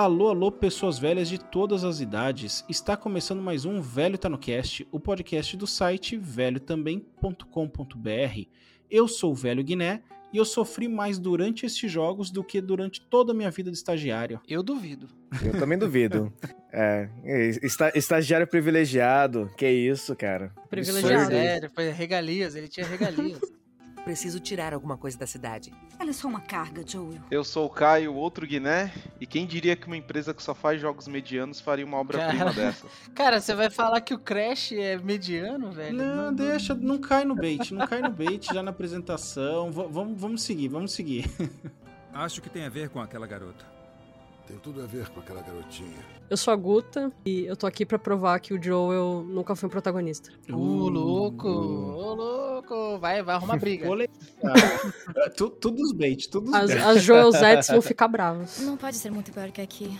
Alô, 0.00 0.28
alô, 0.28 0.50
pessoas 0.50 0.98
velhas 0.98 1.28
de 1.28 1.36
todas 1.36 1.84
as 1.84 2.00
idades. 2.00 2.64
Está 2.70 2.96
começando 2.96 3.42
mais 3.42 3.66
um 3.66 3.82
Velho 3.82 4.16
Tá 4.16 4.30
no 4.30 4.38
Cast, 4.38 4.88
o 4.90 4.98
podcast 4.98 5.54
do 5.58 5.66
site 5.66 6.16
velhotambém.com.br. 6.16 8.48
Eu 8.90 9.06
sou 9.06 9.32
o 9.32 9.34
Velho 9.34 9.62
Guiné 9.62 10.02
e 10.32 10.38
eu 10.38 10.44
sofri 10.46 10.88
mais 10.88 11.18
durante 11.18 11.66
estes 11.66 11.92
jogos 11.92 12.30
do 12.30 12.42
que 12.42 12.62
durante 12.62 13.02
toda 13.02 13.32
a 13.32 13.34
minha 13.34 13.50
vida 13.50 13.70
de 13.70 13.76
estagiário. 13.76 14.40
Eu 14.48 14.62
duvido. 14.62 15.06
Eu 15.44 15.52
também 15.58 15.76
duvido. 15.76 16.32
É, 16.72 17.08
esta, 17.64 17.90
estagiário 17.98 18.46
privilegiado, 18.46 19.50
que 19.56 19.68
isso, 19.68 20.14
cara. 20.14 20.52
Privilegiado. 20.70 21.28
Sério, 21.28 21.68
foi 21.74 21.90
regalias, 21.90 22.54
ele 22.54 22.68
tinha 22.68 22.86
regalias. 22.86 23.40
Preciso 24.10 24.40
tirar 24.40 24.74
alguma 24.74 24.96
coisa 24.96 25.16
da 25.16 25.24
cidade. 25.24 25.72
Ela 25.96 26.10
é 26.10 26.12
só 26.12 26.26
uma 26.26 26.40
carga, 26.40 26.82
Joel. 26.84 27.20
Eu 27.30 27.44
sou 27.44 27.66
o 27.66 27.70
Caio, 27.70 28.12
outro 28.12 28.44
Guiné, 28.44 28.92
e 29.20 29.24
quem 29.24 29.46
diria 29.46 29.76
que 29.76 29.86
uma 29.86 29.96
empresa 29.96 30.34
que 30.34 30.42
só 30.42 30.52
faz 30.52 30.80
jogos 30.80 31.06
medianos 31.06 31.60
faria 31.60 31.86
uma 31.86 31.96
obra-prima 31.96 32.46
Cara. 32.46 32.50
dessa? 32.58 32.88
Cara, 33.14 33.40
você 33.40 33.54
vai 33.54 33.70
falar 33.70 34.00
que 34.00 34.12
o 34.12 34.18
Crash 34.18 34.72
é 34.72 34.98
mediano, 34.98 35.70
velho? 35.70 35.96
Não, 35.96 36.34
deixa, 36.34 36.74
não 36.74 36.98
cai 36.98 37.24
no 37.24 37.36
bait, 37.36 37.72
não 37.72 37.86
cai 37.86 38.02
no 38.02 38.10
bait 38.10 38.44
já 38.52 38.64
na 38.64 38.72
apresentação. 38.72 39.70
V- 39.70 39.86
vamos, 39.88 40.20
vamos 40.20 40.42
seguir, 40.42 40.66
vamos 40.66 40.90
seguir. 40.92 41.30
Acho 42.12 42.42
que 42.42 42.50
tem 42.50 42.64
a 42.64 42.68
ver 42.68 42.88
com 42.88 43.00
aquela 43.00 43.28
garota. 43.28 43.64
Tem 44.48 44.58
tudo 44.58 44.82
a 44.82 44.86
ver 44.86 45.08
com 45.10 45.20
aquela 45.20 45.40
garotinha. 45.40 46.04
Eu 46.28 46.36
sou 46.36 46.52
a 46.52 46.56
Guta 46.56 47.12
e 47.24 47.44
eu 47.46 47.56
tô 47.56 47.64
aqui 47.68 47.86
pra 47.86 47.96
provar 48.00 48.40
que 48.40 48.52
o 48.52 48.60
Joel 48.60 49.24
nunca 49.24 49.54
foi 49.54 49.68
um 49.68 49.70
protagonista. 49.70 50.32
Ô, 50.52 50.88
louco, 50.88 51.46
ô, 51.48 52.14
louco. 52.14 52.49
Vai, 52.98 53.22
vai 53.22 53.34
arrumar 53.36 53.56
briga. 53.60 53.86
Polêmica. 53.86 54.14
Tu- 55.36 55.50
Tudo 55.50 55.82
os 55.82 55.92
bait, 55.92 56.28
tudo 56.28 56.48
os 56.48 56.54
As, 56.54 56.70
bait. 56.70 56.82
as 56.82 57.02
Joelzettes 57.02 57.68
vão 57.70 57.82
ficar 57.82 58.08
bravas. 58.08 58.58
Não 58.60 58.76
pode 58.76 58.96
ser 58.96 59.10
muito 59.10 59.30
pior 59.32 59.50
que 59.50 59.60
aqui. 59.60 59.98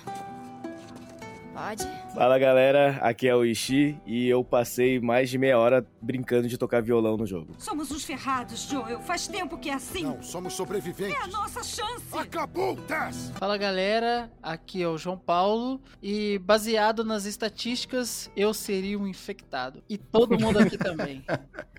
Pode? 1.54 1.86
Fala 2.14 2.38
galera, 2.38 2.98
aqui 3.00 3.28
é 3.28 3.34
o 3.34 3.44
Ishi 3.44 3.96
e 4.04 4.28
eu 4.28 4.42
passei 4.42 4.98
mais 5.00 5.30
de 5.30 5.38
meia 5.38 5.56
hora 5.58 5.86
brincando 6.02 6.48
de 6.48 6.58
tocar 6.58 6.82
violão 6.82 7.16
no 7.16 7.24
jogo. 7.24 7.54
Somos 7.56 7.90
uns 7.92 8.04
ferrados, 8.04 8.68
Joel. 8.68 9.00
Faz 9.00 9.28
tempo 9.28 9.56
que 9.56 9.70
é 9.70 9.74
assim. 9.74 10.02
Não, 10.02 10.20
somos 10.20 10.52
sobreviventes. 10.54 11.14
É 11.14 11.22
a 11.22 11.28
nossa 11.28 11.62
chance. 11.62 12.04
Acabou, 12.12 12.76
Tess! 12.76 13.32
Fala 13.38 13.56
galera, 13.56 14.30
aqui 14.42 14.82
é 14.82 14.88
o 14.88 14.98
João 14.98 15.16
Paulo 15.16 15.80
e 16.02 16.38
baseado 16.40 17.04
nas 17.04 17.26
estatísticas, 17.26 18.30
eu 18.36 18.52
seria 18.52 18.98
um 18.98 19.06
infectado. 19.06 19.82
E 19.88 19.96
todo 19.96 20.38
mundo 20.38 20.58
aqui 20.58 20.76
também. 20.76 21.24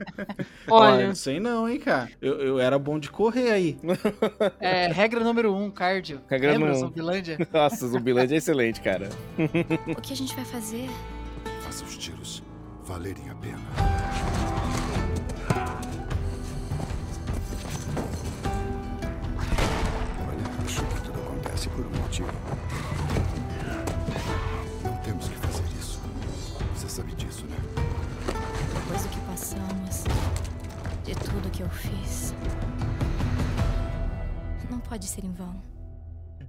Olha, 0.69 1.07
não 1.07 1.15
sei 1.15 1.39
não, 1.39 1.67
hein, 1.67 1.79
cara. 1.79 2.09
Eu, 2.21 2.39
eu 2.39 2.59
era 2.59 2.79
bom 2.79 2.97
de 2.97 3.09
correr 3.11 3.51
aí. 3.51 3.77
É, 4.59 4.87
regra 4.87 5.23
número 5.23 5.53
um, 5.53 5.69
cardio. 5.69 6.21
Regra 6.29 6.51
Lembra, 6.51 6.69
número 6.69 6.85
um. 6.85 6.87
Zumbilândia? 6.87 7.37
Nossa, 7.51 7.87
Zumbilândia 7.87 8.35
é 8.35 8.37
excelente, 8.37 8.81
cara. 8.81 9.09
O 9.87 10.01
que 10.01 10.13
a 10.13 10.15
gente 10.21 10.35
vai 10.35 10.45
fazer? 10.45 10.89
Faça 11.63 11.83
os 11.83 11.97
tiros 11.97 12.43
valerem 12.83 13.27
a 13.31 13.35
pena. 13.35 13.59
Olha, 20.29 20.63
acho 20.63 20.85
que 20.85 21.01
tudo 21.01 21.19
acontece 21.21 21.69
por 21.69 21.85
um 21.87 21.89
motivo. 21.89 22.29
Não 24.83 24.95
temos 24.97 25.27
que 25.27 25.35
fazer 25.37 25.63
isso. 25.79 25.99
Você 26.75 26.87
sabe 26.87 27.15
disso, 27.15 27.45
né? 27.47 27.57
Depois 28.75 29.01
do 29.01 29.09
que 29.09 29.19
passamos, 29.21 30.03
de 31.03 31.15
tudo 31.15 31.49
que 31.51 31.63
eu 31.63 31.69
fiz. 31.69 32.35
Não 34.69 34.79
pode 34.79 35.07
ser 35.07 35.25
em 35.25 35.31
vão. 35.31 35.70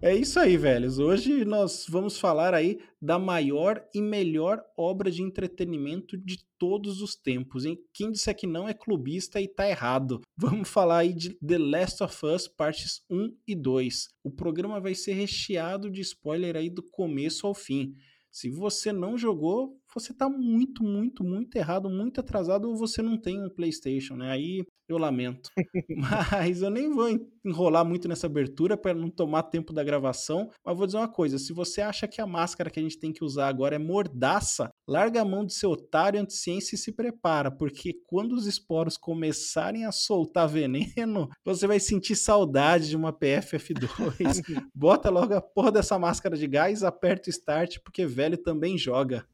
É 0.04 0.12
isso 0.12 0.40
aí, 0.40 0.56
velhos. 0.56 0.98
Hoje 0.98 1.44
nós 1.44 1.86
vamos 1.88 2.18
falar 2.18 2.54
aí 2.54 2.80
da 3.00 3.20
maior 3.20 3.88
e 3.94 4.02
melhor 4.02 4.60
obra 4.76 5.08
de 5.08 5.22
entretenimento 5.22 6.18
de 6.18 6.44
todos 6.58 7.00
os 7.00 7.14
tempos, 7.14 7.64
hein? 7.64 7.78
Quem 7.94 8.10
disser 8.10 8.34
que 8.34 8.44
não 8.44 8.68
é 8.68 8.74
clubista 8.74 9.40
e 9.40 9.46
tá 9.46 9.68
errado. 9.68 10.20
Vamos 10.36 10.68
falar 10.68 10.98
aí 10.98 11.12
de 11.14 11.34
The 11.34 11.56
Last 11.56 12.02
of 12.02 12.26
Us 12.26 12.48
partes 12.48 13.04
1 13.08 13.32
e 13.46 13.54
2. 13.54 14.08
O 14.24 14.30
programa 14.32 14.80
vai 14.80 14.92
ser 14.92 15.12
recheado 15.12 15.88
de 15.88 16.00
spoiler 16.00 16.56
aí 16.56 16.68
do 16.68 16.82
começo 16.82 17.46
ao 17.46 17.54
fim. 17.54 17.94
Se 18.28 18.50
você 18.50 18.92
não 18.92 19.16
jogou, 19.16 19.80
você 19.94 20.14
tá 20.14 20.28
muito, 20.28 20.82
muito, 20.82 21.24
muito 21.24 21.56
errado, 21.56 21.88
muito 21.88 22.20
atrasado 22.20 22.68
ou 22.68 22.76
você 22.76 23.02
não 23.02 23.18
tem 23.18 23.42
um 23.42 23.50
PlayStation, 23.50 24.16
né? 24.16 24.30
Aí 24.30 24.64
eu 24.88 24.98
lamento. 24.98 25.50
Mas 25.96 26.62
eu 26.62 26.70
nem 26.70 26.90
vou 26.90 27.08
enrolar 27.44 27.84
muito 27.84 28.08
nessa 28.08 28.26
abertura 28.26 28.76
para 28.76 28.94
não 28.94 29.10
tomar 29.10 29.44
tempo 29.44 29.72
da 29.72 29.82
gravação. 29.82 30.50
Mas 30.64 30.76
vou 30.76 30.86
dizer 30.86 30.98
uma 30.98 31.08
coisa: 31.08 31.38
se 31.38 31.52
você 31.52 31.80
acha 31.80 32.06
que 32.06 32.20
a 32.20 32.26
máscara 32.26 32.70
que 32.70 32.78
a 32.78 32.82
gente 32.82 32.98
tem 32.98 33.12
que 33.12 33.24
usar 33.24 33.48
agora 33.48 33.76
é 33.76 33.78
mordaça, 33.78 34.70
larga 34.86 35.22
a 35.22 35.24
mão 35.24 35.44
de 35.44 35.54
seu 35.54 35.70
otário 35.70 36.20
anti-ciência 36.20 36.74
e 36.74 36.78
se 36.78 36.92
prepara, 36.92 37.50
porque 37.50 37.94
quando 38.06 38.32
os 38.34 38.46
esporos 38.46 38.96
começarem 38.96 39.84
a 39.84 39.92
soltar 39.92 40.48
veneno, 40.48 41.28
você 41.44 41.66
vai 41.66 41.80
sentir 41.80 42.16
saudade 42.16 42.88
de 42.88 42.96
uma 42.96 43.12
PFF2. 43.12 44.42
Bota 44.74 45.10
logo 45.10 45.34
a 45.34 45.40
porra 45.40 45.72
dessa 45.72 45.98
máscara 45.98 46.36
de 46.36 46.46
gás, 46.46 46.82
aperta 46.82 47.28
o 47.28 47.30
start, 47.30 47.78
porque 47.84 48.06
velho 48.06 48.36
também 48.36 48.76
joga. 48.76 49.26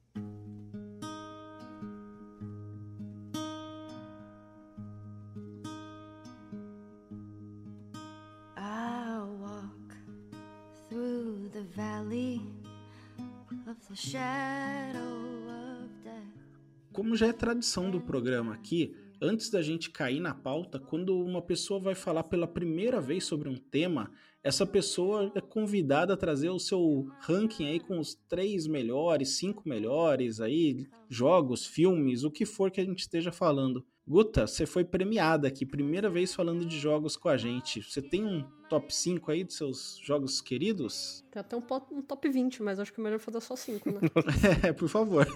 Como 16.93 17.15
já 17.15 17.29
é 17.29 17.33
tradição 17.33 17.89
do 17.89 18.01
programa 18.01 18.53
aqui, 18.53 18.97
antes 19.23 19.49
da 19.49 19.63
gente 19.63 19.89
cair 19.91 20.19
na 20.19 20.35
pauta, 20.35 20.81
quando 20.81 21.17
uma 21.17 21.41
pessoa 21.41 21.79
vai 21.79 21.95
falar 21.95 22.25
pela 22.25 22.49
primeira 22.49 23.01
vez 23.01 23.25
sobre 23.25 23.49
um 23.49 23.55
tema, 23.55 24.11
essa 24.43 24.67
pessoa 24.67 25.31
é 25.37 25.41
convidada 25.41 26.15
a 26.15 26.17
trazer 26.17 26.51
o 26.51 26.59
seu 26.59 27.07
ranking 27.21 27.69
aí 27.69 27.79
com 27.79 28.01
os 28.01 28.13
três 28.29 28.67
melhores, 28.67 29.37
cinco 29.37 29.69
melhores 29.69 30.41
aí, 30.41 30.85
jogos, 31.09 31.65
filmes, 31.65 32.25
o 32.25 32.31
que 32.33 32.45
for 32.45 32.73
que 32.73 32.81
a 32.81 32.85
gente 32.85 33.03
esteja 33.03 33.31
falando. 33.31 33.87
Guta, 34.09 34.47
você 34.47 34.65
foi 34.65 34.85
premiada 34.85 35.47
aqui, 35.47 35.67
primeira 35.67 36.09
vez 36.09 36.35
falando 36.35 36.65
de 36.65 36.79
jogos 36.79 37.15
com 37.15 37.29
a 37.29 37.37
gente. 37.37 37.83
Você 37.83 38.01
tem 38.01 38.25
um 38.25 38.43
top 38.71 38.95
5 38.95 39.31
aí 39.31 39.45
dos 39.45 39.57
seus 39.57 40.01
jogos 40.03 40.41
queridos? 40.41 41.23
tem 41.31 41.41
até 41.41 41.55
um, 41.55 41.63
um 41.93 42.01
top 42.01 42.27
20, 42.27 42.63
mas 42.63 42.81
acho 42.81 42.91
que 42.91 43.01
é 43.01 43.05
melhor 43.05 43.19
fazer 43.19 43.41
só 43.43 43.55
5, 43.55 43.91
né? 43.91 44.01
É, 44.67 44.73
por 44.73 44.89
favor. 44.89 45.27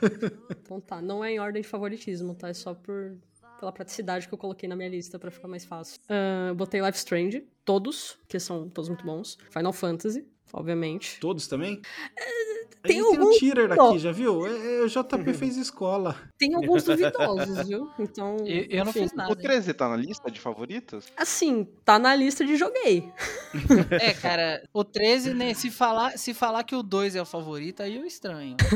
Então 0.63 0.81
tá, 0.81 1.03
não 1.03 1.23
é 1.23 1.33
em 1.33 1.39
ordem 1.39 1.61
de 1.61 1.69
favoritismo, 1.69 2.35
tá? 2.35 2.49
É 2.49 2.55
só 2.55 2.73
por, 2.73 3.19
pela 3.61 3.71
praticidade 3.71 4.27
que 4.27 4.33
eu 4.33 4.39
coloquei 4.39 4.67
na 4.67 4.75
minha 4.75 4.89
lista 4.89 5.19
pra 5.19 5.31
ficar 5.31 5.49
mais 5.49 5.67
fácil. 5.67 6.01
Eu 6.49 6.55
botei 6.55 6.81
Life 6.81 6.97
Strange, 6.97 7.47
todos, 7.67 8.19
que 8.27 8.41
são 8.41 8.71
todos 8.71 8.89
muito 8.89 9.05
bons. 9.05 9.37
Final 9.51 9.75
Fantasy, 9.75 10.27
obviamente. 10.53 11.19
Todos 11.21 11.47
também? 11.49 11.81
A 12.85 12.89
tem 12.89 12.97
gente 12.97 13.11
tem 13.11 13.19
um 13.21 13.23
algum- 13.23 13.81
Ó. 13.81 13.89
aqui, 13.91 13.99
já 14.01 14.11
viu? 14.13 14.47
É, 14.47 14.77
é, 14.79 14.83
o 14.83 14.89
JP 14.89 15.33
fez 15.35 15.57
escola. 15.57 16.17
Tem 16.37 16.55
alguns 16.55 16.83
duvidosos, 16.83 17.69
viu? 17.69 17.89
Então. 17.99 18.37
Eu, 18.45 18.67
eu 18.69 18.85
não 18.85 18.93
fiz 18.93 19.13
nada. 19.13 19.33
O 19.33 19.37
13 19.37 19.73
tá 19.73 19.89
na 19.89 19.97
lista 19.97 20.31
de 20.31 20.41
favoritos? 20.41 21.07
Assim, 21.17 21.67
tá 21.85 21.99
na 21.99 22.15
lista 22.15 22.45
de 22.45 22.57
joguei. 22.57 23.09
É, 24.01 24.13
cara, 24.15 24.63
o 24.73 24.83
13, 24.85 25.33
né? 25.35 25.55
Se 25.55 25.71
falar, 25.71 26.19
se 26.19 26.35
falar 26.35 26.65
que 26.65 26.75
o 26.75 26.83
2 26.83 27.15
é 27.17 27.23
o 27.23 27.27
favorito, 27.27 27.83
aí 27.83 27.97
eu 27.97 28.05
estranho. 28.05 28.57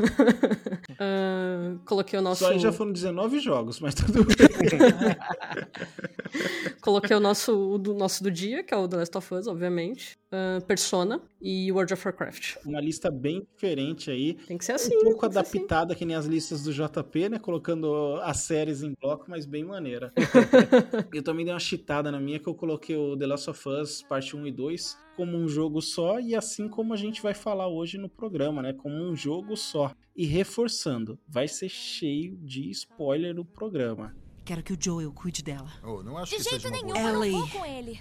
Ah, 0.98 1.74
coloquei 1.84 2.18
o 2.18 2.22
nosso. 2.22 2.42
Só 2.44 2.52
aí 2.52 2.58
já 2.58 2.72
foram 2.72 2.90
19 2.90 3.38
jogos, 3.38 3.80
mas 3.80 3.94
tudo 3.94 4.24
bem. 4.24 4.36
Coloquei 6.80 7.16
o 7.16 7.20
nosso, 7.20 7.74
o 7.74 7.78
do 7.78 7.94
nosso 7.94 8.22
do 8.22 8.30
dia, 8.30 8.62
que 8.62 8.72
é 8.72 8.76
o 8.76 8.88
The 8.88 8.96
Last 8.96 9.18
of 9.18 9.34
Us, 9.34 9.46
obviamente. 9.46 10.16
Ah, 10.30 10.60
Persona 10.66 11.20
e 11.40 11.70
World 11.70 11.94
of 11.94 12.06
Warcraft. 12.06 12.56
Uma 12.64 12.80
lista 12.80 13.10
bem 13.10 13.46
diferente 13.54 14.10
aí. 14.10 14.34
Tem 14.34 14.58
que 14.58 14.64
ser 14.64 14.72
assim. 14.72 14.96
um 14.96 15.04
pouco 15.04 15.26
assim. 15.26 15.38
adaptada, 15.38 15.94
que 15.94 16.04
nem 16.04 16.16
as 16.16 16.26
listas 16.26 16.62
do 16.62 16.72
JP, 16.72 17.28
né? 17.30 17.38
Colocando 17.38 18.18
as 18.22 18.38
séries 18.40 18.82
em 18.82 18.92
bloco, 19.00 19.24
mas 19.28 19.46
bem 19.46 19.64
maneira. 19.64 20.12
eu 21.14 21.22
também 21.22 21.44
dei 21.44 21.54
uma 21.54 21.60
chitada 21.60 22.10
na 22.10 22.20
minha, 22.20 22.38
que 22.38 22.48
eu 22.48 22.54
coloquei 22.54 22.96
o 22.96 23.16
The 23.16 23.26
Last 23.26 23.50
of 23.50 23.68
Us, 23.68 24.02
parte 24.02 24.36
1 24.36 24.46
e 24.48 24.52
2, 24.52 24.98
como 25.16 25.38
um 25.38 25.48
jogo 25.48 25.80
só, 25.80 26.18
e 26.18 26.34
assim 26.34 26.68
como 26.68 26.92
a 26.92 26.96
gente 26.96 27.22
vai 27.22 27.32
falar 27.32 27.68
hoje 27.68 27.96
no 27.96 28.08
programa, 28.08 28.60
né? 28.60 28.72
Como 28.72 28.94
um 28.94 29.14
jogo 29.14 29.56
só. 29.56 29.94
E 30.14 30.26
reforçando, 30.26 31.18
vai 31.26 31.46
ser 31.46 31.68
cheio 31.68 32.36
de 32.38 32.68
spoiler 32.70 33.38
o 33.38 33.44
programa. 33.44 34.14
Quero 34.46 34.62
que 34.62 34.72
o 34.72 34.78
Joel 34.80 35.12
cuide 35.12 35.42
dela. 35.42 35.68
Oh, 35.82 36.04
não 36.04 36.16
acho 36.16 36.30
De 36.30 36.36
que 36.36 36.50
jeito 36.50 36.70
nenhum, 36.70 36.94
eu 36.94 37.14
não 37.14 37.40
vou 37.40 37.48
com 37.50 37.66
ele. 37.66 38.00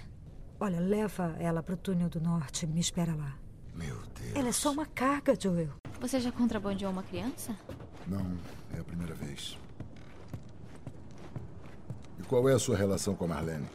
Olha, 0.60 0.78
leva 0.78 1.34
ela 1.40 1.60
pro 1.60 1.76
túnel 1.76 2.08
do 2.08 2.20
norte. 2.20 2.68
Me 2.68 2.78
espera 2.78 3.16
lá. 3.16 3.36
Meu 3.74 3.96
Deus. 4.14 4.36
Ela 4.36 4.48
é 4.50 4.52
só 4.52 4.70
uma 4.70 4.86
carga, 4.86 5.36
Joel. 5.38 5.70
Você 6.00 6.20
já 6.20 6.30
contrabandeou 6.30 6.92
uma 6.92 7.02
criança? 7.02 7.58
Não, 8.06 8.38
é 8.72 8.78
a 8.78 8.84
primeira 8.84 9.12
vez. 9.12 9.58
E 12.20 12.22
qual 12.22 12.48
é 12.48 12.54
a 12.54 12.60
sua 12.60 12.76
relação 12.76 13.16
com 13.16 13.24
a 13.24 13.28
Marlene? 13.28 13.66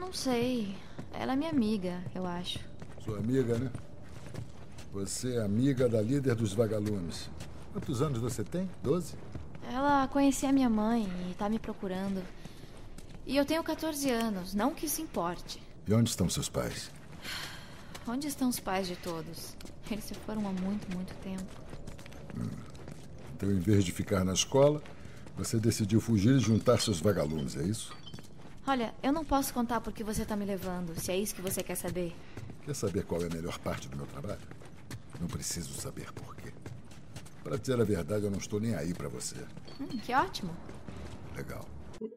Não 0.00 0.12
sei. 0.12 0.76
Ela 1.12 1.34
é 1.34 1.36
minha 1.36 1.50
amiga, 1.50 2.02
eu 2.16 2.26
acho. 2.26 2.58
Sua 3.04 3.18
amiga, 3.18 3.56
né? 3.56 3.70
Você 4.92 5.36
é 5.36 5.44
amiga 5.44 5.88
da 5.88 6.02
líder 6.02 6.34
dos 6.34 6.52
vagalumes. 6.52 7.30
Quantos 7.72 8.02
anos 8.02 8.18
você 8.18 8.42
tem? 8.42 8.68
Doze? 8.82 9.14
Ela 9.72 10.08
conhecia 10.08 10.52
minha 10.52 10.70
mãe 10.70 11.06
e 11.30 11.34
tá 11.34 11.48
me 11.48 11.58
procurando. 11.58 12.22
E 13.26 13.36
eu 13.36 13.44
tenho 13.44 13.62
14 13.62 14.10
anos, 14.10 14.54
não 14.54 14.74
que 14.74 14.86
isso 14.86 15.02
importe. 15.02 15.62
E 15.86 15.92
onde 15.92 16.08
estão 16.10 16.28
seus 16.30 16.48
pais? 16.48 16.90
Onde 18.06 18.26
estão 18.26 18.48
os 18.48 18.58
pais 18.58 18.88
de 18.88 18.96
todos? 18.96 19.54
Eles 19.90 20.04
se 20.04 20.14
foram 20.14 20.48
há 20.48 20.52
muito, 20.52 20.90
muito 20.94 21.14
tempo. 21.16 21.44
Então, 23.34 23.50
em 23.50 23.60
vez 23.60 23.84
de 23.84 23.92
ficar 23.92 24.24
na 24.24 24.32
escola, 24.32 24.82
você 25.36 25.58
decidiu 25.58 26.00
fugir 26.00 26.36
e 26.36 26.40
juntar 26.40 26.80
seus 26.80 27.00
vagalumes, 27.00 27.56
é 27.56 27.62
isso? 27.62 27.94
Olha, 28.66 28.94
eu 29.02 29.12
não 29.12 29.24
posso 29.24 29.54
contar 29.54 29.80
por 29.80 29.92
que 29.92 30.02
você 30.02 30.24
tá 30.24 30.34
me 30.34 30.44
levando, 30.44 30.98
se 30.98 31.12
é 31.12 31.16
isso 31.16 31.34
que 31.34 31.42
você 31.42 31.62
quer 31.62 31.74
saber. 31.74 32.16
Quer 32.64 32.74
saber 32.74 33.04
qual 33.04 33.22
é 33.22 33.26
a 33.26 33.30
melhor 33.30 33.58
parte 33.58 33.88
do 33.88 33.96
meu 33.96 34.06
trabalho? 34.06 34.40
Não 35.20 35.26
preciso 35.26 35.72
saber 35.74 36.12
por 36.12 36.34
quê. 36.36 36.47
Para 37.48 37.56
dizer 37.56 37.80
a 37.80 37.84
verdade, 37.84 38.24
eu 38.24 38.30
não 38.30 38.36
estou 38.36 38.60
nem 38.60 38.74
aí 38.74 38.92
para 38.92 39.08
você. 39.08 39.36
Hum, 39.80 39.86
que 39.86 40.12
ótimo. 40.12 40.54
Legal. 41.34 41.64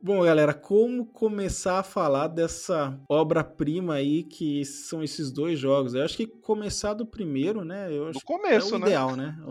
Bom, 0.04 0.25
galera, 0.25 0.54
como 0.54 1.06
começar 1.06 1.80
a 1.80 1.83
falar 1.83 2.28
dessa 2.28 3.00
obra-prima 3.07 3.94
aí 3.94 4.24
que 4.24 4.66
são 4.66 5.01
esses 5.01 5.31
dois 5.31 5.57
jogos? 5.57 5.94
Eu 5.94 6.04
acho 6.04 6.18
que 6.18 6.28
começar 6.28 6.94
do 6.94 7.06
primeiro, 7.06 7.63
né? 7.63 7.88
Eu 7.95 8.07
acho 8.07 8.19
Do 8.19 8.25
começo, 8.25 8.74
é 8.74 8.78
o 8.78 8.80
né? 8.81 8.88
ideal, 8.88 9.16
né? 9.16 9.42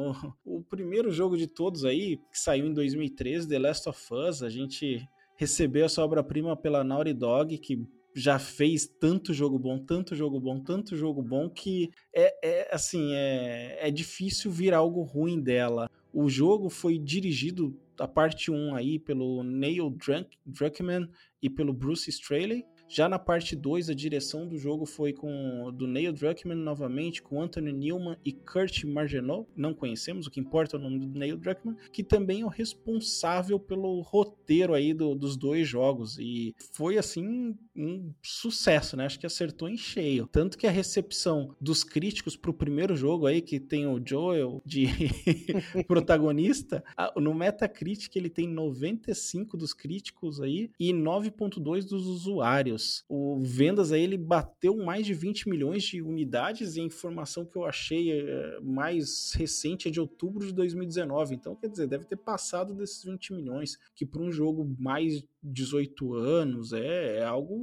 O, 0.44 0.58
o 0.58 0.62
primeiro 0.62 1.10
jogo 1.10 1.34
de 1.34 1.46
todos 1.46 1.86
aí, 1.86 2.18
que 2.30 2.38
saiu 2.38 2.66
em 2.66 2.74
2013, 2.74 3.48
The 3.48 3.58
Last 3.58 3.88
of 3.88 3.98
Us, 4.12 4.42
a 4.42 4.50
gente 4.50 5.02
recebeu 5.34 5.86
essa 5.86 6.04
obra-prima 6.04 6.54
pela 6.54 6.84
Naughty 6.84 7.14
Dog, 7.14 7.56
que 7.56 7.88
já 8.14 8.38
fez 8.38 8.86
tanto 8.86 9.32
jogo 9.32 9.58
bom, 9.58 9.78
tanto 9.78 10.14
jogo 10.14 10.40
bom, 10.40 10.60
tanto 10.60 10.96
jogo 10.96 11.22
bom, 11.22 11.48
que 11.48 11.90
é, 12.14 12.48
é 12.68 12.74
assim, 12.74 13.12
é, 13.14 13.78
é 13.88 13.90
difícil 13.90 14.50
vir 14.50 14.74
algo 14.74 15.02
ruim 15.02 15.40
dela. 15.40 15.88
O 16.12 16.28
jogo 16.28 16.68
foi 16.68 16.98
dirigido, 16.98 17.78
a 17.98 18.08
parte 18.08 18.50
1 18.50 18.74
aí, 18.74 18.98
pelo 18.98 19.42
Neil 19.44 19.90
Drunk, 19.90 20.36
Druckmann 20.44 21.08
e 21.40 21.48
pelo 21.48 21.72
Bruce 21.72 22.10
Straley. 22.10 22.64
Já 22.92 23.08
na 23.08 23.20
parte 23.20 23.54
2, 23.54 23.88
a 23.88 23.94
direção 23.94 24.48
do 24.48 24.58
jogo 24.58 24.84
foi 24.84 25.12
com 25.12 25.70
do 25.72 25.86
Neil 25.86 26.12
Druckmann 26.12 26.56
novamente, 26.58 27.22
com 27.22 27.40
Anthony 27.40 27.72
Newman 27.72 28.16
e 28.24 28.32
Kurt 28.32 28.82
Margenot. 28.82 29.46
Não 29.54 29.72
conhecemos, 29.72 30.26
o 30.26 30.30
que 30.32 30.40
importa 30.40 30.76
é 30.76 30.80
o 30.80 30.82
nome 30.82 30.98
do 30.98 31.16
Neil 31.16 31.36
Druckmann, 31.36 31.76
que 31.92 32.02
também 32.02 32.40
é 32.40 32.44
o 32.44 32.48
responsável 32.48 33.60
pelo 33.60 34.00
roteiro 34.00 34.74
aí 34.74 34.92
do- 34.92 35.14
dos 35.14 35.36
dois 35.36 35.68
jogos. 35.68 36.18
E 36.18 36.52
foi 36.72 36.98
assim 36.98 37.56
um 37.82 38.12
sucesso, 38.22 38.96
né? 38.96 39.06
Acho 39.06 39.18
que 39.18 39.26
acertou 39.26 39.68
em 39.68 39.76
cheio. 39.76 40.26
Tanto 40.26 40.58
que 40.58 40.66
a 40.66 40.70
recepção 40.70 41.54
dos 41.60 41.84
críticos 41.84 42.36
pro 42.36 42.54
primeiro 42.54 42.96
jogo 42.96 43.26
aí, 43.26 43.40
que 43.40 43.58
tem 43.58 43.86
o 43.86 44.00
Joel 44.04 44.62
de 44.64 44.86
protagonista, 45.86 46.82
no 47.16 47.34
Metacritic 47.34 48.14
ele 48.16 48.30
tem 48.30 48.48
95 48.48 49.56
dos 49.56 49.72
críticos 49.72 50.40
aí 50.40 50.70
e 50.78 50.92
9.2 50.92 51.84
dos 51.84 52.06
usuários. 52.06 53.04
O 53.08 53.40
vendas 53.40 53.92
aí 53.92 54.02
ele 54.02 54.16
bateu 54.18 54.76
mais 54.76 55.06
de 55.06 55.14
20 55.14 55.48
milhões 55.48 55.82
de 55.82 56.02
unidades 56.02 56.76
e 56.76 56.80
a 56.80 56.84
informação 56.84 57.44
que 57.44 57.56
eu 57.56 57.64
achei 57.64 58.12
eh, 58.12 58.58
mais 58.62 59.32
recente 59.34 59.88
é 59.88 59.90
de 59.90 60.00
outubro 60.00 60.46
de 60.46 60.52
2019. 60.52 61.34
Então, 61.34 61.54
quer 61.56 61.68
dizer, 61.68 61.86
deve 61.86 62.04
ter 62.04 62.16
passado 62.16 62.74
desses 62.74 63.04
20 63.04 63.32
milhões, 63.32 63.78
que 63.94 64.06
para 64.06 64.22
um 64.22 64.32
jogo 64.32 64.76
mais 64.78 65.24
18 65.42 66.14
anos 66.14 66.72
é, 66.72 67.18
é 67.18 67.24
algo 67.24 67.54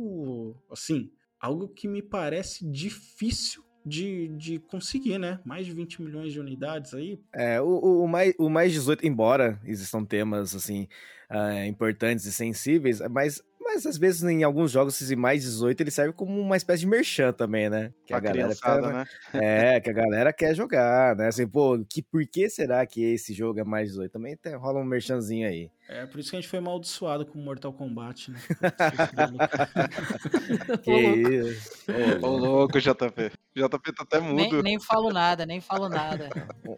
assim, 0.71 1.11
algo 1.39 1.67
que 1.67 1.87
me 1.87 2.01
parece 2.01 2.65
difícil 2.69 3.63
de, 3.85 4.27
de 4.29 4.59
conseguir, 4.59 5.17
né? 5.17 5.39
Mais 5.45 5.65
de 5.65 5.71
20 5.73 6.01
milhões 6.01 6.33
de 6.33 6.39
unidades 6.39 6.93
aí. 6.93 7.19
É, 7.33 7.61
o, 7.61 7.65
o, 7.67 8.03
o 8.03 8.07
mais, 8.07 8.33
o 8.37 8.49
mais 8.49 8.71
18, 8.73 9.05
embora 9.07 9.59
existam 9.63 10.03
temas, 10.03 10.53
assim, 10.53 10.87
ah, 11.29 11.65
importantes 11.65 12.25
e 12.25 12.31
sensíveis, 12.33 12.99
mas, 13.09 13.41
mas 13.61 13.85
às 13.85 13.97
vezes 13.97 14.23
em 14.23 14.43
alguns 14.43 14.71
jogos 14.71 14.99
esse 15.01 15.15
mais 15.15 15.43
18 15.43 15.79
ele 15.81 15.91
serve 15.91 16.11
como 16.13 16.37
uma 16.39 16.57
espécie 16.57 16.81
de 16.81 16.87
merchan 16.87 17.31
também, 17.31 17.69
né? 17.69 17.93
Que 18.05 18.07
Pra 18.09 18.17
a 18.17 18.19
galera 18.19 18.53
fica- 18.55 18.81
né? 18.81 19.05
É, 19.33 19.79
que 19.79 19.89
a 19.89 19.93
galera 19.93 20.33
quer 20.33 20.53
jogar, 20.53 21.15
né? 21.15 21.27
Assim, 21.27 21.47
pô, 21.47 21.79
que, 21.89 22.01
por 22.01 22.25
que 22.27 22.49
será 22.49 22.85
que 22.85 23.01
esse 23.01 23.33
jogo 23.33 23.59
é 23.59 23.63
mais 23.63 23.89
18? 23.89 24.11
Também 24.11 24.35
tem- 24.35 24.55
rola 24.55 24.79
um 24.81 24.85
merchanzinho 24.85 25.47
aí. 25.47 25.69
É 25.89 26.05
por 26.05 26.19
isso 26.19 26.31
que 26.31 26.35
a 26.35 26.41
gente 26.41 26.49
foi 26.49 26.59
amaldiçoado 26.59 27.25
com 27.25 27.39
Mortal 27.39 27.71
Kombat, 27.71 28.29
né? 28.31 28.39
Que 30.83 30.91
isso. 30.91 31.85
Ô, 32.21 32.27
louco, 32.27 32.77
JP. 32.79 33.31
JP 33.55 33.93
tá 33.93 34.03
até 34.03 34.19
Nem, 34.19 34.51
mudo. 34.51 34.61
nem 34.61 34.77
falo 34.79 35.09
nada, 35.11 35.45
nem 35.45 35.61
falo 35.61 35.87
nada. 35.87 36.29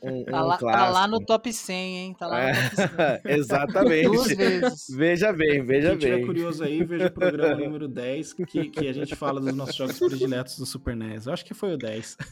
Um, 0.02 0.24
Tá 0.26 0.44
um 0.44 0.48
lá, 0.48 0.58
tá 0.58 0.90
lá 0.92 1.08
no 1.08 1.20
top 1.26 1.52
100, 1.52 1.98
hein? 1.98 2.16
Tá 2.18 2.28
lá 2.28 2.38
no 2.38 2.44
É, 2.50 2.54
top 2.54 2.76
100. 2.76 2.86
Duas 3.24 3.26
Exatamente. 3.26 4.36
vezes. 4.36 4.86
Veja 4.96 5.34
bem, 5.34 5.66
veja 5.66 5.90
Quem 5.90 5.98
tiver 6.00 6.18
bem. 6.18 6.26
curioso 6.28 6.64
aí, 6.64 6.84
veja 6.84 7.08
o 7.08 7.12
programa 7.12 7.56
número 7.56 7.88
10, 7.88 8.34
que, 8.34 8.70
que 8.70 8.88
a 8.88 8.94
gente 8.94 9.16
fala 9.16 9.42
dos 9.42 9.56
nossos 9.56 9.76
jogos 9.76 9.98
prediletos 9.98 10.56
do 10.58 10.66
Super 10.68 10.96
NES. 10.96 11.26
Eu 11.26 11.34
acho 11.34 11.44
que 11.46 11.54
foi 11.56 11.74
o 11.74 11.78
10. 11.78 12.16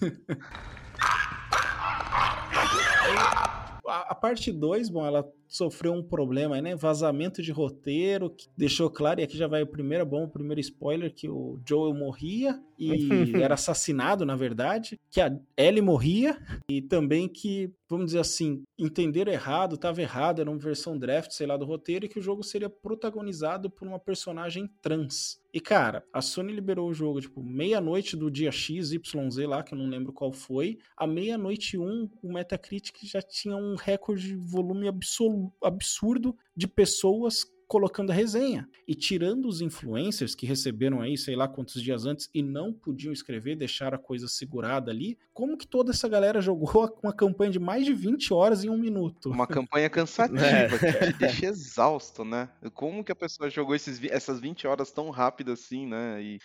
A, 3.90 4.12
a 4.12 4.16
parte 4.16 4.52
2, 4.52 4.90
bom, 4.90 5.06
ela 5.06 5.26
sofreu 5.48 5.94
um 5.94 6.04
problema 6.04 6.62
né? 6.62 6.76
Vazamento 6.76 7.42
de 7.42 7.52
roteiro, 7.52 8.30
que 8.30 8.48
deixou 8.56 8.90
claro, 8.90 9.20
e 9.20 9.24
aqui 9.24 9.38
já 9.38 9.48
vai 9.48 9.64
o 9.64 9.68
primeiro, 9.68 10.06
bom, 10.06 10.24
o 10.24 10.30
primeiro 10.30 10.60
spoiler, 10.60 11.14
que 11.14 11.30
o 11.30 11.60
Joel 11.68 11.94
morria 11.94 12.60
e 12.78 12.88
era 13.42 13.56
assassinado, 13.56 14.26
na 14.26 14.36
verdade, 14.36 15.00
que 15.10 15.20
a 15.20 15.36
Ellie 15.58 15.82
morria, 15.82 16.38
e 16.70 16.82
também 16.82 17.28
que, 17.28 17.72
vamos 17.90 18.08
dizer 18.08 18.20
assim, 18.20 18.64
entenderam 18.78 19.32
errado, 19.32 19.76
estava 19.76 20.02
errado, 20.02 20.42
era 20.42 20.50
uma 20.50 20.60
versão 20.60 20.98
draft, 20.98 21.32
sei 21.32 21.48
lá, 21.48 21.58
do 21.58 21.66
roteiro, 21.66 22.06
e 22.06 22.10
que 22.10 22.20
o 22.20 22.22
jogo 22.22 22.44
seria 22.44 22.70
protagonizado 22.70 23.70
por 23.70 23.88
uma 23.88 24.00
personagem 24.00 24.70
trans. 24.82 25.42
E, 25.54 25.60
cara, 25.60 26.04
a 26.14 26.22
Sony 26.22 26.54
liberou 26.54 26.88
o 26.88 26.94
jogo, 26.94 27.20
tipo, 27.20 27.42
meia-noite 27.42 28.16
do 28.16 28.30
dia 28.30 28.52
X, 28.52 28.92
YZ 28.92 29.38
lá, 29.48 29.64
que 29.64 29.74
eu 29.74 29.78
não 29.78 29.88
lembro 29.88 30.14
qual 30.14 30.32
foi. 30.32 30.78
A 30.96 31.08
meia-noite 31.08 31.80
1, 31.80 32.10
o 32.22 32.34
Metacritic 32.34 32.96
já 33.04 33.22
tinha 33.22 33.56
um 33.56 33.76
recorde 33.76 34.28
de 34.28 34.36
volume 34.36 34.88
absolu- 34.88 35.37
absurdo 35.62 36.36
de 36.56 36.68
pessoas 36.68 37.46
colocando 37.68 38.12
a 38.12 38.14
resenha. 38.14 38.68
E 38.88 38.96
tirando 38.96 39.48
os 39.48 39.60
influencers 39.62 40.34
que 40.34 40.46
receberam 40.46 41.02
aí, 41.02 41.18
sei 41.18 41.36
lá 41.36 41.48
quantos 41.48 41.82
dias 41.82 42.06
antes, 42.06 42.30
e 42.34 42.42
não 42.42 42.72
podiam 42.72 43.12
escrever, 43.12 43.56
deixaram 43.58 43.96
a 43.96 44.00
coisa 44.00 44.28
segurada 44.28 44.90
ali, 44.90 45.18
como 45.34 45.58
que 45.58 45.68
toda 45.68 45.92
essa 45.92 46.08
galera 46.08 46.40
jogou 46.42 46.88
com 46.90 47.08
uma 47.08 47.14
campanha 47.14 47.52
de 47.52 47.60
mais 47.60 47.86
de 47.86 47.94
20 47.94 48.34
horas 48.34 48.64
em 48.64 48.70
um 48.70 48.78
minuto? 48.78 49.30
Uma 49.30 49.46
campanha 49.46 49.90
cansativa, 49.90 50.46
É. 50.46 50.68
que 50.70 51.12
te 51.12 51.18
deixa 51.20 51.46
exausto, 51.48 52.24
né? 52.24 52.50
Como 52.74 53.04
que 53.04 53.12
a 53.12 53.16
pessoa 53.16 53.50
jogou 53.50 53.76
esses, 53.76 54.02
essas 54.06 54.40
20 54.40 54.66
horas 54.66 54.92
tão 54.92 55.10
rápido 55.10 55.52
assim, 55.52 55.86
né? 55.86 56.22
E, 56.24 56.40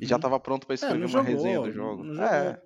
e 0.00 0.06
já 0.06 0.16
Uhum. 0.16 0.20
tava 0.20 0.40
pronto 0.40 0.66
pra 0.66 0.74
É, 0.74 0.76
escrever 0.76 0.98
não 0.98 1.06
uma 1.06 1.08
jogou, 1.08 1.32
resenha 1.34 1.60
do 1.60 1.70
jogo. 1.70 2.02
não 2.04 2.14
jogou, 2.14 2.28
é, 2.28 2.60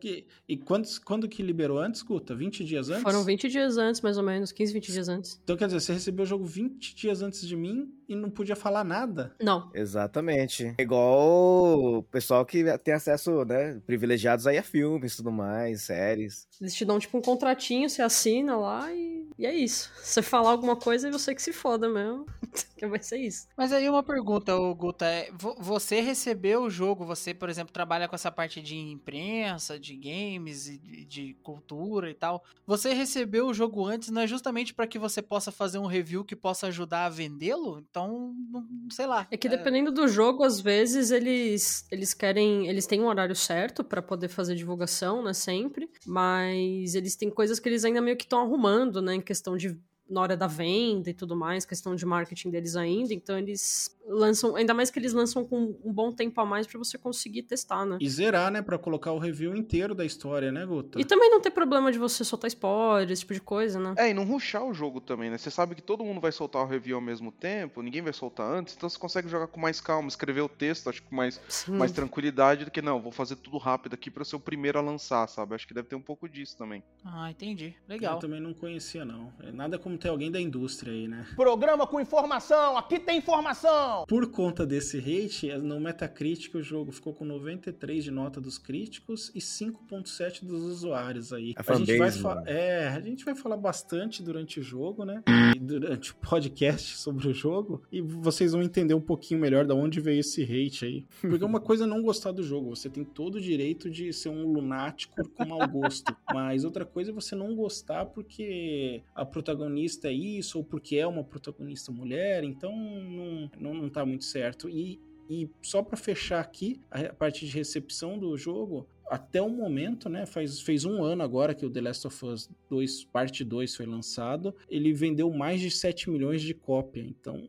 E 0.48 0.56
quando, 0.56 0.88
quando 1.04 1.28
que 1.28 1.42
liberou 1.42 1.78
antes, 1.78 2.02
Guta? 2.02 2.34
20 2.34 2.64
dias 2.64 2.88
antes? 2.88 3.02
Foram 3.02 3.22
20 3.24 3.48
dias 3.48 3.76
antes, 3.76 4.00
mais 4.00 4.16
ou 4.16 4.22
menos, 4.24 4.50
15, 4.50 4.72
20 4.72 4.90
dias 4.92 5.08
antes. 5.08 5.38
Então 5.44 5.56
quer 5.56 5.66
dizer, 5.66 5.80
você 5.80 5.92
recebeu 5.92 6.22
o 6.22 6.26
jogo 6.26 6.44
20 6.44 6.94
dias 6.94 7.20
antes 7.22 7.46
de 7.46 7.54
mim 7.56 7.92
e 8.08 8.16
não 8.16 8.30
podia 8.30 8.56
falar 8.56 8.84
nada? 8.84 9.34
Não. 9.40 9.70
Exatamente. 9.74 10.74
É 10.78 10.82
Igual 10.82 11.98
o 11.98 12.02
pessoal 12.04 12.44
que 12.46 12.64
tem 12.78 12.94
acesso, 12.94 13.44
né, 13.44 13.80
privilegiados 13.86 14.46
aí 14.46 14.56
a 14.58 14.62
filmes 14.62 15.12
e 15.14 15.16
tudo 15.18 15.30
mais, 15.30 15.82
séries. 15.82 16.46
Eles 16.60 16.74
te 16.74 16.84
dão 16.84 16.98
tipo 16.98 17.18
um 17.18 17.22
contratinho, 17.22 17.88
você 17.88 18.00
assina 18.02 18.56
lá 18.56 18.92
e, 18.92 19.28
e 19.38 19.46
é 19.46 19.54
isso. 19.54 19.90
Você 20.02 20.22
falar 20.22 20.50
alguma 20.50 20.76
coisa 20.76 21.08
e 21.08 21.12
você 21.12 21.34
que 21.34 21.42
se 21.42 21.52
foda 21.52 21.88
mesmo. 21.88 22.26
que 22.76 22.86
vai 22.86 23.02
ser 23.02 23.18
isso. 23.18 23.46
Mas 23.56 23.72
aí 23.72 23.88
uma 23.88 24.02
pergunta, 24.02 24.56
ô, 24.56 24.74
Guta, 24.74 25.04
é, 25.04 25.30
vo- 25.32 25.56
você 25.58 26.00
recebeu 26.00 26.62
o 26.62 26.70
jogo, 26.70 27.04
você, 27.04 27.34
por 27.34 27.48
exemplo, 27.48 27.72
trabalha 27.72 28.08
com 28.08 28.14
essa 28.14 28.30
parte 28.30 28.62
de 28.62 28.76
imprensa, 28.76 29.78
de 29.78 29.96
games 29.96 30.68
e 30.68 30.78
de, 30.78 31.04
de 31.04 31.34
cultura 31.42 32.10
e 32.10 32.14
tal. 32.14 32.42
Você 32.66 32.92
recebeu 32.94 33.46
o 33.48 33.54
jogo 33.54 33.84
antes, 33.84 34.10
não 34.10 34.22
é 34.22 34.26
justamente 34.26 34.72
para 34.72 34.86
que 34.86 34.98
você 34.98 35.20
possa 35.20 35.50
fazer 35.50 35.78
um 35.78 35.86
review 35.86 36.24
que 36.24 36.36
possa 36.36 36.68
ajudar 36.68 37.06
a 37.06 37.08
vendê-lo? 37.10 37.84
Então, 37.90 37.97
não, 38.06 38.64
sei 38.90 39.06
lá. 39.06 39.26
É 39.30 39.36
que 39.36 39.48
dependendo 39.48 39.90
do 39.90 40.06
jogo, 40.06 40.44
às 40.44 40.60
vezes 40.60 41.10
eles 41.10 41.86
eles 41.90 42.14
querem, 42.14 42.68
eles 42.68 42.86
têm 42.86 43.00
um 43.00 43.06
horário 43.06 43.34
certo 43.34 43.82
pra 43.82 44.00
poder 44.00 44.28
fazer 44.28 44.54
divulgação, 44.54 45.22
né, 45.22 45.32
sempre, 45.32 45.90
mas 46.06 46.94
eles 46.94 47.16
têm 47.16 47.30
coisas 47.30 47.58
que 47.58 47.68
eles 47.68 47.84
ainda 47.84 48.00
meio 48.00 48.16
que 48.16 48.24
estão 48.24 48.40
arrumando, 48.40 49.02
né, 49.02 49.14
em 49.14 49.20
questão 49.20 49.56
de 49.56 49.76
na 50.08 50.20
hora 50.20 50.36
da 50.36 50.46
venda 50.46 51.10
e 51.10 51.14
tudo 51.14 51.36
mais, 51.36 51.64
questão 51.64 51.94
de 51.94 52.06
marketing 52.06 52.50
deles 52.50 52.76
ainda, 52.76 53.12
então 53.12 53.38
eles 53.38 53.96
lançam, 54.06 54.56
ainda 54.56 54.72
mais 54.72 54.90
que 54.90 54.98
eles 54.98 55.12
lançam 55.12 55.44
com 55.44 55.76
um 55.84 55.92
bom 55.92 56.12
tempo 56.12 56.40
a 56.40 56.46
mais 56.46 56.66
para 56.66 56.78
você 56.78 56.96
conseguir 56.96 57.42
testar, 57.42 57.84
né? 57.84 57.98
E 58.00 58.08
zerar, 58.08 58.50
né, 58.50 58.62
para 58.62 58.78
colocar 58.78 59.12
o 59.12 59.18
review 59.18 59.54
inteiro 59.54 59.94
da 59.94 60.04
história, 60.04 60.50
né, 60.50 60.64
Guta? 60.64 60.98
E 60.98 61.04
também 61.04 61.30
não 61.30 61.40
ter 61.40 61.50
problema 61.50 61.92
de 61.92 61.98
você 61.98 62.24
soltar 62.24 62.48
spoiler, 62.48 63.10
esse 63.10 63.20
tipo 63.20 63.34
de 63.34 63.40
coisa, 63.40 63.78
né? 63.78 63.94
É, 63.98 64.10
e 64.10 64.14
não 64.14 64.24
ruxar 64.24 64.64
o 64.64 64.72
jogo 64.72 65.00
também, 65.00 65.30
né? 65.30 65.36
Você 65.36 65.50
sabe 65.50 65.74
que 65.74 65.82
todo 65.82 66.02
mundo 66.02 66.20
vai 66.20 66.32
soltar 66.32 66.62
o 66.62 66.66
review 66.66 66.96
ao 66.96 67.02
mesmo 67.02 67.30
tempo, 67.30 67.82
ninguém 67.82 68.00
vai 68.00 68.12
soltar 68.12 68.50
antes, 68.50 68.74
então 68.74 68.88
você 68.88 68.98
consegue 68.98 69.28
jogar 69.28 69.48
com 69.48 69.60
mais 69.60 69.80
calma, 69.80 70.08
escrever 70.08 70.40
o 70.40 70.48
texto, 70.48 70.88
acho 70.88 71.02
que 71.02 71.08
com 71.08 71.16
mais, 71.16 71.40
mais 71.68 71.92
tranquilidade 71.92 72.64
do 72.64 72.70
que 72.70 72.80
não, 72.80 73.00
vou 73.00 73.12
fazer 73.12 73.36
tudo 73.36 73.58
rápido 73.58 73.94
aqui 73.94 74.10
para 74.10 74.24
ser 74.24 74.36
o 74.36 74.40
primeiro 74.40 74.78
a 74.78 74.82
lançar, 74.82 75.28
sabe? 75.28 75.54
Acho 75.54 75.68
que 75.68 75.74
deve 75.74 75.88
ter 75.88 75.96
um 75.96 76.02
pouco 76.02 76.28
disso 76.28 76.56
também. 76.56 76.82
Ah, 77.04 77.30
entendi. 77.30 77.74
Legal. 77.86 78.14
Eu 78.14 78.20
também 78.20 78.40
não 78.40 78.54
conhecia, 78.54 79.04
não. 79.04 79.32
É 79.40 79.52
nada 79.52 79.78
como 79.78 79.97
ter 79.98 80.08
alguém 80.08 80.30
da 80.30 80.40
indústria 80.40 80.92
aí, 80.92 81.06
né? 81.08 81.26
Programa 81.36 81.86
com 81.86 82.00
informação, 82.00 82.76
aqui 82.76 82.98
tem 82.98 83.18
informação! 83.18 84.04
Por 84.06 84.30
conta 84.30 84.64
desse 84.66 84.98
hate, 84.98 85.52
no 85.58 85.80
Metacritic 85.80 86.54
o 86.54 86.62
jogo 86.62 86.92
ficou 86.92 87.12
com 87.12 87.24
93 87.24 88.04
de 88.04 88.10
nota 88.10 88.40
dos 88.40 88.56
críticos 88.58 89.30
e 89.34 89.40
5.7 89.40 90.44
dos 90.44 90.62
usuários 90.62 91.32
aí. 91.32 91.54
A, 91.56 91.72
a 91.72 91.76
gente 91.76 91.96
vai 91.98 92.10
fa- 92.10 92.42
é, 92.46 92.88
a 92.88 93.00
gente 93.00 93.24
vai 93.24 93.34
falar 93.34 93.56
bastante 93.56 94.22
durante 94.22 94.60
o 94.60 94.62
jogo, 94.62 95.04
né? 95.04 95.22
E 95.54 95.58
durante 95.58 96.12
o 96.12 96.16
podcast 96.16 96.96
sobre 96.98 97.28
o 97.28 97.32
jogo 97.34 97.82
e 97.90 98.00
vocês 98.00 98.52
vão 98.52 98.62
entender 98.62 98.94
um 98.94 99.00
pouquinho 99.00 99.40
melhor 99.40 99.64
da 99.66 99.74
onde 99.74 100.00
veio 100.00 100.20
esse 100.20 100.42
hate 100.42 100.84
aí. 100.84 101.06
Porque 101.20 101.44
uma 101.44 101.60
coisa 101.60 101.84
é 101.84 101.86
não 101.86 102.02
gostar 102.02 102.32
do 102.32 102.42
jogo, 102.42 102.74
você 102.74 102.88
tem 102.88 103.04
todo 103.04 103.36
o 103.36 103.40
direito 103.40 103.90
de 103.90 104.12
ser 104.12 104.28
um 104.28 104.52
lunático 104.52 105.28
com 105.30 105.44
mau 105.44 105.66
gosto, 105.68 106.14
mas 106.32 106.64
outra 106.64 106.84
coisa 106.84 107.10
é 107.10 107.14
você 107.14 107.34
não 107.34 107.54
gostar 107.54 108.06
porque 108.06 109.02
a 109.14 109.24
protagonista 109.24 109.88
é 110.07 110.12
isso 110.12 110.59
ou 110.59 110.64
porque 110.64 110.97
é 110.97 111.07
uma 111.07 111.25
protagonista 111.25 111.90
mulher, 111.92 112.45
então 112.45 112.75
não, 112.76 113.50
não, 113.59 113.75
não 113.75 113.88
tá 113.88 114.04
muito 114.04 114.25
certo. 114.25 114.68
E, 114.68 115.00
e 115.28 115.49
só 115.62 115.83
para 115.83 115.97
fechar 115.97 116.40
aqui 116.40 116.80
a 116.90 117.12
parte 117.12 117.47
de 117.47 117.52
recepção 117.52 118.18
do 118.18 118.37
jogo, 118.37 118.87
até 119.09 119.40
o 119.40 119.49
momento, 119.49 120.09
né, 120.09 120.26
faz, 120.26 120.61
fez 120.61 120.85
um 120.85 121.02
ano 121.02 121.23
agora 121.23 121.54
que 121.54 121.64
o 121.64 121.71
The 121.71 121.80
Last 121.80 122.07
of 122.07 122.26
Us 122.26 122.50
2, 122.68 123.04
parte 123.04 123.42
2 123.42 123.75
foi 123.75 123.87
lançado, 123.87 124.54
ele 124.68 124.92
vendeu 124.92 125.30
mais 125.30 125.61
de 125.61 125.71
7 125.71 126.11
milhões 126.11 126.42
de 126.42 126.52
cópia, 126.52 127.02
então 127.02 127.49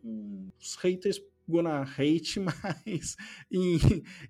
os 0.60 0.76
haters 0.76 1.22
gonna 1.50 1.82
hate, 1.82 2.40
mas 2.40 3.16
em, 3.52 3.80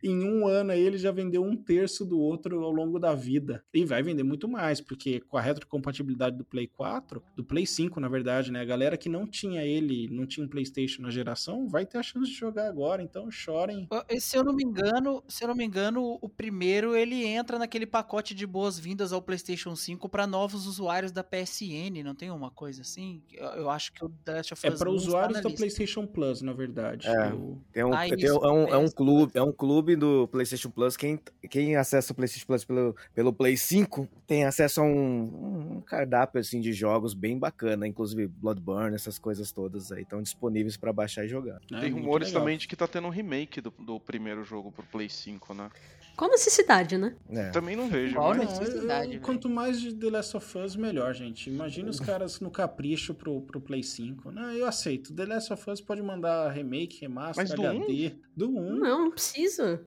em 0.03 0.23
um 0.23 0.47
ano 0.47 0.71
aí 0.71 0.81
ele 0.81 0.97
já 0.97 1.11
vendeu 1.11 1.43
um 1.43 1.55
terço 1.55 2.05
do 2.05 2.19
outro 2.19 2.63
ao 2.63 2.71
longo 2.71 2.99
da 2.99 3.13
vida. 3.13 3.63
E 3.73 3.85
vai 3.85 4.01
vender 4.01 4.23
muito 4.23 4.47
mais, 4.47 4.81
porque 4.81 5.19
com 5.21 5.37
a 5.37 5.41
retrocompatibilidade 5.41 6.37
do 6.37 6.45
Play 6.45 6.67
4, 6.67 7.21
do 7.35 7.43
Play 7.43 7.65
5, 7.65 7.99
na 7.99 8.07
verdade, 8.07 8.51
né? 8.51 8.61
A 8.61 8.65
galera 8.65 8.97
que 8.97 9.09
não 9.09 9.27
tinha 9.27 9.63
ele, 9.63 10.07
não 10.09 10.25
tinha 10.25 10.45
um 10.45 10.49
PlayStation 10.49 11.01
na 11.01 11.09
geração, 11.11 11.67
vai 11.67 11.85
ter 11.85 11.97
a 11.97 12.03
chance 12.03 12.29
de 12.29 12.35
jogar 12.35 12.67
agora, 12.67 13.01
então 13.01 13.29
chorem. 13.29 13.87
Se 14.19 14.37
eu 14.37 14.43
não 14.43 14.53
me 14.53 14.63
engano, 14.63 15.23
se 15.27 15.43
eu 15.43 15.47
não 15.47 15.55
me 15.55 15.65
engano, 15.65 16.17
o 16.21 16.29
primeiro 16.29 16.95
ele 16.95 17.25
entra 17.25 17.59
naquele 17.59 17.85
pacote 17.85 18.33
de 18.33 18.45
boas-vindas 18.45 19.11
ao 19.11 19.21
PlayStation 19.21 19.75
5 19.75 20.07
para 20.09 20.25
novos 20.27 20.65
usuários 20.65 21.11
da 21.11 21.23
PSN, 21.23 22.03
não 22.03 22.15
tem 22.15 22.31
uma 22.31 22.51
coisa 22.51 22.81
assim? 22.81 23.23
Eu, 23.31 23.47
eu 23.49 23.69
acho 23.69 23.91
que 23.93 24.03
o 24.03 24.11
Last 24.27 24.53
of 24.53 24.67
É 24.67 24.69
Us 24.69 24.77
para 24.77 24.89
1 24.89 24.95
está 24.95 25.07
usuários 25.09 25.37
na 25.37 25.41
da 25.41 25.49
lista. 25.49 25.57
PlayStation 25.57 26.05
Plus, 26.07 26.41
na 26.41 26.53
verdade. 26.53 27.07
É, 27.09 27.31
Eu- 27.31 27.57
tem 27.73 27.83
um, 27.83 27.93
tem 28.15 28.31
um- 28.31 28.43
é, 28.45 28.51
um, 28.51 28.67
é 28.67 28.77
um 28.77 28.89
clube, 28.89 29.31
é 29.35 29.41
um 29.41 29.51
clube 29.51 29.95
do 29.95 30.27
PlayStation 30.27 30.69
Plus. 30.69 30.95
Quem, 30.97 31.19
quem 31.49 31.75
acessa 31.75 32.13
o 32.13 32.15
PlayStation 32.15 32.45
Plus 32.47 32.63
pelo, 32.65 32.95
pelo 33.13 33.33
Play 33.33 33.57
5 33.57 34.07
tem 34.29 34.45
acesso 34.45 34.79
a 34.81 34.83
um, 34.83 35.77
um 35.77 35.81
cardápio 35.81 36.39
assim 36.39 36.61
de 36.61 36.71
jogos 36.71 37.15
bem 37.15 37.37
bacana, 37.39 37.87
inclusive 37.87 38.27
Bloodborne, 38.27 38.93
essas 38.93 39.17
coisas 39.17 39.51
todas 39.51 39.91
aí 39.91 40.03
estão 40.03 40.21
disponíveis 40.21 40.77
para 40.77 40.93
baixar 40.93 41.25
e 41.25 41.27
jogar. 41.27 41.59
É, 41.73 41.79
Tem 41.79 41.91
rumores 41.91 42.27
legal. 42.27 42.41
também 42.43 42.55
de 42.55 42.67
que 42.67 42.75
tá 42.75 42.87
tendo 42.87 43.07
um 43.07 43.09
remake 43.09 43.59
do, 43.59 43.73
do 43.79 43.99
primeiro 43.99 44.43
jogo 44.43 44.71
pro 44.71 44.83
Play 44.83 45.09
5, 45.09 45.51
né? 45.55 45.71
Qual 46.15 46.29
necessidade, 46.29 46.95
né? 46.97 47.15
É. 47.29 47.49
Também 47.49 47.75
não 47.75 47.89
vejo, 47.89 48.13
Qual 48.15 48.35
mas... 48.35 48.59
necessidade? 48.59 49.05
eu- 49.05 49.09
velho. 49.13 49.21
quanto 49.21 49.49
mais 49.49 49.81
de 49.81 49.95
The 49.95 50.09
Last 50.11 50.37
of 50.37 50.57
Us, 50.59 50.75
melhor, 50.75 51.13
gente. 51.15 51.49
Imagina 51.49 51.89
os 51.89 51.99
caras 51.99 52.39
no 52.39 52.51
capricho 52.51 53.15
pro, 53.15 53.41
pro 53.41 53.59
Play 53.59 53.81
5. 53.81 54.29
Não, 54.31 54.51
eu 54.51 54.67
aceito. 54.67 55.11
The 55.11 55.25
Last 55.25 55.51
of 55.53 55.71
Us 55.71 55.81
pode 55.81 56.03
mandar 56.03 56.51
remake, 56.51 56.99
remaster, 57.01 57.35
Mas 57.37 57.51
do 57.51 57.65
HD. 57.65 58.15
Do 58.35 58.49
1. 58.49 58.75
Não, 58.77 58.99
não 59.05 59.11
precisa. 59.11 59.81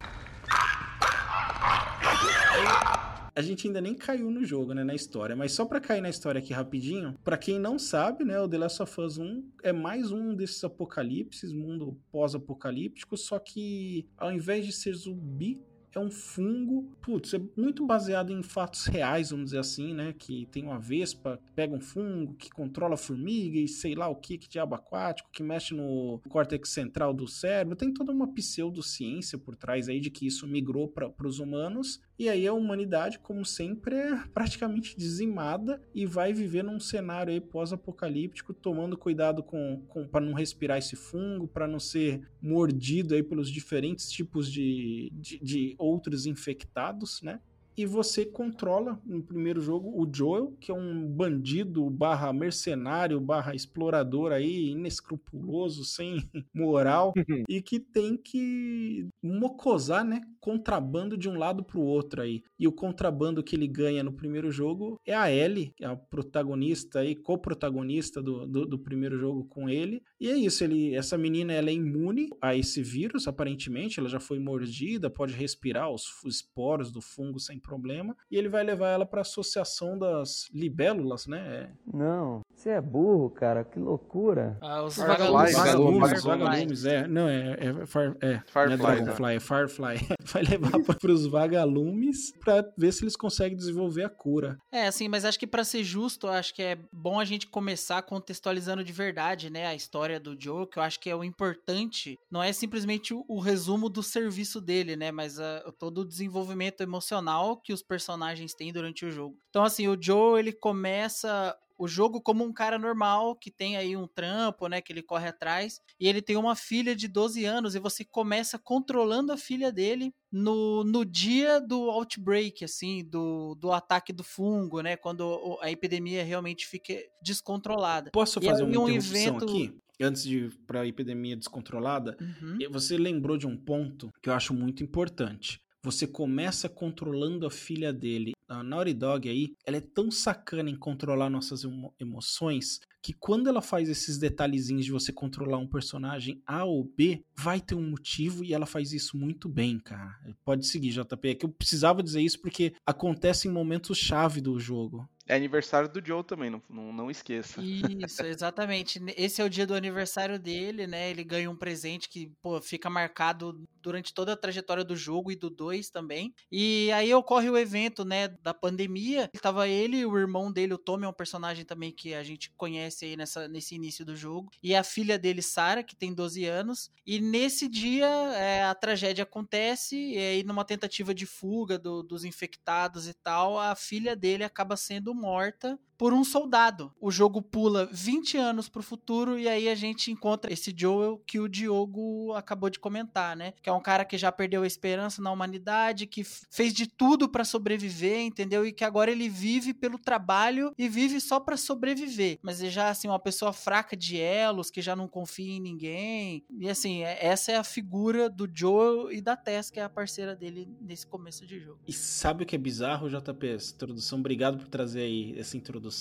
A 3.35 3.41
gente 3.41 3.67
ainda 3.67 3.81
nem 3.81 3.95
caiu 3.95 4.31
no 4.31 4.45
jogo, 4.45 4.75
né, 4.75 4.85
na 4.85 4.95
história, 4.95 5.35
mas 5.35 5.53
só 5.53 5.65
pra 5.65 5.81
cair 5.81 6.03
na 6.03 6.11
história 6.11 6.39
aqui 6.39 6.53
rapidinho, 6.53 7.17
pra 7.25 7.39
quem 7.39 7.59
não 7.59 7.79
sabe, 7.79 8.25
né, 8.25 8.39
o 8.39 8.47
The 8.47 8.59
Last 8.59 8.83
of 8.83 9.01
Us 9.01 9.17
1 9.17 9.51
é 9.63 9.73
mais 9.73 10.13
um 10.13 10.35
desses 10.35 10.63
apocalipses, 10.63 11.51
mundo 11.51 11.99
pós-apocalíptico, 12.11 13.17
só 13.17 13.39
que 13.39 14.07
ao 14.19 14.31
invés 14.31 14.67
de 14.67 14.73
ser 14.73 14.93
zumbi, 14.93 15.59
é 15.95 16.01
um 16.01 16.11
fungo, 16.11 16.91
putz, 17.03 17.35
é 17.35 17.41
muito 17.57 17.87
baseado 17.87 18.33
em 18.33 18.43
fatos 18.43 18.87
reais, 18.87 19.31
vamos 19.31 19.47
dizer 19.47 19.59
assim, 19.59 19.93
né? 19.93 20.15
Que 20.19 20.47
tem 20.47 20.65
uma 20.65 20.79
vespa 20.79 21.39
que 21.45 21.53
pega 21.53 21.75
um 21.75 21.81
fungo, 21.81 22.35
que 22.35 22.51
controla 22.51 22.95
a 22.95 22.99
formiga 22.99 23.59
e 23.59 23.69
sei 23.69 23.95
lá 23.95 24.09
o 24.09 24.17
que, 24.17 24.39
que 24.39 24.49
diabo 24.49 24.75
aquático, 24.75 25.31
que 25.31 25.43
mexe 25.43 25.75
no 25.75 26.21
córtex 26.29 26.71
central 26.71 27.13
do 27.13 27.29
cérebro. 27.29 27.77
Tem 27.77 27.93
toda 27.93 28.13
uma 28.13 28.33
pseudociência 28.33 29.37
por 29.37 29.55
trás 29.55 29.89
aí 29.89 30.01
de 30.01 30.11
que 30.11 30.27
isso 30.27 30.47
migrou 30.47 30.89
para 30.89 31.27
os 31.27 31.39
humanos. 31.39 32.01
E 32.23 32.29
aí 32.29 32.47
a 32.47 32.53
humanidade, 32.53 33.19
como 33.19 33.45
sempre, 33.45 33.97
é 33.97 34.17
praticamente 34.33 34.97
dizimada 34.97 35.83
e 35.93 36.07
vai 36.07 36.33
viver 36.33 36.63
num 36.63 36.79
cenário 36.79 37.33
aí 37.33 37.41
pós-apocalíptico, 37.41 38.55
tomando 38.55 38.97
cuidado 38.97 39.43
com, 39.43 39.83
com 39.89 40.07
para 40.07 40.25
não 40.25 40.33
respirar 40.33 40.79
esse 40.79 40.95
fungo, 40.95 41.49
para 41.49 41.67
não 41.67 41.81
ser 41.81 42.23
mordido 42.41 43.17
aí 43.17 43.25
pelos 43.25 43.51
diferentes 43.51 44.09
tipos 44.09 44.49
de, 44.49 45.11
de, 45.13 45.41
de 45.41 45.75
outros 45.77 46.25
infectados, 46.25 47.21
né? 47.23 47.41
E 47.77 47.87
você 47.87 48.25
controla 48.25 49.01
no 49.05 49.23
primeiro 49.23 49.61
jogo 49.61 49.89
o 49.97 50.09
Joel, 50.13 50.55
que 50.61 50.71
é 50.71 50.75
um 50.75 51.07
bandido 51.07 51.89
barra 51.89 52.33
mercenário, 52.33 53.21
barra 53.21 53.55
explorador 53.55 54.33
aí, 54.33 54.71
inescrupuloso, 54.71 55.85
sem 55.85 56.17
moral, 56.55 57.13
e 57.49 57.63
que 57.63 57.81
tem 57.81 58.17
que 58.17 59.09
mocosar, 59.23 60.05
né? 60.05 60.21
Contrabando 60.41 61.17
de 61.17 61.29
um 61.29 61.39
lado 61.39 61.65
pro 61.65 61.81
outro 61.81 62.21
aí. 62.21 62.43
E 62.59 62.69
o 62.69 62.73
contrabando 62.73 63.43
que 63.43 63.57
ele 63.57 63.67
ganha 63.67 64.03
no 64.03 64.13
primeiro 64.13 64.51
jogo 64.51 65.01
é 65.07 65.15
a 65.15 65.31
Ellie, 65.31 65.73
que 65.77 65.85
é 65.85 65.89
a 65.89 65.97
protagonista 65.97 67.01
aí, 67.01 67.15
co-protagonista 67.15 68.23
do, 68.23 68.47
do, 68.47 68.67
do 68.67 68.79
primeiro 68.79 69.19
jogo 69.19 69.45
com 69.45 69.69
ele. 69.69 70.03
E 70.23 70.31
é 70.31 70.37
isso, 70.37 70.63
ele, 70.63 70.95
essa 70.95 71.19
menina 71.19 71.53
ela 71.53 71.69
é 71.69 71.73
imune 71.73 72.31
a 72.41 72.55
esse 72.55 72.81
vírus, 72.81 73.27
aparentemente, 73.27 73.99
ela 73.99 74.09
já 74.09 74.21
foi 74.21 74.39
mordida, 74.39 75.11
pode 75.11 75.35
respirar 75.35 75.91
os 75.91 76.05
esporos 76.25 76.93
do 76.93 77.01
fungo 77.01 77.41
sem 77.41 77.59
problema, 77.59 78.17
e 78.31 78.37
ele 78.37 78.49
vai 78.49 78.63
levar 78.63 78.91
ela 78.91 79.05
para 79.05 79.19
a 79.19 79.23
associação 79.23 79.99
das 79.99 80.49
libélulas, 80.55 81.27
né? 81.27 81.73
Não, 81.93 82.41
você 82.55 82.71
é 82.71 82.81
burro, 82.81 83.31
cara, 83.31 83.65
que 83.65 83.81
loucura. 83.81 84.57
Ah, 84.61 84.85
os 84.85 84.95
Firefly, 84.95 85.17
vagalumes. 85.19 85.53
Vagalumes, 85.57 86.01
Vagalumes. 86.01 86.25
vagalumes, 86.25 86.85
é. 86.85 87.09
Não, 87.09 87.29
é, 87.29 87.57
é, 87.59 87.87
far, 87.87 88.17
é, 88.21 88.31
não 88.31 88.31
é 88.31 88.43
Firefly, 88.47 88.77
Dragonfly, 88.77 89.35
é 89.35 89.41
Firefly. 89.41 90.09
Vai 90.33 90.43
levar 90.45 90.79
para 90.85 91.11
os 91.11 91.27
vagalumes 91.27 92.33
para 92.39 92.65
ver 92.79 92.93
se 92.93 93.03
eles 93.03 93.17
conseguem 93.17 93.57
desenvolver 93.57 94.05
a 94.05 94.09
cura. 94.09 94.57
É, 94.71 94.87
assim, 94.87 95.09
mas 95.09 95.25
acho 95.25 95.37
que 95.41 95.49
pra 95.49 95.65
ser 95.65 95.83
justo, 95.83 96.29
acho 96.29 96.55
que 96.55 96.63
é 96.63 96.79
bom 96.93 97.19
a 97.19 97.25
gente 97.25 97.49
começar 97.49 98.01
contextualizando 98.03 98.85
de 98.85 98.93
verdade, 98.93 99.51
né, 99.51 99.67
a 99.67 99.75
história 99.75 100.12
do 100.19 100.37
Joe, 100.39 100.67
que 100.67 100.79
eu 100.79 100.83
acho 100.83 100.99
que 101.01 101.11
é 101.11 101.17
o 101.17 101.25
importante, 101.25 102.19
não 102.31 102.43
é 102.43 102.53
simplesmente 102.53 103.13
o, 103.15 103.25
o 103.29 103.41
resumo 103.41 103.89
do 103.89 104.03
serviço 104.03 104.61
dele, 104.61 104.97
né, 104.97 105.11
mas 105.11 105.39
ah, 105.39 105.73
todo 105.79 106.03
o 106.03 106.09
desenvolvimento 106.09 106.83
emocional 106.83 107.57
que 107.57 107.73
os 107.73 107.83
personagens 107.83 108.55
têm 108.55 108.73
durante 108.73 109.05
o 109.05 109.11
jogo. 109.11 109.39
Então, 109.51 109.65
assim, 109.65 109.89
o 109.89 109.97
Joe, 110.01 110.39
ele 110.39 110.53
começa 110.53 111.57
o 111.83 111.89
jogo 111.89 112.21
como 112.21 112.45
um 112.45 112.53
cara 112.53 112.79
normal, 112.79 113.35
que 113.35 113.51
tem 113.51 113.77
aí 113.77 113.97
um 113.97 114.07
trampo, 114.07 114.69
né, 114.69 114.81
que 114.81 114.93
ele 114.93 115.03
corre 115.03 115.27
atrás, 115.27 115.81
e 115.99 116.07
ele 116.07 116.23
tem 116.23 116.37
uma 116.37 116.55
filha 116.55 116.95
de 116.95 117.09
12 117.09 117.45
anos, 117.45 117.75
e 117.75 117.81
você 117.81 118.05
começa 118.05 118.57
controlando 118.57 119.33
a 119.33 119.37
filha 119.37 119.73
dele 119.73 120.15
no, 120.31 120.85
no 120.85 121.05
dia 121.05 121.61
do 121.61 121.91
outbreak, 121.91 122.65
assim, 122.65 123.05
do, 123.05 123.57
do 123.57 123.73
ataque 123.73 124.13
do 124.13 124.23
fungo, 124.23 124.81
né, 124.81 124.97
quando 124.97 125.59
a 125.61 125.73
epidemia 125.73 126.23
realmente 126.23 126.69
fica 126.69 126.95
descontrolada. 127.21 128.13
Posso 128.13 128.41
fazer 128.41 128.63
aí 128.63 128.77
uma 128.77 128.81
um 128.81 128.89
evento- 128.89 129.45
aqui? 129.45 129.77
Antes 130.03 130.25
de 130.25 130.39
ir 130.39 130.53
para 130.67 130.81
a 130.81 130.87
epidemia 130.87 131.37
descontrolada, 131.37 132.17
Uhum. 132.21 132.59
Você 132.71 132.97
lembrou 132.97 133.37
de 133.37 133.47
um 133.47 133.57
ponto 133.57 134.11
que 134.23 134.29
eu 134.29 134.35
acho 134.35 134.55
muito 134.55 134.83
importante. 134.83 135.61
Você 135.83 136.07
começa 136.07 136.69
controlando 136.69 137.47
a 137.47 137.51
filha 137.51 137.93
dele. 137.93 138.33
A 138.53 138.63
Naughty 138.63 138.95
Dog 138.95 139.29
aí, 139.29 139.55
ela 139.65 139.79
é 139.79 139.81
tão 139.81 140.11
sacana 140.11 140.69
em 140.71 140.77
controlar 140.77 141.31
nossas 141.31 141.65
emo- 141.65 141.95
emoções 141.99 142.81
que 143.03 143.13
quando 143.13 143.49
ela 143.49 143.61
faz 143.61 143.89
esses 143.89 144.17
detalhezinhos 144.17 144.85
de 144.85 144.93
você 144.93 145.13
controlar 145.13 145.59
um 145.59 145.67
personagem 145.67 146.41
A 146.47 146.65
ou 146.65 146.85
B, 146.85 147.21
vai 147.37 147.61
ter 147.61 147.75
um 147.75 147.91
motivo 147.91 148.45
e 148.45 148.55
ela 148.55 148.65
faz 148.65 148.93
isso 148.93 149.17
muito 149.17 149.49
bem, 149.49 149.81
cara. 149.81 150.17
Pode 150.45 150.65
seguir, 150.67 150.91
JP. 150.91 151.29
É 151.29 151.35
que 151.35 151.45
eu 151.45 151.51
precisava 151.51 152.01
dizer 152.03 152.21
isso 152.21 152.41
porque 152.41 152.73
acontece 152.87 153.49
em 153.49 153.51
momentos 153.51 153.99
chave 153.99 154.41
do 154.41 154.59
jogo. 154.61 155.09
É 155.27 155.37
aniversário 155.37 155.89
do 155.89 156.05
Joe 156.05 156.25
também, 156.25 156.51
não, 156.51 156.61
não, 156.69 156.93
não, 156.93 157.11
esqueça. 157.11 157.63
Isso, 157.63 158.25
exatamente. 158.25 159.01
Esse 159.17 159.41
é 159.41 159.45
o 159.45 159.49
dia 159.49 159.65
do 159.67 159.75
aniversário 159.75 160.39
dele, 160.39 160.87
né? 160.87 161.11
Ele 161.11 161.23
ganha 161.23 161.49
um 161.49 161.57
presente 161.57 162.09
que 162.09 162.33
pô, 162.43 162.61
fica 162.61 162.91
marcado 162.91 163.63
durante 163.81 164.13
toda 164.13 164.33
a 164.33 164.37
trajetória 164.37 164.85
do 164.85 164.97
jogo 164.97 165.31
e 165.31 165.37
do 165.37 165.49
2 165.49 165.91
também. 165.91 166.35
E 166.51 166.91
aí 166.93 167.15
ocorre 167.15 167.49
o 167.49 167.57
evento, 167.57 168.05
né, 168.05 168.29
da 168.43 168.53
pandemia. 168.53 169.31
Tava 169.41 169.69
ele, 169.69 170.05
o 170.05 170.19
irmão 170.19 170.53
dele, 170.53 170.75
o 170.75 170.79
Tommy, 170.79 171.05
é 171.05 171.09
um 171.09 171.13
personagem 171.13 171.65
também 171.65 171.93
que 171.93 172.15
a 172.15 172.23
gente 172.23 172.51
conhece 172.57 173.05
aí 173.05 173.17
nessa, 173.17 173.49
nesse 173.49 173.75
início 173.75 174.05
do 174.05 174.17
jogo. 174.17 174.51
E 174.63 174.75
a 174.75 174.83
filha 174.83 175.19
dele, 175.19 175.41
Sarah, 175.41 175.83
que 175.83 175.97
tem 175.97 176.13
12 176.13 176.45
anos. 176.45 176.91
E 177.07 177.21
nesse 177.21 177.69
dia 177.69 178.07
é, 178.07 178.65
a 178.65 178.75
tragédia 178.75 179.23
acontece, 179.23 179.97
e 179.97 180.19
aí 180.19 180.43
numa 180.43 180.65
tentativa 180.65 181.15
de 181.15 181.27
fuga 181.27 181.79
do, 181.79 182.03
dos 182.03 182.25
infectados 182.25 183.09
e 183.09 183.15
tal, 183.15 183.59
a 183.59 183.75
filha 183.75 184.17
dele 184.17 184.45
acaba 184.45 184.77
sendo 184.77 185.15
morta 185.15 185.79
por 186.03 186.13
um 186.13 186.25
soldado. 186.25 186.93
O 187.01 187.13
jogo 187.13 187.41
pula 187.41 187.89
20 187.93 188.37
anos 188.37 188.69
pro 188.69 188.83
futuro 188.83 189.39
e 189.39 189.49
aí 189.49 189.69
a 189.69 189.75
gente 189.77 190.11
encontra 190.11 190.53
esse 190.53 190.75
Joel 190.77 191.23
que 191.25 191.39
o 191.39 191.47
Diogo 191.47 192.33
acabou 192.33 192.69
de 192.69 192.81
comentar, 192.81 193.37
né? 193.37 193.55
Que 193.63 193.71
é 193.71 193.73
um 193.73 193.81
cara 193.81 194.05
que 194.05 194.19
já 194.19 194.33
perdeu 194.33 194.65
a 194.65 194.67
esperança 194.67 195.23
na 195.23 195.31
humanidade, 195.31 196.09
que 196.09 196.25
fez 196.25 196.75
de 196.75 196.89
tudo 196.89 197.29
para 197.29 197.45
sobreviver, 197.45 198.19
entendeu? 198.19 198.67
E 198.67 198.73
que 198.73 198.83
agora 198.83 199.13
ele 199.13 199.29
vive 199.29 199.73
pelo 199.73 199.97
trabalho 199.97 200.75
e 200.77 200.89
vive 200.89 201.21
só 201.21 201.39
para 201.39 201.57
sobreviver. 201.57 202.41
Mas 202.43 202.61
ele 202.61 202.71
já 202.71 202.91
assim 202.91 203.07
uma 203.07 203.21
pessoa 203.21 203.53
fraca 203.53 203.97
de 203.97 204.19
elos, 204.19 204.73
que 204.73 204.83
já 204.83 204.97
não 204.97 205.07
confia 205.07 205.55
em 205.55 205.61
ninguém. 205.61 206.45
E 206.59 206.69
assim, 206.69 207.05
é, 207.05 207.25
essa 207.25 207.53
é 207.53 207.57
a 207.57 207.63
figura 207.63 208.29
do 208.29 208.51
Joel 208.53 209.13
e 209.13 209.21
da 209.21 209.37
Tess, 209.37 209.71
que 209.71 209.79
é 209.79 209.85
a 209.85 209.89
parceira 209.89 210.35
dele 210.35 210.69
nesse 210.81 211.07
começo 211.07 211.47
de 211.47 211.61
jogo. 211.61 211.79
E 211.87 211.93
sabe 211.93 212.43
o 212.43 212.47
que 212.47 212.57
é 212.57 212.59
bizarro, 212.59 213.09
JP? 213.09 213.47
Essa 213.47 213.73
introdução, 213.73 214.19
obrigado 214.19 214.59
por 214.59 214.67
trazer 214.67 215.03
aí 215.03 215.39
essa 215.39 215.57
introdução 215.57 215.92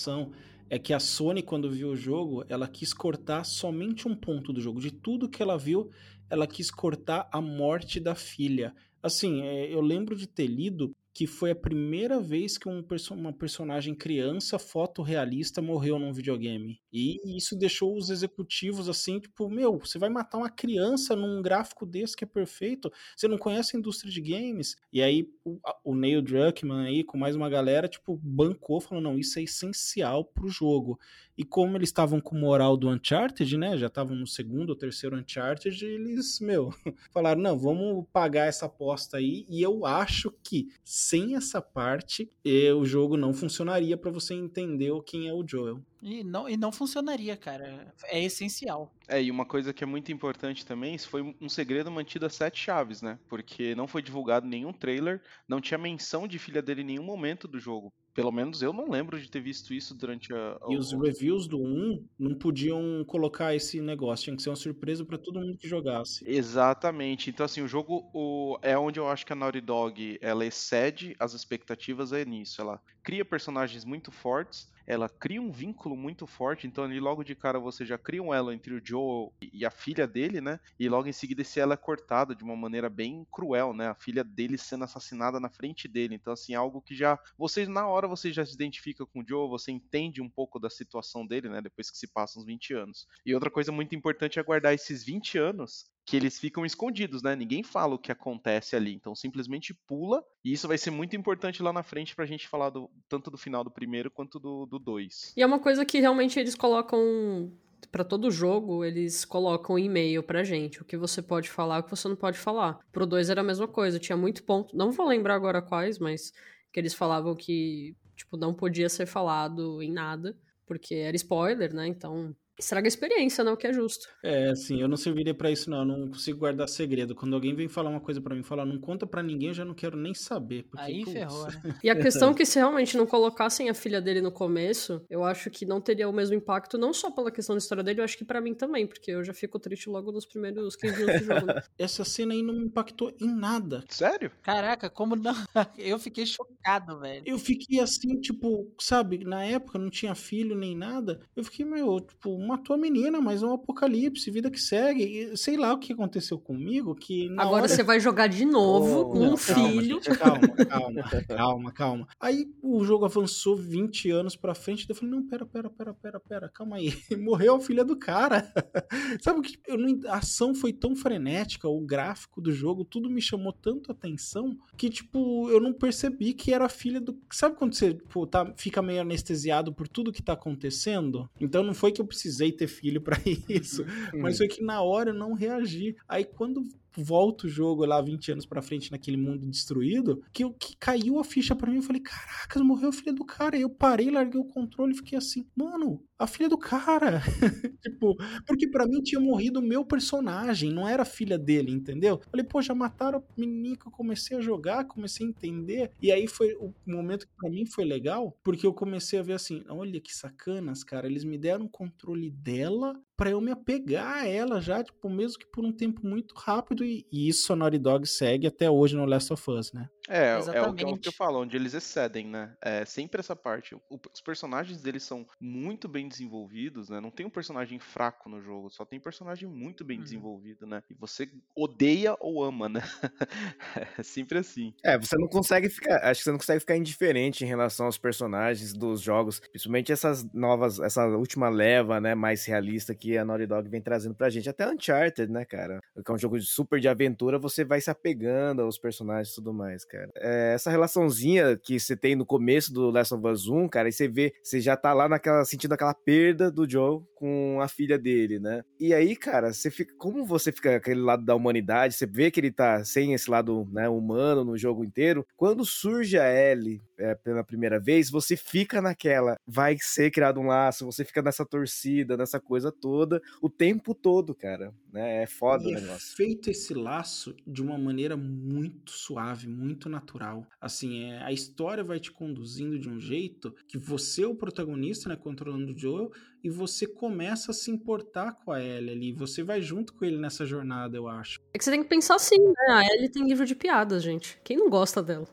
é 0.70 0.78
que 0.78 0.94
a 0.94 0.98
Sony, 0.98 1.42
quando 1.42 1.70
viu 1.70 1.90
o 1.90 1.96
jogo, 1.96 2.44
ela 2.48 2.66
quis 2.66 2.94
cortar 2.94 3.44
somente 3.44 4.08
um 4.08 4.14
ponto 4.14 4.52
do 4.52 4.60
jogo. 4.60 4.80
De 4.80 4.90
tudo 4.90 5.28
que 5.28 5.42
ela 5.42 5.58
viu, 5.58 5.90
ela 6.30 6.46
quis 6.46 6.70
cortar 6.70 7.28
a 7.30 7.40
morte 7.40 8.00
da 8.00 8.14
filha. 8.14 8.74
Assim, 9.02 9.42
é, 9.42 9.72
eu 9.72 9.82
lembro 9.82 10.16
de 10.16 10.26
ter 10.26 10.46
lido 10.46 10.96
que 11.14 11.26
foi 11.26 11.50
a 11.50 11.54
primeira 11.54 12.18
vez 12.18 12.56
que 12.56 12.68
um 12.68 12.82
perso 12.82 13.12
uma 13.12 13.32
personagem 13.32 13.94
criança 13.94 14.58
fotorrealista 14.58 15.60
morreu 15.60 15.98
num 15.98 16.12
videogame. 16.12 16.80
E 16.90 17.36
isso 17.36 17.56
deixou 17.56 17.96
os 17.96 18.08
executivos 18.08 18.88
assim, 18.88 19.20
tipo, 19.20 19.48
meu, 19.50 19.78
você 19.78 19.98
vai 19.98 20.08
matar 20.08 20.38
uma 20.38 20.48
criança 20.48 21.14
num 21.14 21.42
gráfico 21.42 21.84
desse 21.84 22.16
que 22.16 22.24
é 22.24 22.26
perfeito? 22.26 22.90
Você 23.14 23.28
não 23.28 23.36
conhece 23.36 23.76
a 23.76 23.78
indústria 23.78 24.10
de 24.10 24.20
games? 24.20 24.76
E 24.90 25.02
aí 25.02 25.28
o, 25.44 25.58
o 25.84 25.94
Neil 25.94 26.22
Druckmann 26.22 26.86
aí, 26.86 27.04
com 27.04 27.18
mais 27.18 27.36
uma 27.36 27.50
galera, 27.50 27.88
tipo, 27.88 28.18
bancou, 28.22 28.80
falou, 28.80 29.02
não, 29.02 29.18
isso 29.18 29.38
é 29.38 29.42
essencial 29.42 30.24
pro 30.24 30.48
jogo. 30.48 30.98
E 31.36 31.44
como 31.44 31.76
eles 31.76 31.88
estavam 31.88 32.20
com 32.20 32.36
moral 32.36 32.76
do 32.76 32.88
Uncharted, 32.88 33.56
né? 33.56 33.76
Já 33.78 33.86
estavam 33.86 34.14
no 34.14 34.26
segundo 34.26 34.70
ou 34.70 34.76
terceiro 34.76 35.16
Uncharted, 35.16 35.84
eles, 35.84 36.40
meu, 36.40 36.70
falaram: 37.10 37.40
não, 37.40 37.58
vamos 37.58 38.06
pagar 38.12 38.46
essa 38.46 38.66
aposta 38.66 39.16
aí. 39.16 39.46
E 39.48 39.62
eu 39.62 39.86
acho 39.86 40.30
que 40.42 40.68
sem 40.84 41.36
essa 41.36 41.60
parte, 41.60 42.30
eh, 42.44 42.72
o 42.72 42.84
jogo 42.84 43.16
não 43.16 43.32
funcionaria 43.32 43.96
para 43.96 44.10
você 44.10 44.34
entender 44.34 44.92
quem 45.06 45.28
é 45.28 45.32
o 45.32 45.46
Joel. 45.46 45.82
E 46.02 46.24
não, 46.24 46.48
e 46.48 46.56
não 46.56 46.72
funcionaria, 46.72 47.36
cara. 47.36 47.94
É 48.06 48.22
essencial. 48.22 48.92
É, 49.06 49.22
e 49.22 49.30
uma 49.30 49.46
coisa 49.46 49.72
que 49.72 49.84
é 49.84 49.86
muito 49.86 50.10
importante 50.10 50.66
também, 50.66 50.96
isso 50.96 51.08
foi 51.08 51.22
um 51.40 51.48
segredo 51.48 51.90
mantido 51.92 52.26
a 52.26 52.30
sete 52.30 52.58
chaves, 52.58 53.00
né? 53.00 53.18
Porque 53.28 53.74
não 53.76 53.86
foi 53.86 54.02
divulgado 54.02 54.46
nenhum 54.46 54.72
trailer, 54.72 55.22
não 55.46 55.60
tinha 55.60 55.78
menção 55.78 56.26
de 56.26 56.40
filha 56.40 56.60
dele 56.60 56.82
em 56.82 56.86
nenhum 56.86 57.04
momento 57.04 57.46
do 57.46 57.60
jogo. 57.60 57.92
Pelo 58.14 58.30
menos 58.30 58.60
eu 58.60 58.72
não 58.72 58.90
lembro 58.90 59.18
de 59.18 59.30
ter 59.30 59.40
visto 59.40 59.72
isso 59.72 59.94
durante 59.94 60.34
a. 60.34 60.58
E 60.68 60.76
os 60.76 60.92
reviews 60.92 61.46
do 61.46 61.58
1 61.58 62.04
não 62.18 62.34
podiam 62.34 63.04
colocar 63.06 63.54
esse 63.54 63.80
negócio, 63.80 64.24
tinha 64.24 64.36
que 64.36 64.42
ser 64.42 64.50
uma 64.50 64.56
surpresa 64.56 65.04
para 65.04 65.16
todo 65.16 65.40
mundo 65.40 65.56
que 65.56 65.66
jogasse. 65.68 66.22
Exatamente. 66.26 67.30
Então, 67.30 67.46
assim, 67.46 67.62
o 67.62 67.68
jogo 67.68 68.10
o... 68.12 68.58
é 68.60 68.76
onde 68.76 69.00
eu 69.00 69.08
acho 69.08 69.24
que 69.24 69.32
a 69.32 69.36
Naughty 69.36 69.60
Dog 69.60 70.18
ela 70.20 70.44
excede 70.44 71.16
as 71.18 71.32
expectativas, 71.32 72.12
é 72.12 72.24
nisso. 72.24 72.60
Ela 72.60 72.80
cria 73.02 73.24
personagens 73.24 73.84
muito 73.84 74.12
fortes, 74.12 74.70
ela 74.86 75.08
cria 75.08 75.40
um 75.40 75.50
vínculo 75.50 75.96
muito 75.96 76.26
forte, 76.26 76.66
então 76.66 76.84
ali 76.84 76.98
logo 77.00 77.22
de 77.22 77.34
cara 77.34 77.58
você 77.58 77.84
já 77.84 77.98
cria 77.98 78.22
um 78.22 78.32
elo 78.32 78.52
entre 78.52 78.74
o 78.74 78.80
Joel 78.84 79.32
e 79.52 79.64
a 79.64 79.70
filha 79.70 80.06
dele, 80.06 80.40
né? 80.40 80.58
E 80.78 80.88
logo 80.88 81.08
em 81.08 81.12
seguida 81.12 81.42
esse 81.42 81.60
elo 81.60 81.72
é 81.72 81.76
cortado 81.76 82.34
de 82.34 82.44
uma 82.44 82.56
maneira 82.56 82.88
bem 82.88 83.26
cruel, 83.30 83.72
né? 83.72 83.88
A 83.88 83.94
filha 83.94 84.24
dele 84.24 84.58
sendo 84.58 84.84
assassinada 84.84 85.38
na 85.38 85.48
frente 85.48 85.88
dele. 85.88 86.14
Então 86.14 86.32
assim, 86.32 86.54
algo 86.54 86.80
que 86.80 86.94
já 86.94 87.18
você 87.36 87.66
na 87.66 87.86
hora 87.86 88.08
você 88.08 88.32
já 88.32 88.44
se 88.44 88.54
identifica 88.54 89.06
com 89.06 89.20
o 89.20 89.24
Joel, 89.26 89.48
você 89.48 89.70
entende 89.70 90.20
um 90.20 90.28
pouco 90.28 90.58
da 90.58 90.70
situação 90.70 91.26
dele, 91.26 91.48
né, 91.48 91.60
depois 91.60 91.90
que 91.90 91.98
se 91.98 92.06
passam 92.06 92.42
uns 92.42 92.46
20 92.46 92.74
anos. 92.74 93.06
E 93.24 93.34
outra 93.34 93.50
coisa 93.50 93.72
muito 93.72 93.94
importante 93.94 94.38
é 94.38 94.42
guardar 94.42 94.74
esses 94.74 95.04
20 95.04 95.38
anos 95.38 95.90
que 96.04 96.16
eles 96.16 96.38
ficam 96.38 96.66
escondidos, 96.66 97.22
né? 97.22 97.36
Ninguém 97.36 97.62
fala 97.62 97.94
o 97.94 97.98
que 97.98 98.10
acontece 98.10 98.74
ali, 98.74 98.92
então 98.92 99.14
simplesmente 99.14 99.72
pula, 99.86 100.24
e 100.44 100.52
isso 100.52 100.66
vai 100.66 100.76
ser 100.76 100.90
muito 100.90 101.14
importante 101.16 101.62
lá 101.62 101.72
na 101.72 101.82
frente 101.82 102.14
pra 102.14 102.26
gente 102.26 102.48
falar 102.48 102.70
do, 102.70 102.90
tanto 103.08 103.30
do 103.30 103.38
final 103.38 103.62
do 103.62 103.70
primeiro 103.70 104.10
quanto 104.10 104.38
do 104.38 104.66
2. 104.66 105.32
E 105.36 105.42
é 105.42 105.46
uma 105.46 105.60
coisa 105.60 105.84
que 105.84 106.00
realmente 106.00 106.38
eles 106.40 106.54
colocam 106.54 107.52
para 107.90 108.04
todo 108.04 108.30
jogo, 108.30 108.84
eles 108.84 109.24
colocam 109.24 109.78
e-mail 109.78 110.22
pra 110.22 110.44
gente, 110.44 110.80
o 110.80 110.84
que 110.84 110.96
você 110.96 111.20
pode 111.20 111.50
falar, 111.50 111.80
o 111.80 111.82
que 111.82 111.90
você 111.90 112.08
não 112.08 112.16
pode 112.16 112.38
falar. 112.38 112.78
Pro 112.90 113.06
2 113.06 113.28
era 113.28 113.40
a 113.40 113.44
mesma 113.44 113.68
coisa, 113.68 113.98
tinha 113.98 114.16
muito 114.16 114.42
ponto, 114.44 114.76
não 114.76 114.90
vou 114.90 115.06
lembrar 115.06 115.34
agora 115.34 115.60
quais, 115.60 115.98
mas 115.98 116.32
que 116.72 116.80
eles 116.80 116.94
falavam 116.94 117.34
que, 117.36 117.94
tipo, 118.16 118.36
não 118.36 118.54
podia 118.54 118.88
ser 118.88 119.06
falado 119.06 119.82
em 119.82 119.92
nada, 119.92 120.36
porque 120.66 120.94
era 120.94 121.16
spoiler, 121.16 121.74
né? 121.74 121.86
Então, 121.86 122.34
estraga 122.62 122.86
a 122.86 122.88
experiência, 122.88 123.44
né? 123.44 123.50
O 123.50 123.56
que 123.56 123.66
é 123.66 123.72
justo. 123.72 124.08
É, 124.22 124.50
assim, 124.50 124.80
eu 124.80 124.88
não 124.88 124.96
serviria 124.96 125.34
para 125.34 125.50
isso, 125.50 125.70
não. 125.70 125.78
Eu 125.78 125.84
não 125.84 126.08
consigo 126.08 126.38
guardar 126.38 126.68
segredo. 126.68 127.14
Quando 127.14 127.34
alguém 127.34 127.54
vem 127.54 127.68
falar 127.68 127.90
uma 127.90 128.00
coisa 128.00 128.20
para 128.20 128.34
mim, 128.34 128.42
falar, 128.42 128.64
não 128.64 128.78
conta 128.78 129.06
para 129.06 129.22
ninguém, 129.22 129.48
eu 129.48 129.54
já 129.54 129.64
não 129.64 129.74
quero 129.74 129.96
nem 129.96 130.14
saber. 130.14 130.64
Porque, 130.64 130.84
Aí 130.84 131.04
putz. 131.04 131.12
ferrou, 131.12 131.46
né? 131.46 131.52
E 131.82 131.90
a 131.90 131.96
questão 131.96 132.30
é 132.30 132.34
que 132.34 132.46
se 132.46 132.58
realmente 132.58 132.96
não 132.96 133.06
colocassem 133.06 133.68
a 133.68 133.74
filha 133.74 134.00
dele 134.00 134.20
no 134.20 134.30
começo, 134.30 135.04
eu 135.10 135.24
acho 135.24 135.50
que 135.50 135.66
não 135.66 135.80
teria 135.80 136.08
o 136.08 136.12
mesmo 136.12 136.36
impacto, 136.36 136.78
não 136.78 136.92
só 136.92 137.10
pela 137.10 137.30
questão 137.30 137.54
da 137.54 137.58
história 137.58 137.82
dele, 137.82 138.00
eu 138.00 138.04
acho 138.04 138.16
que 138.16 138.24
para 138.24 138.40
mim 138.40 138.54
também, 138.54 138.86
porque 138.86 139.10
eu 139.10 139.24
já 139.24 139.34
fico 139.34 139.58
triste 139.58 139.88
logo 139.88 140.12
nos 140.12 140.24
primeiros 140.24 140.76
15 140.76 140.96
minutos 140.96 141.20
de 141.20 141.26
jogo. 141.26 141.46
Né? 141.46 141.62
Essa 141.78 142.04
cena 142.04 142.32
aí 142.34 142.42
não 142.42 142.54
me 142.54 142.64
impactou 142.64 143.12
em 143.20 143.34
nada. 143.34 143.84
Sério? 143.88 144.30
Caraca, 144.42 144.88
como 144.88 145.16
não? 145.16 145.34
Eu 145.76 145.98
fiquei 145.98 146.24
chocado, 146.26 147.00
velho. 147.00 147.22
Eu 147.26 147.38
fiquei 147.38 147.80
assim, 147.80 148.20
tipo, 148.20 148.72
sabe, 148.78 149.24
na 149.24 149.44
época 149.44 149.78
não 149.78 149.90
tinha 149.90 150.14
filho 150.14 150.56
nem 150.56 150.76
nada. 150.76 151.20
Eu 151.34 151.44
fiquei, 151.44 151.64
meu, 151.64 152.00
tipo, 152.00 152.30
matou 152.52 152.74
a 152.74 152.78
menina, 152.78 153.20
mas 153.20 153.42
é 153.42 153.46
um 153.46 153.54
apocalipse, 153.54 154.30
vida 154.30 154.50
que 154.50 154.60
segue. 154.60 155.36
Sei 155.36 155.56
lá 155.56 155.72
o 155.72 155.78
que 155.78 155.92
aconteceu 155.92 156.38
comigo, 156.38 156.94
que 156.94 157.28
Agora 157.32 157.62
hora... 157.62 157.68
você 157.68 157.82
vai 157.82 157.98
jogar 157.98 158.26
de 158.26 158.44
novo 158.44 159.10
com 159.10 159.28
um 159.28 159.36
filho. 159.36 160.00
Calma, 160.18 160.48
calma, 160.48 161.02
calma, 161.26 161.72
calma. 161.72 162.08
Aí 162.20 162.46
o 162.62 162.84
jogo 162.84 163.04
avançou 163.04 163.56
20 163.56 164.10
anos 164.10 164.36
pra 164.36 164.54
frente, 164.54 164.86
eu 164.88 164.94
falei, 164.94 165.14
não, 165.14 165.26
pera, 165.26 165.46
pera, 165.46 165.70
pera, 165.70 165.94
pera, 165.94 166.20
pera, 166.20 166.48
calma 166.48 166.76
aí. 166.76 166.92
Morreu 167.18 167.56
a 167.56 167.60
filha 167.60 167.84
do 167.84 167.96
cara. 167.96 168.52
Sabe 169.20 169.40
o 169.40 169.42
que? 169.42 169.58
Eu 169.66 169.78
não... 169.78 170.00
A 170.10 170.18
ação 170.18 170.54
foi 170.54 170.72
tão 170.72 170.94
frenética, 170.94 171.68
o 171.68 171.80
gráfico 171.80 172.40
do 172.40 172.52
jogo, 172.52 172.84
tudo 172.84 173.10
me 173.10 173.20
chamou 173.20 173.52
tanto 173.52 173.90
atenção 173.90 174.56
que, 174.76 174.90
tipo, 174.90 175.48
eu 175.50 175.60
não 175.60 175.72
percebi 175.72 176.34
que 176.34 176.52
era 176.52 176.66
a 176.66 176.68
filha 176.68 177.00
do. 177.00 177.18
Sabe 177.30 177.56
quando 177.56 177.74
você 177.74 177.94
pô, 177.94 178.26
tá, 178.26 178.52
fica 178.56 178.82
meio 178.82 179.00
anestesiado 179.00 179.72
por 179.72 179.88
tudo 179.88 180.12
que 180.12 180.22
tá 180.22 180.32
acontecendo? 180.32 181.28
Então 181.40 181.62
não 181.62 181.74
foi 181.74 181.92
que 181.92 182.00
eu 182.00 182.06
precisei 182.06 182.31
ter 182.52 182.66
filho 182.66 183.00
para 183.00 183.18
isso, 183.48 183.84
mas 184.14 184.38
foi 184.38 184.48
que 184.48 184.62
na 184.62 184.80
hora 184.80 185.10
eu 185.10 185.14
não 185.14 185.34
reagi. 185.34 185.96
Aí 186.08 186.24
quando 186.24 186.64
volta 186.96 187.46
o 187.46 187.50
jogo 187.50 187.84
lá 187.84 188.00
20 188.00 188.32
anos 188.32 188.46
pra 188.46 188.62
frente 188.62 188.90
naquele 188.90 189.16
mundo 189.16 189.46
destruído, 189.46 190.22
que, 190.32 190.48
que 190.54 190.76
caiu 190.76 191.18
a 191.18 191.24
ficha 191.24 191.54
para 191.54 191.70
mim, 191.70 191.76
eu 191.76 191.82
falei, 191.82 192.02
caracas, 192.02 192.62
morreu 192.62 192.88
a 192.88 192.92
filha 192.92 193.12
do 193.12 193.24
cara. 193.24 193.56
Aí 193.56 193.62
eu 193.62 193.70
parei, 193.70 194.10
larguei 194.10 194.40
o 194.40 194.44
controle 194.44 194.92
e 194.92 194.96
fiquei 194.96 195.16
assim, 195.16 195.46
mano, 195.56 196.04
a 196.18 196.26
filha 196.26 196.48
do 196.48 196.58
cara. 196.58 197.22
tipo, 197.82 198.16
porque 198.46 198.68
para 198.68 198.86
mim 198.86 199.00
tinha 199.02 199.20
morrido 199.20 199.60
o 199.60 199.62
meu 199.62 199.84
personagem, 199.84 200.70
não 200.70 200.88
era 200.88 201.02
a 201.02 201.06
filha 201.06 201.38
dele, 201.38 201.72
entendeu? 201.72 202.20
Falei, 202.30 202.44
pô, 202.44 202.60
já 202.60 202.74
mataram 202.74 203.18
a 203.18 203.40
menininha 203.40 203.76
que 203.76 203.86
eu 203.86 203.92
comecei 203.92 204.36
a 204.36 204.40
jogar, 204.40 204.84
comecei 204.84 205.26
a 205.26 205.28
entender. 205.28 205.90
E 206.00 206.12
aí 206.12 206.26
foi 206.26 206.54
o 206.54 206.72
momento 206.86 207.26
que 207.26 207.34
pra 207.36 207.50
mim 207.50 207.66
foi 207.66 207.84
legal, 207.84 208.36
porque 208.42 208.66
eu 208.66 208.72
comecei 208.72 209.18
a 209.18 209.22
ver 209.22 209.34
assim, 209.34 209.64
olha 209.68 210.00
que 210.00 210.14
sacanas, 210.14 210.84
cara, 210.84 211.06
eles 211.06 211.24
me 211.24 211.38
deram 211.38 211.66
o 211.66 211.68
controle 211.70 212.30
dela 212.30 213.00
para 213.22 213.30
eu 213.30 213.40
me 213.40 213.52
apegar 213.52 214.24
a 214.24 214.26
ela 214.26 214.60
já, 214.60 214.82
tipo, 214.82 215.08
mesmo 215.08 215.38
que 215.38 215.46
por 215.46 215.64
um 215.64 215.70
tempo 215.70 216.04
muito 216.04 216.34
rápido, 216.34 216.84
e, 216.84 217.06
e 217.12 217.28
isso 217.28 217.52
a 217.52 217.56
Naughty 217.56 217.78
Dog 217.78 218.04
segue 218.04 218.48
até 218.48 218.68
hoje 218.68 218.96
no 218.96 219.04
Last 219.04 219.32
of 219.32 219.48
Us, 219.48 219.72
né? 219.72 219.88
É, 220.08 220.30
é 220.52 220.62
o, 220.62 220.74
que, 220.74 220.84
é 220.84 220.86
o 220.88 220.96
que 220.98 221.08
eu 221.08 221.12
Exatamente. 221.12 221.16
falo, 221.16 221.40
onde 221.40 221.56
eles 221.56 221.74
excedem, 221.74 222.26
né? 222.26 222.56
É 222.60 222.84
sempre 222.84 223.20
essa 223.20 223.36
parte. 223.36 223.74
O- 223.88 224.00
os 224.12 224.20
personagens 224.20 224.82
deles 224.82 225.04
são 225.04 225.24
muito 225.40 225.88
bem 225.88 226.08
desenvolvidos, 226.08 226.88
né? 226.88 227.00
Não 227.00 227.10
tem 227.10 227.24
um 227.24 227.30
personagem 227.30 227.78
fraco 227.78 228.28
no 228.28 228.40
jogo, 228.42 228.68
só 228.70 228.84
tem 228.84 228.98
personagem 229.00 229.48
muito 229.48 229.84
bem 229.84 229.98
Uhum. 229.98 230.02
desenvolvido, 230.02 230.66
né? 230.66 230.82
E 230.90 230.94
você 230.94 231.30
odeia 231.56 232.16
ou 232.20 232.42
ama, 232.42 232.68
né? 232.68 232.80
É 233.98 234.02
sempre 234.02 234.38
assim. 234.38 234.74
É, 234.84 234.98
você 234.98 235.16
não 235.16 235.28
consegue 235.28 235.68
ficar. 235.70 236.02
Acho 236.04 236.20
que 236.20 236.24
você 236.24 236.30
não 236.32 236.38
consegue 236.38 236.58
ficar 236.60 236.76
indiferente 236.76 237.44
em 237.44 237.46
relação 237.46 237.86
aos 237.86 237.98
personagens 237.98 238.72
dos 238.74 239.00
jogos, 239.00 239.38
principalmente 239.38 239.92
essas 239.92 240.24
novas, 240.32 240.80
essa 240.80 241.06
última 241.06 241.48
leva, 241.48 242.00
né, 242.00 242.16
mais 242.16 242.44
realista 242.44 242.92
que 242.92 243.16
a 243.16 243.24
Naughty 243.24 243.46
Dog 243.46 243.68
vem 243.68 243.80
trazendo 243.80 244.14
pra 244.16 244.28
gente. 244.28 244.48
Até 244.48 244.66
Uncharted, 244.68 245.30
né, 245.30 245.44
cara? 245.44 245.78
Que 246.04 246.10
é 246.10 246.14
um 246.14 246.18
jogo 246.18 246.36
de 246.36 246.46
super 246.46 246.80
de 246.80 246.88
aventura, 246.88 247.38
você 247.38 247.64
vai 247.64 247.80
se 247.80 247.90
apegando 247.90 248.60
aos 248.62 248.76
personagens 248.76 249.30
e 249.32 249.34
tudo 249.36 249.54
mais, 249.54 249.84
cara. 249.92 250.10
É, 250.16 250.54
essa 250.54 250.70
relaçãozinha 250.70 251.56
que 251.56 251.78
você 251.78 251.94
tem 251.94 252.16
no 252.16 252.24
começo 252.24 252.72
do 252.72 252.90
Last 252.90 253.14
of 253.14 253.26
Us 253.26 253.46
1, 253.46 253.68
cara, 253.68 253.88
e 253.88 253.92
você 253.92 254.08
vê, 254.08 254.32
você 254.42 254.60
já 254.60 254.76
tá 254.76 254.94
lá 254.94 255.08
naquela, 255.08 255.44
sentindo 255.44 255.74
aquela 255.74 255.94
perda 255.94 256.50
do 256.50 256.68
Joe 256.68 257.02
com 257.22 257.60
a 257.60 257.68
filha 257.68 257.96
dele, 257.96 258.40
né? 258.40 258.64
E 258.80 258.92
aí, 258.92 259.14
cara, 259.14 259.52
você 259.52 259.70
fica. 259.70 259.94
Como 259.96 260.24
você 260.26 260.50
fica 260.50 260.74
aquele 260.74 261.00
lado 261.00 261.24
da 261.24 261.36
humanidade, 261.36 261.94
você 261.94 262.04
vê 262.04 262.32
que 262.32 262.40
ele 262.40 262.50
tá 262.50 262.84
sem 262.84 263.14
esse 263.14 263.30
lado 263.30 263.64
né, 263.70 263.88
humano 263.88 264.44
no 264.44 264.58
jogo 264.58 264.84
inteiro. 264.84 265.24
Quando 265.36 265.64
surge 265.64 266.18
a 266.18 266.28
Ellie 266.28 266.82
é, 266.98 267.14
pela 267.14 267.44
primeira 267.44 267.78
vez, 267.78 268.10
você 268.10 268.36
fica 268.36 268.82
naquela. 268.82 269.36
Vai 269.46 269.76
ser 269.80 270.10
criado 270.10 270.40
um 270.40 270.46
laço, 270.48 270.84
você 270.84 271.04
fica 271.04 271.22
nessa 271.22 271.46
torcida, 271.46 272.16
nessa 272.16 272.40
coisa 272.40 272.72
toda, 272.72 273.22
o 273.40 273.48
tempo 273.48 273.94
todo, 273.94 274.34
cara. 274.34 274.74
Né? 274.92 275.22
É 275.22 275.26
foda 275.26 275.68
E 275.68 275.74
o 275.74 275.78
é 275.78 275.80
negócio. 275.80 276.16
feito 276.16 276.50
esse 276.50 276.74
laço 276.74 277.36
de 277.46 277.62
uma 277.62 277.78
maneira 277.78 278.16
muito 278.16 278.90
suave, 278.90 279.46
muito 279.46 279.88
natural. 279.88 280.44
Assim, 280.60 281.04
é, 281.04 281.22
a 281.22 281.32
história 281.32 281.84
vai 281.84 282.00
te 282.00 282.10
conduzindo 282.10 282.78
de 282.80 282.88
um 282.88 282.98
jeito 282.98 283.54
que 283.68 283.78
você 283.78 284.22
é 284.24 284.26
o 284.26 284.34
protagonista, 284.34 285.08
né, 285.08 285.16
controlando 285.16 285.72
o 285.72 285.78
Joel, 285.78 286.10
e 286.42 286.50
você 286.50 286.86
começa 286.86 287.50
a 287.50 287.54
se 287.54 287.70
importar 287.70 288.32
com 288.32 288.50
a 288.50 288.60
Ellie 288.62 288.90
ali. 288.90 289.12
Você 289.12 289.42
vai 289.42 289.62
junto 289.62 289.94
com 289.94 290.04
ele 290.04 290.18
nessa 290.18 290.44
jornada, 290.44 290.96
eu 290.96 291.08
acho. 291.08 291.38
É 291.54 291.58
que 291.58 291.64
você 291.64 291.70
tem 291.70 291.82
que 291.82 291.88
pensar 291.88 292.16
assim, 292.16 292.38
né? 292.38 292.66
A 292.70 292.84
Ellie 292.86 293.10
tem 293.10 293.26
livro 293.26 293.46
de 293.46 293.54
piadas, 293.54 294.02
gente. 294.02 294.38
Quem 294.42 294.56
não 294.56 294.68
gosta 294.68 295.02
dela? 295.02 295.26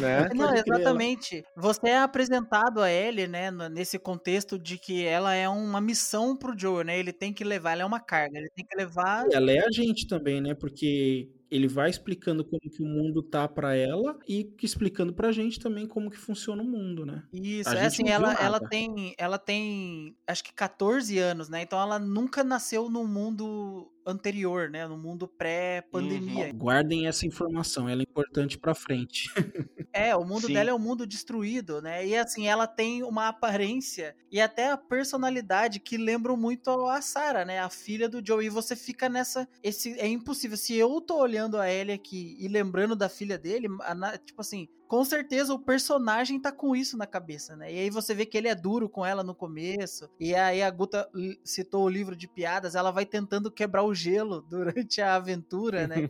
Né? 0.00 0.28
Não, 0.34 0.54
exatamente. 0.54 1.44
Você 1.56 1.88
é 1.88 1.98
apresentado 1.98 2.80
a 2.80 2.90
Ellie, 2.90 3.26
né, 3.26 3.50
nesse 3.70 3.98
contexto 3.98 4.56
de 4.56 4.78
que 4.78 5.04
ela 5.04 5.34
é 5.34 5.48
uma 5.48 5.80
missão 5.80 6.36
pro 6.36 6.56
Joe, 6.56 6.84
né? 6.84 6.98
Ele 6.98 7.12
tem 7.12 7.32
que 7.32 7.42
levar, 7.42 7.72
ela 7.72 7.82
é 7.82 7.84
uma 7.84 7.98
carga, 7.98 8.38
ele 8.38 8.50
tem 8.54 8.64
que 8.64 8.76
levar. 8.76 9.26
Ela 9.32 9.50
é 9.50 9.66
a 9.66 9.70
gente 9.70 10.06
também, 10.06 10.40
né? 10.40 10.54
Porque 10.54 11.28
ele 11.54 11.68
vai 11.68 11.88
explicando 11.88 12.44
como 12.44 12.60
que 12.68 12.82
o 12.82 12.86
mundo 12.86 13.22
tá 13.22 13.46
pra 13.46 13.76
ela 13.76 14.18
e 14.28 14.52
explicando 14.60 15.14
pra 15.14 15.30
gente 15.30 15.60
também 15.60 15.86
como 15.86 16.10
que 16.10 16.18
funciona 16.18 16.60
o 16.62 16.66
mundo, 16.66 17.06
né? 17.06 17.22
Isso, 17.32 17.68
A 17.68 17.74
é 17.74 17.76
gente 17.76 17.86
assim, 17.86 18.08
ela, 18.08 18.34
ela 18.34 18.58
tem, 18.58 19.14
ela 19.16 19.38
tem, 19.38 20.16
acho 20.26 20.42
que 20.42 20.52
14 20.52 21.16
anos, 21.18 21.48
né? 21.48 21.62
Então 21.62 21.80
ela 21.80 21.98
nunca 22.00 22.42
nasceu 22.42 22.90
no 22.90 23.06
mundo 23.06 23.88
anterior, 24.06 24.68
né? 24.70 24.86
No 24.86 24.96
mundo 24.96 25.26
pré-pandemia. 25.26 26.52
Guardem 26.52 27.06
essa 27.06 27.26
informação, 27.26 27.88
ela 27.88 28.02
é 28.02 28.04
importante 28.04 28.58
pra 28.58 28.74
frente. 28.74 29.30
É, 29.96 30.16
o 30.16 30.24
mundo 30.24 30.48
Sim. 30.48 30.54
dela 30.54 30.70
é 30.70 30.74
um 30.74 30.78
mundo 30.78 31.06
destruído, 31.06 31.80
né? 31.80 32.04
E 32.04 32.16
assim, 32.16 32.48
ela 32.48 32.66
tem 32.66 33.04
uma 33.04 33.28
aparência 33.28 34.16
e 34.28 34.40
até 34.40 34.72
a 34.72 34.76
personalidade 34.76 35.78
que 35.78 35.96
lembram 35.96 36.36
muito 36.36 36.68
a 36.88 37.00
Sarah, 37.00 37.44
né? 37.44 37.60
A 37.60 37.70
filha 37.70 38.08
do 38.08 38.20
Joe. 38.26 38.44
E 38.44 38.48
você 38.48 38.74
fica 38.74 39.08
nessa. 39.08 39.48
Esse, 39.62 39.92
é 40.00 40.08
impossível. 40.08 40.56
Se 40.56 40.74
eu 40.74 41.00
tô 41.00 41.16
olhando 41.18 41.58
a 41.58 41.70
Ellie 41.70 41.94
aqui 41.94 42.36
e 42.40 42.48
lembrando 42.48 42.96
da 42.96 43.08
filha 43.08 43.38
dele, 43.38 43.68
a 43.82 44.18
tipo 44.18 44.40
assim. 44.40 44.68
Com 44.88 45.04
certeza 45.04 45.52
o 45.54 45.58
personagem 45.58 46.40
tá 46.40 46.52
com 46.52 46.74
isso 46.76 46.96
na 46.96 47.06
cabeça, 47.06 47.56
né? 47.56 47.72
E 47.72 47.78
aí 47.78 47.90
você 47.90 48.14
vê 48.14 48.26
que 48.26 48.36
ele 48.36 48.48
é 48.48 48.54
duro 48.54 48.88
com 48.88 49.04
ela 49.04 49.22
no 49.22 49.34
começo. 49.34 50.08
E 50.20 50.34
aí 50.34 50.62
a 50.62 50.70
Guta 50.70 51.08
citou 51.42 51.84
o 51.84 51.88
livro 51.88 52.14
de 52.14 52.28
piadas, 52.28 52.74
ela 52.74 52.90
vai 52.90 53.04
tentando 53.06 53.50
quebrar 53.50 53.82
o 53.84 53.94
gelo 53.94 54.42
durante 54.48 55.00
a 55.00 55.14
aventura, 55.16 55.86
né? 55.86 56.08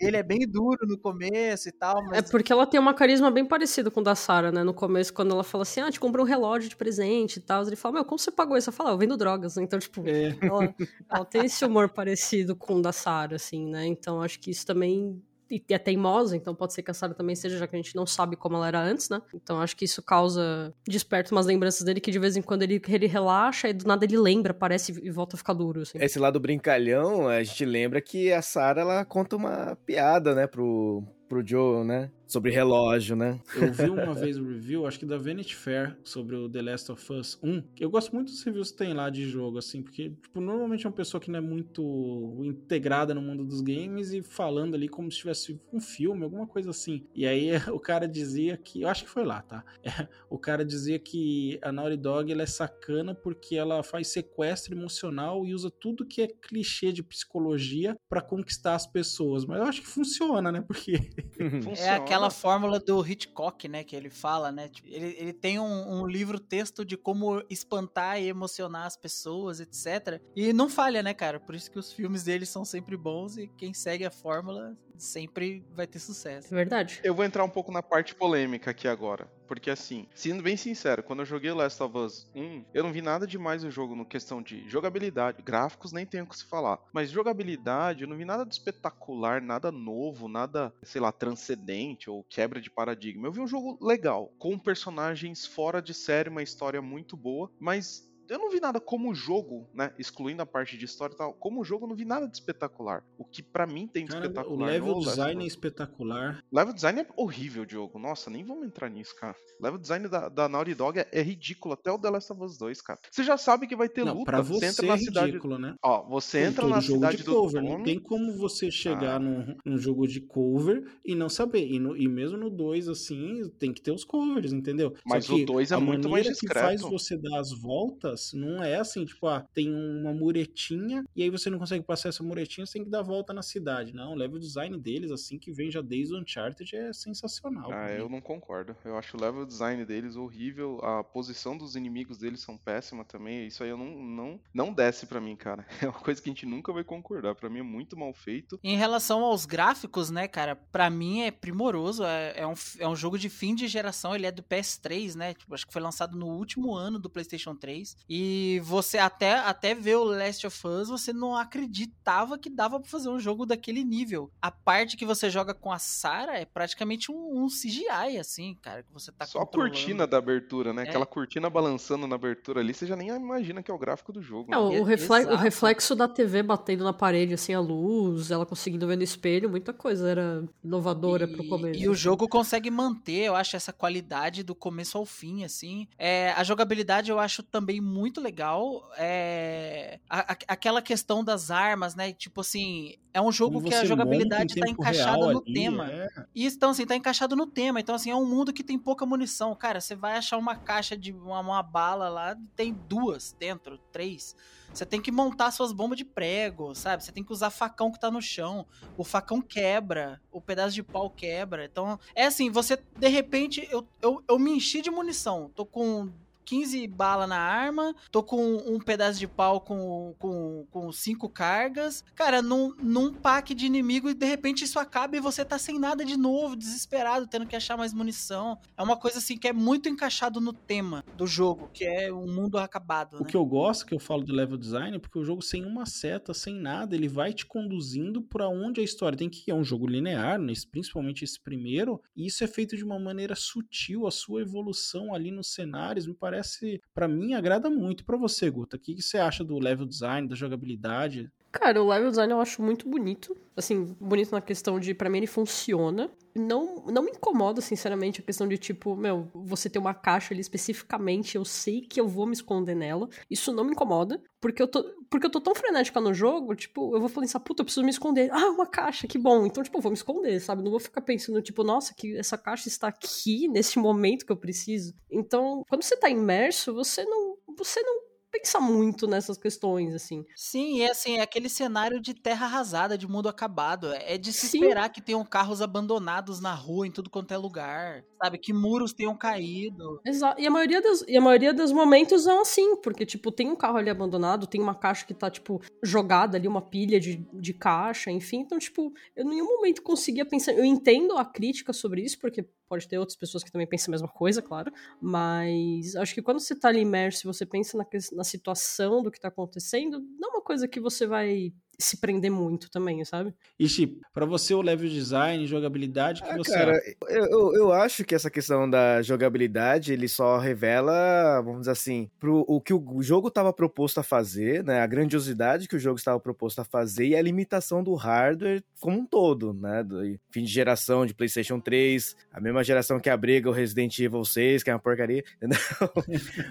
ele 0.00 0.16
é 0.16 0.22
bem 0.22 0.40
duro 0.46 0.86
no 0.86 0.98
começo 0.98 1.68
e 1.68 1.72
tal, 1.72 1.98
É 2.12 2.20
mas 2.20 2.30
porque 2.30 2.52
ela 2.52 2.66
tem 2.66 2.78
uma 2.80 2.94
carisma 2.94 3.30
bem 3.30 3.44
parecida 3.44 3.90
com 3.90 4.00
o 4.00 4.04
da 4.04 4.14
Sarah, 4.14 4.50
né? 4.52 4.62
No 4.62 4.74
começo, 4.74 5.12
quando 5.12 5.32
ela 5.32 5.44
fala 5.44 5.62
assim, 5.62 5.80
ah, 5.80 5.90
te 5.90 6.00
comprei 6.00 6.22
um 6.22 6.26
relógio 6.26 6.68
de 6.68 6.76
presente 6.76 7.36
e 7.36 7.40
tal. 7.40 7.62
Ele 7.66 7.76
fala, 7.76 7.94
meu, 7.94 8.04
como 8.04 8.18
você 8.18 8.30
pagou 8.30 8.56
isso? 8.56 8.68
Eu 8.68 8.72
falo, 8.74 8.90
ah, 8.90 8.92
eu 8.92 8.98
vendo 8.98 9.16
drogas. 9.16 9.56
Então, 9.56 9.78
tipo, 9.78 10.02
É. 10.06 10.36
ela, 10.40 10.74
ela 11.10 11.24
tem 11.24 11.44
esse 11.44 11.64
humor 11.64 11.88
parecido 11.88 12.54
com 12.56 12.76
o 12.76 12.82
da 12.82 12.92
Sarah, 12.92 13.36
assim, 13.36 13.66
né? 13.66 13.86
Então, 13.86 14.20
acho 14.20 14.38
que 14.40 14.50
isso 14.50 14.66
também... 14.66 15.22
E 15.50 15.62
é 15.70 15.78
teimosa, 15.78 16.36
então 16.36 16.54
pode 16.54 16.72
ser 16.72 16.82
que 16.82 16.90
a 16.90 16.94
Sarah 16.94 17.14
também 17.14 17.36
seja, 17.36 17.56
já 17.58 17.66
que 17.66 17.76
a 17.76 17.78
gente 17.78 17.94
não 17.94 18.06
sabe 18.06 18.36
como 18.36 18.56
ela 18.56 18.68
era 18.68 18.80
antes, 18.80 19.08
né? 19.08 19.20
Então 19.34 19.60
acho 19.60 19.76
que 19.76 19.84
isso 19.84 20.02
causa... 20.02 20.74
Desperta 20.86 21.32
umas 21.32 21.46
lembranças 21.46 21.82
dele 21.82 22.00
que 22.00 22.10
de 22.10 22.18
vez 22.18 22.36
em 22.36 22.42
quando 22.42 22.62
ele, 22.62 22.82
ele 22.88 23.06
relaxa 23.06 23.68
e 23.68 23.72
do 23.72 23.86
nada 23.86 24.04
ele 24.04 24.18
lembra, 24.18 24.52
parece 24.52 24.92
e 25.02 25.10
volta 25.10 25.36
a 25.36 25.38
ficar 25.38 25.52
duro, 25.52 25.82
assim. 25.82 25.98
Esse 26.00 26.18
lado 26.18 26.40
brincalhão, 26.40 27.28
a 27.28 27.42
gente 27.42 27.64
lembra 27.64 28.00
que 28.00 28.32
a 28.32 28.42
Sarah 28.42 28.80
ela 28.80 29.04
conta 29.04 29.36
uma 29.36 29.76
piada, 29.86 30.34
né, 30.34 30.46
pro, 30.46 31.04
pro 31.28 31.46
Joel, 31.46 31.84
né? 31.84 32.10
Sobre 32.26 32.50
relógio, 32.50 33.14
né? 33.14 33.40
Eu 33.54 33.72
vi 33.72 33.88
uma 33.90 34.14
vez 34.14 34.36
o 34.36 34.44
review, 34.44 34.86
acho 34.86 34.98
que 34.98 35.06
da 35.06 35.16
Vanity 35.16 35.54
Fair, 35.54 35.96
sobre 36.02 36.34
o 36.34 36.48
The 36.48 36.62
Last 36.62 36.90
of 36.90 37.12
Us 37.12 37.38
1. 37.42 37.62
Eu 37.78 37.88
gosto 37.88 38.14
muito 38.14 38.32
dos 38.32 38.42
reviews 38.42 38.72
que 38.72 38.78
tem 38.78 38.92
lá 38.92 39.08
de 39.08 39.28
jogo, 39.28 39.58
assim, 39.58 39.82
porque, 39.82 40.10
tipo, 40.10 40.40
normalmente 40.40 40.86
é 40.86 40.88
uma 40.88 40.94
pessoa 40.94 41.20
que 41.20 41.30
não 41.30 41.38
é 41.38 41.42
muito 41.42 42.42
integrada 42.44 43.14
no 43.14 43.22
mundo 43.22 43.44
dos 43.44 43.60
games 43.60 44.12
e 44.12 44.22
falando 44.22 44.74
ali 44.74 44.88
como 44.88 45.10
se 45.10 45.18
tivesse 45.18 45.60
um 45.72 45.80
filme, 45.80 46.24
alguma 46.24 46.46
coisa 46.46 46.70
assim. 46.70 47.06
E 47.14 47.26
aí 47.26 47.50
o 47.72 47.78
cara 47.78 48.08
dizia 48.08 48.56
que. 48.56 48.82
Eu 48.82 48.88
acho 48.88 49.04
que 49.04 49.10
foi 49.10 49.24
lá, 49.24 49.42
tá? 49.42 49.64
É, 49.84 50.08
o 50.28 50.38
cara 50.38 50.64
dizia 50.64 50.98
que 50.98 51.58
a 51.62 51.70
Naughty 51.70 51.96
Dog 51.96 52.32
ela 52.32 52.42
é 52.42 52.46
sacana 52.46 53.14
porque 53.14 53.54
ela 53.54 53.82
faz 53.82 54.08
sequestro 54.08 54.74
emocional 54.74 55.46
e 55.46 55.54
usa 55.54 55.70
tudo 55.70 56.04
que 56.04 56.22
é 56.22 56.26
clichê 56.26 56.92
de 56.92 57.02
psicologia 57.02 57.96
pra 58.08 58.20
conquistar 58.20 58.74
as 58.74 58.86
pessoas. 58.86 59.44
Mas 59.44 59.58
eu 59.58 59.64
acho 59.64 59.80
que 59.82 59.88
funciona, 59.88 60.50
né? 60.50 60.60
Porque. 60.60 60.98
É 61.76 61.94
aquela 62.16 62.30
fórmula 62.30 62.80
do 62.80 63.06
Hitchcock, 63.06 63.68
né? 63.68 63.84
Que 63.84 63.94
ele 63.94 64.10
fala, 64.10 64.50
né? 64.50 64.68
tipo, 64.68 64.88
Ele, 64.88 65.16
ele 65.18 65.32
tem 65.32 65.58
um, 65.58 66.00
um 66.00 66.06
livro-texto 66.06 66.84
de 66.84 66.96
como 66.96 67.42
espantar 67.50 68.20
e 68.20 68.28
emocionar 68.28 68.86
as 68.86 68.96
pessoas, 68.96 69.60
etc. 69.60 70.20
E 70.34 70.52
não 70.52 70.68
falha, 70.68 71.02
né, 71.02 71.14
cara? 71.14 71.38
Por 71.38 71.54
isso 71.54 71.70
que 71.70 71.78
os 71.78 71.92
filmes 71.92 72.24
dele 72.24 72.46
são 72.46 72.64
sempre 72.64 72.96
bons 72.96 73.36
e 73.36 73.48
quem 73.48 73.72
segue 73.72 74.04
a 74.04 74.10
fórmula 74.10 74.76
sempre 74.98 75.64
vai 75.74 75.86
ter 75.86 75.98
sucesso. 75.98 76.52
É 76.52 76.56
verdade. 76.56 77.00
Eu 77.02 77.14
vou 77.14 77.24
entrar 77.24 77.44
um 77.44 77.48
pouco 77.48 77.72
na 77.72 77.82
parte 77.82 78.14
polêmica 78.14 78.70
aqui 78.70 78.88
agora. 78.88 79.30
Porque 79.46 79.70
assim, 79.70 80.08
sendo 80.14 80.42
bem 80.42 80.56
sincero, 80.56 81.02
quando 81.02 81.20
eu 81.20 81.24
joguei 81.24 81.52
Last 81.52 81.80
of 81.82 81.96
Us 81.96 82.30
1, 82.34 82.64
eu 82.74 82.82
não 82.82 82.92
vi 82.92 83.00
nada 83.00 83.26
demais 83.26 83.62
no 83.62 83.70
jogo 83.70 83.94
no 83.94 84.04
questão 84.04 84.42
de 84.42 84.68
jogabilidade. 84.68 85.42
Gráficos 85.42 85.92
nem 85.92 86.04
tenho 86.04 86.24
o 86.24 86.26
que 86.26 86.36
se 86.36 86.44
falar. 86.44 86.80
Mas 86.92 87.10
jogabilidade, 87.10 88.02
eu 88.02 88.08
não 88.08 88.16
vi 88.16 88.24
nada 88.24 88.44
de 88.44 88.54
espetacular, 88.54 89.40
nada 89.40 89.70
novo, 89.70 90.28
nada, 90.28 90.74
sei 90.82 91.00
lá, 91.00 91.12
transcendente 91.12 92.10
ou 92.10 92.24
quebra 92.24 92.60
de 92.60 92.70
paradigma. 92.70 93.28
Eu 93.28 93.32
vi 93.32 93.40
um 93.40 93.46
jogo 93.46 93.78
legal, 93.80 94.32
com 94.38 94.58
personagens 94.58 95.46
fora 95.46 95.80
de 95.80 95.94
série, 95.94 96.28
uma 96.28 96.42
história 96.42 96.82
muito 96.82 97.16
boa, 97.16 97.50
mas 97.58 98.06
eu 98.28 98.38
não 98.38 98.50
vi 98.50 98.60
nada 98.60 98.80
como 98.80 99.14
jogo, 99.14 99.68
né? 99.74 99.92
Excluindo 99.98 100.42
a 100.42 100.46
parte 100.46 100.76
de 100.76 100.84
história 100.84 101.14
e 101.14 101.16
tal. 101.16 101.32
Como 101.34 101.64
jogo, 101.64 101.84
eu 101.84 101.88
não 101.88 101.96
vi 101.96 102.04
nada 102.04 102.26
de 102.28 102.36
espetacular. 102.36 103.04
O 103.18 103.24
que 103.24 103.42
pra 103.42 103.66
mim 103.66 103.86
tem 103.86 104.04
de 104.04 104.10
Cara, 104.12 104.24
espetacular. 104.26 104.68
o 104.68 104.70
level 104.70 104.88
no 104.88 104.94
Last 105.00 105.10
design 105.10 105.44
é 105.44 105.46
espetacular. 105.46 106.42
Level 106.52 106.72
design 106.74 107.00
é 107.00 107.06
horrível, 107.16 107.64
Diogo. 107.64 107.98
Nossa, 107.98 108.30
nem 108.30 108.44
vamos 108.44 108.66
entrar 108.66 108.88
nisso, 108.88 109.14
cara. 109.18 109.34
Level 109.60 109.78
design 109.78 110.08
da, 110.08 110.28
da 110.28 110.48
Naughty 110.48 110.74
Dog 110.74 110.98
é, 110.98 111.08
é 111.12 111.22
ridículo, 111.22 111.74
até 111.74 111.90
o 111.90 111.98
The 111.98 112.10
Last 112.10 112.32
of 112.32 112.42
Us 112.42 112.58
2, 112.58 112.80
cara. 112.82 112.98
Você 113.10 113.22
já 113.24 113.36
sabe 113.36 113.66
que 113.66 113.76
vai 113.76 113.88
ter 113.88 114.04
Não, 114.04 114.12
luta. 114.14 114.24
pra 114.26 114.40
você 114.42 114.66
entra 114.66 114.86
é 114.86 114.88
na 114.88 114.98
cidade. 114.98 115.26
ridículo, 115.26 115.58
né? 115.58 115.74
Ó, 115.82 116.02
você 116.08 116.40
entra 116.40 116.66
na 116.66 116.80
jogo 116.80 116.98
cidade 117.00 117.16
de 117.18 117.22
do 117.24 117.32
cover. 117.34 117.62
Não 117.62 117.70
Tommy. 117.72 117.84
tem 117.84 117.98
como 118.00 118.32
você 118.36 118.70
chegar 118.70 119.16
Ah. 119.16 119.18
num, 119.18 119.56
num 119.64 119.78
jogo 119.78 120.06
de 120.06 120.20
cover 120.20 120.84
e 121.04 121.14
não 121.14 121.28
saber. 121.28 121.66
E, 121.66 121.78
no- 121.78 121.96
e 121.96 122.06
mesmo 122.08 122.36
no 122.36 122.50
2, 122.50 122.88
assim, 122.88 123.42
tem 123.58 123.72
que 123.72 123.80
ter 123.80 123.92
os 123.92 124.04
covers, 124.04 124.52
entendeu? 124.52 124.94
Mas 125.06 125.28
o 125.28 125.36
que 125.36 125.44
2 125.44 125.72
é 125.72 125.74
a 125.74 125.80
muito 125.80 126.08
mais 126.08 126.26
maneira 126.26 126.34
que 126.38 126.46
faz 126.52 126.72
discreto. 126.80 126.90
você 126.98 127.16
dar 127.16 127.40
as 127.40 127.50
voltas 127.52 128.15
não 128.36 128.62
é 128.62 128.76
assim, 128.76 129.04
tipo, 129.04 129.26
ah, 129.26 129.46
tem 129.52 129.72
uma 129.72 130.12
muretinha 130.12 131.04
e 131.14 131.22
aí 131.22 131.30
você 131.30 131.50
não 131.50 131.58
consegue 131.58 131.84
passar 131.84 132.08
essa 132.08 132.22
muretinha, 132.22 132.66
você 132.66 132.74
tem 132.74 132.84
que 132.84 132.90
dar 132.90 133.00
a 133.00 133.02
volta 133.02 133.32
na 133.32 133.42
cidade. 133.42 133.94
Não, 133.94 134.12
o 134.12 134.16
level 134.16 134.38
design 134.38 134.78
deles, 134.78 135.10
assim, 135.10 135.38
que 135.38 135.52
vem 135.52 135.70
já 135.70 135.80
desde 135.80 136.14
o 136.14 136.18
Uncharted, 136.18 136.76
é 136.76 136.92
sensacional. 136.92 137.70
Ah, 137.72 137.90
eu 137.92 138.08
não 138.08 138.20
concordo. 138.20 138.76
Eu 138.84 138.96
acho 138.96 139.16
o 139.16 139.20
level 139.20 139.46
design 139.46 139.84
deles 139.84 140.16
horrível. 140.16 140.78
A 140.82 141.02
posição 141.04 141.56
dos 141.56 141.76
inimigos 141.76 142.18
deles 142.18 142.40
são 142.40 142.56
péssima 142.56 143.04
também. 143.04 143.46
Isso 143.46 143.62
aí 143.62 143.70
eu 143.70 143.76
não, 143.76 143.90
não, 144.02 144.40
não 144.52 144.72
desce 144.72 145.06
pra 145.06 145.20
mim, 145.20 145.36
cara. 145.36 145.66
É 145.86 145.88
uma 145.88 146.00
coisa 146.00 146.20
que 146.20 146.28
a 146.28 146.32
gente 146.32 146.46
nunca 146.46 146.72
vai 146.72 146.82
concordar. 146.82 147.34
Pra 147.34 147.48
mim 147.48 147.60
é 147.60 147.62
muito 147.62 147.96
mal 147.96 148.12
feito. 148.12 148.58
Em 148.64 148.76
relação 148.76 149.22
aos 149.22 149.46
gráficos, 149.46 150.10
né, 150.10 150.26
cara, 150.26 150.56
pra 150.56 150.90
mim 150.90 151.20
é 151.20 151.30
primoroso. 151.30 152.02
É, 152.02 152.40
é 152.40 152.46
um, 152.46 152.54
é 152.78 152.88
um 152.88 152.96
jogo 152.96 153.18
de 153.18 153.28
fim 153.28 153.54
de 153.54 153.68
geração, 153.68 154.14
ele 154.14 154.26
é 154.26 154.32
do 154.32 154.42
PS3, 154.42 155.14
né? 155.14 155.34
Tipo, 155.34 155.54
acho 155.54 155.66
que 155.66 155.72
foi 155.72 155.82
lançado 155.82 156.16
no 156.16 156.26
último 156.26 156.74
ano 156.74 156.98
do 156.98 157.10
PlayStation 157.10 157.54
3. 157.54 157.96
E 158.08 158.60
você 158.64 158.98
até, 158.98 159.34
até 159.34 159.74
ver 159.74 159.96
o 159.96 160.04
Last 160.04 160.46
of 160.46 160.66
Us, 160.66 160.88
você 160.88 161.12
não 161.12 161.36
acreditava 161.36 162.38
que 162.38 162.48
dava 162.48 162.78
pra 162.78 162.88
fazer 162.88 163.08
um 163.08 163.18
jogo 163.18 163.44
daquele 163.44 163.82
nível. 163.82 164.30
A 164.40 164.50
parte 164.50 164.96
que 164.96 165.04
você 165.04 165.28
joga 165.28 165.52
com 165.52 165.72
a 165.72 165.78
Sarah 165.78 166.38
é 166.38 166.44
praticamente 166.44 167.10
um, 167.10 167.44
um 167.44 167.48
CGI, 167.48 168.18
assim, 168.18 168.56
cara, 168.62 168.82
que 168.82 168.92
você 168.92 169.10
tá 169.10 169.26
Só 169.26 169.40
a 169.40 169.46
cortina 169.46 170.06
da 170.06 170.18
abertura, 170.18 170.72
né? 170.72 170.84
É. 170.84 170.88
Aquela 170.88 171.06
cortina 171.06 171.50
balançando 171.50 172.06
na 172.06 172.14
abertura 172.14 172.60
ali, 172.60 172.72
você 172.72 172.86
já 172.86 172.94
nem 172.94 173.08
imagina 173.08 173.62
que 173.62 173.70
é 173.70 173.74
o 173.74 173.78
gráfico 173.78 174.12
do 174.12 174.22
jogo. 174.22 174.54
É, 174.54 174.56
né? 174.56 174.80
o, 174.80 174.82
reflexo, 174.84 175.32
o, 175.32 175.36
reflexo 175.36 175.94
da 175.94 176.06
TV 176.06 176.42
batendo 176.42 176.84
na 176.84 176.92
parede, 176.92 177.34
assim, 177.34 177.54
a 177.54 177.60
luz, 177.60 178.30
ela 178.30 178.46
conseguindo 178.46 178.86
ver 178.86 178.96
no 178.96 179.02
espelho, 179.02 179.50
muita 179.50 179.72
coisa 179.72 180.08
era 180.08 180.44
inovadora 180.62 181.24
e, 181.24 181.26
pro 181.26 181.48
começo. 181.48 181.80
E 181.80 181.88
o 181.88 181.94
jogo 181.94 182.28
consegue 182.28 182.70
manter, 182.70 183.24
eu 183.24 183.34
acho, 183.34 183.56
essa 183.56 183.72
qualidade 183.72 184.44
do 184.44 184.54
começo 184.54 184.96
ao 184.96 185.04
fim, 185.04 185.44
assim. 185.44 185.88
É, 185.98 186.32
a 186.32 186.44
jogabilidade 186.44 187.10
eu 187.10 187.18
acho 187.18 187.42
também 187.42 187.80
muito 187.80 187.95
legal. 188.20 188.88
É, 188.96 189.98
a, 190.08 190.32
a, 190.32 190.36
aquela 190.48 190.82
questão 190.82 191.24
das 191.24 191.50
armas, 191.50 191.94
né? 191.94 192.12
Tipo 192.12 192.40
assim, 192.40 192.96
é 193.12 193.20
um 193.20 193.32
jogo 193.32 193.62
que 193.62 193.74
a 193.74 193.84
jogabilidade 193.84 194.54
tá 194.54 194.68
encaixada 194.68 195.32
no 195.32 195.38
ali, 195.38 195.54
tema. 195.54 195.90
É. 195.90 196.08
E 196.34 196.46
então, 196.46 196.70
assim, 196.70 196.84
tá 196.84 196.94
encaixado 196.94 197.34
no 197.34 197.46
tema. 197.46 197.80
Então, 197.80 197.94
assim, 197.94 198.10
é 198.10 198.14
um 198.14 198.26
mundo 198.26 198.52
que 198.52 198.62
tem 198.62 198.78
pouca 198.78 199.06
munição. 199.06 199.54
Cara, 199.54 199.80
você 199.80 199.94
vai 199.94 200.16
achar 200.16 200.36
uma 200.36 200.54
caixa 200.54 200.96
de 200.96 201.12
uma, 201.12 201.40
uma 201.40 201.62
bala 201.62 202.08
lá, 202.08 202.36
tem 202.54 202.72
duas 202.88 203.34
dentro, 203.38 203.78
três. 203.90 204.36
Você 204.72 204.84
tem 204.84 205.00
que 205.00 205.10
montar 205.10 205.50
suas 205.50 205.72
bombas 205.72 205.96
de 205.96 206.04
prego, 206.04 206.74
sabe? 206.74 207.02
Você 207.02 207.10
tem 207.10 207.24
que 207.24 207.32
usar 207.32 207.50
facão 207.50 207.90
que 207.90 207.98
tá 207.98 208.10
no 208.10 208.20
chão. 208.20 208.66
O 208.96 209.04
facão 209.04 209.40
quebra, 209.40 210.20
o 210.30 210.40
pedaço 210.40 210.74
de 210.74 210.82
pau 210.82 211.08
quebra. 211.08 211.64
Então, 211.64 211.98
é 212.14 212.26
assim, 212.26 212.50
você, 212.50 212.78
de 212.98 213.08
repente, 213.08 213.66
eu, 213.70 213.86
eu, 214.02 214.22
eu 214.28 214.38
me 214.38 214.50
enchi 214.50 214.82
de 214.82 214.90
munição. 214.90 215.50
Tô 215.54 215.64
com 215.64 216.10
15 216.46 216.86
balas 216.86 217.28
na 217.28 217.38
arma, 217.38 217.94
tô 218.10 218.22
com 218.22 218.56
um 218.66 218.78
pedaço 218.78 219.18
de 219.18 219.26
pau 219.26 219.60
com, 219.60 220.14
com, 220.18 220.64
com 220.70 220.92
cinco 220.92 221.28
cargas. 221.28 222.04
Cara, 222.14 222.40
num, 222.40 222.72
num 222.80 223.12
pack 223.12 223.52
de 223.52 223.66
inimigo 223.66 224.08
e 224.08 224.14
de 224.14 224.24
repente 224.24 224.64
isso 224.64 224.78
acaba 224.78 225.16
e 225.16 225.20
você 225.20 225.44
tá 225.44 225.58
sem 225.58 225.78
nada 225.78 226.04
de 226.04 226.16
novo, 226.16 226.56
desesperado, 226.56 227.26
tendo 227.26 227.46
que 227.46 227.56
achar 227.56 227.76
mais 227.76 227.92
munição. 227.92 228.58
É 228.76 228.82
uma 228.82 228.96
coisa 228.96 229.18
assim 229.18 229.36
que 229.36 229.48
é 229.48 229.52
muito 229.52 229.88
encaixado 229.88 230.40
no 230.40 230.52
tema 230.52 231.04
do 231.16 231.26
jogo, 231.26 231.68
que 231.74 231.84
é 231.84 232.12
um 232.12 232.32
mundo 232.32 232.58
acabado. 232.58 233.16
O 233.16 233.24
né? 233.24 233.26
que 233.28 233.36
eu 233.36 233.44
gosto 233.44 233.84
que 233.84 233.94
eu 233.94 233.98
falo 233.98 234.22
do 234.22 234.32
level 234.32 234.56
design, 234.56 234.98
porque 235.00 235.18
o 235.18 235.24
jogo 235.24 235.42
sem 235.42 235.64
uma 235.64 235.84
seta, 235.84 236.32
sem 236.32 236.54
nada, 236.54 236.94
ele 236.94 237.08
vai 237.08 237.32
te 237.32 237.44
conduzindo 237.44 238.22
para 238.22 238.48
onde 238.48 238.80
a 238.80 238.84
história 238.84 239.18
tem 239.18 239.28
que 239.28 239.50
ir. 239.50 239.52
É 239.52 239.54
um 239.54 239.64
jogo 239.64 239.86
linear, 239.86 240.38
principalmente 240.70 241.24
esse 241.24 241.40
primeiro, 241.40 242.00
e 242.14 242.26
isso 242.26 242.44
é 242.44 242.46
feito 242.46 242.76
de 242.76 242.84
uma 242.84 242.98
maneira 242.98 243.34
sutil, 243.34 244.06
a 244.06 244.10
sua 244.12 244.42
evolução 244.42 245.12
ali 245.12 245.30
nos 245.30 245.52
cenários 245.52 246.06
me 246.06 246.14
parece 246.14 246.35
parece, 246.36 246.82
para 246.94 247.08
mim, 247.08 247.34
agrada 247.34 247.70
muito. 247.70 248.04
para 248.04 248.16
você, 248.16 248.50
Guta, 248.50 248.76
o 248.76 248.80
que, 248.80 248.94
que 248.94 249.02
você 249.02 249.18
acha 249.18 249.42
do 249.42 249.58
level 249.58 249.86
design, 249.86 250.28
da 250.28 250.34
jogabilidade? 250.34 251.30
Cara, 251.58 251.82
o 251.82 251.88
level 251.88 252.10
design 252.10 252.32
eu 252.32 252.40
acho 252.40 252.60
muito 252.60 252.86
bonito. 252.86 253.34
Assim, 253.56 253.96
bonito 253.98 254.30
na 254.30 254.42
questão 254.42 254.78
de, 254.78 254.92
para 254.92 255.08
mim, 255.08 255.18
ele 255.18 255.26
funciona. 255.26 256.10
Não, 256.34 256.84
não 256.84 257.02
me 257.02 257.12
incomoda, 257.12 257.62
sinceramente, 257.62 258.20
a 258.20 258.24
questão 258.24 258.46
de, 258.46 258.58
tipo, 258.58 258.94
meu, 258.94 259.30
você 259.32 259.70
ter 259.70 259.78
uma 259.78 259.94
caixa 259.94 260.34
ali 260.34 260.40
especificamente, 260.42 261.36
eu 261.36 261.46
sei 261.46 261.80
que 261.80 261.98
eu 261.98 262.06
vou 262.06 262.26
me 262.26 262.34
esconder 262.34 262.76
nela. 262.76 263.08
Isso 263.30 263.54
não 263.54 263.64
me 263.64 263.70
incomoda, 263.70 264.22
porque 264.38 264.60
eu 264.60 264.68
tô, 264.68 264.84
porque 265.08 265.24
eu 265.24 265.30
tô 265.30 265.40
tão 265.40 265.54
frenética 265.54 265.98
no 265.98 266.12
jogo, 266.12 266.54
tipo, 266.54 266.94
eu 266.94 267.00
vou 267.00 267.08
pensar, 267.08 267.40
puta, 267.40 267.62
eu 267.62 267.64
preciso 267.64 267.84
me 267.84 267.90
esconder. 267.90 268.28
Ah, 268.30 268.50
uma 268.50 268.66
caixa, 268.66 269.06
que 269.06 269.16
bom. 269.16 269.46
Então, 269.46 269.62
tipo, 269.62 269.78
eu 269.78 269.82
vou 269.82 269.90
me 269.90 269.96
esconder, 269.96 270.38
sabe? 270.40 270.62
Não 270.62 270.70
vou 270.70 270.80
ficar 270.80 271.00
pensando, 271.00 271.40
tipo, 271.40 271.64
nossa, 271.64 271.94
que 271.96 272.18
essa 272.18 272.36
caixa 272.36 272.68
está 272.68 272.88
aqui 272.88 273.48
nesse 273.48 273.78
momento 273.78 274.26
que 274.26 274.32
eu 274.32 274.36
preciso. 274.36 274.92
Então, 275.10 275.62
quando 275.70 275.82
você 275.82 275.96
tá 275.96 276.10
imerso, 276.10 276.74
você 276.74 277.02
não. 277.04 277.34
Você 277.56 277.80
não 277.80 278.15
pensa 278.38 278.60
muito 278.60 279.06
nessas 279.06 279.38
questões, 279.38 279.94
assim. 279.94 280.24
Sim, 280.34 280.82
é 280.82 280.90
assim, 280.90 281.18
é 281.18 281.22
aquele 281.22 281.48
cenário 281.48 282.00
de 282.00 282.14
terra 282.14 282.46
arrasada, 282.46 282.98
de 282.98 283.06
mundo 283.06 283.28
acabado. 283.28 283.92
É 283.94 284.18
de 284.18 284.32
se 284.32 284.48
Sim. 284.48 284.58
esperar 284.58 284.88
que 284.90 285.00
tenham 285.00 285.24
carros 285.24 285.62
abandonados 285.62 286.40
na 286.40 286.54
rua, 286.54 286.86
em 286.86 286.90
tudo 286.90 287.10
quanto 287.10 287.32
é 287.32 287.36
lugar. 287.36 288.04
Sabe? 288.18 288.38
Que 288.38 288.52
muros 288.52 288.92
tenham 288.92 289.16
caído. 289.16 290.00
Exato. 290.04 290.40
E 290.40 290.46
a 290.46 290.50
maioria, 290.50 290.80
das, 290.80 291.04
e 291.06 291.16
a 291.16 291.20
maioria 291.20 291.52
dos 291.52 291.72
momentos 291.72 292.22
são 292.22 292.40
assim, 292.40 292.76
porque, 292.76 293.04
tipo, 293.04 293.30
tem 293.30 293.48
um 293.48 293.56
carro 293.56 293.78
ali 293.78 293.90
abandonado, 293.90 294.46
tem 294.46 294.60
uma 294.60 294.74
caixa 294.74 295.06
que 295.06 295.14
tá, 295.14 295.30
tipo, 295.30 295.60
jogada 295.82 296.36
ali, 296.36 296.48
uma 296.48 296.62
pilha 296.62 296.98
de, 296.98 297.16
de 297.32 297.54
caixa, 297.54 298.10
enfim. 298.10 298.38
Então, 298.38 298.58
tipo, 298.58 298.92
eu 299.14 299.24
em 299.24 299.28
nenhum 299.28 299.46
momento 299.46 299.82
conseguia 299.82 300.24
pensar. 300.24 300.52
Eu 300.52 300.64
entendo 300.64 301.16
a 301.16 301.24
crítica 301.24 301.72
sobre 301.72 302.02
isso, 302.02 302.18
porque 302.18 302.44
pode 302.68 302.88
ter 302.88 302.98
outras 302.98 303.16
pessoas 303.16 303.44
que 303.44 303.50
também 303.50 303.66
pensam 303.66 303.92
a 303.92 303.94
mesma 303.94 304.08
coisa, 304.08 304.42
claro. 304.42 304.72
Mas 305.00 305.94
acho 305.96 306.14
que 306.14 306.22
quando 306.22 306.40
você 306.40 306.54
tá 306.54 306.68
ali 306.68 306.80
imerso 306.80 307.26
e 307.26 307.28
você 307.32 307.46
pensa 307.46 307.76
na, 307.76 307.86
na 308.12 308.24
situação 308.24 309.02
do 309.02 309.10
que 309.10 309.20
tá 309.20 309.28
acontecendo, 309.28 310.00
não 310.18 310.30
é 310.30 310.32
uma 310.34 310.42
coisa 310.42 310.66
que 310.66 310.80
você 310.80 311.06
vai 311.06 311.52
se 311.78 311.98
prender 311.98 312.30
muito 312.30 312.70
também, 312.70 313.04
sabe? 313.04 313.34
E, 313.58 313.68
Chip, 313.68 314.00
pra 314.12 314.24
você 314.24 314.54
o 314.54 314.62
level 314.62 314.88
design, 314.88 315.46
jogabilidade, 315.46 316.22
que 316.22 316.28
ah, 316.28 316.36
você 316.36 316.52
cara, 316.52 316.80
eu, 317.08 317.54
eu 317.54 317.72
acho 317.72 318.04
que 318.04 318.14
essa 318.14 318.30
questão 318.30 318.68
da 318.68 319.02
jogabilidade, 319.02 319.92
ele 319.92 320.08
só 320.08 320.38
revela, 320.38 321.40
vamos 321.42 321.60
dizer 321.60 321.72
assim, 321.72 322.10
pro, 322.18 322.44
o 322.46 322.60
que 322.60 322.72
o 322.72 323.02
jogo 323.02 323.28
estava 323.28 323.52
proposto 323.52 323.98
a 323.98 324.02
fazer, 324.02 324.64
né? 324.64 324.80
A 324.80 324.86
grandiosidade 324.86 325.68
que 325.68 325.76
o 325.76 325.78
jogo 325.78 325.98
estava 325.98 326.18
proposto 326.18 326.60
a 326.60 326.64
fazer 326.64 327.06
e 327.08 327.16
a 327.16 327.22
limitação 327.22 327.82
do 327.82 327.94
hardware 327.94 328.62
como 328.80 329.00
um 329.00 329.06
todo, 329.06 329.52
né? 329.52 329.82
Do 329.82 330.02
fim 330.30 330.42
de 330.42 330.50
geração 330.50 331.06
de 331.06 331.14
PlayStation 331.14 331.60
3, 331.60 332.16
a 332.32 332.40
mesma 332.40 332.62
geração 332.62 333.00
que 333.00 333.10
abriga 333.10 333.48
o 333.48 333.52
Resident 333.52 333.98
Evil 333.98 334.24
6, 334.24 334.62
que 334.62 334.70
é 334.70 334.74
uma 334.74 334.78
porcaria, 334.78 335.24
entendeu? 335.36 335.58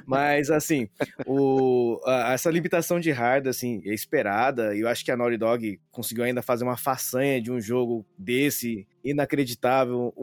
Mas, 0.06 0.50
assim, 0.50 0.88
o, 1.26 2.00
a, 2.06 2.34
essa 2.34 2.50
limitação 2.50 3.00
de 3.00 3.12
hardware, 3.12 3.50
assim, 3.50 3.82
é 3.86 3.94
esperada, 3.94 4.76
e 4.76 4.82
eu 4.82 4.88
acho 4.88 5.04
que 5.04 5.12
a 5.12 5.15
Naughty 5.18 5.38
Dog 5.38 5.80
conseguiu 5.92 6.24
ainda 6.24 6.42
fazer 6.42 6.64
uma 6.64 6.78
façanha 6.78 7.42
de 7.42 7.52
um 7.52 7.60
jogo 7.60 8.06
desse 8.18 8.88
inacreditável, 9.04 10.14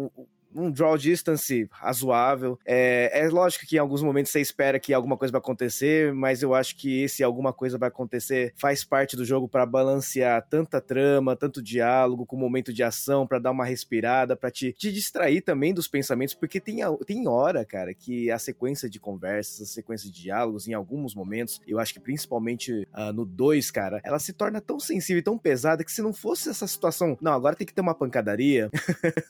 um 0.55 0.71
draw 0.71 0.97
distance 0.99 1.69
razoável. 1.71 2.59
É, 2.65 3.11
é 3.13 3.29
lógico 3.29 3.67
que 3.67 3.77
em 3.77 3.79
alguns 3.79 4.03
momentos 4.03 4.31
você 4.31 4.41
espera 4.41 4.79
que 4.79 4.93
alguma 4.93 5.17
coisa 5.17 5.33
vai 5.33 5.39
acontecer, 5.39 6.13
mas 6.13 6.43
eu 6.43 6.55
acho 6.55 6.77
que 6.77 7.03
esse 7.03 7.23
alguma 7.23 7.53
coisa 7.53 7.79
vai 7.79 7.89
acontecer 7.89 8.53
faz 8.57 8.85
parte 8.85 9.17
do 9.17 9.25
jogo 9.25 9.49
para 9.49 9.65
balancear 9.65 10.47
tanta 10.49 10.81
trama, 10.81 11.37
tanto 11.37 11.63
diálogo 11.63 12.27
com 12.27 12.37
momento 12.43 12.73
de 12.73 12.83
ação, 12.83 13.27
para 13.27 13.39
dar 13.39 13.53
uma 13.53 13.65
respirada, 13.65 14.37
para 14.37 14.51
te, 14.51 14.73
te 14.73 14.93
distrair 14.93 15.41
também 15.41 15.73
dos 15.73 15.89
pensamentos, 15.89 16.35
porque 16.35 16.61
tem, 16.61 16.79
tem 17.07 17.29
hora, 17.29 17.65
cara, 17.65 17.95
que 17.95 18.31
a 18.31 18.39
sequência 18.39 18.91
de 18.91 18.99
conversas, 18.99 19.63
a 19.63 19.73
sequência 19.73 20.11
de 20.11 20.23
diálogos, 20.23 20.67
em 20.67 20.75
alguns 20.75 21.15
momentos, 21.15 21.61
eu 21.67 21.79
acho 21.79 21.95
que 21.95 22.01
principalmente 22.01 22.87
uh, 22.95 23.13
no 23.13 23.25
2, 23.25 23.71
cara, 23.71 24.01
ela 24.05 24.19
se 24.19 24.33
torna 24.33 24.61
tão 24.61 24.79
sensível 24.81 25.21
e 25.21 25.23
tão 25.23 25.39
pesada 25.39 25.85
que 25.85 25.93
se 25.93 26.03
não 26.03 26.13
fosse 26.13 26.51
essa 26.51 26.67
situação, 26.67 27.17
não, 27.21 27.33
agora 27.33 27.55
tem 27.55 27.67
que 27.67 27.73
ter 27.73 27.81
uma 27.81 27.95
pancadaria. 27.95 28.71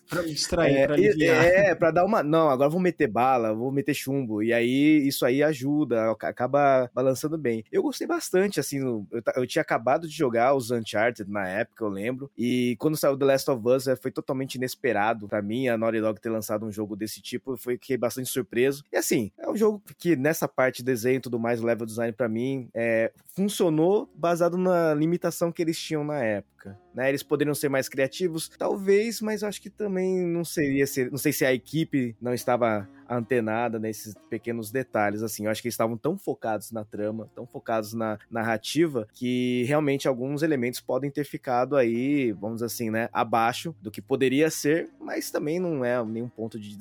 pra 0.08 0.22
me 0.22 0.32
distrair, 0.32 0.76
é, 0.76 0.86
pra 0.86 0.96
é, 1.20 1.74
pra 1.74 1.90
dar 1.90 2.04
uma. 2.04 2.22
Não, 2.22 2.48
agora 2.48 2.70
vou 2.70 2.80
meter 2.80 3.08
bala, 3.08 3.54
vou 3.54 3.70
meter 3.70 3.94
chumbo. 3.94 4.42
E 4.42 4.52
aí, 4.52 5.06
isso 5.06 5.24
aí 5.24 5.42
ajuda, 5.42 6.10
acaba 6.10 6.90
balançando 6.94 7.36
bem. 7.36 7.64
Eu 7.70 7.82
gostei 7.82 8.06
bastante, 8.06 8.58
assim, 8.58 8.78
eu, 8.78 9.06
eu 9.36 9.46
tinha 9.46 9.62
acabado 9.62 10.08
de 10.08 10.14
jogar 10.14 10.54
os 10.54 10.70
Uncharted 10.70 11.30
na 11.30 11.46
época, 11.46 11.84
eu 11.84 11.88
lembro. 11.88 12.30
E 12.36 12.76
quando 12.78 12.96
saiu 12.96 13.16
The 13.16 13.24
Last 13.24 13.50
of 13.50 13.68
Us, 13.68 13.86
é, 13.86 13.96
foi 13.96 14.10
totalmente 14.10 14.54
inesperado 14.54 15.28
para 15.28 15.42
mim, 15.42 15.68
a 15.68 15.76
Naughty 15.76 16.00
Dog 16.00 16.20
ter 16.20 16.30
lançado 16.30 16.64
um 16.66 16.72
jogo 16.72 16.96
desse 16.96 17.20
tipo. 17.20 17.56
Foi 17.56 17.74
fiquei 17.74 17.96
bastante 17.96 18.28
surpreso. 18.28 18.84
E 18.92 18.96
assim, 18.96 19.30
é 19.38 19.48
um 19.50 19.56
jogo 19.56 19.82
que 19.98 20.16
nessa 20.16 20.46
parte 20.46 20.78
de 20.78 20.84
desenho 20.84 21.16
e 21.16 21.20
tudo 21.20 21.38
mais, 21.38 21.60
level 21.60 21.86
design 21.86 22.12
para 22.12 22.28
mim, 22.28 22.68
é, 22.74 23.12
funcionou 23.34 24.08
baseado 24.14 24.56
na 24.56 24.94
limitação 24.94 25.50
que 25.50 25.62
eles 25.62 25.78
tinham 25.78 26.04
na 26.04 26.22
época. 26.22 26.51
Né? 26.94 27.08
Eles 27.08 27.22
poderiam 27.22 27.54
ser 27.54 27.68
mais 27.68 27.88
criativos, 27.88 28.48
talvez, 28.48 29.20
mas 29.20 29.42
acho 29.42 29.60
que 29.60 29.70
também 29.70 30.20
não 30.26 30.44
seria 30.44 30.86
ser, 30.86 31.10
não 31.10 31.18
sei 31.18 31.32
se 31.32 31.44
a 31.44 31.52
equipe 31.52 32.16
não 32.20 32.34
estava 32.34 32.88
antenada 33.16 33.78
nesses 33.78 34.14
pequenos 34.28 34.70
detalhes, 34.70 35.22
assim. 35.22 35.44
Eu 35.44 35.50
acho 35.50 35.62
que 35.62 35.68
eles 35.68 35.74
estavam 35.74 35.96
tão 35.96 36.16
focados 36.16 36.70
na 36.70 36.84
trama, 36.84 37.28
tão 37.34 37.46
focados 37.46 37.92
na 37.92 38.18
narrativa, 38.30 39.06
que 39.12 39.64
realmente 39.64 40.08
alguns 40.08 40.42
elementos 40.42 40.80
podem 40.80 41.10
ter 41.10 41.24
ficado 41.24 41.76
aí, 41.76 42.32
vamos 42.32 42.56
dizer 42.56 42.66
assim, 42.66 42.90
né, 42.90 43.08
abaixo 43.12 43.74
do 43.80 43.90
que 43.90 44.00
poderia 44.00 44.50
ser, 44.50 44.90
mas 45.00 45.30
também 45.30 45.58
não 45.58 45.84
é 45.84 46.02
nenhum 46.04 46.28
ponto 46.28 46.58
de 46.58 46.76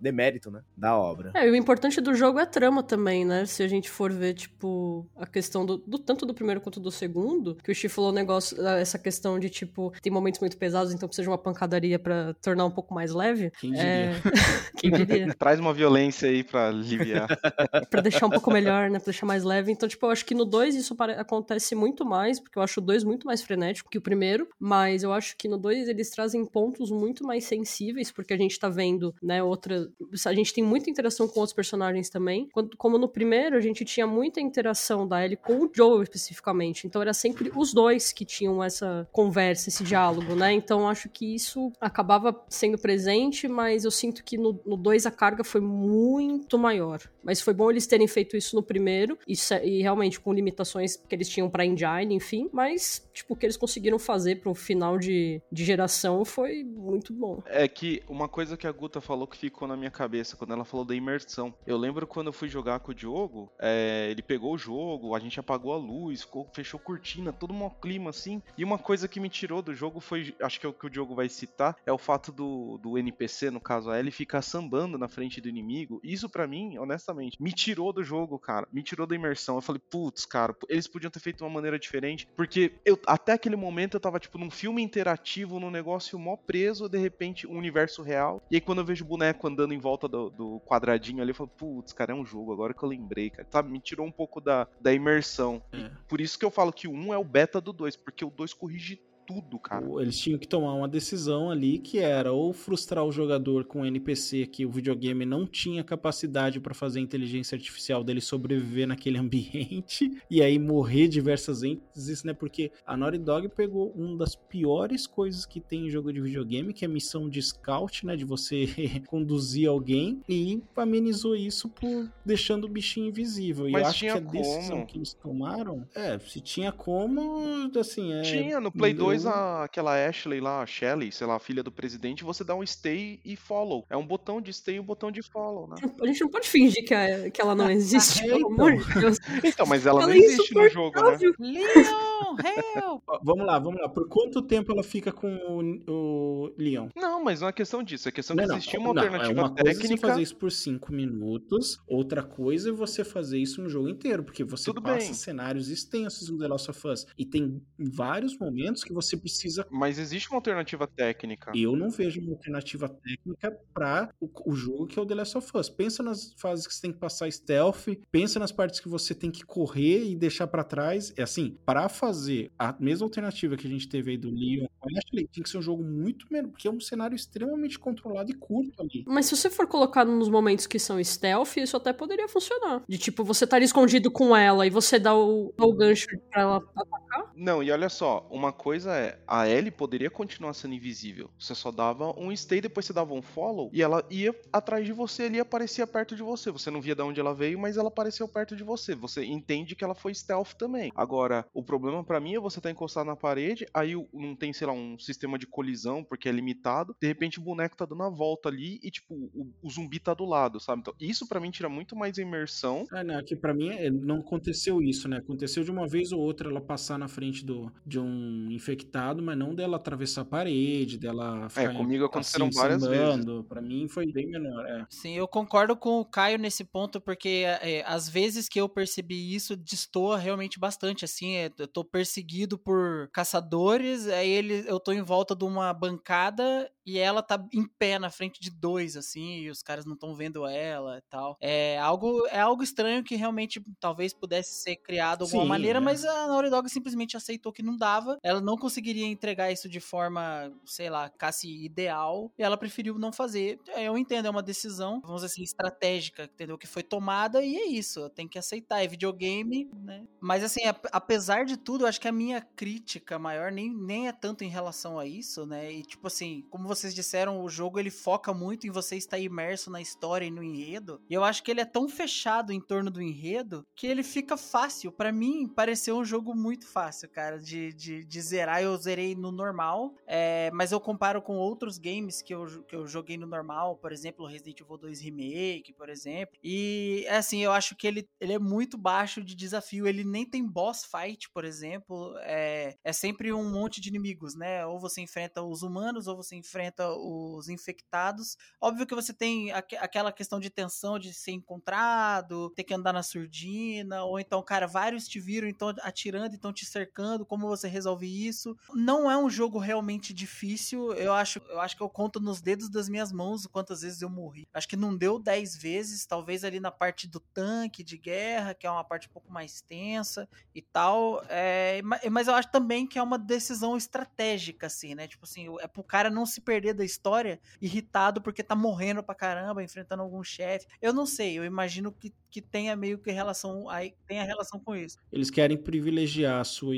demérito, 0.00 0.50
né, 0.50 0.62
da 0.76 0.96
obra. 0.96 1.32
É, 1.34 1.46
e 1.46 1.50
o 1.50 1.56
importante 1.56 2.00
do 2.00 2.14
jogo 2.14 2.38
é 2.38 2.42
a 2.42 2.46
trama 2.46 2.82
também, 2.82 3.24
né? 3.24 3.44
Se 3.46 3.62
a 3.62 3.68
gente 3.68 3.90
for 3.90 4.12
ver, 4.12 4.34
tipo, 4.34 5.06
a 5.16 5.26
questão 5.26 5.64
do, 5.64 5.78
do 5.78 5.98
tanto 5.98 6.24
do 6.24 6.34
primeiro 6.34 6.60
quanto 6.60 6.80
do 6.80 6.90
segundo, 6.90 7.56
que 7.56 7.70
o 7.70 7.74
Steve 7.74 7.92
falou 7.92 8.10
o 8.10 8.14
negócio, 8.14 8.60
essa 8.66 8.98
questão 8.98 9.38
de, 9.38 9.50
tipo, 9.50 9.92
tem 10.00 10.12
momentos 10.12 10.40
muito 10.40 10.56
pesados, 10.56 10.92
então 10.92 11.08
precisa 11.08 11.24
de 11.24 11.28
uma 11.28 11.38
pancadaria 11.38 11.98
para 11.98 12.34
tornar 12.34 12.64
um 12.64 12.70
pouco 12.70 12.94
mais 12.94 13.12
leve. 13.12 13.50
Quem 13.58 13.72
diria? 13.72 13.86
É... 13.86 14.20
Quem 14.76 14.90
diria? 14.90 15.25
É. 15.30 15.34
Traz 15.46 15.60
uma 15.60 15.72
violência 15.72 16.28
aí 16.28 16.42
pra 16.42 16.68
aliviar. 16.68 17.28
pra 17.90 18.00
deixar 18.00 18.26
um 18.26 18.30
pouco 18.30 18.50
melhor, 18.50 18.90
né? 18.90 18.98
Pra 18.98 19.06
deixar 19.06 19.26
mais 19.26 19.44
leve. 19.44 19.70
Então, 19.72 19.88
tipo, 19.88 20.06
eu 20.06 20.10
acho 20.10 20.24
que 20.24 20.34
no 20.34 20.44
2 20.44 20.74
isso 20.74 20.96
acontece 20.98 21.74
muito 21.74 22.04
mais, 22.04 22.40
porque 22.40 22.58
eu 22.58 22.62
acho 22.62 22.80
o 22.80 22.82
2 22.82 23.04
muito 23.04 23.26
mais 23.26 23.42
frenético 23.42 23.90
que 23.90 23.98
o 23.98 24.02
primeiro, 24.02 24.48
mas 24.58 25.02
eu 25.02 25.12
acho 25.12 25.36
que 25.36 25.48
no 25.48 25.58
2 25.58 25.88
eles 25.88 26.10
trazem 26.10 26.44
pontos 26.44 26.90
muito 26.90 27.24
mais 27.24 27.44
sensíveis, 27.44 28.10
porque 28.10 28.34
a 28.34 28.36
gente 28.36 28.58
tá 28.58 28.68
vendo, 28.68 29.14
né, 29.22 29.42
outra. 29.42 29.88
A 30.26 30.34
gente 30.34 30.52
tem 30.52 30.64
muita 30.64 30.90
interação 30.90 31.28
com 31.28 31.40
outros 31.40 31.54
personagens 31.54 32.08
também. 32.08 32.48
Como 32.76 32.98
no 32.98 33.08
primeiro, 33.08 33.56
a 33.56 33.60
gente 33.60 33.84
tinha 33.84 34.06
muita 34.06 34.40
interação 34.40 35.06
da 35.06 35.24
Ellie 35.24 35.36
com 35.36 35.64
o 35.64 35.70
Joel 35.74 36.02
especificamente. 36.02 36.86
Então 36.86 37.02
era 37.02 37.12
sempre 37.12 37.52
os 37.54 37.72
dois 37.72 38.12
que 38.12 38.24
tinham 38.24 38.62
essa 38.62 39.08
conversa, 39.12 39.68
esse 39.68 39.84
diálogo, 39.84 40.34
né? 40.34 40.52
Então 40.52 40.88
acho 40.88 41.08
que 41.08 41.34
isso 41.34 41.72
acabava 41.80 42.44
sendo 42.48 42.78
presente, 42.78 43.48
mas 43.48 43.84
eu 43.84 43.90
sinto 43.90 44.24
que 44.24 44.36
no 44.36 44.52
2 44.52 45.06
a 45.06 45.10
carga 45.16 45.42
foi 45.42 45.60
muito 45.60 46.58
maior. 46.58 47.00
Mas 47.22 47.40
foi 47.40 47.54
bom 47.54 47.70
eles 47.70 47.86
terem 47.86 48.06
feito 48.06 48.36
isso 48.36 48.54
no 48.54 48.62
primeiro, 48.62 49.18
e, 49.26 49.34
e 49.64 49.82
realmente 49.82 50.20
com 50.20 50.32
limitações 50.32 50.96
que 50.96 51.14
eles 51.14 51.28
tinham 51.28 51.50
pra 51.50 51.64
engine, 51.64 52.14
enfim. 52.14 52.48
Mas, 52.52 53.08
tipo, 53.12 53.34
o 53.34 53.36
que 53.36 53.46
eles 53.46 53.56
conseguiram 53.56 53.98
fazer 53.98 54.36
pro 54.36 54.54
final 54.54 54.98
de, 54.98 55.40
de 55.50 55.64
geração 55.64 56.24
foi 56.24 56.62
muito 56.62 57.12
bom. 57.12 57.42
É 57.46 57.66
que 57.66 58.02
uma 58.08 58.28
coisa 58.28 58.56
que 58.56 58.66
a 58.66 58.72
Guta 58.72 59.00
falou 59.00 59.26
que 59.26 59.36
ficou 59.36 59.66
na 59.66 59.76
minha 59.76 59.90
cabeça 59.90 60.36
quando 60.36 60.52
ela 60.52 60.64
falou 60.64 60.84
da 60.84 60.94
imersão. 60.94 61.52
Eu 61.66 61.76
lembro 61.76 62.06
quando 62.06 62.28
eu 62.28 62.32
fui 62.32 62.48
jogar 62.48 62.80
com 62.80 62.92
o 62.92 62.94
Diogo, 62.94 63.50
é, 63.58 64.08
ele 64.10 64.22
pegou 64.22 64.54
o 64.54 64.58
jogo, 64.58 65.14
a 65.14 65.18
gente 65.18 65.40
apagou 65.40 65.72
a 65.72 65.76
luz, 65.76 66.22
ficou, 66.22 66.48
fechou 66.52 66.78
cortina, 66.78 67.32
todo 67.32 67.52
um 67.52 67.70
clima 67.70 68.10
assim. 68.10 68.42
E 68.56 68.64
uma 68.64 68.78
coisa 68.78 69.08
que 69.08 69.20
me 69.20 69.28
tirou 69.28 69.62
do 69.62 69.74
jogo 69.74 70.00
foi, 70.00 70.34
acho 70.40 70.60
que 70.60 70.66
é 70.66 70.68
o 70.68 70.72
que 70.72 70.86
o 70.86 70.90
Diogo 70.90 71.14
vai 71.14 71.28
citar, 71.28 71.76
é 71.84 71.92
o 71.92 71.98
fato 71.98 72.30
do, 72.30 72.78
do 72.78 72.98
NPC, 72.98 73.50
no 73.50 73.60
caso 73.60 73.90
a 73.90 73.98
Ellie, 73.98 74.10
ficar 74.10 74.42
sambando 74.42 74.95
na 74.98 75.08
frente 75.08 75.40
do 75.40 75.48
inimigo. 75.48 76.00
Isso 76.02 76.28
para 76.28 76.46
mim, 76.46 76.78
honestamente, 76.78 77.40
me 77.40 77.52
tirou 77.52 77.92
do 77.92 78.02
jogo, 78.02 78.38
cara. 78.38 78.66
Me 78.72 78.82
tirou 78.82 79.06
da 79.06 79.14
imersão. 79.14 79.56
Eu 79.56 79.62
falei, 79.62 79.80
putz, 79.90 80.24
cara, 80.24 80.54
eles 80.68 80.86
podiam 80.86 81.10
ter 81.10 81.20
feito 81.20 81.38
de 81.38 81.44
uma 81.44 81.50
maneira 81.50 81.78
diferente. 81.78 82.28
Porque 82.36 82.72
eu, 82.84 82.98
até 83.06 83.32
aquele 83.32 83.56
momento 83.56 83.94
eu 83.94 84.00
tava, 84.00 84.18
tipo, 84.18 84.38
num 84.38 84.50
filme 84.50 84.82
interativo, 84.82 85.60
num 85.60 85.70
negócio 85.70 86.18
mó 86.18 86.36
preso, 86.36 86.88
de 86.88 86.98
repente, 86.98 87.46
um 87.46 87.56
universo 87.56 88.02
real. 88.02 88.42
E 88.50 88.56
aí 88.56 88.60
quando 88.60 88.78
eu 88.78 88.84
vejo 88.84 89.04
o 89.04 89.08
boneco 89.08 89.46
andando 89.46 89.72
em 89.72 89.78
volta 89.78 90.08
do, 90.08 90.30
do 90.30 90.60
quadradinho 90.60 91.22
ali, 91.22 91.30
eu 91.30 91.34
falo, 91.34 91.50
putz, 91.50 91.92
cara, 91.92 92.12
é 92.12 92.14
um 92.14 92.24
jogo. 92.24 92.52
Agora 92.52 92.74
que 92.74 92.82
eu 92.82 92.88
lembrei, 92.88 93.30
cara. 93.30 93.46
Sabe, 93.50 93.70
me 93.70 93.80
tirou 93.80 94.06
um 94.06 94.12
pouco 94.12 94.40
da, 94.40 94.66
da 94.80 94.92
imersão. 94.92 95.62
É. 95.72 95.90
Por 96.08 96.20
isso 96.20 96.38
que 96.38 96.44
eu 96.44 96.50
falo 96.50 96.72
que 96.72 96.88
o 96.88 96.92
1 96.92 97.14
é 97.14 97.18
o 97.18 97.24
beta 97.24 97.60
do 97.60 97.72
2, 97.72 97.96
porque 97.96 98.24
o 98.24 98.30
2 98.30 98.52
corrige 98.52 99.00
tudo, 99.26 99.58
cara. 99.58 99.84
Eles 100.00 100.18
tinham 100.18 100.38
que 100.38 100.46
tomar 100.46 100.72
uma 100.74 100.88
decisão 100.88 101.50
ali 101.50 101.78
que 101.78 101.98
era 101.98 102.32
ou 102.32 102.52
frustrar 102.52 103.04
o 103.04 103.12
jogador 103.12 103.64
com 103.64 103.80
um 103.80 103.86
NPC 103.86 104.46
que 104.46 104.64
o 104.64 104.70
videogame 104.70 105.26
não 105.26 105.46
tinha 105.46 105.82
capacidade 105.82 106.60
para 106.60 106.72
fazer 106.72 107.00
a 107.00 107.02
inteligência 107.02 107.56
artificial 107.56 108.04
dele 108.04 108.20
sobreviver 108.20 108.86
naquele 108.86 109.18
ambiente 109.18 110.10
e 110.30 110.40
aí 110.40 110.58
morrer 110.58 111.08
diversas 111.08 111.62
vezes, 111.62 112.22
né? 112.22 112.32
Porque 112.32 112.70
a 112.86 112.96
Naughty 112.96 113.18
Dog 113.18 113.48
pegou 113.48 113.90
uma 113.96 114.16
das 114.16 114.36
piores 114.36 115.06
coisas 115.06 115.44
que 115.44 115.60
tem 115.60 115.86
em 115.86 115.90
jogo 115.90 116.12
de 116.12 116.20
videogame, 116.20 116.72
que 116.72 116.84
é 116.84 116.88
a 116.88 116.90
missão 116.90 117.28
de 117.28 117.42
scout, 117.42 118.06
né, 118.06 118.16
de 118.16 118.24
você 118.24 118.66
conduzir 119.06 119.68
alguém 119.68 120.22
e 120.28 120.62
amenizou 120.76 121.34
isso 121.34 121.68
por 121.68 122.10
deixando 122.24 122.64
o 122.64 122.68
bichinho 122.68 123.08
invisível. 123.08 123.68
E 123.68 123.72
Mas 123.72 123.82
eu 123.82 123.88
acho 123.88 124.00
que 124.00 124.08
a 124.08 124.20
decisão 124.20 124.76
como. 124.76 124.86
que 124.86 124.98
eles 124.98 125.14
tomaram, 125.14 125.86
é, 125.94 126.18
se 126.18 126.40
tinha 126.40 126.70
como, 126.70 127.70
assim, 127.78 128.12
é... 128.12 128.22
Tinha 128.22 128.60
no 128.60 128.70
Play 128.70 128.94
2 128.94 129.15
depois 129.16 129.24
uhum. 129.24 129.30
a, 129.30 129.64
aquela 129.64 130.08
Ashley 130.08 130.40
lá, 130.40 130.62
a 130.62 130.66
Shelley, 130.66 131.10
sei 131.10 131.26
lá, 131.26 131.38
filha 131.38 131.62
do 131.62 131.72
presidente, 131.72 132.24
você 132.24 132.44
dá 132.44 132.54
um 132.54 132.64
stay 132.66 133.20
e 133.24 133.36
follow. 133.36 133.86
É 133.88 133.96
um 133.96 134.06
botão 134.06 134.40
de 134.40 134.52
stay 134.52 134.76
e 134.76 134.80
um 134.80 134.84
botão 134.84 135.10
de 135.10 135.22
follow, 135.22 135.68
né? 135.68 135.76
A 136.00 136.06
gente 136.06 136.20
não 136.20 136.30
pode 136.30 136.48
fingir 136.48 136.84
que, 136.84 136.94
a, 136.94 137.30
que 137.30 137.40
ela 137.40 137.54
não 137.54 137.66
ah, 137.66 137.72
existe, 137.72 138.22
pelo 138.22 138.38
então. 138.38 138.52
amor 138.52 138.76
de 138.76 139.00
Deus. 139.00 139.18
Então, 139.44 139.66
mas 139.66 139.86
ela, 139.86 140.02
ela 140.02 140.08
não 140.08 140.14
é 140.14 140.18
existe 140.18 140.54
no 140.54 140.68
jogo, 140.68 140.98
óbvio. 140.98 141.34
né? 141.38 141.48
Leon, 141.50 142.36
help! 142.76 143.02
Vamos 143.22 143.46
lá, 143.46 143.58
vamos 143.58 143.80
lá. 143.80 143.88
Por 143.88 144.08
quanto 144.08 144.42
tempo 144.42 144.72
ela 144.72 144.82
fica 144.82 145.12
com 145.12 145.34
o, 145.34 145.90
o 145.90 146.54
Leon? 146.58 146.88
Não, 146.94 147.22
mas 147.22 147.40
não 147.40 147.48
é 147.48 147.52
questão 147.52 147.82
disso. 147.82 148.08
É 148.08 148.12
questão 148.12 148.36
não, 148.36 148.44
de 148.44 148.52
existir 148.52 148.76
uma 148.78 148.92
não, 148.92 149.02
alternativa 149.02 149.40
é 149.40 149.44
uma 149.44 149.54
é 149.56 149.62
técnica. 149.62 149.76
Coisa 149.78 149.96
você 149.96 150.06
fazer 150.06 150.22
isso 150.22 150.36
por 150.36 150.52
5 150.52 150.92
minutos, 150.92 151.78
outra 151.86 152.22
coisa 152.22 152.70
é 152.70 152.72
você 152.72 153.04
fazer 153.04 153.38
isso 153.38 153.62
no 153.62 153.68
jogo 153.68 153.88
inteiro, 153.88 154.22
porque 154.24 154.44
você 154.44 154.66
Tudo 154.66 154.82
passa 154.82 155.06
bem. 155.06 155.14
cenários 155.14 155.68
extensos 155.68 156.28
no 156.28 156.38
The 156.38 156.48
Last 156.48 156.70
of 156.70 156.88
Us. 156.88 157.06
E 157.16 157.24
tem 157.24 157.62
vários 157.78 158.36
momentos 158.38 158.84
que 158.84 158.92
você 158.92 159.05
precisa. 159.14 159.66
Mas 159.70 159.98
existe 159.98 160.30
uma 160.30 160.38
alternativa 160.38 160.86
técnica. 160.86 161.52
Eu 161.54 161.76
não 161.76 161.90
vejo 161.90 162.18
uma 162.22 162.32
alternativa 162.32 162.88
técnica 162.88 163.54
para 163.74 164.08
o, 164.18 164.30
o 164.46 164.54
jogo 164.54 164.86
que 164.86 164.98
é 164.98 165.02
o 165.02 165.04
The 165.04 165.14
Last 165.14 165.36
of 165.36 165.50
Us. 165.54 165.68
Pensa 165.68 166.02
nas 166.02 166.32
fases 166.38 166.66
que 166.66 166.74
você 166.74 166.80
tem 166.80 166.92
que 166.92 166.98
passar 166.98 167.30
stealth, 167.30 167.88
pensa 168.10 168.38
nas 168.38 168.52
partes 168.52 168.80
que 168.80 168.88
você 168.88 169.14
tem 169.14 169.30
que 169.30 169.44
correr 169.44 170.04
e 170.04 170.16
deixar 170.16 170.46
pra 170.46 170.64
trás. 170.64 171.12
É 171.16 171.22
assim, 171.22 171.58
para 171.66 171.90
fazer 171.90 172.50
a 172.58 172.74
mesma 172.80 173.04
alternativa 173.04 173.56
que 173.56 173.66
a 173.66 173.70
gente 173.70 173.88
teve 173.88 174.12
aí 174.12 174.16
do 174.16 174.30
Leon 174.30 174.66
Ashley, 174.96 175.26
tem 175.26 175.42
que 175.42 175.50
ser 175.50 175.58
um 175.58 175.62
jogo 175.62 175.82
muito 175.82 176.26
menos, 176.30 176.50
porque 176.50 176.68
é 176.68 176.70
um 176.70 176.80
cenário 176.80 177.16
extremamente 177.16 177.78
controlado 177.78 178.30
e 178.30 178.34
curto 178.34 178.80
ali. 178.80 179.04
Mas 179.06 179.26
se 179.26 179.36
você 179.36 179.50
for 179.50 179.66
colocar 179.66 180.04
nos 180.04 180.28
momentos 180.28 180.66
que 180.66 180.78
são 180.78 181.02
stealth, 181.02 181.56
isso 181.56 181.76
até 181.76 181.92
poderia 181.92 182.28
funcionar. 182.28 182.82
De 182.88 182.98
tipo, 182.98 183.24
você 183.24 183.46
tá 183.46 183.56
ali 183.56 183.64
escondido 183.64 184.10
com 184.10 184.36
ela 184.36 184.66
e 184.66 184.70
você 184.70 184.98
dá 184.98 185.14
o, 185.14 185.52
o 185.58 185.74
gancho 185.74 186.06
pra 186.30 186.42
ela 186.42 186.56
atacar. 186.56 187.32
Não, 187.34 187.62
e 187.62 187.70
olha 187.70 187.88
só, 187.88 188.26
uma 188.30 188.52
coisa 188.52 188.95
é, 188.96 189.18
a 189.26 189.48
Ellie 189.48 189.70
poderia 189.70 190.10
continuar 190.10 190.54
sendo 190.54 190.74
invisível. 190.74 191.30
Você 191.38 191.54
só 191.54 191.70
dava 191.70 192.12
um 192.18 192.34
stay, 192.34 192.60
depois 192.60 192.86
você 192.86 192.92
dava 192.92 193.14
um 193.14 193.22
follow, 193.22 193.70
e 193.72 193.82
ela 193.82 194.04
ia 194.10 194.34
atrás 194.52 194.84
de 194.84 194.92
você 194.92 195.24
ali 195.24 195.38
aparecia 195.40 195.86
perto 195.86 196.16
de 196.16 196.22
você. 196.22 196.50
Você 196.50 196.70
não 196.70 196.80
via 196.80 196.94
de 196.94 197.02
onde 197.02 197.20
ela 197.20 197.34
veio, 197.34 197.58
mas 197.58 197.76
ela 197.76 197.88
apareceu 197.88 198.26
perto 198.28 198.56
de 198.56 198.64
você. 198.64 198.94
Você 198.94 199.24
entende 199.24 199.74
que 199.74 199.84
ela 199.84 199.94
foi 199.94 200.14
stealth 200.14 200.54
também. 200.54 200.90
Agora, 200.94 201.46
o 201.52 201.62
problema 201.62 202.02
pra 202.04 202.20
mim 202.20 202.34
é 202.34 202.40
você 202.40 202.60
tá 202.60 202.70
encostado 202.70 203.06
na 203.06 203.16
parede, 203.16 203.66
aí 203.74 203.94
não 204.12 204.34
tem, 204.34 204.52
sei 204.52 204.66
lá, 204.66 204.72
um 204.72 204.98
sistema 204.98 205.38
de 205.38 205.46
colisão, 205.46 206.02
porque 206.04 206.28
é 206.28 206.32
limitado. 206.32 206.96
De 207.00 207.06
repente 207.06 207.38
o 207.38 207.42
boneco 207.42 207.76
tá 207.76 207.84
dando 207.84 208.02
a 208.02 208.10
volta 208.10 208.48
ali 208.48 208.78
e, 208.82 208.90
tipo, 208.90 209.14
o, 209.14 209.52
o 209.62 209.70
zumbi 209.70 209.98
tá 209.98 210.14
do 210.14 210.24
lado, 210.24 210.60
sabe? 210.60 210.80
Então, 210.80 210.94
isso 211.00 211.26
pra 211.28 211.40
mim 211.40 211.50
tira 211.50 211.68
muito 211.68 211.96
mais 211.96 212.18
imersão. 212.18 212.84
Ah, 212.92 213.04
não, 213.04 213.18
aqui 213.18 213.34
pra 213.36 213.54
mim 213.54 213.70
é- 213.70 213.90
não 213.90 214.20
aconteceu 214.20 214.80
isso, 214.82 215.08
né? 215.08 215.18
Aconteceu 215.18 215.62
de 215.64 215.70
uma 215.70 215.86
vez 215.86 216.12
ou 216.12 216.20
outra 216.20 216.48
ela 216.48 216.60
passar 216.60 216.98
na 216.98 217.08
frente 217.08 217.44
do, 217.44 217.72
de 217.84 217.98
um 217.98 218.50
infectado, 218.50 218.85
mas 219.22 219.36
não 219.36 219.54
dela 219.54 219.76
atravessar 219.76 220.22
a 220.22 220.24
parede, 220.24 220.98
dela 220.98 221.48
ficar 221.48 221.74
comigo 221.74 222.04
aconteceram 222.04 222.46
assim, 222.46 222.58
várias 222.58 222.86
vezes. 222.86 223.24
Pra 223.48 223.60
mim 223.60 223.88
foi 223.88 224.10
bem 224.10 224.28
menor, 224.28 224.64
é. 224.66 224.86
Sim, 224.88 225.12
eu 225.16 225.28
concordo 225.28 225.76
com 225.76 226.00
o 226.00 226.04
Caio 226.04 226.38
nesse 226.38 226.64
ponto, 226.64 227.00
porque 227.00 227.44
é, 227.60 227.82
às 227.86 228.08
vezes 228.08 228.48
que 228.48 228.60
eu 228.60 228.68
percebi 228.68 229.34
isso, 229.34 229.56
destoa 229.56 230.16
realmente 230.16 230.58
bastante, 230.58 231.04
assim, 231.04 231.36
é, 231.36 231.50
eu 231.58 231.68
tô 231.68 231.84
perseguido 231.84 232.58
por 232.58 233.08
caçadores, 233.12 234.06
aí 234.08 234.28
ele, 234.28 234.64
eu 234.66 234.80
tô 234.80 234.92
em 234.92 235.02
volta 235.02 235.34
de 235.34 235.44
uma 235.44 235.72
bancada 235.72 236.70
e 236.86 236.98
ela 236.98 237.22
tá 237.22 237.44
em 237.52 237.66
pé 237.66 237.98
na 237.98 238.10
frente 238.10 238.40
de 238.40 238.50
dois, 238.50 238.96
assim, 238.96 239.38
e 239.40 239.50
os 239.50 239.62
caras 239.62 239.84
não 239.84 239.94
estão 239.94 240.14
vendo 240.14 240.46
ela 240.46 240.98
e 240.98 241.02
tal. 241.10 241.36
É 241.40 241.78
algo, 241.78 242.26
é 242.28 242.40
algo 242.40 242.62
estranho 242.62 243.02
que 243.02 243.16
realmente 243.16 243.60
talvez 243.80 244.14
pudesse 244.14 244.62
ser 244.62 244.76
criado 244.76 245.18
de 245.18 245.24
alguma 245.24 245.44
Sim, 245.44 245.48
maneira, 245.48 245.78
é. 245.78 245.80
mas 245.80 246.04
a 246.04 246.28
Naughty 246.28 246.50
Dog 246.50 246.68
simplesmente 246.68 247.16
aceitou 247.16 247.52
que 247.52 247.62
não 247.62 247.76
dava, 247.76 248.18
ela 248.22 248.40
não 248.40 248.56
conseguiria 248.56 249.06
entregar 249.06 249.50
isso 249.50 249.68
de 249.68 249.80
forma, 249.80 250.52
sei 250.64 250.88
lá, 250.88 251.10
quase 251.10 251.48
ideal, 251.64 252.30
e 252.38 252.42
ela 252.42 252.56
preferiu 252.56 252.98
não 252.98 253.12
fazer. 253.12 253.58
É, 253.68 253.84
Eu 253.84 253.98
entendo, 253.98 254.26
é 254.26 254.30
uma 254.30 254.42
decisão, 254.42 255.00
vamos 255.00 255.22
dizer 255.22 255.26
assim, 255.26 255.42
estratégica, 255.42 256.24
entendeu? 256.24 256.56
Que 256.58 256.66
foi 256.66 256.82
tomada 256.82 257.42
e 257.42 257.56
é 257.56 257.66
isso, 257.66 258.08
tem 258.10 258.28
que 258.28 258.38
aceitar, 258.38 258.82
é 258.82 258.86
videogame, 258.86 259.68
né? 259.74 260.06
Mas 260.20 260.44
assim, 260.44 260.64
ap- 260.64 260.86
apesar 260.92 261.44
de 261.44 261.56
tudo, 261.56 261.84
eu 261.84 261.88
acho 261.88 262.00
que 262.00 262.08
a 262.08 262.12
minha 262.12 262.40
crítica 262.40 263.18
maior 263.18 263.50
nem, 263.50 263.70
nem 263.72 264.08
é 264.08 264.12
tanto 264.12 264.44
em 264.44 264.48
relação 264.48 264.98
a 264.98 265.06
isso, 265.06 265.46
né? 265.46 265.72
E 265.72 265.82
tipo 265.82 266.06
assim, 266.06 266.42
como 266.50 266.66
vocês 266.76 266.94
disseram, 266.94 267.42
o 267.42 267.48
jogo 267.48 267.78
ele 267.78 267.90
foca 267.90 268.32
muito 268.32 268.66
em 268.66 268.70
você 268.70 268.96
estar 268.96 269.18
imerso 269.18 269.70
na 269.70 269.80
história 269.80 270.26
e 270.26 270.30
no 270.30 270.42
enredo, 270.42 271.00
e 271.08 271.14
eu 271.14 271.24
acho 271.24 271.42
que 271.42 271.50
ele 271.50 271.60
é 271.60 271.64
tão 271.64 271.88
fechado 271.88 272.52
em 272.52 272.60
torno 272.60 272.90
do 272.90 273.02
enredo 273.02 273.66
que 273.74 273.86
ele 273.86 274.02
fica 274.02 274.36
fácil. 274.36 274.92
Pra 274.92 275.12
mim, 275.12 275.48
pareceu 275.48 275.96
um 275.96 276.04
jogo 276.04 276.34
muito 276.34 276.66
fácil, 276.66 277.08
cara, 277.08 277.38
de, 277.38 277.72
de, 277.72 278.04
de 278.04 278.20
zerar. 278.20 278.62
Eu 278.62 278.76
zerei 278.76 279.14
no 279.14 279.32
normal, 279.32 279.94
é, 280.06 280.50
mas 280.52 280.72
eu 280.72 280.80
comparo 280.80 281.22
com 281.22 281.36
outros 281.36 281.78
games 281.78 282.22
que 282.22 282.34
eu, 282.34 282.64
que 282.64 282.74
eu 282.74 282.86
joguei 282.86 283.16
no 283.16 283.26
normal, 283.26 283.76
por 283.76 283.92
exemplo, 283.92 284.26
Resident 284.26 284.60
Evil 284.60 284.76
2 284.76 285.00
Remake, 285.00 285.72
por 285.72 285.88
exemplo. 285.88 286.36
E 286.42 287.06
assim, 287.08 287.42
eu 287.42 287.52
acho 287.52 287.74
que 287.76 287.86
ele, 287.86 288.08
ele 288.20 288.32
é 288.32 288.38
muito 288.38 288.76
baixo 288.76 289.22
de 289.22 289.34
desafio. 289.34 289.86
Ele 289.86 290.04
nem 290.04 290.24
tem 290.24 290.46
boss 290.46 290.84
fight, 290.84 291.30
por 291.30 291.44
exemplo. 291.44 292.14
É, 292.20 292.76
é 292.84 292.92
sempre 292.92 293.32
um 293.32 293.50
monte 293.50 293.80
de 293.80 293.88
inimigos, 293.88 294.34
né? 294.34 294.66
Ou 294.66 294.78
você 294.78 295.00
enfrenta 295.00 295.42
os 295.42 295.62
humanos, 295.62 296.06
ou 296.06 296.16
você 296.16 296.36
enfrenta 296.36 296.65
os 296.96 297.48
infectados. 297.48 298.36
Óbvio 298.60 298.86
que 298.86 298.94
você 298.94 299.12
tem 299.12 299.52
aque- 299.52 299.76
aquela 299.76 300.12
questão 300.12 300.38
de 300.40 300.50
tensão 300.50 300.98
de 300.98 301.12
ser 301.12 301.32
encontrado, 301.32 302.50
ter 302.50 302.64
que 302.64 302.74
andar 302.74 302.92
na 302.92 303.02
surdina, 303.02 304.04
ou 304.04 304.18
então, 304.20 304.42
cara, 304.42 304.66
vários 304.66 305.06
te 305.08 305.20
viram 305.20 305.48
então 305.48 305.72
atirando 305.82 306.32
e 306.32 306.36
estão 306.36 306.52
te 306.52 306.64
explicando 306.64 307.24
como 307.26 307.46
você 307.48 307.68
resolve 307.68 308.06
isso. 308.26 308.56
Não 308.74 309.10
é 309.10 309.16
um 309.16 309.28
jogo 309.30 309.58
realmente 309.58 310.12
difícil. 310.12 310.92
Eu 310.94 311.12
acho, 311.12 311.38
eu 311.48 311.60
acho 311.60 311.76
que 311.76 311.82
eu 311.82 311.88
conto 311.90 312.20
nos 312.20 312.40
dedos 312.40 312.70
das 312.70 312.88
minhas 312.88 313.12
mãos 313.12 313.46
quantas 313.46 313.80
vezes 313.82 314.02
eu 314.02 314.10
morri. 314.10 314.48
Acho 314.52 314.68
que 314.68 314.76
não 314.76 314.96
deu 314.96 315.18
10 315.18 315.56
vezes, 315.56 316.06
talvez 316.06 316.44
ali 316.44 316.60
na 316.60 316.70
parte 316.70 317.06
do 317.08 317.20
tanque 317.20 317.82
de 317.82 317.96
guerra, 317.98 318.54
que 318.54 318.66
é 318.66 318.70
uma 318.70 318.84
parte 318.84 319.08
um 319.08 319.12
pouco 319.12 319.32
mais 319.32 319.60
tensa 319.60 320.28
e 320.54 320.62
tal. 320.62 321.22
É, 321.28 321.80
mas 322.10 322.28
eu 322.28 322.34
acho 322.34 322.50
também 322.50 322.86
que 322.86 322.98
é 322.98 323.02
uma 323.02 323.18
decisão 323.18 323.76
estratégica, 323.76 324.66
assim, 324.66 324.94
né? 324.94 325.06
Tipo 325.08 325.24
assim, 325.24 325.46
é 325.60 325.66
pro 325.68 325.84
cara 325.84 326.10
não 326.10 326.26
se 326.26 326.40
perder 326.40 326.55
da 326.60 326.84
história 326.84 327.40
irritado 327.60 328.20
porque 328.20 328.42
tá 328.42 328.54
morrendo 328.54 329.02
pra 329.02 329.14
caramba, 329.14 329.62
enfrentando 329.62 330.02
algum 330.02 330.22
chefe. 330.22 330.66
Eu 330.80 330.92
não 330.92 331.06
sei, 331.06 331.38
eu 331.38 331.44
imagino 331.44 331.92
que, 331.92 332.12
que 332.30 332.40
tenha 332.40 332.76
meio 332.76 332.98
que 332.98 333.10
relação 333.10 333.68
aí, 333.68 333.94
tenha 334.06 334.24
relação 334.24 334.58
com 334.60 334.74
isso. 334.74 334.98
Eles 335.12 335.30
querem 335.30 335.56
privilegiar 335.56 336.40
a 336.40 336.44
sua 336.44 336.74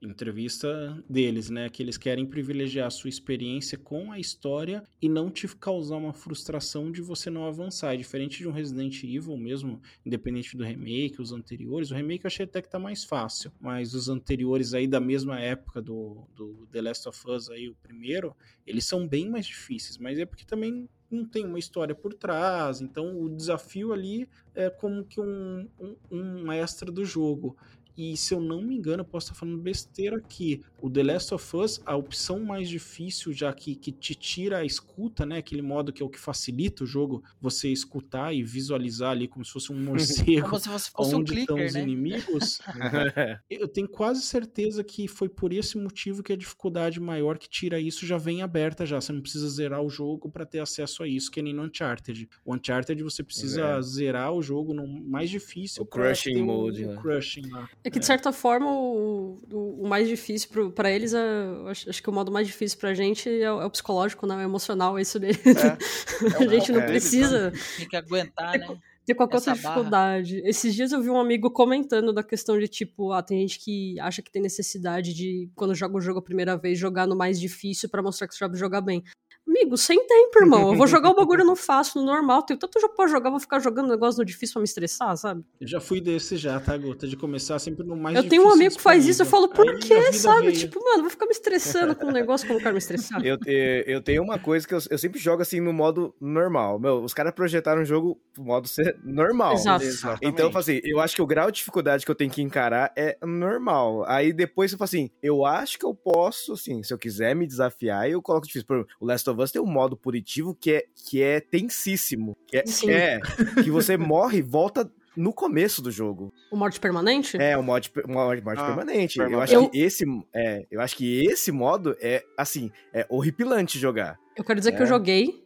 entrevista 0.00 1.02
deles, 1.08 1.50
né? 1.50 1.68
Que 1.68 1.82
eles 1.82 1.96
querem 1.96 2.26
privilegiar 2.26 2.86
a 2.86 2.90
sua 2.90 3.08
experiência 3.08 3.78
com 3.78 4.12
a 4.12 4.18
história 4.18 4.82
e 5.00 5.08
não 5.08 5.30
te 5.30 5.48
causar 5.56 5.96
uma 5.96 6.12
frustração 6.12 6.90
de 6.90 7.00
você 7.00 7.30
não 7.30 7.46
avançar. 7.46 7.94
É 7.94 7.96
diferente 7.96 8.38
de 8.38 8.48
um 8.48 8.52
Resident 8.52 9.02
Evil 9.02 9.36
mesmo, 9.36 9.80
independente 10.04 10.56
do 10.56 10.64
remake, 10.64 11.20
os 11.20 11.32
anteriores. 11.32 11.90
O 11.90 11.94
remake 11.94 12.24
eu 12.24 12.28
achei 12.28 12.44
até 12.44 12.62
que 12.62 12.68
tá 12.68 12.78
mais 12.78 13.04
fácil, 13.04 13.52
mas 13.60 13.94
os 13.94 14.08
anteriores 14.08 14.74
aí 14.74 14.86
da 14.86 15.00
mesma 15.00 15.40
época 15.40 15.80
do, 15.80 16.26
do 16.34 16.66
The 16.70 16.82
Last 16.82 17.08
of 17.08 17.30
Us 17.30 17.50
aí, 17.50 17.68
o 17.68 17.74
primeiro, 17.74 18.36
eles 18.66 18.84
são 18.84 19.01
bem 19.06 19.28
mais 19.28 19.46
difíceis, 19.46 19.98
mas 19.98 20.18
é 20.18 20.26
porque 20.26 20.44
também 20.44 20.88
não 21.10 21.26
tem 21.26 21.44
uma 21.44 21.58
história 21.58 21.94
por 21.94 22.14
trás, 22.14 22.80
então 22.80 23.20
o 23.20 23.28
desafio 23.28 23.92
ali 23.92 24.28
é 24.54 24.70
como 24.70 25.04
que 25.04 25.20
um, 25.20 25.68
um, 25.78 25.96
um 26.10 26.52
extra 26.52 26.90
do 26.90 27.04
jogo. 27.04 27.56
E 27.96 28.16
se 28.16 28.34
eu 28.34 28.40
não 28.40 28.62
me 28.62 28.74
engano, 28.76 29.00
eu 29.02 29.04
posso 29.04 29.26
estar 29.26 29.38
falando 29.38 29.58
besteira 29.58 30.16
aqui. 30.16 30.62
O 30.80 30.90
The 30.90 31.02
Last 31.02 31.34
of 31.34 31.56
Us, 31.56 31.80
a 31.84 31.96
opção 31.96 32.40
mais 32.40 32.68
difícil, 32.68 33.32
já 33.32 33.52
que, 33.52 33.74
que 33.74 33.92
te 33.92 34.14
tira 34.14 34.58
a 34.58 34.64
escuta, 34.64 35.24
né? 35.26 35.38
Aquele 35.38 35.62
modo 35.62 35.92
que 35.92 36.02
é 36.02 36.06
o 36.06 36.08
que 36.08 36.18
facilita 36.18 36.84
o 36.84 36.86
jogo, 36.86 37.22
você 37.40 37.68
escutar 37.68 38.34
e 38.34 38.42
visualizar 38.42 39.10
ali 39.12 39.28
como 39.28 39.44
se 39.44 39.52
fosse 39.52 39.72
um 39.72 39.76
morcego. 39.82 40.48
como 40.48 40.58
se 40.60 40.68
fosse 40.68 41.14
onde 41.14 41.14
um 41.16 41.24
clicker, 41.24 41.40
estão 41.42 41.64
os 41.66 41.74
né? 41.74 41.82
inimigos. 41.82 42.58
eu 43.50 43.68
tenho 43.68 43.88
quase 43.88 44.22
certeza 44.22 44.82
que 44.82 45.06
foi 45.06 45.28
por 45.28 45.52
esse 45.52 45.76
motivo 45.78 46.22
que 46.22 46.32
a 46.32 46.36
dificuldade 46.36 46.98
maior 47.00 47.38
que 47.38 47.48
tira 47.48 47.78
isso 47.78 48.06
já 48.06 48.16
vem 48.16 48.42
aberta 48.42 48.86
já. 48.86 49.00
Você 49.00 49.12
não 49.12 49.20
precisa 49.20 49.48
zerar 49.48 49.82
o 49.82 49.90
jogo 49.90 50.30
para 50.30 50.44
ter 50.46 50.60
acesso 50.60 51.02
a 51.02 51.08
isso, 51.08 51.30
que 51.30 51.42
nem 51.42 51.52
no 51.54 51.62
Uncharted. 51.62 52.28
O 52.44 52.54
Uncharted 52.54 53.02
você 53.02 53.22
precisa 53.22 53.62
É. 53.78 53.82
zerar 53.82 54.32
o 54.32 54.42
jogo 54.42 54.72
no 54.74 54.86
mais 54.86 55.30
difícil. 55.30 55.82
O 55.82 55.86
crushing 55.86 56.42
mode, 56.42 56.84
o 56.84 56.88
né? 56.88 56.96
crushing 57.00 57.48
lá. 57.50 57.68
É 57.84 57.90
que, 57.90 57.98
de 57.98 58.06
certa 58.06 58.32
forma, 58.32 58.70
o, 58.70 59.40
o, 59.52 59.82
o 59.84 59.88
mais 59.88 60.06
difícil 60.08 60.48
pro, 60.50 60.70
pra 60.70 60.90
eles, 60.90 61.12
é, 61.14 61.20
acho, 61.66 61.90
acho 61.90 62.02
que 62.02 62.08
o 62.08 62.12
modo 62.12 62.30
mais 62.30 62.46
difícil 62.46 62.78
pra 62.78 62.94
gente 62.94 63.28
é, 63.28 63.52
o- 63.52 63.60
é 63.60 63.66
o 63.66 63.70
psicológico, 63.70 64.26
né? 64.26 64.36
O 64.36 64.40
emocional, 64.40 64.98
isso 65.00 65.18
dele. 65.18 65.38
a 66.38 66.46
gente 66.46 66.70
não 66.72 66.80
é, 66.80 66.86
precisa 66.86 67.52
Tem 67.76 67.88
que 67.88 67.96
aguentar, 67.96 68.56
né? 68.58 68.66
ter 69.04 69.14
qualquer 69.16 69.36
outra 69.38 69.52
Essa 69.52 69.60
barra. 69.62 69.74
dificuldade. 69.74 70.42
Esses 70.44 70.74
dias 70.76 70.92
eu 70.92 71.02
vi 71.02 71.10
um 71.10 71.18
amigo 71.20 71.50
comentando 71.50 72.12
da 72.12 72.22
questão 72.22 72.56
de, 72.56 72.68
tipo, 72.68 73.10
ah, 73.12 73.20
tem 73.22 73.40
gente 73.40 73.58
que 73.58 73.98
acha 73.98 74.22
que 74.22 74.30
tem 74.30 74.40
necessidade 74.40 75.12
de, 75.12 75.50
quando 75.56 75.74
joga 75.74 75.96
o 75.96 76.00
jogo 76.00 76.20
a 76.20 76.22
primeira 76.22 76.56
vez, 76.56 76.78
jogar 76.78 77.06
no 77.08 77.16
mais 77.16 77.40
difícil 77.40 77.88
pra 77.88 78.00
mostrar 78.00 78.28
que 78.28 78.34
sabe 78.36 78.56
jogar 78.56 78.80
bem. 78.80 79.02
Amigo, 79.46 79.76
sem 79.76 79.98
tempo, 80.06 80.38
irmão. 80.40 80.72
Eu 80.72 80.76
vou 80.76 80.86
jogar 80.86 81.10
o 81.10 81.14
bagulho 81.14 81.44
no 81.44 81.54
fácil, 81.56 82.00
no 82.00 82.06
normal. 82.06 82.42
Tenho 82.42 82.58
tanto 82.58 82.80
jogo 82.80 82.94
pra 82.94 83.06
jogar, 83.06 83.30
vou 83.30 83.40
ficar 83.40 83.58
jogando 83.58 83.88
negócio 83.88 84.18
no 84.18 84.24
difícil 84.24 84.54
pra 84.54 84.60
me 84.60 84.64
estressar, 84.64 85.16
sabe? 85.16 85.44
Eu 85.60 85.66
já 85.66 85.80
fui 85.80 86.00
desse 86.00 86.36
já, 86.36 86.58
tá, 86.60 86.76
Gota? 86.76 87.06
De 87.06 87.16
começar 87.16 87.58
sempre 87.58 87.84
no 87.84 87.96
mais 87.96 88.16
eu 88.16 88.28
tenho 88.28 88.46
um 88.46 88.50
amigo 88.50 88.76
que 88.76 88.80
faz 88.82 89.06
isso, 89.06 89.22
eu 89.22 89.26
falo, 89.26 89.48
por 89.48 89.68
Aí 89.68 89.78
quê, 89.78 90.12
sabe? 90.12 90.46
veio. 90.46 90.58
Tipo, 90.58 90.82
mano, 90.82 91.02
vou 91.02 91.10
ficar 91.10 91.26
me 91.26 91.32
estressando 91.32 91.94
com 91.94 92.06
um 92.06 92.12
negócio 92.12 92.46
que 92.46 92.52
eu 92.52 92.54
não 92.54 92.62
quero 92.62 92.74
me 92.74 92.78
estressar. 92.78 93.20
Eu, 93.24 93.38
eu 93.46 94.00
tenho 94.00 94.22
uma 94.22 94.38
coisa 94.38 94.66
que 94.66 94.74
eu, 94.74 94.78
eu 94.90 94.98
sempre 94.98 95.18
jogo 95.18 95.42
assim 95.42 95.60
no 95.60 95.72
modo 95.72 96.14
normal. 96.20 96.78
Meu, 96.78 97.02
os 97.02 97.12
caras 97.12 97.32
projetaram 97.34 97.82
o 97.82 97.84
jogo 97.84 98.20
no 98.36 98.44
modo 98.44 98.68
ser 98.68 98.96
normal. 99.04 99.54
Exato. 99.54 100.18
Então, 100.22 100.46
eu 100.46 100.52
falo 100.52 100.62
assim, 100.62 100.80
eu 100.84 101.00
acho 101.00 101.14
que 101.14 101.22
o 101.22 101.26
grau 101.26 101.50
de 101.50 101.58
dificuldade 101.58 102.04
que 102.04 102.10
eu 102.10 102.14
tenho 102.14 102.30
que 102.30 102.42
encarar 102.42 102.92
é 102.96 103.18
normal. 103.24 104.04
Aí 104.06 104.32
depois 104.32 104.72
eu 104.72 104.78
falo 104.78 104.86
assim, 104.86 105.10
eu 105.22 105.44
acho 105.44 105.78
que 105.78 105.84
eu 105.84 105.94
posso, 105.94 106.52
assim, 106.54 106.82
se 106.82 106.92
eu 106.92 106.98
quiser 106.98 107.34
me 107.34 107.46
desafiar, 107.46 108.08
eu 108.08 108.22
coloco 108.22 108.46
difícil. 108.46 108.66
Por 108.66 108.76
exemplo, 108.76 108.94
o 109.00 109.06
Last 109.06 109.28
of 109.28 109.31
Us 109.40 109.52
tem 109.52 109.60
um 109.62 109.66
modo 109.66 109.96
punitivo 109.96 110.54
que 110.54 110.72
é, 110.72 110.84
que 110.94 111.22
é 111.22 111.40
tensíssimo. 111.40 112.36
Que 112.46 112.58
é, 112.58 112.66
Sim. 112.66 112.90
é, 112.90 113.20
que 113.62 113.70
você 113.70 113.96
morre 113.96 114.38
e 114.38 114.42
volta 114.42 114.90
no 115.16 115.32
começo 115.32 115.82
do 115.82 115.90
jogo. 115.90 116.32
O 116.50 116.56
morte 116.56 116.80
permanente? 116.80 117.36
É, 117.36 117.56
o 117.56 117.62
mod, 117.62 117.90
mod, 118.08 118.40
mod 118.42 118.58
Ah, 118.58 118.64
permanente. 118.66 119.18
Eu 119.18 119.40
acho 119.40 119.52
Eu- 119.54 119.68
que 119.68 119.78
esse, 119.78 120.04
é, 120.32 120.66
eu 120.70 120.80
acho 120.80 120.96
que 120.96 121.24
esse 121.26 121.52
modo 121.52 121.96
é 122.00 122.24
assim, 122.36 122.70
é 122.94 123.06
horripilante 123.10 123.78
jogar. 123.78 124.18
Eu 124.36 124.42
quero 124.44 124.58
dizer 124.58 124.72
que 124.72 124.78
É. 124.78 124.82
eu 124.82 124.86
joguei, 124.86 125.44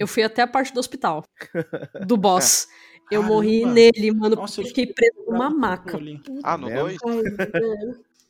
eu 0.00 0.08
fui 0.08 0.22
até 0.24 0.42
a 0.42 0.46
parte 0.46 0.72
do 0.74 0.80
hospital, 0.80 1.24
do 2.08 2.16
boss. 2.16 2.66
Eu 3.10 3.20
Caramba. 3.20 3.28
morri 3.34 3.64
nele, 3.66 4.10
mano, 4.12 4.34
Nossa, 4.36 4.62
porque 4.62 4.80
eu 4.80 4.86
fiquei 4.86 4.86
preso 4.86 5.30
numa 5.30 5.50
maca. 5.50 5.96
Ah, 6.42 6.56
no 6.56 6.66
Mesmo? 6.68 6.80
2? 6.80 6.98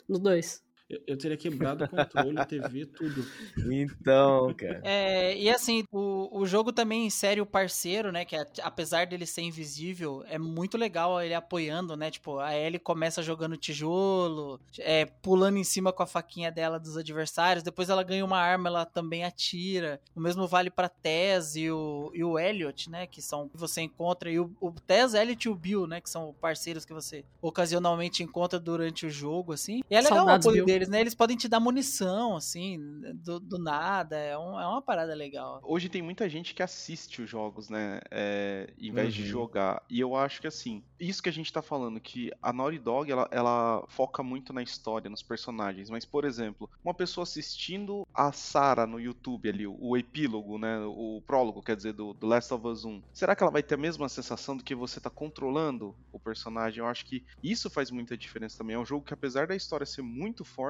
No 0.08 0.18
2. 0.18 0.62
Eu, 0.88 1.00
eu 1.06 1.16
teria 1.16 1.36
quebrado 1.36 1.84
o 1.84 1.88
controle, 1.88 2.44
TV, 2.46 2.84
tudo. 2.86 3.24
Então, 3.72 4.52
cara. 4.54 4.80
É, 4.84 5.36
e 5.36 5.48
assim, 5.48 5.82
o, 5.90 6.28
o 6.40 6.46
jogo 6.46 6.72
também 6.72 7.06
insere 7.06 7.40
o 7.40 7.46
parceiro, 7.46 8.12
né? 8.12 8.24
Que 8.24 8.36
a- 8.36 8.46
apesar 8.62 9.06
dele 9.06 9.24
ser 9.24 9.40
invisível, 9.42 10.22
é 10.28 10.38
muito 10.38 10.76
legal 10.76 11.20
ele 11.22 11.32
apoiando, 11.34 11.96
né? 11.96 12.10
Tipo, 12.10 12.38
a 12.38 12.54
Ellie 12.54 12.78
começa 12.78 13.22
jogando 13.22 13.56
tijolo, 13.56 14.60
é, 14.78 15.06
pulando 15.06 15.56
em 15.56 15.64
cima 15.64 15.92
com 15.92 16.02
a 16.02 16.06
faquinha 16.06 16.52
dela 16.52 16.78
dos 16.78 16.96
adversários. 16.98 17.62
Depois 17.62 17.88
ela 17.88 18.02
ganha 18.02 18.24
uma 18.24 18.38
arma, 18.38 18.68
ela 18.68 18.84
também 18.84 19.24
atira. 19.24 20.00
O 20.14 20.20
mesmo 20.20 20.46
vale 20.46 20.70
pra 20.70 20.88
Tess 20.88 21.56
e 21.56 21.70
o, 21.70 22.10
e 22.14 22.22
o 22.22 22.38
Elliot, 22.38 22.90
né? 22.90 23.06
Que 23.06 23.22
são 23.22 23.48
que 23.48 23.56
você 23.56 23.80
encontra. 23.80 24.30
E 24.30 24.38
o, 24.38 24.50
o 24.60 24.70
Tess, 24.70 25.14
Elliot 25.14 25.48
e 25.48 25.50
o 25.50 25.54
Bill, 25.54 25.86
né? 25.86 26.00
Que 26.00 26.10
são 26.10 26.34
parceiros 26.40 26.84
que 26.84 26.92
você 26.92 27.24
ocasionalmente 27.40 28.22
encontra 28.22 28.58
durante 28.60 29.06
o 29.06 29.10
jogo, 29.10 29.52
assim. 29.52 29.82
E 29.90 29.94
é 29.96 30.00
legal 30.00 30.18
Saudades, 30.18 30.46
o 30.46 30.50
apoio 30.50 30.64
Bill. 30.66 30.73
Deles, 30.74 30.88
né? 30.88 31.00
Eles 31.00 31.14
podem 31.14 31.36
te 31.36 31.48
dar 31.48 31.60
munição, 31.60 32.36
assim, 32.36 32.78
do, 33.14 33.38
do 33.40 33.58
nada. 33.58 34.16
É, 34.16 34.36
um- 34.36 34.60
é 34.60 34.66
uma 34.66 34.82
parada 34.82 35.14
legal. 35.14 35.60
Hoje 35.64 35.88
tem 35.88 36.02
muita 36.02 36.28
gente 36.28 36.54
que 36.54 36.62
assiste 36.62 37.22
os 37.22 37.30
jogos, 37.30 37.68
né? 37.68 38.00
É, 38.10 38.72
em 38.78 38.92
vez 38.92 39.14
de 39.14 39.22
Uhum. 39.22 39.28
jogar. 39.28 39.82
E 39.88 40.00
eu 40.00 40.14
acho 40.16 40.40
que 40.40 40.46
assim, 40.46 40.82
isso 40.98 41.22
que 41.22 41.28
a 41.28 41.32
gente 41.32 41.52
tá 41.52 41.62
falando, 41.62 42.00
que 42.00 42.30
a 42.42 42.52
Naughty 42.52 42.78
Dog 42.78 43.10
ela, 43.10 43.28
ela 43.30 43.84
foca 43.88 44.22
muito 44.22 44.52
na 44.52 44.62
história, 44.62 45.08
nos 45.10 45.22
personagens. 45.22 45.88
Mas, 45.90 46.04
por 46.04 46.24
exemplo, 46.24 46.68
uma 46.84 46.94
pessoa 46.94 47.22
assistindo 47.22 48.06
a 48.12 48.32
Sarah 48.32 48.86
no 48.86 49.00
YouTube 49.00 49.48
ali, 49.48 49.66
o, 49.66 49.76
o 49.80 49.96
epílogo, 49.96 50.58
né? 50.58 50.78
O 50.86 51.22
prólogo, 51.26 51.62
quer 51.62 51.76
dizer, 51.76 51.92
do, 51.92 52.12
do 52.12 52.26
Last 52.26 52.52
of 52.52 52.66
Us 52.66 52.84
1. 52.84 53.02
Será 53.12 53.34
que 53.36 53.42
ela 53.42 53.52
vai 53.52 53.62
ter 53.62 53.74
a 53.74 53.78
mesma 53.78 54.08
sensação 54.08 54.56
do 54.56 54.64
que 54.64 54.74
você 54.74 55.00
tá 55.00 55.10
controlando 55.10 55.94
o 56.12 56.18
personagem? 56.18 56.80
Eu 56.80 56.86
acho 56.86 57.04
que 57.06 57.24
isso 57.42 57.70
faz 57.70 57.90
muita 57.90 58.16
diferença 58.16 58.58
também. 58.58 58.76
É 58.76 58.78
um 58.78 58.84
jogo 58.86 59.04
que, 59.04 59.14
apesar 59.14 59.46
da 59.46 59.54
história 59.56 59.86
ser 59.86 60.02
muito 60.02 60.44
forte, 60.44 60.63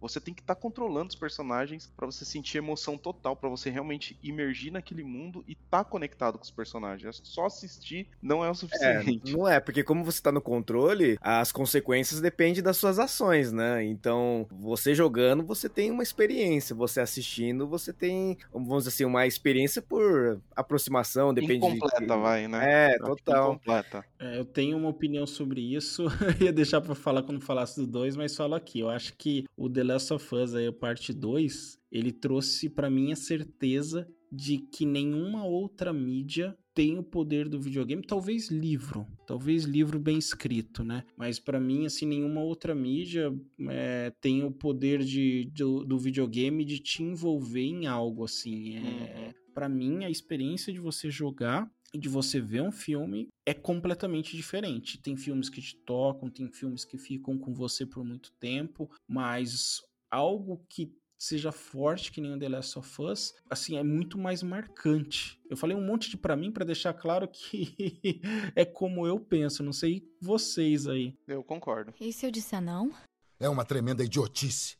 você 0.00 0.20
tem 0.20 0.34
que 0.34 0.40
estar 0.42 0.54
controlando 0.54 1.08
os 1.08 1.14
personagens 1.14 1.92
pra 1.96 2.06
você 2.06 2.24
sentir 2.24 2.58
emoção 2.58 2.96
total, 2.98 3.36
pra 3.36 3.48
você 3.48 3.70
realmente 3.70 4.18
imergir 4.22 4.72
naquele 4.72 5.02
mundo 5.02 5.44
e 5.48 5.54
tá 5.54 5.82
conectado 5.84 6.38
com 6.38 6.44
os 6.44 6.50
personagens. 6.50 7.20
Só 7.24 7.46
assistir 7.46 8.08
não 8.22 8.44
é 8.44 8.48
o 8.48 8.50
É, 8.50 8.54
suficiente. 8.54 9.32
não 9.32 9.48
é, 9.48 9.60
porque 9.60 9.82
como 9.82 10.04
você 10.04 10.20
tá 10.22 10.30
no 10.32 10.40
controle, 10.40 11.16
as 11.20 11.50
consequências 11.52 12.20
dependem 12.20 12.62
das 12.62 12.76
suas 12.76 12.98
ações, 12.98 13.52
né? 13.52 13.82
Então, 13.84 14.46
você 14.50 14.94
jogando, 14.94 15.44
você 15.44 15.68
tem 15.68 15.90
uma 15.90 16.02
experiência, 16.02 16.74
você 16.74 17.00
assistindo, 17.00 17.66
você 17.66 17.92
tem, 17.92 18.36
vamos 18.52 18.84
dizer 18.84 18.88
assim, 18.90 19.04
uma 19.04 19.26
experiência 19.26 19.80
por 19.82 20.40
aproximação, 20.54 21.32
depende 21.32 21.60
de- 21.60 21.76
Incompleta, 21.76 22.16
vai, 22.16 22.46
né? 22.48 22.94
É, 22.94 22.98
total. 22.98 23.52
Incompleta. 23.54 24.04
É, 24.18 24.38
eu 24.38 24.44
tenho 24.44 24.76
uma 24.76 24.88
opinião 24.88 25.26
sobre 25.26 25.60
isso. 25.60 26.04
Eu 26.40 26.46
ia 26.46 26.52
deixar 26.52 26.80
pra 26.80 26.94
falar 26.94 27.22
quando 27.22 27.40
falasse 27.40 27.80
do 27.80 27.86
2, 27.86 28.16
mas 28.16 28.34
falo 28.36 28.54
aqui. 28.54 28.80
Eu 28.80 28.90
acho 28.90 29.14
que 29.16 29.33
o 29.56 29.68
The 29.68 29.82
Last 29.82 30.12
of 30.12 30.34
Us, 30.34 30.54
aí, 30.54 30.66
a 30.66 30.72
parte 30.72 31.12
2, 31.12 31.78
ele 31.90 32.12
trouxe 32.12 32.68
pra 32.68 32.90
mim 32.90 33.12
a 33.12 33.16
certeza 33.16 34.06
de 34.30 34.58
que 34.58 34.84
nenhuma 34.84 35.44
outra 35.44 35.92
mídia 35.92 36.56
tem 36.74 36.98
o 36.98 37.04
poder 37.04 37.48
do 37.48 37.60
videogame, 37.60 38.02
talvez 38.02 38.50
livro, 38.50 39.06
talvez 39.26 39.62
livro 39.62 40.00
bem 40.00 40.18
escrito, 40.18 40.82
né? 40.82 41.04
Mas 41.16 41.38
pra 41.38 41.60
mim, 41.60 41.86
assim, 41.86 42.04
nenhuma 42.04 42.42
outra 42.42 42.74
mídia 42.74 43.32
é, 43.68 44.12
tem 44.20 44.42
o 44.42 44.50
poder 44.50 45.04
de, 45.04 45.48
do, 45.54 45.84
do 45.84 45.96
videogame 45.96 46.64
de 46.64 46.80
te 46.80 47.02
envolver 47.02 47.62
em 47.62 47.86
algo, 47.86 48.24
assim. 48.24 48.76
É, 48.76 49.32
Pra 49.54 49.68
mim, 49.68 50.04
a 50.04 50.10
experiência 50.10 50.72
de 50.72 50.80
você 50.80 51.08
jogar 51.08 51.70
e 51.94 51.98
de 51.98 52.08
você 52.08 52.40
ver 52.40 52.60
um 52.60 52.72
filme 52.72 53.28
é 53.46 53.54
completamente 53.54 54.36
diferente. 54.36 54.98
Tem 54.98 55.16
filmes 55.16 55.48
que 55.48 55.62
te 55.62 55.76
tocam, 55.76 56.28
tem 56.28 56.50
filmes 56.50 56.84
que 56.84 56.98
ficam 56.98 57.38
com 57.38 57.54
você 57.54 57.86
por 57.86 58.04
muito 58.04 58.32
tempo, 58.32 58.90
mas 59.06 59.80
algo 60.10 60.64
que 60.68 60.92
seja 61.16 61.52
forte 61.52 62.10
que 62.10 62.20
nem 62.20 62.34
o 62.34 62.38
The 62.38 62.48
Last 62.48 62.78
of 62.78 63.02
Us, 63.02 63.34
assim, 63.48 63.76
é 63.76 63.82
muito 63.82 64.18
mais 64.18 64.42
marcante. 64.42 65.40
Eu 65.48 65.56
falei 65.56 65.76
um 65.76 65.86
monte 65.86 66.10
de 66.10 66.16
pra 66.16 66.36
mim 66.36 66.50
pra 66.50 66.64
deixar 66.64 66.92
claro 66.92 67.28
que 67.28 68.20
é 68.56 68.64
como 68.64 69.06
eu 69.06 69.18
penso, 69.20 69.62
não 69.62 69.72
sei 69.72 70.06
vocês 70.20 70.86
aí. 70.86 71.16
Eu 71.26 71.44
concordo. 71.44 71.94
E 72.00 72.12
se 72.12 72.26
eu 72.26 72.30
disser 72.30 72.60
não? 72.60 72.92
É 73.38 73.48
uma 73.48 73.64
tremenda 73.64 74.04
idiotice. 74.04 74.76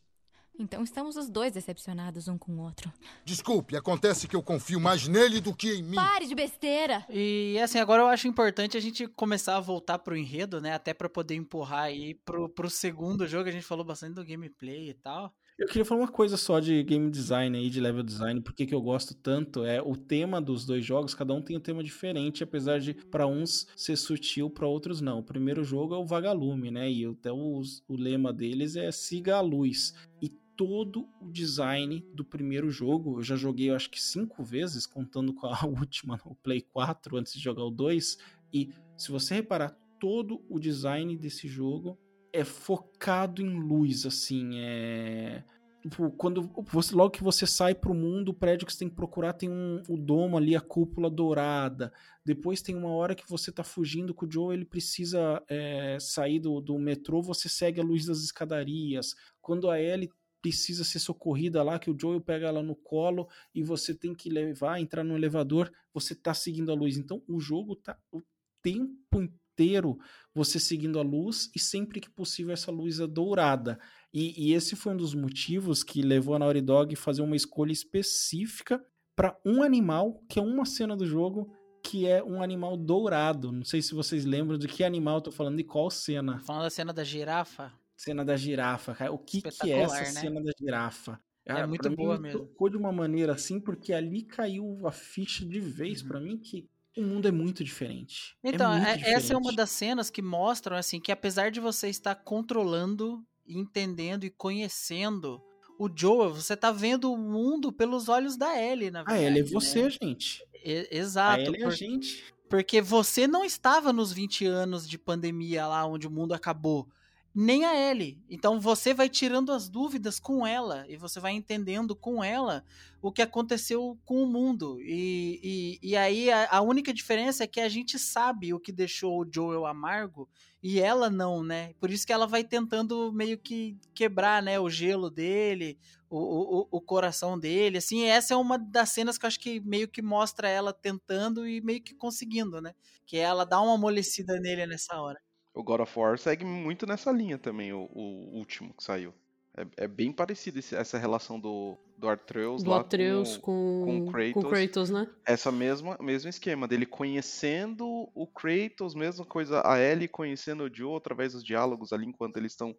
Então 0.59 0.85
estamos 0.85 1.17
os 1.17 1.29
dois 1.29 1.53
decepcionados 1.53 2.29
um 2.29 2.39
com 2.39 2.53
o 2.53 2.61
outro. 2.61 2.93
Desculpe, 3.25 3.77
acontece 3.77 4.29
que 4.29 4.37
eu 4.37 4.43
confio 4.43 4.79
mais 4.79 5.09
nele 5.09 5.41
do 5.41 5.55
que 5.55 5.73
em 5.75 5.83
mim. 5.83 5.97
Pare 5.97 6.27
de 6.27 6.35
besteira! 6.35 7.05
E 7.11 7.59
assim, 7.59 7.79
agora 7.79 8.03
eu 8.03 8.07
acho 8.07 8.29
importante 8.29 8.77
a 8.77 8.81
gente 8.81 9.07
começar 9.09 9.57
a 9.57 9.61
voltar 9.61 9.99
pro 9.99 10.17
enredo, 10.17 10.61
né? 10.61 10.73
Até 10.73 10.95
pra 10.95 11.09
poder 11.09 11.35
empurrar 11.35 11.85
aí 11.85 12.15
pro, 12.15 12.49
pro 12.49 12.71
segundo 12.71 13.27
jogo. 13.27 13.49
A 13.49 13.53
gente 13.53 13.67
falou 13.67 13.85
bastante 13.85 14.15
do 14.15 14.25
gameplay 14.25 14.91
e 14.91 14.95
tal. 14.95 15.35
Eu 15.57 15.69
queria 15.69 15.85
falar 15.85 16.01
uma 16.01 16.09
coisa 16.09 16.37
só 16.37 16.59
de 16.59 16.83
game 16.83 17.09
design 17.09 17.57
aí, 17.57 17.71
de 17.71 17.81
level 17.81 18.03
design, 18.03 18.41
porque 18.41 18.67
que 18.67 18.75
eu 18.75 18.83
gosto 18.83 19.15
tanto 19.15 19.65
é 19.65 19.81
o 19.81 19.97
tema 19.97 20.41
dos 20.41 20.67
dois 20.67 20.85
jogos, 20.85 21.15
cada 21.15 21.33
um 21.33 21.41
tem 21.41 21.57
um 21.57 21.61
tema 21.61 21.81
diferente, 21.81 22.43
apesar 22.43 22.81
de 22.81 22.93
para 22.93 23.25
uns 23.25 23.69
ser 23.77 23.95
sutil, 23.95 24.51
para 24.51 24.67
outros 24.67 25.01
não. 25.01 25.21
O 25.21 25.23
primeiro 25.23 25.63
jogo 25.63 25.95
é 25.95 25.99
o 25.99 26.05
Vagalume, 26.05 26.73
né? 26.73 26.91
E 26.91 27.07
até 27.07 27.31
o, 27.31 27.63
o 27.87 27.97
lema 27.97 28.33
deles 28.33 28.75
é 28.75 28.91
siga 28.91 29.37
a 29.37 29.41
luz. 29.41 29.95
E 30.21 30.29
todo 30.57 31.09
o 31.21 31.31
design 31.31 32.05
do 32.15 32.25
primeiro 32.25 32.71
jogo, 32.71 33.19
eu 33.19 33.23
já 33.23 33.37
joguei 33.37 33.71
eu 33.71 33.77
acho 33.77 33.91
que 33.91 34.01
cinco 34.01 34.43
vezes, 34.43 34.87
contando 34.87 35.35
com 35.35 35.47
a 35.47 35.59
última 35.67 36.21
no 36.25 36.35
Play 36.37 36.61
4 36.61 37.17
antes 37.17 37.33
de 37.33 37.41
jogar 37.41 37.65
o 37.65 37.71
2, 37.71 38.19
e 38.53 38.73
se 38.97 39.11
você 39.11 39.35
reparar, 39.35 39.77
todo 39.99 40.45
o 40.49 40.59
design 40.59 41.17
desse 41.17 41.49
jogo 41.49 41.99
é 42.33 42.45
focado 42.45 43.43
em 43.43 43.59
luz, 43.61 44.07
assim, 44.07 44.59
é 44.59 45.45
tipo, 45.89 46.11
quando 46.13 46.51
você, 46.71 46.95
logo 46.95 47.11
que 47.11 47.23
você 47.23 47.47
sai 47.47 47.75
pro 47.75 47.95
mundo, 47.95 48.31
o 48.31 48.35
prédio 48.35 48.67
que 48.67 48.73
você 48.73 48.81
tem 48.81 48.89
que 48.89 48.97
procurar 48.97 49.35
tem 49.35 49.51
um, 49.51 49.83
o 49.89 49.97
domo 49.97 50.37
ali, 50.37 50.57
a 50.57 50.61
cúpula 50.61 51.11
dourada. 51.11 51.93
Depois 52.25 52.63
tem 52.63 52.75
uma 52.75 52.89
hora 52.89 53.15
que 53.15 53.29
você 53.29 53.53
tá 53.53 53.63
fugindo 53.63 54.15
com 54.15 54.25
o 54.25 54.31
Joe, 54.31 54.55
ele 54.55 54.65
precisa 54.65 55.43
é, 55.49 55.99
sair 56.01 56.41
do, 56.41 56.61
do 56.61 56.79
metrô, 56.79 57.21
você 57.21 57.49
segue 57.49 57.81
a 57.81 57.85
luz 57.85 58.07
das 58.07 58.21
escadarias. 58.21 59.15
Quando 59.43 59.71
a 59.71 59.81
Ellie 59.81 60.11
precisa 60.45 60.85
ser 60.85 60.99
socorrida 60.99 61.63
lá, 61.63 61.79
que 61.79 61.91
o 61.91 61.97
Joel 61.99 62.21
pega 62.21 62.49
ela 62.49 62.63
no 62.63 62.77
colo 62.77 63.27
e 63.55 63.63
você 63.63 63.95
tem 63.95 64.15
que 64.15 64.29
levar, 64.29 64.79
entrar 64.79 65.03
no 65.03 65.17
elevador, 65.17 65.73
você 65.91 66.15
tá 66.15 66.35
seguindo 66.35 66.71
a 66.71 66.75
luz. 66.75 66.99
Então 66.99 67.23
o 67.27 67.41
jogo 67.41 67.75
tá 67.77 67.97
o 68.13 68.21
tempo 68.61 69.23
inteiro 69.23 69.99
você 70.35 70.61
seguindo 70.61 70.99
a 70.99 71.03
luz 71.03 71.51
e 71.57 71.59
sempre 71.59 71.99
que 71.99 72.11
possível 72.11 72.53
essa 72.53 72.71
luz 72.71 73.01
é 73.01 73.07
dourada. 73.07 73.81
E, 74.13 74.49
e 74.49 74.53
esse 74.53 74.77
foi 74.77 74.93
um 74.93 74.99
dos 74.99 75.15
motivos 75.15 75.83
que 75.83 76.03
levou 76.03 76.35
a 76.35 76.39
Naughty 76.39 76.61
Dog 76.61 76.95
fazer 76.95 77.23
uma 77.23 77.37
escolha 77.37 77.73
específica 77.73 78.85
para 79.17 79.35
um 79.47 79.63
animal, 79.63 80.23
que 80.29 80.39
é 80.39 80.43
uma 80.43 80.67
cena 80.67 80.95
do 80.95 81.07
jogo, 81.07 81.51
que 81.83 82.07
é 82.07 82.23
um 82.23 82.43
animal 82.43 82.77
dourado. 82.77 83.51
Não 83.51 83.65
sei 83.65 83.81
se 83.81 83.95
vocês 83.95 84.27
lembram 84.27 84.59
de 84.59 84.69
que 84.69 84.85
animal 84.85 85.17
eu 85.17 85.23
tô 85.23 85.33
falando, 85.33 85.57
de 85.57 85.65
qual 85.65 85.91
cena. 85.91 86.39
Falando 86.41 86.65
da 86.65 86.71
cena 86.71 86.93
da 86.93 87.03
girafa. 87.03 87.73
Cena 87.97 88.25
da 88.25 88.37
girafa, 88.37 88.95
cara. 88.95 89.13
O 89.13 89.19
que, 89.19 89.41
que 89.43 89.73
é 89.73 89.81
essa 89.81 90.01
né? 90.01 90.05
cena 90.05 90.43
da 90.43 90.53
girafa? 90.59 91.21
é 91.47 91.67
muito 91.67 91.91
boa 91.91 92.17
mim, 92.17 92.23
mesmo. 92.23 92.41
Tocou 92.41 92.69
de 92.69 92.77
uma 92.77 92.93
maneira 92.93 93.35
assim, 93.35 93.61
porque 93.61 93.93
ali 93.93 94.23
caiu 94.23 94.87
a 94.87 94.93
ficha 94.93 95.45
de 95.45 95.61
vez 95.61 96.03
uhum. 96.03 96.09
para 96.09 96.21
mim 96.21 96.39
que 96.39 96.69
o 96.97 97.03
mundo 97.03 97.29
é 97.29 97.33
muito 97.33 97.63
diferente. 97.63 98.37
Então, 98.43 98.73
é 98.73 98.77
muito 98.77 98.89
é, 98.89 98.97
diferente. 98.97 99.17
essa 99.17 99.35
é 99.35 99.37
uma 99.37 99.53
das 99.53 99.71
cenas 99.71 100.11
que 100.11 100.23
mostram 100.23 100.77
assim 100.77 101.01
que 101.01 101.13
apesar 101.13 101.51
de 101.51 101.61
você 101.61 101.89
estar 101.89 102.15
controlando, 102.15 103.23
entendendo 103.47 104.25
e 104.25 104.31
conhecendo 104.31 105.43
o 105.79 105.89
Joel, 105.95 106.35
você 106.35 106.57
tá 106.57 106.71
vendo 106.71 107.13
o 107.13 107.19
mundo 107.19 107.73
pelos 107.73 108.09
olhos 108.09 108.37
da 108.37 108.61
Ellie, 108.61 108.91
na 108.91 109.03
verdade. 109.03 109.25
A 109.25 109.27
Ellie 109.27 109.41
é 109.41 109.45
né? 109.45 109.51
você, 109.51 109.91
gente. 109.91 110.43
E, 110.65 110.89
exato. 110.91 111.41
A 111.41 111.45
Ellie 111.45 111.57
é 111.57 111.65
por, 111.65 111.73
a 111.73 111.77
gente. 111.77 112.25
Porque 112.49 112.81
você 112.81 113.27
não 113.27 113.45
estava 113.45 113.93
nos 113.93 114.13
20 114.13 114.47
anos 114.47 114.89
de 114.89 114.97
pandemia 114.97 115.67
lá 115.67 115.85
onde 115.85 116.07
o 116.07 116.11
mundo 116.11 116.33
acabou 116.33 116.89
nem 117.35 117.65
a 117.65 117.75
Ellie. 117.75 118.23
Então 118.31 118.61
você 118.61 118.95
vai 118.95 119.09
tirando 119.09 119.51
as 119.51 119.69
dúvidas 119.69 120.21
com 120.21 120.47
ela 120.47 120.87
e 120.89 120.97
você 120.97 121.19
vai 121.19 121.33
entendendo 121.33 121.97
com 121.97 122.23
ela 122.23 122.65
o 123.03 123.11
que 123.11 123.21
aconteceu 123.21 123.99
com 124.05 124.23
o 124.23 124.27
mundo. 124.27 124.81
E, 124.81 125.41
e, 125.83 125.91
e 125.91 125.97
aí 125.97 126.31
a, 126.31 126.49
a, 126.49 126.61
única 126.61 126.95
diferença 126.95 127.43
é 127.43 127.47
que 127.49 127.61
a 127.61 127.69
gente 127.69 127.99
sabe 127.99 128.55
o 128.55 128.61
que 128.61 128.71
deixou 128.71 129.21
o 129.21 129.29
Joel 129.31 129.67
amargo 129.67 130.29
e 130.63 130.81
ela 130.81 131.11
não, 131.11 131.43
né? 131.43 131.75
Por 131.81 131.91
isso 131.91 132.07
que 132.07 132.13
ela 132.13 132.27
vai 132.27 132.45
tentando 132.45 133.13
meio 133.13 133.37
que 133.37 133.77
quebrar 133.93 134.41
né, 134.43 134.59
o 134.61 134.71
gelo 134.71 135.11
dele, 135.11 135.77
o, 136.09 136.61
o, 136.61 136.69
o 136.71 136.81
coração 136.81 137.39
dele. 137.39 137.79
Assim, 137.79 138.05
essa 138.05 138.35
é 138.35 138.37
uma 138.37 138.57
das 138.57 138.91
cenas 138.91 139.19
que 139.19 139.27
eu 139.27 139.29
acho 139.29 139.41
que 139.41 139.61
meio 139.61 139.89
que 139.89 140.01
mostra 140.01 140.49
ela 140.49 140.73
tentando 140.73 141.47
e 141.49 141.61
meio 141.61 141.83
que 141.83 141.95
conseguindo, 141.95 142.61
né? 142.61 142.75
Que 143.05 143.19
ela 143.19 143.45
dá 143.45 143.61
uma 143.61 143.75
amolecida 143.75 144.39
nele 144.39 144.67
nessa 144.67 144.99
hora. 145.01 145.21
O 145.55 145.63
God 145.63 145.81
of 145.81 145.99
War 145.99 146.19
segue 146.19 146.45
muito 146.45 146.87
nessa 146.87 147.13
linha 147.13 147.39
também, 147.39 147.73
o, 147.73 147.89
o 147.93 148.37
último 148.37 148.75
que 148.75 148.83
saiu. 148.83 149.15
É, 149.57 149.85
é 149.85 149.89
bem 149.89 150.13
parecido 150.13 150.59
esse, 150.59 150.75
essa 150.75 150.99
relação 150.99 151.39
do, 151.39 151.79
do 151.97 152.09
Artreus 152.09 152.65
do 152.65 152.71
lá 152.71 152.81
Atreus 152.81 153.37
com, 153.37 153.83
com, 153.85 154.05
com, 154.07 154.13
Kratos, 154.13 154.43
com 154.43 154.51
Kratos, 154.51 154.91
né? 154.91 155.09
Essa 155.25 155.53
mesma 155.53 155.97
mesmo 156.01 156.29
esquema 156.29 156.67
dele 156.67 156.85
conhecendo 156.85 158.11
o 158.13 158.27
Kratos, 158.27 158.97
mesma 158.97 159.25
coisa 159.25 159.63
a 159.65 159.79
Ellie 159.79 160.09
conhecendo 160.09 160.65
o 160.65 160.75
Joe 160.75 160.97
através 160.97 161.35
dos 161.35 161.45
diálogos 161.45 161.93
ali 161.93 162.07
enquanto 162.07 162.37
eles 162.37 162.51
estão 162.51 162.75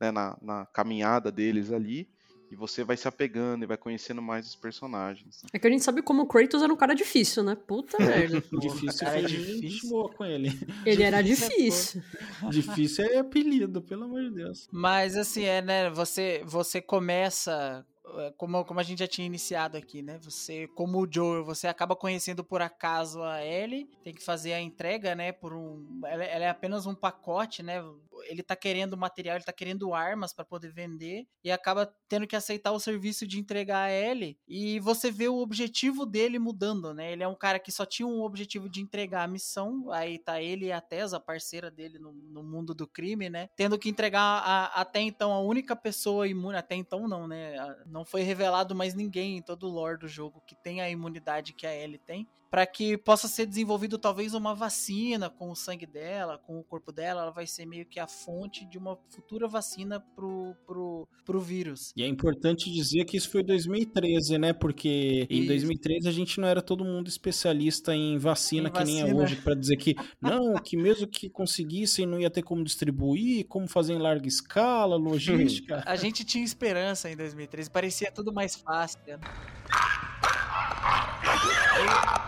né, 0.00 0.10
na, 0.10 0.36
na 0.40 0.66
caminhada 0.66 1.30
deles 1.30 1.70
ali. 1.70 2.10
E 2.54 2.56
você 2.56 2.84
vai 2.84 2.96
se 2.96 3.08
apegando 3.08 3.64
e 3.64 3.66
vai 3.66 3.76
conhecendo 3.76 4.22
mais 4.22 4.46
os 4.46 4.54
personagens. 4.54 5.42
É 5.52 5.58
que 5.58 5.66
a 5.66 5.70
gente 5.70 5.82
sabe 5.82 6.02
como 6.02 6.22
o 6.22 6.26
Kratos 6.26 6.62
era 6.62 6.72
um 6.72 6.76
cara 6.76 6.94
difícil, 6.94 7.42
né? 7.42 7.56
Puta 7.56 7.98
merda. 7.98 8.40
difícil 8.60 9.00
cara, 9.00 9.18
é 9.18 9.24
é 9.24 9.26
difícil. 9.26 9.90
boa 9.90 10.08
com 10.12 10.24
ele. 10.24 10.50
Ele 10.86 11.02
era 11.02 11.20
difícil. 11.20 12.00
difícil 12.48 13.06
é 13.06 13.18
apelido, 13.18 13.82
pelo 13.82 14.04
amor 14.04 14.22
de 14.22 14.30
Deus. 14.30 14.68
Mas 14.70 15.16
assim, 15.16 15.42
é, 15.42 15.60
né? 15.60 15.90
Você, 15.90 16.44
você 16.46 16.80
começa 16.80 17.84
como, 18.36 18.64
como 18.64 18.78
a 18.78 18.82
gente 18.82 19.00
já 19.00 19.08
tinha 19.08 19.26
iniciado 19.26 19.76
aqui, 19.76 20.00
né? 20.00 20.18
Você, 20.22 20.68
como 20.68 21.00
o 21.00 21.08
Joel, 21.10 21.44
você 21.44 21.66
acaba 21.66 21.96
conhecendo 21.96 22.44
por 22.44 22.62
acaso 22.62 23.20
a 23.22 23.44
Ellie, 23.44 23.88
tem 24.04 24.14
que 24.14 24.22
fazer 24.22 24.52
a 24.52 24.60
entrega, 24.60 25.14
né? 25.14 25.32
Por 25.32 25.52
um, 25.52 26.00
ela, 26.04 26.24
ela 26.24 26.44
é 26.44 26.48
apenas 26.48 26.86
um 26.86 26.94
pacote, 26.94 27.62
né? 27.62 27.82
Ele 28.26 28.42
tá 28.42 28.56
querendo 28.56 28.96
material, 28.96 29.36
ele 29.36 29.44
tá 29.44 29.52
querendo 29.52 29.94
armas 29.94 30.32
para 30.32 30.44
poder 30.44 30.68
vender 30.68 31.26
e 31.42 31.50
acaba 31.50 31.92
tendo 32.08 32.26
que 32.26 32.36
aceitar 32.36 32.72
o 32.72 32.80
serviço 32.80 33.26
de 33.26 33.38
entregar 33.38 33.84
a 33.84 33.92
Ellie. 33.92 34.38
E 34.46 34.80
você 34.80 35.10
vê 35.10 35.28
o 35.28 35.38
objetivo 35.38 36.06
dele 36.06 36.38
mudando, 36.38 36.92
né? 36.94 37.12
Ele 37.12 37.22
é 37.22 37.28
um 37.28 37.34
cara 37.34 37.58
que 37.58 37.72
só 37.72 37.84
tinha 37.84 38.06
um 38.06 38.22
objetivo 38.22 38.68
de 38.68 38.80
entregar 38.80 39.24
a 39.24 39.28
missão. 39.28 39.90
Aí 39.90 40.18
tá 40.18 40.40
ele 40.40 40.66
e 40.66 40.72
a 40.72 40.80
Tessa, 40.80 41.16
a 41.16 41.20
parceira 41.20 41.70
dele 41.70 41.98
no, 41.98 42.12
no 42.12 42.42
mundo 42.42 42.74
do 42.74 42.86
crime, 42.86 43.28
né? 43.28 43.48
Tendo 43.56 43.78
que 43.78 43.88
entregar 43.88 44.20
a, 44.20 44.66
até 44.80 45.00
então 45.00 45.32
a 45.32 45.40
única 45.40 45.74
pessoa 45.74 46.28
imune, 46.28 46.56
até 46.56 46.74
então 46.74 47.08
não, 47.08 47.26
né? 47.26 47.54
Não 47.86 48.04
foi 48.04 48.22
revelado 48.22 48.74
mais 48.74 48.94
ninguém 48.94 49.36
em 49.36 49.42
todo 49.42 49.66
o 49.66 49.70
lore 49.70 49.98
do 49.98 50.08
jogo 50.08 50.42
que 50.46 50.54
tem 50.54 50.80
a 50.80 50.88
imunidade 50.88 51.52
que 51.52 51.66
a 51.66 51.74
Ellie 51.74 51.98
tem 51.98 52.28
para 52.54 52.66
que 52.66 52.96
possa 52.96 53.26
ser 53.26 53.46
desenvolvido 53.46 53.98
talvez 53.98 54.32
uma 54.32 54.54
vacina 54.54 55.28
com 55.28 55.50
o 55.50 55.56
sangue 55.56 55.86
dela, 55.86 56.38
com 56.38 56.56
o 56.56 56.62
corpo 56.62 56.92
dela, 56.92 57.22
ela 57.22 57.32
vai 57.32 57.48
ser 57.48 57.66
meio 57.66 57.84
que 57.84 57.98
a 57.98 58.06
fonte 58.06 58.64
de 58.64 58.78
uma 58.78 58.96
futura 59.10 59.48
vacina 59.48 59.98
pro, 59.98 60.54
pro, 60.64 61.08
pro 61.24 61.40
vírus. 61.40 61.92
E 61.96 62.04
é 62.04 62.06
importante 62.06 62.70
dizer 62.70 63.06
que 63.06 63.16
isso 63.16 63.28
foi 63.28 63.42
2013, 63.42 64.38
né? 64.38 64.52
Porque 64.52 65.26
em 65.28 65.48
2013 65.48 66.08
a 66.08 66.12
gente 66.12 66.38
não 66.38 66.46
era 66.46 66.62
todo 66.62 66.84
mundo 66.84 67.08
especialista 67.08 67.92
em 67.92 68.18
vacina, 68.18 68.68
em 68.68 68.72
que 68.72 68.78
vacina. 68.78 69.02
nem 69.02 69.10
é 69.10 69.14
hoje, 69.20 69.34
para 69.34 69.56
dizer 69.56 69.76
que 69.76 69.96
não, 70.22 70.54
que 70.54 70.76
mesmo 70.76 71.08
que 71.08 71.28
conseguissem 71.28 72.06
não 72.06 72.20
ia 72.20 72.30
ter 72.30 72.44
como 72.44 72.62
distribuir, 72.62 73.48
como 73.48 73.66
fazer 73.66 73.94
em 73.94 73.98
larga 73.98 74.28
escala, 74.28 74.94
logística. 74.94 75.82
a 75.84 75.96
gente 75.96 76.24
tinha 76.24 76.44
esperança 76.44 77.10
em 77.10 77.16
2013, 77.16 77.68
parecia 77.68 78.12
tudo 78.12 78.32
mais 78.32 78.54
fácil. 78.54 79.00
Né? 79.08 79.18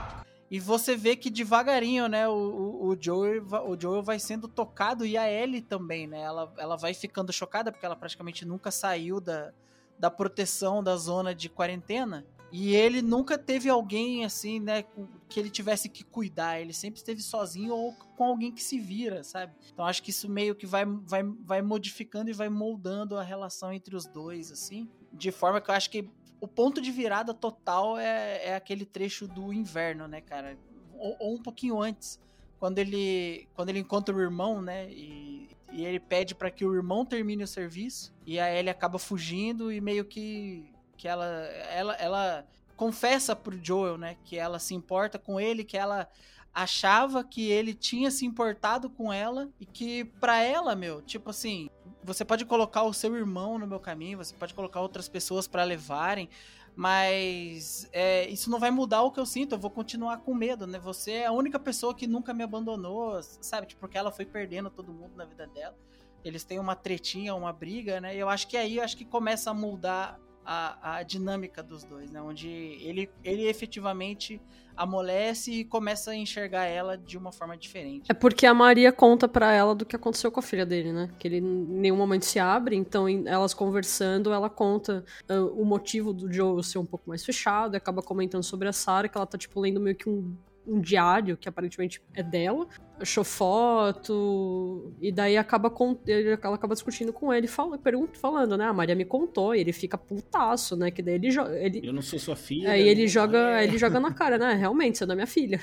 E 0.50 0.60
você 0.60 0.96
vê 0.96 1.16
que 1.16 1.28
devagarinho, 1.28 2.08
né, 2.08 2.28
o, 2.28 2.32
o, 2.32 2.96
Joel, 2.98 3.44
o 3.66 3.80
Joel 3.80 4.02
vai 4.02 4.18
sendo 4.18 4.46
tocado 4.46 5.04
e 5.04 5.16
a 5.16 5.30
Ellie 5.30 5.60
também, 5.60 6.06
né? 6.06 6.20
Ela, 6.20 6.52
ela 6.56 6.76
vai 6.76 6.94
ficando 6.94 7.32
chocada 7.32 7.72
porque 7.72 7.84
ela 7.84 7.96
praticamente 7.96 8.44
nunca 8.44 8.70
saiu 8.70 9.20
da, 9.20 9.52
da 9.98 10.08
proteção 10.08 10.84
da 10.84 10.96
zona 10.96 11.34
de 11.34 11.48
quarentena. 11.48 12.24
E 12.52 12.76
ele 12.76 13.02
nunca 13.02 13.36
teve 13.36 13.68
alguém 13.68 14.24
assim, 14.24 14.60
né, 14.60 14.84
que 15.28 15.40
ele 15.40 15.50
tivesse 15.50 15.88
que 15.88 16.04
cuidar. 16.04 16.60
Ele 16.60 16.72
sempre 16.72 16.98
esteve 16.98 17.20
sozinho 17.20 17.74
ou 17.74 17.92
com 18.16 18.24
alguém 18.24 18.52
que 18.52 18.62
se 18.62 18.78
vira, 18.78 19.24
sabe? 19.24 19.52
Então 19.72 19.84
acho 19.84 20.00
que 20.00 20.10
isso 20.10 20.28
meio 20.28 20.54
que 20.54 20.64
vai, 20.64 20.84
vai, 20.84 21.24
vai 21.44 21.60
modificando 21.60 22.30
e 22.30 22.32
vai 22.32 22.48
moldando 22.48 23.16
a 23.16 23.22
relação 23.22 23.72
entre 23.72 23.96
os 23.96 24.06
dois, 24.06 24.52
assim. 24.52 24.88
De 25.12 25.32
forma 25.32 25.60
que 25.60 25.70
eu 25.70 25.74
acho 25.74 25.90
que 25.90 26.08
o 26.40 26.46
ponto 26.46 26.80
de 26.80 26.90
virada 26.90 27.32
total 27.32 27.98
é, 27.98 28.48
é 28.48 28.54
aquele 28.54 28.84
trecho 28.84 29.26
do 29.26 29.52
inverno, 29.52 30.06
né, 30.06 30.20
cara? 30.20 30.58
Ou, 30.94 31.16
ou, 31.18 31.34
um 31.34 31.42
pouquinho 31.42 31.80
antes, 31.80 32.20
quando 32.58 32.78
ele 32.78 33.48
quando 33.54 33.68
ele 33.68 33.80
encontra 33.80 34.14
o 34.14 34.20
irmão, 34.20 34.62
né, 34.62 34.88
e, 34.90 35.48
e 35.72 35.84
ele 35.84 36.00
pede 36.00 36.34
para 36.34 36.50
que 36.50 36.64
o 36.64 36.74
irmão 36.74 37.04
termine 37.04 37.42
o 37.42 37.46
serviço 37.46 38.14
e 38.26 38.38
a 38.38 38.52
Ellie 38.52 38.70
acaba 38.70 38.98
fugindo 38.98 39.72
e 39.72 39.80
meio 39.80 40.04
que 40.04 40.70
que 40.96 41.06
ela 41.06 41.26
ela 41.70 41.94
ela 41.94 42.46
confessa 42.76 43.34
pro 43.34 43.58
Joel, 43.62 43.96
né, 43.98 44.16
que 44.24 44.36
ela 44.36 44.58
se 44.58 44.74
importa 44.74 45.18
com 45.18 45.40
ele, 45.40 45.64
que 45.64 45.76
ela 45.76 46.08
achava 46.52 47.22
que 47.22 47.50
ele 47.50 47.74
tinha 47.74 48.10
se 48.10 48.24
importado 48.24 48.88
com 48.88 49.12
ela 49.12 49.50
e 49.60 49.66
que 49.66 50.04
para 50.04 50.42
ela, 50.42 50.74
meu, 50.74 51.02
tipo 51.02 51.28
assim, 51.30 51.68
Você 52.06 52.24
pode 52.24 52.44
colocar 52.44 52.84
o 52.84 52.94
seu 52.94 53.16
irmão 53.16 53.58
no 53.58 53.66
meu 53.66 53.80
caminho, 53.80 54.18
você 54.18 54.32
pode 54.32 54.54
colocar 54.54 54.80
outras 54.80 55.08
pessoas 55.08 55.48
para 55.48 55.64
levarem, 55.64 56.28
mas 56.76 57.88
é, 57.92 58.28
isso 58.28 58.48
não 58.48 58.60
vai 58.60 58.70
mudar 58.70 59.02
o 59.02 59.10
que 59.10 59.18
eu 59.18 59.26
sinto, 59.26 59.56
eu 59.56 59.58
vou 59.58 59.70
continuar 59.70 60.18
com 60.18 60.32
medo, 60.32 60.68
né? 60.68 60.78
Você 60.78 61.12
é 61.12 61.26
a 61.26 61.32
única 61.32 61.58
pessoa 61.58 61.92
que 61.92 62.06
nunca 62.06 62.32
me 62.32 62.44
abandonou, 62.44 63.20
sabe? 63.22 63.66
Tipo, 63.66 63.80
porque 63.80 63.98
ela 63.98 64.12
foi 64.12 64.24
perdendo 64.24 64.70
todo 64.70 64.92
mundo 64.92 65.16
na 65.16 65.24
vida 65.24 65.48
dela. 65.48 65.76
Eles 66.24 66.44
têm 66.44 66.60
uma 66.60 66.76
tretinha, 66.76 67.34
uma 67.34 67.52
briga, 67.52 68.00
né? 68.00 68.14
E 68.14 68.20
eu 68.20 68.28
acho 68.28 68.46
que 68.46 68.56
aí 68.56 68.76
eu 68.76 68.84
acho 68.84 68.96
que 68.96 69.04
começa 69.04 69.50
a 69.50 69.54
mudar 69.54 70.20
a, 70.46 70.98
a 70.98 71.02
dinâmica 71.02 71.62
dos 71.62 71.82
dois, 71.82 72.10
né? 72.10 72.22
Onde 72.22 72.48
ele, 72.48 73.10
ele 73.24 73.48
efetivamente 73.48 74.40
amolece 74.76 75.50
e 75.50 75.64
começa 75.64 76.10
a 76.10 76.14
enxergar 76.14 76.66
ela 76.66 76.96
de 76.96 77.16
uma 77.16 77.32
forma 77.32 77.56
diferente. 77.56 78.10
É 78.10 78.14
porque 78.14 78.46
a 78.46 78.54
Maria 78.54 78.92
conta 78.92 79.26
para 79.26 79.52
ela 79.52 79.74
do 79.74 79.84
que 79.86 79.96
aconteceu 79.96 80.30
com 80.30 80.38
a 80.38 80.42
filha 80.42 80.66
dele, 80.66 80.92
né? 80.92 81.10
Que 81.18 81.26
ele 81.26 81.38
em 81.38 81.42
nenhum 81.42 81.96
momento 81.96 82.26
se 82.26 82.38
abre, 82.38 82.76
então 82.76 83.08
em, 83.08 83.26
elas 83.26 83.54
conversando, 83.54 84.32
ela 84.32 84.50
conta 84.50 85.04
uh, 85.28 85.60
o 85.60 85.64
motivo 85.64 86.12
do 86.12 86.32
Joe 86.32 86.62
ser 86.62 86.78
um 86.78 86.86
pouco 86.86 87.08
mais 87.08 87.24
fechado, 87.24 87.74
acaba 87.74 88.02
comentando 88.02 88.42
sobre 88.42 88.68
a 88.68 88.72
Sarah, 88.72 89.08
que 89.08 89.16
ela 89.16 89.26
tá 89.26 89.38
tipo 89.38 89.58
lendo 89.60 89.80
meio 89.80 89.96
que 89.96 90.08
um 90.08 90.36
um 90.66 90.80
diário 90.80 91.36
que 91.36 91.48
aparentemente 91.48 92.02
é 92.14 92.22
dela, 92.22 92.66
achou 92.98 93.22
foto, 93.24 94.92
e 95.00 95.12
daí 95.12 95.36
acaba 95.36 95.70
com, 95.70 95.96
ele, 96.06 96.38
ela 96.42 96.54
acaba 96.54 96.74
discutindo 96.74 97.12
com 97.12 97.32
ele, 97.32 97.46
fala, 97.46 97.78
pergunta, 97.78 98.18
falando, 98.18 98.56
né? 98.56 98.64
A 98.64 98.72
Maria 98.72 98.94
me 98.94 99.04
contou, 99.04 99.54
e 99.54 99.60
ele 99.60 99.72
fica 99.72 99.96
putaço, 99.96 100.76
né? 100.76 100.90
Que 100.90 101.02
daí 101.02 101.14
ele 101.14 101.30
joga. 101.30 101.56
Ele, 101.58 101.86
Eu 101.86 101.92
não 101.92 102.02
sou 102.02 102.18
sua 102.18 102.36
filha. 102.36 102.70
Aí 102.72 102.86
ele 102.88 103.02
né? 103.02 103.06
joga, 103.08 103.60
É. 103.60 103.64
ele 103.64 103.78
joga 103.78 104.00
na 104.00 104.12
cara, 104.12 104.38
né? 104.38 104.54
Realmente, 104.54 104.98
você 104.98 105.06
não 105.06 105.12
é 105.12 105.16
minha 105.16 105.26
filha. 105.26 105.60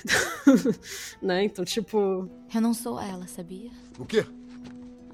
né? 1.22 1.44
Então, 1.44 1.66
tipo. 1.66 2.30
Eu 2.54 2.62
não 2.62 2.74
sou 2.74 3.00
ela, 3.00 3.28
sabia? 3.28 3.72
O 4.00 4.06
quê? 4.06 4.26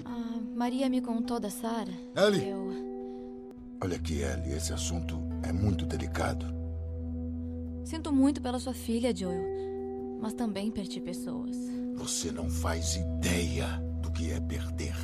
A 0.04 0.40
Maria 0.56 0.88
me 0.88 1.00
contou 1.00 1.40
da 1.40 1.50
Sarah. 1.50 1.92
Ellie? 2.16 2.48
Eu. 2.48 2.70
Olha 3.82 3.96
aqui, 3.96 4.20
Ellie, 4.20 4.54
esse 4.54 4.72
assunto 4.72 5.18
é 5.42 5.52
muito 5.52 5.86
delicado. 5.86 6.46
Sinto 7.84 8.12
muito 8.12 8.42
pela 8.42 8.58
sua 8.58 8.74
filha, 8.74 9.14
Joel. 9.16 9.69
Mas 10.20 10.34
também 10.34 10.70
perdi 10.70 11.00
pessoas. 11.00 11.56
Você 11.94 12.30
não 12.30 12.50
faz 12.50 12.96
ideia 12.96 13.66
do 14.02 14.12
que 14.12 14.30
é 14.30 14.38
perder. 14.38 14.94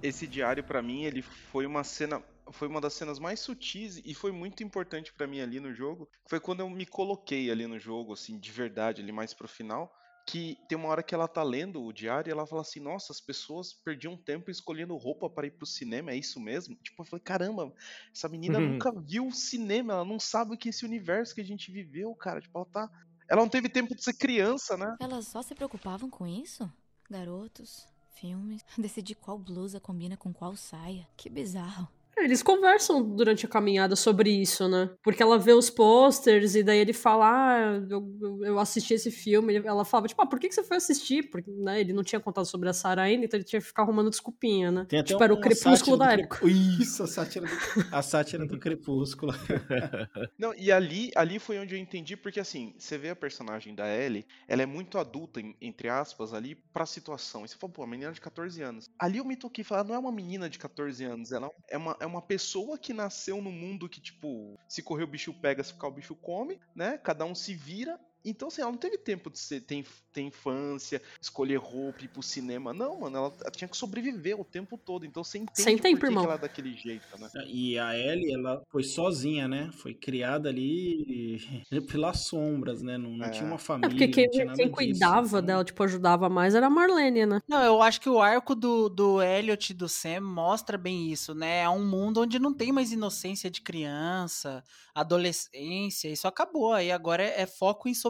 Esse 0.00 0.24
diário 0.26 0.62
pra 0.62 0.80
mim, 0.80 1.02
ele 1.02 1.20
foi 1.20 1.66
uma 1.66 1.82
cena, 1.82 2.22
foi 2.52 2.68
uma 2.68 2.80
das 2.80 2.94
cenas 2.94 3.18
mais 3.18 3.40
sutis 3.40 4.00
e 4.04 4.14
foi 4.14 4.30
muito 4.30 4.62
importante 4.62 5.12
pra 5.12 5.26
mim 5.26 5.40
ali 5.40 5.58
no 5.58 5.74
jogo. 5.74 6.08
Foi 6.28 6.38
quando 6.38 6.60
eu 6.60 6.70
me 6.70 6.86
coloquei 6.86 7.50
ali 7.50 7.66
no 7.66 7.78
jogo, 7.78 8.12
assim, 8.12 8.38
de 8.38 8.52
verdade, 8.52 9.02
ali 9.02 9.10
mais 9.10 9.34
pro 9.34 9.48
final. 9.48 9.92
Que 10.26 10.56
tem 10.68 10.78
uma 10.78 10.88
hora 10.88 11.02
que 11.02 11.14
ela 11.14 11.26
tá 11.26 11.42
lendo 11.42 11.82
o 11.82 11.92
diário 11.92 12.30
e 12.30 12.32
ela 12.32 12.46
fala 12.46 12.62
assim: 12.62 12.78
Nossa, 12.78 13.12
as 13.12 13.20
pessoas 13.20 13.72
perdiam 13.72 14.16
tempo 14.16 14.48
escolhendo 14.48 14.96
roupa 14.96 15.28
para 15.28 15.46
ir 15.46 15.50
pro 15.50 15.66
cinema, 15.66 16.12
é 16.12 16.16
isso 16.16 16.38
mesmo? 16.38 16.76
Tipo, 16.76 17.02
eu 17.02 17.06
falei: 17.06 17.22
Caramba, 17.22 17.72
essa 18.14 18.28
menina 18.28 18.60
nunca 18.60 18.92
viu 18.92 19.26
o 19.26 19.32
cinema, 19.32 19.94
ela 19.94 20.04
não 20.04 20.20
sabe 20.20 20.54
o 20.54 20.56
que 20.56 20.68
é 20.68 20.70
esse 20.70 20.84
universo 20.84 21.34
que 21.34 21.40
a 21.40 21.44
gente 21.44 21.72
viveu, 21.72 22.14
cara. 22.14 22.40
Tipo, 22.40 22.58
ela 22.58 22.66
tá. 22.66 22.90
Ela 23.30 23.42
não 23.42 23.48
teve 23.48 23.68
tempo 23.68 23.94
de 23.94 24.02
ser 24.02 24.14
criança, 24.14 24.76
né? 24.76 24.96
Elas 24.98 25.28
só 25.28 25.40
se 25.40 25.54
preocupavam 25.54 26.10
com 26.10 26.26
isso? 26.26 26.68
Garotos, 27.08 27.86
filmes, 28.16 28.64
decidir 28.76 29.14
qual 29.14 29.38
blusa 29.38 29.78
combina 29.78 30.16
com 30.16 30.32
qual 30.32 30.56
saia. 30.56 31.06
Que 31.16 31.30
bizarro. 31.30 31.88
Eles 32.22 32.42
conversam 32.42 33.02
durante 33.02 33.46
a 33.46 33.48
caminhada 33.48 33.96
sobre 33.96 34.30
isso, 34.30 34.68
né? 34.68 34.90
Porque 35.02 35.22
ela 35.22 35.38
vê 35.38 35.52
os 35.52 35.70
posters 35.70 36.54
e 36.54 36.62
daí 36.62 36.78
ele 36.78 36.92
fala: 36.92 37.26
Ah, 37.30 37.80
eu, 37.88 38.38
eu- 38.42 38.58
assisti 38.58 38.94
esse 38.94 39.10
filme. 39.10 39.56
Ela 39.56 39.84
fala, 39.84 40.06
tipo, 40.06 40.20
ah, 40.22 40.26
por 40.26 40.38
que, 40.38 40.48
que 40.48 40.54
você 40.54 40.62
foi 40.62 40.76
assistir? 40.76 41.30
Porque 41.30 41.50
né, 41.50 41.80
ele 41.80 41.92
não 41.92 42.02
tinha 42.02 42.20
contado 42.20 42.44
sobre 42.46 42.68
a 42.68 42.72
Sarah 42.72 43.02
ainda, 43.02 43.24
então 43.24 43.38
ele 43.38 43.44
tinha 43.44 43.60
que 43.60 43.66
ficar 43.66 43.82
arrumando 43.82 44.10
desculpinha, 44.10 44.70
né? 44.70 44.86
Tem 44.88 44.98
até 44.98 45.08
tipo, 45.08 45.22
era 45.22 45.32
o 45.32 45.36
uma 45.36 45.42
crepúsculo 45.42 45.96
da 45.96 46.12
época. 46.12 46.38
Crep- 46.38 46.52
Isso, 46.80 47.02
a 47.02 47.06
sátira 47.06 47.46
do, 47.46 47.52
a 47.96 48.02
sátira 48.02 48.46
do 48.46 48.58
crepúsculo. 48.58 49.32
Não, 50.38 50.54
e 50.54 50.70
ali, 50.72 51.10
ali 51.14 51.38
foi 51.38 51.58
onde 51.58 51.74
eu 51.74 51.78
entendi, 51.78 52.16
porque 52.16 52.40
assim, 52.40 52.74
você 52.78 52.98
vê 52.98 53.10
a 53.10 53.16
personagem 53.16 53.74
da 53.74 53.86
Ellie, 53.88 54.26
ela 54.48 54.62
é 54.62 54.66
muito 54.66 54.98
adulta, 54.98 55.40
entre 55.60 55.88
aspas, 55.88 56.32
ali, 56.34 56.54
pra 56.54 56.84
situação. 56.86 57.44
E 57.44 57.48
você 57.48 57.56
fala, 57.56 57.72
pô, 57.72 57.82
a 57.82 57.86
menina 57.86 58.12
de 58.12 58.20
14 58.20 58.62
anos. 58.62 58.90
Ali 58.98 59.18
eu 59.18 59.24
me 59.24 59.36
toquei 59.36 59.62
e 59.62 59.64
falei, 59.64 59.80
ela 59.80 59.88
não 59.88 59.94
é 59.94 59.98
uma 59.98 60.12
menina 60.12 60.48
de 60.48 60.58
14 60.58 61.04
anos, 61.04 61.32
ela 61.32 61.50
é 61.68 61.76
uma, 61.78 61.96
é 62.00 62.06
uma 62.06 62.09
pessoa 62.18 62.78
que 62.78 62.94
nasceu 62.94 63.42
no 63.42 63.52
mundo 63.52 63.88
que, 63.88 64.00
tipo, 64.00 64.58
se 64.66 64.82
correr 64.82 65.04
o 65.04 65.06
bicho 65.06 65.34
pega, 65.34 65.62
se 65.62 65.74
ficar 65.74 65.88
o 65.88 65.92
bicho 65.92 66.14
come, 66.14 66.58
né? 66.74 66.96
Cada 66.98 67.26
um 67.26 67.34
se 67.34 67.54
vira. 67.54 68.00
Então, 68.24 68.48
assim, 68.48 68.62
ela 68.62 68.70
não 68.70 68.78
teve 68.78 68.98
tempo 68.98 69.30
de 69.30 69.38
ser, 69.38 69.60
ter, 69.62 69.86
ter 70.12 70.22
infância, 70.22 71.00
escolher 71.20 71.56
roupa, 71.58 72.04
ir 72.04 72.08
pro 72.08 72.22
cinema. 72.22 72.72
Não, 72.74 73.00
mano, 73.00 73.16
ela, 73.16 73.36
ela 73.40 73.50
tinha 73.50 73.68
que 73.68 73.76
sobreviver 73.76 74.38
o 74.40 74.44
tempo 74.44 74.76
todo. 74.78 75.06
Então 75.06 75.22
você 75.24 75.38
entende 75.38 75.52
Sem 75.54 75.78
tempo, 75.78 76.00
por 76.00 76.08
que 76.08 76.16
que 76.16 76.22
irmão. 76.22 76.24
ela 76.24 76.34
é 76.34 76.38
daquele 76.38 76.74
jeito, 76.74 77.16
né? 77.18 77.30
E 77.46 77.78
a 77.78 77.96
Ellie, 77.98 78.32
ela 78.34 78.62
foi 78.70 78.82
sozinha, 78.84 79.46
né? 79.48 79.70
Foi 79.72 79.94
criada 79.94 80.48
ali 80.48 81.38
pelas 81.88 82.20
sombras, 82.20 82.82
né? 82.82 82.96
Não, 82.98 83.10
não 83.10 83.30
tinha 83.30 83.46
uma 83.46 83.56
É 83.56 83.58
família. 83.58 83.88
porque 83.88 84.08
quem, 84.08 84.24
não 84.24 84.28
tinha 84.28 84.44
nada 84.46 84.56
quem 84.56 84.70
disso. 84.70 84.74
cuidava 84.74 85.42
dela, 85.42 85.64
tipo, 85.64 85.82
ajudava 85.82 86.28
mais 86.28 86.54
era 86.54 86.66
a 86.66 86.70
Marlene, 86.70 87.26
né? 87.26 87.40
Não, 87.48 87.62
eu 87.62 87.82
acho 87.82 88.00
que 88.00 88.08
o 88.08 88.20
arco 88.20 88.54
do, 88.54 88.88
do 88.88 89.22
Elliot 89.22 89.72
e 89.72 89.74
do 89.74 89.88
Sam 89.88 90.20
mostra 90.20 90.78
bem 90.78 91.10
isso, 91.10 91.34
né? 91.34 91.60
É 91.62 91.68
um 91.68 91.84
mundo 91.86 92.20
onde 92.22 92.38
não 92.38 92.54
tem 92.54 92.72
mais 92.72 92.92
inocência 92.92 93.50
de 93.50 93.60
criança, 93.60 94.62
adolescência, 94.94 96.08
isso 96.08 96.28
acabou. 96.28 96.72
Aí 96.72 96.90
agora 96.92 97.22
é, 97.24 97.42
é 97.42 97.46
foco 97.46 97.88
em 97.88 97.94
sobrevivência 97.94 98.09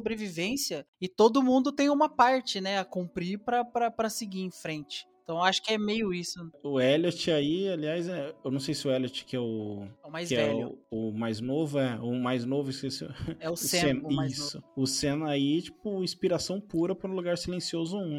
e 1.00 1.08
todo 1.08 1.42
mundo 1.42 1.72
tem 1.72 1.88
uma 1.90 2.08
parte, 2.08 2.60
né, 2.60 2.78
a 2.78 2.84
cumprir 2.84 3.38
pra 3.38 4.08
seguir 4.08 4.40
em 4.40 4.50
frente. 4.50 5.06
Então 5.22 5.44
acho 5.44 5.62
que 5.62 5.72
é 5.72 5.78
meio 5.78 6.12
isso. 6.12 6.40
O 6.60 6.80
Elliot 6.80 7.30
aí, 7.30 7.68
aliás, 7.68 8.08
é- 8.08 8.34
eu 8.44 8.50
não 8.50 8.58
sei 8.58 8.74
se 8.74 8.88
o 8.88 8.90
Elliot 8.90 9.24
que 9.24 9.36
é 9.36 9.38
o. 9.38 9.86
É 10.02 10.06
o 10.08 10.10
mais 10.10 10.28
que 10.28 10.34
velho. 10.34 10.60
É 10.60 10.66
o, 10.90 11.08
o 11.10 11.12
mais 11.12 11.40
novo, 11.40 11.78
é. 11.78 11.94
O 12.00 12.12
mais 12.16 12.44
novo, 12.44 12.70
esqueci. 12.70 13.06
É 13.38 13.48
o 13.48 13.54
Sam, 13.94 14.00
o 14.02 14.12
mais 14.12 14.32
isso. 14.32 14.60
O 14.74 14.86
Sam 14.88 15.24
aí, 15.28 15.62
tipo, 15.62 16.02
inspiração 16.02 16.60
pura 16.60 16.96
para 16.96 17.08
o 17.08 17.14
Lugar 17.14 17.38
Silencioso 17.38 17.96
1, 17.96 18.18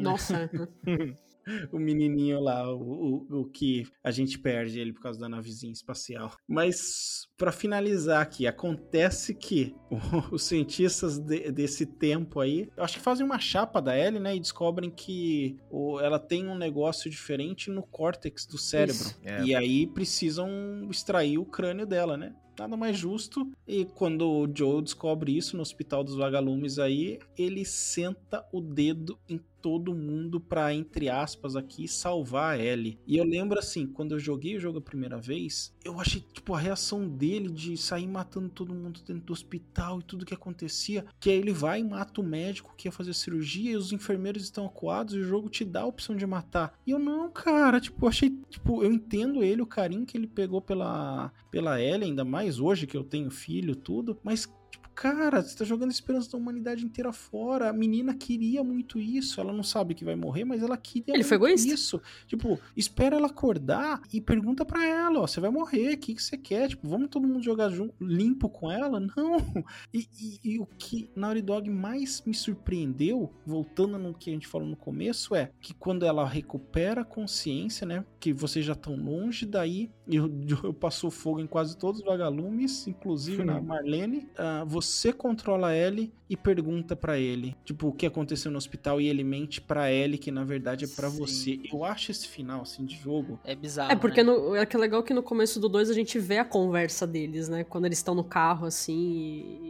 O 1.72 1.78
menininho 1.78 2.40
lá, 2.40 2.72
o, 2.72 3.26
o, 3.30 3.40
o 3.40 3.44
que 3.46 3.84
a 4.02 4.10
gente 4.10 4.38
perde 4.38 4.78
ele 4.78 4.92
por 4.92 5.02
causa 5.02 5.18
da 5.18 5.28
navezinha 5.28 5.72
espacial. 5.72 6.32
Mas, 6.48 7.26
pra 7.36 7.50
finalizar 7.50 8.22
aqui, 8.22 8.46
acontece 8.46 9.34
que 9.34 9.74
os 10.32 10.42
cientistas 10.44 11.18
de- 11.18 11.50
desse 11.50 11.84
tempo 11.86 12.40
aí, 12.40 12.68
eu 12.76 12.84
acho 12.84 12.96
que 12.98 13.02
fazem 13.04 13.24
uma 13.26 13.38
chapa 13.38 13.80
da 13.80 13.98
Ellie, 13.98 14.20
né? 14.20 14.36
E 14.36 14.40
descobrem 14.40 14.90
que 14.90 15.56
o- 15.70 15.98
ela 16.00 16.18
tem 16.18 16.46
um 16.48 16.56
negócio 16.56 17.10
diferente 17.10 17.70
no 17.70 17.82
córtex 17.82 18.46
do 18.46 18.58
cérebro. 18.58 19.04
É. 19.24 19.42
E 19.44 19.54
aí 19.54 19.86
precisam 19.86 20.48
extrair 20.90 21.38
o 21.38 21.44
crânio 21.44 21.86
dela, 21.86 22.16
né? 22.16 22.34
Nada 22.58 22.76
mais 22.76 22.96
justo. 22.98 23.50
E 23.66 23.86
quando 23.86 24.28
o 24.30 24.46
Joe 24.54 24.82
descobre 24.82 25.34
isso 25.36 25.56
no 25.56 25.62
Hospital 25.62 26.04
dos 26.04 26.16
Vagalumes 26.16 26.78
aí, 26.78 27.18
ele 27.36 27.64
senta 27.64 28.46
o 28.52 28.60
dedo 28.60 29.18
em 29.28 29.40
todo 29.62 29.94
mundo 29.94 30.40
pra, 30.40 30.74
entre 30.74 31.08
aspas, 31.08 31.54
aqui, 31.54 31.86
salvar 31.86 32.54
a 32.54 32.58
Ellie. 32.58 32.98
E 33.06 33.16
eu 33.16 33.24
lembro 33.24 33.58
assim, 33.58 33.86
quando 33.86 34.12
eu 34.12 34.18
joguei 34.18 34.56
o 34.56 34.60
jogo 34.60 34.78
a 34.78 34.82
primeira 34.82 35.18
vez, 35.18 35.72
eu 35.84 35.98
achei, 36.00 36.20
tipo, 36.20 36.52
a 36.52 36.58
reação 36.58 37.08
dele 37.08 37.48
de 37.48 37.76
sair 37.76 38.06
matando 38.06 38.48
todo 38.48 38.74
mundo 38.74 39.00
dentro 39.06 39.22
do 39.22 39.32
hospital 39.32 40.00
e 40.00 40.02
tudo 40.02 40.26
que 40.26 40.34
acontecia. 40.34 41.04
Que 41.20 41.30
aí 41.30 41.38
ele 41.38 41.52
vai 41.52 41.80
e 41.80 41.84
mata 41.84 42.20
o 42.20 42.24
médico 42.24 42.74
que 42.76 42.88
ia 42.88 42.92
fazer 42.92 43.14
cirurgia 43.14 43.72
e 43.72 43.76
os 43.76 43.92
enfermeiros 43.92 44.42
estão 44.42 44.66
acuados 44.66 45.14
e 45.14 45.18
o 45.18 45.24
jogo 45.24 45.48
te 45.48 45.64
dá 45.64 45.82
a 45.82 45.86
opção 45.86 46.16
de 46.16 46.26
matar. 46.26 46.78
E 46.86 46.90
eu 46.90 46.98
não, 46.98 47.30
cara, 47.30 47.80
tipo, 47.80 48.08
achei, 48.08 48.30
tipo, 48.50 48.82
eu 48.82 48.92
entendo 48.92 49.44
ele, 49.44 49.62
o 49.62 49.66
carinho 49.66 50.04
que 50.04 50.16
ele 50.16 50.26
pegou 50.26 50.60
pela, 50.60 51.32
pela 51.50 51.80
Ellie, 51.80 52.08
ainda 52.08 52.24
mais 52.24 52.58
hoje 52.58 52.86
que 52.86 52.96
eu 52.96 53.04
tenho 53.04 53.30
filho, 53.30 53.76
tudo, 53.76 54.18
mas 54.24 54.46
cara, 54.94 55.42
você 55.42 55.56
tá 55.56 55.64
jogando 55.64 55.88
a 55.90 55.92
esperança 55.92 56.30
da 56.30 56.38
humanidade 56.38 56.84
inteira 56.84 57.12
fora. 57.12 57.70
A 57.70 57.72
menina 57.72 58.14
queria 58.14 58.62
muito 58.64 58.98
isso. 58.98 59.40
Ela 59.40 59.52
não 59.52 59.62
sabe 59.62 59.94
que 59.94 60.04
vai 60.04 60.16
morrer, 60.16 60.44
mas 60.44 60.62
ela 60.62 60.76
queria 60.76 61.14
Ele 61.14 61.24
foi 61.24 61.36
egoísta. 61.36 61.72
isso. 61.72 62.00
Tipo, 62.26 62.58
espera 62.76 63.16
ela 63.16 63.26
acordar 63.28 64.00
e 64.12 64.20
pergunta 64.20 64.64
pra 64.64 64.84
ela, 64.86 65.20
ó, 65.20 65.26
você 65.26 65.40
vai 65.40 65.50
morrer, 65.50 65.94
o 65.94 65.98
que, 65.98 66.14
que 66.14 66.22
você 66.22 66.36
quer? 66.36 66.68
Tipo, 66.68 66.88
vamos 66.88 67.08
todo 67.10 67.26
mundo 67.26 67.42
jogar 67.42 67.70
junto, 67.70 67.94
limpo 68.00 68.48
com 68.48 68.70
ela? 68.70 69.00
Não. 69.16 69.64
E, 69.92 70.06
e- 70.20 70.40
e 70.44 70.58
o 70.58 70.66
que 70.66 71.10
Naughty 71.16 71.42
Dog 71.42 71.70
mais 71.70 72.22
me 72.26 72.34
surpreendeu, 72.34 73.32
voltando 73.46 73.98
no 73.98 74.14
que 74.14 74.30
a 74.30 74.32
gente 74.32 74.46
falou 74.46 74.66
no 74.68 74.76
começo, 74.76 75.34
é 75.34 75.50
que 75.60 75.74
quando 75.74 76.04
ela 76.04 76.26
recupera 76.26 77.02
a 77.02 77.04
consciência, 77.04 77.86
né? 77.86 78.04
Que 78.20 78.32
vocês 78.32 78.64
já 78.64 78.72
estão 78.72 78.94
longe, 78.96 79.44
daí 79.46 79.90
eu, 80.08 80.30
eu 80.64 80.74
passou 80.74 81.10
fogo 81.10 81.40
em 81.40 81.46
quase 81.46 81.76
todos 81.76 82.00
os 82.00 82.06
vagalumes, 82.06 82.86
inclusive 82.86 83.44
na 83.44 83.60
Marlene. 83.60 84.28
ah, 84.36 84.64
você 84.66 85.12
controla 85.12 85.74
ele 85.74 86.12
e 86.28 86.36
pergunta 86.36 86.96
pra 86.96 87.18
ele, 87.18 87.54
tipo, 87.62 87.88
o 87.88 87.92
que 87.92 88.06
aconteceu 88.06 88.50
no 88.50 88.56
hospital 88.56 88.98
e 89.00 89.06
ele 89.06 89.22
mente 89.22 89.60
pra 89.60 89.92
ele 89.92 90.16
que 90.16 90.30
na 90.30 90.44
verdade 90.44 90.86
é 90.86 90.88
pra 90.88 91.10
Sim. 91.10 91.18
você. 91.18 91.60
Eu 91.70 91.84
acho 91.84 92.10
esse 92.10 92.26
final 92.26 92.62
assim 92.62 92.86
de 92.86 92.96
jogo 92.96 93.38
É 93.44 93.54
bizarro. 93.54 93.92
É, 93.92 93.96
porque 93.96 94.22
né? 94.22 94.32
no, 94.32 94.56
é 94.56 94.64
que 94.64 94.74
é 94.74 94.80
legal 94.80 95.02
que 95.02 95.12
no 95.12 95.22
começo 95.22 95.60
do 95.60 95.68
2 95.68 95.90
a 95.90 95.92
gente 95.92 96.18
vê 96.18 96.38
a 96.38 96.44
conversa 96.44 97.06
deles, 97.06 97.48
né? 97.50 97.64
Quando 97.64 97.84
eles 97.84 97.98
estão 97.98 98.14
no 98.14 98.24
carro, 98.24 98.66
assim, 98.66 98.94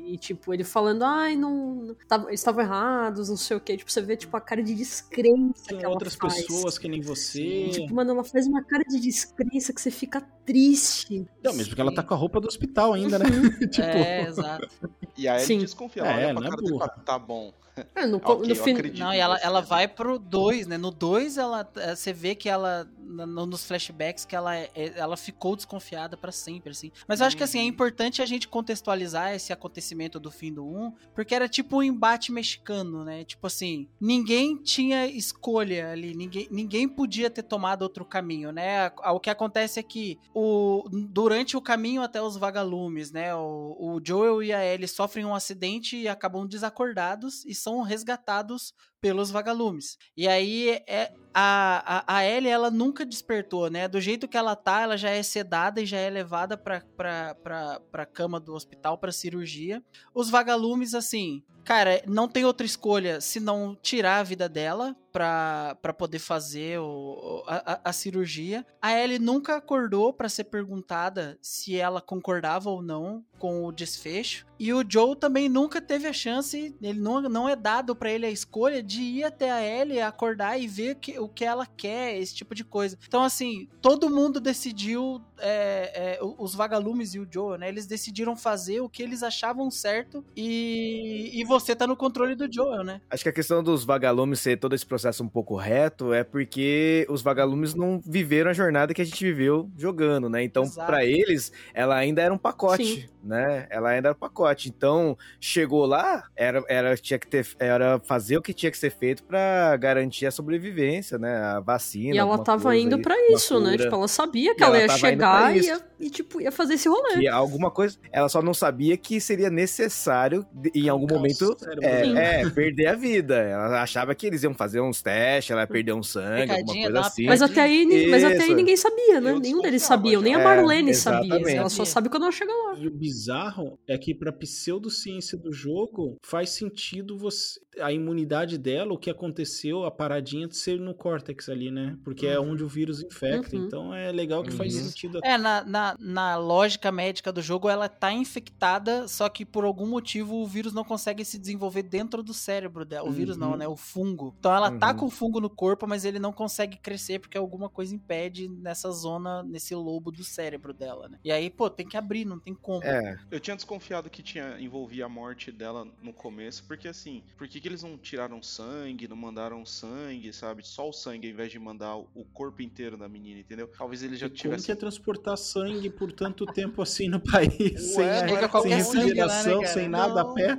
e, 0.07 0.14
E, 0.14 0.18
tipo, 0.18 0.53
ele 0.55 0.62
falando, 0.64 1.03
ai, 1.05 1.35
não. 1.37 1.97
Tava, 2.07 2.28
eles 2.28 2.41
estavam 2.41 2.62
errados, 2.62 3.28
não 3.28 3.37
sei 3.37 3.57
o 3.57 3.61
quê. 3.61 3.76
Tipo, 3.76 3.91
você 3.91 4.01
vê, 4.03 4.16
tipo, 4.16 4.37
a 4.37 4.41
cara 4.41 4.62
de 4.62 4.74
descrença 4.74 5.64
Tem 5.66 5.78
que 5.78 5.85
ela 5.85 5.95
outras 5.95 6.14
faz. 6.14 6.35
pessoas 6.47 6.78
que 6.78 6.89
nem 6.89 7.01
você. 7.01 7.70
Tipo, 7.72 7.95
mano, 7.95 8.12
ela 8.12 8.24
faz 8.24 8.47
uma 8.47 8.62
cara 8.62 8.85
de 8.85 9.01
descrença 9.01 9.72
que 9.72 9.80
você 9.80 9.91
fica 9.91 10.20
triste. 10.45 11.27
Não, 11.43 11.53
mesmo 11.53 11.70
porque 11.70 11.81
ela 11.81 11.95
tá 11.95 12.03
com 12.03 12.14
a 12.14 12.16
roupa 12.16 12.41
do 12.41 12.49
hospital 12.49 12.93
ainda, 12.93 13.18
né? 13.18 13.25
tipo... 13.70 13.83
É, 13.87 14.23
exato. 14.23 14.68
E 15.16 15.29
aí 15.29 15.41
Sim. 15.41 15.55
ele 15.55 15.64
desconfia, 15.64 16.03
ela 16.03 16.20
É, 16.20 16.25
olha 16.27 16.35
não 16.35 16.41
pra 16.41 16.49
é 16.49 16.51
cara 16.51 16.62
dele 16.62 16.68
e 16.68 16.79
burra. 16.79 16.89
fala, 16.89 17.03
tá 17.05 17.18
bom. 17.18 17.53
É, 17.95 18.05
no, 18.05 18.18
Ok, 18.18 18.47
no 18.51 18.55
fim. 18.55 18.73
acredito. 18.73 19.01
Não, 19.01 19.14
e 19.14 19.18
ela, 19.18 19.39
ela 19.39 19.62
vai 19.62 19.89
pro 19.89 20.18
2, 20.18 20.66
né? 20.66 20.77
No 20.77 20.91
2, 20.91 21.39
ela, 21.39 21.66
eh, 21.77 21.97
você 21.97 22.12
vê 22.12 22.35
que 22.35 22.47
ela, 22.47 22.87
no- 22.99 23.47
nos 23.47 23.64
flashbacks, 23.64 24.27
que 24.27 24.37
ela, 24.37 24.55
é- 24.55 24.70
ela 24.95 25.16
ficou 25.16 25.57
desconfiada 25.57 26.14
pra 26.14 26.31
sempre, 26.31 26.73
assim. 26.73 26.93
Mas 27.09 27.20
eu 27.20 27.27
acho 27.27 27.35
que, 27.35 27.43
assim, 27.43 27.61
é 27.61 27.62
importante 27.62 28.20
a 28.20 28.27
gente 28.27 28.47
contextualizar 28.47 29.33
esse 29.35 29.55
acontecimento 29.55 30.20
do 30.20 30.31
fim 30.31 30.53
do 30.53 30.66
1, 30.66 30.93
porque 31.14 31.35
era 31.35 31.49
tipo 31.49 31.79
um 31.79 31.83
embate 31.83 32.31
mexicano, 32.31 33.07
né? 33.07 33.25
Tipo 33.25 33.47
assim, 33.47 33.89
ninguém 33.99 34.55
tinha 34.59 35.07
escolha 35.07 35.93
ali, 35.93 36.14
ninguém, 36.14 36.47
ninguém 36.51 36.87
podia 36.87 37.31
ter 37.31 37.43
tomado 37.43 37.81
outro 37.83 38.05
caminho, 38.05 38.53
né? 38.53 38.93
O 39.14 39.18
que 39.18 39.31
acontece 39.31 39.81
é 39.81 39.83
que 39.83 40.11
o, 40.34 40.84
durante 41.10 41.56
o 41.56 41.60
caminho 41.60 42.02
até 42.02 42.20
os 42.20 42.36
vagalumes, 42.36 43.10
né? 43.10 43.34
O, 43.34 43.76
o 43.78 44.00
Joel 44.04 44.42
e 44.42 44.52
a 44.52 44.64
Ellie 44.64 44.88
sofrem 44.88 45.24
um 45.24 45.34
acidente 45.34 45.96
e 45.96 46.08
acabam 46.08 46.46
desacordados 46.46 47.44
e 47.44 47.54
são 47.54 47.82
resgatados 47.82 48.72
pelos 49.03 49.30
vagalumes. 49.32 49.98
E 50.16 50.28
aí 50.28 50.80
é 50.86 51.12
a, 51.34 52.05
a, 52.07 52.16
a 52.18 52.24
Ellie, 52.24 52.48
ela 52.48 52.70
nunca 52.70 53.05
despertou, 53.05 53.68
né? 53.68 53.88
Do 53.88 54.00
jeito 54.00 54.28
que 54.28 54.36
ela 54.36 54.55
tá, 54.55 54.82
ela 54.82 54.96
já 54.96 55.11
é 55.11 55.22
sedada 55.22 55.80
e 55.82 55.86
já 55.86 55.98
é 55.98 56.09
levada 56.09 56.57
pra, 56.57 56.82
pra, 56.96 57.34
pra, 57.34 57.80
pra 57.90 58.07
cama 58.07 58.38
do 58.38 58.55
hospital 58.55 58.96
pra 58.96 59.11
cirurgia. 59.11 59.82
Os 60.14 60.30
vagalumes, 60.30 60.94
assim, 60.94 61.42
cara, 61.64 62.00
não 62.07 62.28
tem 62.28 62.44
outra 62.44 62.64
escolha 62.66 63.20
senão 63.20 63.76
tirar 63.82 64.18
a 64.18 64.22
vida 64.22 64.48
dela 64.48 64.94
pra, 65.11 65.76
pra 65.82 65.92
poder 65.92 66.18
fazer 66.20 66.78
o, 66.78 67.42
a, 67.46 67.72
a- 67.74 67.80
a 67.86 67.92
cirurgia. 67.92 68.64
A 68.80 68.92
Ellie 68.92 69.18
nunca 69.18 69.57
acordou 69.57 70.12
pra 70.12 70.28
ser 70.28 70.44
perguntada 70.44 71.38
se 71.42 71.76
ela 71.76 72.00
concordava 72.00 72.70
ou 72.70 72.80
não 72.82 73.24
com 73.43 73.64
o 73.64 73.72
desfecho. 73.72 74.47
E 74.57 74.72
o 74.72 74.84
Joe 74.88 75.16
também 75.16 75.49
nunca 75.49 75.80
teve 75.80 76.07
a 76.07 76.12
chance, 76.12 76.72
ele 76.80 77.01
não, 77.01 77.20
não 77.22 77.49
é 77.49 77.57
dado 77.57 77.97
pra 77.97 78.09
ele 78.09 78.24
a 78.24 78.30
escolha 78.30 78.80
de 78.80 79.03
ir 79.03 79.24
até 79.24 79.51
a 79.51 79.61
Ellie, 79.61 80.01
acordar 80.01 80.57
e 80.57 80.68
ver 80.68 80.95
que, 80.95 81.18
o 81.18 81.28
que 81.28 81.45
ela 81.45 81.66
quer, 81.66 82.16
esse 82.16 82.32
tipo 82.32 82.55
de 82.55 82.62
coisa. 82.62 82.97
Então, 83.05 83.24
assim, 83.24 83.68
todo 83.80 84.09
mundo 84.09 84.38
decidiu, 84.38 85.20
é, 85.43 85.90
é, 85.95 86.18
os 86.38 86.55
vagalumes 86.55 87.14
e 87.14 87.18
o 87.18 87.26
Joe, 87.28 87.59
né? 87.59 87.68
Eles 87.68 87.86
decidiram 87.86 88.36
fazer 88.36 88.80
o 88.80 88.88
que 88.88 89.03
eles 89.03 89.22
achavam 89.22 89.70
certo 89.70 90.24
e, 90.36 91.30
e 91.34 91.45
você 91.45 91.74
tá 91.74 91.86
no 91.86 91.97
controle 91.97 92.36
do 92.36 92.51
Joel, 92.51 92.84
né? 92.84 93.01
Acho 93.11 93.24
que 93.24 93.28
a 93.28 93.32
questão 93.32 93.62
dos 93.62 93.84
vagalumes 93.84 94.38
ser 94.40 94.59
todo 94.59 94.74
esse 94.74 94.86
processo 94.86 95.24
um 95.24 95.28
pouco 95.28 95.57
reto 95.57 96.12
é 96.14 96.22
porque 96.22 97.05
os 97.11 97.22
vagalumes 97.22 97.74
não 97.74 98.01
viveram 98.05 98.51
a 98.51 98.55
jornada 98.55 98.95
que 98.95 99.03
a 99.03 99.05
gente 99.05 99.24
viveu 99.24 99.68
jogando, 99.76 100.28
né? 100.28 100.45
Então, 100.45 100.68
pra 100.70 101.05
eles, 101.05 101.53
ela 101.74 101.97
ainda 101.97 102.22
era 102.22 102.32
um 102.32 102.38
pacote, 102.38 102.84
Sim. 102.84 103.09
né? 103.22 103.66
Ela 103.68 103.90
ainda 103.90 104.09
era 104.09 104.16
um 104.16 104.20
pacote. 104.20 104.68
Então, 104.68 105.18
chegou 105.40 105.84
lá, 105.86 106.24
era, 106.36 106.62
era 106.68 106.97
tinha 106.97 107.18
que 107.18 107.26
ter, 107.26 107.47
era 107.59 107.99
fazer 108.05 108.36
o 108.36 108.43
que 108.43 108.55
tinha 108.55 108.70
que 108.70 108.78
ser 108.78 108.90
feito 108.90 109.24
pra 109.24 109.76
garantir 109.76 110.26
a 110.26 110.30
sobrevivência, 110.30 111.18
né? 111.18 111.36
A 111.36 111.61
vacina. 111.61 112.14
E 112.14 112.18
ela 112.18 112.38
tava 112.38 112.64
coisa 112.64 112.78
indo 112.78 112.97
uma 112.97 113.36
isso, 113.36 113.59
né? 113.61 113.76
Tipo, 113.76 113.95
ela 113.95 114.09
sabia 114.09 114.55
que 114.55 114.62
E 114.62 114.64
ela, 114.64 114.78
ela 114.78 114.93
ia 114.93 114.99
chegar 114.99 115.32
e, 115.57 115.61
ia, 115.66 115.80
e, 116.01 116.11
tipo, 116.11 116.41
ia 116.41 116.53
fazer 116.53 116.74
esse 116.74 116.89
rolê. 116.89 117.18
Que 117.20 117.28
alguma 117.28 117.70
coisa, 117.70 117.99
ela 118.12 118.28
só 118.28 118.43
não 118.43 118.55
sabia 118.55 118.97
que 118.97 119.20
seria 119.20 119.51
necessário 119.51 120.47
em 120.74 120.89
algum 120.89 121.07
o 121.07 121.14
momento 121.16 121.57
é, 121.80 122.41
é, 122.43 122.51
perder 122.51 122.87
a 122.89 122.95
vida. 122.95 123.37
Ela 123.37 123.83
achava 123.83 124.14
que 124.14 124.26
eles 124.26 124.43
iam 124.43 124.55
fazer 124.55 124.80
uns 124.80 125.03
testes, 125.03 125.51
ela 125.51 125.62
ia 125.62 125.66
perder 125.66 125.93
um 125.95 126.03
sangue, 126.03 126.43
alguma 126.51 126.57
Picadinha, 126.59 126.83
coisa 126.85 126.93
dá 126.93 127.01
uma 127.01 127.07
assim. 127.07 127.26
Mas 127.26 127.43
até, 127.43 127.61
aí, 127.61 128.07
mas 128.11 128.24
até 128.24 128.43
aí 128.45 128.55
ninguém 128.55 128.76
sabia, 128.76 129.20
né? 129.20 129.30
Eu 129.30 129.41
Nenhum 129.41 129.61
deles 129.61 129.83
sabia, 129.83 130.20
nem 130.20 130.35
a 130.35 130.39
já. 130.39 130.45
Marlene 130.45 130.91
É, 130.91 130.95
sabia. 130.95 131.26
exatamente. 131.26 131.57
Ela 131.57 131.68
só 131.68 131.85
sabe 131.85 132.09
quando 132.09 132.22
ela 132.24 132.33
chega 132.33 132.53
lá. 132.53 132.78
E 132.78 132.87
o 132.87 132.91
bizarro 132.91 133.78
é 133.89 133.99
que 133.99 134.14
pra 134.14 134.33
pseudociência 134.33 135.37
do 135.37 135.53
jogo 135.53 136.16
faz 136.22 136.51
sentido 136.51 137.16
você 137.18 137.61
a 137.80 137.91
imunidade 137.91 138.59
dela, 138.59 138.93
o 138.93 138.99
que 138.99 139.09
aconteceu, 139.09 139.85
a 139.85 139.91
paradinha 139.91 140.47
de 140.47 140.55
ser 140.59 140.78
no 140.78 140.95
córtex 140.95 141.49
ali, 141.49 141.70
né? 141.70 141.97
Porque 142.05 142.26
é 142.26 142.39
onde 142.39 142.62
o 142.62 142.68
vírus 142.68 143.03
infecta. 143.03 143.57
Uhum. 143.57 143.64
Então 143.64 143.95
é 143.95 144.12
legal 144.12 144.43
que 144.43 144.51
faz 144.51 144.74
Uhum. 144.74 144.83
sentido. 144.85 145.20
É, 145.23 145.39
na, 145.39 145.64
na, 145.64 145.97
na 145.99 146.37
lógica 146.37 146.91
médica 146.93 147.33
do 147.33 147.41
jogo, 147.43 147.68
ela 147.68 147.89
tá 147.89 148.12
infectada, 148.12 149.07
só 149.09 149.29
que 149.29 149.45
por 149.45 149.64
algum 149.64 149.87
motivo 149.87 150.37
o 150.37 150.47
vírus 150.47 150.73
não 150.73 150.85
consegue 150.85 151.25
se 151.25 151.39
desenvolver 151.39 151.83
dentro 151.83 152.23
do 152.23 152.35
cérebro 152.35 152.85
dela. 152.85 153.09
O 153.09 153.12
vírus 153.12 153.37
não, 153.37 153.53
Uhum. 153.53 153.57
né? 153.57 153.68
O 153.68 153.77
fungo. 153.77 154.35
Então 154.39 154.55
ela 154.55 154.70
tá 154.70 154.91
Uhum. 154.91 154.97
com 154.97 155.07
o 155.07 155.11
fungo 155.11 155.41
no 155.41 155.51
corpo, 155.51 155.87
mas 155.87 156.05
ele 156.05 156.18
não 156.18 156.33
consegue 156.33 156.77
crescer 156.77 157.18
porque 157.20 157.37
alguma 157.39 157.68
coisa 157.68 157.95
impede 157.95 158.49
nessa 158.49 158.91
zona, 158.91 159.43
nesse 159.43 159.75
lobo 159.75 160.11
do 160.11 160.25
cérebro 160.25 160.73
dela, 160.73 161.09
né? 161.09 161.18
E 161.25 161.31
aí, 161.31 161.49
pô, 161.51 161.68
tem 161.70 161.87
que 161.87 161.97
abrir, 161.97 162.25
não 162.25 162.39
tem 162.39 162.55
como. 162.55 162.83
É, 162.85 163.18
Eu 163.31 163.41
tinha 163.41 163.55
desconfiado 163.57 164.11
que 164.11 164.23
tinha 164.23 164.59
envolvia 164.61 165.07
a 165.07 165.09
morte 165.09 165.51
dela 165.53 165.87
no 166.03 166.12
começo, 166.12 166.64
porque 166.66 166.89
assim, 166.89 167.23
por 167.37 167.47
que, 167.49 167.61
que 167.61 167.68
eles 167.68 167.83
não 167.83 167.97
tiraram 167.97 168.43
sangue, 168.43 169.07
não 169.09 169.16
mandaram 169.16 169.64
sangue, 169.64 170.33
sabe? 170.33 170.66
Só 170.66 170.89
o 170.89 170.93
sangue 170.93 171.29
ao 171.29 171.33
invés 171.33 171.51
de 171.53 171.59
mandar 171.59 171.97
o 171.97 172.25
corpo 172.33 172.62
inteiro 172.62 172.97
da 172.97 173.09
menina, 173.09 173.41
entendeu? 173.41 173.68
Talvez 173.77 174.03
ele 174.03 174.16
já 174.16 174.27
E 174.27 174.31
como 174.31 174.37
tivesse. 174.41 174.66
que 174.66 174.73
é 174.73 174.75
transportar 175.03 175.36
sangue 175.36 175.90
por 175.90 176.12
tanto 176.12 176.46
tempo 176.46 176.80
assim 176.80 177.09
no 177.09 177.18
país? 177.20 177.80
sem, 177.94 178.05
Ué, 178.05 178.20
a- 178.44 178.48
não 178.48 178.62
sem 178.62 178.80
sangue 178.84 179.14
lá, 179.20 179.42
né, 179.42 179.66
sem 179.66 179.88
nada 179.88 180.20
a 180.20 180.24
Não. 180.24 180.34
pé. 180.34 180.57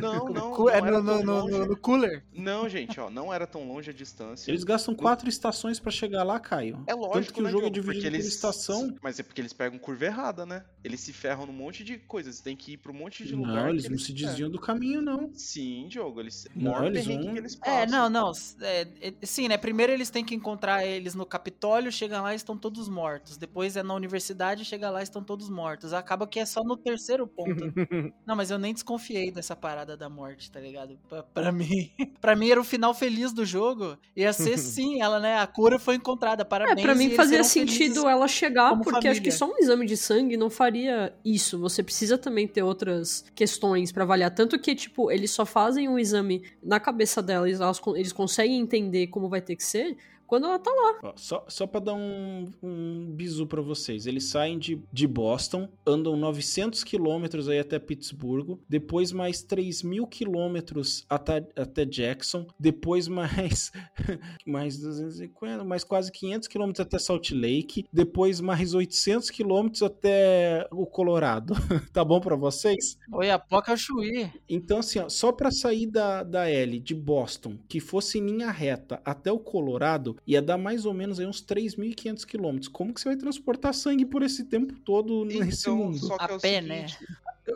Não, 0.00 0.28
não, 0.28 0.50
Cu- 0.52 0.64
não 0.64 0.70
é 0.70 0.76
era 0.76 1.00
no, 1.02 1.22
no, 1.24 1.48
no, 1.48 1.66
no- 1.66 1.76
cooler. 1.76 2.22
Não, 2.32 2.68
gente, 2.68 3.00
ó, 3.00 3.08
não 3.10 3.32
era 3.32 3.46
tão 3.46 3.66
longe 3.66 3.90
a 3.90 3.92
distância. 3.92 4.50
Eles 4.50 4.64
gastam 4.64 4.94
quatro 4.94 5.28
estações 5.28 5.80
pra 5.80 5.90
chegar 5.90 6.22
lá, 6.24 6.38
Caio. 6.38 6.82
É 6.86 6.92
Tanto 6.92 7.00
lógico, 7.06 7.34
que 7.34 7.40
o 7.40 7.44
né, 7.44 7.50
jogo 7.50 7.66
é 7.66 7.70
dividido 7.70 7.92
porque 7.94 8.08
por 8.10 8.14
eles... 8.14 8.26
estação. 8.26 8.94
Mas 9.02 9.18
é 9.18 9.22
porque 9.22 9.40
eles 9.40 9.52
pegam 9.52 9.78
curva 9.78 10.04
errada, 10.04 10.44
né? 10.44 10.64
Eles 10.84 11.00
se 11.00 11.12
ferram 11.12 11.46
num 11.46 11.52
monte 11.52 11.82
de 11.82 11.98
coisas. 11.98 12.34
Eles 12.34 12.40
têm 12.40 12.56
que 12.56 12.72
ir 12.72 12.76
pra 12.76 12.92
um 12.92 12.94
monte 12.94 13.24
de 13.24 13.34
lugar. 13.34 13.54
Não, 13.54 13.64
que 13.64 13.70
eles 13.70 13.88
não 13.88 13.98
se 13.98 14.12
ferram. 14.12 14.28
desviam 14.28 14.50
do 14.50 14.58
caminho, 14.60 15.00
não. 15.02 15.30
Sim, 15.34 15.86
Diogo, 15.88 16.20
eles. 16.20 16.46
Não, 16.54 16.84
eles 16.86 17.06
vão- 17.06 17.32
que 17.32 17.38
eles 17.38 17.58
É, 17.64 17.86
passam. 17.86 17.86
não, 17.88 18.10
não. 18.10 18.32
é, 18.62 18.88
é, 19.00 19.14
sim, 19.26 19.48
né? 19.48 19.56
Primeiro 19.56 19.92
eles 19.92 20.10
têm 20.10 20.24
que 20.24 20.34
encontrar 20.34 20.84
eles 20.84 21.14
no 21.14 21.24
Capitólio, 21.26 21.90
chegam 21.92 22.22
lá 22.22 22.32
e 22.32 22.36
estão 22.36 22.56
todos 22.56 22.88
mortos. 22.88 23.36
Depois 23.36 23.69
é 23.76 23.82
na 23.82 23.94
universidade, 23.94 24.64
chega 24.64 24.90
lá 24.90 25.00
e 25.00 25.02
estão 25.02 25.22
todos 25.22 25.48
mortos. 25.48 25.92
Acaba 25.92 26.26
que 26.26 26.38
é 26.40 26.46
só 26.46 26.62
no 26.62 26.76
terceiro 26.76 27.26
ponto. 27.26 27.50
não, 28.26 28.36
mas 28.36 28.50
eu 28.50 28.58
nem 28.58 28.72
desconfiei 28.74 29.30
dessa 29.30 29.54
parada 29.56 29.96
da 29.96 30.08
morte, 30.08 30.50
tá 30.50 30.60
ligado? 30.60 30.98
Pra, 31.08 31.22
pra 31.22 31.52
mim. 31.52 31.90
pra 32.20 32.34
mim 32.36 32.50
era 32.50 32.60
o 32.60 32.64
final 32.64 32.92
feliz 32.94 33.32
do 33.32 33.44
jogo. 33.44 33.96
Ia 34.16 34.32
ser 34.32 34.56
sim, 34.58 35.00
ela, 35.00 35.20
né? 35.20 35.38
A 35.38 35.46
cura 35.46 35.78
foi 35.78 35.94
encontrada. 35.96 36.42
É, 36.42 36.44
Parabéns. 36.44 36.82
pra 36.82 36.94
e 36.94 36.98
mim 36.98 37.10
fazia 37.10 37.42
sentido 37.44 38.08
ela 38.08 38.26
chegar, 38.28 38.76
porque 38.80 39.08
acho 39.08 39.20
que 39.22 39.30
família. 39.30 39.32
só 39.32 39.46
um 39.46 39.58
exame 39.62 39.86
de 39.86 39.96
sangue 39.96 40.36
não 40.36 40.50
faria 40.50 41.12
isso. 41.24 41.58
Você 41.60 41.82
precisa 41.82 42.16
também 42.18 42.46
ter 42.48 42.62
outras 42.62 43.24
questões 43.34 43.92
pra 43.92 44.04
avaliar. 44.04 44.30
Tanto 44.34 44.58
que, 44.58 44.74
tipo, 44.74 45.10
eles 45.10 45.30
só 45.30 45.44
fazem 45.46 45.88
um 45.88 45.98
exame 45.98 46.42
na 46.62 46.78
cabeça 46.80 47.22
delas, 47.22 47.60
elas 47.60 47.78
con- 47.80 47.96
eles 47.96 48.12
conseguem 48.12 48.58
entender 48.60 49.06
como 49.08 49.28
vai 49.28 49.40
ter 49.40 49.56
que 49.56 49.64
ser 49.64 49.96
quando 50.30 50.46
ela 50.46 50.60
tá 50.60 50.70
lá. 50.70 51.10
Ó, 51.10 51.12
só, 51.16 51.44
só 51.48 51.66
pra 51.66 51.80
dar 51.80 51.94
um, 51.94 52.52
um 52.62 53.10
bizu 53.10 53.48
pra 53.48 53.60
vocês. 53.60 54.06
Eles 54.06 54.26
saem 54.26 54.60
de, 54.60 54.80
de 54.92 55.04
Boston, 55.04 55.68
andam 55.84 56.16
900 56.16 56.84
quilômetros 56.84 57.48
aí 57.48 57.58
até 57.58 57.80
Pittsburgh, 57.80 58.56
depois 58.68 59.10
mais 59.10 59.42
3 59.42 59.82
mil 59.82 60.06
quilômetros 60.06 61.04
até, 61.10 61.44
até 61.56 61.84
Jackson, 61.84 62.46
depois 62.56 63.08
mais, 63.08 63.72
mais 64.46 64.78
250, 64.78 65.64
mais 65.64 65.82
quase 65.82 66.12
500 66.12 66.46
quilômetros 66.46 66.86
até 66.86 66.96
Salt 67.00 67.32
Lake, 67.32 67.84
depois 67.92 68.40
mais 68.40 68.72
800 68.72 69.30
quilômetros 69.30 69.82
até 69.82 70.64
o 70.70 70.86
Colorado. 70.86 71.54
tá 71.92 72.04
bom 72.04 72.20
pra 72.20 72.36
vocês? 72.36 72.96
Oi, 73.12 73.30
a 73.30 73.38
Poca 73.40 73.72
é 73.72 73.76
Chuí. 73.76 74.30
Então, 74.48 74.78
assim, 74.78 75.00
ó, 75.00 75.08
só 75.08 75.32
pra 75.32 75.50
sair 75.50 75.88
da, 75.88 76.22
da 76.22 76.48
L 76.48 76.78
de 76.78 76.94
Boston, 76.94 77.58
que 77.68 77.80
fosse 77.80 78.18
em 78.18 78.26
linha 78.26 78.52
reta 78.52 79.02
até 79.04 79.32
o 79.32 79.40
Colorado, 79.40 80.19
ia 80.26 80.40
dar 80.42 80.58
mais 80.58 80.84
ou 80.84 80.94
menos 80.94 81.18
aí 81.18 81.26
uns 81.26 81.42
3.500 81.42 82.24
quilômetros. 82.24 82.68
Como 82.68 82.92
que 82.94 83.00
você 83.00 83.08
vai 83.08 83.16
transportar 83.16 83.74
sangue 83.74 84.04
por 84.04 84.22
esse 84.22 84.44
tempo 84.44 84.74
todo 84.84 85.24
nesse 85.24 85.62
Então, 85.62 85.76
mundo? 85.76 85.98
só 85.98 86.16
que 86.16 86.24
A 86.24 86.28
é 86.28 86.36
o 86.36 86.40
pé, 86.40 86.60
seguinte, 86.62 86.98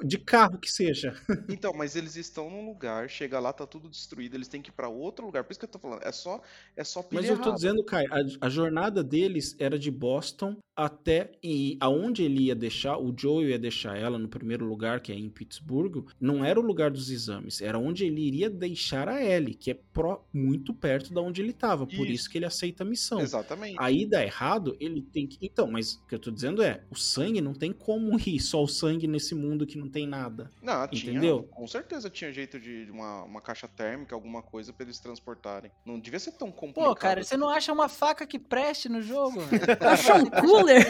De 0.03 0.19
carro 0.19 0.59
que 0.59 0.71
seja. 0.71 1.15
Então, 1.49 1.73
mas 1.75 1.95
eles 1.95 2.17
estão 2.17 2.51
num 2.51 2.65
lugar, 2.67 3.09
chega 3.09 3.39
lá, 3.39 3.53
tá 3.53 3.67
tudo 3.67 3.89
destruído, 3.89 4.35
eles 4.35 4.49
têm 4.49 4.63
que 4.63 4.71
ir 4.71 4.73
pra 4.73 4.89
outro 4.89 5.27
lugar. 5.27 5.45
Por 5.45 5.53
isso 5.53 5.61
que 5.61 5.65
eu 5.67 5.71
tô 5.71 5.79
falando, 5.79 6.03
é 6.03 6.11
só, 6.13 6.41
é 6.77 6.83
só 6.83 7.07
Mas 7.11 7.29
eu 7.29 7.39
tô 7.41 7.51
errada. 7.51 7.55
dizendo, 7.55 7.85
Kai, 7.85 8.05
a, 8.07 8.47
a 8.47 8.49
jornada 8.49 9.03
deles 9.05 9.55
era 9.59 9.79
de 9.79 9.91
Boston 9.91 10.57
até 10.77 11.31
e 11.43 11.77
aonde 11.81 12.25
ele 12.25 12.45
ia 12.45 12.55
deixar, 12.55 12.99
o 12.99 13.15
Joe 13.17 13.45
ia 13.49 13.59
deixar 13.59 13.97
ela 13.97 14.19
no 14.19 14.29
primeiro 14.29 14.65
lugar, 14.65 15.01
que 15.01 15.13
é 15.13 15.15
em 15.15 15.29
Pittsburgh, 15.31 16.05
não 16.21 16.45
era 16.45 16.59
o 16.59 16.63
lugar 16.63 16.91
dos 16.91 17.11
exames, 17.11 17.61
era 17.61 17.79
onde 17.79 18.05
ele 18.05 18.21
iria 18.21 18.51
deixar 18.51 19.09
a 19.09 19.23
Ellie, 19.25 19.55
que 19.55 19.71
é 19.71 19.75
pró- 19.93 20.25
muito 20.33 20.75
perto 20.75 21.13
da 21.15 21.21
onde 21.21 21.41
ele 21.43 21.53
tava, 21.53 21.87
por 21.87 21.93
Isso. 22.07 22.13
isso 22.13 22.31
que 22.31 22.39
ele 22.39 22.47
aceita 22.47 22.83
a 22.83 22.87
missão. 22.87 23.21
Exatamente. 23.21 23.77
Aí 23.79 24.05
dá 24.07 24.25
errado, 24.25 24.77
ele 24.81 25.01
tem 25.03 25.27
que. 25.27 25.39
Então, 25.41 25.71
mas 25.71 25.95
o 25.95 26.07
que 26.07 26.15
eu 26.15 26.19
tô 26.19 26.31
dizendo 26.31 26.61
é: 26.63 26.83
o 26.91 26.97
sangue 26.97 27.41
não 27.41 27.55
tem 27.55 27.73
como 27.73 28.19
ir 28.29 28.41
só 28.41 28.63
o 28.63 28.69
sangue 28.69 29.07
nesse 29.07 29.35
mundo 29.35 29.67
que 29.67 29.79
não 29.79 29.84
tem 29.89 30.07
nada. 30.07 30.51
Não, 30.63 30.87
tinha. 30.89 31.13
Entendeu? 31.13 31.43
Com 31.51 31.67
certeza 31.67 32.11
tinha 32.11 32.33
jeito 32.33 32.59
de 32.59 32.89
uma, 32.91 33.23
uma 33.25 33.41
caixa 33.41 33.69
térmica, 33.69 34.15
alguma 34.15 34.43
coisa 34.43 34.73
pra 34.73 34.85
eles 34.85 34.99
transportarem. 34.99 35.71
Não 35.85 35.99
devia 35.99 36.19
ser 36.21 36.33
tão 36.33 36.51
complicado. 36.51 36.89
Pô, 36.89 36.95
cara, 36.95 37.23
você 37.23 37.37
não 37.37 37.49
acha 37.49 37.73
uma 37.73 37.89
faca 37.89 38.27
que 38.27 38.39
preste 38.39 38.89
no 38.89 39.03
jogo? 39.03 39.41
Achar 39.81 40.17
um 40.21 40.31
cooler? 40.31 40.85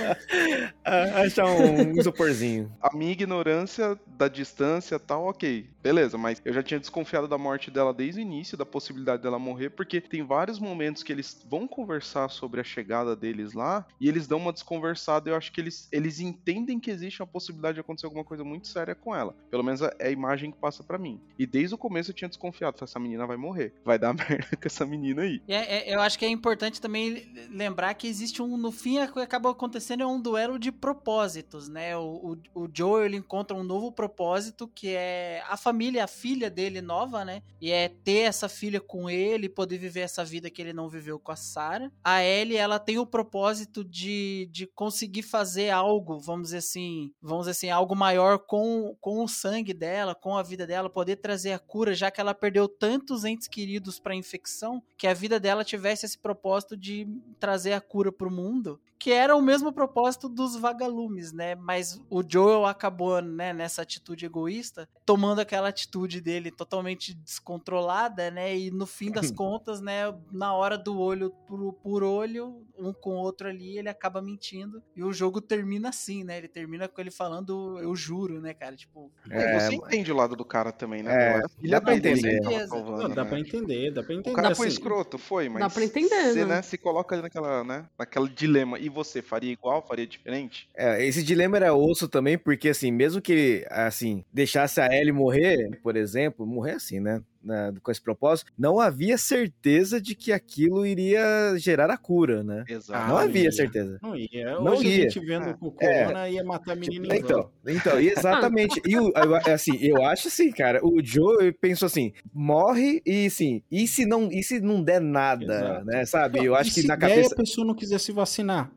Ah, 0.84 1.22
Achar 1.22 1.46
um 1.46 1.92
isoporzinho. 1.98 2.72
A 2.80 2.94
minha 2.96 3.12
ignorância 3.12 3.98
da 4.06 4.28
distância 4.28 4.98
tal, 4.98 5.24
ok, 5.24 5.68
beleza, 5.82 6.16
mas 6.18 6.40
eu 6.44 6.52
já 6.52 6.62
tinha 6.62 6.80
desconfiado 6.80 7.26
da 7.28 7.38
morte 7.38 7.70
dela 7.70 7.92
desde 7.92 8.20
o 8.20 8.22
início, 8.22 8.56
da 8.56 8.66
possibilidade 8.66 9.22
dela 9.22 9.38
morrer, 9.38 9.70
porque 9.70 10.00
tem 10.00 10.22
vários 10.22 10.58
momentos 10.58 11.02
que 11.02 11.12
eles 11.12 11.44
vão 11.48 11.66
conversar 11.66 12.28
sobre 12.28 12.60
a 12.60 12.64
chegada 12.64 13.16
deles 13.16 13.52
lá 13.52 13.86
e 14.00 14.08
eles 14.08 14.26
dão 14.26 14.38
uma 14.38 14.52
desconversada. 14.52 15.28
e 15.28 15.32
Eu 15.32 15.36
acho 15.36 15.52
que 15.52 15.60
eles, 15.60 15.88
eles 15.90 16.20
entendem 16.20 16.78
que 16.78 16.90
existe 16.90 17.22
a 17.22 17.26
possibilidade 17.26 17.74
de 17.74 17.80
acontecer 17.80 18.06
alguma 18.06 18.24
coisa 18.24 18.44
muito 18.44 18.68
séria 18.68 18.83
com 18.92 19.14
ela. 19.14 19.36
Pelo 19.48 19.62
menos 19.62 19.80
é 19.80 20.08
a 20.08 20.10
imagem 20.10 20.50
que 20.50 20.58
passa 20.58 20.82
pra 20.82 20.98
mim. 20.98 21.20
E 21.38 21.46
desde 21.46 21.76
o 21.76 21.78
começo 21.78 22.10
eu 22.10 22.14
tinha 22.14 22.28
desconfiado: 22.28 22.76
essa 22.82 22.98
menina 22.98 23.24
vai 23.24 23.36
morrer, 23.36 23.72
vai 23.84 23.96
dar 23.96 24.12
merda 24.18 24.56
com 24.56 24.66
essa 24.66 24.84
menina 24.84 25.22
aí. 25.22 25.40
É- 25.46 25.90
é- 25.90 25.94
eu 25.94 26.00
acho 26.00 26.18
que 26.18 26.24
é 26.24 26.28
importante 26.28 26.80
também 26.80 27.32
lembrar 27.50 27.94
que 27.94 28.08
existe 28.08 28.42
um. 28.42 28.56
No 28.56 28.72
fim, 28.72 28.98
o 28.98 29.12
que 29.12 29.20
acaba 29.20 29.50
acontecendo 29.50 30.02
é 30.02 30.06
um 30.06 30.20
duelo 30.20 30.58
de 30.58 30.72
propósitos, 30.72 31.68
né? 31.68 31.96
O, 31.96 32.36
o, 32.54 32.62
o 32.64 32.68
Joe 32.72 33.04
ele 33.04 33.16
encontra 33.16 33.56
um 33.56 33.62
novo 33.62 33.92
propósito 33.92 34.66
que 34.66 34.88
é 34.88 35.42
a 35.48 35.56
família, 35.56 36.04
a 36.04 36.08
filha 36.08 36.50
dele 36.50 36.80
nova, 36.80 37.24
né? 37.24 37.42
E 37.60 37.70
é 37.70 37.88
ter 37.88 38.22
essa 38.22 38.48
filha 38.48 38.80
com 38.80 39.08
ele, 39.08 39.48
poder 39.48 39.78
viver 39.78 40.00
essa 40.00 40.24
vida 40.24 40.50
que 40.50 40.60
ele 40.60 40.72
não 40.72 40.88
viveu 40.88 41.18
com 41.18 41.30
a 41.30 41.36
Sarah. 41.36 41.92
A 42.02 42.22
Ellie, 42.22 42.56
ela 42.56 42.78
tem 42.78 42.98
o 42.98 43.06
propósito 43.06 43.84
de, 43.84 44.48
de 44.50 44.66
conseguir 44.66 45.22
fazer 45.22 45.70
algo, 45.70 46.18
vamos 46.18 46.48
dizer 46.48 46.58
assim, 46.58 47.12
vamos 47.20 47.42
dizer 47.46 47.52
assim, 47.52 47.70
algo 47.70 47.94
maior 47.94 48.38
com, 48.38 48.63
com 49.00 49.22
o 49.22 49.28
sangue 49.28 49.72
dela, 49.72 50.14
com 50.14 50.36
a 50.36 50.42
vida 50.42 50.66
dela, 50.66 50.90
poder 50.90 51.16
trazer 51.16 51.52
a 51.52 51.58
cura, 51.58 51.94
já 51.94 52.10
que 52.10 52.20
ela 52.20 52.34
perdeu 52.34 52.68
tantos 52.68 53.24
entes 53.24 53.48
queridos 53.48 53.98
para 53.98 54.14
infecção, 54.14 54.82
que 54.96 55.06
a 55.06 55.14
vida 55.14 55.40
dela 55.40 55.64
tivesse 55.64 56.06
esse 56.06 56.18
propósito 56.18 56.76
de 56.76 57.06
trazer 57.38 57.72
a 57.72 57.80
cura 57.80 58.12
pro 58.12 58.30
mundo, 58.30 58.80
que 59.04 59.12
era 59.12 59.36
o 59.36 59.42
mesmo 59.42 59.70
propósito 59.70 60.30
dos 60.30 60.56
vagalumes, 60.56 61.30
né? 61.30 61.54
Mas 61.54 62.00
o 62.08 62.22
Joel 62.26 62.64
acabou, 62.64 63.20
né, 63.20 63.52
nessa 63.52 63.82
atitude 63.82 64.24
egoísta, 64.24 64.88
tomando 65.04 65.40
aquela 65.40 65.68
atitude 65.68 66.22
dele 66.22 66.50
totalmente 66.50 67.12
descontrolada, 67.12 68.30
né? 68.30 68.56
E 68.56 68.70
no 68.70 68.86
fim 68.86 69.10
das 69.10 69.28
contas, 69.30 69.82
né, 69.82 70.04
na 70.32 70.54
hora 70.54 70.78
do 70.78 70.98
olho 70.98 71.28
por, 71.46 71.74
por 71.74 72.02
olho, 72.02 72.64
um 72.78 72.94
com 72.94 73.10
o 73.10 73.18
outro 73.18 73.46
ali, 73.46 73.76
ele 73.76 73.90
acaba 73.90 74.22
mentindo. 74.22 74.82
E 74.96 75.04
o 75.04 75.12
jogo 75.12 75.38
termina 75.38 75.90
assim, 75.90 76.24
né? 76.24 76.38
Ele 76.38 76.48
termina 76.48 76.88
com 76.88 76.98
ele 76.98 77.10
falando, 77.10 77.78
eu 77.80 77.94
juro, 77.94 78.40
né, 78.40 78.54
cara? 78.54 78.74
Tipo, 78.74 79.12
É, 79.28 79.60
você 79.60 79.74
entende 79.74 80.10
o 80.10 80.16
lado 80.16 80.34
do 80.34 80.46
cara 80.46 80.72
também, 80.72 81.02
né? 81.02 81.40
É, 81.40 81.68
dá 81.68 81.78
pra 81.78 81.94
entender. 81.94 82.40
salvando, 82.66 83.02
Não, 83.08 83.14
dá 83.14 83.24
né? 83.24 83.28
pra 83.28 83.38
entender, 83.38 83.90
dá 83.92 84.02
pra 84.02 84.14
entender. 84.14 84.30
O 84.30 84.34
cara 84.34 84.54
foi 84.54 84.68
assim. 84.68 84.76
escroto, 84.78 85.18
foi, 85.18 85.50
mas. 85.50 85.60
Dá 85.60 85.68
pra 85.68 85.84
entender, 85.84 86.32
Você, 86.32 86.44
né? 86.46 86.56
né, 86.56 86.62
se 86.62 86.78
coloca 86.78 87.14
ali 87.14 87.20
naquela, 87.20 87.62
né? 87.62 87.86
Naquele 87.98 88.30
dilema. 88.30 88.78
E 88.78 88.93
você, 88.94 89.20
faria 89.20 89.52
igual, 89.52 89.86
faria 89.86 90.06
diferente? 90.06 90.68
É, 90.74 91.04
esse 91.04 91.22
dilema 91.22 91.56
era 91.56 91.74
osso 91.74 92.08
também, 92.08 92.38
porque 92.38 92.68
assim, 92.70 92.90
mesmo 92.90 93.20
que 93.20 93.66
assim, 93.68 94.24
deixasse 94.32 94.80
a 94.80 94.86
Ellie 94.86 95.12
morrer, 95.12 95.78
por 95.82 95.96
exemplo, 95.96 96.46
morrer 96.46 96.72
assim, 96.72 97.00
né? 97.00 97.20
Na- 97.44 97.72
com 97.82 97.90
esse 97.90 98.00
propósito, 98.00 98.50
não 98.58 98.80
havia 98.80 99.18
certeza 99.18 100.00
de 100.00 100.14
que 100.14 100.32
aquilo 100.32 100.86
iria 100.86 101.54
gerar 101.58 101.90
a 101.90 101.96
cura, 101.96 102.42
né? 102.42 102.64
Exato. 102.68 103.08
não 103.08 103.16
Ah, 103.18 103.22
havia 103.22 103.44
ia. 103.44 103.52
certeza. 103.52 103.98
Não 104.02 104.16
ia. 104.16 104.54
Não 104.60 104.72
Hoje 104.72 104.86
ia. 104.88 104.96
a 105.06 105.08
gente 105.08 105.20
vendo 105.20 105.48
É. 105.50 105.52
com 105.54 105.66
o 105.66 105.72
Corona 105.72 106.28
ia 106.28 106.42
matar 106.44 106.72
a 106.72 106.76
menina 106.76 107.14
em 107.14 107.18
Então, 107.18 107.50
então, 107.66 107.98
exatamente. 108.00 108.80
E 108.86 108.98
o, 108.98 109.12
eu- 109.14 109.36
assim, 109.52 109.76
eu 109.80 110.02
acho 110.04 110.28
assim, 110.28 110.50
cara, 110.50 110.80
o 110.84 111.02
Joe 111.02 111.52
pensou 111.52 111.86
assim, 111.86 112.12
morre 112.32 113.02
e 113.06 113.26
assim, 113.26 113.62
e 113.70 113.86
se 113.86 114.04
não, 114.06 114.28
e 114.30 114.42
se 114.42 114.60
não 114.60 114.82
der 114.82 115.00
nada, 115.00 115.44
Exato. 115.44 115.84
né? 115.86 116.04
Sabe? 116.06 116.44
Eu 116.44 116.54
acho 116.54 116.70
e 116.70 116.74
que 116.74 116.80
se 116.82 116.86
na 116.86 116.96
cabeça. 116.96 117.34
a 117.34 117.36
pessoa 117.36 117.66
não 117.66 117.74
quiser 117.74 117.98
se 118.00 118.12
vacinar. 118.12 118.70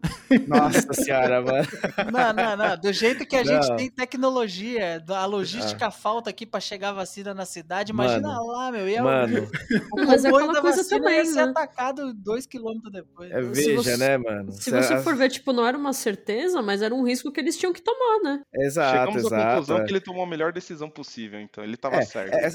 Nossa 0.47 0.93
senhora, 0.93 1.41
mano. 1.41 1.68
Não, 2.11 2.34
não, 2.34 2.57
não. 2.57 2.78
Do 2.78 2.91
jeito 2.91 3.26
que 3.26 3.36
a 3.36 3.43
gente 3.43 3.68
Não. 3.70 3.76
tem 3.76 3.89
tecnologia, 3.89 5.03
a 5.07 5.26
logística 5.26 5.89
falta 5.91 6.30
aqui 6.30 6.45
pra 6.45 6.59
chegar 6.59 6.89
a 6.89 6.93
vacina 6.93 7.34
na 7.34 7.45
cidade, 7.45 7.91
imagina 7.91 8.28
Mano. 8.28 8.47
lá, 8.47 8.57
meu. 8.72 8.88
Ia, 8.89 9.03
Mano, 9.03 9.47
o 9.93 10.05
Mas 10.05 10.26
é 10.26 10.30
aquela 10.30 10.62
coisa 10.62 10.88
também, 10.88 11.18
ia 11.18 11.26
ser 11.26 11.45
né? 11.45 11.51
atacado 11.51 12.14
dois 12.14 12.45
quilômetros 12.45 12.91
depois. 12.91 13.32
é, 13.32 13.41
veja, 13.41 13.76
você- 13.76 13.97
né, 13.97 14.18
mano? 14.18 14.51
Se 14.51 14.72
você 14.72 14.97
for 14.99 15.16
ver, 15.16 15.30
tipo, 15.30 15.53
não 15.53 15.66
era 15.66 15.78
uma 15.78 15.93
certeza, 15.93 16.62
mas 16.62 16.82
era 16.82 16.93
um 16.93 17.03
risco 17.03 17.32
que 17.32 17.39
eles 17.39 17.58
tinham 17.58 17.74
que 17.74 17.82
tomar, 17.82 18.20
né? 18.24 18.41
Exato, 18.53 18.97
Chegamos 18.97 19.16
à 19.18 19.28
exato. 19.38 19.49
conclusão 19.51 19.78
é. 19.78 19.84
que 19.86 19.91
ele 19.91 19.99
tomou 20.01 20.24
a 20.24 20.28
melhor 20.28 20.51
decisão 20.51 20.89
possível, 20.89 21.39
então. 21.39 21.64
Ele 21.64 21.78
tava 21.78 21.97
É, 21.97 22.01
certo. 22.01 22.34
é, 22.34 22.49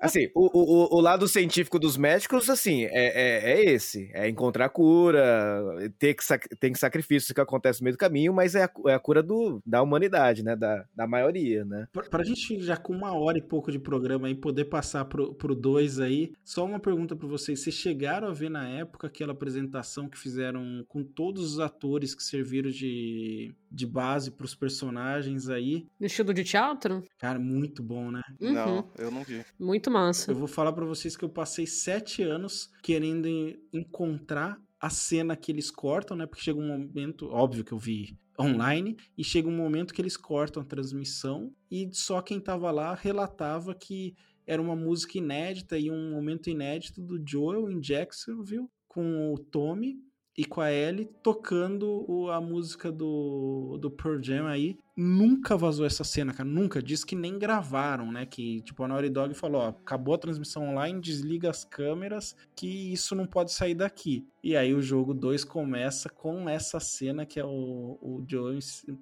assim, 0.00 0.28
o, 0.34 0.50
o, 0.52 0.96
o 0.96 1.00
lado 1.00 1.26
científico 1.28 1.78
dos 1.78 1.96
médicos, 1.96 2.48
assim, 2.50 2.84
é, 2.84 2.90
é, 2.92 3.52
é 3.52 3.64
esse. 3.72 4.10
É 4.14 4.28
encontrar 4.28 4.68
cura, 4.68 5.90
ter 5.98 6.14
que, 6.14 6.24
tem 6.58 6.74
sacrifícios 6.74 7.32
que 7.32 7.40
acontecem 7.40 7.80
no 7.82 7.84
meio 7.84 7.96
do 7.96 7.98
caminho, 8.00 8.32
mas 8.32 8.54
é 8.54 8.64
a, 8.64 8.70
é 8.88 8.94
a 8.94 8.98
cura 8.98 9.22
do, 9.22 9.60
da 9.64 9.82
humanidade, 9.82 10.42
né? 10.44 10.56
Da, 10.56 10.84
da 10.94 11.06
maioria, 11.06 11.64
né? 11.64 11.86
Pra, 11.92 12.02
pra 12.04 12.24
gente 12.24 12.60
já 12.60 12.76
com 12.76 12.92
uma 12.92 13.14
hora 13.16 13.38
e 13.38 13.42
pouco 13.42 13.70
de 13.70 13.78
programa 13.78 14.26
aí 14.28 14.34
poder 14.34 14.64
passar 14.66 15.04
pro, 15.04 15.34
pro 15.44 15.54
dois 15.54 16.00
aí, 16.00 16.32
só 16.42 16.64
uma 16.64 16.80
pergunta 16.80 17.14
pra 17.14 17.28
vocês. 17.28 17.60
Vocês 17.60 17.74
chegaram 17.76 18.28
a 18.28 18.32
ver 18.32 18.48
na 18.48 18.66
época 18.66 19.08
aquela 19.08 19.32
apresentação 19.32 20.08
que 20.08 20.16
fizeram 20.18 20.82
com 20.88 21.04
todos 21.04 21.52
os 21.52 21.60
atores 21.60 22.14
que 22.14 22.22
serviram 22.24 22.70
de, 22.70 23.54
de 23.70 23.86
base 23.86 24.30
pros 24.30 24.54
personagens 24.54 25.50
aí? 25.50 25.86
No 26.00 26.06
estilo 26.06 26.32
de 26.32 26.42
teatro. 26.44 27.02
Cara, 27.18 27.38
muito 27.38 27.82
bom, 27.82 28.10
né? 28.10 28.22
Não, 28.40 28.78
Uhum. 28.78 28.84
eu 28.96 29.10
não 29.10 29.22
vi. 29.22 29.44
Muito 29.60 29.90
massa. 29.90 30.30
Eu 30.32 30.36
vou 30.36 30.48
falar 30.48 30.72
pra 30.72 30.86
vocês 30.86 31.14
que 31.14 31.24
eu 31.26 31.28
passei 31.28 31.66
sete 31.66 32.22
anos 32.22 32.70
querendo 32.82 33.26
en- 33.26 33.58
encontrar 33.70 34.58
a 34.80 34.88
cena 34.88 35.36
que 35.36 35.52
eles 35.52 35.70
cortam, 35.70 36.16
né? 36.16 36.24
Porque 36.26 36.42
chega 36.42 36.58
um 36.58 36.66
momento, 36.66 37.28
óbvio 37.28 37.62
que 37.64 37.72
eu 37.72 37.78
vi 37.78 38.16
online, 38.40 38.96
e 39.16 39.22
chega 39.22 39.46
um 39.48 39.56
momento 39.56 39.92
que 39.94 40.00
eles 40.02 40.16
cortam 40.16 40.62
a 40.62 40.66
transmissão 40.66 41.52
e 41.70 41.88
só 41.92 42.20
quem 42.20 42.40
tava 42.40 42.70
lá 42.70 42.94
relatava 42.94 43.74
que 43.74 44.14
era 44.46 44.60
uma 44.60 44.76
música 44.76 45.18
inédita 45.18 45.78
e 45.78 45.90
um 45.90 46.10
momento 46.12 46.50
inédito 46.50 47.00
do 47.00 47.22
Joel 47.26 47.70
em 47.70 47.80
Jacksonville 47.80 48.66
com 48.88 49.32
o 49.32 49.38
Tommy 49.38 49.96
e 50.36 50.44
com 50.44 50.60
a 50.60 50.72
Ellie 50.72 51.08
tocando 51.22 52.04
o- 52.10 52.30
a 52.30 52.40
música 52.40 52.90
do, 52.90 53.78
do 53.80 53.90
Pearl 53.90 54.20
Jam 54.22 54.46
aí. 54.46 54.76
Nunca 54.96 55.56
vazou 55.56 55.84
essa 55.84 56.04
cena, 56.04 56.32
cara. 56.32 56.48
Nunca. 56.48 56.82
Diz 56.82 57.02
que 57.04 57.16
nem 57.16 57.38
gravaram, 57.38 58.12
né? 58.12 58.24
Que, 58.26 58.60
tipo, 58.62 58.82
a 58.84 58.88
Naughty 58.88 59.08
Dog 59.10 59.34
falou, 59.34 59.62
ó, 59.62 59.68
acabou 59.68 60.14
a 60.14 60.18
transmissão 60.18 60.68
online, 60.70 61.00
desliga 61.00 61.50
as 61.50 61.64
câmeras, 61.64 62.36
que 62.54 62.92
isso 62.92 63.14
não 63.14 63.26
pode 63.26 63.52
sair 63.52 63.74
daqui. 63.74 64.26
E 64.42 64.56
aí 64.56 64.74
o 64.74 64.82
jogo 64.82 65.14
2 65.14 65.42
começa 65.42 66.08
com 66.10 66.48
essa 66.48 66.78
cena 66.78 67.24
que 67.24 67.40
é 67.40 67.44
o, 67.44 67.98
o 68.00 68.24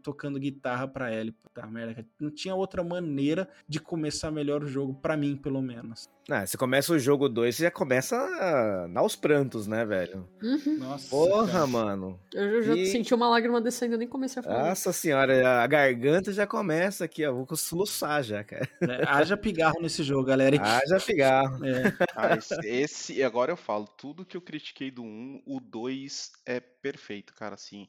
tocando 0.02 0.38
guitarra 0.38 0.86
pra 0.86 1.12
Ellie. 1.12 1.32
Puta 1.32 1.66
merda, 1.66 1.94
cara. 1.94 2.06
não 2.20 2.30
tinha 2.30 2.54
outra 2.54 2.82
maneira 2.84 3.48
de 3.68 3.80
começar 3.80 4.30
melhor 4.30 4.62
o 4.62 4.66
jogo, 4.68 4.94
pra 4.94 5.16
mim, 5.16 5.36
pelo 5.36 5.60
menos. 5.60 6.08
Ah, 6.30 6.46
você 6.46 6.56
começa 6.56 6.92
o 6.92 6.98
jogo 6.98 7.28
2, 7.28 7.56
você 7.56 7.64
já 7.64 7.70
começa 7.72 8.16
a... 8.16 8.88
aos 9.00 9.16
prantos, 9.16 9.66
né, 9.66 9.84
velho? 9.84 10.28
Uhum. 10.40 10.78
Nossa, 10.78 11.10
Porra, 11.10 11.52
cara. 11.52 11.66
mano. 11.66 12.20
Eu 12.32 12.62
já 12.62 12.76
E- 12.76 12.86
senti 12.86 13.12
uma 13.12 13.28
lágrima 13.28 13.60
descendo, 13.60 13.94
eu 13.94 13.98
nem 13.98 14.06
comecei 14.08 14.38
a 14.38 14.42
falar. 14.44 14.68
Nossa 14.68 14.92
senhora, 14.92 15.60
a 15.62 15.66
garganta 15.82 16.32
já 16.32 16.46
começa 16.46 17.04
aqui, 17.04 17.24
ó. 17.26 17.32
Vou 17.32 17.56
soluçar 17.56 18.22
já, 18.22 18.44
cara. 18.44 18.68
É, 18.80 19.04
haja 19.06 19.36
pigarro 19.36 19.80
nesse 19.80 20.02
jogo, 20.02 20.24
galera. 20.24 20.56
Haja 20.60 20.98
cigarro. 21.00 21.64
É. 21.64 21.92
Ah, 22.14 22.36
esse, 22.36 22.54
esse- 22.66 23.22
agora 23.22 23.50
eu 23.52 23.56
falo, 23.56 23.86
tudo 23.86 24.24
que 24.24 24.36
eu 24.36 24.40
critiquei 24.40 24.90
do 24.90 25.02
1, 25.02 25.42
o 25.46 25.60
2 25.60 26.32
é 26.46 26.60
perfeito, 26.60 27.34
cara, 27.34 27.54
assim. 27.54 27.88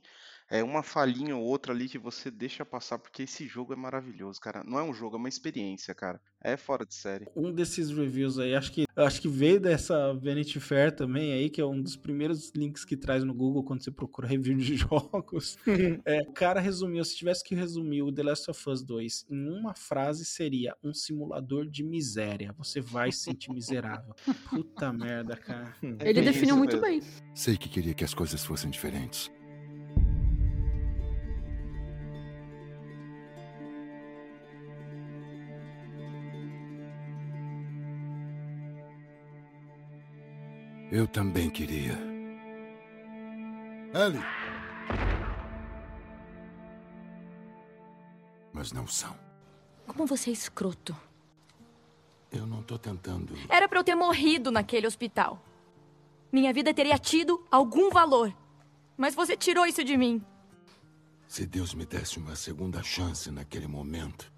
É 0.53 0.63
uma 0.63 0.83
falhinha 0.83 1.35
ou 1.35 1.43
outra 1.43 1.73
ali 1.73 1.89
que 1.89 1.97
você 1.97 2.29
deixa 2.29 2.63
passar, 2.63 2.99
porque 2.99 3.23
esse 3.23 3.47
jogo 3.47 3.73
é 3.73 3.75
maravilhoso, 3.75 4.39
cara. 4.39 4.63
Não 4.63 4.77
é 4.77 4.83
um 4.83 4.93
jogo, 4.93 5.15
é 5.15 5.17
uma 5.17 5.27
experiência, 5.27 5.95
cara. 5.95 6.21
É 6.39 6.55
fora 6.55 6.85
de 6.85 6.93
série. 6.93 7.25
um 7.35 7.51
desses 7.51 7.89
reviews 7.89 8.37
aí, 8.37 8.53
acho 8.53 8.71
que 8.71 8.85
acho 8.95 9.19
que 9.19 9.27
veio 9.27 9.59
dessa 9.59 10.13
Vanity 10.13 10.59
Fair 10.59 10.95
também 10.95 11.33
aí, 11.33 11.49
que 11.49 11.59
é 11.59 11.65
um 11.65 11.81
dos 11.81 11.95
primeiros 11.95 12.51
links 12.55 12.85
que 12.85 12.95
traz 12.95 13.23
no 13.23 13.33
Google 13.33 13.63
quando 13.63 13.83
você 13.83 13.89
procura 13.89 14.27
review 14.29 14.55
de 14.55 14.75
jogos. 14.77 15.57
É, 16.05 16.21
o 16.21 16.31
cara 16.33 16.59
resumiu, 16.59 17.03
se 17.03 17.15
tivesse 17.15 17.43
que 17.43 17.55
resumir 17.55 18.03
o 18.03 18.11
The 18.11 18.21
Last 18.21 18.51
of 18.51 18.69
Us 18.69 18.83
2 18.83 19.25
em 19.31 19.49
uma 19.49 19.73
frase 19.73 20.23
seria 20.23 20.75
um 20.83 20.93
simulador 20.93 21.65
de 21.65 21.83
miséria. 21.83 22.53
Você 22.59 22.79
vai 22.79 23.11
se 23.11 23.21
sentir 23.21 23.51
miserável. 23.51 24.13
Puta 24.51 24.93
merda, 24.93 25.35
cara. 25.35 25.75
É 25.97 26.09
Ele 26.09 26.21
definiu 26.21 26.55
muito 26.55 26.79
mesmo. 26.79 26.85
bem. 26.85 27.01
Sei 27.33 27.57
que 27.57 27.67
queria 27.67 27.95
que 27.95 28.03
as 28.03 28.13
coisas 28.13 28.45
fossem 28.45 28.69
diferentes. 28.69 29.31
Eu 40.93 41.07
também 41.07 41.49
queria. 41.49 41.97
Ellie! 43.95 44.23
Mas 48.53 48.71
não 48.71 48.85
são. 48.85 49.15
Como 49.87 50.05
você 50.05 50.29
é 50.29 50.33
escroto. 50.33 50.95
Eu 52.31 52.45
não 52.45 52.61
tô 52.61 52.77
tentando. 52.77 53.33
Era 53.49 53.67
pra 53.67 53.79
eu 53.79 53.83
ter 53.83 53.95
morrido 53.95 54.51
naquele 54.51 54.85
hospital. 54.85 55.43
Minha 56.31 56.53
vida 56.53 56.71
teria 56.71 56.99
tido 56.99 57.43
algum 57.49 57.89
valor. 57.89 58.31
Mas 58.95 59.15
você 59.15 59.35
tirou 59.35 59.65
isso 59.65 59.83
de 59.83 59.97
mim. 59.97 60.23
Se 61.27 61.47
Deus 61.47 61.73
me 61.73 61.87
desse 61.87 62.19
uma 62.19 62.35
segunda 62.35 62.83
chance 62.83 63.31
naquele 63.31 63.65
momento, 63.65 64.31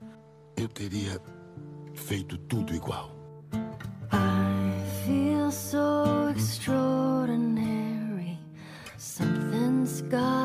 eu 0.55 0.69
teria 0.69 1.21
feito 1.93 2.37
tudo 2.37 2.73
igual. 2.73 3.13
feel 5.05 5.34
so 5.55 6.27
extraordinary. 6.35 8.37
Something's 8.97 10.01
got 10.01 10.44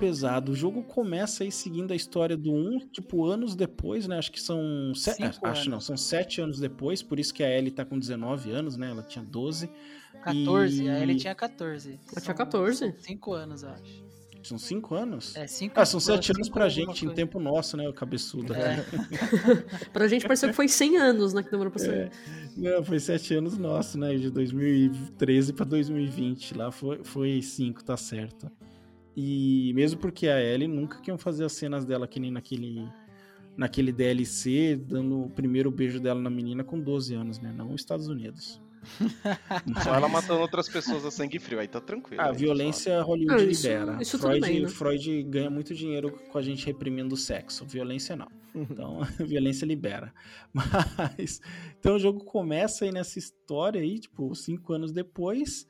pesado. 0.00 0.52
O 0.52 0.54
jogo 0.56 0.82
começa 0.82 1.44
aí 1.44 1.52
seguindo 1.52 1.92
a 1.92 1.96
história 1.96 2.36
do 2.36 2.50
1, 2.52 2.78
tipo, 2.90 3.24
anos 3.26 3.54
depois, 3.54 4.08
né? 4.08 4.18
Acho 4.18 4.32
que 4.32 4.40
são. 4.40 4.92
se- 4.94 5.12
Cinco 5.12 5.46
Acho 5.46 5.60
anos. 5.62 5.66
não, 5.68 5.80
são 5.80 5.96
7 5.96 6.40
anos 6.40 6.58
depois, 6.58 7.02
por 7.02 7.20
isso 7.20 7.32
que 7.34 7.42
a 7.42 7.50
Ellie 7.50 7.70
tá 7.70 7.84
com 7.84 7.98
19 7.98 8.50
anos, 8.50 8.76
né? 8.76 8.90
Ela 8.90 9.02
tinha 9.02 9.24
12. 9.24 9.70
14, 10.24 10.84
E- 10.84 10.88
a 10.88 11.00
Ellie 11.00 11.16
tinha 11.16 11.34
14. 11.34 11.98
Ela 12.12 12.20
tinha 12.20 12.34
14? 12.34 12.94
5 12.98 13.32
anos, 13.32 13.62
eu 13.62 13.68
acho. 13.70 14.10
São 14.42 14.56
5 14.56 14.94
anos? 14.94 15.36
É, 15.36 15.46
5 15.46 15.78
Ah, 15.78 15.84
são 15.84 16.00
7 16.00 16.32
anos 16.32 16.46
cinco 16.46 16.54
pra 16.58 16.66
gente, 16.70 17.04
em 17.04 17.10
tempo 17.10 17.38
nosso, 17.38 17.76
né? 17.76 17.86
O 17.86 17.92
cabeçudo. 17.92 18.54
É. 18.54 18.82
Pra 19.92 20.08
gente 20.08 20.22
pareceu 20.22 20.48
que 20.48 20.54
foi 20.56 20.66
100 20.66 20.96
anos, 20.96 21.34
né? 21.34 21.42
Que 21.42 21.50
demorou 21.50 21.70
pra 21.70 21.78
sair. 21.78 21.90
É. 21.94 22.10
Não, 22.56 22.82
foi 22.82 22.98
7 22.98 23.34
anos 23.34 23.58
nosso, 23.58 23.98
né? 23.98 24.14
De 24.16 24.30
2013 24.30 25.52
pra 25.52 25.64
2020. 25.66 26.56
Lá 26.56 26.70
foi 26.72 26.96
5, 26.96 27.04
foi 27.08 27.42
cinco, 27.42 27.84
tá 27.84 27.98
certo. 27.98 28.50
E 29.22 29.72
mesmo 29.74 30.00
porque 30.00 30.28
a 30.28 30.40
Ellie 30.40 30.66
nunca 30.66 30.98
queriam 30.98 31.18
fazer 31.18 31.44
as 31.44 31.52
cenas 31.52 31.84
dela 31.84 32.08
que 32.08 32.18
nem 32.18 32.30
naquele, 32.30 32.88
naquele 33.56 33.92
DLC, 33.92 34.76
dando 34.76 35.24
o 35.24 35.30
primeiro 35.30 35.70
beijo 35.70 36.00
dela 36.00 36.20
na 36.20 36.30
menina 36.30 36.64
com 36.64 36.80
12 36.80 37.14
anos, 37.14 37.38
né? 37.38 37.52
Não 37.54 37.68
os 37.74 37.82
Estados 37.82 38.08
Unidos. 38.08 38.60
Só 39.84 39.92
ela 39.94 40.08
matando 40.08 40.40
outras 40.40 40.66
pessoas 40.66 41.04
a 41.04 41.10
sangue 41.10 41.38
frio, 41.38 41.60
aí 41.60 41.68
tá 41.68 41.82
tranquilo. 41.82 42.22
A 42.22 42.30
aí, 42.30 42.34
violência 42.36 43.02
Hollywood 43.02 43.42
Ah, 43.42 43.44
isso- 43.46 43.66
libera. 43.68 43.98
isso 44.00 44.18
Freud, 44.18 44.40
bem, 44.40 44.62
né? 44.62 44.68
Freud 44.68 45.22
ganha 45.24 45.50
muito 45.50 45.74
dinheiro 45.74 46.12
com 46.30 46.38
a 46.38 46.40
gente 46.42 46.64
reprimindo 46.64 47.14
o 47.14 47.18
sexo. 47.18 47.66
Violência 47.66 48.16
não. 48.16 48.28
Então, 48.54 49.02
a 49.02 49.04
violência 49.22 49.66
libera. 49.66 50.14
Mas. 50.54 51.42
Então 51.78 51.96
o 51.96 51.98
jogo 51.98 52.24
começa 52.24 52.86
aí 52.86 52.90
nessa 52.90 53.18
história 53.18 53.82
aí, 53.82 53.98
tipo, 53.98 54.34
cinco 54.34 54.72
anos 54.72 54.92
depois. 54.92 55.66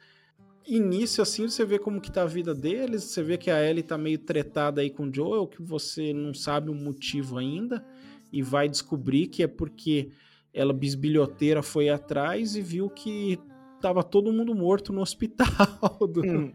Início, 0.66 1.22
assim, 1.22 1.48
você 1.48 1.64
vê 1.64 1.78
como 1.78 2.00
que 2.00 2.12
tá 2.12 2.22
a 2.22 2.26
vida 2.26 2.54
deles. 2.54 3.04
Você 3.04 3.22
vê 3.22 3.36
que 3.36 3.50
a 3.50 3.62
Ellie 3.62 3.82
tá 3.82 3.98
meio 3.98 4.18
tretada 4.18 4.80
aí 4.80 4.90
com 4.90 5.04
o 5.04 5.14
Joel, 5.14 5.46
que 5.46 5.62
você 5.62 6.12
não 6.12 6.32
sabe 6.34 6.70
o 6.70 6.74
motivo 6.74 7.38
ainda. 7.38 7.84
E 8.32 8.42
vai 8.42 8.68
descobrir 8.68 9.26
que 9.26 9.42
é 9.42 9.46
porque 9.46 10.10
ela, 10.52 10.72
bisbilhoteira, 10.72 11.62
foi 11.62 11.88
atrás 11.88 12.54
e 12.54 12.60
viu 12.60 12.88
que 12.88 13.38
tava 13.80 14.02
todo 14.02 14.32
mundo 14.32 14.54
morto 14.54 14.92
no 14.92 15.00
hospital 15.00 15.46
do- 16.12 16.52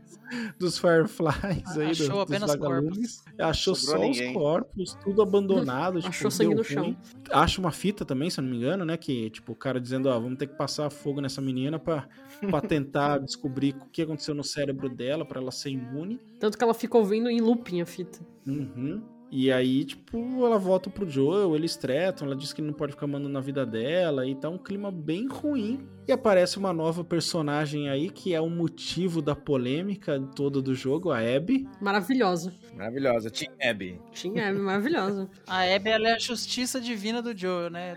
dos 0.58 0.78
Fireflies 0.78 1.78
aí, 1.78 1.92
Achou 1.92 2.10
do- 2.10 2.20
apenas 2.22 2.52
vagalumes. 2.56 3.24
Achou 3.40 3.76
Sobrou 3.76 4.02
só 4.04 4.08
ninguém. 4.10 4.28
os 4.30 4.34
corpos, 4.34 4.98
tudo 5.04 5.22
abandonado. 5.22 5.98
tipo, 6.00 6.10
Achou 6.10 6.32
sangue 6.32 6.56
no 6.56 6.64
chão. 6.64 6.96
Acha 7.32 7.60
uma 7.60 7.72
fita 7.72 8.06
também, 8.06 8.30
se 8.30 8.40
eu 8.40 8.44
não 8.44 8.52
me 8.52 8.58
engano, 8.58 8.86
né? 8.86 8.98
Que, 8.98 9.30
tipo, 9.30 9.52
o 9.52 9.56
cara 9.56 9.80
dizendo, 9.80 10.08
ó, 10.10 10.20
vamos 10.20 10.38
ter 10.38 10.48
que 10.48 10.56
passar 10.56 10.90
fogo 10.90 11.22
nessa 11.22 11.42
menina 11.42 11.78
pra, 11.80 12.08
pra 12.50 12.62
tentar 12.62 13.20
descobrir 13.20 13.76
o 13.82 13.90
que 13.92 14.02
aconteceu 14.02 14.34
no 14.36 14.44
cérebro 14.44 14.90
dela, 14.90 15.26
pra 15.26 15.40
ela 15.42 15.52
ser 15.52 15.70
imune. 15.72 16.20
Tanto 16.40 16.58
que 16.58 16.64
ela 16.64 16.74
fica 16.74 16.98
ouvindo 16.98 17.30
em 17.30 17.42
looping 17.42 17.82
a 17.82 17.86
fita. 17.86 18.20
Uhum. 18.48 19.02
E 19.38 19.52
aí, 19.52 19.84
tipo, 19.84 20.46
ela 20.46 20.58
volta 20.58 20.90
pro 20.90 21.10
Joel, 21.10 21.58
eles 21.58 21.76
tretam, 21.76 22.26
ela 22.26 22.38
diz 22.38 22.54
que 22.54 22.62
não 22.62 22.72
pode 22.72 22.94
ficar 22.94 23.06
mandando 23.06 23.34
na 23.34 23.42
vida 23.42 23.66
dela, 23.66 24.26
e 24.26 24.34
tá 24.34 24.48
um 24.48 24.58
clima 24.58 24.90
bem 24.90 25.28
ruim. 25.28 25.86
E 26.08 26.12
aparece 26.14 26.58
uma 26.58 26.72
nova 26.72 27.04
personagem 27.04 27.90
aí, 27.90 28.10
que 28.10 28.34
é 28.34 28.40
o 28.40 28.50
motivo 28.50 29.22
da 29.22 29.36
polêmica 29.36 30.22
toda 30.34 30.62
do 30.62 30.74
jogo, 30.74 31.12
a 31.12 31.20
Abby. 31.20 31.68
Maravilhosa. 31.82 32.54
Maravilhosa. 32.78 33.30
Team 33.30 33.52
Abby. 33.62 34.00
Tinha, 34.14 34.44
é 34.44 34.54
maravilhosa. 34.54 35.30
A 35.46 35.64
Abby 35.64 35.90
ela 35.90 36.10
é 36.10 36.14
a 36.14 36.20
justiça 36.20 36.80
divina 36.80 37.22
do 37.22 37.38
Joel, 37.38 37.70
né? 37.70 37.96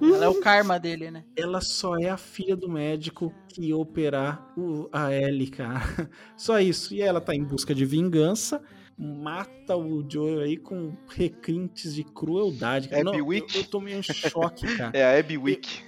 Ela 0.00 0.24
é 0.24 0.28
o 0.28 0.40
karma 0.40 0.78
dele, 0.78 1.10
né? 1.10 1.24
Ela 1.36 1.60
só 1.60 1.98
é 1.98 2.08
a 2.08 2.16
filha 2.16 2.56
do 2.56 2.68
médico 2.68 3.34
que 3.48 3.66
ia 3.66 3.76
operar 3.76 4.52
o, 4.56 4.88
a 4.90 5.12
Ellie, 5.12 5.50
cara. 5.50 6.08
Só 6.36 6.58
isso. 6.58 6.94
E 6.94 7.02
ela 7.02 7.20
tá 7.20 7.34
em 7.34 7.44
busca 7.44 7.74
de 7.74 7.84
vingança, 7.84 8.62
mata 8.98 9.76
o 9.76 10.04
Joel 10.08 10.40
aí 10.40 10.56
com 10.56 10.92
requintes 11.08 11.94
de 11.94 12.04
crueldade. 12.04 12.88
cara. 12.88 13.02
Abby 13.08 13.18
Não, 13.18 13.26
Wick? 13.26 13.54
Eu, 13.56 13.62
eu 13.62 13.66
tomei 13.68 13.96
um 13.96 14.02
choque, 14.02 14.66
cara. 14.76 14.96
É 14.96 15.04
a 15.04 15.18
Abby 15.18 15.36
Wick. 15.38 15.82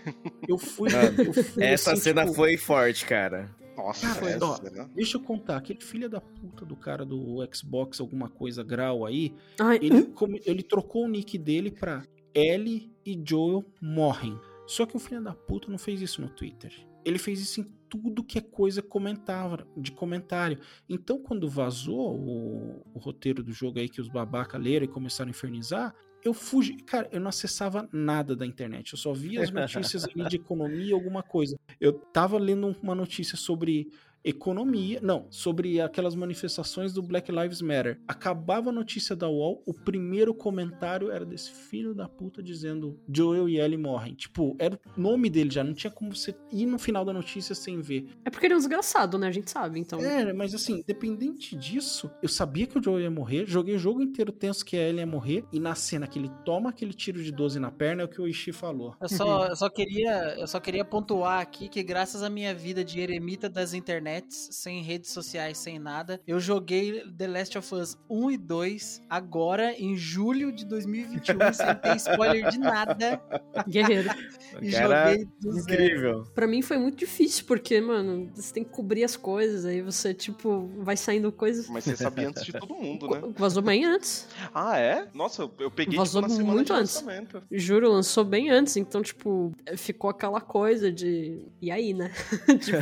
Eu 0.48 0.58
fui. 0.58 0.90
Mano, 0.92 1.22
eu 1.22 1.32
fui 1.34 1.62
Essa 1.64 1.92
assim, 1.92 2.02
cena 2.02 2.22
tipo, 2.22 2.34
foi 2.34 2.56
forte, 2.56 3.04
cara. 3.06 3.54
Nossa, 3.76 4.14
Cara, 4.14 4.30
essa, 4.30 4.44
ó, 4.46 4.62
né? 4.62 4.88
deixa 4.94 5.16
eu 5.16 5.20
contar, 5.20 5.56
aquele 5.56 5.80
filho 5.80 6.08
da 6.08 6.20
puta 6.20 6.64
do 6.64 6.76
cara 6.76 7.04
do 7.04 7.38
Xbox, 7.52 8.00
alguma 8.00 8.28
coisa 8.28 8.62
grau 8.62 9.04
aí, 9.04 9.34
Ai, 9.60 9.80
ele, 9.82 10.04
come- 10.04 10.40
ele 10.46 10.62
trocou 10.62 11.04
o 11.06 11.08
nick 11.08 11.36
dele 11.36 11.72
pra 11.72 12.04
Ellie 12.32 12.92
e 13.04 13.20
Joel 13.26 13.64
morrem. 13.82 14.38
Só 14.64 14.86
que 14.86 14.96
o 14.96 15.00
filho 15.00 15.20
da 15.24 15.34
puta 15.34 15.68
não 15.70 15.76
fez 15.76 16.00
isso 16.00 16.22
no 16.22 16.28
Twitter. 16.28 16.72
Ele 17.04 17.18
fez 17.18 17.40
isso 17.40 17.60
em 17.60 17.64
tudo 17.88 18.24
que 18.24 18.38
é 18.38 18.40
coisa 18.40 18.82
comentava, 18.82 19.66
de 19.76 19.92
comentário. 19.92 20.58
Então, 20.88 21.18
quando 21.18 21.48
vazou 21.48 22.18
o, 22.18 22.82
o 22.94 22.98
roteiro 22.98 23.42
do 23.42 23.52
jogo 23.52 23.78
aí 23.78 23.88
que 23.88 24.00
os 24.00 24.08
babaca 24.08 24.58
leram 24.58 24.84
e 24.84 24.88
começaram 24.88 25.28
a 25.28 25.30
infernizar, 25.30 25.94
eu 26.24 26.32
fugi. 26.32 26.76
Cara, 26.78 27.08
eu 27.12 27.20
não 27.20 27.28
acessava 27.28 27.88
nada 27.92 28.34
da 28.34 28.46
internet. 28.46 28.92
Eu 28.92 28.98
só 28.98 29.12
via 29.12 29.42
as 29.42 29.50
notícias 29.52 30.04
ali 30.04 30.26
de 30.28 30.36
economia, 30.36 30.94
alguma 30.94 31.22
coisa. 31.22 31.58
Eu 31.80 31.92
tava 31.92 32.38
lendo 32.38 32.74
uma 32.82 32.94
notícia 32.94 33.36
sobre 33.36 33.90
economia, 34.24 34.98
não, 35.02 35.26
sobre 35.30 35.80
aquelas 35.80 36.14
manifestações 36.14 36.92
do 36.92 37.02
Black 37.02 37.30
Lives 37.30 37.60
Matter. 37.60 38.00
Acabava 38.08 38.70
a 38.70 38.72
notícia 38.72 39.14
da 39.14 39.28
UOL, 39.28 39.62
o 39.66 39.74
primeiro 39.74 40.34
comentário 40.34 41.10
era 41.10 41.26
desse 41.26 41.50
filho 41.50 41.94
da 41.94 42.08
puta 42.08 42.42
dizendo 42.42 42.98
Joel 43.08 43.48
e 43.48 43.60
Ellie 43.60 43.76
morrem. 43.76 44.14
Tipo, 44.14 44.56
era 44.58 44.80
o 44.96 45.00
nome 45.00 45.28
dele 45.28 45.50
já, 45.50 45.62
não 45.62 45.74
tinha 45.74 45.90
como 45.90 46.14
você 46.14 46.34
ir 46.50 46.66
no 46.66 46.78
final 46.78 47.04
da 47.04 47.12
notícia 47.12 47.54
sem 47.54 47.80
ver. 47.80 48.08
É 48.24 48.30
porque 48.30 48.46
ele 48.46 48.54
é 48.54 48.56
um 48.56 48.60
desgraçado, 48.60 49.18
né? 49.18 49.28
A 49.28 49.32
gente 49.32 49.50
sabe, 49.50 49.78
então. 49.78 50.00
É, 50.00 50.32
mas 50.32 50.54
assim, 50.54 50.80
independente 50.80 51.54
disso, 51.54 52.10
eu 52.22 52.28
sabia 52.28 52.66
que 52.66 52.78
o 52.78 52.82
Joel 52.82 53.00
ia 53.00 53.10
morrer, 53.10 53.44
joguei 53.46 53.74
o 53.74 53.78
jogo 53.78 54.00
inteiro 54.00 54.32
tenso 54.32 54.64
que 54.64 54.76
a 54.76 54.88
Ellie 54.88 55.00
ia 55.00 55.06
morrer, 55.06 55.44
e 55.52 55.60
na 55.60 55.74
cena 55.74 56.06
que 56.06 56.18
ele 56.18 56.30
toma 56.44 56.70
aquele 56.70 56.94
tiro 56.94 57.22
de 57.22 57.30
12 57.30 57.58
na 57.58 57.70
perna 57.70 58.02
é 58.02 58.04
o 58.04 58.08
que 58.08 58.20
o 58.20 58.26
Ishi 58.26 58.52
falou. 58.52 58.96
Eu 59.00 59.08
só, 59.08 59.46
eu 59.46 59.56
só 59.56 59.68
queria, 59.68 60.34
eu 60.38 60.46
só 60.46 60.58
queria 60.60 60.84
pontuar 60.84 61.40
aqui 61.40 61.68
que 61.68 61.82
graças 61.82 62.22
à 62.22 62.30
minha 62.30 62.54
vida 62.54 62.84
de 62.84 63.00
eremita 63.00 63.48
das 63.48 63.74
internets, 64.14 64.48
sem 64.52 64.82
redes 64.82 65.10
sociais, 65.10 65.58
sem 65.58 65.78
nada, 65.78 66.20
eu 66.26 66.38
joguei 66.38 67.02
The 67.16 67.26
Last 67.26 67.58
of 67.58 67.74
Us 67.74 67.98
1 68.08 68.30
e 68.32 68.36
2 68.38 69.02
agora 69.08 69.72
em 69.72 69.96
julho 69.96 70.52
de 70.52 70.64
2021, 70.64 71.38
sem 71.52 71.74
ter 71.76 71.96
spoiler 71.96 72.50
de 72.50 72.58
nada. 72.58 73.20
Guerreiro. 73.68 74.10
E 74.62 74.70
Cara, 74.70 75.10
joguei 75.10 75.24
do 75.40 75.52
zero. 75.52 75.62
incrível. 75.84 76.24
Pra 76.32 76.46
mim 76.46 76.62
foi 76.62 76.78
muito 76.78 76.96
difícil, 76.96 77.44
porque, 77.44 77.80
mano, 77.80 78.30
você 78.36 78.54
tem 78.54 78.62
que 78.62 78.70
cobrir 78.70 79.02
as 79.02 79.16
coisas, 79.16 79.64
aí 79.64 79.82
você, 79.82 80.14
tipo, 80.14 80.70
vai 80.78 80.96
saindo 80.96 81.32
coisas. 81.32 81.68
Mas 81.68 81.82
você 81.82 81.96
sabia 81.96 82.28
antes 82.28 82.44
de 82.44 82.52
todo 82.52 82.72
mundo, 82.72 83.08
né? 83.10 83.20
Vazou 83.36 83.62
bem 83.62 83.84
antes. 83.84 84.28
Ah, 84.54 84.78
é? 84.78 85.08
Nossa, 85.12 85.42
eu, 85.42 85.52
eu 85.58 85.70
peguei 85.72 85.98
Vazou 85.98 86.22
tipo, 86.22 86.30
na 86.32 86.36
semana 86.38 86.54
muito 86.54 86.72
de 86.72 86.72
antes. 86.72 86.94
lançamento. 86.94 87.42
Juro, 87.50 87.90
lançou 87.90 88.22
bem 88.24 88.48
antes, 88.48 88.76
então, 88.76 89.02
tipo, 89.02 89.50
ficou 89.76 90.08
aquela 90.08 90.40
coisa 90.40 90.92
de. 90.92 91.44
E 91.60 91.72
aí, 91.72 91.92
né? 91.92 92.12
tipo, 92.60 92.78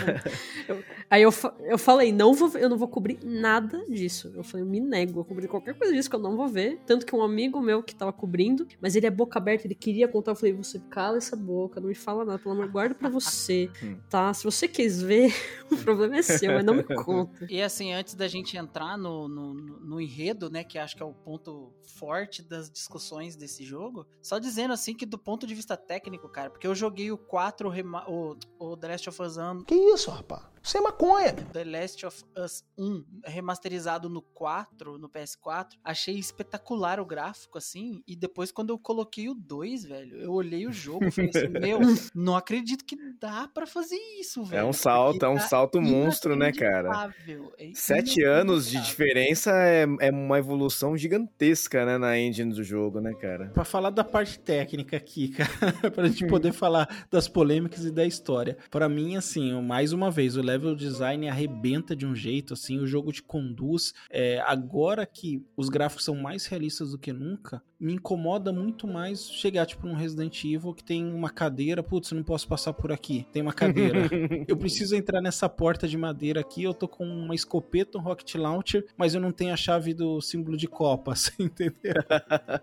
eu- 0.69 0.85
Aí 1.13 1.21
eu, 1.21 1.31
eu 1.69 1.77
falei, 1.77 2.11
não 2.11 2.33
vou, 2.33 2.49
eu 2.57 2.71
não 2.71 2.79
vou 2.79 2.89
cobrir 2.89 3.19
nada 3.23 3.85
disso. 3.85 4.33
Eu 4.35 4.43
falei, 4.43 4.65
eu 4.65 4.71
me 4.71 4.81
nego 4.81 5.21
a 5.21 5.25
cobrir 5.27 5.47
qualquer 5.47 5.75
coisa 5.77 5.93
disso 5.93 6.09
que 6.09 6.17
eu 6.17 6.21
não 6.21 6.39
vou 6.39 6.49
ver. 6.49 6.81
Tanto 6.87 7.05
que 7.05 7.15
um 7.15 7.23
amigo 7.23 7.61
meu 7.61 7.83
que 7.83 7.95
tava 7.95 8.15
cobrindo, 8.15 8.67
mas 8.81 8.97
ele 8.97 9.05
é 9.07 9.11
boca 9.11 9.39
aberta, 9.39 9.67
ele 9.67 9.75
queria 9.75 10.09
contar. 10.09 10.31
Eu 10.31 10.37
falei, 10.37 10.55
você 10.55 10.79
cala 10.89 11.19
essa 11.19 11.37
boca, 11.37 11.83
não 11.83 11.89
me 11.91 11.95
fala 11.95 12.25
nada, 12.25 12.39
pelo 12.39 12.55
amor, 12.55 12.71
guarda 12.71 12.95
pra 12.95 13.11
você, 13.11 13.69
tá? 14.09 14.33
Se 14.33 14.43
você 14.43 14.67
quis 14.67 15.03
ver, 15.03 15.35
o 15.71 15.77
problema 15.77 16.17
é 16.17 16.23
seu, 16.23 16.51
mas 16.51 16.65
não 16.65 16.73
me 16.75 16.83
conta. 16.83 17.47
E 17.51 17.61
assim, 17.61 17.93
antes 17.93 18.15
da 18.15 18.27
gente 18.27 18.57
entrar 18.57 18.97
no, 18.97 19.29
no, 19.29 19.53
no- 19.53 20.01
enredo, 20.01 20.49
né, 20.49 20.65
que 20.65 20.79
acho 20.79 20.97
que 20.97 21.03
é 21.03 21.07
o 21.07 21.13
ponto 21.13 21.75
forte 21.85 22.43
das 22.43 22.71
discussões 22.71 23.37
desse 23.37 23.65
jogo, 23.65 24.07
só 24.23 24.39
dizendo 24.39 24.73
assim 24.73 24.95
que 24.95 25.05
do 25.05 25.19
ponto 25.19 25.47
de 25.47 25.55
vista 25.55 25.77
técnico, 25.77 26.27
cara, 26.31 26.49
porque 26.49 26.67
eu 26.67 26.75
joguei 26.75 27.13
o 27.13 27.19
4, 27.19 27.69
rema- 27.69 28.09
o, 28.09 28.35
o 28.59 28.77
The 28.79 28.89
Last 28.89 29.09
of 29.11 29.21
Us 29.23 29.37
1 29.37 29.65
Que 29.65 29.75
isso, 29.75 30.11
rapaz? 30.11 30.43
Isso 30.63 30.79
é 30.79 30.81
maconha. 30.81 31.33
The 31.33 31.65
Last 31.65 32.07
of 32.07 32.25
Us 32.37 32.65
1, 32.79 33.05
remasterizado 33.25 34.09
no 34.09 34.23
4, 34.23 34.97
no 34.97 35.09
PS4, 35.09 35.73
achei 35.85 36.15
espetacular 36.15 37.01
o 37.01 37.05
gráfico, 37.05 37.59
assim, 37.59 38.03
e 38.07 38.15
depois 38.15 38.53
quando 38.53 38.71
eu 38.71 38.79
coloquei 38.79 39.29
o 39.29 39.35
2, 39.35 39.85
velho, 39.85 40.17
eu 40.17 40.33
olhei 40.33 40.67
o 40.67 40.73
jogo 40.73 41.07
e 41.07 41.11
falei 41.11 41.31
assim, 41.31 41.49
meu, 41.61 41.81
não 42.15 42.37
acredito 42.37 42.85
que 42.85 42.97
dá 43.21 43.49
pra 43.53 43.67
fazer 43.67 43.99
isso, 44.21 44.45
velho. 44.45 44.61
É 44.61 44.65
um 44.65 44.73
salto, 44.73 45.25
é 45.25 45.29
um 45.29 45.35
tá 45.35 45.41
salto 45.41 45.81
monstro, 45.81 46.37
né, 46.37 46.53
cara? 46.53 47.13
é 47.59 47.71
Sete 47.75 48.23
anos 48.23 48.71
de 48.71 48.81
diferença 48.81 49.51
é, 49.53 49.87
é 50.01 50.11
uma 50.11 50.39
evolução 50.39 50.97
gigantesca, 50.97 51.85
né, 51.85 51.99
na 51.99 52.19
engine 52.19 52.53
do 52.53 52.63
jogo, 52.63 53.01
né, 53.01 53.13
cara? 53.15 53.51
Pra 53.51 53.65
falar 53.65 53.91
da 53.91 54.05
parte 54.05 54.39
técnica 54.39 54.97
aqui, 54.97 55.29
cara, 55.35 55.91
pra 55.91 56.07
gente 56.07 56.27
poder 56.27 56.53
falar 56.53 57.07
das 57.11 57.29
polêmicas 57.29 57.85
e 57.85 57.91
da 57.91 58.07
história. 58.07 58.57
Pra 58.71 58.89
mim, 58.89 59.17
assim, 59.17 59.61
mais 59.63 59.93
uma 59.93 60.11
vez, 60.11 60.37
o 60.37 60.52
level 60.53 60.75
design 60.75 61.29
arrebenta 61.29 61.97
de 61.97 62.07
um 62.07 62.15
jeito, 62.15 62.55
assim, 62.55 62.79
o 62.79 62.87
jogo 62.87 63.13
te 63.13 63.23
conduz. 63.23 63.93
É, 64.11 64.41
agora 64.41 65.07
que 65.07 65.45
os 65.57 65.69
gráficos 65.69 66.05
são 66.05 66.15
mais 66.15 66.47
realistas 66.47 66.91
do 66.91 66.99
que 66.99 67.13
nunca, 67.13 67.63
me 67.83 67.95
incomoda 67.95 68.53
muito 68.53 68.87
mais 68.87 69.29
chegar, 69.29 69.67
tipo, 69.67 69.89
num 69.89 69.95
Resident 69.95 70.45
Evil 70.45 70.73
que 70.73 70.85
tem 70.85 71.13
uma 71.13 71.29
cadeira, 71.29 71.83
putz, 71.83 72.13
eu 72.13 72.17
não 72.17 72.23
posso 72.23 72.47
passar 72.47 72.73
por 72.73 72.93
aqui, 72.93 73.27
tem 73.33 73.43
uma 73.43 73.53
cadeira. 73.53 74.09
eu 74.47 74.57
preciso 74.57 74.95
entrar 74.95 75.21
nessa 75.21 75.49
porta 75.49 75.89
de 75.89 75.99
madeira 75.99 76.41
aqui, 76.41 76.63
eu 76.63 76.73
tô 76.73 76.87
com 76.87 77.05
uma 77.05 77.35
escopeta, 77.35 77.99
um 77.99 78.01
rocket 78.01 78.37
launcher, 78.37 78.87
mas 78.97 79.15
eu 79.15 79.21
não 79.21 79.33
tenho 79.33 79.53
a 79.53 79.57
chave 79.57 79.93
do 79.93 80.21
símbolo 80.21 80.57
de 80.57 80.69
copas, 80.69 81.33
entendeu? 81.41 81.95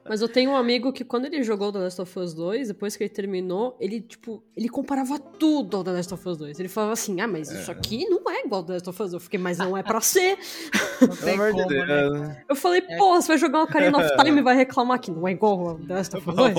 Mas 0.08 0.22
eu 0.22 0.30
tenho 0.30 0.52
um 0.52 0.56
amigo 0.56 0.94
que 0.94 1.04
quando 1.04 1.26
ele 1.26 1.44
jogou 1.44 1.70
The 1.72 1.80
Last 1.80 2.02
of 2.02 2.20
Us 2.20 2.34
2, 2.34 2.70
depois 2.70 2.96
que 2.96 3.04
ele 3.04 3.10
terminou, 3.10 3.76
ele, 3.78 4.00
tipo, 4.00 4.42
ele 4.56 4.70
comparava 4.70 5.20
tudo 5.20 5.76
ao 5.76 5.84
The 5.84 5.92
Last 5.92 6.14
of 6.14 6.30
Us 6.30 6.38
2. 6.38 6.60
Ele 6.62 6.70
falava 6.70 6.94
assim, 6.94 7.20
ah, 7.20 7.28
mas 7.28 7.52
isso 7.52 7.70
aqui 7.70 8.06
não 8.06 8.30
é 8.30 8.46
igual 8.46 8.62
ao 8.62 8.66
The 8.66 8.74
Last 8.74 8.90
of 8.90 9.04
Us 9.04 9.12
2. 9.12 9.14
Eu 9.16 9.20
fiquei, 9.20 9.40
mas 9.40 9.58
não 9.58 9.76
é 9.76 9.84
pra 9.84 10.00
ser. 10.00 10.38
Não 11.02 11.16
tem 11.16 11.38
como, 11.38 11.70
né? 11.70 12.46
Eu 12.48 12.56
falei, 12.56 12.82
pô, 12.82 13.22
você 13.22 13.28
vai 13.28 13.38
jogar 13.38 13.60
uma 13.60 13.66
Ocarina 13.66 13.98
of 13.98 14.10
Time 14.24 14.40
e 14.40 14.44
vai 14.44 14.56
reclamar 14.56 15.00
que 15.00 15.09
não 15.10 15.28
é 15.28 15.32
igual 15.32 15.70
ao 15.70 15.80
The 15.80 15.94
Last 15.94 16.18
of 16.18 16.30
Us 16.30 16.36
2? 16.36 16.56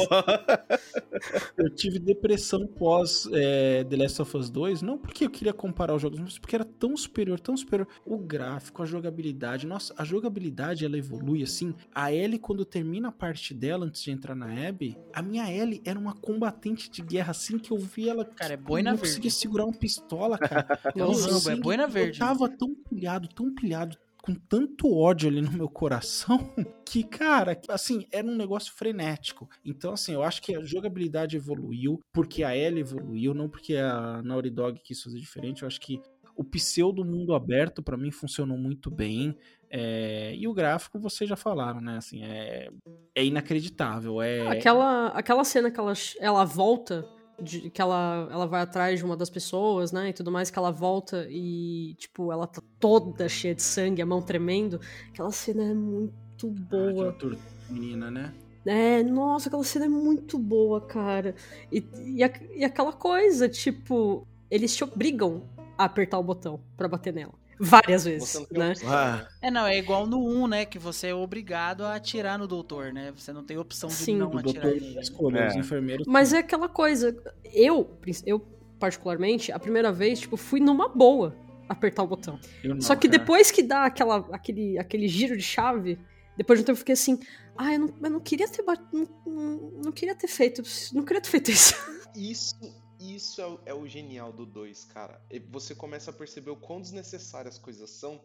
Eu 1.57 1.71
tive 1.71 1.99
depressão 1.99 2.67
pós 2.67 3.29
é, 3.33 3.85
The 3.85 3.97
Last 3.97 4.23
of 4.23 4.37
Us 4.37 4.51
2, 4.51 4.83
não 4.83 4.99
porque 4.99 5.25
eu 5.25 5.31
queria 5.31 5.53
comparar 5.53 5.95
os 5.95 6.03
jogos, 6.03 6.19
mas 6.19 6.39
porque 6.39 6.55
era 6.57 6.65
tão 6.65 6.97
superior, 6.97 7.39
tão 7.41 7.57
superior. 7.57 7.87
O 8.05 8.19
gráfico, 8.19 8.83
a 8.83 8.87
jogabilidade, 8.87 9.67
nossa, 9.67 9.95
a 9.97 10.05
jogabilidade 10.05 10.85
ela 10.85 10.97
evolui 10.97 11.43
assim. 11.43 11.75
A 11.95 12.13
Ellie, 12.13 12.39
quando 12.39 12.65
termina 12.65 13.09
a 13.09 13.13
parte 13.13 13.53
dela 13.55 13.87
antes 13.87 14.03
de 14.03 14.11
entrar 14.11 14.35
na 14.35 14.47
Abby, 14.69 14.97
a 15.13 15.23
minha 15.23 15.51
Ellie 15.53 15.83
era 15.85 15.99
uma 15.99 16.15
combatente 16.15 16.91
de 16.91 17.03
guerra 17.03 17.31
assim 17.33 17.59
que 17.59 17.71
eu 17.71 17.79
vi 17.79 18.09
ela. 18.09 18.25
Cara, 18.25 18.55
é 18.55 18.57
tipo, 18.57 18.69
boina 18.69 18.91
não 18.91 18.97
verde. 18.97 19.11
conseguia 19.11 19.31
segurar 19.31 19.65
uma 19.65 19.77
pistola, 19.77 20.39
cara. 20.39 20.61
É 20.97 21.05
o 21.05 21.11
O 21.11 21.13
Rambo, 21.13 21.51
é 21.51 21.57
boina 21.57 21.87
verde. 21.87 22.21
Eu 22.21 22.27
tava 22.27 22.49
tão 22.49 22.75
pilhado, 22.75 23.29
tão 23.29 23.55
pilhado, 23.55 23.97
com 24.31 24.35
tanto 24.35 24.95
ódio 24.95 25.29
ali 25.29 25.41
no 25.41 25.51
meu 25.51 25.69
coração, 25.69 26.39
que, 26.87 27.03
cara, 27.03 27.61
assim, 27.69 28.07
era 28.13 28.27
um 28.27 28.37
negócio 28.37 28.73
frenético. 28.73 29.49
Então, 29.65 29.93
assim, 29.93 30.13
eu 30.13 30.23
acho 30.23 30.41
que 30.41 30.55
a 30.55 30.63
jogabilidade 30.63 31.37
evoluiu, 31.37 32.01
porque 32.13 32.45
a 32.45 32.57
Ellie 32.57 32.81
evoluiu, 32.81 33.35
não 33.35 33.49
porque 33.49 33.77
a 33.77 34.23
Naughty 34.23 34.51
Dog 34.51 34.81
quis 34.81 35.03
fazer 35.03 35.19
diferente. 35.19 35.63
Eu 35.63 35.69
acho 35.69 35.81
que 35.81 36.01
o 36.37 36.45
pseudo 36.45 37.05
mundo 37.05 37.35
aberto, 37.35 37.83
pra 37.83 37.97
mim, 37.97 38.11
funcionou 38.11 38.57
muito 38.57 38.91
bem. 38.91 39.37
É, 39.69 40.35
e 40.37 40.47
o 40.49 40.55
gráfico, 40.55 40.99
vocês 40.99 41.29
já 41.29 41.37
falaram, 41.37 41.81
né? 41.81 41.97
Assim, 41.97 42.23
é, 42.23 42.71
é 43.15 43.25
inacreditável. 43.25 44.23
É, 44.23 44.49
Aquela, 44.49 45.09
aquela 45.09 45.45
cena 45.45 45.71
que 45.71 45.79
ela, 45.79 45.93
ela 46.19 46.45
volta, 46.45 47.07
de, 47.43 47.71
que 47.71 47.81
ela, 47.81 48.29
ela 48.31 48.47
vai 48.47 48.63
atrás 48.63 48.99
de 48.99 49.05
uma 49.05 49.17
das 49.17 49.31
pessoas, 49.31 49.93
né, 49.93 50.11
e 50.11 50.13
tudo 50.13 50.31
mais, 50.31 50.51
que 50.51 50.59
ela 50.59 50.71
volta 50.71 51.27
e, 51.31 51.95
tipo, 51.99 52.31
ela 52.33 52.47
tá 52.47 52.63
toda 52.79 53.29
cheia 53.29 53.55
de 53.55 53.63
sangue, 53.63 54.03
a 54.03 54.07
mão 54.07 54.21
tremendo. 54.23 54.81
Aquela 55.11 55.33
cena 55.33 55.63
é 55.65 55.75
muito 55.75 56.49
boa. 56.49 56.91
aquela 56.91 57.13
tur- 57.13 57.39
menina, 57.69 58.11
né? 58.11 58.33
É, 58.67 59.03
nossa, 59.03 59.49
aquela 59.49 59.65
cena 59.65 59.87
é 59.87 59.89
muito 59.89 60.39
boa, 60.39 60.81
cara. 60.83 61.35
E, 61.73 61.83
e, 62.05 62.23
a- 62.23 62.33
e 62.55 62.63
aquela 62.65 62.93
coisa, 62.93 63.49
tipo, 63.49 64.27
eles 64.51 64.77
te 64.77 64.85
obrigam 64.85 65.45
a 65.79 65.85
apertar 65.85 66.19
o 66.19 66.23
botão 66.23 66.61
pra 66.77 66.87
bater 66.87 67.13
nela. 67.13 67.33
Várias 67.63 68.05
vezes, 68.05 68.47
né? 68.51 68.73
Ah, 68.87 69.29
É, 69.43 69.51
não, 69.51 69.67
é 69.67 69.77
igual 69.79 70.07
no 70.07 70.19
1, 70.27 70.47
né? 70.47 70.65
Que 70.65 70.79
você 70.79 71.09
é 71.09 71.15
obrigado 71.15 71.85
a 71.85 71.95
atirar 71.95 72.39
no 72.39 72.47
doutor, 72.49 72.91
né? 72.93 73.13
Você 73.15 73.33
não 73.35 73.45
tem 73.45 73.59
opção 73.59 73.89
de 73.91 73.95
Sim. 73.97 74.17
não 74.17 74.31
O 74.31 74.39
atirar 74.39 74.65
nele. 74.67 74.99
escolheu, 74.99 75.47
os 75.47 75.55
É. 75.55 75.59
enfermeiros. 75.59 76.07
Mas 76.07 76.33
é 76.33 76.39
aquela 76.39 76.69
coisa, 76.69 77.15
eu, 77.53 77.99
eu 78.25 78.41
particularmente, 78.79 79.53
a 79.53 79.59
primeira 79.59 79.93
vez, 79.93 80.21
tipo, 80.21 80.37
fui 80.39 80.59
numa 80.59 80.89
boa 80.89 81.37
apertar 81.69 82.03
o 82.03 82.07
botão. 82.07 82.41
Não, 82.65 82.81
Só 82.81 82.97
que 82.97 83.07
cara. 83.07 83.19
depois 83.19 83.51
que 83.51 83.63
dá 83.63 83.85
aquela, 83.85 84.27
aquele, 84.33 84.79
aquele 84.79 85.07
giro 85.07 85.37
de 85.37 85.43
chave, 85.43 85.99
depois 86.37 86.59
de 86.59 86.63
um 86.63 86.67
tempo 86.67 86.77
eu 86.77 86.79
fiquei 86.81 86.95
assim, 86.95 87.21
ah, 87.57 87.75
eu 87.75 87.79
não, 87.81 87.95
eu 88.03 88.11
não 88.11 88.21
queria 88.21 88.49
ter 88.49 88.63
bat... 88.63 88.81
não, 88.93 89.07
não, 89.27 89.71
não 89.85 89.93
queria 89.93 90.15
ter 90.15 90.29
feito, 90.29 90.63
não 90.95 91.05
queria 91.05 91.21
ter 91.21 91.29
feito 91.29 91.51
isso. 91.51 91.75
Isso, 92.17 92.57
isso 93.01 93.41
é 93.41 93.47
o, 93.47 93.61
é 93.67 93.75
o 93.75 93.87
genial 93.87 94.33
do 94.33 94.45
2, 94.47 94.85
cara. 94.87 95.21
Você 95.51 95.75
começa 95.75 96.11
a 96.11 96.15
perceber 96.15 96.51
o 96.51 96.57
quão 96.57 96.81
desnecessárias 96.81 97.55
as 97.57 97.61
coisas 97.61 97.91
são 97.91 98.25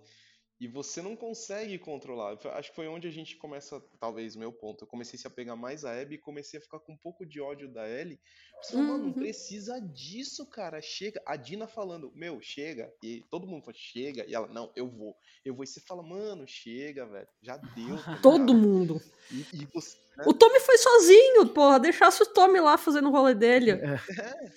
e 0.60 0.68
você 0.70 1.02
não 1.02 1.18
consegue 1.18 1.78
controlar. 1.78 2.38
Acho 2.54 2.70
que 2.70 2.76
foi 2.76 2.88
onde 2.88 3.08
a 3.08 3.12
gente 3.12 3.36
começa, 3.36 3.82
talvez, 4.00 4.38
meu 4.38 4.54
ponto. 4.54 4.84
Eu 4.86 4.88
comecei 4.88 5.18
a 5.18 5.22
se 5.22 5.28
apegar 5.28 5.58
mais 5.58 5.84
à 5.84 6.00
Abby 6.00 6.16
e 6.16 6.18
comecei 6.22 6.60
a 6.60 6.64
ficar 6.64 6.80
com 6.80 6.94
um 6.94 6.98
pouco 6.98 7.26
de 7.26 7.42
ódio 7.42 7.72
da 7.72 7.88
Ellie. 7.90 8.20
Você 8.62 8.78
mano, 8.78 8.98
não 9.00 9.06
Uhum. 9.08 9.14
precisa 9.14 9.80
disso, 9.82 10.46
cara. 10.50 10.82
Chega. 10.82 11.22
A 11.26 11.36
Dina 11.36 11.68
falando, 11.68 12.10
meu, 12.16 12.40
chega. 12.42 12.90
E 13.04 13.22
todo 13.30 13.46
mundo 13.46 13.64
fala, 13.66 13.76
chega. 13.78 14.26
E 14.30 14.34
ela, 14.34 14.48
não, 14.48 14.72
eu 14.78 14.90
vou. 14.90 15.16
Eu 15.44 15.54
vou. 15.54 15.66
E 15.66 15.68
você 15.68 15.82
fala, 15.82 16.02
mano, 16.02 16.48
chega, 16.48 17.06
velho. 17.06 17.28
Já 17.42 17.58
deu. 17.58 17.98
tá 17.98 18.18
Todo 18.22 18.54
mundo. 18.54 19.02
E, 19.30 19.42
e 19.62 19.66
você. 19.74 20.05
O 20.26 20.34
Tommy 20.34 20.60
foi 20.60 20.78
sozinho, 20.78 21.46
porra, 21.48 21.80
deixasse 21.80 22.22
o 22.24 22.26
Tommy 22.26 22.60
lá 22.60 22.78
fazendo 22.78 23.10
o 23.10 23.12
rolê 23.12 23.34
dele. 23.34 23.72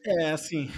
É, 0.05 0.31
assim, 0.31 0.71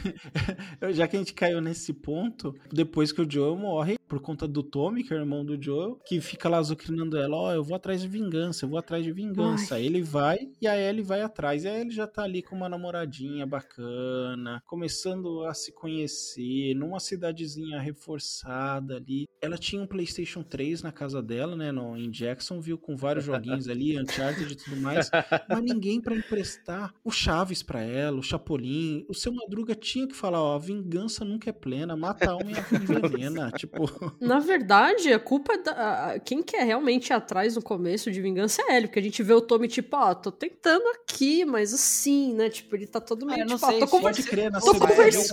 eu- 0.80 0.92
já 0.94 1.06
que 1.06 1.16
a 1.16 1.18
gente 1.18 1.34
caiu 1.34 1.60
nesse 1.60 1.92
ponto, 1.92 2.54
depois 2.72 3.12
que 3.12 3.20
o 3.20 3.30
Joel 3.30 3.56
morre, 3.56 3.98
por 4.10 4.20
conta 4.20 4.48
do 4.48 4.60
Tommy, 4.64 5.04
que 5.04 5.14
é 5.14 5.16
o 5.16 5.20
irmão 5.20 5.44
do 5.44 5.60
Joel, 5.62 5.94
que 6.04 6.20
fica 6.20 6.48
lá 6.48 6.58
azucrinando 6.58 7.16
ela, 7.16 7.36
ó, 7.36 7.54
eu 7.54 7.62
vou 7.62 7.76
atrás 7.76 8.02
de 8.02 8.08
vingança, 8.08 8.64
eu 8.64 8.68
vou 8.68 8.76
atrás 8.76 9.04
de 9.04 9.12
vingança. 9.12 9.76
Aí 9.76 9.86
ele 9.86 10.02
vai 10.02 10.50
e 10.60 10.66
a 10.66 10.76
Ellie 10.76 11.00
vai 11.00 11.22
atrás. 11.22 11.62
E 11.62 11.68
a 11.68 11.78
Ellie 11.78 11.94
já 11.94 12.08
tá 12.08 12.24
ali 12.24 12.42
com 12.42 12.56
uma 12.56 12.68
namoradinha 12.68 13.46
bacana, 13.46 14.60
começando 14.66 15.44
a 15.44 15.54
se 15.54 15.72
conhecer, 15.72 16.74
numa 16.74 16.98
cidadezinha 16.98 17.78
reforçada 17.78 18.96
ali. 18.96 19.28
Ela 19.40 19.56
tinha 19.56 19.80
um 19.80 19.86
PlayStation 19.86 20.42
3 20.42 20.82
na 20.82 20.90
casa 20.90 21.22
dela, 21.22 21.54
né, 21.54 21.70
no, 21.70 21.96
em 21.96 22.10
Jacksonville, 22.10 22.78
com 22.78 22.96
vários 22.96 23.24
joguinhos 23.24 23.68
ali, 23.68 23.96
Uncharted 24.02 24.52
e 24.52 24.56
tudo 24.56 24.76
mais, 24.80 25.08
mas 25.48 25.62
ninguém 25.62 26.00
pra 26.00 26.16
emprestar 26.16 26.92
o 27.04 27.12
Chaves 27.12 27.62
pra 27.62 27.80
ela, 27.80 28.18
o 28.18 28.22
Chapolin. 28.24 29.04
O 29.08 29.14
seu 29.14 29.32
Madruga 29.32 29.76
tinha 29.76 30.08
que 30.08 30.16
falar, 30.16 30.42
ó, 30.42 30.56
a 30.56 30.58
vingança 30.58 31.24
nunca 31.24 31.48
é 31.48 31.52
plena, 31.52 31.96
mata 31.96 32.32
a 32.32 32.36
um 32.36 32.50
e 32.50 32.54
envenena. 32.74 33.52
tipo, 33.52 33.99
Na 34.20 34.38
verdade, 34.38 35.12
a 35.12 35.18
culpa 35.18 35.54
é 35.54 35.58
da. 35.58 36.18
Quem 36.24 36.42
quer 36.42 36.64
realmente 36.64 37.08
ir 37.08 37.12
atrás 37.12 37.56
no 37.56 37.62
começo 37.62 38.10
de 38.10 38.20
vingança 38.20 38.62
é 38.68 38.76
ele, 38.76 38.86
porque 38.86 38.98
a 38.98 39.02
gente 39.02 39.22
vê 39.22 39.32
o 39.32 39.40
Tommy, 39.40 39.68
tipo, 39.68 39.96
ó, 39.96 40.14
tô 40.14 40.30
tentando 40.32 40.84
aqui, 40.88 41.44
mas 41.44 41.72
assim, 41.74 42.34
né? 42.34 42.48
Tipo, 42.48 42.76
ele 42.76 42.86
tá 42.86 43.00
todo 43.00 43.26
meio 43.26 43.40
eu 43.40 43.46
não 43.46 43.54
tipo, 43.56 43.66
ó, 43.66 43.70
sei 43.70 43.80
tô, 43.80 43.86
se 43.86 43.90
conver- 43.90 44.14
pode 44.14 44.22
crer 44.28 44.50
na 44.50 44.60
tô 44.60 44.72
que 44.72 44.78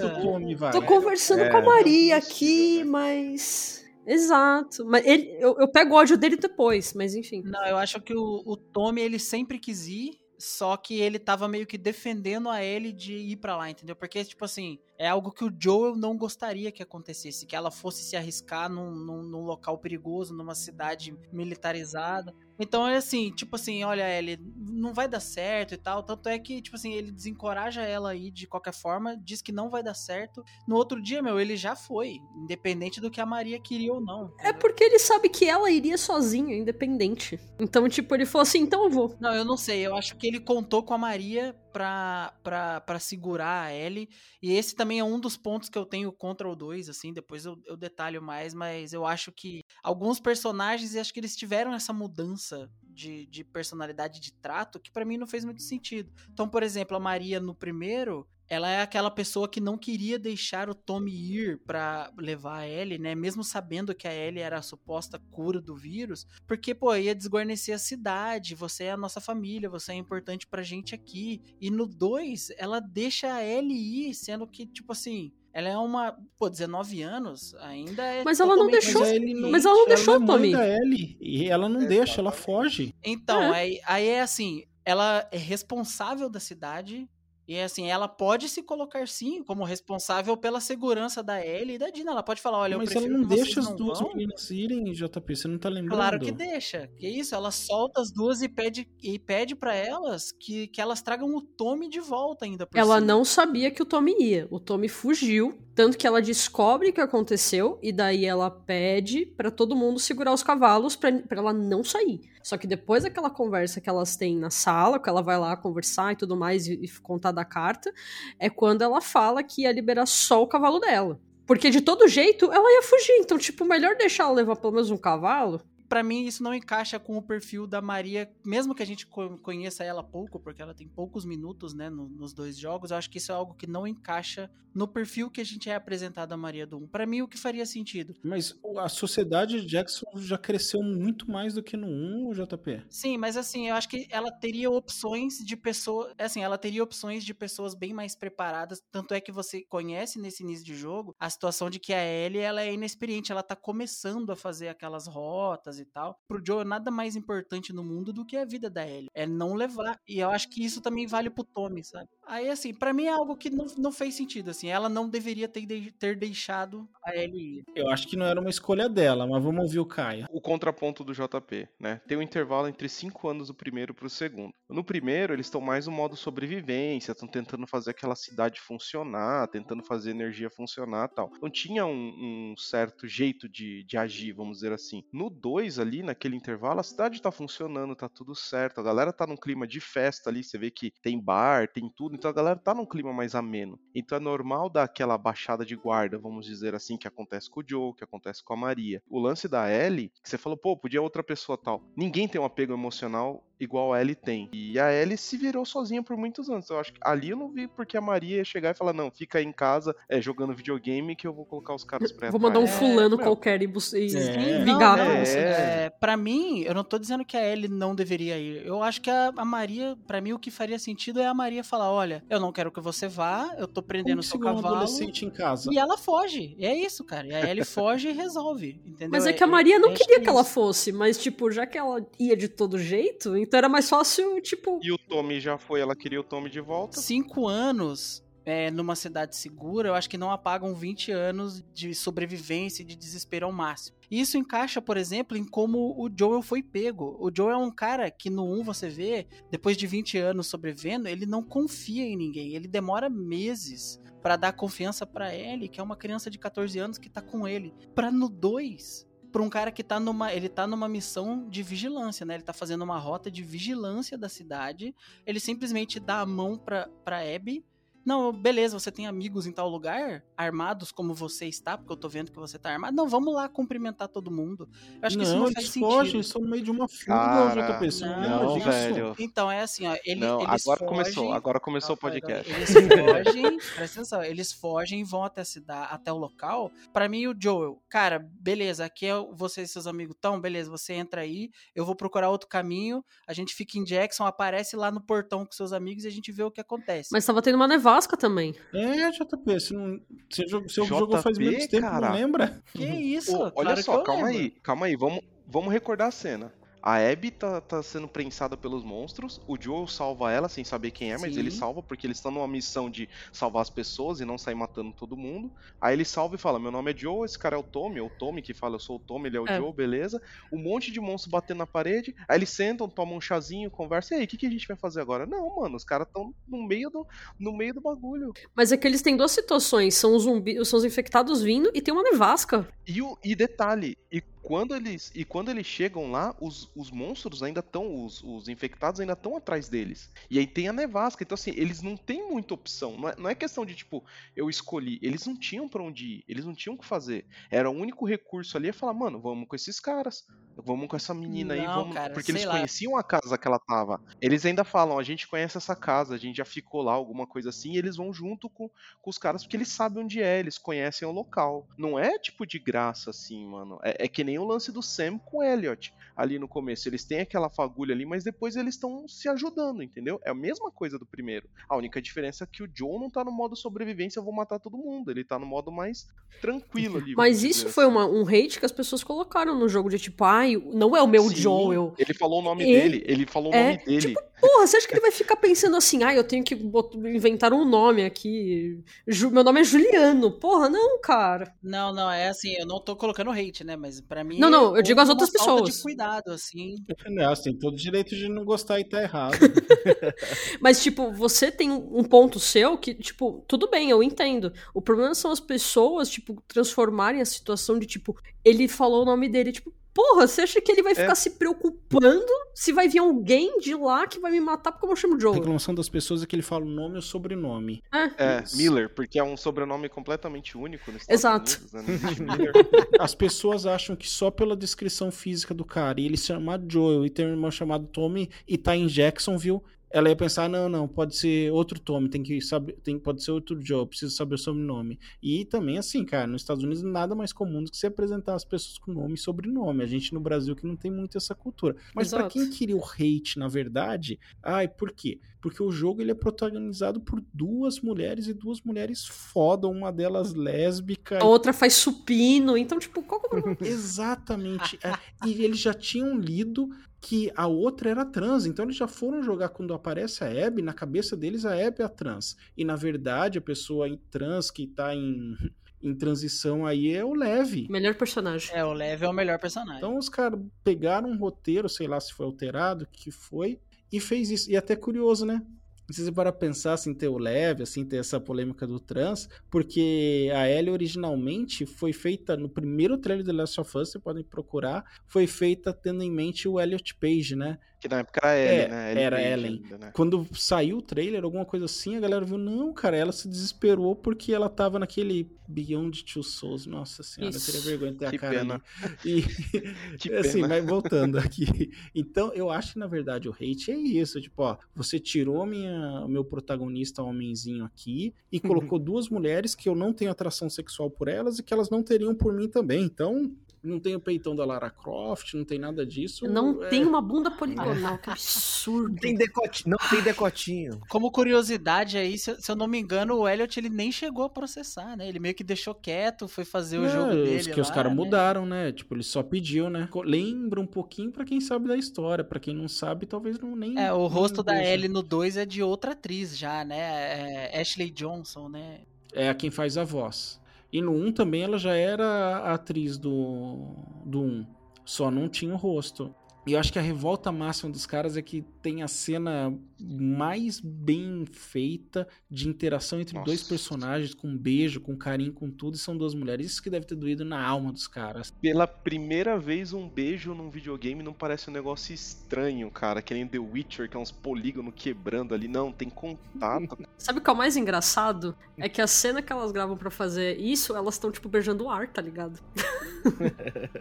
o 0.06 0.22
Tommy 0.22 0.56
vai. 0.56 0.72
tô 0.72 0.82
conversando 0.82 1.42
É. 1.44 1.50
com 1.50 1.58
a 1.58 1.62
Maria 1.62 2.18
aqui, 2.18 2.84
mas. 2.84 3.86
Exato. 4.06 4.86
Mas 4.86 5.06
ele, 5.06 5.36
eu, 5.40 5.56
eu 5.60 5.68
pego 5.68 5.94
o 5.94 5.98
ódio 5.98 6.18
dele 6.18 6.38
depois, 6.38 6.94
mas 6.94 7.14
enfim. 7.14 7.42
Não, 7.46 7.66
eu 7.68 7.78
acho 7.78 8.00
que 8.02 8.14
o, 8.16 8.42
o 8.46 8.56
Tommy, 8.56 9.02
ele 9.02 9.20
sempre 9.20 9.60
quis 9.60 9.88
ir, 9.88 10.12
só 10.38 10.78
que 10.78 11.00
ele 11.00 11.18
tava 11.18 11.48
meio 11.48 11.66
que 11.66 11.78
defendendo 11.78 12.50
a 12.50 12.64
Ellie 12.64 12.94
de 12.94 13.14
ir 13.14 13.38
pra 13.38 13.58
lá, 13.58 13.70
entendeu? 13.70 13.96
Porque, 13.96 14.24
tipo 14.24 14.46
assim, 14.46 14.80
é 14.98 15.08
algo 15.08 15.32
que 15.32 15.44
o 15.44 15.54
Joel 15.60 15.96
não 15.96 16.16
gostaria 16.16 16.72
que 16.72 16.84
acontecesse, 16.84 17.46
que 17.46 17.56
ela 17.56 17.72
fosse 17.72 18.04
se 18.04 18.16
arriscar 18.16 18.70
num, 18.70 18.92
num, 18.92 19.24
num 19.24 19.42
local 19.42 19.78
perigoso, 19.78 20.34
numa 20.36 20.54
cidade 20.54 21.18
militarizada. 21.32 22.34
Então 22.60 22.88
é 22.88 22.98
assim, 22.98 23.32
tipo 23.32 23.56
assim, 23.56 23.84
olha, 23.84 24.18
Ellie, 24.18 24.40
não 24.56 24.94
vai 24.94 25.08
dar 25.08 25.20
certo 25.20 25.74
e 25.74 25.78
tal. 25.78 26.04
Tanto 26.04 26.30
é 26.30 26.38
que, 26.40 26.62
tipo 26.62 26.76
assim, 26.76 26.94
ele 26.94 27.12
desencoraja 27.12 27.82
ela 27.82 28.12
aí 28.12 28.32
de 28.32 28.48
qualquer 28.48 28.74
forma, 28.74 29.18
diz 29.18 29.42
que 29.42 29.52
não 29.52 29.70
vai 29.70 29.84
dar 29.84 29.94
certo. 29.94 30.44
No 30.68 30.76
outro 30.76 31.02
dia, 31.02 31.22
meu, 31.22 31.40
ele 31.40 31.56
já 31.56 31.76
foi, 31.76 32.20
independente 32.36 33.02
do 33.02 33.12
que 33.12 33.22
a 33.22 33.26
Maria 33.26 33.60
queria 33.60 33.94
ou 33.94 34.02
não. 34.02 34.32
É 34.40 34.54
porque 34.54 34.84
ele 34.84 35.00
sabe 35.00 35.30
que 35.30 35.46
ela 35.46 35.70
iria 35.70 35.98
sozinha, 35.98 36.56
independente. 36.56 37.40
Então, 37.60 37.88
tipo, 37.90 38.14
ele 38.16 38.26
falou 38.26 38.44
assim: 38.44 38.60
então 38.60 38.84
eu 38.84 38.90
vou. 38.90 39.16
Não, 39.20 39.34
eu 39.34 39.46
não 39.46 39.58
sei. 39.58 39.86
Eu 39.86 39.96
acho 39.96 40.16
que 40.16 40.28
ele 40.28 40.40
contou 40.40 40.84
com 40.84 40.94
a 40.94 40.98
Maria 40.98 41.56
pra 41.72 43.00
segurar 43.00 43.64
a 43.66 43.74
Ellie. 43.74 44.10
E 44.42 44.54
esse 44.54 44.76
também 44.76 45.00
é 45.00 45.04
um 45.04 45.20
dos 45.20 45.38
pontos 45.38 45.70
que 45.70 45.78
eu 45.78 45.86
tenho 45.86 46.12
contra 46.12 46.48
o 46.48 46.56
2, 46.56 46.90
assim. 46.90 47.14
Depois 47.14 47.46
eu, 47.46 47.58
eu 47.66 47.78
detalho 47.78 48.22
mais, 48.22 48.54
mas 48.54 48.94
eu 48.94 49.06
acho 49.06 49.32
que 49.32 49.64
alguns 49.84 50.20
personagens, 50.20 50.94
e 50.94 51.00
acho 51.00 51.14
que 51.14 51.20
eles 51.20 51.36
tiveram 51.36 51.74
essa 51.74 51.94
mudança 51.94 52.72
de, 52.82 53.26
de 53.28 53.44
personalidade 53.44 54.20
de 54.20 54.34
trato 54.34 54.80
que 54.80 54.92
pra 54.92 55.06
mim 55.06 55.18
não 55.18 55.28
fez 55.28 55.46
muito 55.46 55.62
sentido. 55.62 56.12
Então, 56.32 56.50
por 56.50 56.64
exemplo, 56.64 56.98
a 56.98 57.00
Maria 57.00 57.40
no 57.40 57.54
primeiro. 57.54 58.28
Ela 58.50 58.70
é 58.70 58.82
aquela 58.82 59.12
pessoa 59.12 59.48
que 59.48 59.60
não 59.60 59.78
queria 59.78 60.18
deixar 60.18 60.70
o 60.70 60.76
Tommy 60.76 61.12
ir 61.12 61.58
pra 61.66 62.12
levar 62.18 62.60
a 62.60 62.68
Ellie, 62.68 62.98
né? 62.98 63.14
Mesmo 63.16 63.44
sabendo 63.44 63.94
que 63.94 64.08
a 64.08 64.14
Ellie 64.14 64.42
era 64.42 64.58
a 64.58 64.62
suposta 64.62 65.20
cura 65.32 65.60
do 65.62 65.76
vírus, 65.76 66.26
porque, 66.48 66.74
pô, 66.74 66.96
ia 66.96 67.14
desguarnecer 67.14 67.76
a 67.76 67.80
cidade, 67.80 68.56
você 68.56 68.86
é 68.86 68.92
a 68.92 68.98
nossa 68.98 69.20
família, 69.20 69.70
você 69.70 69.92
é 69.92 69.96
importante 69.96 70.48
pra 70.48 70.64
gente 70.64 70.96
aqui. 70.96 71.42
E 71.60 71.70
no 71.70 71.86
2, 71.86 72.50
ela 72.58 72.80
deixa 72.80 73.34
a 73.34 73.44
Ellie 73.44 74.10
ir, 74.10 74.14
sendo 74.14 74.48
que, 74.48 74.66
tipo 74.66 74.92
assim, 74.94 75.32
ela 75.54 75.68
é 75.70 75.78
uma, 75.78 76.16
pô, 76.38 76.50
19 76.50 77.02
anos, 77.02 77.54
ainda 77.56 78.04
é 78.04 78.24
Mas 78.24 78.40
ela 78.40 78.56
não 78.56 78.68
deixou- 78.68 79.02
não- 79.02 79.50
mas 79.50 79.66
ela 79.66 79.76
não 79.76 79.88
deixou 79.88 80.14
é 80.14 80.18
o 80.18 80.22
mãe 80.22 80.28
Tommy. 80.38 80.52
da 80.52 80.68
Ellie, 80.68 81.18
e 81.20 81.46
ela 81.50 81.68
não 81.68 81.86
deixa, 81.88 82.22
ela 82.22 82.32
foge. 82.32 82.94
Então, 83.04 83.42
É. 83.42 83.56
aí, 83.60 83.82
aí 83.86 84.08
é 84.08 84.22
assim, 84.22 84.64
ela 84.86 85.28
é 85.32 85.38
responsável 85.38 86.30
da 86.30 86.40
cidade. 86.40 87.10
E 87.48 87.60
assim, 87.60 87.90
ela 87.90 88.08
pode 88.08 88.50
se 88.50 88.62
colocar 88.62 89.08
sim 89.08 89.42
como 89.44 89.64
responsável 89.64 90.36
pela 90.36 90.60
segurança 90.60 91.24
da 91.24 91.46
Ellie 91.46 91.76
e 91.76 91.78
da 91.78 91.90
Dina. 91.90 92.12
Ela 92.12 92.24
pode 92.24 92.42
falar, 92.42 92.58
olha, 92.60 92.74
eu 92.74 92.80
Mas 92.80 92.92
ela 92.92 93.02
prefiro 93.02 93.22
não 93.22 93.28
que 93.28 93.36
vocês 93.36 93.46
deixa 93.46 93.60
as 93.62 93.70
não 93.70 93.76
duas 93.78 94.02
meninas 94.02 94.50
irem, 94.52 94.92
JP, 94.92 95.36
você 95.36 95.48
não 95.48 95.58
tá 95.58 95.70
lembrando? 95.70 95.98
Claro 95.98 96.20
que 96.20 96.32
deixa. 96.32 96.88
Que 96.98 97.08
isso, 97.08 97.34
ela 97.34 97.50
solta 97.52 98.02
as 98.02 98.12
duas 98.12 98.42
e 98.42 98.50
pede 98.50 98.90
e 99.02 99.18
pede 99.18 99.56
para 99.56 99.74
elas 99.74 100.32
que, 100.32 100.68
que 100.68 100.82
elas 100.82 101.02
tragam 101.02 101.34
o 101.36 101.42
Tommy 101.42 101.88
de 101.88 102.00
volta 102.02 102.44
ainda 102.46 102.68
por 102.68 102.78
Ela 102.78 102.96
cima. 102.96 103.08
não 103.08 103.24
sabia 103.24 103.72
que 103.72 103.82
o 103.82 103.86
Tommy 103.86 104.14
ia. 104.20 104.48
O 104.52 104.60
Tommy 104.60 104.90
fugiu, 104.90 105.58
tanto 105.74 105.98
que 105.98 106.06
ela 106.06 106.22
descobre 106.22 106.90
o 106.90 106.94
que 106.94 107.00
aconteceu 107.02 107.80
e 107.82 107.94
daí 107.94 108.26
ela 108.26 108.50
pede 108.52 109.26
pra 109.26 109.50
todo 109.50 109.76
mundo 109.76 110.00
segurar 110.00 110.34
os 110.34 110.44
cavalos 110.44 110.96
pra 110.96 111.12
ela 111.32 111.54
não 111.54 111.84
sair. 111.84 112.20
Só 112.48 112.58
que 112.58 112.66
depois 112.66 113.04
daquela 113.04 113.30
conversa 113.30 113.82
que 113.82 113.90
elas 113.90 114.16
têm 114.16 114.38
na 114.38 114.50
sala, 114.50 114.98
que 114.98 115.10
ela 115.10 115.22
vai 115.22 115.38
lá 115.38 115.58
conversar 115.58 116.14
e 116.14 116.16
tudo 116.16 116.38
mais 116.38 116.66
e, 116.66 116.76
e 116.82 116.88
contar 117.02 117.34
da 117.34 117.44
carta, 117.44 117.94
é 118.40 118.50
quando 118.50 118.84
ela 118.84 119.02
fala 119.02 119.44
que 119.44 119.64
ia 119.64 119.72
liberar 119.74 120.06
só 120.06 120.42
o 120.42 120.48
cavalo 120.48 120.80
dela. 120.80 121.20
Porque 121.46 121.70
de 121.70 121.82
todo 121.82 122.08
jeito 122.08 122.50
ela 122.50 122.72
ia 122.72 122.84
fugir, 122.84 123.18
então 123.20 123.38
tipo, 123.38 123.66
melhor 123.66 123.98
deixar 123.98 124.24
ela 124.24 124.32
levar 124.32 124.56
pelo 124.56 124.72
menos 124.72 124.90
um 124.90 124.98
cavalo. 124.98 125.60
Pra 125.88 126.04
mim, 126.04 126.26
isso 126.26 126.44
não 126.44 126.54
encaixa 126.54 127.00
com 127.00 127.18
o 127.18 127.22
perfil 127.22 127.66
da 127.66 127.82
Maria, 127.82 128.30
mesmo 128.46 128.76
que 128.76 128.84
a 128.84 128.86
gente 128.86 129.06
co- 129.08 129.38
conheça 129.38 129.84
ela 129.84 130.04
pouco, 130.04 130.40
porque 130.40 130.62
ela 130.62 130.74
tem 130.74 130.88
poucos 130.88 131.26
minutos, 131.26 131.74
né, 131.74 131.90
no- 131.90 132.10
nos 132.10 132.34
dois 132.34 132.58
jogos, 132.58 132.92
eu 132.92 132.98
acho 132.98 133.10
que 133.10 133.18
isso 133.18 133.32
é 133.32 133.36
algo 133.36 133.54
que 133.54 133.68
não 133.68 133.88
encaixa 133.88 134.50
no 134.74 134.88
perfil 134.88 135.32
que 135.32 135.42
a 135.42 135.44
gente 135.44 135.68
é 135.72 135.74
apresentado 135.76 136.34
a 136.34 136.38
Maria 136.38 136.68
do 136.68 136.78
1. 136.78 136.88
Pra 136.88 137.06
mim, 137.08 137.22
o 137.24 137.28
que 137.28 137.38
faria 137.38 137.66
sentido? 137.66 138.14
Mas 138.24 138.54
a 138.78 138.88
sociedade 138.88 139.62
de 139.62 139.66
Jackson 139.68 140.06
já 140.18 140.38
cresceu 140.38 140.84
muito 140.84 141.32
mais 141.32 141.56
do 141.56 141.64
que 141.64 141.76
no 141.76 141.88
1, 141.88 142.32
JP. 142.34 142.84
Sim, 142.88 143.18
mas 143.18 143.36
assim, 143.38 143.70
eu 143.70 143.76
acho 143.76 143.90
que 143.90 144.06
ela 144.12 144.32
teria 144.32 144.70
opções 144.70 145.38
de 145.40 145.58
pessoas. 145.58 146.14
Assim, 146.20 146.44
ela 146.44 146.60
teria 146.60 146.84
opções 146.84 147.24
de 147.24 147.34
pessoas 147.34 147.74
bem 147.74 147.92
mais 147.92 148.16
preparadas. 148.16 148.80
Tanto 148.92 149.16
é 149.16 149.22
que 149.22 149.32
você 149.32 149.64
conhece 149.64 150.20
nesse 150.20 150.44
início 150.44 150.64
de 150.66 150.76
jogo 150.76 151.16
a 151.20 151.28
situação 151.28 151.72
de 151.72 151.80
que 151.80 151.92
a 151.94 152.04
Ellie 152.06 152.42
ela 152.42 152.62
é 152.62 152.72
inexperiente, 152.72 153.32
ela 153.32 153.42
tá 153.42 153.56
começando 153.56 154.32
a 154.32 154.36
fazer 154.36 154.68
aquelas 154.68 155.08
rotas 155.08 155.77
e 155.80 155.86
tal. 155.86 156.18
Pro 156.28 156.42
Joe, 156.46 156.64
nada 156.66 156.90
mais 156.92 157.16
importante 157.16 157.74
no 157.74 157.84
mundo 157.84 158.12
do 158.14 158.26
que 158.26 158.38
a 158.38 158.46
vida 158.46 158.70
da 158.70 158.88
Ellie. 158.88 159.10
É 159.14 159.26
não 159.26 159.54
levar. 159.56 160.00
E 160.08 160.20
eu 160.20 160.30
acho 160.30 160.50
que 160.50 160.64
isso 160.64 160.82
também 160.82 161.06
vale 161.08 161.30
pro 161.30 161.44
Tommy, 161.44 161.84
sabe? 161.84 162.08
Aí, 162.26 162.50
assim, 162.50 162.74
pra 162.74 162.92
mim 162.94 163.06
é 163.06 163.10
algo 163.12 163.38
que 163.38 163.50
não, 163.50 163.66
não 163.78 163.92
fez 163.92 164.16
sentido, 164.16 164.50
assim. 164.50 164.68
Ela 164.70 164.90
não 164.90 165.08
deveria 165.10 165.48
ter, 165.48 165.66
de- 165.66 165.92
ter 165.92 166.16
deixado 166.18 166.88
a 167.06 167.16
Ellie 167.16 167.60
ir. 167.60 167.64
Eu 167.76 167.90
acho 167.90 168.08
que 168.08 168.16
não 168.18 168.26
era 168.26 168.40
uma 168.40 168.50
escolha 168.50 168.90
dela, 168.90 169.26
mas 169.26 169.42
vamos 169.44 169.64
ouvir 169.64 169.80
o 169.80 169.86
Caio. 169.86 170.28
o 170.32 170.42
contraponto 170.42 171.04
do 171.04 171.14
JP, 171.14 171.68
né? 171.80 172.02
Tem 172.08 172.18
um 172.18 172.22
intervalo 172.22 172.68
entre 172.68 172.90
5 172.90 173.28
anos 173.30 173.48
do 173.48 173.54
primeiro 173.54 173.94
pro 173.94 174.10
segundo. 174.10 174.52
No 174.70 174.84
primeiro, 174.84 175.34
eles 175.34 175.46
estão 175.48 175.62
mais 175.62 175.88
no 175.88 175.94
modo 175.94 176.16
sobrevivência, 176.16 177.12
estão 177.12 177.28
tentando 177.28 177.66
fazer 177.68 177.92
aquela 177.92 178.16
cidade 178.16 178.60
funcionar, 178.60 179.48
tentando 179.48 179.84
fazer 179.84 180.10
a 180.12 180.16
energia 180.16 180.50
funcionar 180.50 181.08
tal. 181.10 181.32
Então 181.36 181.50
tinha 181.50 181.86
um, 181.86 182.52
um 182.52 182.58
certo 182.58 183.08
jeito 183.08 183.48
de, 183.50 183.84
de 183.84 183.98
agir, 183.98 184.32
vamos 184.34 184.58
dizer 184.58 184.72
assim. 184.74 185.04
No 185.12 185.30
2 185.30 185.67
ali, 185.78 186.02
naquele 186.02 186.36
intervalo, 186.36 186.80
a 186.80 186.84
cidade 186.84 187.22
tá 187.22 187.32
funcionando, 187.32 187.96
tá 187.96 188.08
tudo 188.08 188.34
certo. 188.34 188.80
A 188.80 188.84
galera 188.84 189.12
tá 189.12 189.28
num 189.28 189.36
clima 189.36 189.68
de 189.68 189.80
festa 189.80 190.30
ali, 190.30 190.44
você 190.44 190.58
vê 190.58 190.72
que 190.72 190.92
tem 191.02 191.20
bar, 191.20 191.68
tem 191.68 191.92
tudo, 191.96 192.16
então 192.16 192.30
a 192.30 192.34
galera 192.34 192.58
tá 192.58 192.74
num 192.74 192.86
clima 192.86 193.12
mais 193.12 193.36
ameno. 193.36 193.80
Então 193.94 194.18
é 194.18 194.22
normal 194.22 194.70
dar 194.70 194.84
aquela 194.84 195.18
baixada 195.18 195.66
de 195.66 195.76
guarda, 195.76 196.18
vamos 196.18 196.46
dizer 196.46 196.74
assim, 196.74 196.98
que 196.98 197.08
acontece 197.08 197.50
com 197.50 197.60
o 197.60 197.64
Joe, 197.68 197.94
que 197.94 198.04
acontece 198.04 198.44
com 198.44 198.54
a 198.54 198.58
Maria. 198.58 199.02
O 199.10 199.20
lance 199.20 199.48
da 199.48 199.70
Ellie, 199.70 200.12
que 200.24 200.30
você 200.30 200.38
falou, 200.38 200.58
pô, 200.58 200.78
podia 200.78 201.02
outra 201.02 201.24
pessoa 201.24 201.58
tal. 201.58 201.84
Ninguém 201.96 202.28
tem 202.28 202.40
um 202.40 202.46
apego 202.46 202.74
emocional 202.74 203.47
igual 203.60 203.94
a 203.94 204.02
Ellie 204.02 204.16
tem. 204.16 204.50
E 204.54 204.80
a 204.80 204.92
Ellie 204.94 205.18
se 205.18 205.38
virou 205.38 205.66
sozinha 205.66 206.04
por 206.04 206.16
muitos 206.18 206.50
anos. 206.50 206.70
Eu 206.70 206.80
acho 206.80 206.94
que 206.94 207.00
ali 207.04 207.30
eu 207.30 207.38
não 207.38 207.50
vi 207.50 207.68
porque 207.68 207.98
a 207.98 208.02
Maria 208.02 208.38
ia 208.38 208.44
chegar 208.46 208.72
e 208.72 208.74
falar, 208.74 208.94
não, 208.94 209.10
fica 209.12 209.40
aí 209.40 209.46
em 209.46 209.52
casa 209.52 209.96
é, 210.10 210.22
jogando 210.22 210.54
videogame 210.54 211.16
que 211.16 211.26
eu 211.28 211.34
vou 211.34 211.46
colocar 211.46 211.74
os 211.74 211.84
caras 211.84 212.12
pra 212.12 212.30
Vou 212.32 212.40
mandar 212.40 212.60
um 212.60 212.64
atrás." 212.64 212.80
fulano 212.80 213.16
Meu, 213.18 213.26
qualquer 213.26 213.62
e, 213.62 213.68
bus- 213.68 213.94
e 213.94 214.16
É. 214.16 214.60
ligar 214.60 214.96
pra 214.96 215.06
não, 215.06 215.26
você. 215.26 215.38
é, 215.38 215.90
pra 216.00 216.16
mim, 216.18 216.62
eu 216.62 216.74
não 216.74 216.84
tô 216.84 216.98
dizendo 217.00 217.26
que 217.26 217.36
a 217.38 217.46
Ellie 217.46 217.68
não 217.68 217.96
deveria 217.96 218.38
ir. 218.38 218.66
Eu 218.66 218.82
acho 218.84 219.02
que 219.02 219.10
a, 219.10 219.32
a 219.36 219.46
Maria, 219.46 219.98
pra 220.08 220.22
mim, 220.22 220.34
o 220.34 220.40
que 220.40 220.52
faria 220.52 220.78
sentido 220.80 221.20
é 221.20 221.26
a 221.28 221.34
Maria 221.34 221.64
falar: 221.64 221.92
olha, 221.92 222.24
eu 222.30 222.40
não 222.40 222.52
quero 222.52 222.72
que 222.72 222.80
você 222.82 223.08
vá, 223.08 223.54
eu 223.58 223.68
tô 223.68 223.82
prendendo 223.82 224.20
o 224.20 224.24
seu 224.24 224.34
segura 224.34 224.52
um 224.52 224.56
cavalo. 224.58 224.76
adolescente 224.76 225.26
em 225.26 225.30
casa? 225.30 225.70
E 225.74 225.78
ela 225.78 225.98
foge. 225.98 226.56
E 226.58 226.66
é 226.66 226.76
isso, 226.76 227.04
cara. 227.04 227.28
E 227.28 227.34
a 227.34 227.50
Ellie 227.50 227.64
foge 227.66 228.10
e 228.10 228.12
resolve. 228.12 228.80
Entendeu? 228.86 229.10
Mas 229.12 229.26
é 229.26 229.34
que 229.34 229.44
a 229.44 229.48
Maria 229.48 229.80
não 229.80 229.94
queria 229.94 230.18
é 230.18 230.20
que 230.20 230.30
ela 230.30 230.44
fosse, 230.44 230.92
mas, 230.92 231.18
tipo, 231.18 231.52
já 231.52 231.66
que 231.66 231.78
ela 231.78 232.06
ia 232.20 232.36
de 232.36 232.48
todo 232.48 232.78
jeito, 232.78 233.36
então 233.48 233.58
era 233.58 233.70
mais 233.70 233.90
fácil, 233.90 234.42
tipo. 234.42 234.80
E 234.84 234.92
o 234.92 234.98
Tommy 234.98 235.40
já 235.40 235.58
foi, 235.58 235.80
ela 235.80 235.96
queria 235.96 236.20
o 236.20 236.24
Tommy 236.24 236.50
de 236.50 236.60
volta. 236.60 237.00
Cinco 237.00 237.48
anos 237.48 238.22
é, 238.46 238.70
numa 238.72 238.96
cidade 238.96 239.36
segura, 239.36 239.90
eu 239.90 239.94
acho 239.94 240.10
que 240.10 240.18
não 240.18 240.32
apagam 240.32 240.74
20 240.74 241.12
anos 241.12 241.64
de 241.74 241.94
sobrevivência 241.94 242.82
e 242.82 242.86
de 242.86 242.96
desespero 242.96 243.46
ao 243.46 243.52
máximo. 243.52 243.98
E 244.10 244.22
isso 244.22 244.38
encaixa, 244.38 244.82
por 244.82 244.96
exemplo, 244.96 245.38
em 245.38 245.44
como 245.44 245.94
o 245.98 246.10
Joel 246.14 246.42
foi 246.42 246.64
pego. 246.64 247.18
O 247.20 247.30
Joel 247.36 247.56
é 247.56 247.58
um 247.58 247.72
cara 247.72 248.10
que 248.10 248.30
no 248.30 248.46
1 248.60 248.64
você 248.64 248.88
vê, 248.88 249.28
depois 249.52 249.76
de 249.76 249.86
20 249.86 250.18
anos 250.18 250.48
sobrevivendo, 250.48 251.10
ele 251.10 251.26
não 251.26 251.44
confia 251.44 252.06
em 252.06 252.16
ninguém. 252.16 252.54
Ele 252.56 252.70
demora 252.70 253.10
meses 253.10 254.00
pra 254.22 254.38
dar 254.38 254.54
confiança 254.54 255.06
pra 255.06 255.36
Ellie, 255.36 255.68
que 255.68 255.80
é 255.80 255.84
uma 255.84 255.98
criança 255.98 256.30
de 256.30 256.38
14 256.38 256.80
anos 256.80 256.98
que 256.98 257.10
tá 257.10 257.22
com 257.22 257.46
ele. 257.46 257.74
Pra 257.94 258.12
no 258.12 258.30
2, 258.30 259.06
pra 259.38 259.44
um 259.44 259.50
cara 259.52 259.72
que 259.72 259.84
tá 259.84 260.00
numa, 260.00 260.34
ele 260.34 260.50
tá 260.50 260.66
numa 260.66 260.90
missão 260.90 261.48
de 261.48 261.62
vigilância, 261.62 262.26
né? 262.26 262.34
Ele 262.34 262.44
tá 262.44 262.54
fazendo 262.54 262.84
uma 262.84 262.98
rota 262.98 263.30
de 263.30 263.44
vigilância 263.44 264.18
da 264.18 264.28
cidade. 264.28 264.96
Ele 265.28 265.40
simplesmente 265.40 266.00
dá 266.00 266.22
a 266.22 266.26
mão 266.26 266.58
pra, 266.58 266.90
pra 267.06 267.20
Abby. 267.20 267.64
Não, 268.08 268.32
beleza, 268.32 268.80
você 268.80 268.90
tem 268.90 269.06
amigos 269.06 269.46
em 269.46 269.52
tal 269.52 269.68
lugar, 269.68 270.24
armados 270.38 270.94
como 270.94 271.14
você 271.14 271.46
está, 271.46 271.78
porque 271.78 271.92
eu 271.92 271.98
tô 271.98 272.08
vendo 272.08 272.32
que 272.32 272.40
você 272.40 272.58
tá 272.58 272.72
armado. 272.72 272.96
Não, 272.96 273.06
vamos 273.06 273.34
lá 273.34 273.50
cumprimentar 273.50 274.08
todo 274.08 274.32
mundo. 274.32 274.70
Eu 274.94 275.00
acho 275.08 275.18
que 275.18 275.24
isso 275.24 275.34
não, 275.34 275.40
não 275.40 275.48
eles 275.48 275.56
faz 275.56 275.74
fogem, 275.74 275.98
sentido. 275.98 276.16
eles 276.16 276.26
estão 276.28 276.42
no 276.42 276.50
meio 276.50 276.64
de 276.64 276.72
uma 276.72 276.88
fuga, 276.88 277.06
Cara, 277.06 277.74
JP. 277.74 277.92
Você 277.92 278.06
não, 278.06 278.56
não, 278.56 278.60
velho. 278.62 279.16
Então, 279.20 279.52
é 279.52 279.60
assim, 279.60 279.88
ó, 279.88 279.98
ele, 280.06 280.22
Não, 280.22 280.40
eles 280.42 280.66
agora 280.66 280.80
fogem, 280.80 280.88
começou, 280.88 281.34
agora 281.34 281.60
começou 281.60 281.96
o 281.96 281.98
podcast. 281.98 282.50
Eles 282.50 282.72
fogem, 282.72 283.58
presta 283.76 284.00
atenção, 284.00 284.24
eles 284.24 284.54
fogem 284.54 285.02
e 285.02 285.04
vão 285.04 285.26
até 285.26 285.42
a 285.42 285.46
cidade, 285.46 285.90
até 285.92 286.10
o 286.10 286.18
local. 286.18 286.72
Pra 286.94 287.10
mim, 287.10 287.28
o 287.28 287.36
Joel, 287.38 287.84
cara, 287.90 288.26
beleza, 288.40 288.86
aqui 288.86 289.06
é 289.06 289.16
você 289.34 289.64
e 289.64 289.68
seus 289.68 289.86
amigos 289.86 290.16
estão, 290.16 290.40
beleza, 290.40 290.72
você 290.72 290.94
entra 290.94 291.20
aí, 291.20 291.50
eu 291.76 291.86
vou 291.86 291.94
procurar 291.94 292.30
outro 292.30 292.48
caminho, 292.48 293.04
a 293.28 293.34
gente 293.34 293.54
fica 293.54 293.78
em 293.78 293.84
Jackson, 293.84 294.26
aparece 294.26 294.78
lá 294.78 294.90
no 294.90 295.02
portão 295.02 295.46
com 295.46 295.52
seus 295.52 295.74
amigos 295.74 296.06
e 296.06 296.08
a 296.08 296.12
gente 296.12 296.32
vê 296.32 296.44
o 296.44 296.50
que 296.50 296.62
acontece. 296.62 297.10
Mas 297.12 297.26
tava 297.26 297.42
tendo 297.42 297.56
uma 297.56 297.68
nevasca 297.98 298.16
também. 298.16 298.56
É, 298.74 299.10
JP, 299.12 299.60
você, 299.60 299.74
não, 299.74 300.00
você, 300.30 300.48
jogou, 300.48 300.70
você 300.70 300.82
JP, 300.82 300.88
jogou 300.88 301.18
faz 301.22 301.38
menos 301.38 301.68
tempo, 301.68 301.82
cara. 301.82 302.10
não 302.10 302.16
lembra? 302.16 302.64
Que 302.74 302.86
isso? 302.86 303.36
Ô, 303.36 303.44
olha 303.44 303.54
claro 303.54 303.84
só, 303.84 304.04
calma 304.04 304.28
lembro. 304.28 304.42
aí, 304.42 304.50
calma 304.52 304.86
aí, 304.86 304.96
vamos, 304.96 305.22
vamos 305.48 305.74
recordar 305.74 306.08
a 306.08 306.12
cena. 306.12 306.54
A 306.82 306.98
Abby 306.98 307.32
tá, 307.32 307.60
tá 307.60 307.82
sendo 307.84 308.08
prensada 308.08 308.56
pelos 308.56 308.84
monstros, 308.84 309.42
o 309.48 309.58
Joel 309.60 309.88
salva 309.88 310.32
ela 310.32 310.48
sem 310.48 310.64
saber 310.64 310.92
quem 310.92 311.12
é, 311.12 311.18
mas 311.18 311.34
Sim. 311.34 311.40
ele 311.40 311.52
salva 311.52 311.82
porque 311.84 312.08
eles 312.08 312.18
estão 312.18 312.32
numa 312.32 312.48
missão 312.48 312.90
de 312.90 313.10
salvar 313.32 313.62
as 313.62 313.70
pessoas 313.70 314.20
e 314.20 314.26
não 314.26 314.38
sair 314.38 314.56
matando 314.56 314.94
todo 314.94 315.18
mundo. 315.18 315.52
Aí 315.82 315.94
ele 315.94 316.06
salva 316.06 316.36
e 316.36 316.38
fala: 316.38 316.60
Meu 316.60 316.72
nome 316.72 316.92
é 316.92 316.98
Joe, 316.98 317.26
esse 317.26 317.38
cara 317.38 317.56
é 317.56 317.60
o 317.60 317.64
Tommy, 317.64 318.00
é 318.00 318.02
o 318.02 318.10
Tommy 318.10 318.42
que 318.42 318.54
fala, 318.54 318.76
eu 318.76 318.80
sou 318.80 318.98
o 318.98 319.00
Tommy, 319.00 319.28
ele 319.28 319.38
é 319.38 319.42
o 319.42 319.48
É. 319.48 319.58
Joe, 319.58 319.74
beleza. 319.74 320.22
Um 320.52 320.58
monte 320.58 320.92
de 320.92 321.00
monstros 321.00 321.32
batendo 321.32 321.60
na 321.60 321.68
parede, 321.68 322.16
aí 322.28 322.38
eles 322.38 322.50
sentam, 322.50 322.88
tomam 322.88 323.18
um 323.18 323.22
chazinho, 323.22 323.70
conversam, 323.70 324.18
e 324.18 324.20
aí, 324.20 324.26
o 324.26 324.28
que, 324.28 324.38
que 324.38 324.46
a 324.46 324.50
gente 324.50 324.68
vai 324.68 324.78
fazer 324.78 325.02
agora? 325.02 325.26
Não, 325.26 325.58
mano, 325.58 325.76
os 325.76 325.84
caras 325.84 326.08
estão 326.08 326.34
no 326.48 326.66
meio 326.66 326.90
do 326.90 327.06
no 327.40 327.56
meio 327.56 327.74
do 327.74 327.82
bagulho. 327.82 328.34
Mas 328.56 328.72
é 328.72 328.78
que 328.78 328.88
eles 328.88 329.02
têm 329.02 329.18
duas 329.18 329.32
situações: 329.32 329.96
são 329.96 330.16
os 330.16 330.24
zumbis, 330.24 330.68
são 330.68 330.80
os 330.80 330.86
infectados 330.86 331.42
vindo 331.42 331.72
e 331.74 331.82
tem 331.82 331.94
uma 331.94 332.04
nevasca. 332.04 332.68
E, 332.88 333.02
o, 333.02 333.18
e 333.24 333.36
detalhe, 333.36 333.98
e 334.12 334.22
quando 334.48 334.74
eles 334.74 335.12
e 335.14 335.26
quando 335.26 335.52
eles 335.52 335.68
chegam 335.68 336.10
lá, 336.10 336.34
os, 336.40 336.72
os 336.74 336.90
monstros 336.90 337.44
ainda 337.44 337.60
estão, 337.60 338.06
os, 338.06 338.24
os 338.24 338.48
infectados 338.48 339.02
ainda 339.02 339.12
estão 339.12 339.36
atrás 339.36 339.68
deles. 339.68 340.10
E 340.30 340.40
aí 340.40 340.48
tem 340.48 340.70
a 340.70 340.74
nevasca, 340.74 341.22
então 341.22 341.36
assim, 341.36 341.52
eles 341.54 341.82
não 341.82 341.98
têm 341.98 342.30
muita 342.30 342.54
opção. 342.54 342.98
Não 342.98 343.10
é, 343.10 343.16
não 343.18 343.30
é 343.30 343.36
questão 343.36 343.66
de 343.66 343.76
tipo, 343.76 344.06
eu 344.38 344.50
escolhi. 344.50 345.00
Eles 345.02 345.26
não 345.26 345.36
tinham 345.38 345.68
pra 345.68 345.84
onde 345.84 346.06
ir, 346.06 346.24
eles 346.30 346.46
não 346.46 346.56
tinham 346.56 346.76
o 346.76 346.78
que 346.78 346.86
fazer. 346.86 347.26
Era 347.52 347.70
o 347.70 347.74
único 347.74 348.06
recurso 348.06 348.56
ali 348.56 348.70
é 348.70 348.72
falar, 348.72 348.94
mano, 348.94 349.20
vamos 349.20 349.50
com 349.50 349.56
esses 349.58 349.82
caras. 349.82 350.26
Vamos 350.56 350.88
com 350.88 350.96
essa 350.96 351.14
menina 351.14 351.54
aí, 351.54 351.64
Não, 351.64 351.76
vamos. 351.76 351.94
cara, 351.94 352.14
Porque 352.14 352.32
eles 352.32 352.46
lá. 352.46 352.54
conheciam 352.54 352.98
a 352.98 353.04
casa 353.04 353.38
que 353.38 353.48
ela 353.48 353.60
tava. 353.60 354.02
Eles 354.20 354.46
ainda 354.46 354.64
falam, 354.64 354.98
a 354.98 355.04
gente 355.04 355.28
conhece 355.28 355.58
essa 355.58 355.76
casa, 355.76 356.16
a 356.16 356.18
gente 356.18 356.38
já 356.38 356.46
ficou 356.46 356.82
lá, 356.82 356.94
alguma 356.94 357.28
coisa 357.28 357.50
assim, 357.50 357.74
e 357.74 357.78
eles 357.78 357.96
vão 357.96 358.12
junto 358.12 358.50
com, 358.50 358.70
com 359.02 359.10
os 359.10 359.18
caras 359.18 359.44
porque 359.44 359.56
eles 359.56 359.68
sabem 359.68 360.04
onde 360.04 360.22
é, 360.22 360.40
eles 360.40 360.58
conhecem 360.58 361.08
o 361.08 361.12
local. 361.12 361.68
Não 361.78 362.00
é 362.00 362.18
tipo 362.18 362.46
de 362.46 362.58
graça 362.58 363.12
assim, 363.12 363.46
mano. 363.46 363.80
É, 363.84 364.06
é 364.06 364.08
que 364.08 364.24
nem 364.24 364.37
o 364.40 364.46
lance 364.46 364.72
do 364.72 364.82
Sam 364.82 365.18
com 365.18 365.38
o 365.38 365.44
Elliot 365.44 365.94
ali 366.16 366.40
no 366.40 366.48
começo. 366.48 366.90
Eles 366.90 367.04
têm 367.04 367.20
aquela 367.20 367.48
fagulha 367.48 367.94
ali, 367.94 368.04
mas 368.04 368.24
depois 368.24 368.56
eles 368.56 368.74
estão 368.74 369.08
se 369.08 369.30
ajudando, 369.30 369.84
entendeu? 369.84 370.20
É 370.26 370.32
a 370.32 370.34
mesma 370.34 370.72
coisa 370.72 370.98
do 370.98 371.06
primeiro. 371.06 371.48
A 371.70 371.78
única 371.78 372.02
diferença 372.02 372.44
é 372.44 372.48
que 372.48 372.64
o 372.64 372.70
Joe 372.74 373.00
não 373.00 373.10
tá 373.10 373.24
no 373.24 373.32
modo 373.32 373.56
sobrevivência, 373.56 374.20
eu 374.20 374.24
vou 374.24 374.34
matar 374.34 374.60
todo 374.60 374.76
mundo. 374.78 375.12
Ele 375.12 375.24
tá 375.24 375.38
no 375.38 375.46
modo 375.46 375.72
mais 375.72 376.08
tranquilo 376.42 376.98
ali. 376.98 377.14
Mas 377.16 377.44
isso 377.44 377.62
dizer 377.66 377.74
foi 377.74 377.86
assim. 377.86 377.94
uma- 377.94 378.08
um 378.08 378.28
hate 378.28 378.60
que 378.60 378.66
as 378.66 378.72
pessoas 378.72 379.04
colocaram 379.04 379.58
no 379.58 379.70
jogo 379.70 379.90
de 379.90 380.00
tipo, 380.00 380.24
ai, 380.24 380.56
não 380.56 380.96
é 380.96 381.02
o 381.04 381.08
meu 381.08 381.30
Sim, 381.30 381.36
Joel. 381.36 381.94
Ele 381.98 382.14
falou 382.16 382.40
o 382.40 382.44
nome 382.44 382.66
dele, 382.66 383.04
ele 383.06 383.26
falou 383.28 383.52
o 383.52 383.56
é, 383.56 383.74
nome 383.74 383.86
dele. 383.86 384.16
Porra, 384.40 384.68
você 384.68 384.78
acha 384.78 384.88
que 384.88 384.94
ele 384.94 385.02
vai 385.02 385.12
ficar 385.12 385.36
pensando 385.36 385.76
assim, 385.76 386.04
ah, 386.04 386.14
eu 386.14 386.24
tenho 386.24 386.44
que 386.44 386.54
inventar 386.54 387.54
um 387.54 387.66
nome 387.66 388.06
aqui. 388.06 388.80
Ju- 389.08 389.32
meu 389.32 389.44
nome 389.44 389.62
é 389.62 389.64
Juliano. 389.64 390.32
Porra, 390.32 390.70
não, 390.70 391.00
cara. 391.02 391.54
Não, 391.62 391.92
não, 391.94 392.10
é 392.12 392.30
assim, 392.30 392.54
eu 392.54 392.66
não 392.66 392.80
tô 392.80 392.96
colocando 392.96 393.32
hate, 393.32 393.64
né? 393.64 393.76
Mas 393.76 394.00
pra 394.00 394.24
mim. 394.24 394.38
Não, 394.40 394.50
não, 394.50 394.76
eu 394.78 394.84
digo 394.84 395.00
as 395.00 395.10
outras 395.10 395.30
uma 395.30 395.40
falta 395.44 395.64
pessoas. 395.64 395.78
de 395.78 395.84
cuidado, 395.84 396.32
assim. 396.32 396.76
Não, 397.08 397.36
você 397.36 397.44
tem 397.44 397.58
todo 397.58 397.74
o 397.74 397.78
direito 397.78 398.16
de 398.16 398.30
não 398.30 398.46
gostar 398.46 398.80
e 398.80 398.84
tá 398.84 399.02
errado. 399.02 399.38
Mas, 400.62 400.82
tipo, 400.82 401.12
você 401.12 401.52
tem 401.52 401.72
um 401.72 402.04
ponto 402.04 402.40
seu 402.40 402.78
que, 402.78 402.94
tipo, 402.94 403.44
tudo 403.48 403.70
bem, 403.70 403.90
eu 403.90 404.02
entendo. 404.04 404.52
O 404.74 404.82
problema 404.82 405.16
são 405.16 405.32
as 405.32 405.40
pessoas, 405.40 406.10
tipo, 406.10 406.42
transformarem 406.48 407.22
a 407.22 407.26
situação 407.26 407.78
de, 407.80 407.86
tipo, 407.86 408.16
ele 408.44 408.68
falou 408.68 409.02
o 409.02 409.06
nome 409.06 409.28
dele, 409.30 409.52
tipo, 409.52 409.74
porra, 409.98 410.28
você 410.28 410.42
acha 410.42 410.62
que 410.62 410.72
ele 410.72 410.84
vai 410.84 410.94
ficar 410.94 411.14
É. 411.14 411.16
se 411.16 411.32
preocupando 411.32 412.24
se 412.54 412.72
vai 412.72 412.88
vir 412.88 413.00
alguém 413.00 413.60
de 413.60 413.74
lá 413.74 414.06
que 414.06 414.20
vai 414.20 414.32
me 414.32 414.40
matar 414.40 414.72
porque 414.72 414.86
eu 414.86 414.96
chamo 414.96 415.16
A 415.16 415.20
Joel? 415.20 415.34
reclamação 415.34 415.74
das 415.74 415.90
pessoas 415.90 416.22
é 416.22 416.26
que 416.28 416.36
ele 416.36 416.44
fala 416.44 416.64
o 416.64 416.70
nome 416.70 416.96
ou 416.98 417.02
sobrenome. 417.02 417.82
É, 417.92 418.44
Miller, 418.56 418.94
porque 418.94 419.18
é 419.18 419.24
um 419.24 419.36
sobrenome 419.36 419.90
completamente 419.90 420.56
único 420.58 420.92
nos 420.92 421.02
Estados 421.02 421.56
Exato. 421.56 421.78
Unidos, 421.78 422.20
né? 422.20 422.36
As 423.00 423.16
pessoas 423.16 423.66
acham 423.66 423.96
que 423.96 424.08
só 424.08 424.30
pela 424.30 424.56
descrição 424.56 425.10
física 425.12 425.54
do 425.54 425.66
cara 425.66 426.00
e 426.00 426.06
ele 426.06 426.18
se 426.18 426.28
chamar 426.28 426.62
Joel 426.68 427.06
e 427.06 427.10
ter 427.10 427.26
um 427.26 427.30
irmão 427.32 427.50
chamado 427.50 427.88
Tommy 427.88 428.30
e 428.48 428.58
tá 428.58 428.76
em 428.76 428.86
Jacksonville, 428.88 429.62
ela 429.90 430.10
ia 430.10 430.16
pensar, 430.16 430.50
não, 430.50 430.68
não, 430.68 430.88
pode 430.88 431.16
ser 431.16 431.52
outro 431.52 431.80
Tommy, 431.80 432.10
tem 432.10 432.22
que 432.22 432.42
saber, 432.42 432.74
tem, 432.84 433.00
pode 433.00 433.24
ser 433.24 433.32
outro 433.32 433.60
Joe, 433.62 433.86
preciso 433.88 434.16
saber 434.16 434.36
o 434.36 434.38
sobrenome. 434.38 435.00
E 435.22 435.46
também 435.46 435.78
assim, 435.78 436.04
cara, 436.04 436.28
nos 436.28 436.42
Estados 436.42 436.64
Unidos 436.64 436.84
nada 436.84 437.16
mais 437.16 437.32
comum 437.32 437.64
do 437.64 437.72
que 437.72 437.78
você 437.78 437.88
apresentar 437.88 438.36
as 438.36 438.44
pessoas 438.44 438.78
com 438.78 438.92
nome 438.92 439.16
e 439.16 439.18
sobrenome. 439.18 439.84
A 439.84 439.88
gente 439.88 440.14
no 440.14 440.20
Brasil 440.20 440.56
que 440.56 440.66
não 440.66 440.76
tem 440.76 440.92
muito 440.92 441.18
essa 441.18 441.34
cultura. 441.34 441.76
Mas 441.96 442.10
pra 442.10 442.20
Exato. 442.20 442.34
quem 442.34 442.50
queria 442.50 442.76
o 442.76 442.84
hate, 442.84 443.40
na 443.40 443.48
verdade, 443.48 444.20
ai, 444.44 444.68
por 444.68 444.92
quê? 444.92 445.20
Porque 445.40 445.62
o 445.64 445.72
jogo 445.72 446.02
ele 446.02 446.12
é 446.12 446.16
protagonizado 446.16 447.00
por 447.00 447.24
duas 447.34 447.80
mulheres 447.80 448.28
e 448.28 448.34
duas 448.34 448.62
mulheres 448.62 449.06
foda, 449.06 449.68
uma 449.68 449.92
delas 449.92 450.34
lésbica. 450.34 451.20
A 451.20 451.26
outra 451.26 451.54
faz 451.54 451.74
supino, 451.74 452.58
então, 452.58 452.80
tipo, 452.80 453.02
qual 453.04 453.22
que 453.22 453.28
é 453.28 453.28
o 453.28 453.30
problema? 453.30 453.58
Exatamente. 453.62 454.80
É, 454.84 454.94
e 455.26 455.44
eles 455.44 455.60
já 455.60 455.74
tinham 455.74 456.18
lido 456.18 456.70
que 457.00 457.32
a 457.36 457.48
outra 457.48 457.90
era 457.90 458.06
trans, 458.06 458.46
então 458.46 458.66
eles 458.66 458.76
já 458.76 458.88
foram 458.88 459.22
jogar 459.22 459.50
quando 459.50 459.74
aparece 459.74 460.24
a 460.24 460.48
Abby, 460.48 460.62
na 460.62 460.74
cabeça 460.74 461.16
deles 461.16 461.46
a 461.46 461.54
Abby 461.54 461.82
é 461.82 461.86
a 461.86 461.90
trans. 461.90 462.36
E 462.56 462.66
na 462.66 462.76
verdade 462.76 463.38
a 463.38 463.42
pessoa 463.42 463.88
em 463.88 463.98
trans 464.10 464.50
que 464.50 464.68
tá 464.68 464.96
em, 464.96 465.36
em 465.82 465.94
transição 465.94 466.66
aí 466.66 466.94
é 466.94 467.06
o 467.06 467.14
Leve. 467.14 467.68
Melhor 467.70 467.96
personagem. 467.96 468.54
É, 468.54 468.64
o 468.66 468.74
Lev 468.74 469.04
é 469.04 469.08
o 469.08 469.14
melhor 469.14 469.40
personagem. 469.40 469.78
Então 469.78 469.98
os 469.98 470.10
caras 470.10 470.40
pegaram 470.64 471.10
um 471.10 471.18
roteiro, 471.18 471.70
sei 471.70 471.88
lá 471.88 472.00
se 472.00 472.14
foi 472.14 472.26
alterado, 472.26 472.86
o 472.86 472.88
que 472.88 473.12
foi, 473.12 473.60
e 473.92 474.00
fez 474.00 474.32
isso. 474.32 474.50
E 474.52 474.58
até 474.58 474.76
curioso, 474.76 475.26
né? 475.26 475.42
Se 475.90 476.04
você 476.04 476.12
para 476.12 476.32
pensar 476.34 476.74
assim, 476.74 476.94
ter 476.94 477.08
o 477.08 477.18
leve, 477.18 477.64
assim, 477.64 477.86
ter 477.86 477.98
essa 477.98 478.20
polêmica 478.20 478.68
do 478.68 478.80
trans, 478.80 479.30
porque 479.50 480.30
a 480.36 480.50
Ellie 480.50 480.70
originalmente 480.72 481.66
foi 481.66 481.94
feita 481.94 482.36
no 482.36 482.50
primeiro 482.50 482.98
trailer 482.98 483.26
do 483.26 483.32
Last 483.32 483.60
of 483.62 483.78
Us, 483.78 483.92
você 483.92 484.00
podem 484.00 484.24
procurar, 484.24 484.84
foi 485.08 485.26
feita 485.28 485.74
tendo 485.74 486.04
em 486.04 486.12
mente 486.12 486.48
o 486.48 486.60
Elliot 486.60 486.96
Page, 486.96 487.36
né? 487.36 487.58
Que 487.80 487.88
na 487.88 488.00
época 488.00 488.20
era 488.28 488.36
Ellen, 488.38 488.66
É, 488.66 488.68
né? 488.70 488.92
Ellie 488.92 489.04
era 489.04 489.16
Page 489.18 489.30
Ellen. 489.30 489.54
ainda, 489.64 489.78
né? 489.78 489.92
Quando 489.94 490.28
saiu 490.34 490.78
o 490.80 490.82
trailer, 490.82 491.24
alguma 491.24 491.46
coisa 491.46 491.66
assim, 491.66 491.96
a 491.96 492.00
galera 492.00 492.26
viu, 492.26 492.38
não, 492.38 492.74
cara, 492.74 492.98
ela 492.98 493.12
se 493.12 493.28
desesperou 493.30 493.96
porque 493.96 494.34
ela 494.34 494.50
tava 494.50 494.80
naquele 494.80 495.32
Beyond 495.48 496.04
Two 496.04 496.24
Souls. 496.24 496.66
Nossa 496.66 497.04
senhora, 497.04 497.36
eu 497.36 497.40
teria 497.40 497.60
Isso. 497.60 497.70
vergonha 497.70 497.92
de 497.92 498.00
ter 498.00 498.10
Que 498.10 498.16
a 498.16 498.20
cara 498.20 498.40
pena. 498.40 498.62
ali. 498.82 498.96
E, 499.06 499.22
Que 500.00 500.12
assim, 500.16 500.42
pena. 500.42 500.48
mas 500.48 500.66
voltando 500.66 501.20
aqui. 501.20 501.72
Então, 501.94 502.34
eu 502.34 502.50
acho 502.50 502.74
que, 502.74 502.80
na 502.80 502.88
verdade, 502.88 503.30
o 503.30 503.32
hate 503.32 503.70
é 503.72 503.76
isso. 503.78 504.20
Tipo, 504.20 504.42
ó, 504.42 504.58
você 504.76 505.00
tirou 505.00 505.46
minha, 505.46 505.77
o 506.06 506.08
meu 506.08 506.24
protagonista 506.24 507.02
homenzinho 507.02 507.66
aqui 507.66 508.14
e 508.32 508.40
colocou 508.40 508.80
duas 508.80 509.10
mulheres 509.10 509.56
que 509.56 509.70
eu 509.70 509.76
não 509.76 509.94
tenho 509.94 510.12
atração 510.12 510.50
sexual 510.50 510.90
por 510.90 511.08
elas 511.08 511.40
e 511.40 511.44
que 511.44 511.54
elas 511.54 511.70
não 511.70 511.84
teriam 511.84 512.14
por 512.16 512.34
mim 512.34 512.48
também. 512.48 512.84
Então, 512.84 513.32
não 513.68 513.80
tem 513.80 513.96
o 513.96 514.00
peitão 514.00 514.36
da 514.36 514.46
Lara 514.46 514.70
Croft, 514.70 515.34
não 515.34 515.44
tem 515.46 515.60
nada 515.60 515.86
disso. 515.86 516.28
Não 516.28 516.64
é- 516.64 516.70
tem 516.70 516.86
uma 516.86 517.02
bunda 517.02 517.30
poligonal, 517.32 517.98
que 517.98 518.10
absurdo. 518.10 518.96
Tem 519.00 519.16
decote, 519.16 519.68
não 519.68 519.78
tem 519.90 520.02
decotinho. 520.02 520.80
Como 520.90 521.12
curiosidade 521.12 521.98
aí, 521.98 522.18
se, 522.18 522.32
eu- 522.32 522.40
se 522.42 522.52
eu 522.52 522.56
não 522.56 522.68
me 522.68 522.80
engano, 522.80 523.16
o 523.16 523.28
Elliot 523.28 523.60
ele 523.60 523.70
nem 523.70 523.92
chegou 523.92 524.24
a 524.26 524.30
processar, 524.30 524.96
né? 524.96 525.08
Ele 525.08 525.20
meio 525.20 525.36
que 525.36 525.44
deixou 525.44 525.76
quieto, 525.76 526.28
foi 526.28 526.46
fazer 526.46 526.78
o 526.78 526.82
Não, 526.84 526.90
jogo 526.90 527.12
dele. 527.12 527.38
os 527.38 527.48
que 527.48 527.60
os 527.62 527.70
lá, 527.70 527.76
caras 527.76 527.92
né? 527.92 527.96
mudaram, 527.96 528.46
né? 528.46 528.72
Tipo, 528.72 528.96
ele 528.96 529.04
só 529.04 529.22
pediu, 529.22 529.70
né? 529.70 529.88
Lembra 530.04 530.60
um 530.62 530.68
pouquinho 530.68 531.12
pra 531.12 531.26
quem 531.26 531.40
sabe 531.42 531.68
da 531.68 531.76
história, 531.78 532.24
pra 532.24 532.40
quem 532.40 532.56
não 532.56 532.68
sabe, 532.68 533.06
talvez 533.06 533.40
não 533.40 533.56
nem 533.56 533.78
É, 533.78 533.92
o 533.94 534.00
nem 534.00 534.08
rosto 534.10 534.42
da. 534.44 534.64
Ellie 534.64 534.88
no 534.88 535.02
2 535.04 535.38
é 535.38 535.46
de 535.46 535.62
outra 535.62 535.92
atriz 535.92 536.38
já, 536.38 536.64
né? 536.66 537.50
É 537.54 537.62
Ashley 537.62 537.90
Johnson, 537.90 538.50
né? 538.50 538.82
É 539.14 539.30
a 539.30 539.34
quem 539.36 539.50
faz 539.50 539.78
a 539.78 539.84
voz. 539.84 540.40
E 540.72 540.82
no 540.82 540.92
1 540.92 541.12
também 541.14 541.44
ela 541.44 541.58
já 541.58 541.74
era 541.74 542.54
atriz 542.54 542.98
do 542.98 543.76
do 544.06 544.22
1, 544.22 544.46
só 544.86 545.10
não 545.10 545.30
tinha 545.30 545.54
o 545.54 545.58
rosto. 545.58 546.14
E 546.48 546.54
eu 546.54 546.60
acho 546.60 546.72
que 546.72 546.80
a 546.80 546.82
revolta 546.82 547.30
máxima 547.30 547.70
dos 547.72 547.86
caras 547.86 548.16
é 548.16 548.22
que 548.22 548.42
tem 548.62 548.82
a 548.82 548.88
cena 548.88 549.54
mais 549.80 550.62
bem 550.62 551.26
feita 551.30 552.08
de 552.32 552.48
interação 552.48 553.02
entre 553.02 553.16
dois 553.24 553.40
Nossa. 553.40 553.50
personagens, 553.50 554.14
com 554.14 554.30
um 554.30 554.38
beijo, 554.38 554.80
com 554.80 554.96
carinho, 554.96 555.34
com 555.34 555.52
tudo, 555.52 555.76
e 555.76 555.78
são 555.78 555.98
duas 555.98 556.14
mulheres. 556.14 556.46
Isso 556.46 556.64
que 556.64 556.70
deve 556.70 556.86
ter 556.86 556.96
doído 556.96 557.26
na 557.26 557.46
alma 557.46 557.74
dos 557.74 557.86
caras. 557.86 558.32
Pela 558.42 558.66
primeira 558.66 559.38
vez, 559.38 559.74
um 559.74 559.90
beijo 559.90 560.34
num 560.34 560.50
videogame 560.50 561.04
não 561.04 561.14
parece 561.14 561.50
um 561.50 561.54
negócio 561.54 561.94
estranho, 561.94 562.72
cara. 562.72 563.02
Que 563.02 563.14
nem 563.14 563.28
The 563.28 563.40
Witcher, 563.40 563.90
que 563.90 563.98
é 563.98 564.00
uns 564.00 564.12
polígonos 564.12 564.74
quebrando 564.74 565.34
ali. 565.34 565.50
Não, 565.50 565.72
tem 565.72 565.90
contato. 565.90 566.78
Sabe 566.98 567.20
o 567.20 567.22
que 567.22 567.30
é 567.30 567.34
o 567.34 567.38
mais 567.38 567.58
engraçado? 567.58 568.36
É 568.58 568.70
que 568.70 568.82
a 568.82 568.88
cena 568.88 569.22
que 569.22 569.34
elas 569.34 569.52
gravam 569.52 569.76
pra 569.76 569.92
fazer 569.92 570.40
isso, 570.40 570.76
elas 570.76 570.96
estão, 570.96 571.12
tipo, 571.12 571.28
beijando 571.28 571.66
o 571.66 571.70
ar, 571.70 571.90
tá 571.90 572.02
ligado? 572.02 572.40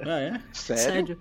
Ah, 0.05 0.20
é? 0.20 0.43
Sério. 0.52 1.18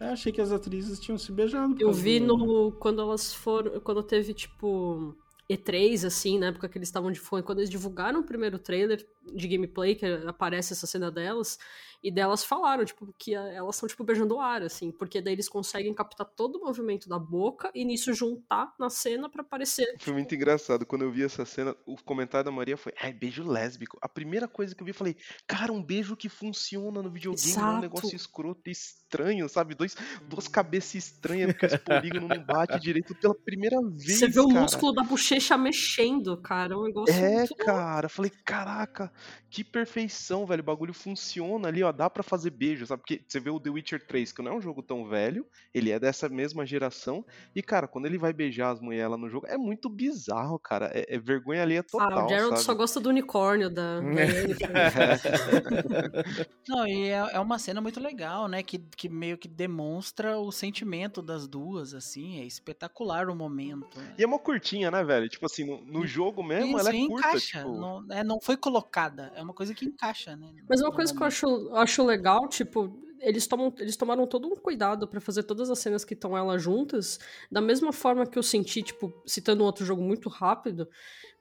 Eu 0.00 0.08
achei 0.08 0.32
que 0.32 0.40
as 0.40 0.52
atrizes 0.52 1.00
tinham 1.00 1.18
se 1.18 1.32
beijado. 1.32 1.76
Eu 1.78 1.92
vi 1.92 2.20
no. 2.20 2.72
Quando 2.72 3.00
elas 3.00 3.32
foram. 3.32 3.80
Quando 3.80 4.02
teve, 4.02 4.32
tipo. 4.32 5.16
E3, 5.50 6.06
assim, 6.06 6.38
na 6.38 6.48
época 6.48 6.68
que 6.68 6.76
eles 6.76 6.88
estavam 6.88 7.10
de 7.10 7.18
fone, 7.18 7.42
quando 7.42 7.60
eles 7.60 7.70
divulgaram 7.70 8.20
o 8.20 8.24
primeiro 8.24 8.58
trailer 8.58 9.06
de 9.34 9.48
gameplay, 9.48 9.94
que 9.94 10.04
aparece 10.26 10.74
essa 10.74 10.86
cena 10.86 11.10
delas, 11.10 11.58
e 12.02 12.10
delas 12.10 12.44
falaram, 12.44 12.84
tipo, 12.84 13.12
que 13.18 13.34
elas 13.34 13.74
estão, 13.74 13.88
tipo, 13.88 14.04
beijando 14.04 14.36
o 14.36 14.40
ar, 14.40 14.62
assim, 14.62 14.90
porque 14.92 15.20
daí 15.20 15.32
eles 15.32 15.48
conseguem 15.48 15.92
captar 15.92 16.26
todo 16.26 16.56
o 16.56 16.64
movimento 16.64 17.08
da 17.08 17.18
boca 17.18 17.70
e 17.74 17.84
nisso 17.84 18.12
juntar 18.12 18.72
na 18.78 18.88
cena 18.88 19.28
pra 19.28 19.42
aparecer. 19.42 19.96
Foi 19.98 20.12
muito 20.12 20.34
engraçado. 20.34 20.86
Quando 20.86 21.02
eu 21.02 21.10
vi 21.10 21.24
essa 21.24 21.44
cena, 21.44 21.76
o 21.86 21.96
comentário 21.96 22.44
da 22.44 22.50
Maria 22.50 22.76
foi: 22.76 22.92
ai, 23.00 23.12
beijo 23.12 23.42
lésbico. 23.42 23.98
A 24.00 24.08
primeira 24.08 24.46
coisa 24.46 24.74
que 24.74 24.82
eu 24.82 24.84
vi, 24.84 24.90
eu 24.90 24.94
falei: 24.94 25.16
cara, 25.46 25.72
um 25.72 25.82
beijo 25.82 26.16
que 26.16 26.28
funciona 26.28 27.02
no 27.02 27.10
videogame, 27.10 27.52
não 27.52 27.62
é 27.62 27.64
um 27.64 27.68
Exato. 27.68 27.80
negócio 27.80 28.16
escroto 28.16 28.68
e 28.68 28.72
estranho, 28.72 29.48
sabe? 29.48 29.74
Dois, 29.74 29.96
duas 30.28 30.46
cabeças 30.46 30.94
estranhas, 30.94 31.52
porque 31.52 31.66
os 31.66 31.76
polígonos 31.76 32.28
não 32.28 32.44
batem 32.44 32.78
direito 32.80 33.14
pela 33.16 33.34
primeira 33.34 33.80
vez. 33.82 34.18
Você 34.18 34.28
vê 34.28 34.40
o 34.40 34.48
músculo 34.48 34.92
da 34.92 35.02
bochecha 35.02 35.56
mexendo, 35.56 36.36
cara, 36.40 36.74
é 36.74 36.76
um 36.76 36.84
negócio 36.84 37.14
É, 37.14 37.38
muito 37.38 37.56
cara, 37.56 38.06
eu 38.06 38.10
falei, 38.10 38.30
caraca, 38.44 39.12
que 39.50 39.64
perfeição, 39.64 40.46
velho. 40.46 40.60
O 40.60 40.64
bagulho 40.66 40.94
funciona 40.94 41.68
ali, 41.68 41.82
ó. 41.82 41.87
Dá 41.92 42.08
pra 42.10 42.22
fazer 42.22 42.50
beijo, 42.50 42.86
sabe? 42.86 43.02
Porque 43.02 43.22
você 43.26 43.40
vê 43.40 43.50
o 43.50 43.60
The 43.60 43.70
Witcher 43.70 44.06
3, 44.06 44.32
que 44.32 44.42
não 44.42 44.52
é 44.52 44.54
um 44.56 44.60
jogo 44.60 44.82
tão 44.82 45.08
velho, 45.08 45.46
ele 45.74 45.90
é 45.90 45.98
dessa 45.98 46.28
mesma 46.28 46.64
geração. 46.66 47.24
E, 47.54 47.62
cara, 47.62 47.88
quando 47.88 48.06
ele 48.06 48.18
vai 48.18 48.32
beijar 48.32 48.70
as 48.70 48.80
mulheres 48.80 49.10
lá 49.10 49.16
no 49.16 49.28
jogo, 49.28 49.46
é 49.46 49.56
muito 49.56 49.88
bizarro, 49.88 50.58
cara. 50.58 50.90
É, 50.94 51.16
é 51.16 51.18
vergonha 51.18 51.62
ali, 51.62 51.76
é 51.76 51.82
total. 51.82 52.20
Ah, 52.20 52.26
o 52.26 52.28
Gerald 52.28 52.54
sabe? 52.54 52.64
só 52.64 52.74
gosta 52.74 53.00
do 53.00 53.08
unicórnio 53.08 53.70
da. 53.70 54.00
Não, 56.68 56.86
e 56.86 57.08
é, 57.08 57.30
é 57.32 57.40
uma 57.40 57.58
cena 57.58 57.80
muito 57.80 58.00
legal, 58.00 58.48
né? 58.48 58.62
Que, 58.62 58.78
que 58.78 59.08
meio 59.08 59.38
que 59.38 59.48
demonstra 59.48 60.38
o 60.38 60.50
sentimento 60.52 61.22
das 61.22 61.46
duas, 61.46 61.94
assim. 61.94 62.40
É 62.40 62.44
espetacular 62.44 63.28
o 63.28 63.34
momento. 63.34 63.98
né? 63.98 64.14
E 64.18 64.22
é 64.22 64.26
uma 64.26 64.38
curtinha, 64.38 64.90
né, 64.90 65.02
velho? 65.04 65.28
Tipo 65.28 65.46
assim, 65.46 65.64
no, 65.64 65.84
no 65.84 66.06
jogo 66.06 66.42
mesmo, 66.42 66.78
Isso, 66.78 66.88
ela 66.88 66.96
é 66.96 67.06
curta, 67.06 67.28
encaixa. 67.28 67.58
tipo. 67.58 67.78
Não, 67.78 68.04
é, 68.10 68.24
não 68.24 68.40
foi 68.40 68.56
colocada. 68.56 69.32
É 69.34 69.42
uma 69.42 69.54
coisa 69.54 69.74
que 69.74 69.86
encaixa, 69.86 70.36
né? 70.36 70.52
Mas 70.68 70.80
uma 70.80 70.92
coisa 70.92 71.14
que 71.14 71.22
eu 71.22 71.26
acho, 71.26 71.46
acho 71.78 72.04
legal, 72.04 72.48
tipo, 72.48 73.00
eles, 73.20 73.46
tomam, 73.46 73.72
eles 73.78 73.96
tomaram 73.96 74.26
todo 74.26 74.48
um 74.48 74.56
cuidado 74.56 75.06
pra 75.08 75.20
fazer 75.20 75.42
todas 75.42 75.70
as 75.70 75.78
cenas 75.78 76.04
que 76.04 76.14
estão 76.14 76.36
elas 76.36 76.62
juntas, 76.62 77.18
da 77.50 77.60
mesma 77.60 77.92
forma 77.92 78.26
que 78.26 78.38
eu 78.38 78.42
senti, 78.42 78.82
tipo, 78.82 79.12
citando 79.26 79.62
um 79.62 79.66
outro 79.66 79.84
jogo 79.84 80.02
muito 80.02 80.28
rápido, 80.28 80.88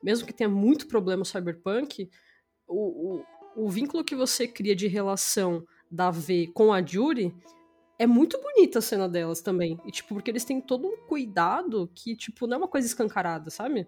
mesmo 0.01 0.25
que 0.25 0.33
tenha 0.33 0.49
muito 0.49 0.87
problema 0.87 1.23
o 1.23 1.25
Cyberpunk, 1.25 2.09
o, 2.67 3.23
o, 3.55 3.65
o 3.65 3.69
vínculo 3.69 4.03
que 4.03 4.15
você 4.15 4.47
cria 4.47 4.75
de 4.75 4.87
relação 4.87 5.65
da 5.89 6.11
V 6.11 6.51
com 6.53 6.73
a 6.73 6.85
Judy 6.85 7.33
é 7.99 8.05
muito 8.05 8.39
bonita 8.39 8.79
a 8.79 8.81
cena 8.81 9.09
delas 9.09 9.41
também. 9.41 9.79
E, 9.85 9.91
tipo, 9.91 10.13
porque 10.13 10.29
eles 10.29 10.43
têm 10.43 10.61
todo 10.61 10.87
um 10.87 10.97
cuidado 11.07 11.89
que, 11.95 12.15
tipo, 12.15 12.45
não 12.45 12.55
é 12.55 12.57
uma 12.57 12.67
coisa 12.67 12.85
escancarada, 12.85 13.49
sabe? 13.49 13.87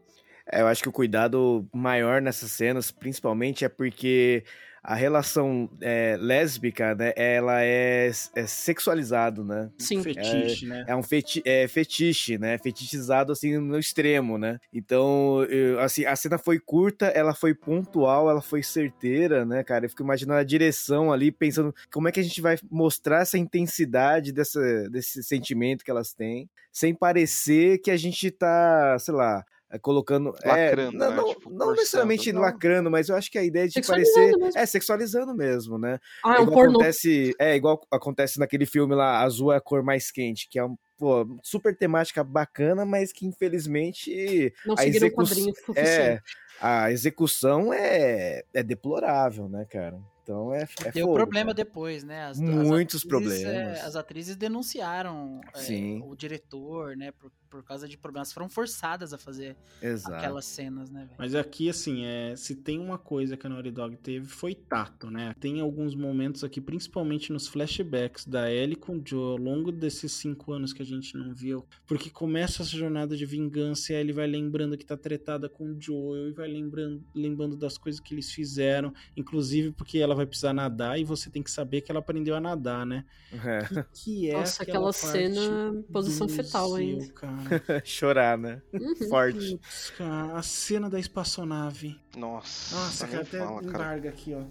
É, 0.52 0.62
eu 0.62 0.68
acho 0.68 0.82
que 0.82 0.90
o 0.90 0.94
cuidado 0.94 1.68
maior 1.74 2.22
nessas 2.22 2.52
cenas, 2.52 2.90
principalmente, 2.90 3.64
é 3.64 3.70
porque 3.70 4.44
a 4.84 4.96
relação 4.96 5.70
é, 5.82 6.18
lésbica, 6.20 6.96
né, 6.96 7.14
ela 7.16 7.62
é, 7.64 8.12
é 8.36 8.46
sexualizado, 8.46 9.44
né? 9.44 9.70
Sim. 9.78 10.02
Fetiche, 10.02 10.66
é, 10.66 10.70
né? 10.70 10.86
É 10.88 10.96
um 10.96 11.04
feti 11.04 11.42
é 11.46 11.68
fetiche, 11.68 12.38
né? 12.38 12.58
Fetichizado, 12.58 13.32
assim, 13.32 13.58
no 13.58 13.78
extremo, 13.78 14.38
né? 14.38 14.60
Então, 14.74 15.44
eu, 15.46 15.80
assim, 15.80 16.06
a 16.06 16.16
cena 16.16 16.38
foi 16.38 16.60
curta, 16.60 17.08
ela 17.08 17.34
foi 17.34 17.54
pontual, 17.54 18.30
ela 18.30 18.42
foi 18.42 18.64
certeira, 18.64 19.46
né, 19.46 19.64
cara? 19.64 19.86
Eu 19.86 19.90
fico 19.90 20.04
imaginando 20.04 20.40
a 20.40 20.44
direção 20.44 21.12
ali, 21.12 21.32
pensando 21.32 21.74
como 21.92 22.08
é 22.08 22.12
que 22.12 22.20
a 22.20 22.24
gente 22.24 22.42
vai 22.42 22.58
mostrar 22.70 23.22
essa 23.22 23.38
intensidade 23.38 24.32
dessa, 24.32 24.90
desse 24.90 25.24
sentimento 25.24 25.84
que 25.84 25.92
elas 25.92 26.14
têm, 26.14 26.50
sem 26.72 26.94
parecer 26.94 27.80
que 27.80 27.92
a 27.92 27.98
gente 27.98 28.32
tá, 28.32 28.98
sei 29.00 29.14
lá, 29.14 29.46
colocando. 29.78 30.34
Lacrando, 30.44 30.96
é, 30.96 31.00
não, 31.00 31.10
né? 31.12 31.16
não, 31.18 31.30
Tipo, 31.30 31.50
não 31.52 31.72
necessariamente 31.72 32.32
Não. 32.34 32.42
lacrando, 32.42 32.90
mas 32.90 33.10
eu 33.10 33.16
acho 33.16 33.30
que 33.30 33.38
a 33.38 33.44
ideia 33.44 33.68
de 33.68 33.74
Sexualizando 33.74 34.16
parecer. 34.16 34.38
mesmo. 34.38 34.60
É, 34.60 34.66
sexualizando 34.66 35.36
mesmo, 35.36 35.78
né? 35.78 36.00
Ah, 36.26 36.38
é 36.38 36.40
um 36.40 36.44
igual 36.44 36.54
pornô. 36.58 36.72
acontece, 36.80 37.36
é 37.38 37.56
igual 37.56 37.80
acontece 37.92 38.40
naquele 38.40 38.66
filme 38.66 38.96
lá, 38.96 39.22
Azul 39.22 39.54
é 39.54 39.58
a 39.58 39.62
cor 39.62 39.84
mais 39.84 40.10
quente, 40.10 40.48
que 40.50 40.58
é 40.58 40.64
um. 40.66 40.76
Pô, 40.98 41.26
super 41.44 41.74
temática 41.78 42.24
bacana, 42.26 42.84
mas 42.86 43.14
que 43.14 43.26
infelizmente 43.26 44.54
Não 44.66 44.74
a 44.74 44.78
seguiram 44.80 45.06
o 45.06 45.08
execu- 45.08 45.24
quadrinho 45.24 45.50
é, 45.50 45.62
suficiente. 45.66 46.24
a 46.60 46.92
execução 46.92 47.74
é, 47.74 48.44
é 48.54 48.64
deplorável, 48.64 49.48
né, 49.48 49.66
cara? 49.70 49.98
Então 50.30 50.54
é, 50.54 50.68
é 50.86 50.92
Deu 50.92 51.08
fogo, 51.08 51.18
problema 51.18 51.56
cara. 51.56 51.56
depois, 51.56 52.04
né? 52.04 52.26
As, 52.26 52.40
Muitos 52.40 53.04
as 53.04 53.04
atrizes, 53.04 53.04
problemas. 53.04 53.42
é, 53.44 53.82
as 53.82 53.96
atrizes 53.96 54.36
denunciaram 54.36 55.42
é, 55.56 56.00
o 56.04 56.16
diretor, 56.16 56.96
né? 56.96 57.12
Por, 57.12 57.32
por 57.50 57.64
causa 57.64 57.88
de 57.88 57.98
problemas. 57.98 58.32
Foram 58.32 58.48
forçadas 58.48 59.12
a 59.12 59.18
fazer 59.18 59.58
Exato. 59.82 60.16
aquelas 60.16 60.46
cenas, 60.46 60.92
né, 60.92 61.02
velho? 61.06 61.16
Mas 61.18 61.34
aqui, 61.34 61.68
assim, 61.68 62.06
é, 62.06 62.36
se 62.36 62.56
tem 62.56 62.80
uma 62.80 62.98
coisa 62.98 63.36
que 63.36 63.48
a 63.48 63.50
Naughty 63.50 63.72
Dog 63.72 63.98
teve, 63.98 64.28
foi 64.28 64.54
tato, 64.54 65.10
né? 65.10 65.34
Tem 65.40 65.60
alguns 65.60 65.96
momentos 65.96 66.44
aqui, 66.44 66.62
principalmente 66.62 67.34
nos 67.34 67.48
flashbacks 67.48 68.26
da 68.26 68.52
Ellie 68.52 68.76
com 68.76 68.98
o 68.98 69.02
Joe, 69.04 69.32
ao 69.32 69.38
longo 69.38 69.72
desses 69.72 70.12
cinco 70.12 70.54
anos 70.54 70.72
que 70.72 70.84
a 70.84 70.86
gente 70.86 71.18
não 71.18 71.34
viu. 71.34 71.66
Porque 71.88 72.12
começa 72.12 72.62
essa 72.62 72.78
jornada 72.78 73.18
de 73.18 73.26
vingança 73.26 73.94
e 73.94 73.96
a 73.96 74.00
Ellie 74.00 74.14
vai 74.14 74.28
lembrando 74.28 74.78
que 74.78 74.86
tá 74.86 74.96
tretada 74.96 75.50
com 75.50 75.72
o 75.72 75.82
Joel 75.82 76.30
e 76.30 76.34
vai 76.34 76.48
lembrando, 76.48 77.04
lembrando 77.16 77.58
das 77.58 77.78
coisas 77.80 78.00
que 78.00 78.14
eles 78.14 78.32
fizeram, 78.32 78.94
inclusive 79.18 79.72
porque 79.72 79.98
ela 79.98 80.19
vai 80.20 80.26
precisar 80.28 80.54
nadar 80.54 81.00
e 81.00 81.04
você 81.04 81.30
tem 81.30 81.42
que 81.44 81.50
saber 81.52 81.82
que 81.82 81.92
ela 81.92 82.00
aprendeu 82.00 82.36
a 82.36 82.40
nadar, 82.40 82.86
né? 82.86 83.04
É. 83.34 83.60
Que, 83.66 83.84
que 83.94 84.30
é 84.30 84.34
Nossa, 84.34 84.64
aquela, 84.64 84.78
aquela 84.90 84.94
cena, 84.94 85.72
parte 85.74 85.92
posição 85.92 86.30
fetal 86.30 86.76
ainda. 86.76 87.06
Chorar, 87.84 88.38
né? 88.38 88.62
Uhum. 88.74 88.96
Forte. 89.10 89.58
Putz, 89.58 89.94
cara, 89.98 90.38
a 90.38 90.42
cena 90.42 90.90
da 90.90 91.00
espaçonave. 91.00 92.00
Nossa, 92.18 92.76
Nossa, 92.76 93.08
cara, 93.08 93.22
até 93.22 93.40
fala, 93.40 93.62
cara. 93.62 93.68
embarga 93.68 94.10
aqui, 94.10 94.34
ó. 94.34 94.44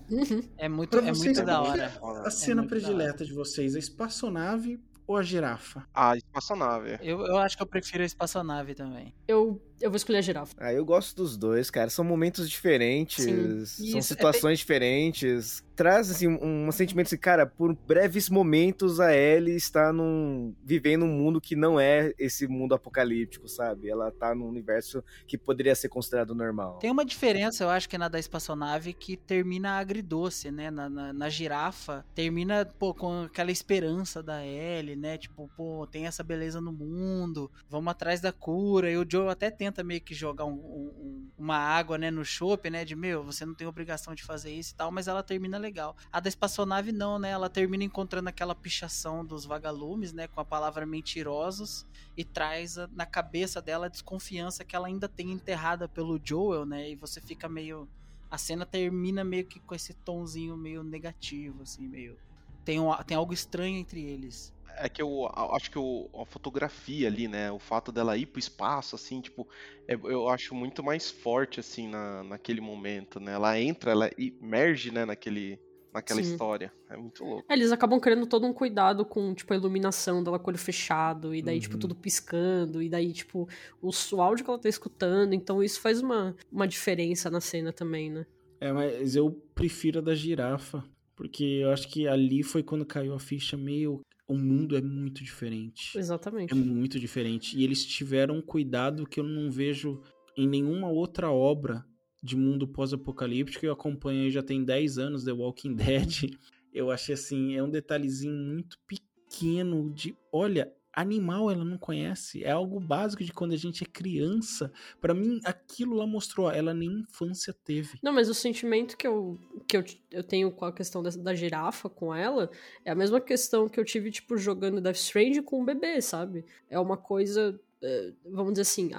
É 0.57 0.69
muito, 0.69 0.91
Pra 0.91 1.01
é 1.07 1.13
vocês, 1.13 1.37
muito 1.37 1.45
da 1.47 1.61
hora. 1.61 1.83
é 1.83 2.25
É 2.25 2.27
A 2.27 2.31
cena 2.31 2.61
hora. 2.63 2.69
predileta 2.71 3.25
de 3.25 3.33
vocês, 3.33 3.75
a 3.75 3.79
espaçonave 3.79 4.81
ou 5.09 5.17
a 5.17 5.23
girafa? 5.23 5.89
Ah, 5.95 6.15
espaçonave. 6.15 6.99
Eu, 7.01 7.25
eu 7.25 7.39
acho 7.39 7.57
que 7.57 7.63
eu 7.63 7.67
prefiro 7.67 8.03
a 8.03 8.07
espaçonave 8.07 8.75
também. 8.75 9.15
Eu, 9.27 9.59
eu 9.81 9.91
vou 9.91 9.97
escolher 9.97 10.19
a 10.19 10.21
girafa. 10.21 10.55
Ah, 10.59 10.73
eu 10.73 10.85
gosto 10.85 11.17
dos 11.17 11.35
dois, 11.35 11.71
cara. 11.71 11.89
São 11.89 12.05
momentos 12.05 12.49
diferentes, 12.49 13.25
Sim. 13.71 13.91
são 13.91 13.99
é 14.01 14.03
situações 14.03 14.59
diferentes. 14.59 15.65
Traz, 15.75 16.11
assim, 16.11 16.27
um, 16.27 16.67
um 16.67 16.73
sentimento 16.73 17.07
assim, 17.07 17.17
cara, 17.17 17.47
por 17.47 17.75
breves 17.75 18.29
momentos 18.29 19.01
a 19.01 19.17
Ellie 19.17 19.57
está 19.57 19.93
num, 19.93 20.55
vivendo 20.63 21.05
um 21.05 21.09
mundo 21.09 21.41
que 21.41 21.57
não 21.57 21.81
é 21.81 22.13
esse 22.19 22.47
mundo 22.47 22.75
apocalíptico, 22.75 23.49
sabe? 23.49 23.89
Ela 23.89 24.11
tá 24.11 24.35
num 24.35 24.47
universo 24.47 25.03
que 25.27 25.39
poderia 25.39 25.75
ser 25.75 25.89
considerado 25.89 26.35
normal. 26.35 26.79
Tem 26.81 26.91
uma 26.91 27.05
diferença, 27.05 27.65
eu 27.65 27.71
acho 27.71 27.89
que 27.89 27.97
é 27.97 27.99
na 27.99 28.09
da 28.09 28.19
espaçonave 28.19 28.93
que 28.93 29.17
termina 29.17 29.79
agridoce, 29.79 30.51
né? 30.51 30.71
Na, 30.71 30.91
na, 30.91 31.13
na 31.13 31.29
girafa, 31.31 32.05
termina, 32.15 32.67
pô, 32.79 32.93
com 32.93 33.23
aquela 33.23 33.53
esperança 33.53 34.23
da 34.23 34.45
Ellie, 34.45 34.98
né? 34.99 35.17
Tipo, 35.17 35.49
pô, 35.57 35.87
tem 35.87 36.07
essa 36.07 36.23
beleza 36.23 36.61
no 36.61 36.73
mundo, 36.73 37.51
vamos 37.69 37.91
atrás 37.91 38.21
da 38.21 38.33
cura. 38.33 38.91
E 38.91 38.97
o 38.97 39.07
Joe 39.09 39.29
até 39.29 39.51
tenta 39.51 39.83
meio 39.83 40.01
que 40.01 40.15
jogar 40.15 40.45
um- 40.45 40.53
um- 40.53 40.93
um- 40.99 41.31
uma 41.39 41.57
água, 41.57 41.97
né, 41.97 42.11
no 42.11 42.25
chopp, 42.25 42.69
né? 42.69 42.85
De, 42.85 42.97
meu, 42.97 43.23
você 43.23 43.47
não 43.47 43.55
tem 43.55 43.67
obrigação 43.67 44.15
de 44.15 44.23
fazer 44.25 44.53
isso 44.53 44.73
e 44.73 44.77
tal, 44.77 44.91
mas 44.91 45.09
ela 45.09 45.23
termina 45.23 45.57
legal. 45.57 45.97
A 46.13 46.21
da 46.21 46.29
espaçonave 46.29 46.93
não, 46.93 47.19
né? 47.19 47.31
Ela 47.31 47.49
termina 47.49 47.85
encontrando 47.85 48.29
aquela 48.29 48.55
pichação 48.55 49.25
dos 49.25 49.45
vagalumes, 49.45 50.13
né? 50.13 50.27
Com 50.27 50.41
a 50.41 50.45
palavra 50.45 50.85
mentirosos 50.85 51.87
e 52.17 52.25
traz 52.25 52.77
na 52.93 53.07
cabeça 53.07 53.63
dela 53.63 53.87
a 53.87 53.89
desconfiança 53.89 54.65
que 54.65 54.75
ela 54.75 54.89
ainda 54.89 55.09
tem 55.09 55.31
enterrada 55.31 55.89
pelo 55.89 56.21
Joel, 56.23 56.67
né? 56.67 56.91
E 56.91 56.97
você 56.97 57.21
fica 57.21 57.49
meio. 57.49 57.89
A 58.31 58.37
cena 58.37 58.67
termina 58.67 59.25
meio 59.25 59.47
que 59.47 59.59
com 59.61 59.75
esse 59.75 59.95
tonzinho 59.95 60.57
meio 60.57 60.83
negativo, 60.83 61.63
assim, 61.63 61.87
meio. 61.89 62.19
Tem, 62.65 62.79
um, 62.79 62.95
tem 63.07 63.17
algo 63.17 63.33
estranho 63.33 63.79
entre 63.79 64.03
eles. 64.05 64.53
É 64.81 64.89
que 64.89 65.03
eu 65.03 65.27
acho 65.55 65.71
que 65.71 65.79
o- 65.79 66.09
a 66.15 66.25
fotografia 66.25 67.09
ali, 67.09 67.27
né? 67.29 67.51
O 67.51 67.59
fato 67.59 67.91
dela 67.91 68.17
ir 68.17 68.27
pro 68.27 68.39
espaço, 68.39 68.95
assim, 68.95 69.21
tipo, 69.21 69.49
é- 69.87 69.95
eu 69.95 70.29
acho 70.29 70.55
muito 70.55 70.83
mais 70.83 71.11
forte, 71.11 71.59
assim, 71.61 71.89
na, 71.89 72.23
naquele 72.25 72.61
momento, 72.61 73.19
né? 73.19 73.33
Ela 73.33 73.59
entra, 73.61 73.91
ela 73.91 74.11
emerge, 74.17 74.91
né, 74.93 75.05
naquele, 75.05 75.59
naquela 75.93 76.21
Sim. 76.21 76.33
história. 76.33 76.73
É 76.89 76.97
muito 76.97 77.25
louco. 77.25 77.45
É, 77.51 77.55
Eles 77.55 77.73
acabam 77.73 77.99
criando 77.99 78.27
todo 78.27 78.47
um 78.47 78.53
cuidado 78.53 79.05
com, 79.05 79.35
tipo, 79.35 79.53
a 79.53 79.57
iluminação 79.57 80.23
dela 80.23 80.39
com 80.39 80.47
o 80.47 80.51
olho 80.51 80.59
fechado, 80.59 81.35
e 81.35 81.43
daí, 81.43 81.59
tipo, 81.61 81.75
Uhum. 81.75 81.81
tudo 81.81 81.95
piscando, 81.95 82.81
e 82.83 82.89
daí, 82.89 83.13
tipo, 83.13 83.49
o, 83.83 83.91
o 84.13 84.23
áudio 84.23 84.45
que 84.45 84.51
ela 84.51 84.59
tá 84.61 84.69
escutando, 84.69 85.33
então 85.35 85.63
isso 85.63 85.81
faz 85.81 86.01
uma, 86.01 86.37
uma 86.53 86.69
diferença 86.69 87.31
na 87.31 87.41
cena 87.41 87.73
também, 87.73 88.11
né? 88.11 88.27
É, 88.61 88.73
mas 88.73 89.15
eu 89.17 89.31
prefiro 89.55 89.99
a 89.99 90.03
da 90.03 90.15
girafa, 90.15 90.85
porque 91.17 91.45
eu 91.45 91.71
acho 91.71 91.89
que 91.89 92.07
ali 92.09 92.43
foi 92.43 92.63
quando 92.63 92.85
caiu 92.85 93.15
a 93.15 93.21
ficha 93.21 93.57
meio. 93.57 94.01
O 94.29 94.37
mundo 94.37 94.77
é 94.77 94.83
muito 94.83 95.25
diferente. 95.25 95.99
Exatamente. 95.99 96.53
É 96.53 96.55
muito 96.55 97.01
diferente. 97.01 97.59
E 97.59 97.65
eles 97.65 97.85
tiveram 97.85 98.37
um 98.37 98.43
cuidado 98.43 99.07
que 99.07 99.19
eu 99.19 99.25
não 99.25 99.51
vejo 99.51 100.03
em 100.37 100.47
nenhuma 100.47 100.89
outra 100.89 101.31
obra 101.33 101.85
de 102.23 102.37
mundo 102.37 102.69
pós-apocalíptico. 102.69 103.65
Eu 103.65 103.73
acompanho 103.73 104.31
já 104.31 104.43
tem 104.43 104.63
10 104.63 104.99
anos 104.99 105.25
The 105.25 105.33
Walking 105.33 105.75
Dead. 105.75 106.37
Eu 106.73 106.91
achei 106.91 107.15
assim, 107.15 107.55
é 107.55 107.63
um 107.63 107.71
detalhezinho 107.71 108.35
muito 108.35 108.79
pequeno 108.87 109.91
de, 109.93 110.15
olha, 110.31 110.71
animal 111.01 111.51
ela 111.51 111.65
não 111.65 111.79
conhece. 111.79 112.43
É 112.45 112.51
algo 112.51 112.81
básico 112.81 113.23
de 113.23 113.33
quando 113.33 113.53
a 113.53 113.57
gente 113.57 113.85
é 113.85 113.87
criança. 113.87 114.73
Pra 115.01 115.15
mim, 115.15 115.41
aquilo 115.45 115.95
lá 115.95 116.07
mostrou, 116.07 116.51
ela 116.51 116.75
nem 116.75 117.01
infância 117.01 117.55
teve. 117.65 117.99
Não, 118.03 118.13
mas 118.13 118.29
o 118.29 118.35
sentimento 118.35 118.97
que 118.97 119.07
eu, 119.07 119.39
que 119.67 119.77
eu, 119.77 119.85
eu 120.11 120.25
tenho 120.25 120.51
com 120.51 120.65
a 120.65 120.73
questão 120.73 121.03
da, 121.03 121.11
da 121.11 121.35
girafa 121.35 121.89
com 121.89 122.15
ela 122.15 122.51
é 122.85 122.91
a 122.91 122.95
mesma 122.95 123.21
questão 123.21 123.69
que 123.69 123.79
eu 123.79 123.85
tive, 123.85 124.11
tipo, 124.11 124.37
jogando 124.37 124.81
Death 124.81 124.97
Strange 124.97 125.43
com 125.43 125.63
o 125.63 125.65
bebê, 125.65 126.01
sabe? 126.01 126.45
É 126.69 126.79
uma 126.79 126.97
coisa, 126.97 127.59
eh, 127.83 128.13
vamos 128.25 128.53
dizer 128.55 128.63
assim, 128.63 128.91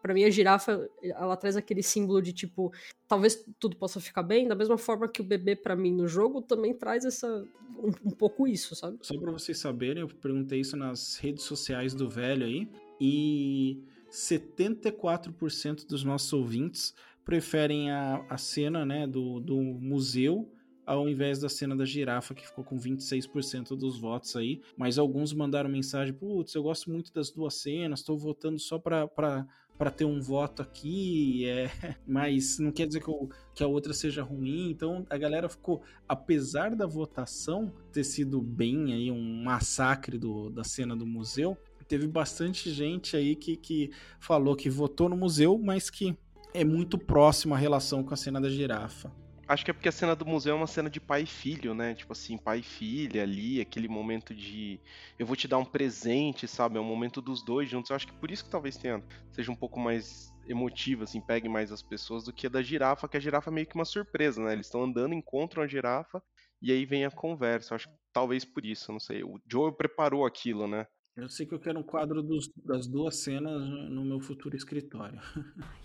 a, 0.00 0.02
pra 0.02 0.14
mim 0.14 0.24
a 0.24 0.30
girafa, 0.30 0.88
ela 1.02 1.36
traz 1.36 1.56
aquele 1.56 1.82
símbolo 1.82 2.22
de, 2.22 2.32
tipo, 2.32 2.72
talvez 3.06 3.44
tudo 3.58 3.76
possa 3.76 4.00
ficar 4.00 4.22
bem, 4.22 4.48
da 4.48 4.54
mesma 4.54 4.78
forma 4.78 5.08
que 5.08 5.20
o 5.20 5.24
bebê, 5.24 5.54
pra 5.54 5.76
mim, 5.76 5.92
no 5.92 6.08
jogo, 6.08 6.42
também 6.42 6.74
traz 6.74 7.04
essa, 7.04 7.44
um, 7.78 8.08
um 8.08 8.10
pouco 8.10 8.46
isso, 8.46 8.74
sabe? 8.74 8.98
Só 9.02 9.18
pra 9.18 9.30
vocês 9.30 9.58
saberem, 9.58 10.00
eu 10.02 10.08
perguntei 10.08 10.60
isso 10.60 10.76
nas 10.76 11.16
redes 11.16 11.44
sociais 11.44 11.94
do 11.94 12.08
velho 12.08 12.46
aí, 12.46 12.68
e 13.00 13.82
74% 14.10 15.86
dos 15.86 16.04
nossos 16.04 16.32
ouvintes 16.32 16.94
preferem 17.24 17.90
a, 17.90 18.24
a 18.28 18.36
cena 18.36 18.84
né, 18.84 19.06
do, 19.06 19.40
do 19.40 19.56
museu 19.56 20.50
ao 20.90 21.08
invés 21.08 21.38
da 21.38 21.48
cena 21.48 21.76
da 21.76 21.84
girafa, 21.84 22.34
que 22.34 22.44
ficou 22.44 22.64
com 22.64 22.76
26% 22.76 23.76
dos 23.76 23.96
votos 23.96 24.34
aí. 24.34 24.60
Mas 24.76 24.98
alguns 24.98 25.32
mandaram 25.32 25.70
mensagem: 25.70 26.12
putz, 26.12 26.54
eu 26.54 26.64
gosto 26.64 26.90
muito 26.90 27.12
das 27.12 27.30
duas 27.30 27.54
cenas, 27.54 28.02
tô 28.02 28.16
votando 28.16 28.58
só 28.58 28.78
pra. 28.78 29.46
Para 29.80 29.90
ter 29.90 30.04
um 30.04 30.20
voto 30.20 30.60
aqui, 30.60 31.46
é, 31.46 31.70
mas 32.06 32.58
não 32.58 32.70
quer 32.70 32.86
dizer 32.86 33.00
que, 33.00 33.08
o, 33.08 33.30
que, 33.54 33.64
a 33.64 33.66
outra 33.66 33.94
seja 33.94 34.22
ruim. 34.22 34.70
Então 34.70 35.06
a 35.08 35.16
galera 35.16 35.48
ficou, 35.48 35.80
apesar 36.06 36.76
da 36.76 36.86
votação 36.86 37.72
ter 37.90 38.04
sido 38.04 38.42
bem 38.42 38.92
aí 38.92 39.10
um 39.10 39.42
massacre 39.42 40.18
do, 40.18 40.50
da 40.50 40.64
cena 40.64 40.94
do 40.94 41.06
museu, 41.06 41.56
teve 41.88 42.06
bastante 42.06 42.70
gente 42.70 43.16
aí 43.16 43.34
que, 43.34 43.56
que 43.56 43.90
falou 44.18 44.54
que 44.54 44.68
votou 44.68 45.08
no 45.08 45.16
museu, 45.16 45.58
mas 45.58 45.88
que 45.88 46.14
é 46.52 46.62
muito 46.62 46.98
próximo 46.98 47.54
a 47.54 47.58
relação 47.58 48.04
com 48.04 48.12
a 48.12 48.18
cena 48.18 48.38
da 48.38 48.50
girafa. 48.50 49.10
Acho 49.50 49.64
que 49.64 49.72
é 49.72 49.74
porque 49.74 49.88
a 49.88 49.92
cena 49.92 50.14
do 50.14 50.24
museu 50.24 50.52
é 50.54 50.56
uma 50.56 50.68
cena 50.68 50.88
de 50.88 51.00
pai 51.00 51.22
e 51.22 51.26
filho, 51.26 51.74
né? 51.74 51.92
Tipo 51.92 52.12
assim, 52.12 52.38
pai 52.38 52.60
e 52.60 52.62
filha 52.62 53.24
ali, 53.24 53.60
aquele 53.60 53.88
momento 53.88 54.32
de 54.32 54.78
eu 55.18 55.26
vou 55.26 55.34
te 55.34 55.48
dar 55.48 55.58
um 55.58 55.64
presente, 55.64 56.46
sabe? 56.46 56.78
É 56.78 56.80
um 56.80 56.84
momento 56.84 57.20
dos 57.20 57.44
dois 57.44 57.68
juntos. 57.68 57.90
Eu 57.90 57.96
acho 57.96 58.06
que 58.06 58.12
por 58.12 58.30
isso 58.30 58.44
que 58.44 58.50
talvez 58.50 58.76
tenha, 58.76 59.02
seja 59.32 59.50
um 59.50 59.56
pouco 59.56 59.80
mais 59.80 60.32
emotivo, 60.46 61.02
assim, 61.02 61.20
pegue 61.20 61.48
mais 61.48 61.72
as 61.72 61.82
pessoas 61.82 62.22
do 62.22 62.32
que 62.32 62.46
a 62.46 62.48
da 62.50 62.62
girafa, 62.62 63.08
que 63.08 63.16
a 63.16 63.20
girafa 63.20 63.50
é 63.50 63.52
meio 63.52 63.66
que 63.66 63.74
uma 63.74 63.84
surpresa, 63.84 64.40
né? 64.40 64.52
Eles 64.52 64.66
estão 64.66 64.84
andando, 64.84 65.14
encontram 65.14 65.64
a 65.64 65.66
girafa 65.66 66.22
e 66.62 66.70
aí 66.70 66.86
vem 66.86 67.04
a 67.04 67.10
conversa. 67.10 67.72
Eu 67.72 67.76
acho 67.76 67.88
que 67.88 67.94
talvez 68.12 68.44
por 68.44 68.64
isso, 68.64 68.92
não 68.92 69.00
sei. 69.00 69.24
O 69.24 69.40
Joe 69.50 69.72
preparou 69.76 70.24
aquilo, 70.24 70.68
né? 70.68 70.86
Eu 71.16 71.28
sei 71.28 71.44
que 71.44 71.52
eu 71.52 71.58
quero 71.58 71.80
um 71.80 71.82
quadro 71.82 72.22
dos- 72.22 72.48
das 72.64 72.86
duas 72.86 73.16
cenas 73.16 73.60
no 73.90 74.04
meu 74.04 74.20
futuro 74.20 74.54
escritório. 74.56 75.20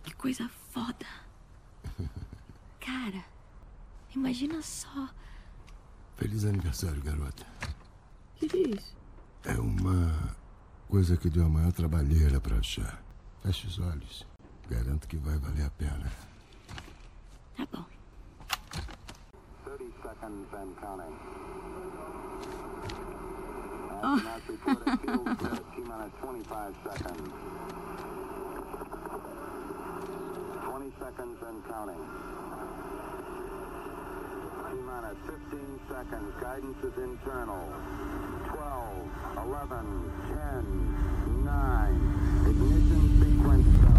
Que 0.03 0.13
coisa 0.13 0.47
foda. 0.69 1.07
Cara, 2.79 3.25
imagina 4.15 4.61
só. 4.61 5.09
Feliz 6.17 6.45
aniversário, 6.45 7.01
garota. 7.03 7.45
O 8.41 8.47
que 8.47 8.57
é 8.57 8.75
isso? 8.75 8.95
É 9.43 9.53
uma 9.59 10.35
coisa 10.89 11.17
que 11.17 11.29
deu 11.29 11.45
a 11.45 11.49
maior 11.49 11.71
trabalheira 11.71 12.39
pra 12.39 12.57
achar. 12.57 13.01
Feche 13.43 13.67
os 13.67 13.79
olhos. 13.79 14.25
Garanto 14.69 15.07
que 15.07 15.17
vai 15.17 15.37
valer 15.37 15.65
a 15.65 15.69
pena. 15.71 16.11
Tá 17.55 17.67
bom. 17.71 17.85
30 19.65 19.85
seconds 20.01 20.53
and 20.53 20.75
counting. 20.81 21.15
Astronauts 24.01 24.47
report 24.47 24.87
a 24.87 24.97
fuel 24.97 25.23
grid. 25.23 25.63
T 25.75 25.81
minus 25.81 26.13
25 26.21 26.75
seconds. 26.83 27.31
20 30.65 30.91
seconds 30.99 31.43
and 31.43 31.63
counting. 31.67 32.44
Minus 34.83 35.17
15 35.25 35.79
seconds. 35.87 36.33
Guidance 36.41 36.83
is 36.83 36.97
internal. 36.97 37.71
12, 38.49 39.09
11, 39.37 40.11
10, 40.27 41.45
9. 41.45 42.45
Ignition 42.49 43.03
sequence 43.21 43.94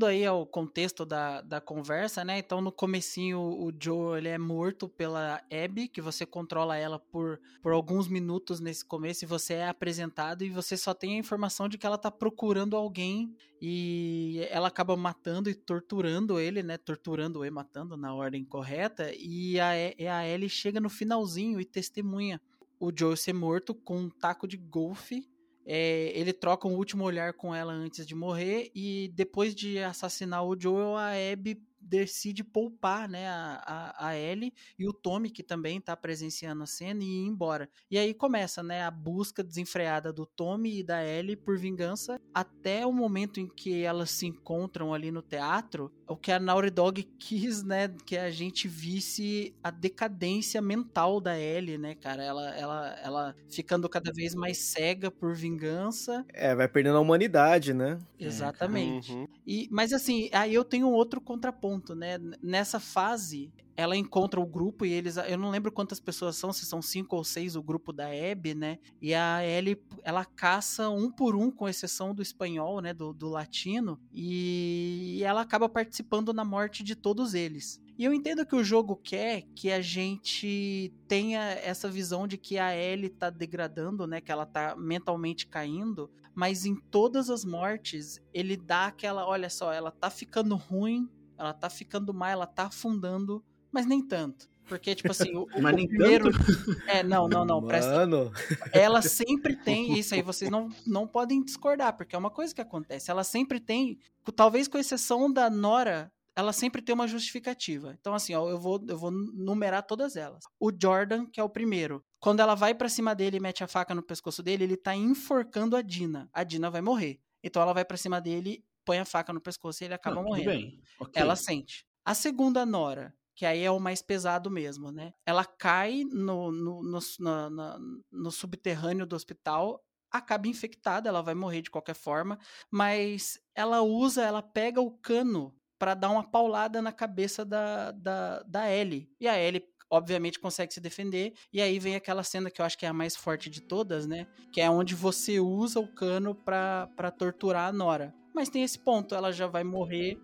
Voltando 0.00 0.06
aí 0.06 0.24
ao 0.24 0.46
contexto 0.46 1.04
da, 1.04 1.42
da 1.42 1.60
conversa, 1.60 2.24
né? 2.24 2.38
Então, 2.38 2.62
no 2.62 2.72
comecinho, 2.72 3.38
o 3.38 3.70
Joe, 3.78 4.16
ele 4.16 4.28
é 4.28 4.38
morto 4.38 4.88
pela 4.88 5.42
Abby, 5.52 5.88
que 5.88 6.00
você 6.00 6.24
controla 6.24 6.74
ela 6.74 6.98
por, 6.98 7.38
por 7.62 7.72
alguns 7.72 8.08
minutos 8.08 8.60
nesse 8.60 8.82
começo, 8.82 9.24
e 9.24 9.28
você 9.28 9.54
é 9.54 9.68
apresentado, 9.68 10.42
e 10.42 10.48
você 10.48 10.74
só 10.74 10.94
tem 10.94 11.16
a 11.16 11.18
informação 11.18 11.68
de 11.68 11.76
que 11.76 11.84
ela 11.84 11.98
tá 11.98 12.10
procurando 12.10 12.76
alguém, 12.76 13.34
e 13.60 14.46
ela 14.48 14.68
acaba 14.68 14.96
matando 14.96 15.50
e 15.50 15.54
torturando 15.54 16.40
ele, 16.40 16.62
né? 16.62 16.78
Torturando 16.78 17.44
e 17.44 17.50
matando 17.50 17.94
na 17.94 18.14
ordem 18.14 18.42
correta, 18.42 19.12
e 19.14 19.60
a, 19.60 19.76
E- 19.76 20.08
a 20.08 20.26
Ellie 20.26 20.48
chega 20.48 20.80
no 20.80 20.88
finalzinho 20.88 21.60
e 21.60 21.64
testemunha 21.66 22.40
o 22.78 22.90
Joe 22.96 23.14
ser 23.14 23.34
morto 23.34 23.74
com 23.74 23.98
um 23.98 24.08
taco 24.08 24.48
de 24.48 24.56
golfe, 24.56 25.28
é, 25.64 26.12
ele 26.14 26.32
troca 26.32 26.66
um 26.66 26.76
último 26.76 27.04
olhar 27.04 27.32
com 27.34 27.54
ela 27.54 27.72
antes 27.72 28.06
de 28.06 28.14
morrer 28.14 28.70
e 28.74 29.10
depois 29.14 29.54
de 29.54 29.78
assassinar 29.78 30.44
o 30.44 30.58
Joel, 30.58 30.96
a 30.96 31.10
Abby 31.10 31.60
decide 31.80 32.44
poupar 32.44 33.08
né, 33.08 33.26
a, 33.28 33.62
a, 33.66 34.08
a 34.08 34.16
Ellie 34.16 34.52
e 34.78 34.86
o 34.86 34.92
Tommy, 34.92 35.30
que 35.30 35.42
também 35.42 35.80
tá 35.80 35.96
presenciando 35.96 36.62
a 36.62 36.66
cena, 36.66 37.02
e 37.02 37.06
ir 37.06 37.26
embora. 37.26 37.68
E 37.90 37.98
aí 37.98 38.12
começa 38.12 38.62
né, 38.62 38.82
a 38.82 38.90
busca 38.90 39.42
desenfreada 39.42 40.12
do 40.12 40.26
Tommy 40.26 40.78
e 40.78 40.82
da 40.82 41.04
Ellie 41.04 41.36
por 41.36 41.58
vingança, 41.58 42.20
até 42.34 42.86
o 42.86 42.92
momento 42.92 43.40
em 43.40 43.48
que 43.48 43.82
elas 43.82 44.10
se 44.10 44.26
encontram 44.26 44.92
ali 44.92 45.10
no 45.10 45.22
teatro, 45.22 45.90
o 46.10 46.16
que 46.16 46.32
a 46.32 46.40
Naughty 46.40 46.70
Dog 46.70 47.02
quis, 47.18 47.62
né, 47.62 47.88
que 48.04 48.18
a 48.18 48.30
gente 48.30 48.66
visse 48.66 49.54
a 49.62 49.70
decadência 49.70 50.60
mental 50.60 51.20
da 51.20 51.38
Ellie, 51.38 51.78
né, 51.78 51.94
cara, 51.94 52.22
ela, 52.22 52.50
ela, 52.50 52.98
ela 53.00 53.36
ficando 53.48 53.88
cada 53.88 54.12
vez 54.12 54.34
mais 54.34 54.58
cega 54.58 55.10
por 55.10 55.34
vingança, 55.34 56.24
É, 56.34 56.54
vai 56.54 56.66
perdendo 56.66 56.96
a 56.96 57.00
humanidade, 57.00 57.72
né? 57.72 57.98
Exatamente. 58.18 59.12
Uhum. 59.12 59.26
E, 59.46 59.68
mas 59.70 59.92
assim, 59.92 60.28
aí 60.32 60.52
eu 60.52 60.64
tenho 60.64 60.88
outro 60.88 61.20
contraponto, 61.20 61.94
né? 61.94 62.18
Nessa 62.42 62.80
fase, 62.80 63.52
ela 63.76 63.96
encontra 63.96 64.40
o 64.40 64.46
grupo 64.46 64.84
e 64.84 64.92
eles. 64.92 65.16
Eu 65.16 65.38
não 65.38 65.50
lembro 65.50 65.72
quantas 65.72 66.00
pessoas 66.00 66.36
são, 66.36 66.52
se 66.52 66.66
são 66.66 66.82
cinco 66.82 67.16
ou 67.16 67.24
seis 67.24 67.56
o 67.56 67.62
grupo 67.62 67.92
da 67.92 68.06
Abby, 68.06 68.54
né? 68.54 68.78
E 69.00 69.14
a 69.14 69.44
Ellie, 69.44 69.80
ela 70.02 70.24
caça 70.24 70.88
um 70.90 71.10
por 71.10 71.34
um, 71.34 71.50
com 71.50 71.68
exceção 71.68 72.14
do 72.14 72.22
espanhol, 72.22 72.80
né? 72.80 72.92
Do, 72.92 73.12
do 73.12 73.28
latino. 73.28 73.98
E 74.12 75.20
ela 75.24 75.40
acaba 75.40 75.68
participando 75.68 76.32
na 76.32 76.44
morte 76.44 76.82
de 76.82 76.94
todos 76.94 77.34
eles. 77.34 77.80
E 77.96 78.04
eu 78.04 78.14
entendo 78.14 78.46
que 78.46 78.56
o 78.56 78.64
jogo 78.64 78.96
quer 78.96 79.42
que 79.54 79.70
a 79.70 79.82
gente 79.82 80.90
tenha 81.06 81.40
essa 81.40 81.86
visão 81.86 82.26
de 82.26 82.38
que 82.38 82.58
a 82.58 82.74
Ellie 82.74 83.10
tá 83.10 83.28
degradando, 83.28 84.06
né? 84.06 84.20
Que 84.20 84.32
ela 84.32 84.46
tá 84.46 84.74
mentalmente 84.74 85.46
caindo. 85.46 86.10
Mas 86.34 86.64
em 86.64 86.74
todas 86.74 87.28
as 87.28 87.44
mortes, 87.44 88.18
ele 88.32 88.56
dá 88.56 88.86
aquela, 88.86 89.26
olha 89.26 89.50
só, 89.50 89.72
ela 89.72 89.90
tá 89.90 90.08
ficando 90.08 90.56
ruim, 90.56 91.10
ela 91.36 91.52
tá 91.52 91.68
ficando 91.68 92.14
má, 92.14 92.30
ela 92.30 92.46
tá 92.46 92.64
afundando, 92.64 93.44
mas 93.72 93.86
nem 93.86 94.00
tanto. 94.06 94.48
Porque, 94.70 94.94
tipo 94.94 95.10
assim, 95.10 95.34
o, 95.34 95.42
o 95.42 95.46
primeiro. 95.48 96.30
tanto? 96.30 96.82
É, 96.86 97.02
não, 97.02 97.28
não, 97.28 97.44
não. 97.44 97.66
Presta... 97.66 97.92
Mano. 97.92 98.30
Ela 98.72 99.02
sempre 99.02 99.56
tem. 99.56 99.98
Isso 99.98 100.14
aí 100.14 100.22
vocês 100.22 100.48
não, 100.48 100.68
não 100.86 101.08
podem 101.08 101.42
discordar, 101.42 101.96
porque 101.96 102.14
é 102.14 102.18
uma 102.18 102.30
coisa 102.30 102.54
que 102.54 102.60
acontece. 102.60 103.10
Ela 103.10 103.24
sempre 103.24 103.58
tem, 103.58 103.98
talvez 104.36 104.68
com 104.68 104.78
exceção 104.78 105.32
da 105.32 105.50
Nora, 105.50 106.12
ela 106.36 106.52
sempre 106.52 106.80
tem 106.80 106.94
uma 106.94 107.08
justificativa. 107.08 107.96
Então, 108.00 108.14
assim, 108.14 108.32
ó, 108.34 108.48
eu 108.48 108.60
vou, 108.60 108.80
eu 108.88 108.96
vou 108.96 109.10
numerar 109.10 109.82
todas 109.82 110.14
elas. 110.14 110.44
O 110.58 110.70
Jordan, 110.70 111.26
que 111.26 111.40
é 111.40 111.42
o 111.42 111.48
primeiro. 111.48 112.04
Quando 112.20 112.38
ela 112.40 112.54
vai 112.54 112.72
pra 112.72 112.88
cima 112.88 113.12
dele 113.14 113.38
e 113.38 113.40
mete 113.40 113.64
a 113.64 113.66
faca 113.66 113.94
no 113.94 114.02
pescoço 114.02 114.42
dele, 114.42 114.64
ele 114.64 114.76
tá 114.76 114.94
enforcando 114.94 115.74
a 115.74 115.82
Dina. 115.82 116.28
A 116.32 116.44
Dina 116.44 116.70
vai 116.70 116.80
morrer. 116.80 117.18
Então 117.42 117.60
ela 117.60 117.72
vai 117.72 117.84
pra 117.84 117.96
cima 117.96 118.20
dele, 118.20 118.64
põe 118.84 118.98
a 118.98 119.04
faca 119.04 119.32
no 119.32 119.40
pescoço 119.40 119.82
e 119.82 119.86
ele 119.86 119.94
acaba 119.94 120.16
Não, 120.16 120.24
morrendo. 120.24 120.50
bem, 120.50 120.80
ok. 120.98 121.20
Ela 121.20 121.34
sente. 121.34 121.86
A 122.04 122.14
segunda 122.14 122.64
Nora, 122.64 123.14
que 123.40 123.46
aí 123.46 123.62
é 123.62 123.70
o 123.70 123.80
mais 123.80 124.02
pesado 124.02 124.50
mesmo, 124.50 124.92
né? 124.92 125.14
Ela 125.24 125.46
cai 125.46 126.04
no, 126.04 126.52
no, 126.52 126.82
no, 126.82 126.98
na- 127.20 127.48
na- 127.48 127.78
no 128.12 128.30
subterrâneo 128.30 129.06
do 129.06 129.16
hospital, 129.16 129.82
acaba 130.12 130.46
infectada, 130.46 131.08
ela 131.08 131.22
vai 131.22 131.34
morrer 131.34 131.62
de 131.62 131.70
qualquer 131.70 131.94
forma, 131.94 132.38
mas 132.70 133.40
ela 133.54 133.80
usa, 133.80 134.22
ela 134.22 134.42
pega 134.42 134.82
o 134.82 134.90
cano 134.90 135.56
pra 135.78 135.94
dar 135.94 136.10
uma 136.10 136.22
paulada 136.22 136.82
na 136.82 136.92
cabeça 136.92 137.42
da, 137.42 137.92
da, 137.92 138.42
da 138.42 138.70
Ellie. 138.70 139.08
E 139.18 139.26
a 139.26 139.38
Ellie, 139.38 139.64
obviamente, 139.88 140.38
consegue 140.38 140.74
se 140.74 140.80
defender. 140.80 141.32
E 141.50 141.62
aí 141.62 141.78
vem 141.78 141.96
aquela 141.96 142.22
cena 142.22 142.50
que 142.50 142.60
eu 142.60 142.66
acho 142.66 142.76
que 142.76 142.84
é 142.84 142.90
a 142.90 142.92
mais 142.92 143.16
forte 143.16 143.48
de 143.48 143.62
todas, 143.62 144.06
né? 144.06 144.26
Que 144.52 144.60
é 144.60 144.68
onde 144.68 144.94
você 144.94 145.40
usa 145.40 145.80
o 145.80 145.88
cano 145.88 146.34
pra 146.34 147.10
torturar 147.18 147.70
a 147.70 147.72
Nora. 147.72 148.12
Mas 148.34 148.50
tem 148.50 148.62
esse 148.62 148.78
ponto, 148.78 149.14
ela 149.14 149.32
já 149.32 149.46
vai 149.46 149.64
morrer 149.64 150.18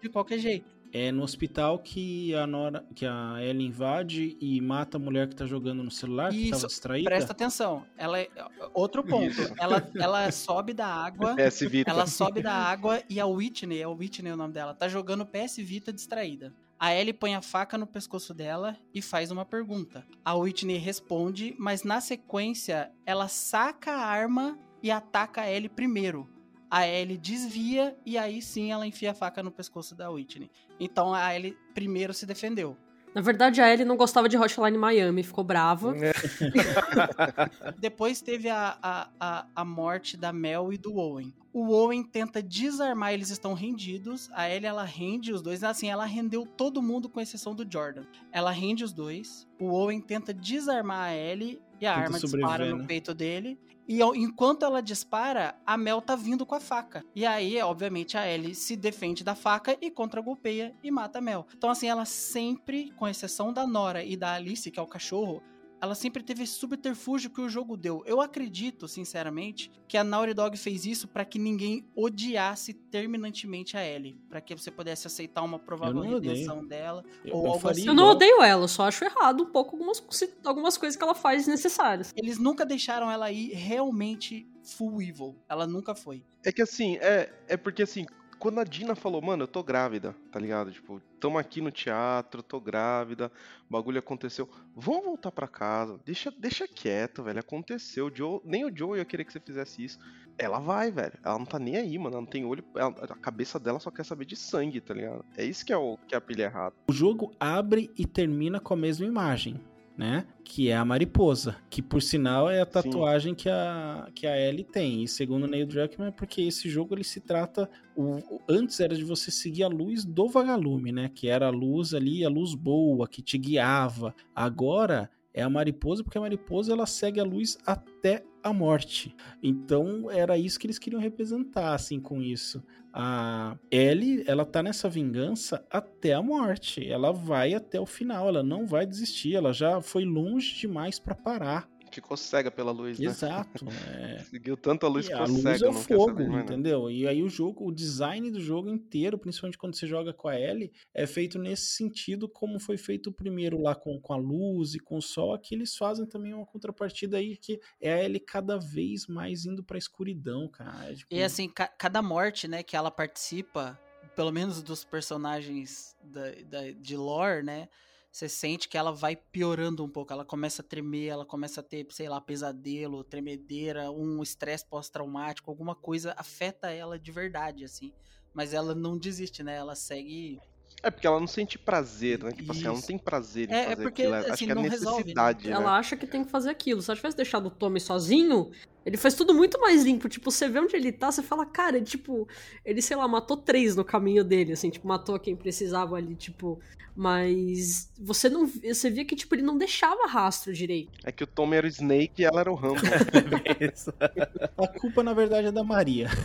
de 0.00 0.08
qualquer 0.08 0.38
jeito. 0.38 0.78
É 0.92 1.12
no 1.12 1.22
hospital 1.22 1.78
que 1.78 2.34
a 2.34 2.46
Nora, 2.46 2.84
que 2.94 3.06
a 3.06 3.36
Ellie 3.40 3.66
invade 3.66 4.36
e 4.40 4.60
mata 4.60 4.96
a 4.96 5.00
mulher 5.00 5.28
que 5.28 5.36
tá 5.36 5.46
jogando 5.46 5.82
no 5.84 5.90
celular, 5.90 6.30
que 6.30 6.50
tava 6.50 6.56
Isso, 6.56 6.66
distraída. 6.66 7.08
presta 7.08 7.32
atenção. 7.32 7.86
Ela 7.96 8.20
é, 8.20 8.28
outro 8.74 9.04
ponto. 9.04 9.26
Isso. 9.26 9.54
Ela, 9.58 9.88
ela 9.94 10.32
sobe 10.32 10.72
da 10.72 10.86
água. 10.86 11.36
PS 11.38 11.60
Vita. 11.60 11.90
Ela 11.90 12.06
sobe 12.06 12.42
da 12.42 12.52
água 12.52 13.02
e 13.08 13.20
a 13.20 13.26
Whitney, 13.26 13.80
é 13.80 13.86
o 13.86 13.92
Whitney 13.92 14.32
o 14.32 14.36
nome 14.36 14.52
dela, 14.52 14.74
tá 14.74 14.88
jogando 14.88 15.24
PS 15.24 15.58
Vita 15.58 15.92
distraída. 15.92 16.52
A 16.78 16.94
Ellie 16.94 17.12
põe 17.12 17.34
a 17.34 17.42
faca 17.42 17.76
no 17.76 17.86
pescoço 17.86 18.32
dela 18.32 18.74
e 18.94 19.02
faz 19.02 19.30
uma 19.30 19.44
pergunta. 19.44 20.06
A 20.24 20.34
Whitney 20.34 20.78
responde, 20.78 21.54
mas 21.58 21.84
na 21.84 22.00
sequência 22.00 22.90
ela 23.04 23.28
saca 23.28 23.92
a 23.92 24.06
arma 24.06 24.58
e 24.82 24.90
ataca 24.90 25.42
a 25.42 25.50
Ellie 25.50 25.68
primeiro. 25.68 26.26
A 26.70 26.86
Ellie 26.86 27.18
desvia 27.18 27.96
e 28.06 28.16
aí 28.16 28.40
sim 28.40 28.70
ela 28.70 28.86
enfia 28.86 29.10
a 29.10 29.14
faca 29.14 29.42
no 29.42 29.50
pescoço 29.50 29.94
da 29.94 30.10
Whitney. 30.10 30.50
Então 30.78 31.12
a 31.12 31.34
Ellie 31.34 31.56
primeiro 31.74 32.14
se 32.14 32.24
defendeu. 32.24 32.76
Na 33.12 33.20
verdade, 33.20 33.60
a 33.60 33.72
Ellie 33.72 33.84
não 33.84 33.96
gostava 33.96 34.28
de 34.28 34.36
Hotline 34.36 34.78
Miami, 34.78 35.24
ficou 35.24 35.42
brava. 35.42 35.92
Depois 37.76 38.20
teve 38.20 38.48
a, 38.48 38.78
a, 38.80 39.08
a, 39.18 39.46
a 39.56 39.64
morte 39.64 40.16
da 40.16 40.32
Mel 40.32 40.72
e 40.72 40.78
do 40.78 40.96
Owen. 40.96 41.34
O 41.52 41.72
Owen 41.72 42.04
tenta 42.04 42.40
desarmar, 42.40 43.12
eles 43.12 43.30
estão 43.30 43.52
rendidos. 43.52 44.30
A 44.32 44.48
Ellie, 44.48 44.68
ela 44.68 44.84
rende 44.84 45.32
os 45.32 45.42
dois. 45.42 45.64
Assim, 45.64 45.90
ela 45.90 46.04
rendeu 46.04 46.46
todo 46.46 46.80
mundo 46.80 47.08
com 47.08 47.20
exceção 47.20 47.52
do 47.52 47.66
Jordan. 47.68 48.04
Ela 48.30 48.52
rende 48.52 48.84
os 48.84 48.92
dois. 48.92 49.48
O 49.58 49.70
Owen 49.70 50.00
tenta 50.00 50.32
desarmar 50.32 51.08
a 51.08 51.16
Ellie 51.16 51.60
e 51.80 51.86
a 51.86 51.94
Tenta 51.94 52.04
arma 52.04 52.20
dispara 52.20 52.70
no 52.70 52.76
né? 52.76 52.84
peito 52.86 53.12
dele. 53.12 53.58
E 53.92 54.00
enquanto 54.02 54.64
ela 54.64 54.80
dispara, 54.80 55.56
a 55.66 55.76
Mel 55.76 56.00
tá 56.00 56.14
vindo 56.14 56.46
com 56.46 56.54
a 56.54 56.60
faca. 56.60 57.04
E 57.12 57.26
aí, 57.26 57.60
obviamente, 57.60 58.16
a 58.16 58.24
Ellie 58.24 58.54
se 58.54 58.76
defende 58.76 59.24
da 59.24 59.34
faca 59.34 59.76
e 59.80 59.90
contra-golpeia 59.90 60.72
e 60.80 60.92
mata 60.92 61.18
a 61.18 61.20
Mel. 61.20 61.44
Então, 61.56 61.68
assim, 61.68 61.88
ela 61.88 62.04
sempre, 62.04 62.92
com 62.92 63.08
exceção 63.08 63.52
da 63.52 63.66
Nora 63.66 64.04
e 64.04 64.16
da 64.16 64.34
Alice, 64.34 64.70
que 64.70 64.78
é 64.78 64.82
o 64.82 64.86
cachorro, 64.86 65.42
ela 65.80 65.94
sempre 65.94 66.22
teve 66.22 66.42
esse 66.42 66.54
subterfúgio 66.54 67.30
que 67.30 67.40
o 67.40 67.48
jogo 67.48 67.76
deu. 67.76 68.02
Eu 68.06 68.20
acredito, 68.20 68.86
sinceramente, 68.86 69.70
que 69.88 69.96
a 69.96 70.04
Naughty 70.04 70.34
Dog 70.34 70.56
fez 70.56 70.84
isso 70.84 71.08
pra 71.08 71.24
que 71.24 71.38
ninguém 71.38 71.84
odiasse 71.96 72.72
terminantemente 72.74 73.76
a 73.76 73.84
Ellie, 73.86 74.18
Pra 74.28 74.40
que 74.40 74.54
você 74.54 74.70
pudesse 74.70 75.06
aceitar 75.06 75.42
uma 75.42 75.58
provável 75.58 76.02
redenção 76.02 76.64
dela 76.66 77.04
Eu- 77.24 77.34
ou 77.36 77.46
eu 77.46 77.52
algo 77.52 77.68
assim. 77.68 77.86
Eu 77.86 77.94
não 77.94 78.10
odeio 78.10 78.42
ela, 78.42 78.64
eu 78.64 78.68
só 78.68 78.84
acho 78.84 79.04
errado 79.04 79.42
um 79.42 79.46
pouco 79.46 79.74
algumas, 79.76 80.02
algumas 80.44 80.76
coisas 80.76 80.96
que 80.96 81.02
ela 81.02 81.14
faz 81.14 81.38
desnecessárias. 81.46 82.12
Eles 82.16 82.38
nunca 82.38 82.64
deixaram 82.66 83.10
ela 83.10 83.30
ir 83.32 83.52
realmente 83.54 84.46
full 84.62 85.00
evil. 85.02 85.34
Ela 85.48 85.66
nunca 85.66 85.94
foi. 85.94 86.22
É 86.44 86.52
que 86.52 86.62
assim, 86.62 86.96
é, 86.98 87.32
é 87.48 87.56
porque 87.56 87.82
assim, 87.82 88.06
quando 88.40 88.58
a 88.58 88.64
Dina 88.64 88.94
falou, 88.96 89.20
mano, 89.22 89.44
eu 89.44 89.46
tô 89.48 89.62
grávida, 89.62 90.16
tá 90.32 90.40
ligado? 90.40 90.72
Tipo, 90.72 91.00
tamo 91.20 91.38
aqui 91.38 91.60
no 91.60 91.70
teatro, 91.70 92.42
tô 92.42 92.58
grávida, 92.58 93.30
o 93.68 93.72
bagulho 93.72 93.98
aconteceu. 94.00 94.48
Vamos 94.74 95.04
voltar 95.04 95.30
pra 95.30 95.46
casa, 95.46 96.00
deixa, 96.04 96.32
deixa 96.36 96.66
quieto, 96.66 97.22
velho. 97.22 97.38
Aconteceu. 97.38 98.06
O 98.06 98.12
Joe, 98.12 98.40
nem 98.44 98.64
o 98.64 98.74
Joe 98.76 98.98
ia 98.98 99.04
querer 99.04 99.24
que 99.24 99.32
você 99.32 99.38
fizesse 99.40 99.84
isso. 99.84 99.98
Ela 100.38 100.58
vai, 100.58 100.90
velho. 100.90 101.12
Ela 101.22 101.38
não 101.38 101.44
tá 101.44 101.58
nem 101.58 101.76
aí, 101.76 101.98
mano. 101.98 102.14
Ela 102.16 102.22
não 102.22 102.26
tem 102.26 102.44
olho. 102.46 102.64
ela- 102.74 102.94
a 103.02 103.14
cabeça 103.16 103.58
dela 103.60 103.78
só 103.78 103.90
quer 103.90 104.04
saber 104.04 104.24
de 104.24 104.34
sangue, 104.36 104.80
tá 104.80 104.94
ligado? 104.94 105.22
É 105.36 105.44
isso 105.44 105.64
que 105.64 105.72
é, 105.72 105.76
o, 105.76 105.98
que 106.08 106.14
é 106.14 106.18
a 106.18 106.20
pilha 106.20 106.44
errada. 106.44 106.74
O 106.88 106.92
jogo 106.92 107.32
abre 107.38 107.90
e 107.96 108.06
termina 108.06 108.58
com 108.58 108.72
a 108.72 108.76
mesma 108.76 109.04
imagem, 109.04 109.60
né? 110.00 110.24
Que 110.42 110.70
é 110.70 110.76
a 110.76 110.84
mariposa, 110.84 111.56
que 111.68 111.82
por 111.82 112.00
sinal 112.00 112.50
é 112.50 112.60
a 112.62 112.66
tatuagem 112.66 113.34
que 113.34 113.48
a, 113.50 114.08
que 114.14 114.26
a 114.26 114.34
Ellie 114.40 114.64
tem. 114.64 115.02
E 115.04 115.08
segundo 115.08 115.44
o 115.44 115.46
Neil 115.46 115.66
Druckmann, 115.66 116.08
é 116.08 116.10
porque 116.10 116.40
esse 116.42 116.70
jogo 116.70 116.94
ele 116.94 117.04
se 117.04 117.20
trata. 117.20 117.70
O, 117.94 118.16
o- 118.16 118.40
antes 118.48 118.80
era 118.80 118.94
de 118.96 119.04
você 119.04 119.30
seguir 119.30 119.62
a 119.62 119.68
luz 119.68 120.04
do 120.04 120.26
vagalume, 120.26 120.90
né? 120.90 121.10
Que 121.14 121.28
era 121.28 121.46
a 121.48 121.50
luz 121.50 121.92
ali, 121.92 122.24
a 122.24 122.28
luz 122.30 122.54
boa, 122.54 123.06
que 123.06 123.20
te 123.20 123.36
guiava. 123.36 124.14
Agora 124.34 125.10
é 125.32 125.42
a 125.42 125.50
mariposa, 125.50 126.02
porque 126.02 126.18
a 126.18 126.20
mariposa 126.20 126.72
ela 126.72 126.86
segue 126.86 127.20
a 127.20 127.24
luz 127.24 127.56
até 127.64 128.24
a 128.42 128.52
morte. 128.52 129.14
Então 129.42 130.10
era 130.10 130.36
isso 130.36 130.58
que 130.58 130.66
eles 130.66 130.78
queriam 130.78 131.00
representar, 131.00 131.74
assim, 131.74 132.00
com 132.00 132.20
isso. 132.20 132.62
A 132.92 133.56
Ellie, 133.70 134.24
ela 134.26 134.44
tá 134.44 134.62
nessa 134.62 134.88
vingança 134.88 135.64
até 135.70 136.12
a 136.12 136.22
morte. 136.22 136.84
Ela 136.86 137.12
vai 137.12 137.54
até 137.54 137.78
o 137.78 137.86
final, 137.86 138.28
ela 138.28 138.42
não 138.42 138.66
vai 138.66 138.84
desistir, 138.84 139.36
ela 139.36 139.52
já 139.52 139.80
foi 139.80 140.04
longe 140.04 140.58
demais 140.58 140.98
pra 140.98 141.14
parar. 141.14 141.69
Ficou 141.90 142.16
cega 142.16 142.50
pela 142.50 142.70
luz, 142.70 142.98
né? 142.98 143.06
Exato. 143.06 143.64
é. 144.16 144.18
Seguiu 144.24 144.56
tanto 144.56 144.86
a 144.86 144.88
luz 144.88 145.06
E 145.06 145.08
que 145.08 145.14
a 145.14 145.26
ficou 145.26 145.32
luz 145.32 145.42
cega, 145.42 145.66
é 145.66 145.68
o 145.68 145.72
fogo, 145.72 146.22
entendeu? 146.38 146.90
E 146.90 147.06
aí 147.06 147.22
o 147.22 147.28
jogo, 147.28 147.66
o 147.66 147.72
design 147.72 148.30
do 148.30 148.40
jogo 148.40 148.68
inteiro, 148.68 149.18
principalmente 149.18 149.58
quando 149.58 149.74
você 149.74 149.86
joga 149.86 150.12
com 150.12 150.28
a 150.28 150.38
Ellie, 150.38 150.72
é 150.94 151.06
feito 151.06 151.38
nesse 151.38 151.66
sentido 151.66 152.28
como 152.28 152.58
foi 152.60 152.76
feito 152.76 153.10
o 153.10 153.12
primeiro 153.12 153.60
lá 153.60 153.74
com, 153.74 154.00
com 154.00 154.12
a 154.12 154.16
luz 154.16 154.74
e 154.74 154.78
com 154.78 154.96
o 154.96 155.02
sol. 155.02 155.34
Aqui 155.34 155.54
eles 155.54 155.76
fazem 155.76 156.06
também 156.06 156.32
uma 156.34 156.46
contrapartida 156.46 157.16
aí 157.16 157.36
que 157.36 157.60
é 157.80 157.92
a 157.94 158.04
Ellie 158.04 158.20
cada 158.20 158.58
vez 158.58 159.06
mais 159.06 159.44
indo 159.44 159.62
pra 159.64 159.78
escuridão, 159.78 160.48
cara. 160.48 160.90
É, 160.90 160.94
tipo, 160.94 161.14
E 161.14 161.22
assim, 161.22 161.48
ca- 161.48 161.68
cada 161.68 162.00
morte, 162.02 162.46
né, 162.46 162.62
que 162.62 162.76
ela 162.76 162.90
participa, 162.90 163.78
pelo 164.14 164.30
menos 164.32 164.62
dos 164.62 164.84
personagens 164.84 165.96
da, 166.02 166.30
da- 166.46 166.70
de 166.72 166.96
lore, 166.96 167.42
né? 167.42 167.68
Você 168.12 168.28
sente 168.28 168.68
que 168.68 168.76
ela 168.76 168.92
vai 168.92 169.14
piorando 169.14 169.84
um 169.84 169.88
pouco. 169.88 170.12
Ela 170.12 170.24
começa 170.24 170.62
a 170.62 170.64
tremer, 170.64 171.06
ela 171.06 171.24
começa 171.24 171.60
a 171.60 171.64
ter, 171.64 171.86
sei 171.90 172.08
lá, 172.08 172.20
pesadelo, 172.20 173.04
tremedeira, 173.04 173.90
um 173.90 174.22
estresse 174.22 174.66
pós-traumático, 174.66 175.50
alguma 175.50 175.74
coisa 175.74 176.12
afeta 176.16 176.70
ela 176.70 176.98
de 176.98 177.12
verdade, 177.12 177.64
assim. 177.64 177.92
Mas 178.34 178.52
ela 178.52 178.74
não 178.74 178.98
desiste, 178.98 179.42
né? 179.42 179.56
Ela 179.56 179.76
segue. 179.76 180.40
É 180.82 180.90
porque 180.90 181.06
ela 181.06 181.20
não 181.20 181.26
sente 181.26 181.58
prazer, 181.58 182.22
né? 182.22 182.32
Tipo 182.32 182.52
assim, 182.52 182.64
ela 182.64 182.74
não 182.74 182.80
tem 182.82 182.96
prazer 182.98 183.50
em 183.50 183.52
É- 183.52 183.60
é 183.60 183.64
fazer 183.70 183.82
porque, 183.82 184.02
aquilo. 184.02 184.14
assim, 184.16 184.30
Acho 184.30 184.44
que 184.46 184.50
é 184.50 184.54
não 184.54 184.62
resolve, 184.62 184.86
né? 184.90 184.96
necessidade, 184.98 185.48
né? 185.48 185.54
Ela 185.54 185.78
acha 185.78 185.96
que 185.96 186.06
tem 186.06 186.24
que 186.24 186.30
fazer 186.30 186.50
aquilo. 186.50 186.80
Se 186.80 186.90
ela 186.90 186.96
tivesse 186.96 187.16
deixado 187.16 187.46
o 187.46 187.50
Tommy 187.50 187.78
sozinho, 187.80 188.50
ele 188.86 188.96
faz 188.96 189.14
tudo 189.14 189.34
muito 189.34 189.60
mais 189.60 189.82
limpo. 189.84 190.08
Tipo, 190.08 190.30
você 190.30 190.48
vê 190.48 190.58
onde 190.58 190.74
ele 190.74 190.90
tá, 190.90 191.10
você 191.12 191.22
fala, 191.22 191.44
cara, 191.44 191.76
ele, 191.76 191.84
tipo, 191.84 192.26
ele, 192.64 192.80
sei 192.80 192.96
lá, 192.96 193.06
matou 193.06 193.36
três 193.36 193.76
no 193.76 193.84
caminho 193.84 194.24
dele, 194.24 194.52
assim, 194.52 194.70
tipo, 194.70 194.88
matou 194.88 195.18
quem 195.18 195.36
precisava 195.36 195.96
ali, 195.96 196.14
tipo. 196.14 196.58
Mas 196.96 197.88
você 197.98 198.28
não. 198.28 198.46
Você 198.46 198.90
via 198.90 199.04
que, 199.04 199.14
tipo, 199.14 199.34
ele 199.34 199.42
não 199.42 199.56
deixava 199.56 200.06
rastro 200.08 200.52
direito. 200.52 200.90
É 201.04 201.12
que 201.12 201.22
o 201.22 201.26
Tom 201.26 201.54
era 201.54 201.64
o 201.64 201.68
Snake 201.70 202.20
e 202.20 202.24
ela 202.24 202.40
era 202.40 202.50
o 202.50 202.54
Rambo. 202.54 202.80
A 204.58 204.66
culpa, 204.78 205.02
na 205.02 205.12
verdade, 205.14 205.46
é 205.48 205.52
da 205.52 205.62
Maria. 205.64 206.08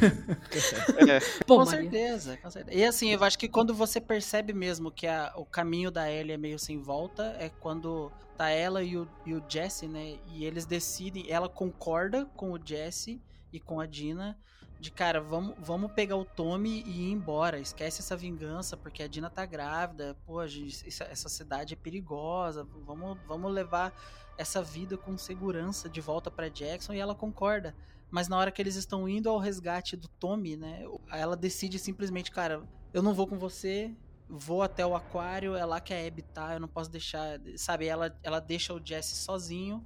É. 1.08 1.20
Pô, 1.46 1.58
com 1.60 1.66
Maria. 1.66 1.82
certeza, 1.82 2.38
com 2.42 2.50
certeza. 2.50 2.78
E 2.78 2.84
assim, 2.84 3.12
eu 3.14 3.24
acho 3.24 3.38
que 3.38 3.48
quando 3.48 3.74
você 3.74 4.00
percebe 4.02 4.45
mesmo 4.54 4.92
que 4.92 5.08
a- 5.08 5.34
o 5.36 5.46
caminho 5.46 5.92
da 5.92 6.12
Ellie 6.12 6.34
é 6.34 6.38
meio 6.38 6.60
sem 6.60 6.80
volta, 6.80 7.36
é 7.40 7.50
quando 7.50 8.12
tá 8.38 8.50
ela 8.50 8.84
e 8.84 8.98
o, 8.98 9.08
e 9.26 9.34
o 9.34 9.44
Jesse, 9.48 9.88
né? 9.88 10.20
E 10.28 10.46
eles 10.46 10.66
decidem, 10.66 11.30
ela 11.30 11.48
concorda 11.50 12.26
com 12.36 12.52
o 12.52 12.60
Jesse 12.64 13.22
e 13.52 13.60
com 13.60 13.80
a 13.80 13.86
Dina 13.86 14.38
de 14.80 14.92
cara, 14.92 15.22
vamos, 15.22 15.56
vamos 15.58 15.92
pegar 15.94 16.16
o 16.16 16.26
Tommy 16.26 16.84
e 16.86 17.10
ir 17.10 17.12
embora. 17.12 17.60
Esquece 17.60 18.02
essa 18.02 18.16
vingança, 18.16 18.76
porque 18.76 19.02
a 19.02 19.08
Dina 19.08 19.30
tá 19.30 19.46
grávida. 19.46 20.16
Pô, 20.26 20.46
gente, 20.46 20.88
essa, 20.88 21.30
cidade 21.30 21.74
é 21.74 21.78
perigosa. 21.78 22.68
Vamos, 22.86 23.18
vamos 23.28 23.52
levar 23.52 23.94
essa 24.38 24.62
vida 24.62 24.98
com 24.98 25.18
segurança 25.18 25.90
de 25.90 26.02
volta 26.02 26.30
pra 26.30 26.50
Jackson 26.50 26.94
e 26.94 27.00
ela 27.00 27.16
concorda. 27.16 27.76
Mas 28.12 28.28
na 28.28 28.38
hora 28.38 28.52
que 28.52 28.62
eles 28.62 28.76
estão 28.76 29.10
indo 29.10 29.30
ao 29.30 29.40
resgate 29.40 29.96
do 29.96 30.08
Tommy, 30.08 30.56
né? 30.56 30.84
Ela 31.10 31.36
decide 31.36 31.80
simplesmente, 31.80 32.30
cara, 32.32 32.62
eu 32.94 33.02
não 33.02 33.14
vou 33.14 33.28
com 33.28 33.40
você, 33.40 33.92
vou 34.30 34.62
até 34.62 34.86
o 34.86 34.96
aquário, 34.96 35.56
é 35.56 35.66
lá 35.66 35.80
que 35.80 35.94
a 35.94 36.08
Abby 36.08 36.22
tá, 36.22 36.54
eu 36.54 36.60
não 36.60 36.68
posso 36.68 36.90
deixar. 36.90 37.40
Sabe, 37.56 37.86
ela, 37.86 38.16
ela 38.24 38.40
deixa 38.40 38.74
o 38.74 38.82
Jesse 38.84 39.16
sozinho 39.16 39.86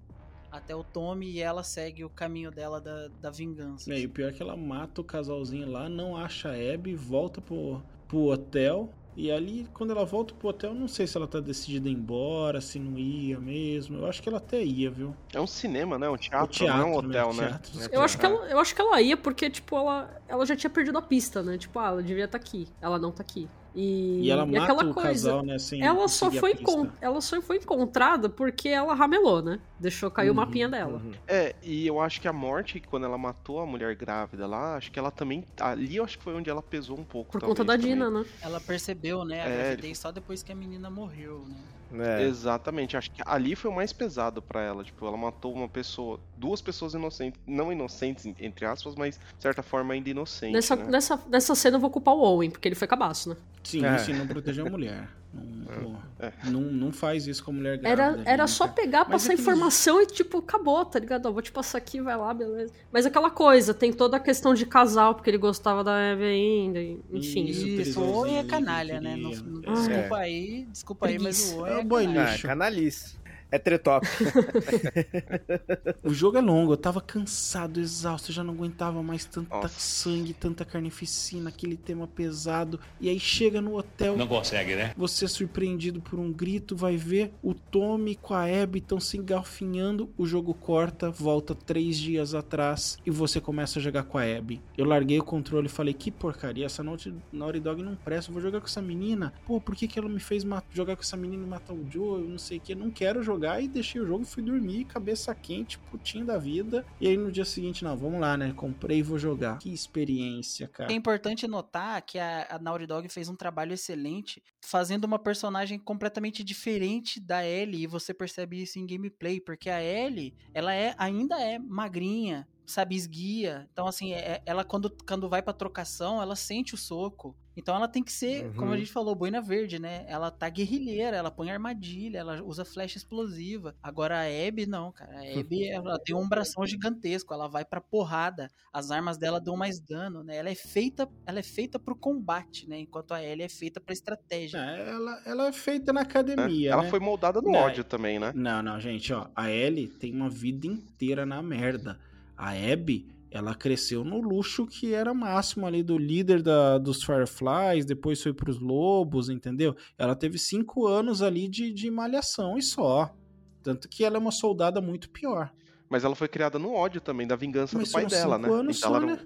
até 0.52 0.76
o 0.76 0.84
Tommy 0.84 1.30
e 1.30 1.40
ela 1.42 1.64
segue 1.64 2.04
o 2.04 2.10
caminho 2.10 2.52
dela 2.52 2.82
da, 2.82 3.08
da 3.08 3.30
vingança. 3.30 3.92
É, 3.94 4.00
e 4.00 4.06
o 4.06 4.10
pior 4.10 4.30
é 4.30 4.32
que 4.32 4.42
ela 4.42 4.58
mata 4.58 5.02
o 5.02 5.04
casalzinho 5.04 5.70
lá, 5.70 5.88
não 5.88 6.18
acha 6.18 6.50
a 6.50 6.74
Abby, 6.74 6.96
volta 6.96 7.40
pro, 7.42 7.82
pro 8.08 8.26
hotel. 8.26 8.90
E 9.16 9.30
ali, 9.30 9.68
quando 9.74 9.92
ela 9.92 10.06
volta 10.06 10.34
pro 10.34 10.48
hotel, 10.48 10.74
não 10.74 10.88
sei 10.88 11.06
se 11.06 11.18
ela 11.18 11.28
tá 11.28 11.42
decidida 11.42 11.90
a 11.90 11.92
ir 11.92 11.96
embora, 11.96 12.62
se 12.62 12.80
não 12.80 12.98
ia 12.98 13.38
mesmo. 13.38 13.98
Eu 13.98 14.08
acho 14.08 14.22
que 14.22 14.30
ela 14.30 14.38
até 14.38 14.64
ia, 14.64 14.90
viu? 14.90 15.14
É 15.34 15.42
um 15.42 15.48
cinema, 15.48 16.00
né? 16.00 16.10
Um 16.10 16.16
teatro, 16.16 16.48
teatro, 16.48 16.78
não 16.78 16.84
é 16.84 16.86
um 16.86 17.02
né? 17.02 17.08
hotel, 17.08 17.34
né? 17.34 17.48
Teatro. 17.50 17.82
É 17.82 17.98
Eu 17.98 18.02
acho, 18.02 18.18
que 18.18 18.22
teatro. 18.22 18.44
ela, 18.44 18.52
eu 18.52 18.60
acho 18.60 18.74
que 18.74 18.82
ela 18.82 19.02
ia 19.02 19.18
porque, 19.18 19.50
tipo, 19.50 19.76
ela, 19.76 20.22
ela 20.26 20.46
já 20.46 20.56
tinha 20.56 20.70
perdido 20.70 20.98
a 20.98 21.02
pista, 21.02 21.44
né? 21.44 21.58
Tipo, 21.58 21.80
ah, 21.80 21.88
ela 21.88 22.04
devia 22.04 22.26
estar 22.26 22.38
aqui. 22.38 22.70
Ela 22.80 22.98
não 22.98 23.12
tá 23.12 23.22
aqui. 23.22 23.50
E, 23.74 24.30
E 24.30 24.30
ela 24.32 24.46
mata 24.46 24.64
aquela 24.64 24.86
o 24.86 24.94
coisa, 24.94 24.96
casal, 24.96 25.44
né, 25.46 25.58
sem 25.60 25.80
ela 25.80 26.08
só 26.08 26.32
foi 26.32 26.54
ela 27.02 27.22
só 27.22 27.42
foi 27.42 27.58
encontrada 27.58 28.30
porque 28.30 28.70
ela 28.70 28.94
ramelou, 28.96 29.42
né? 29.44 29.62
Deixou 29.78 30.12
cair 30.12 30.30
o 30.32 30.36
Uhum, 30.36 30.36
mapinha 30.36 30.68
dela. 30.70 31.06
É, 31.28 31.56
e 31.64 31.88
eu 31.88 32.00
acho 32.00 32.20
que 32.20 32.28
a 32.28 32.34
morte, 32.34 32.82
quando 32.82 33.06
ela 33.06 33.18
matou 33.18 33.60
a 33.62 33.66
mulher 33.66 33.96
grávida 33.96 34.46
lá, 34.48 34.76
acho 34.76 34.92
que 34.92 35.00
ela 35.00 35.12
também. 35.12 35.46
Ali 35.62 35.96
eu 35.96 36.04
acho 36.04 36.18
que 36.18 36.24
foi 36.24 36.34
onde 36.36 36.50
ela 36.50 36.62
pesou 36.62 37.00
um 37.00 37.06
pouco. 37.06 37.34
Por 37.34 37.42
talvez, 37.42 37.44
conta 37.44 37.64
da 37.66 37.76
também. 37.78 37.78
Dina, 37.78 38.10
né? 38.10 38.24
Ela 38.42 38.60
percebeu, 38.62 39.24
né, 39.26 39.42
a 39.44 39.50
É, 39.50 39.50
gravidez 39.50 40.00
só 40.00 40.12
depois 40.12 40.42
que 40.44 40.52
a 40.52 40.56
menina 40.56 40.90
morreu, 40.90 41.48
né? 41.48 41.68
É. 41.94 42.24
Exatamente, 42.24 42.96
acho 42.96 43.12
que 43.12 43.22
ali 43.26 43.56
foi 43.56 43.72
o 43.72 43.74
mais 43.74 43.92
pesado 43.92 44.42
pra 44.42 44.62
ela. 44.62 44.84
Tipo, 44.84 45.06
ela 45.08 45.18
matou 45.18 45.54
uma 45.54 45.68
pessoa, 45.68 46.20
duas 46.38 46.62
pessoas 46.62 46.94
inocentes, 46.94 47.40
não 47.48 47.72
inocentes, 47.72 48.26
entre 48.40 48.66
aspas, 48.66 48.96
mas 48.96 49.18
de 49.18 49.42
certa 49.42 49.64
forma 49.64 49.94
ainda 49.94 50.10
inocentes. 50.10 50.54
Nessa, 50.54 50.76
né? 50.76 50.86
nessa, 50.90 51.20
nessa 51.30 51.56
cena 51.56 51.78
eu 51.78 51.82
vou 51.82 51.90
culpar 51.90 52.14
o 52.14 52.22
Owen, 52.22 52.50
porque 52.52 52.68
ele 52.68 52.76
foi 52.76 52.88
cabaço, 52.88 53.30
né? 53.30 53.38
Sim, 53.64 53.84
É. 53.86 54.10
e 54.10 54.14
não 54.14 54.28
proteger 54.28 54.66
a 54.66 54.70
mulher. 54.70 55.10
Não, 55.32 55.66
pô, 55.66 55.96
É. 56.20 56.34
não, 56.46 56.62
não 56.62 56.92
faz 56.92 57.28
isso 57.28 57.44
com 57.44 57.52
a 57.52 57.54
mulher 57.54 57.78
grávida. 57.78 58.02
Era, 58.22 58.22
era 58.26 58.48
só 58.48 58.68
pegar, 58.68 59.02
Mas 59.02 59.10
passar 59.12 59.26
aqueles- 59.34 59.42
informação 59.42 60.02
e, 60.02 60.08
tipo, 60.08 60.40
acabou, 60.40 60.84
tá 60.84 60.98
ligado? 60.98 61.28
Ó, 61.28 61.32
vou 61.32 61.42
te 61.42 61.52
passar 61.52 61.78
aqui, 61.78 62.02
vai 62.02 62.18
lá, 62.18 62.34
beleza. 62.34 62.74
Mas 62.92 63.06
aquela 63.06 63.30
coisa, 63.30 63.72
tem 63.74 63.94
toda 63.94 64.18
a 64.18 64.20
questão 64.20 64.56
de 64.56 64.66
casal, 64.66 65.14
porque 65.14 65.30
ele 65.30 65.38
gostava 65.38 65.84
da 65.84 65.98
Eve 66.00 66.24
ainda, 66.26 66.82
enfim. 66.82 67.46
Isso, 67.46 67.68
Isso, 67.68 68.02
o 68.02 68.26
é 68.26 68.44
canalha, 68.44 69.00
né? 69.00 69.16
Não- 69.16 69.30
não- 69.32 69.72
É. 69.72 69.74
desculpa 69.76 70.18
aí, 70.18 70.68
desculpa 70.72 71.08
aí, 71.08 71.20
mas 71.20 71.52
o 71.54 71.56
É 71.58 71.60
Owen 71.60 71.76
o 71.76 71.80
é 71.80 71.84
boy 71.84 72.06
canalha. 72.06 72.28
Ah, 72.28 72.32
lixo. 72.32 72.48
canalice. 72.48 73.19
É 73.52 73.58
tretop. 73.58 74.06
o 76.04 76.14
jogo 76.14 76.38
é 76.38 76.42
longo, 76.42 76.74
eu 76.74 76.78
tava 76.78 77.02
cansado, 77.02 77.80
exausto, 77.80 78.30
eu 78.30 78.36
já 78.36 78.44
não 78.44 78.54
aguentava 78.54 79.02
mais 79.02 79.26
tanta 79.26 79.56
Nossa. 79.56 79.80
sangue, 79.80 80.34
tanta 80.34 80.64
carnificina, 80.64 81.50
aquele 81.50 81.76
tema 81.76 82.08
pesado. 82.08 82.80
E 83.02 83.10
aí 83.10 83.20
chega 83.20 83.60
no 83.60 83.76
hotel. 83.76 84.16
Não 84.16 84.28
consegue, 84.28 84.76
né? 84.76 84.94
Você 84.96 85.26
é 85.26 85.28
surpreendido 85.28 86.00
por 86.00 86.20
um 86.20 86.32
grito, 86.32 86.76
vai 86.76 86.96
ver 86.96 87.34
o 87.42 87.54
Tommy 87.54 88.16
com 88.16 88.34
a 88.34 88.44
Abby 88.44 88.80
estão 88.80 89.00
se 89.00 89.18
engalfinhando, 89.18 90.10
o 90.18 90.26
jogo 90.26 90.54
corta, 90.54 91.10
volta 91.10 91.56
três 91.56 91.98
dias 91.98 92.34
atrás 92.36 92.98
e 93.06 93.10
você 93.10 93.42
começa 93.42 93.80
a 93.80 93.82
jogar 93.82 94.04
com 94.04 94.18
a 94.18 94.24
Abby. 94.24 94.62
Eu 94.78 94.86
larguei 94.86 95.20
o 95.20 95.24
controle 95.24 95.68
e 95.68 95.70
falei, 95.70 95.94
que 95.94 96.12
porcaria, 96.12 96.66
essa 96.66 96.84
Naughty, 96.84 97.14
Naughty 97.32 97.60
Dog 97.60 97.82
não 97.82 97.96
presta, 97.96 98.30
eu 98.30 98.34
vou 98.34 98.42
jogar 98.42 98.60
com 98.60 98.68
essa 98.68 98.82
menina. 98.82 99.34
Pô, 99.46 99.60
por 99.60 99.76
que, 99.76 99.88
que 99.88 99.98
ela 99.98 100.10
me 100.10 100.20
fez 100.20 100.46
jogar 100.72 100.96
com 100.96 101.02
essa 101.02 101.18
menina 101.18 101.44
e 101.44 101.48
matar 101.48 101.74
o 101.74 101.86
Joe? 101.90 102.22
Eu 102.22 102.30
não 102.30 102.38
sei 102.38 102.58
o 102.58 102.62
que, 102.62 102.76
não 102.76 102.92
quero 102.92 103.24
jogar 103.24 103.39
e 103.62 103.68
deixei 103.68 104.02
o 104.02 104.06
jogo 104.06 104.24
e 104.24 104.26
fui 104.26 104.44
dormir, 104.44 104.86
cabeça 104.86 105.34
quente, 105.36 105.78
putinho 105.92 106.26
da 106.26 106.38
vida. 106.38 106.86
E 107.00 107.08
aí 107.08 107.18
no 107.18 107.32
dia 107.32 107.46
seguinte, 107.46 107.84
não, 107.84 107.96
vamos 107.98 108.20
lá, 108.20 108.36
né? 108.38 108.54
Comprei 108.56 109.00
e 109.00 109.04
vou 109.04 109.18
jogar. 109.18 109.58
Que 109.60 109.72
experiência, 109.74 110.68
cara. 110.68 110.92
É 110.92 110.96
importante 110.96 111.48
notar 111.48 112.02
que 112.02 112.18
a, 112.20 112.48
a 112.50 112.60
Naughty 112.60 112.86
Dog 112.86 113.10
fez 113.10 113.30
um 113.30 113.36
trabalho 113.36 113.74
excelente 113.74 114.42
fazendo 114.62 115.06
uma 115.06 115.20
personagem 115.20 115.80
completamente 115.80 116.44
diferente 116.44 117.20
da 117.20 117.46
Ellie 117.46 117.84
e 117.84 117.88
você 117.88 118.14
percebe 118.14 118.62
isso 118.62 118.78
em 118.80 118.86
gameplay, 118.86 119.40
porque 119.40 119.70
a 119.70 119.82
Ellie, 119.82 120.34
ela 120.54 120.74
é 120.74 120.94
ainda 120.98 121.40
é 121.40 121.58
magrinha, 121.58 122.48
sabe, 122.66 122.96
esguia. 122.96 123.68
Então 123.72 123.88
assim, 123.88 124.14
é- 124.14 124.42
ela 124.46 124.64
quando, 124.64 124.96
quando 125.08 125.30
vai 125.30 125.42
pra 125.42 125.54
trocação, 125.54 126.22
ela 126.22 126.36
sente 126.36 126.74
o 126.76 126.78
soco. 126.78 127.36
Então 127.60 127.76
ela 127.76 127.88
tem 127.88 128.04
que 128.04 128.12
ser, 128.12 128.52
como 128.56 128.72
a 128.72 128.78
Uhum. 128.78 128.80
gente 128.80 128.92
falou, 128.92 129.16
boina 129.16 129.42
verde, 129.42 129.80
né? 129.80 130.06
Ela 130.08 130.32
tá 130.32 130.50
guerrilheira, 130.50 131.18
ela 131.18 131.30
põe 131.32 131.52
armadilha, 131.52 132.20
ela 132.20 132.42
usa 132.44 132.64
flecha 132.66 132.98
explosiva. 132.98 133.76
Agora 133.84 134.18
a 134.20 134.48
Abby 134.48 134.66
não, 134.66 134.92
cara. 134.94 135.20
A 135.20 135.22
Abby 135.42 135.68
ela 135.70 135.98
tem 136.04 136.16
um 136.16 136.28
bração 136.28 136.66
gigantesco, 136.66 137.34
ela 137.34 137.48
vai 137.50 137.66
pra 137.66 137.82
porrada. 137.82 138.50
As 138.74 138.92
armas 138.92 139.18
dela 139.18 139.40
dão 139.42 139.58
mais 139.58 139.80
dano, 139.80 140.24
né? 140.24 140.38
Ela 140.38 140.50
é 140.50 140.56
feita, 140.56 141.10
ela 141.26 141.40
é 141.40 141.44
feita 141.44 141.80
pro 141.80 141.96
combate, 141.98 142.68
né? 142.68 142.80
Enquanto 142.80 143.14
a 143.14 143.24
Ellie 143.24 143.44
é 143.46 143.50
feita 143.50 143.82
pra 143.82 143.94
estratégia. 143.94 144.62
É, 144.62 144.90
ela, 144.90 145.22
ela 145.26 145.48
é 145.48 145.54
feita 145.54 145.94
na 145.94 146.02
academia, 146.02 146.72
Ela 146.72 146.84
né? 146.84 146.84
foi 146.84 147.00
moldada 147.00 147.42
no 147.42 147.52
Não, 147.52 147.60
ódio 147.60 147.84
também, 147.84 148.20
né? 148.20 148.34
Não, 148.34 148.62
não, 148.64 148.80
gente, 148.80 149.12
ó. 149.14 149.30
A 149.36 149.50
Ellie 149.52 149.88
tem 149.90 150.14
uma 150.14 150.30
vida 150.30 150.68
inteira 150.68 151.26
na 151.26 151.42
merda. 151.42 152.00
A 152.38 152.52
Abby, 152.52 153.10
ela 153.32 153.54
cresceu 153.54 154.04
no 154.04 154.20
luxo 154.20 154.66
que 154.66 154.94
era 154.94 155.14
máximo 155.14 155.66
ali 155.66 155.84
do 155.84 155.98
líder 155.98 156.42
da, 156.42 156.78
dos 156.78 157.04
Fireflies, 157.04 157.86
depois 157.86 158.22
foi 158.22 158.34
pros 158.34 158.60
Lobos, 158.60 159.30
entendeu? 159.30 159.76
Ela 159.98 160.16
teve 160.16 160.38
cinco 160.40 160.88
anos 160.88 161.22
ali 161.22 161.48
de, 161.48 161.72
de 161.72 161.92
malhação 161.92 162.58
e 162.58 162.62
só. 162.62 163.14
Tanto 163.62 163.88
que 163.88 164.04
ela 164.04 164.18
é 164.18 164.20
uma 164.20 164.32
soldada 164.32 164.82
muito 164.82 165.10
pior. 165.10 165.52
Mas 165.90 166.04
ela 166.04 166.16
foi 166.16 166.28
criada 166.28 166.58
no 166.58 166.74
ódio 166.74 167.02
também, 167.02 167.28
da 167.28 167.36
vingança 167.36 167.78
Mas 167.78 167.90
do 167.90 167.94
pai 167.94 168.06
dela, 168.06 168.38
né? 168.38 168.48
anos 168.48 168.78
Então 168.78 168.90
só, 168.90 168.96
ela 168.96 169.06
né? 169.06 169.20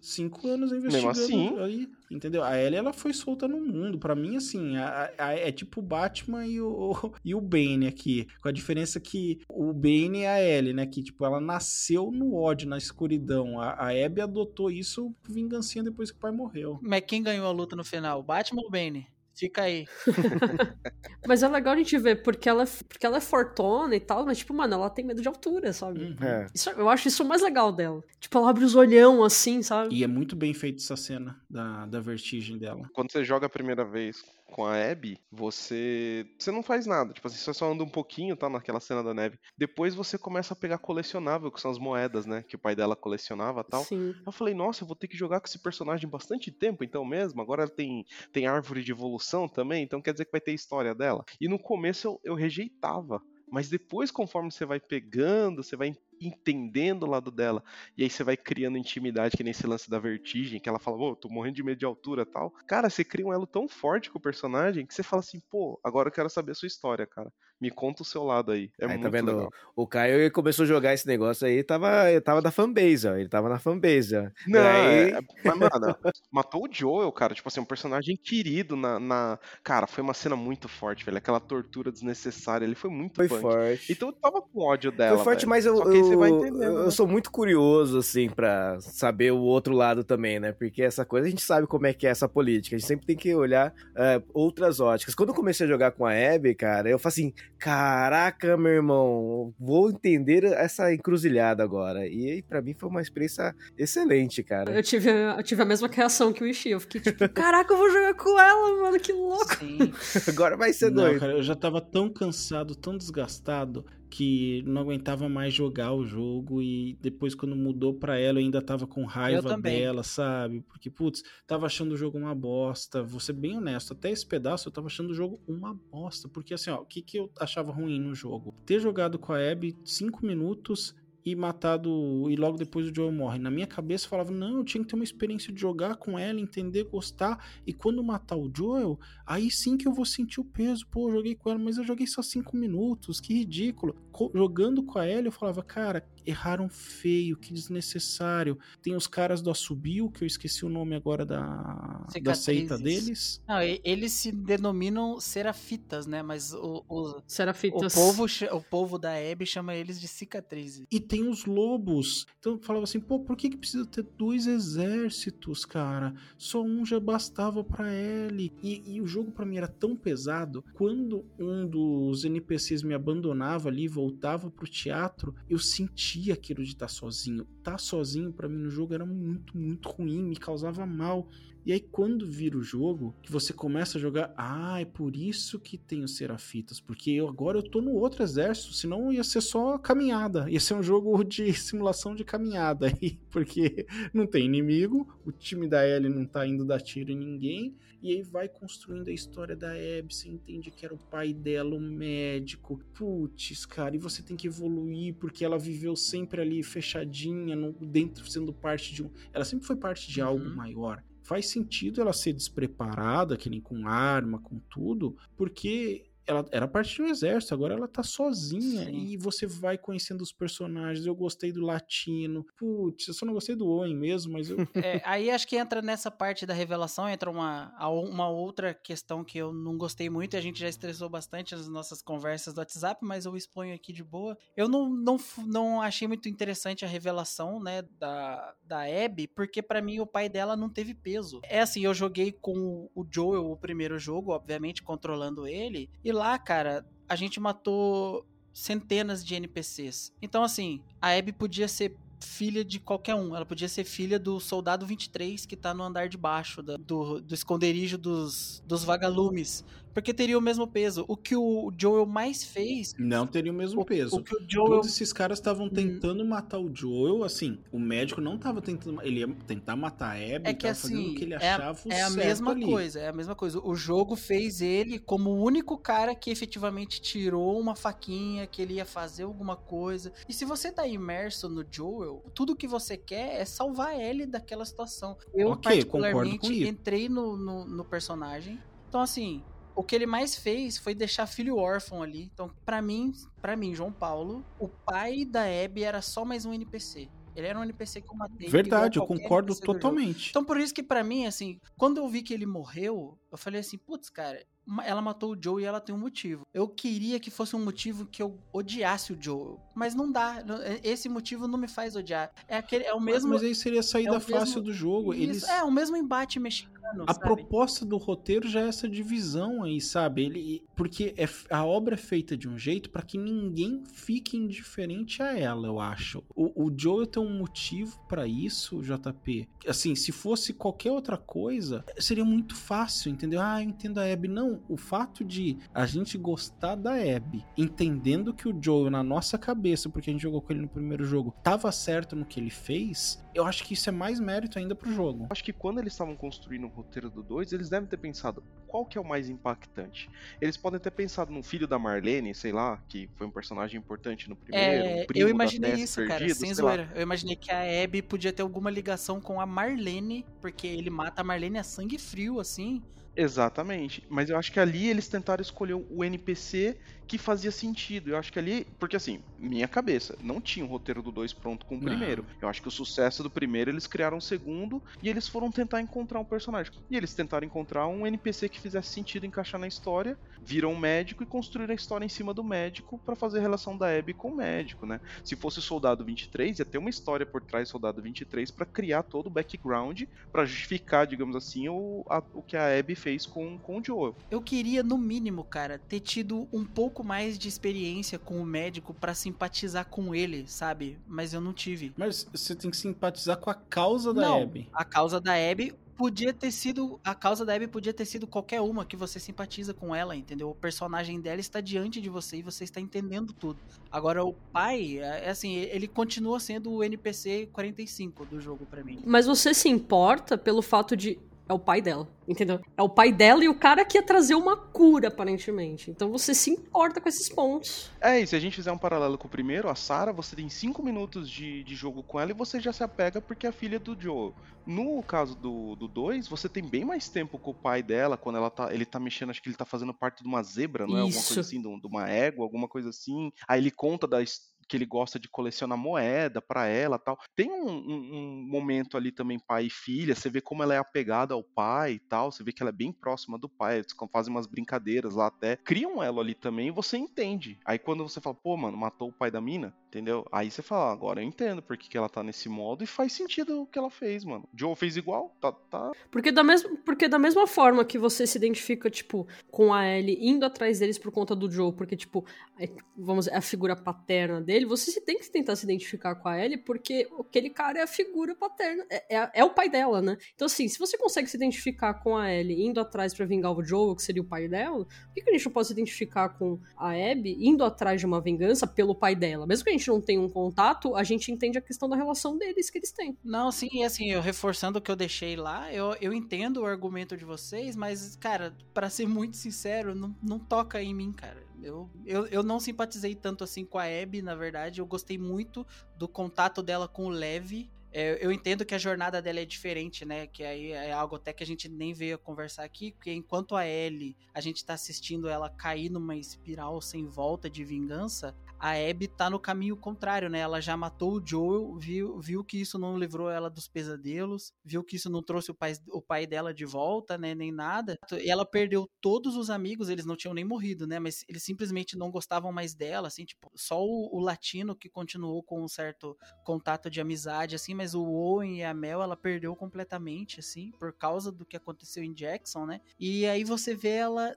Cinco 0.00 0.48
anos 0.48 0.70
Mesmo 0.72 0.88
investigando 0.88 1.20
assim. 1.20 1.58
aí, 1.60 1.88
entendeu? 2.10 2.42
A 2.42 2.56
Ellie, 2.58 2.78
ela 2.78 2.92
foi 2.92 3.12
solta 3.12 3.46
no 3.46 3.60
mundo. 3.60 3.98
Pra 3.98 4.14
mim, 4.14 4.36
assim, 4.36 4.76
a- 4.76 5.12
a- 5.18 5.34
é 5.34 5.52
tipo 5.52 5.80
o 5.80 5.82
Batman 5.82 6.46
e 6.46 6.60
o, 6.62 7.12
e 7.24 7.34
o 7.34 7.40
Bane 7.40 7.86
aqui. 7.86 8.26
Com 8.42 8.48
a 8.48 8.52
diferença 8.52 8.98
que 8.98 9.40
o 9.48 9.72
Bane 9.72 10.20
é 10.22 10.28
a 10.28 10.42
Ellie, 10.42 10.72
né? 10.72 10.86
Que, 10.86 11.02
tipo, 11.02 11.24
ela 11.24 11.40
nasceu 11.40 12.10
no 12.10 12.34
ódio, 12.34 12.68
na 12.68 12.78
escuridão. 12.78 13.60
A, 13.60 13.72
a 13.72 13.88
Abby 14.06 14.20
adotou 14.20 14.70
isso 14.70 15.14
vingancinha 15.28 15.84
depois 15.84 16.10
que 16.10 16.16
o 16.16 16.20
pai 16.20 16.32
morreu. 16.32 16.78
Mas 16.82 17.02
quem 17.06 17.22
ganhou 17.22 17.46
a 17.46 17.52
luta 17.52 17.76
no 17.76 17.84
final? 17.84 18.22
Batman 18.22 18.62
ou 18.62 18.70
Bane? 18.70 19.06
Fica 19.34 19.62
aí. 19.62 19.86
Mas 21.26 21.42
é 21.42 21.48
legal 21.48 21.74
a 21.74 21.76
gente 21.76 21.96
ver, 21.98 22.22
porque 22.22 22.48
ela, 22.48 22.64
porque 22.88 23.06
ela 23.06 23.18
é 23.18 23.20
fortona 23.20 23.94
e 23.94 24.00
tal, 24.00 24.24
mas, 24.24 24.38
tipo, 24.38 24.52
mano, 24.54 24.74
ela 24.74 24.90
tem 24.90 25.04
medo 25.04 25.20
de 25.22 25.28
altura, 25.28 25.72
sabe? 25.72 26.00
Uhum. 26.00 26.16
É. 26.26 26.46
Isso- 26.54 26.70
eu 26.70 26.88
acho 26.88 27.08
isso 27.08 27.22
o 27.22 27.26
mais 27.26 27.42
legal 27.42 27.72
dela. 27.72 28.02
Tipo, 28.18 28.38
ela 28.38 28.50
abre 28.50 28.64
os 28.64 28.74
olhão 28.74 29.22
assim, 29.22 29.62
sabe? 29.62 29.94
E 29.94 30.02
é 30.02 30.06
muito 30.06 30.34
bem 30.34 30.52
feito 30.54 30.78
essa 30.82 30.96
cena 30.96 31.40
da, 31.48 31.86
da 31.86 32.00
vertigem 32.00 32.58
dela. 32.58 32.88
Quando 32.92 33.12
você 33.12 33.22
joga 33.24 33.46
a 33.46 33.50
primeira 33.50 33.84
vez 33.84 34.22
com 34.50 34.66
a 34.66 34.74
Abby, 34.90 35.18
você 35.30 36.26
você 36.38 36.50
não 36.50 36.62
faz 36.62 36.86
nada. 36.86 37.12
Tipo 37.12 37.26
assim, 37.26 37.36
você 37.36 37.54
só 37.54 37.70
anda 37.70 37.82
um 37.84 37.88
pouquinho, 37.88 38.36
tá? 38.36 38.48
Naquela 38.48 38.80
cena 38.80 39.02
da 39.02 39.14
neve. 39.14 39.38
Depois 39.56 39.94
você 39.94 40.18
começa 40.18 40.52
a 40.52 40.56
pegar 40.56 40.78
colecionável, 40.78 41.50
que 41.50 41.60
são 41.60 41.70
as 41.70 41.78
moedas, 41.78 42.26
né? 42.26 42.42
Que 42.42 42.56
o 42.56 42.58
pai 42.58 42.74
dela 42.74 42.96
colecionava 42.96 43.60
e 43.60 43.70
tal. 43.70 43.84
Sim. 43.84 44.14
Eu 44.24 44.32
falei, 44.32 44.54
nossa, 44.54 44.82
eu 44.82 44.86
vou 44.86 44.96
ter 44.96 45.08
que 45.08 45.16
jogar 45.16 45.40
com 45.40 45.46
esse 45.46 45.58
personagem 45.58 46.08
bastante 46.08 46.50
tempo, 46.50 46.84
então 46.84 47.04
mesmo. 47.04 47.40
Agora 47.40 47.68
tem, 47.68 48.04
tem 48.32 48.46
árvore 48.46 48.82
de 48.82 48.92
evolução 48.92 49.48
também, 49.48 49.82
então 49.82 50.02
quer 50.02 50.12
dizer 50.12 50.24
que 50.24 50.32
vai 50.32 50.40
ter 50.40 50.52
história 50.52 50.94
dela. 50.94 51.24
E 51.40 51.48
no 51.48 51.58
começo 51.58 52.06
eu, 52.06 52.20
eu 52.24 52.34
rejeitava. 52.34 53.22
Mas 53.50 53.68
depois, 53.68 54.10
conforme 54.10 54.50
você 54.50 54.64
vai 54.64 54.78
pegando, 54.78 55.62
você 55.62 55.76
vai 55.76 55.92
entendendo 56.20 57.04
o 57.04 57.10
lado 57.10 57.30
dela, 57.30 57.62
e 57.96 58.02
aí 58.02 58.10
você 58.10 58.22
vai 58.22 58.36
criando 58.36 58.76
intimidade, 58.78 59.36
que 59.36 59.42
nem 59.42 59.50
esse 59.52 59.66
lance 59.66 59.88
da 59.90 59.98
vertigem, 59.98 60.60
que 60.60 60.68
ela 60.68 60.78
fala, 60.78 60.96
ô, 60.98 61.16
tô 61.16 61.28
morrendo 61.28 61.56
de 61.56 61.62
medo 61.62 61.78
de 61.78 61.84
altura 61.84 62.22
e 62.22 62.26
tal. 62.26 62.50
Cara, 62.66 62.90
você 62.90 63.02
cria 63.04 63.26
um 63.26 63.32
elo 63.32 63.46
tão 63.46 63.68
forte 63.68 64.10
com 64.10 64.18
o 64.18 64.22
personagem 64.22 64.84
que 64.86 64.94
você 64.94 65.02
fala 65.02 65.20
assim, 65.20 65.40
pô, 65.50 65.80
agora 65.84 66.08
eu 66.08 66.12
quero 66.12 66.28
saber 66.30 66.52
a 66.52 66.54
sua 66.54 66.66
história, 66.68 67.06
cara. 67.06 67.32
Me 67.60 67.70
conta 67.70 68.00
o 68.00 68.06
seu 68.06 68.24
lado 68.24 68.52
aí. 68.52 68.70
É 68.80 68.86
aí 68.86 68.92
muito 68.92 69.02
tá 69.02 69.08
vendo? 69.10 69.32
legal. 69.32 69.50
O 69.76 69.86
Caio 69.86 70.32
começou 70.32 70.62
a 70.62 70.66
jogar 70.66 70.94
esse 70.94 71.06
negócio 71.06 71.46
aí, 71.46 71.62
tava, 71.62 71.88
tava 72.24 72.40
da 72.40 72.50
fanbase, 72.50 73.06
ó. 73.06 73.16
Ele 73.16 73.28
tava 73.28 73.50
na 73.50 73.58
fanbase, 73.58 74.16
ó. 74.16 74.30
Não, 74.46 74.60
Aí- 74.66 75.10
é- 75.12 75.18
mas, 75.44 75.58
mano, 75.58 75.94
matou 76.32 76.64
o 76.64 76.68
Joel, 76.72 77.12
cara. 77.12 77.34
Tipo 77.34 77.48
assim, 77.48 77.60
um 77.60 77.64
personagem 77.66 78.16
querido 78.16 78.76
na, 78.76 78.98
na- 78.98 79.38
Cara, 79.62 79.86
foi 79.86 80.02
uma 80.02 80.14
cena 80.14 80.36
muito 80.36 80.68
forte, 80.70 81.04
velho. 81.04 81.18
Aquela 81.18 81.38
tortura 81.38 81.92
desnecessária. 81.92 82.64
Ele 82.64 82.74
foi 82.74 82.88
muito 82.88 83.16
Foi 83.16 83.28
punk. 83.28 83.40
forte. 83.42 83.92
Então 83.92 84.08
eu 84.08 84.14
tava 84.14 84.40
com 84.40 84.60
ódio 84.62 84.90
dela. 84.90 85.16
Foi 85.16 85.24
forte, 85.24 85.40
velho. 85.40 85.50
mas 85.50 85.66
eu, 85.66 85.74
aí 85.86 86.09
você 86.10 86.16
vai 86.16 86.30
eu, 86.30 86.38
entendendo. 86.38 86.62
eu 86.62 86.84
né? 86.84 86.90
sou 86.90 87.06
muito 87.06 87.30
curioso, 87.30 87.98
assim, 87.98 88.28
pra 88.28 88.78
saber 88.80 89.32
o 89.32 89.38
outro 89.40 89.74
lado 89.74 90.04
também, 90.04 90.38
né? 90.38 90.52
Porque 90.52 90.82
essa 90.82 91.04
coisa 91.04 91.26
a 91.26 91.30
gente 91.30 91.42
sabe 91.42 91.66
como 91.66 91.86
é 91.86 91.92
que 91.92 92.06
é 92.06 92.10
essa 92.10 92.28
política. 92.28 92.76
A 92.76 92.78
gente 92.78 92.88
sempre 92.88 93.06
tem 93.06 93.16
que 93.16 93.34
olhar 93.34 93.72
é, 93.96 94.22
outras 94.34 94.80
óticas. 94.80 95.14
Quando 95.14 95.30
eu 95.30 95.34
comecei 95.34 95.66
a 95.66 95.68
jogar 95.68 95.90
com 95.92 96.04
a 96.06 96.12
Abby, 96.12 96.54
cara, 96.54 96.88
eu 96.90 96.98
falei 96.98 97.12
assim: 97.12 97.32
caraca, 97.58 98.56
meu 98.56 98.72
irmão, 98.72 99.54
vou 99.58 99.90
entender 99.90 100.44
essa 100.44 100.92
encruzilhada 100.92 101.62
agora. 101.62 102.06
E 102.06 102.30
aí, 102.30 102.42
pra 102.42 102.60
mim, 102.62 102.74
foi 102.78 102.88
uma 102.88 103.00
experiência 103.02 103.54
excelente, 103.76 104.42
cara. 104.42 104.72
Eu 104.72 104.82
tive, 104.82 105.10
a- 105.10 105.36
eu 105.38 105.42
tive 105.42 105.62
a 105.62 105.64
mesma 105.64 105.88
reação 105.88 106.32
que 106.32 106.42
o 106.42 106.46
Ishii. 106.46 106.72
Eu 106.72 106.80
fiquei 106.80 107.00
tipo, 107.00 107.28
caraca, 107.30 107.72
eu 107.72 107.78
vou 107.78 107.90
jogar 107.90 108.14
com 108.14 108.38
ela, 108.40 108.82
mano, 108.82 108.98
que 109.00 109.12
louco. 109.12 109.56
Sim. 109.56 109.92
Agora 110.28 110.56
vai 110.56 110.72
ser 110.72 110.90
Não, 110.90 111.04
doido. 111.04 111.20
cara, 111.20 111.32
eu 111.32 111.42
já 111.42 111.54
tava 111.54 111.80
tão 111.80 112.08
cansado, 112.08 112.74
tão 112.74 112.96
desgastado, 112.96 113.84
que 114.10 114.62
não 114.66 114.82
aguentava 114.82 115.28
mais 115.28 115.54
jogar 115.54 115.92
o 115.92 116.04
jogo. 116.04 116.60
E 116.60 116.98
depois, 117.00 117.34
quando 117.34 117.54
mudou 117.54 117.94
pra 117.94 118.18
ela, 118.18 118.38
eu 118.38 118.44
ainda 118.44 118.60
tava 118.60 118.86
com 118.86 119.04
raiva 119.04 119.56
dela, 119.56 120.02
sabe? 120.02 120.62
Porque, 120.62 120.90
putz, 120.90 121.22
tava 121.46 121.66
achando 121.66 121.92
o 121.92 121.96
jogo 121.96 122.18
uma 122.18 122.34
bosta. 122.34 123.02
Vou 123.02 123.20
ser 123.20 123.32
bem 123.32 123.56
honesto, 123.56 123.92
até 123.92 124.10
esse 124.10 124.26
pedaço 124.26 124.68
eu 124.68 124.72
tava 124.72 124.88
achando 124.88 125.10
o 125.10 125.14
jogo 125.14 125.40
uma 125.46 125.72
bosta. 125.72 126.28
Porque, 126.28 126.52
assim, 126.52 126.70
ó, 126.70 126.80
o 126.80 126.86
que, 126.86 127.00
que 127.00 127.18
eu 127.18 127.30
achava 127.38 127.72
ruim 127.72 128.00
no 128.00 128.14
jogo? 128.14 128.54
Ter 128.66 128.80
jogado 128.80 129.18
com 129.18 129.32
a 129.32 129.50
Abby 129.50 129.76
5 129.84 130.26
minutos 130.26 130.94
e 131.24 131.34
matado 131.36 132.30
e 132.30 132.36
logo 132.36 132.56
depois 132.56 132.88
o 132.90 132.94
Joel 132.94 133.12
morre. 133.12 133.38
Na 133.38 133.50
minha 133.50 133.66
cabeça 133.66 134.06
eu 134.06 134.10
falava, 134.10 134.30
não, 134.30 134.58
eu 134.58 134.64
tinha 134.64 134.82
que 134.82 134.88
ter 134.88 134.94
uma 134.96 135.04
experiência 135.04 135.52
de 135.52 135.60
jogar 135.60 135.96
com 135.96 136.18
ela, 136.18 136.40
entender, 136.40 136.84
gostar, 136.84 137.44
e 137.66 137.72
quando 137.72 138.02
matar 138.02 138.36
o 138.36 138.50
Joel, 138.54 138.98
aí 139.26 139.50
sim 139.50 139.76
que 139.76 139.86
eu 139.86 139.92
vou 139.92 140.04
sentir 140.04 140.40
o 140.40 140.44
peso. 140.44 140.86
Pô, 140.88 141.08
eu 141.08 141.12
joguei 141.16 141.34
com 141.34 141.50
ela, 141.50 141.58
mas 141.58 141.76
eu 141.76 141.84
joguei 141.84 142.06
só 142.06 142.22
5 142.22 142.56
minutos, 142.56 143.20
que 143.20 143.34
ridículo. 143.34 143.94
Co- 144.12 144.30
jogando 144.34 144.82
com 144.82 144.98
a 144.98 145.06
Ellie, 145.08 145.26
eu 145.26 145.32
falava, 145.32 145.62
cara, 145.62 146.06
erraram 146.26 146.68
feio, 146.68 147.36
que 147.36 147.52
desnecessário. 147.52 148.58
Tem 148.82 148.94
os 148.94 149.06
caras 149.06 149.40
do 149.42 149.50
Assobio, 149.50 150.10
que 150.10 150.22
eu 150.22 150.26
esqueci 150.26 150.64
o 150.64 150.68
nome 150.68 150.94
agora 150.94 151.24
da, 151.24 152.06
da 152.22 152.34
seita 152.34 152.78
deles. 152.78 153.42
Não, 153.46 153.62
e- 153.62 153.80
eles 153.84 154.12
se 154.12 154.32
denominam 154.32 155.20
serafitas, 155.20 156.06
né? 156.06 156.22
Mas 156.22 156.52
o, 156.52 156.84
o, 156.88 157.22
Serafitas. 157.26 157.94
o, 157.94 157.96
povo, 157.96 158.26
o 158.52 158.60
povo 158.60 158.98
da 158.98 159.12
Abby 159.14 159.46
chama 159.46 159.74
eles 159.74 160.00
de 160.00 160.08
cicatrizes. 160.08 160.86
E 160.90 161.00
tem 161.00 161.28
os 161.28 161.44
lobos. 161.44 162.26
Então 162.38 162.52
eu 162.52 162.58
falava 162.58 162.84
assim, 162.84 163.00
pô, 163.00 163.20
por 163.20 163.36
que, 163.36 163.50
que 163.50 163.56
precisa 163.56 163.86
ter 163.86 164.02
dois 164.16 164.46
exércitos, 164.46 165.64
cara? 165.64 166.14
Só 166.36 166.62
um 166.62 166.84
já 166.84 167.00
bastava 167.00 167.62
pra 167.64 167.92
Ellie. 167.92 168.52
E, 168.62 168.82
e 168.96 169.00
o 169.00 169.06
jogo 169.06 169.30
pra 169.30 169.46
mim 169.46 169.56
era 169.56 169.68
tão 169.68 169.96
pesado. 169.96 170.64
Quando 170.74 171.24
um 171.38 171.66
dos 171.66 172.24
NPCs 172.24 172.82
me 172.82 172.94
abandonava 172.94 173.68
ali, 173.68 173.88
voltava 173.88 174.50
pro 174.50 174.66
teatro, 174.66 175.34
eu 175.48 175.58
sentia 175.58 176.09
sentia 176.10 176.34
aquilo 176.34 176.64
de 176.64 176.70
estar 176.70 176.88
sozinho. 176.88 177.46
Estar 177.58 177.78
sozinho 177.78 178.32
para 178.32 178.48
mim 178.48 178.58
no 178.58 178.70
jogo 178.70 178.94
era 178.94 179.06
muito, 179.06 179.56
muito 179.56 179.88
ruim, 179.88 180.22
me 180.22 180.36
causava 180.36 180.84
mal. 180.84 181.28
E 181.64 181.72
aí, 181.72 181.80
quando 181.80 182.26
vira 182.26 182.56
o 182.56 182.62
jogo, 182.62 183.14
que 183.22 183.30
você 183.30 183.52
começa 183.52 183.98
a 183.98 184.00
jogar, 184.00 184.32
ah, 184.36 184.80
é 184.80 184.84
por 184.84 185.14
isso 185.14 185.60
que 185.60 185.76
tem 185.76 186.02
os 186.02 186.16
serafitas, 186.16 186.80
porque 186.80 187.10
eu, 187.10 187.28
agora 187.28 187.58
eu 187.58 187.62
tô 187.62 187.82
no 187.82 187.92
outro 187.92 188.22
exército, 188.22 188.72
senão 188.72 189.12
ia 189.12 189.22
ser 189.22 189.42
só 189.42 189.76
caminhada, 189.76 190.48
ia 190.50 190.58
ser 190.58 190.74
um 190.74 190.82
jogo 190.82 191.22
de 191.22 191.52
simulação 191.54 192.14
de 192.14 192.24
caminhada 192.24 192.86
aí, 192.86 193.18
porque 193.30 193.86
não 194.12 194.26
tem 194.26 194.46
inimigo, 194.46 195.06
o 195.24 195.30
time 195.30 195.68
da 195.68 195.86
Ellie 195.86 196.08
não 196.08 196.24
tá 196.24 196.46
indo 196.46 196.64
dar 196.64 196.80
tiro 196.80 197.10
em 197.10 197.16
ninguém, 197.16 197.76
e 198.02 198.10
aí 198.12 198.22
vai 198.22 198.48
construindo 198.48 199.08
a 199.08 199.12
história 199.12 199.54
da 199.54 199.72
Abby, 199.72 200.14
você 200.14 200.30
entende 200.30 200.70
que 200.70 200.86
era 200.86 200.94
o 200.94 200.98
pai 200.98 201.34
dela, 201.34 201.76
o 201.76 201.80
médico, 201.80 202.80
putz, 202.94 203.66
cara, 203.66 203.94
e 203.94 203.98
você 203.98 204.22
tem 204.22 204.38
que 204.38 204.46
evoluir, 204.46 205.14
porque 205.16 205.44
ela 205.44 205.58
viveu 205.58 205.94
sempre 205.94 206.40
ali 206.40 206.62
fechadinha, 206.62 207.54
no, 207.54 207.72
dentro, 207.72 208.26
sendo 208.30 208.54
parte 208.54 208.94
de 208.94 209.02
um. 209.02 209.10
Ela 209.34 209.44
sempre 209.44 209.66
foi 209.66 209.76
parte 209.76 210.10
de 210.10 210.22
algo 210.22 210.48
maior 210.48 211.04
faz 211.30 211.46
sentido 211.46 212.00
ela 212.00 212.12
ser 212.12 212.32
despreparada, 212.32 213.36
que 213.36 213.48
nem 213.48 213.60
com 213.60 213.86
arma, 213.86 214.40
com 214.40 214.58
tudo, 214.68 215.16
porque 215.36 216.09
ela 216.26 216.46
era 216.50 216.68
parte 216.68 217.00
um 217.02 217.06
exército, 217.06 217.54
agora 217.54 217.74
ela 217.74 217.88
tá 217.88 218.02
sozinha 218.02 218.84
Sim. 218.84 219.04
e 219.06 219.16
você 219.16 219.46
vai 219.46 219.76
conhecendo 219.76 220.22
os 220.22 220.32
personagens. 220.32 221.06
Eu 221.06 221.14
gostei 221.14 221.52
do 221.52 221.60
latino. 221.60 222.46
Putz, 222.56 223.08
eu 223.08 223.14
só 223.14 223.26
não 223.26 223.32
gostei 223.32 223.56
do 223.56 223.66
Owen 223.66 223.94
mesmo, 223.94 224.32
mas 224.32 224.48
eu. 224.48 224.56
É, 224.90 225.02
aí 225.04 225.30
acho 225.30 225.46
que 225.46 225.56
entra 225.56 225.82
nessa 225.82 226.10
parte 226.10 226.46
da 226.46 226.54
revelação, 226.54 227.08
entra 227.08 227.30
uma, 227.30 227.72
uma 227.88 228.28
outra 228.28 228.72
questão 228.72 229.22
que 229.22 229.36
eu 229.36 229.52
não 229.52 229.76
gostei 229.76 230.08
muito, 230.08 230.34
e 230.34 230.36
a 230.36 230.40
gente 230.40 230.58
já 230.58 230.68
estressou 230.68 231.08
bastante 231.08 231.54
nas 231.54 231.68
nossas 231.68 232.00
conversas 232.00 232.54
do 232.54 232.58
WhatsApp, 232.58 233.04
mas 233.04 233.26
eu 233.26 233.36
exponho 233.36 233.74
aqui 233.74 233.92
de 233.92 234.02
boa. 234.02 234.36
Eu 234.56 234.68
não, 234.68 234.88
não, 234.88 235.18
não 235.46 235.82
achei 235.82 236.08
muito 236.08 236.28
interessante 236.28 236.84
a 236.84 236.88
revelação, 236.88 237.60
né, 237.62 237.82
da, 237.98 238.54
da 238.62 238.82
Abby, 238.82 239.26
porque 239.26 239.60
pra 239.60 239.82
mim 239.82 240.00
o 240.00 240.06
pai 240.06 240.28
dela 240.28 240.56
não 240.56 240.68
teve 240.68 240.94
peso. 240.94 241.40
É 241.44 241.60
assim, 241.60 241.84
eu 241.84 241.92
joguei 241.92 242.32
com 242.32 242.88
o 242.94 243.06
Joel 243.10 243.50
o 243.50 243.56
primeiro 243.56 243.98
jogo, 243.98 244.32
obviamente, 244.32 244.82
controlando 244.82 245.46
ele, 245.46 245.90
e 246.02 246.09
lá, 246.12 246.38
cara, 246.38 246.84
a 247.08 247.16
gente 247.16 247.38
matou 247.40 248.26
centenas 248.52 249.24
de 249.24 249.34
NPCs. 249.34 250.12
Então, 250.20 250.42
assim, 250.42 250.82
a 251.00 251.10
Abby 251.16 251.32
podia 251.32 251.68
ser 251.68 251.96
filha 252.22 252.64
de 252.64 252.78
qualquer 252.78 253.14
um. 253.14 253.34
Ela 253.34 253.46
podia 253.46 253.68
ser 253.68 253.84
filha 253.84 254.18
do 254.18 254.38
soldado 254.38 254.84
23 254.86 255.46
que 255.46 255.56
tá 255.56 255.72
no 255.72 255.82
andar 255.82 256.08
de 256.08 256.18
baixo 256.18 256.62
da- 256.62 256.76
do, 256.76 257.20
do 257.20 257.34
esconderijo 257.34 257.96
dos, 257.96 258.62
dos 258.66 258.84
vagalumes. 258.84 259.64
Porque 259.92 260.14
teria 260.14 260.38
o 260.38 260.40
mesmo 260.40 260.66
peso. 260.66 261.04
O 261.08 261.16
que 261.16 261.34
o 261.36 261.72
Joel 261.76 262.06
mais 262.06 262.44
fez. 262.44 262.94
Não 262.98 263.26
teria 263.26 263.50
o 263.52 263.54
mesmo 263.54 263.84
peso. 263.84 264.16
o 264.16 264.22
que 264.22 264.34
o 264.34 264.40
Joel- 264.48 264.66
Todos 264.66 264.88
esses 264.88 265.12
caras 265.12 265.38
estavam 265.38 265.68
tentando 265.68 266.24
matar 266.24 266.58
o 266.58 266.74
Joel, 266.74 267.24
assim, 267.24 267.58
o 267.72 267.78
médico 267.78 268.20
não 268.20 268.38
tava 268.38 268.60
tentando, 268.62 269.02
ele 269.02 269.20
ia 269.20 269.28
tentar 269.46 269.74
matar 269.76 270.10
a 270.10 270.36
Abby, 270.36 270.48
É 270.50 270.54
que 270.54 270.62
tava 270.66 270.74
fazendo 270.74 270.98
assim, 271.00 271.10
o 271.10 271.14
que 271.16 271.24
ele 271.24 271.34
é, 271.34 271.36
achava 271.36 271.80
o 271.88 271.92
é 271.92 272.02
a 272.02 272.10
mesma 272.10 272.50
ali. 272.52 272.64
coisa, 272.64 273.00
é 273.00 273.08
a 273.08 273.12
mesma 273.12 273.34
coisa. 273.34 273.60
O 273.64 273.74
jogo 273.74 274.14
fez 274.16 274.60
ele 274.60 274.98
como 274.98 275.30
o 275.30 275.42
único 275.44 275.76
cara 275.76 276.14
que 276.14 276.30
efetivamente 276.30 277.00
tirou 277.00 277.58
uma 277.58 277.74
faquinha, 277.74 278.46
que 278.46 278.62
ele 278.62 278.74
ia 278.74 278.84
fazer 278.84 279.24
alguma 279.24 279.56
coisa. 279.56 280.12
E 280.28 280.32
se 280.32 280.44
você 280.44 280.70
tá 280.70 280.86
imerso 280.86 281.48
no 281.48 281.64
Joel, 281.70 282.22
tudo 282.34 282.54
que 282.56 282.66
você 282.68 282.96
quer 282.96 283.40
é 283.40 283.44
salvar 283.44 283.98
ele 283.98 284.26
daquela 284.26 284.64
situação. 284.64 285.16
Eu, 285.34 285.50
Ok, 285.50 285.84
concordo 285.84 286.12
particularmente, 286.14 286.68
entrei 286.68 287.08
no, 287.08 287.36
no, 287.36 287.64
no 287.64 287.84
personagem. 287.84 288.58
Então, 288.88 289.00
assim, 289.00 289.42
o 289.74 289.82
que 289.82 289.94
ele 289.94 290.06
mais 290.06 290.34
fez 290.36 290.76
foi 290.78 290.94
deixar 290.94 291.26
filho 291.26 291.56
órfão 291.56 292.02
ali. 292.02 292.30
Então, 292.32 292.50
pra 292.64 292.80
mim, 292.82 293.12
para 293.40 293.56
mim, 293.56 293.74
João 293.74 293.92
Paulo, 293.92 294.44
o 294.58 294.68
pai 294.68 295.24
da 295.24 295.42
Abby 295.44 295.84
era 295.84 296.02
só 296.02 296.24
mais 296.24 296.44
um 296.44 296.52
NPC. 296.52 297.08
Ele 297.36 297.46
era 297.46 297.58
um 297.58 297.62
NPC 297.62 298.00
que 298.00 298.10
eu 298.10 298.14
matei. 298.16 298.48
Verdade, 298.48 298.98
eu 298.98 299.06
concordo 299.06 299.54
totalmente. 299.58 300.30
Então, 300.30 300.44
por 300.44 300.58
isso 300.58 300.74
que 300.74 300.82
pra 300.82 301.04
mim, 301.04 301.26
assim, 301.26 301.60
quando 301.78 301.98
eu 301.98 302.08
vi 302.08 302.22
que 302.22 302.34
ele 302.34 302.44
morreu, 302.44 303.16
eu 303.30 303.38
falei 303.38 303.60
assim, 303.60 303.78
putz, 303.78 304.10
cara, 304.10 304.44
ela 304.84 305.00
matou 305.00 305.32
o 305.32 305.38
Joe 305.42 305.62
e 305.62 305.64
ela 305.64 305.80
tem 305.80 305.94
um 305.94 305.98
motivo. 305.98 306.42
Eu 306.52 306.68
queria 306.68 307.20
que 307.20 307.30
fosse 307.30 307.54
um 307.54 307.64
motivo 307.64 308.04
que 308.04 308.20
eu 308.20 308.36
odiasse 308.52 309.12
o 309.12 309.16
Joe, 309.18 309.56
mas 309.76 309.94
não 309.94 310.10
dá. 310.10 310.44
É- 310.64 310.80
Esse 310.90 311.08
motivo 311.08 311.46
não 311.46 311.58
me 311.58 311.68
faz 311.68 311.94
odiar. 311.94 312.30
É 312.48 312.56
aquele, 312.56 312.84
é 312.84 312.92
o 312.92 313.00
Mas- 313.00 313.14
mesmo. 313.14 313.28
mas 313.30 313.42
aí 313.44 313.54
seria 313.54 313.80
a 313.80 313.84
saída 313.84 314.16
é 314.16 314.20
fácil 314.20 314.56
mesmo- 314.56 314.62
do 314.62 314.72
jogo. 314.72 315.14
Isso, 315.14 315.22
Eles 315.22 315.42
É, 315.44 315.62
o 315.62 315.70
mesmo 315.70 315.96
embate 315.96 316.38
mexicano. 316.40 316.79
A 317.06 317.14
sabe? 317.14 317.20
proposta 317.20 317.84
do 317.84 317.96
roteiro 317.96 318.48
já 318.48 318.60
é 318.60 318.68
essa 318.68 318.88
divisão 318.88 319.62
aí, 319.62 319.80
sabe? 319.80 320.24
Ele, 320.24 320.62
porque 320.74 321.14
é 321.16 321.28
a 321.50 321.64
obra 321.64 321.94
é 321.94 321.98
feita 321.98 322.36
de 322.36 322.48
um 322.48 322.58
jeito 322.58 322.90
pra 322.90 323.02
que 323.02 323.18
ninguém 323.18 323.82
fique 323.92 324.36
indiferente 324.36 325.22
a 325.22 325.38
ela, 325.38 325.66
eu 325.66 325.80
acho. 325.80 326.22
O, 326.34 326.66
o 326.66 326.74
Joel 326.76 327.06
tem 327.06 327.22
um 327.22 327.38
motivo 327.38 327.98
pra 328.08 328.26
isso, 328.26 328.82
JP. 328.82 329.48
Assim, 329.66 329.94
se 329.94 330.12
fosse 330.12 330.52
qualquer 330.52 330.92
outra 330.92 331.16
coisa, 331.16 331.84
seria 331.98 332.24
muito 332.24 332.54
fácil, 332.54 333.10
entendeu? 333.10 333.40
Ah, 333.40 333.62
eu 333.62 333.68
entendo 333.68 333.98
a 333.98 334.12
Abby. 334.12 334.28
Não, 334.28 334.60
o 334.68 334.76
fato 334.76 335.24
de 335.24 335.58
a 335.74 335.86
gente 335.86 336.16
gostar 336.18 336.74
da 336.74 336.94
Abby, 336.94 337.44
entendendo 337.56 338.34
que 338.34 338.48
o 338.48 338.58
Joel, 338.60 338.90
na 338.90 339.02
nossa 339.02 339.38
cabeça, 339.38 339.88
porque 339.88 340.10
a 340.10 340.12
gente 340.12 340.22
jogou 340.22 340.40
com 340.40 340.52
ele 340.52 340.62
no 340.62 340.68
primeiro 340.68 341.04
jogo, 341.04 341.34
tava 341.42 341.70
certo 341.72 342.16
no 342.16 342.24
que 342.24 342.40
ele 342.40 342.50
fez, 342.50 343.22
eu 343.34 343.46
acho 343.46 343.64
que 343.64 343.74
isso 343.74 343.88
é 343.88 343.92
mais 343.92 344.18
mérito 344.18 344.58
ainda 344.58 344.74
pro 344.74 344.92
jogo. 344.92 345.26
Acho 345.30 345.44
que 345.44 345.52
quando 345.52 345.78
eles 345.78 345.92
estavam 345.92 346.16
construindo 346.16 346.66
o 346.66 346.70
roteiro 346.80 347.10
do 347.10 347.22
2, 347.22 347.52
eles 347.52 347.68
devem 347.68 347.88
ter 347.88 347.96
pensado 347.96 348.42
qual 348.66 348.86
que 348.86 348.96
é 348.96 349.00
o 349.00 349.04
mais 349.04 349.28
impactante. 349.28 350.08
Eles 350.40 350.56
podem 350.56 350.78
ter 350.78 350.90
pensado 350.92 351.32
no 351.32 351.42
filho 351.42 351.66
da 351.66 351.78
Marlene, 351.78 352.34
sei 352.34 352.52
lá, 352.52 352.80
que 352.88 353.08
foi 353.16 353.26
um 353.26 353.30
personagem 353.30 353.78
importante 353.78 354.28
no 354.28 354.36
primeiro, 354.36 354.84
É, 354.84 355.02
um 355.02 355.06
primo 355.06 355.26
eu 355.26 355.28
imaginei 355.28 355.72
isso, 355.74 355.96
perdido, 355.96 356.18
cara, 356.18 356.34
sem 356.34 356.54
sei 356.54 356.64
lá. 356.64 356.76
zoeira. 356.76 356.92
Eu 356.94 357.02
imaginei 357.02 357.34
que 357.36 357.50
a 357.50 357.62
Abby 357.84 358.00
podia 358.02 358.32
ter 358.32 358.42
alguma 358.42 358.70
ligação 358.70 359.20
com 359.20 359.40
a 359.40 359.46
Marlene, 359.46 360.24
porque 360.40 360.66
ele 360.66 360.90
mata 360.90 361.20
a 361.20 361.24
Marlene 361.24 361.58
a 361.58 361.64
sangue 361.64 361.98
frio, 361.98 362.38
assim. 362.38 362.82
Exatamente. 363.22 364.02
Mas 364.08 364.30
eu 364.30 364.38
acho 364.38 364.50
que 364.50 364.58
ali 364.58 364.88
eles 364.88 365.06
tentaram 365.08 365.42
escolher 365.42 365.74
o 365.74 366.02
NPC 366.02 366.78
que 367.06 367.18
fazia 367.18 367.50
sentido. 367.50 368.08
Eu 368.10 368.16
acho 368.16 368.32
que 368.32 368.38
ali, 368.38 368.64
porque 368.78 368.96
assim, 368.96 369.22
minha 369.36 369.66
cabeça, 369.66 370.16
não 370.22 370.40
tinha 370.40 370.64
o 370.64 370.68
roteiro 370.68 371.02
do 371.02 371.10
2 371.12 371.32
pronto 371.34 371.66
com 371.66 371.76
o 371.76 371.80
Não. 371.80 371.82
primeiro. 371.82 372.24
Eu 372.40 372.48
acho 372.48 372.62
que 372.62 372.68
o 372.68 372.70
sucesso 372.70 373.22
do 373.22 373.30
primeiro 373.30 373.68
eles 373.70 373.86
criaram 373.86 374.16
o 374.18 374.22
segundo 374.22 374.80
e 375.02 375.08
eles 375.08 375.26
foram 375.28 375.50
tentar 375.50 375.80
encontrar 375.82 376.20
um 376.20 376.24
personagem. 376.24 376.72
E 376.88 376.96
eles 376.96 377.12
tentaram 377.12 377.44
encontrar 377.46 377.88
um 377.88 378.06
NPC 378.06 378.48
que 378.48 378.60
fizesse 378.60 378.90
sentido 378.92 379.26
encaixar 379.26 379.60
na 379.60 379.66
história, 379.66 380.16
viram 380.40 380.72
um 380.72 380.78
médico 380.78 381.22
e 381.22 381.26
construíram 381.26 381.72
a 381.72 381.74
história 381.74 382.04
em 382.06 382.08
cima 382.08 382.32
do 382.32 382.44
médico 382.44 382.98
pra 383.04 383.16
fazer 383.16 383.38
a 383.38 383.42
relação 383.42 383.76
da 383.76 383.88
Abby 383.98 384.14
com 384.14 384.28
o 384.30 384.36
médico, 384.36 384.86
né? 384.86 385.00
Se 385.24 385.34
fosse 385.36 385.58
o 385.58 385.62
Soldado 385.62 386.04
23, 386.04 386.58
ia 386.60 386.64
ter 386.64 386.78
uma 386.78 386.90
história 386.90 387.26
por 387.26 387.42
trás 387.42 387.68
do 387.68 387.72
Soldado 387.72 388.00
23 388.00 388.50
pra 388.52 388.64
criar 388.64 389.02
todo 389.02 389.26
o 389.26 389.30
background 389.30 390.02
pra 390.30 390.44
justificar, 390.44 391.06
digamos 391.08 391.34
assim, 391.36 391.68
o, 391.68 392.04
a- 392.08 392.22
o 392.32 392.42
que 392.42 392.56
a 392.56 392.78
Abby 392.78 392.94
fez 392.94 393.09
com, 393.26 393.58
com 393.58 393.78
o 393.78 393.84
Joel. 393.84 394.14
Eu 394.30 394.40
queria, 394.40 394.82
no 394.82 394.98
mínimo, 394.98 395.44
cara, 395.44 395.78
ter 395.78 396.00
tido 396.00 396.48
um 396.52 396.64
pouco 396.64 397.02
mais 397.02 397.38
de 397.38 397.48
experiência 397.48 398.18
com 398.18 398.40
o 398.40 398.46
médico 398.46 398.94
pra 398.94 399.14
simpatizar 399.14 399.86
com 399.86 400.14
ele, 400.14 400.44
sabe? 400.46 400.98
Mas 401.06 401.32
eu 401.32 401.40
não 401.40 401.52
tive. 401.52 401.92
Mas 401.96 402.26
você 402.32 402.54
tem 402.54 402.70
que 402.70 402.76
simpatizar 402.76 403.36
com 403.38 403.50
a 403.50 403.54
causa 403.54 404.12
da 404.12 404.22
não, 404.22 404.42
Abby. 404.42 404.68
a 404.72 404.84
causa 404.84 405.20
da 405.20 405.32
Abby 405.34 405.74
podia 406.00 406.32
ter 406.32 406.50
sido. 406.50 406.98
A 407.04 407.14
causa 407.14 407.44
da 407.44 407.54
Abby 407.54 407.66
podia 407.66 407.92
ter 407.92 408.06
sido 408.06 408.26
qualquer 408.26 408.62
uma 408.62 408.86
que 408.86 408.96
você 408.96 409.20
simpatiza 409.20 409.74
com 409.74 409.94
ela, 409.94 410.16
entendeu? 410.16 410.48
O 410.48 410.54
personagem 410.54 411.20
dela 411.20 411.38
está 411.38 411.60
diante 411.60 412.00
de 412.00 412.08
você 412.08 412.38
e 412.38 412.42
você 412.42 412.64
está 412.64 412.80
entendendo 412.80 413.34
tudo. 413.34 413.58
Agora, 413.92 414.24
o 414.24 414.32
pai, 414.32 414.98
é 414.98 415.28
assim, 415.28 415.56
ele 415.56 415.86
continua 415.86 416.40
sendo 416.40 416.72
o 416.72 416.82
NPC 416.82 417.50
45 417.52 418.24
do 418.24 418.40
jogo 418.40 418.64
pra 418.64 418.82
mim. 418.82 419.02
Mas 419.04 419.26
você 419.26 419.52
se 419.52 419.68
importa 419.68 420.38
pelo 420.38 420.62
fato 420.62 420.96
de. 420.96 421.18
É 421.50 421.52
o 421.52 421.58
pai 421.58 421.82
dela, 421.82 422.08
entendeu? 422.28 422.60
É 422.76 422.82
o 422.82 422.88
pai 422.88 423.10
dela 423.10 423.42
e 423.42 423.48
o 423.48 423.54
cara 423.56 423.84
que 423.84 423.98
ia 423.98 424.02
trazer 424.04 424.36
uma 424.36 424.56
cura, 424.56 425.08
aparentemente. 425.08 425.90
Então 425.90 426.08
você 426.08 426.32
se 426.32 426.48
importa 426.48 427.00
com 427.00 427.08
esses 427.08 427.28
pontos. 427.28 427.90
É, 428.00 428.20
e 428.20 428.26
se 428.26 428.36
a 428.36 428.38
gente 428.38 428.54
fizer 428.54 428.70
um 428.70 428.78
paralelo 428.78 429.18
com 429.18 429.26
o 429.26 429.30
primeiro, 429.30 429.68
a 429.68 429.74
Sarah, 429.74 430.12
você 430.12 430.36
tem 430.36 430.48
5 430.48 430.80
minutos 430.80 431.28
de, 431.28 431.64
de 431.64 431.74
jogo 431.74 432.04
com 432.04 432.20
ela 432.20 432.30
e 432.30 432.34
você 432.34 432.60
já 432.60 432.72
se 432.72 432.84
apega 432.84 433.20
porque 433.20 433.46
é 433.46 433.50
a 433.50 433.52
filha 433.52 433.80
do 433.80 434.00
Joel. 434.00 434.32
No 434.64 435.02
caso 435.02 435.34
do 435.34 435.74
2, 435.88 436.28
você 436.28 436.48
tem 436.48 436.62
bem 436.62 436.84
mais 436.84 437.08
tempo 437.08 437.36
com 437.36 437.50
o 437.50 437.54
pai 437.54 437.82
dela, 437.82 438.16
quando 438.16 438.36
ela 438.36 438.48
tá, 438.50 438.72
ele 438.72 438.84
tá 438.84 439.00
mexendo, 439.00 439.30
acho 439.30 439.42
que 439.42 439.48
ele 439.48 439.56
tá 439.56 439.64
fazendo 439.64 439.92
parte 439.92 440.22
de 440.22 440.28
uma 440.28 440.42
zebra, 440.44 440.86
não 440.86 440.96
é? 440.98 441.00
Alguma 441.00 441.18
Isso. 441.18 441.26
coisa 441.34 441.40
assim, 441.40 441.60
de 441.60 441.80
de 441.80 441.86
uma 441.88 442.08
égua, 442.08 442.44
alguma 442.44 442.68
coisa 442.68 442.90
assim. 442.90 443.32
Aí 443.48 443.58
ele 443.60 443.72
conta 443.72 444.06
da 444.06 444.22
his- 444.22 444.49
que 444.70 444.76
ele 444.76 444.86
gosta 444.86 445.18
de 445.18 445.28
colecionar 445.28 445.76
moeda 445.76 446.40
pra 446.40 446.66
ela 446.66 446.98
tal. 446.98 447.18
Tem 447.34 447.50
um, 447.50 447.68
um- 447.68 448.14
um 448.14 448.48
momento 448.48 448.96
ali 448.96 449.10
também 449.10 449.38
pai 449.38 449.66
e 449.66 449.70
filha, 449.70 450.14
você 450.14 450.30
vê 450.30 450.40
como 450.40 450.62
ela 450.62 450.74
é 450.74 450.78
apegada 450.78 451.34
ao 451.34 451.42
pai 451.42 451.94
e 451.94 452.00
tal, 452.08 452.30
você 452.30 452.44
vê 452.44 452.52
que 452.52 452.62
ela 452.62 452.70
é 452.70 452.72
bem 452.72 452.92
próxima 452.92 453.36
do 453.38 453.48
pai, 453.48 453.78
eles 453.78 453.88
fazem 454.12 454.32
umas 454.32 454.46
brincadeiras 454.46 455.14
lá 455.16 455.26
até. 455.26 455.56
Criam 455.64 456.02
ela 456.02 456.20
ali 456.20 456.34
também 456.34 456.68
e 456.68 456.72
você 456.72 456.96
entende. 456.96 457.58
Aí 457.66 457.78
quando 457.78 458.08
você 458.08 458.20
fala, 458.20 458.36
pô, 458.36 458.56
mano, 458.56 458.76
matou 458.76 459.08
o 459.08 459.12
pai 459.12 459.30
da 459.30 459.40
mina, 459.40 459.74
Entendeu? 459.90 460.24
Aí 460.30 460.48
você 460.48 460.62
fala, 460.62 460.90
"Ah, 460.90 460.92
agora 460.92 461.20
eu 461.20 461.26
entendo 461.26 461.60
porque 461.60 461.88
que 461.88 461.98
ela 461.98 462.08
tá 462.08 462.22
nesse 462.22 462.48
modo 462.48 462.84
e 462.84 462.86
faz 462.86 463.12
sentido 463.12 463.62
o 463.62 463.66
que 463.66 463.76
ela 463.76 463.90
fez, 463.90 464.24
mano. 464.24 464.48
Joe 464.56 464.76
fez 464.76 464.96
igual, 464.96 465.34
tá, 465.40 465.50
tá. 465.50 465.90
Porque 466.12 466.30
da, 466.30 466.44
mesma, 466.44 466.70
porque 466.84 467.08
da 467.08 467.18
mesma 467.18 467.44
forma 467.44 467.84
que 467.84 467.98
você 467.98 468.24
se 468.24 468.38
identifica, 468.38 468.88
tipo, 468.88 469.26
com 469.50 469.74
a 469.74 469.84
Ellie 469.88 470.16
indo 470.20 470.46
atrás 470.46 470.78
deles 470.78 470.96
por 470.96 471.10
conta 471.10 471.34
do 471.34 471.50
Joe, 471.50 471.72
porque, 471.72 471.96
tipo, 471.96 472.24
é, 472.56 472.68
vamos 472.96 473.24
dizer, 473.24 473.36
a 473.36 473.40
figura 473.40 473.74
paterna 473.74 474.40
dele, 474.40 474.64
você 474.64 475.00
tem 475.00 475.18
que 475.18 475.28
tentar 475.28 475.56
se 475.56 475.64
identificar 475.64 476.14
com 476.14 476.28
a 476.28 476.38
Ellie 476.38 476.58
porque 476.58 477.08
aquele 477.18 477.50
cara 477.50 477.80
é 477.80 477.82
a 477.82 477.86
figura 477.88 478.36
paterna, 478.36 478.86
é, 478.88 479.16
é, 479.16 479.30
é 479.34 479.44
o 479.44 479.50
pai 479.50 479.68
dela, 479.68 480.00
né? 480.00 480.16
Então, 480.36 480.46
assim, 480.46 480.68
se 480.68 480.78
você 480.78 480.96
consegue 480.96 481.28
se 481.28 481.36
identificar 481.36 481.94
com 481.94 482.16
a 482.16 482.32
Ellie 482.32 482.64
indo 482.64 482.80
atrás 482.80 483.12
pra 483.12 483.26
vingar 483.26 483.52
o 483.52 483.64
Joe, 483.64 483.96
que 483.96 484.02
seria 484.02 484.22
o 484.22 484.24
pai 484.24 484.46
dela, 484.46 484.84
por 484.84 485.14
que, 485.14 485.22
que 485.22 485.30
a 485.30 485.32
gente 485.32 485.46
não 485.46 485.52
pode 485.52 485.66
se 485.66 485.72
identificar 485.72 486.28
com 486.28 486.60
a 486.76 486.90
Abby 486.90 487.36
indo 487.40 487.64
atrás 487.64 488.00
de 488.00 488.06
uma 488.06 488.20
vingança 488.20 488.66
pelo 488.66 488.94
pai 488.94 489.16
dela? 489.16 489.46
Mesmo 489.46 489.64
que 489.64 489.70
a 489.70 489.72
gente 489.72 489.79
não 489.88 490.00
tenha 490.00 490.20
um 490.20 490.28
contato, 490.28 490.94
a 490.96 491.02
gente 491.02 491.30
entende 491.30 491.58
a 491.58 491.60
questão 491.60 491.88
da 491.88 491.96
relação 491.96 492.36
deles 492.36 492.68
que 492.68 492.78
eles 492.78 492.92
têm. 492.92 493.16
Não, 493.24 493.50
sim, 493.52 493.84
assim, 493.84 494.10
eu 494.10 494.20
reforçando 494.20 494.78
o 494.78 494.82
que 494.82 494.90
eu 494.90 494.96
deixei 494.96 495.36
lá, 495.36 495.72
eu, 495.72 495.96
eu 496.00 496.12
entendo 496.12 496.58
o 496.58 496.66
argumento 496.66 497.16
de 497.16 497.24
vocês, 497.24 497.76
mas, 497.76 498.16
cara, 498.16 498.56
pra 498.74 498.90
ser 498.90 499.06
muito 499.06 499.36
sincero, 499.36 499.94
não, 499.94 500.14
não 500.22 500.38
toca 500.38 500.82
em 500.82 500.94
mim, 500.94 501.12
cara. 501.12 501.50
Eu, 501.62 501.90
eu, 502.06 502.26
eu 502.26 502.42
não 502.42 502.58
simpatizei 502.58 503.14
tanto 503.14 503.44
assim 503.44 503.64
com 503.64 503.78
a 503.78 503.84
Abby, 503.84 504.22
na 504.22 504.34
verdade. 504.34 504.80
Eu 504.80 504.86
gostei 504.86 505.18
muito 505.18 505.66
do 505.96 506.08
contato 506.08 506.62
dela 506.62 506.88
com 506.88 507.06
o 507.06 507.10
Levi. 507.10 507.70
É, 507.92 508.24
eu 508.24 508.30
entendo 508.30 508.64
que 508.64 508.74
a 508.74 508.78
jornada 508.78 509.20
dela 509.20 509.40
é 509.40 509.44
diferente, 509.44 510.04
né? 510.04 510.26
Que 510.26 510.44
aí 510.44 510.70
é 510.70 510.92
algo 510.92 511.16
até 511.16 511.32
que 511.32 511.42
a 511.42 511.46
gente 511.46 511.68
nem 511.68 511.92
veio 511.92 512.18
conversar 512.18 512.64
aqui, 512.64 512.92
porque 512.92 513.12
enquanto 513.12 513.56
a 513.56 513.66
Ellie, 513.66 514.16
a 514.32 514.40
gente 514.40 514.64
tá 514.64 514.74
assistindo 514.74 515.28
ela 515.28 515.50
cair 515.50 515.90
numa 515.90 516.16
espiral 516.16 516.80
sem 516.80 517.06
volta 517.06 517.50
de 517.50 517.64
vingança, 517.64 518.34
a 518.60 518.72
Abby 518.72 519.08
tá 519.08 519.30
no 519.30 519.40
caminho 519.40 519.74
contrário, 519.74 520.28
né? 520.28 520.40
Ela 520.40 520.60
já 520.60 520.76
matou 520.76 521.14
o 521.14 521.26
Joel, 521.26 521.76
viu, 521.78 522.20
viu 522.20 522.44
que 522.44 522.60
isso 522.60 522.78
não 522.78 522.98
livrou 522.98 523.30
ela 523.30 523.48
dos 523.48 523.66
pesadelos, 523.66 524.52
viu 524.62 524.84
que 524.84 524.96
isso 524.96 525.08
não 525.08 525.22
trouxe 525.22 525.50
o 525.50 525.54
pai, 525.54 525.72
o 525.88 526.02
pai 526.02 526.26
dela 526.26 526.52
de 526.52 526.66
volta, 526.66 527.16
né? 527.16 527.34
Nem 527.34 527.50
nada. 527.50 527.98
E 528.12 528.30
ela 528.30 528.44
perdeu 528.44 528.86
todos 529.00 529.34
os 529.34 529.48
amigos, 529.48 529.88
eles 529.88 530.04
não 530.04 530.14
tinham 530.14 530.34
nem 530.34 530.44
morrido, 530.44 530.86
né? 530.86 530.98
Mas 530.98 531.24
eles 531.26 531.42
simplesmente 531.42 531.96
não 531.96 532.10
gostavam 532.10 532.52
mais 532.52 532.74
dela, 532.74 533.08
assim, 533.08 533.24
tipo, 533.24 533.50
só 533.54 533.82
o, 533.82 534.14
o 534.14 534.20
latino 534.20 534.76
que 534.76 534.90
continuou 534.90 535.42
com 535.42 535.64
um 535.64 535.68
certo 535.68 536.14
contato 536.44 536.90
de 536.90 537.00
amizade, 537.00 537.56
assim, 537.56 537.72
mas 537.72 537.94
o 537.94 538.04
Owen 538.04 538.58
e 538.58 538.64
a 538.64 538.74
Mel, 538.74 539.02
ela 539.02 539.16
perdeu 539.16 539.56
completamente, 539.56 540.40
assim, 540.40 540.70
por 540.78 540.92
causa 540.92 541.32
do 541.32 541.46
que 541.46 541.56
aconteceu 541.56 542.04
em 542.04 542.12
Jackson, 542.12 542.66
né? 542.66 542.82
E 542.98 543.24
aí 543.26 543.42
você 543.42 543.74
vê 543.74 543.96
ela 543.96 544.36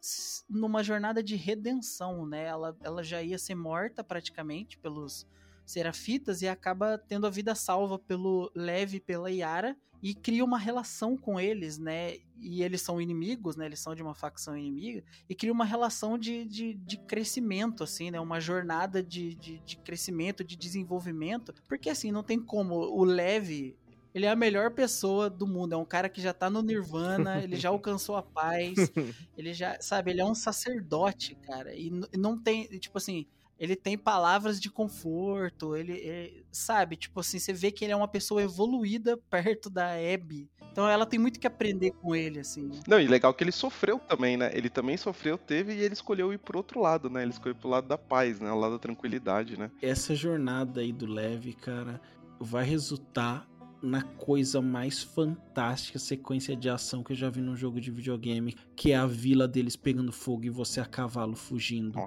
numa 0.49 0.81
jornada 0.81 1.21
de 1.21 1.35
redenção, 1.35 2.25
né? 2.25 2.45
Ela, 2.45 2.77
ela 2.79 3.03
já 3.03 3.21
ia 3.21 3.37
ser 3.37 3.55
morta 3.55 4.03
praticamente 4.13 4.77
pelos 4.77 5.25
serafitas 5.65 6.43
e 6.43 6.47
acaba 6.47 6.99
tendo 6.99 7.25
a 7.25 7.31
vida 7.31 7.55
salva 7.55 7.97
pelo 7.97 8.51
Levi 8.53 8.97
e 8.97 8.99
pela 8.99 9.31
Yara 9.31 9.75
e 10.03 10.13
cria 10.13 10.45
uma 10.45 10.59
relação 10.59 11.17
com 11.17 11.39
eles, 11.39 11.79
né? 11.79 12.17
E 12.39 12.61
eles 12.61 12.81
são 12.81 13.01
inimigos, 13.01 13.55
né? 13.55 13.65
Eles 13.65 13.79
são 13.79 13.95
de 13.95 14.03
uma 14.03 14.13
facção 14.13 14.55
inimiga 14.55 15.03
e 15.27 15.33
cria 15.33 15.51
uma 15.51 15.65
relação 15.65 16.15
de, 16.15 16.45
de, 16.45 16.75
de 16.75 16.97
crescimento, 16.97 17.83
assim, 17.83 18.11
né? 18.11 18.19
Uma 18.19 18.39
jornada 18.39 19.01
de, 19.01 19.33
de, 19.33 19.57
de 19.59 19.77
crescimento, 19.77 20.43
de 20.43 20.55
desenvolvimento, 20.55 21.55
porque 21.67 21.89
assim, 21.89 22.11
não 22.11 22.21
tem 22.21 22.39
como 22.39 22.75
o 22.75 23.03
Levi 23.03 23.75
ele 24.13 24.27
é 24.27 24.29
a 24.29 24.35
melhor 24.35 24.71
pessoa 24.71 25.29
do 25.29 25.47
mundo. 25.47 25.73
É 25.73 25.77
um 25.77 25.85
cara 25.85 26.07
que 26.07 26.21
já 26.21 26.33
tá 26.33 26.49
no 26.49 26.61
Nirvana, 26.61 27.41
ele 27.41 27.55
já 27.55 27.69
alcançou 27.69 28.15
a 28.15 28.21
paz. 28.21 28.75
Ele 29.35 29.53
já, 29.53 29.81
sabe, 29.81 30.11
ele 30.11 30.21
é 30.21 30.25
um 30.25 30.35
sacerdote, 30.35 31.33
cara. 31.35 31.73
E 31.73 31.89
não 32.15 32.37
tem, 32.37 32.67
tipo 32.77 32.99
assim, 32.99 33.25
ele 33.59 33.75
tem 33.75 33.97
palavras 33.97 34.59
de 34.59 34.69
conforto, 34.69 35.75
ele, 35.75 35.93
ele- 35.93 36.45
sabe, 36.51 36.95
tipo 36.95 37.19
assim, 37.19 37.39
você 37.39 37.53
vê 37.53 37.71
que 37.71 37.83
ele 37.85 37.93
é 37.93 37.95
uma 37.95 38.07
pessoa 38.07 38.41
evoluída 38.41 39.17
perto 39.29 39.69
da 39.69 39.91
Abby. 39.93 40.49
Então 40.71 40.87
ela 40.89 41.05
tem 41.05 41.19
muito 41.19 41.39
que 41.39 41.45
aprender 41.47 41.91
com 41.91 42.15
ele, 42.15 42.39
assim. 42.39 42.69
Não, 42.87 42.99
e 42.99 43.07
legal 43.07 43.33
que 43.33 43.43
ele 43.43 43.51
sofreu 43.51 43.99
também, 43.99 44.37
né? 44.37 44.49
Ele 44.53 44.69
também 44.69 44.97
sofreu, 44.97 45.37
teve, 45.37 45.73
e 45.73 45.79
ele 45.81 45.93
escolheu 45.93 46.33
ir 46.33 46.39
pro 46.39 46.57
outro 46.57 46.79
lado, 46.81 47.09
né? 47.09 47.21
Ele 47.21 47.31
escolheu 47.31 47.55
pro 47.55 47.69
lado 47.69 47.87
da 47.87 47.97
paz, 47.97 48.39
né? 48.39 48.51
O 48.51 48.59
lado 48.59 48.73
da 48.73 48.79
tranquilidade, 48.79 49.57
né? 49.57 49.69
Essa 49.81 50.15
jornada 50.15 50.81
aí 50.81 50.91
do 50.91 51.05
Levi, 51.05 51.53
cara, 51.53 52.01
vai 52.39 52.65
resultar 52.65 53.47
na 53.83 54.01
coisa 54.01 54.61
mais 54.61 55.03
fantástica 55.03 55.99
sequência 55.99 56.55
de 56.55 56.69
ação 56.69 57.03
que 57.03 57.11
eu 57.11 57.15
já 57.17 57.29
vi 57.29 57.41
num 57.41 57.55
jogo 57.55 57.81
de 57.81 57.91
videogame, 57.91 58.55
que 58.75 58.91
é 58.93 58.95
a 58.95 59.05
vila 59.05 59.47
deles 59.47 59.75
pegando 59.75 60.11
fogo 60.11 60.45
e 60.45 60.49
você 60.49 60.79
a 60.79 60.85
cavalo 60.85 61.35
fugindo. 61.35 61.99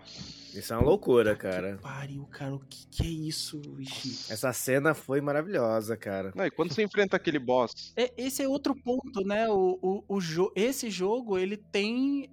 Isso 0.55 0.73
é 0.73 0.77
uma 0.77 0.87
loucura, 0.87 1.37
cara. 1.37 1.79
Pariu, 1.83 2.25
cara, 2.25 2.55
o 2.55 2.61
que, 2.61 2.87
que 2.87 3.03
é 3.03 3.11
isso, 3.11 3.61
Ixi? 3.79 4.33
Essa 4.33 4.53
cena 4.55 4.95
foi 4.95 5.21
maravilhosa, 5.21 5.97
cara. 5.97 6.33
Não, 6.35 6.47
e 6.47 6.51
quando 6.51 6.73
você 6.73 6.83
enfrenta 6.83 7.17
aquele 7.17 7.39
boss, 7.39 7.93
É, 7.95 8.13
Esse 8.17 8.43
é 8.43 8.49
outro 8.49 8.75
ponto, 8.75 9.21
né? 9.21 9.49
O, 9.51 9.79
o, 9.83 10.17
o 10.17 10.21
jo 10.21 10.51
esse 10.57 10.89
jogo, 10.89 11.37
ele 11.37 11.57
tem 11.59 12.31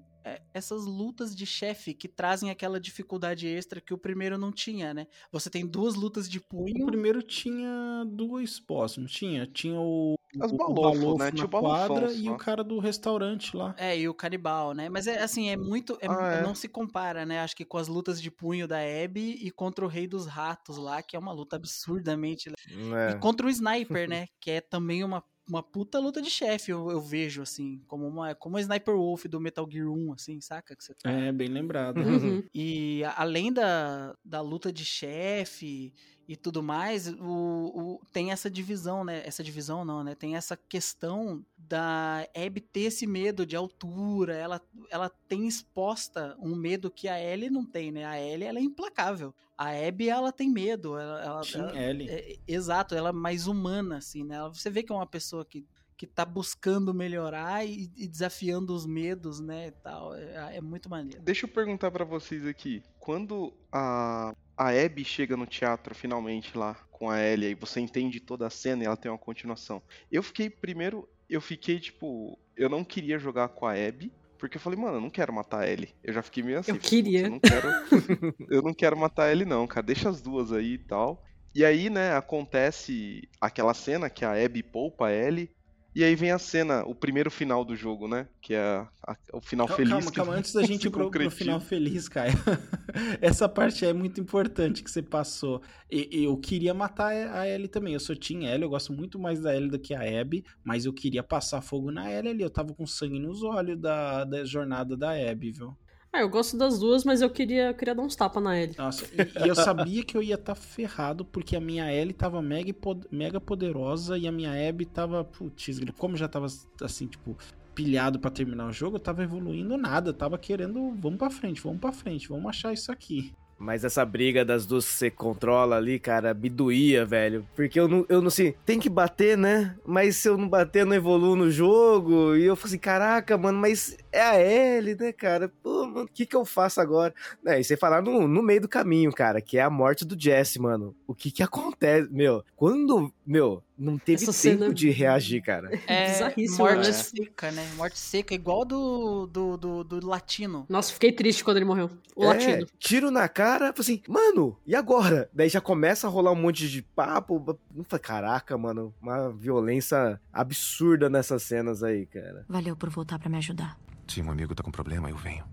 essas 0.53 0.85
lutas 0.85 1.35
de 1.35 1.45
chefe 1.45 1.93
que 1.93 2.07
trazem 2.07 2.49
aquela 2.49 2.79
dificuldade 2.79 3.47
extra 3.47 3.81
que 3.81 3.93
o 3.93 3.97
primeiro 3.97 4.37
não 4.37 4.51
tinha, 4.51 4.93
né? 4.93 5.07
Você 5.31 5.49
tem 5.49 5.65
duas 5.65 5.95
lutas 5.95 6.29
de 6.29 6.39
O 6.39 6.41
punho. 6.41 6.85
primeiro 6.85 7.21
tinha 7.21 8.03
duas 8.07 8.59
boss, 8.59 8.97
não 8.97 9.05
tinha? 9.05 9.45
Tinha 9.45 9.79
o, 9.79 10.15
As 10.39 10.51
o, 10.51 10.55
o 10.55 10.57
balofo, 10.57 10.81
balofo 10.81 11.17
né? 11.19 11.25
na 11.25 11.31
Tinha 11.31 11.45
o 11.45 11.49
quadra 11.49 12.13
e 12.13 12.29
o 12.29 12.37
cara 12.37 12.63
do 12.63 12.79
restaurante 12.79 13.55
lá. 13.55 13.75
É, 13.77 13.97
e 13.97 14.07
o 14.07 14.13
canibal, 14.13 14.73
né? 14.73 14.89
Mas 14.89 15.07
é 15.07 15.21
assim, 15.21 15.49
é 15.49 15.57
muito. 15.57 15.97
é- 16.01 16.07
Ah, 16.09 16.33
é? 16.35 16.41
Não 16.43 16.55
se 16.55 16.67
compara, 16.67 17.25
né? 17.25 17.39
Acho 17.41 17.55
que 17.55 17.65
com 17.65 17.77
as 17.77 17.87
lutas 17.87 18.21
de 18.21 18.31
punho 18.31 18.67
da 18.67 18.77
Abby 18.79 19.37
e 19.41 19.51
contra 19.51 19.83
o 19.83 19.87
Rei 19.87 20.07
dos 20.07 20.25
Ratos 20.25 20.77
lá, 20.77 21.01
que 21.03 21.15
é 21.15 21.19
uma 21.19 21.33
luta 21.33 21.55
absurdamente. 21.55 22.49
É. 22.49 23.11
E 23.11 23.19
contra 23.19 23.45
o 23.45 23.49
Sniper, 23.49 24.07
né? 24.09 24.27
Que 24.39 24.51
é 24.51 24.61
também 24.61 25.03
uma, 25.03 25.23
uma 25.47 25.61
puta 25.61 25.99
luta 25.99 26.21
de 26.21 26.29
chefe, 26.29 26.71
eu, 26.71 26.89
eu 26.89 27.01
vejo, 27.01 27.41
assim. 27.41 27.81
Como 27.87 28.07
uma 28.07 28.33
como 28.35 28.55
o 28.55 28.59
Sniper 28.59 28.95
Wolf 28.95 29.25
do 29.25 29.39
Metal 29.39 29.67
Gear 29.69 29.89
1, 29.89 30.13
assim, 30.13 30.39
saca? 30.39 30.75
Que 30.75 30.83
você 30.83 30.93
É, 31.03 31.31
bem 31.31 31.47
lembrado. 31.49 31.97
Uhum. 31.97 32.43
E 32.53 33.03
a- 33.03 33.15
além 33.21 33.51
da, 33.51 34.15
da 34.23 34.41
luta 34.41 34.71
de 34.71 34.85
chefe 34.85 35.93
e 36.27 36.35
tudo 36.37 36.63
mais, 36.63 37.07
o, 37.07 37.19
o- 37.25 38.01
tem 38.11 38.31
essa 38.31 38.49
divisão, 38.49 39.03
né? 39.03 39.21
Essa 39.25 39.43
divisão 39.43 39.83
não, 39.83 40.03
né? 40.03 40.15
Tem 40.15 40.35
essa 40.35 40.55
questão 40.55 41.45
da 41.57 42.25
Abby 42.35 42.61
ter 42.61 42.81
esse 42.81 43.05
medo 43.05 43.45
de 43.45 43.55
altura. 43.55 44.33
Ela, 44.35 44.61
ela 44.89 45.09
tem 45.27 45.47
exposta 45.47 46.35
um 46.39 46.55
medo 46.55 46.89
que 46.89 47.07
a 47.07 47.19
Ellie 47.21 47.49
não 47.49 47.65
tem, 47.65 47.91
né? 47.91 48.05
A 48.05 48.19
Ellie, 48.21 48.47
ela 48.47 48.59
é 48.59 48.61
implacável. 48.61 49.33
A 49.57 49.69
Abby, 49.69 50.09
ela 50.09 50.31
tem 50.31 50.49
medo. 50.49 50.97
Ela, 50.97 51.21
ela- 51.23 51.41
Team 51.41 51.69
ela- 51.69 51.79
Ellie. 51.81 52.09
é- 52.09 52.37
exato, 52.47 52.95
ela 52.95 53.09
é 53.09 53.13
mais 53.13 53.47
humana, 53.47 53.97
assim, 53.97 54.23
né? 54.23 54.37
Você 54.53 54.69
vê 54.69 54.81
que 54.83 54.91
é 54.91 54.95
uma 54.95 55.05
pessoa 55.07 55.43
que 55.45 55.65
que 55.95 56.07
tá 56.07 56.25
buscando 56.25 56.93
melhorar 56.93 57.65
e, 57.65 57.91
e 57.95 58.07
desafiando 58.07 58.73
os 58.73 58.85
medos, 58.85 59.39
né, 59.39 59.67
e 59.67 59.71
tal. 59.71 60.15
É, 60.15 60.57
é 60.57 60.61
muito 60.61 60.89
maneiro. 60.89 61.21
deixa 61.21 61.45
eu 61.45 61.49
perguntar 61.49 61.91
pra 61.91 62.05
vocês 62.05 62.45
aqui. 62.45 62.83
Quando 62.99 63.53
a, 63.71 64.33
a 64.57 64.69
Abby 64.69 65.03
chega 65.03 65.37
no 65.37 65.45
teatro 65.45 65.93
finalmente 65.95 66.57
lá 66.57 66.75
com 66.91 67.09
a 67.09 67.21
Ellie 67.21 67.51
e 67.51 67.55
você 67.55 67.79
entende 67.79 68.19
toda 68.19 68.47
a 68.47 68.49
cena 68.49 68.83
e 68.83 68.85
ela 68.85 68.97
tem 68.97 69.11
uma 69.11 69.17
continuação. 69.17 69.81
Eu 70.11 70.23
fiquei, 70.23 70.49
primeiro, 70.49 71.07
eu 71.29 71.41
fiquei 71.41 71.79
tipo, 71.79 72.37
eu 72.55 72.69
não 72.69 72.83
queria 72.83 73.17
jogar 73.19 73.49
com 73.49 73.65
a 73.65 73.73
Abby. 73.73 74.11
Porque 74.37 74.57
eu 74.57 74.61
falei, 74.61 74.77
mano, 74.77 74.97
eu 74.97 75.01
não 75.01 75.09
quero 75.09 75.31
matar 75.31 75.61
a 75.61 75.69
Ellie. 75.69 75.95
Eu 76.03 76.13
já 76.13 76.21
fiquei 76.21 76.43
meio 76.43 76.59
assim. 76.59 76.71
Eu 76.71 76.75
falei, 76.75 76.81
"Putz, 76.81 76.89
queria." 76.89 77.21
Eu 77.21 77.29
não 77.29 77.39
quero, 77.39 77.67
eu 78.51 78.61
não 78.61 78.73
quero 78.73 78.97
matar 78.97 79.23
a 79.23 79.31
Ellie, 79.31 79.45
não, 79.45 79.65
cara. 79.65 79.85
Deixa 79.85 80.09
as 80.09 80.21
duas 80.21 80.51
aí 80.51 80.73
e 80.73 80.77
tal. 80.79 81.23
E 81.55 81.63
aí, 81.63 81.89
né, 81.89 82.13
acontece 82.15 83.29
aquela 83.39 83.73
cena 83.73 84.09
que 84.09 84.25
a 84.25 84.33
Abby 84.33 84.61
poupa 84.61 85.07
a 85.07 85.13
Ellie. 85.13 85.49
E 85.95 86.03
aí 86.03 86.15
vem 86.15 86.31
a 86.31 86.39
cena, 86.39 86.83
o 86.85 86.95
primeiro 86.95 87.29
final 87.29 87.63
do 87.63 87.75
jogo, 87.75 88.07
né? 88.07 88.27
Que 88.41 88.55
é 88.55 88.59
a- 88.61 88.87
a- 89.07 89.17
o 89.33 89.41
final 89.41 89.67
Calma, 89.67 89.77
feliz. 89.77 89.93
calma, 89.93 90.11
calma, 90.11 90.33
antes 90.37 90.51
da 90.53 90.63
gente 90.63 90.87
ir 90.87 90.89
pro, 90.89 91.11
pro 91.11 91.29
final 91.29 91.59
feliz, 91.59 92.09
Caio. 92.09 92.33
Essa 93.21 93.47
parte 93.47 93.85
é 93.85 93.93
muito 93.93 94.19
importante 94.19 94.83
que 94.83 94.89
você 94.89 95.01
passou. 95.03 95.61
E- 95.91 96.23
eu 96.23 96.35
queria 96.37 96.73
matar 96.73 97.11
a 97.13 97.47
Ellie 97.47 97.67
também. 97.67 97.93
Eu 97.93 97.99
sou 97.99 98.15
Team 98.15 98.41
Ellie, 98.41 98.63
eu 98.63 98.69
gosto 98.69 98.91
muito 98.91 99.19
mais 99.19 99.39
da 99.41 99.55
Ellie 99.55 99.69
do 99.69 99.77
que 99.79 99.93
a 99.93 100.21
Abby, 100.21 100.43
mas 100.63 100.85
eu 100.85 100.93
queria 100.93 101.21
passar 101.21 101.61
fogo 101.61 101.91
na 101.91 102.11
Ellie 102.11 102.31
ali. 102.31 102.41
Eu 102.43 102.49
tava 102.49 102.73
com 102.73 102.87
sangue 102.87 103.19
nos 103.19 103.43
olhos 103.43 103.79
da, 103.79 104.23
da 104.23 104.43
jornada 104.45 104.97
da 104.97 105.11
Abby, 105.11 105.51
viu? 105.51 105.77
Ah, 106.15 106.21
eu 106.21 106.29
gosto 106.29 106.55
das 106.55 106.77
duas, 106.77 107.03
mas 107.03 107.23
eu 107.23 107.29
queria, 107.29 107.69
eu 107.69 107.73
queria 107.73 107.95
dar 107.95 108.03
uns 108.03 108.15
tapas 108.15 108.43
na 108.43 108.55
Ellie. 108.55 108.75
Nossa, 108.77 109.03
e, 109.05 109.47
eu 109.47 109.55
sabia 109.55 110.03
que 110.03 110.15
eu 110.15 110.21
ia 110.21 110.35
estar 110.35 110.53
ferrado, 110.53 111.25
porque 111.25 111.55
a 111.55 111.59
minha 111.59 111.91
Ellie 111.91 112.13
tava 112.13 112.39
mega, 112.39 112.71
mega 113.09 113.41
poderosa 113.41 114.15
e 114.15 114.27
a 114.27 114.31
minha 114.31 114.51
Abby 114.69 114.85
tava, 114.85 115.23
putz, 115.23 115.79
como 115.97 116.15
já 116.15 116.27
tava 116.27 116.45
assim, 116.81 117.07
tipo, 117.07 117.35
pilhado 117.73 118.19
pra 118.19 118.29
terminar 118.29 118.67
o 118.67 118.71
jogo, 118.71 118.97
eu 118.97 118.99
tava 118.99 119.23
evoluindo 119.23 119.75
nada, 119.75 120.11
eu 120.11 120.13
tava 120.13 120.37
querendo, 120.37 120.93
vamos 120.99 121.17
pra 121.17 121.31
frente, 121.31 121.59
vamos 121.59 121.79
pra 121.79 121.91
frente, 121.91 122.29
vamos 122.29 122.45
achar 122.45 122.71
isso 122.71 122.91
aqui. 122.91 123.33
Mas 123.63 123.85
essa 123.85 124.03
briga 124.03 124.43
das 124.43 124.65
duas 124.65 124.85
que 124.85 124.93
você 124.93 125.09
controla 125.09 125.77
ali, 125.77 125.97
cara, 125.97 126.33
me 126.33 126.49
doía, 126.49 127.05
velho. 127.05 127.47
Porque 127.55 127.79
eu 127.79 127.87
não, 127.87 128.05
eu 128.09 128.21
não 128.21 128.29
sei, 128.29 128.57
tem 128.65 128.77
que 128.77 128.89
bater, 128.89 129.37
né? 129.37 129.73
Mas 129.85 130.17
se 130.17 130.27
eu 130.27 130.37
não 130.37 130.49
bater, 130.49 130.81
eu 130.81 130.85
não 130.85 130.95
evoluo 130.95 131.33
no 131.33 131.49
jogo. 131.49 132.35
E 132.35 132.43
eu 132.43 132.57
falei 132.57 132.71
assim, 132.71 132.77
caraca, 132.77 133.37
mano, 133.37 133.57
mas 133.57 133.97
é 134.11 134.21
a 134.21 134.37
Ellie, 134.37 134.95
né, 134.95 135.13
cara? 135.13 135.49
Pô, 135.63 135.85
mano, 135.87 136.03
o 136.03 136.07
que 136.07 136.25
que 136.25 136.35
eu 136.35 136.43
faço 136.43 136.81
agora? 136.81 137.13
E 137.45 137.63
você 137.63 137.77
falar 137.77 138.01
no, 138.01 138.27
no 138.27 138.43
meio 138.43 138.59
do 138.59 138.67
caminho, 138.67 139.13
cara, 139.13 139.39
que 139.39 139.57
é 139.57 139.61
a 139.61 139.69
morte 139.69 140.03
do 140.03 140.19
Jesse, 140.19 140.59
mano. 140.59 140.93
O 141.07 141.15
que 141.15 141.31
que 141.31 141.41
acontece? 141.41 142.11
Meu, 142.11 142.43
quando, 142.57 143.13
meu, 143.25 143.63
não 143.77 143.97
teve 143.97 144.23
Essa 144.23 144.31
tempo 144.49 144.63
cena- 144.63 144.73
de 144.73 144.89
reagir, 144.89 145.41
cara. 145.41 145.69
É 145.87 146.11
bizarríssimo, 146.11 146.57
morte 146.59 146.87
né? 146.87 146.93
seca, 146.93 147.51
né? 147.51 147.71
Morte 147.75 147.97
seca, 147.99 148.33
igual 148.33 148.63
do, 148.65 149.25
do, 149.27 149.57
do, 149.57 149.83
do 149.83 150.05
latino. 150.07 150.65
Nossa, 150.69 150.93
fiquei 150.93 151.11
triste 151.11 151.43
quando 151.43 151.57
ele 151.57 151.65
morreu. 151.65 151.89
O 152.15 152.23
É, 152.23 152.27
latino. 152.27 152.67
Tiro 152.79 153.09
na 153.11 153.27
cara, 153.27 153.73
falei 153.73 153.79
assim, 153.79 154.01
mano, 154.07 154.57
e 154.65 154.75
agora? 154.75 155.29
Daí 155.33 155.49
já 155.49 155.59
começa 155.61 156.07
a 156.07 156.09
rolar 156.09 156.31
um 156.31 156.35
monte 156.35 156.69
de 156.69 156.81
papo. 156.81 157.57
Não 157.73 157.83
foi, 157.83 157.99
caraca, 157.99 158.57
mano, 158.57 158.93
uma 159.01 159.31
violência 159.31 160.19
absurda 160.31 161.09
nessas 161.09 161.43
cenas 161.43 161.83
aí, 161.83 162.05
cara. 162.05 162.45
Valeu 162.47 162.75
por 162.75 162.89
voltar 162.89 163.17
pra 163.19 163.29
me 163.29 163.37
ajudar. 163.37 163.77
Se 164.07 164.21
um 164.21 164.29
amigo 164.31 164.53
tá 164.53 164.61
com 164.63 164.71
problema, 164.71 165.09
eu 165.09 165.17
venho. 165.17 165.45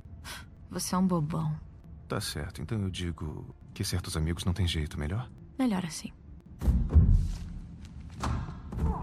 Você 0.70 0.94
é 0.94 0.98
um 0.98 1.06
bobão. 1.06 1.58
Tá 2.06 2.20
certo, 2.20 2.60
então 2.60 2.80
eu 2.82 2.90
digo 2.90 3.54
que 3.72 3.84
certos 3.84 4.16
amigos 4.16 4.44
não 4.44 4.52
tem 4.52 4.66
jeito 4.66 4.98
melhor. 4.98 5.30
Melhor 5.58 5.84
assim. 5.86 6.12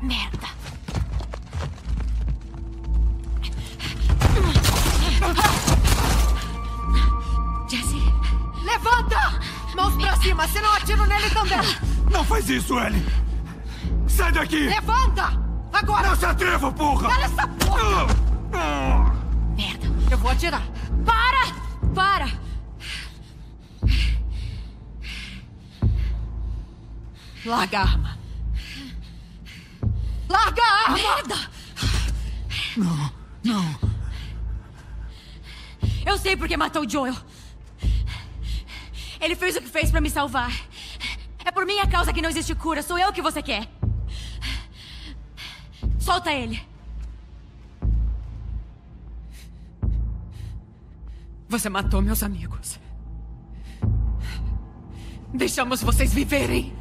Merda! 0.01 0.47
Jesse, 7.69 8.01
levanta! 8.63 9.39
Mãos 9.75 9.95
pra 9.95 10.15
cima, 10.17 10.47
senão 10.47 10.73
atiro 10.73 11.05
nele 11.05 11.29
também! 11.31 11.59
Não 12.11 12.23
faz 12.23 12.49
isso, 12.49 12.79
Ellie! 12.79 13.05
Sai 14.07 14.31
daqui! 14.31 14.67
Levanta! 14.67 15.47
Agora! 15.73 16.09
Não 16.09 16.15
se 16.15 16.25
atreva, 16.25 16.71
porra! 16.71 17.09
Cala 17.09 17.25
essa 17.25 17.47
porra! 17.47 18.07
Merda, 19.55 19.87
eu 20.11 20.17
vou 20.17 20.31
atirar. 20.31 20.63
Para! 21.05 21.53
Para! 21.93 22.47
Larga 27.45 27.79
a 27.79 27.81
arma. 27.81 28.17
Larga 30.29 30.61
a 30.61 30.91
arma! 30.91 30.97
Merda! 30.97 31.51
Não, 32.77 33.11
não. 33.43 33.79
Eu 36.05 36.17
sei 36.17 36.37
porque 36.37 36.55
matou 36.55 36.83
o 36.83 36.89
Joel. 36.89 37.15
Ele 39.19 39.35
fez 39.35 39.55
o 39.55 39.61
que 39.61 39.67
fez 39.67 39.89
pra 39.89 39.99
me 39.99 40.09
salvar. 40.09 40.53
É 41.43 41.51
por 41.51 41.65
minha 41.65 41.87
causa 41.87 42.13
que 42.13 42.21
não 42.21 42.29
existe 42.29 42.53
cura. 42.53 42.83
Sou 42.83 42.99
eu 42.99 43.11
que 43.11 43.21
você 43.21 43.41
quer. 43.41 43.67
Solta 45.99 46.31
ele. 46.31 46.61
Você 51.49 51.69
matou 51.69 52.01
meus 52.01 52.21
amigos. 52.21 52.79
Deixamos 55.33 55.81
vocês 55.81 56.13
viverem. 56.13 56.76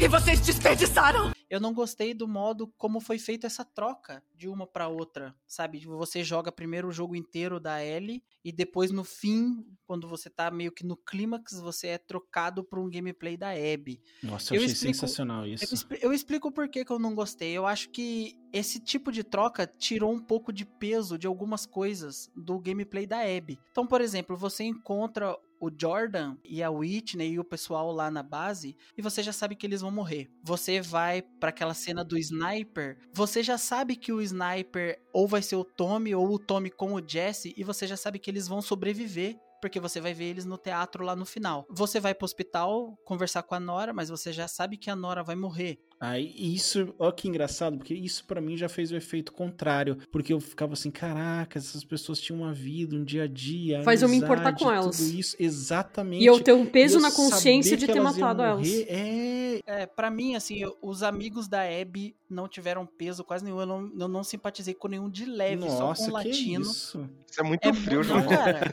E 0.00 0.06
vocês 0.06 0.40
desperdiçaram. 0.40 1.32
Eu 1.50 1.58
não 1.58 1.72
gostei 1.72 2.12
do 2.14 2.28
modo 2.28 2.68
como 2.76 3.00
foi 3.00 3.18
feita 3.18 3.46
essa 3.46 3.64
troca 3.64 4.22
de 4.36 4.48
uma 4.48 4.66
pra 4.66 4.86
outra, 4.86 5.34
sabe? 5.46 5.80
Você 5.86 6.22
joga 6.22 6.52
primeiro 6.52 6.88
o 6.88 6.92
jogo 6.92 7.16
inteiro 7.16 7.58
da 7.58 7.82
Ellie 7.84 8.22
e 8.44 8.52
depois 8.52 8.90
no 8.90 9.02
fim, 9.02 9.64
quando 9.86 10.06
você 10.06 10.28
tá 10.30 10.50
meio 10.50 10.70
que 10.70 10.84
no 10.84 10.94
clímax, 10.96 11.58
você 11.60 11.88
é 11.88 11.98
trocado 11.98 12.62
por 12.62 12.78
um 12.78 12.88
gameplay 12.88 13.36
da 13.36 13.48
Abby. 13.50 14.00
Nossa, 14.22 14.54
eu, 14.54 14.62
achei 14.62 14.74
sensacional 14.74 15.46
Eu, 15.46 15.54
isso. 15.54 15.74
expli- 15.74 15.98
eu 16.02 16.12
explico 16.12 16.52
por 16.52 16.68
que, 16.68 16.84
que 16.84 16.92
eu 16.92 16.98
não 16.98 17.14
gostei. 17.14 17.50
Eu 17.56 17.66
acho 17.66 17.88
que 17.88 18.36
esse 18.52 18.78
tipo 18.78 19.10
de 19.10 19.24
troca 19.24 19.66
tirou 19.66 20.12
um 20.12 20.20
pouco 20.20 20.52
de 20.52 20.64
peso 20.66 21.18
de 21.18 21.26
algumas 21.26 21.64
coisas 21.66 22.30
do 22.36 22.58
gameplay 22.60 23.06
da 23.06 23.20
Abby. 23.22 23.58
Então, 23.72 23.86
por 23.86 24.00
exemplo, 24.02 24.36
você 24.36 24.64
encontra 24.64 25.34
o 25.60 25.70
Jordan 25.70 26.36
e 26.44 26.62
a 26.62 26.70
Whitney 26.70 27.32
e 27.32 27.38
o 27.38 27.44
pessoal 27.44 27.92
lá 27.92 28.10
na 28.10 28.22
base 28.22 28.76
e 28.96 29.02
você 29.02 29.22
já 29.22 29.32
sabe 29.32 29.56
que 29.56 29.66
eles 29.66 29.80
vão 29.80 29.90
morrer. 29.90 30.30
Você 30.42 30.80
vai 30.80 31.22
pra 31.22 31.50
aquela 31.50 31.74
cena 31.74 32.04
do 32.04 32.16
sniper, 32.18 32.98
você 33.12 33.42
já 33.42 33.58
sabe 33.58 33.96
que 33.96 34.12
o 34.12 34.20
sniper 34.20 35.00
ou 35.12 35.26
vai 35.26 35.42
ser 35.42 35.56
o 35.56 35.64
Tommy 35.64 36.14
ou 36.14 36.32
o 36.32 36.38
Tommy 36.38 36.70
com 36.70 36.94
o 36.94 37.02
Jesse 37.06 37.54
e 37.56 37.64
você 37.64 37.86
já 37.86 37.96
sabe 37.96 38.18
que 38.18 38.30
eles 38.30 38.48
vão 38.48 38.62
sobreviver. 38.62 39.38
Porque 39.60 39.80
você 39.80 40.00
vai 40.00 40.14
ver 40.14 40.26
eles 40.26 40.44
no 40.44 40.56
teatro 40.56 41.02
lá 41.02 41.16
no 41.16 41.26
final. 41.26 41.66
Você 41.68 41.98
vai 41.98 42.14
pro 42.14 42.24
hospital 42.24 42.96
conversar 43.04 43.42
com 43.42 43.56
a 43.56 43.60
Nora, 43.60 43.92
mas 43.92 44.08
você 44.08 44.32
já 44.32 44.46
sabe 44.46 44.76
que 44.76 44.88
a 44.88 44.94
Nora 44.94 45.24
vai 45.24 45.34
morrer. 45.34 45.80
Aí 46.00 46.32
isso, 46.36 46.94
ó 46.98 47.10
que 47.10 47.26
engraçado, 47.28 47.76
porque 47.76 47.92
isso 47.94 48.24
pra 48.24 48.40
mim 48.40 48.56
já 48.56 48.68
fez 48.68 48.92
o 48.92 48.96
efeito 48.96 49.32
contrário, 49.32 49.98
porque 50.12 50.32
eu 50.32 50.38
ficava 50.40 50.74
assim, 50.74 50.90
caraca, 50.90 51.58
essas 51.58 51.82
pessoas 51.82 52.20
tinham 52.20 52.42
uma 52.42 52.52
vida, 52.52 52.94
um 52.94 53.02
dia 53.02 53.24
a 53.24 53.26
dia, 53.26 53.82
Faz 53.82 54.00
eu 54.02 54.08
me 54.08 54.18
amizade, 54.18 54.32
importar 54.40 54.56
com 54.56 54.70
elas. 54.72 55.00
Isso, 55.00 55.34
exatamente. 55.40 56.22
E 56.22 56.26
eu 56.26 56.38
ter 56.40 56.52
um 56.52 56.64
peso 56.64 57.00
na 57.00 57.10
consciência 57.10 57.76
de 57.76 57.86
que 57.86 57.92
ter 57.92 58.00
matado 58.00 58.42
elas. 58.42 58.68
É, 58.86 59.60
É, 59.66 59.86
pra 59.86 60.08
mim, 60.10 60.34
assim, 60.36 60.58
eu- 60.58 60.76
os 60.80 61.02
amigos 61.02 61.48
da 61.48 61.62
Abby 61.62 62.14
não 62.30 62.46
tiveram 62.46 62.86
peso 62.86 63.24
quase 63.24 63.44
nenhum. 63.44 63.58
Eu 63.60 63.66
não, 63.66 63.92
eu 63.98 64.08
não 64.08 64.22
simpatizei 64.22 64.72
com 64.74 64.86
nenhum 64.88 65.10
de 65.10 65.24
leve, 65.24 65.62
só 65.68 65.80
Nossa, 65.88 66.04
com 66.04 66.10
o 66.10 66.14
latino. 66.14 66.62
isso? 66.62 67.08
Isso 67.28 67.40
é 67.40 67.42
muito 67.42 67.66
É 67.68 67.72
frio, 67.74 68.02
João. 68.02 68.26
cara. 68.26 68.72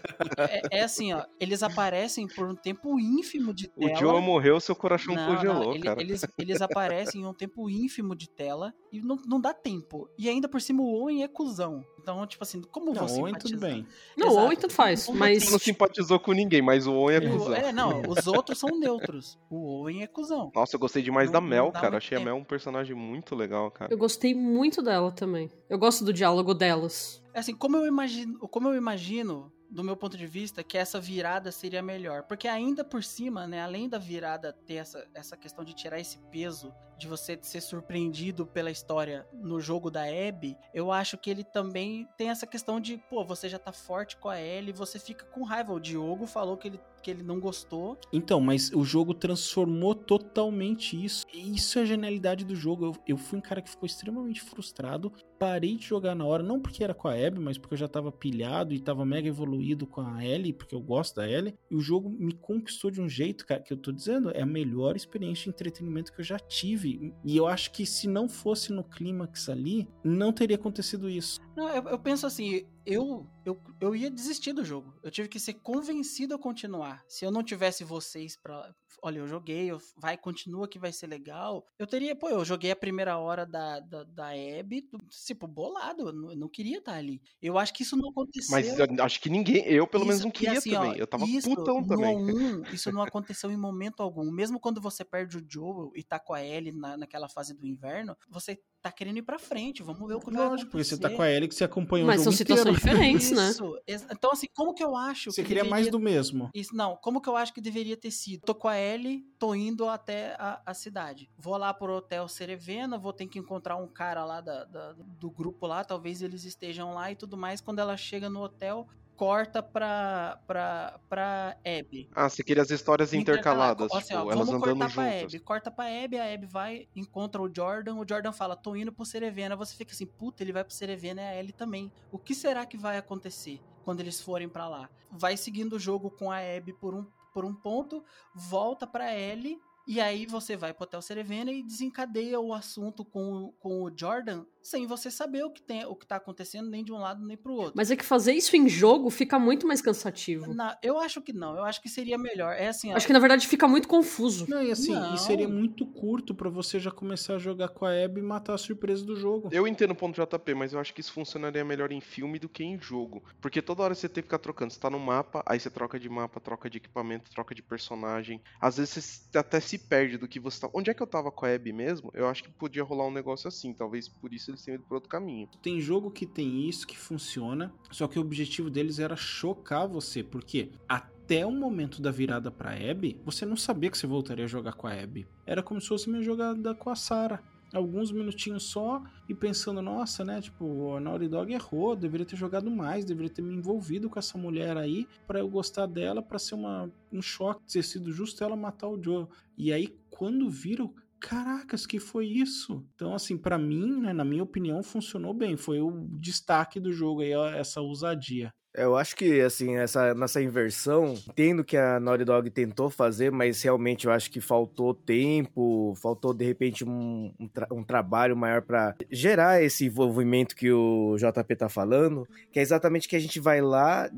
É, 0.72 0.80
é 0.80 0.84
assim, 0.84 1.12
ó. 1.14 1.24
Eles 1.40 1.64
aparecem 1.64 2.28
por 2.28 2.48
um 2.48 2.56
tempo 2.56 3.00
ínfimo 3.00 3.54
de 3.54 3.70
O 3.76 3.88
tela. 3.88 4.00
Joe 4.00 4.22
morreu, 4.22 4.60
seu 4.60 4.76
coração 4.76 5.16
Não, 5.16 5.36
congelou, 5.36 5.64
não, 5.66 5.74
ele- 5.74 5.84
cara. 5.84 6.02
Eles, 6.02 6.22
eles 6.38 6.62
aparecem 6.62 7.15
em 7.18 7.26
um 7.26 7.34
tempo 7.34 7.70
ínfimo 7.70 8.16
de 8.16 8.30
tela 8.30 8.74
e 8.92 9.02
não, 9.02 9.18
não 9.28 9.40
dá 9.42 9.54
tempo. 9.54 10.10
E 10.18 10.30
ainda 10.30 10.48
por 10.48 10.62
cima 10.62 10.82
o 10.82 10.94
Owen 11.02 11.24
é 11.24 11.28
cuzão. 11.28 11.84
Então, 12.00 12.26
tipo 12.28 12.44
assim, 12.44 12.62
como 12.62 12.94
Não, 12.94 13.08
vou 13.08 13.22
Owen 13.22 13.34
tudo 13.34 13.48
simpatizar? 13.50 13.70
bem. 13.72 13.88
Não, 14.16 14.28
Exato. 14.28 14.42
o 14.42 14.46
Owen 14.46 14.58
tanto 14.58 14.74
faz, 14.74 15.10
mas. 15.10 15.44
Você 15.46 15.52
não 15.52 15.60
simpatizou 15.60 16.20
com 16.20 16.34
ninguém, 16.34 16.62
mas 16.62 16.86
o 16.86 16.94
Owen 16.94 17.18
é 17.18 17.20
O- 17.20 17.32
cuzão. 17.32 17.54
É, 17.56 17.72
não, 17.72 18.02
os 18.08 18.28
outros 18.28 18.60
são 18.60 18.70
neutros. 18.80 19.40
O 19.50 19.56
Owen 19.82 20.04
é 20.04 20.08
cuzão. 20.08 20.52
Nossa, 20.54 20.76
eu 20.76 20.80
gostei 20.80 21.02
demais 21.02 21.28
Não- 21.32 21.34
da 21.34 21.42
Mel, 21.42 21.72
cara. 21.72 21.98
Achei 21.98 22.16
a 22.18 22.20
tempo. 22.20 22.26
Mel 22.32 22.36
um 22.42 22.44
personagem 22.44 22.96
muito 22.96 23.36
legal, 23.36 23.72
cara. 23.72 23.92
Eu 23.92 23.98
gostei 23.98 24.36
muito 24.36 24.82
dela 24.82 25.12
também. 25.12 25.50
Eu 25.70 25.78
gosto 25.80 26.06
do 26.06 26.14
diálogo 26.14 26.54
delas. 26.54 27.24
É 27.34 27.40
Assim, 27.40 27.54
como 27.56 27.76
eu 27.78 27.86
imagino, 27.88 28.38
como 28.48 28.68
eu 28.70 28.76
imagino, 28.76 29.52
do 29.70 29.84
meu 29.84 29.98
ponto 29.98 30.16
de 30.16 30.26
vista, 30.28 30.64
que 30.64 30.78
essa 30.78 31.02
virada 31.02 31.52
seria 31.52 31.82
melhor. 31.82 32.24
Porque 32.24 32.48
ainda 32.48 32.84
por 32.84 33.04
cima, 33.04 33.46
né, 33.48 33.62
além 33.62 33.90
da 33.90 33.98
virada 33.98 34.54
ter 34.54 34.76
essa, 34.76 35.06
essa 35.14 35.36
questão 35.36 35.66
de 35.66 35.74
tirar 35.74 36.00
esse 36.00 36.18
peso, 36.32 36.72
de 36.98 37.08
você 37.08 37.38
ser 37.42 37.62
surpreendido 37.62 38.46
pela 38.46 38.72
história 38.72 39.28
no 39.34 39.60
jogo 39.60 39.92
da 39.92 40.04
Abby, 40.04 40.58
eu 40.74 40.92
acho 40.92 41.18
que 41.18 41.30
ele 41.30 41.44
também 41.44 42.08
tem 42.18 42.30
essa 42.30 42.48
questão 42.48 42.80
de, 42.80 42.98
pô, 42.98 43.24
você 43.24 43.50
já 43.50 43.60
tá 43.60 43.72
forte 43.72 44.18
com 44.18 44.30
a 44.30 44.42
Ellie, 44.42 44.74
você 44.74 45.00
fica 45.00 45.26
com 45.26 45.44
raiva. 45.44 45.74
O 45.74 45.80
Diogo 45.80 46.26
falou 46.26 46.58
que 46.58 46.68
ele, 46.68 46.80
que 47.06 47.12
ele 47.12 47.22
não 47.22 47.40
gostou. 47.40 48.00
Então, 48.12 48.42
mas 48.42 48.72
o 48.72 48.84
jogo 48.84 49.14
transformou 49.14 49.94
totalmente 49.94 51.06
isso. 51.06 51.24
E 51.32 51.56
Isso 51.56 51.78
é 51.78 51.84
a 51.84 51.86
genialidade 51.86 52.44
do 52.44 52.56
jogo. 52.56 52.86
Eu, 52.86 52.96
eu 53.10 53.18
fui 53.18 53.38
um 53.38 53.42
cara 53.42 53.62
que 53.62 53.70
ficou 53.70 53.86
extremamente 53.86 54.42
frustrado. 54.42 55.14
Parei 55.38 55.76
de 55.76 55.86
jogar 55.86 56.16
na 56.16 56.26
hora, 56.26 56.42
não 56.42 56.60
porque 56.60 56.84
era 56.84 56.96
com 56.96 57.08
a 57.08 57.14
Abby, 57.14 57.40
mas 57.40 57.60
porque 57.60 57.76
eu 57.76 57.78
já 57.78 57.88
tava 57.88 58.12
pilhado 58.12 58.74
e 58.74 58.80
tava 58.80 59.06
mega 59.06 59.28
evoluído 59.28 59.86
com 59.86 60.02
a 60.02 60.26
Ellie, 60.26 60.52
porque 60.52 60.74
eu 60.74 60.82
gosto 60.82 61.18
da 61.18 61.30
Ellie. 61.30 61.54
E 61.70 61.76
o 61.76 61.80
jogo 61.80 62.10
me 62.10 62.34
conquistou 62.34 62.90
de 62.90 63.00
um 63.00 63.08
jeito, 63.08 63.46
cara, 63.46 63.62
que 63.62 63.72
eu 63.72 63.78
tô 63.78 63.92
dizendo, 63.92 64.32
é 64.32 64.42
a 64.42 64.46
melhor 64.46 64.96
experiência 64.96 65.44
de 65.44 65.50
entretenimento 65.50 66.12
que 66.12 66.22
eu 66.22 66.26
já 66.26 66.40
tive. 66.40 67.14
E 67.24 67.38
eu 67.38 67.46
acho 67.46 67.72
que 67.72 67.86
se 67.86 68.08
não 68.08 68.28
fosse 68.28 68.74
no 68.74 68.84
clímax 68.84 69.48
ali, 69.48 69.88
não 70.04 70.34
teria 70.34 70.56
acontecido 70.56 71.08
isso. 71.08 71.40
Não, 71.56 71.70
eu, 71.70 71.84
eu 71.84 72.00
penso 72.00 72.26
assim, 72.26 72.66
eu, 72.86 73.28
eu 73.46 73.60
eu 73.80 73.96
ia 73.96 74.10
desistir 74.10 74.54
do 74.54 74.64
jogo. 74.64 74.94
Eu 75.04 75.12
tive 75.12 75.28
que 75.28 75.40
ser 75.40 75.56
convencido 75.56 76.34
a 76.34 76.40
continuar. 76.40 76.95
Se 77.08 77.26
eu 77.26 77.32
não 77.32 77.44
tivesse 77.44 77.84
vocês 77.84 78.38
pra. 78.38 78.74
Olha, 79.02 79.20
eu 79.20 79.28
joguei, 79.28 79.70
eu- 79.70 79.80
vai, 79.98 80.18
continua 80.18 80.68
que 80.68 80.80
vai 80.80 80.92
ser 80.92 81.06
legal. 81.08 81.66
Eu 81.78 81.86
teria, 81.86 82.16
pô, 82.16 82.30
eu 82.30 82.44
joguei 82.46 82.72
a 82.72 82.76
primeira 82.76 83.18
hora 83.18 83.46
da, 83.46 83.80
da, 83.82 84.04
da 84.04 84.30
Abby, 84.30 84.88
tipo, 85.26 85.48
bolado. 85.48 86.08
Eu 86.10 86.14
não, 86.14 86.32
eu 86.32 86.38
não 86.38 86.50
queria 86.50 86.80
estar 86.80 86.94
ali. 86.96 87.22
Eu 87.42 87.58
acho 87.58 87.74
que 87.74 87.84
isso 87.84 87.96
não 87.98 88.10
aconteceu. 88.10 88.52
Mas 88.52 88.80
eu 88.80 88.88
acho 89.04 89.22
que 89.22 89.30
ninguém, 89.30 89.64
eu 89.68 89.86
pelo 89.86 90.06
menos 90.06 90.18
Isso- 90.20 90.26
não 90.28 90.30
e 90.32 90.34
queria 90.34 90.58
assim, 90.58 90.74
ó, 90.76 90.82
também. 90.84 90.98
eu 91.00 91.06
tava 91.08 91.26
isso, 91.26 91.54
putão 91.54 91.84
também. 91.86 92.16
1, 92.18 92.64
isso 92.74 92.92
não 92.92 93.02
aconteceu 93.04 93.52
em 93.52 93.58
momento 93.58 94.02
algum. 94.02 94.32
Mesmo 94.32 94.60
quando 94.60 94.82
você 94.82 95.04
perde 95.06 95.38
o 95.38 95.46
Joel 95.48 95.92
e 95.96 96.04
tá 96.04 96.18
com 96.20 96.34
a 96.34 96.44
Ellie 96.44 96.72
na, 96.72 96.98
naquela 96.98 97.30
fase 97.30 97.54
do 97.54 97.68
inverno, 97.68 98.18
você 98.30 98.60
tá 98.86 98.92
querendo 98.92 99.18
ir 99.18 99.24
pra 99.24 99.40
frente. 99.40 99.82
Vamos 99.82 100.08
ver 100.08 100.14
o 100.14 100.20
que 100.20 100.30
vai 100.32 100.48
Lógico, 100.48 100.70
porque 100.72 100.84
você 100.84 100.96
tá 100.98 101.08
acontecer. 101.08 101.16
com 101.18 101.22
a 101.24 101.32
Ellie 101.32 101.48
que 101.50 101.56
você 101.56 101.64
acompanhou 101.64 102.06
Mas 102.06 102.22
o 102.22 102.24
são 102.26 102.32
jogo 102.32 102.38
situações 102.38 102.78
inteiro. 102.78 102.98
diferentes, 103.00 103.32
né? 103.32 103.50
Isso. 103.50 103.80
ex- 103.88 104.06
Então, 104.12 104.32
assim, 104.32 104.48
como 104.54 104.74
que 104.76 104.84
eu 104.84 104.96
acho 104.96 105.32
Você 105.32 105.42
que 105.42 105.48
queria 105.48 105.64
mais 105.64 105.86
deveria- 105.86 105.92
do 105.92 106.00
mesmo. 106.00 106.50
Isso, 106.54 106.76
não, 106.76 106.96
como 106.98 107.20
que 107.20 107.28
eu 107.28 107.36
acho 107.36 107.52
que 107.54 107.60
deveria 107.62 107.98
ter 107.98 108.12
sido? 108.12 108.42
Tô 108.46 108.54
com 108.54 108.68
a 108.68 108.78
Ellie, 108.80 109.24
tô 109.40 109.56
indo 109.56 109.90
até 109.90 110.36
a, 110.38 110.62
a 110.66 110.74
cidade. 110.76 111.30
Vou 111.38 111.58
lá 111.58 111.74
pro 111.74 111.96
Hotel 111.98 112.28
Cerevena, 112.28 112.98
vou 112.98 113.12
ter 113.12 113.26
que 113.28 113.40
encontrar 113.40 113.76
um 113.78 113.88
cara 113.88 114.24
lá 114.24 114.40
da, 114.40 114.66
da- 114.66 114.94
do 114.94 115.32
grupo 115.32 115.66
lá, 115.66 115.84
talvez 115.84 116.22
eles 116.22 116.44
estejam 116.46 116.94
lá 116.94 117.12
e 117.12 117.16
tudo 117.16 117.36
mais. 117.36 117.62
Quando 117.62 117.80
ela 117.80 117.98
chega 117.98 118.30
no 118.30 118.42
hotel, 118.44 118.88
corta 119.16 119.64
pra, 119.64 120.40
pra, 120.46 121.00
pra 121.10 121.58
Abby. 121.66 122.10
Ah, 122.14 122.30
você 122.30 122.44
queria 122.44 122.64
as 122.64 122.70
histórias 122.70 123.14
intercaladas, 123.14 123.92
Assim, 123.92 124.08
tipo, 124.08 124.20
ó, 124.20 124.32
elas 124.32 124.48
vamos 124.48 124.50
andando 124.50 124.80
cortar 124.80 124.94
pra 124.94 125.12
juntas. 125.12 125.34
Abby. 125.34 125.40
Corta 125.40 125.72
pra 125.72 125.86
Abby, 125.86 126.18
a 126.18 126.34
Abby 126.34 126.46
vai, 126.46 126.88
encontra 126.96 127.42
o 127.42 127.54
Jordan, 127.54 127.96
o 127.96 128.06
Jordan 128.08 128.32
fala, 128.32 128.56
tô 128.56 128.76
indo 128.76 128.92
pro 128.92 129.06
Cerevena. 129.06 129.56
Você 129.56 129.76
fica 129.76 129.94
assim, 129.94 130.06
puta, 130.06 130.44
ele 130.44 130.54
vai 130.54 130.64
pro 130.64 130.74
Cerevena 130.74 131.22
e 131.22 131.26
a 131.26 131.40
Ellie 131.40 131.54
também. 131.54 131.92
O 132.12 132.18
que 132.18 132.36
será 132.36 132.66
que 132.66 132.78
vai 132.78 132.98
acontecer? 132.98 133.60
quando 133.86 134.00
eles 134.00 134.20
forem 134.20 134.50
pra 134.50 134.68
lá. 134.68 134.90
Vai 135.12 135.38
seguindo 135.38 135.74
o 135.74 135.80
jogo 135.80 136.10
com 136.10 136.32
a 136.32 136.40
Abby 136.40 136.74
por 136.74 136.96
um, 136.96 137.06
por 137.32 137.46
um 137.46 137.54
ponto, 137.54 138.04
volta 138.34 138.88
pra 138.88 139.16
Ellie 139.16 139.62
e 139.88 140.02
aí 140.02 140.26
você 140.26 140.58
vai 140.58 140.74
pro 140.74 140.84
Hotel 140.84 141.02
Cerevena 141.02 141.52
e 141.52 141.62
desencadeia 141.62 142.40
o 142.40 142.54
assunto 142.54 143.06
com, 143.06 143.54
com 143.60 143.84
o 143.84 143.92
Jordan 143.96 144.44
sem 144.66 144.88
você 144.88 145.12
saber 145.12 145.44
o 145.44 145.52
que, 145.52 145.62
tem, 145.62 145.86
o 145.86 145.96
que 145.96 146.08
tá 146.08 146.16
acontecendo 146.16 146.68
nem 146.72 146.84
de 146.84 146.92
um 146.92 146.98
lado 146.98 147.24
nem 147.24 147.38
pro 147.38 147.54
outro. 147.54 147.74
Mas 147.76 147.92
é 147.92 147.96
que 147.96 148.04
fazer 148.04 148.34
isso 148.34 148.56
em 148.56 148.68
jogo 148.68 149.12
fica 149.12 149.38
muito 149.38 149.68
mais 149.68 149.80
cansativo. 149.80 150.56
Na- 150.56 150.76
eu 150.82 150.98
acho 150.98 151.22
que 151.22 151.32
não, 151.32 151.56
eu 151.56 151.64
acho 151.64 151.80
que 151.82 151.88
seria 151.88 152.18
melhor. 152.18 152.52
É 152.56 152.70
assim, 152.70 152.92
ó, 152.92 152.96
Acho 152.96 153.06
que 153.06 153.14
na 153.14 153.20
verdade 153.20 153.48
fica 153.48 153.68
muito 153.68 153.88
confuso. 153.88 154.50
Não, 154.50 154.64
e 154.64 154.72
assim, 154.72 154.94
Não. 154.96 155.14
e 155.14 155.20
seria 155.20 155.48
muito 155.48 155.86
curto 155.86 156.34
pra 156.34 156.50
você 156.50 156.80
já 156.80 156.90
começar 156.90 157.36
a 157.36 157.38
jogar 157.38 157.70
com 157.70 157.86
a 157.86 157.92
Abby 157.92 158.22
e 158.22 158.24
matar 158.24 158.56
a 158.56 158.58
surpresa 158.58 159.06
do 159.06 159.16
jogo. 159.16 159.50
Eu 159.52 159.68
entendo 159.68 159.92
o 159.92 159.96
ponto 159.96 160.16
JP, 160.20 160.56
mas 160.56 160.74
eu 160.74 160.80
acho 160.80 160.94
que 160.96 161.02
isso 161.02 161.14
funcionaria 161.14 161.64
melhor 161.64 161.92
em 161.92 162.02
filme 162.02 162.40
do 162.40 162.50
que 162.50 162.64
em 162.64 162.80
jogo. 162.82 163.24
Porque 163.40 163.62
toda 163.62 163.84
hora 163.84 163.94
você 163.94 164.10
tem 164.10 164.24
que 164.24 164.28
ficar 164.28 164.40
trocando. 164.40 164.74
Você 164.74 164.80
tá 164.80 164.90
no 164.90 165.00
mapa, 165.00 165.44
aí 165.46 165.60
você 165.60 165.70
troca 165.70 166.00
de 166.00 166.10
mapa, 166.10 166.40
troca 166.40 166.68
de 166.72 166.78
equipamento, 166.80 167.30
troca 167.30 167.54
de 167.54 167.62
personagem. 167.62 168.42
Às 168.60 168.78
vezes 168.78 168.94
você 169.32 169.38
até 169.38 169.60
se 169.60 169.78
perde 169.78 170.18
do 170.18 170.28
que 170.28 170.40
você 170.40 170.62
tá. 170.62 170.70
Onde 170.74 170.90
é 170.90 170.94
que 170.96 171.04
eu 171.04 171.08
tava 171.08 171.32
com 171.32 171.46
a 171.46 171.54
Abby 171.54 171.72
mesmo? 171.72 172.10
Eu 172.16 172.28
acho 172.28 172.44
que 172.44 172.50
podia 172.50 172.84
rolar 172.84 173.06
um 173.06 173.12
negócio 173.12 173.48
assim. 173.48 173.72
Talvez 173.72 174.08
por 174.10 174.34
isso 174.34 174.55
eles 174.56 174.64
tenham 174.64 174.76
ido 174.76 174.86
por 174.86 174.96
outro 174.96 175.10
caminho. 175.10 175.48
Tem 175.62 175.80
jogo 175.80 176.10
que 176.10 176.26
tem 176.26 176.68
isso, 176.68 176.88
que 176.88 176.98
funciona, 176.98 177.74
só 177.92 178.08
que 178.08 178.18
o 178.18 178.22
objetivo 178.22 178.70
deles 178.70 179.00
era 179.00 179.16
chocar 179.16 179.88
você, 179.88 180.24
porque 180.24 180.72
até 180.88 181.46
o 181.46 181.52
momento 181.52 182.02
da 182.02 182.12
virada 182.12 182.50
pra 182.50 182.72
Abby, 182.72 183.20
você 183.24 183.46
não 183.46 183.58
sabia 183.58 183.90
que 183.92 183.98
você 183.98 184.08
voltaria 184.08 184.46
a 184.46 184.48
jogar 184.48 184.74
com 184.74 184.88
a 184.88 184.94
Abby. 184.94 185.28
Era 185.46 185.62
como 185.62 185.80
se 185.80 185.88
fosse 185.88 186.10
minha 186.10 186.24
jogada 186.24 186.74
com 186.74 186.90
a 186.90 186.96
Sarah. 186.96 187.44
Alguns 187.74 188.12
minutinhos 188.12 188.64
só 188.64 189.04
e 189.28 189.34
pensando, 189.34 189.82
nossa, 189.82 190.24
né? 190.24 190.40
Tipo, 190.40 190.96
a 190.96 191.00
Naughty 191.00 191.28
Dog 191.28 191.52
errou, 191.52 191.96
deveria 191.96 192.26
ter 192.26 192.38
jogado 192.38 192.72
mais, 192.72 193.04
deveria 193.04 193.30
ter 193.30 193.42
me 193.42 193.54
envolvido 193.54 194.10
com 194.10 194.18
essa 194.18 194.38
mulher 194.38 194.78
aí 194.78 195.08
pra 195.28 195.40
eu 195.40 195.50
gostar 195.50 195.86
dela, 195.88 196.22
pra 196.22 196.40
ser 196.40 196.56
uma, 196.56 196.90
um 197.12 197.22
choque 197.22 197.62
ter 197.66 197.84
sido 197.84 198.14
justo 198.14 198.44
ela 198.44 198.56
matar 198.56 198.88
o 198.88 199.02
Joe. 199.04 199.28
E 199.58 199.74
aí, 199.74 199.94
quando 200.10 200.50
viram, 200.50 200.94
caracas, 201.28 201.86
que 201.88 202.00
foi 202.00 202.28
isso? 202.28 202.86
Então, 202.94 203.14
assim, 203.16 203.38
pra 203.38 203.58
mim, 203.58 204.00
né, 204.02 204.14
na 204.14 204.24
minha 204.24 204.44
opinião, 204.44 204.84
funcionou 204.84 205.34
bem. 205.34 205.58
Foi 205.58 205.82
o 205.82 206.08
destaque 206.20 206.80
do 206.80 206.94
jogo 206.94 207.22
aí, 207.22 207.32
essa 207.58 207.82
ousadia. 207.82 208.54
Eu 208.78 208.98
acho 208.98 209.16
que, 209.16 209.40
assim, 209.42 209.76
essa, 209.78 210.14
nessa 210.14 210.42
inversão, 210.42 211.14
entendo 211.14 211.64
que 211.64 211.78
a 211.78 212.00
Naughty 212.00 212.26
Dog 212.26 212.50
tentou 212.50 212.90
fazer, 212.90 213.32
mas 213.32 213.62
realmente 213.62 214.06
eu 214.06 214.12
acho 214.12 214.30
que 214.30 214.42
faltou 214.42 214.94
tempo, 214.94 215.94
faltou, 216.02 216.34
de 216.34 216.44
repente, 216.44 216.84
um, 216.84 217.32
um, 217.40 217.48
tra- 217.48 217.68
um 217.72 217.84
trabalho 217.84 218.36
maior 218.36 218.62
pra 218.62 218.94
gerar 219.10 219.62
esse 219.64 219.86
envolvimento 219.86 220.56
que 220.56 220.72
o 220.72 221.16
JP 221.18 221.56
tá 221.56 221.70
falando, 221.70 222.28
que 222.52 222.60
é 222.60 222.62
exatamente 222.62 223.08
que 223.08 223.16
a 223.16 223.20
gente 223.20 223.40
vai 223.40 223.62
lá, 223.62 224.10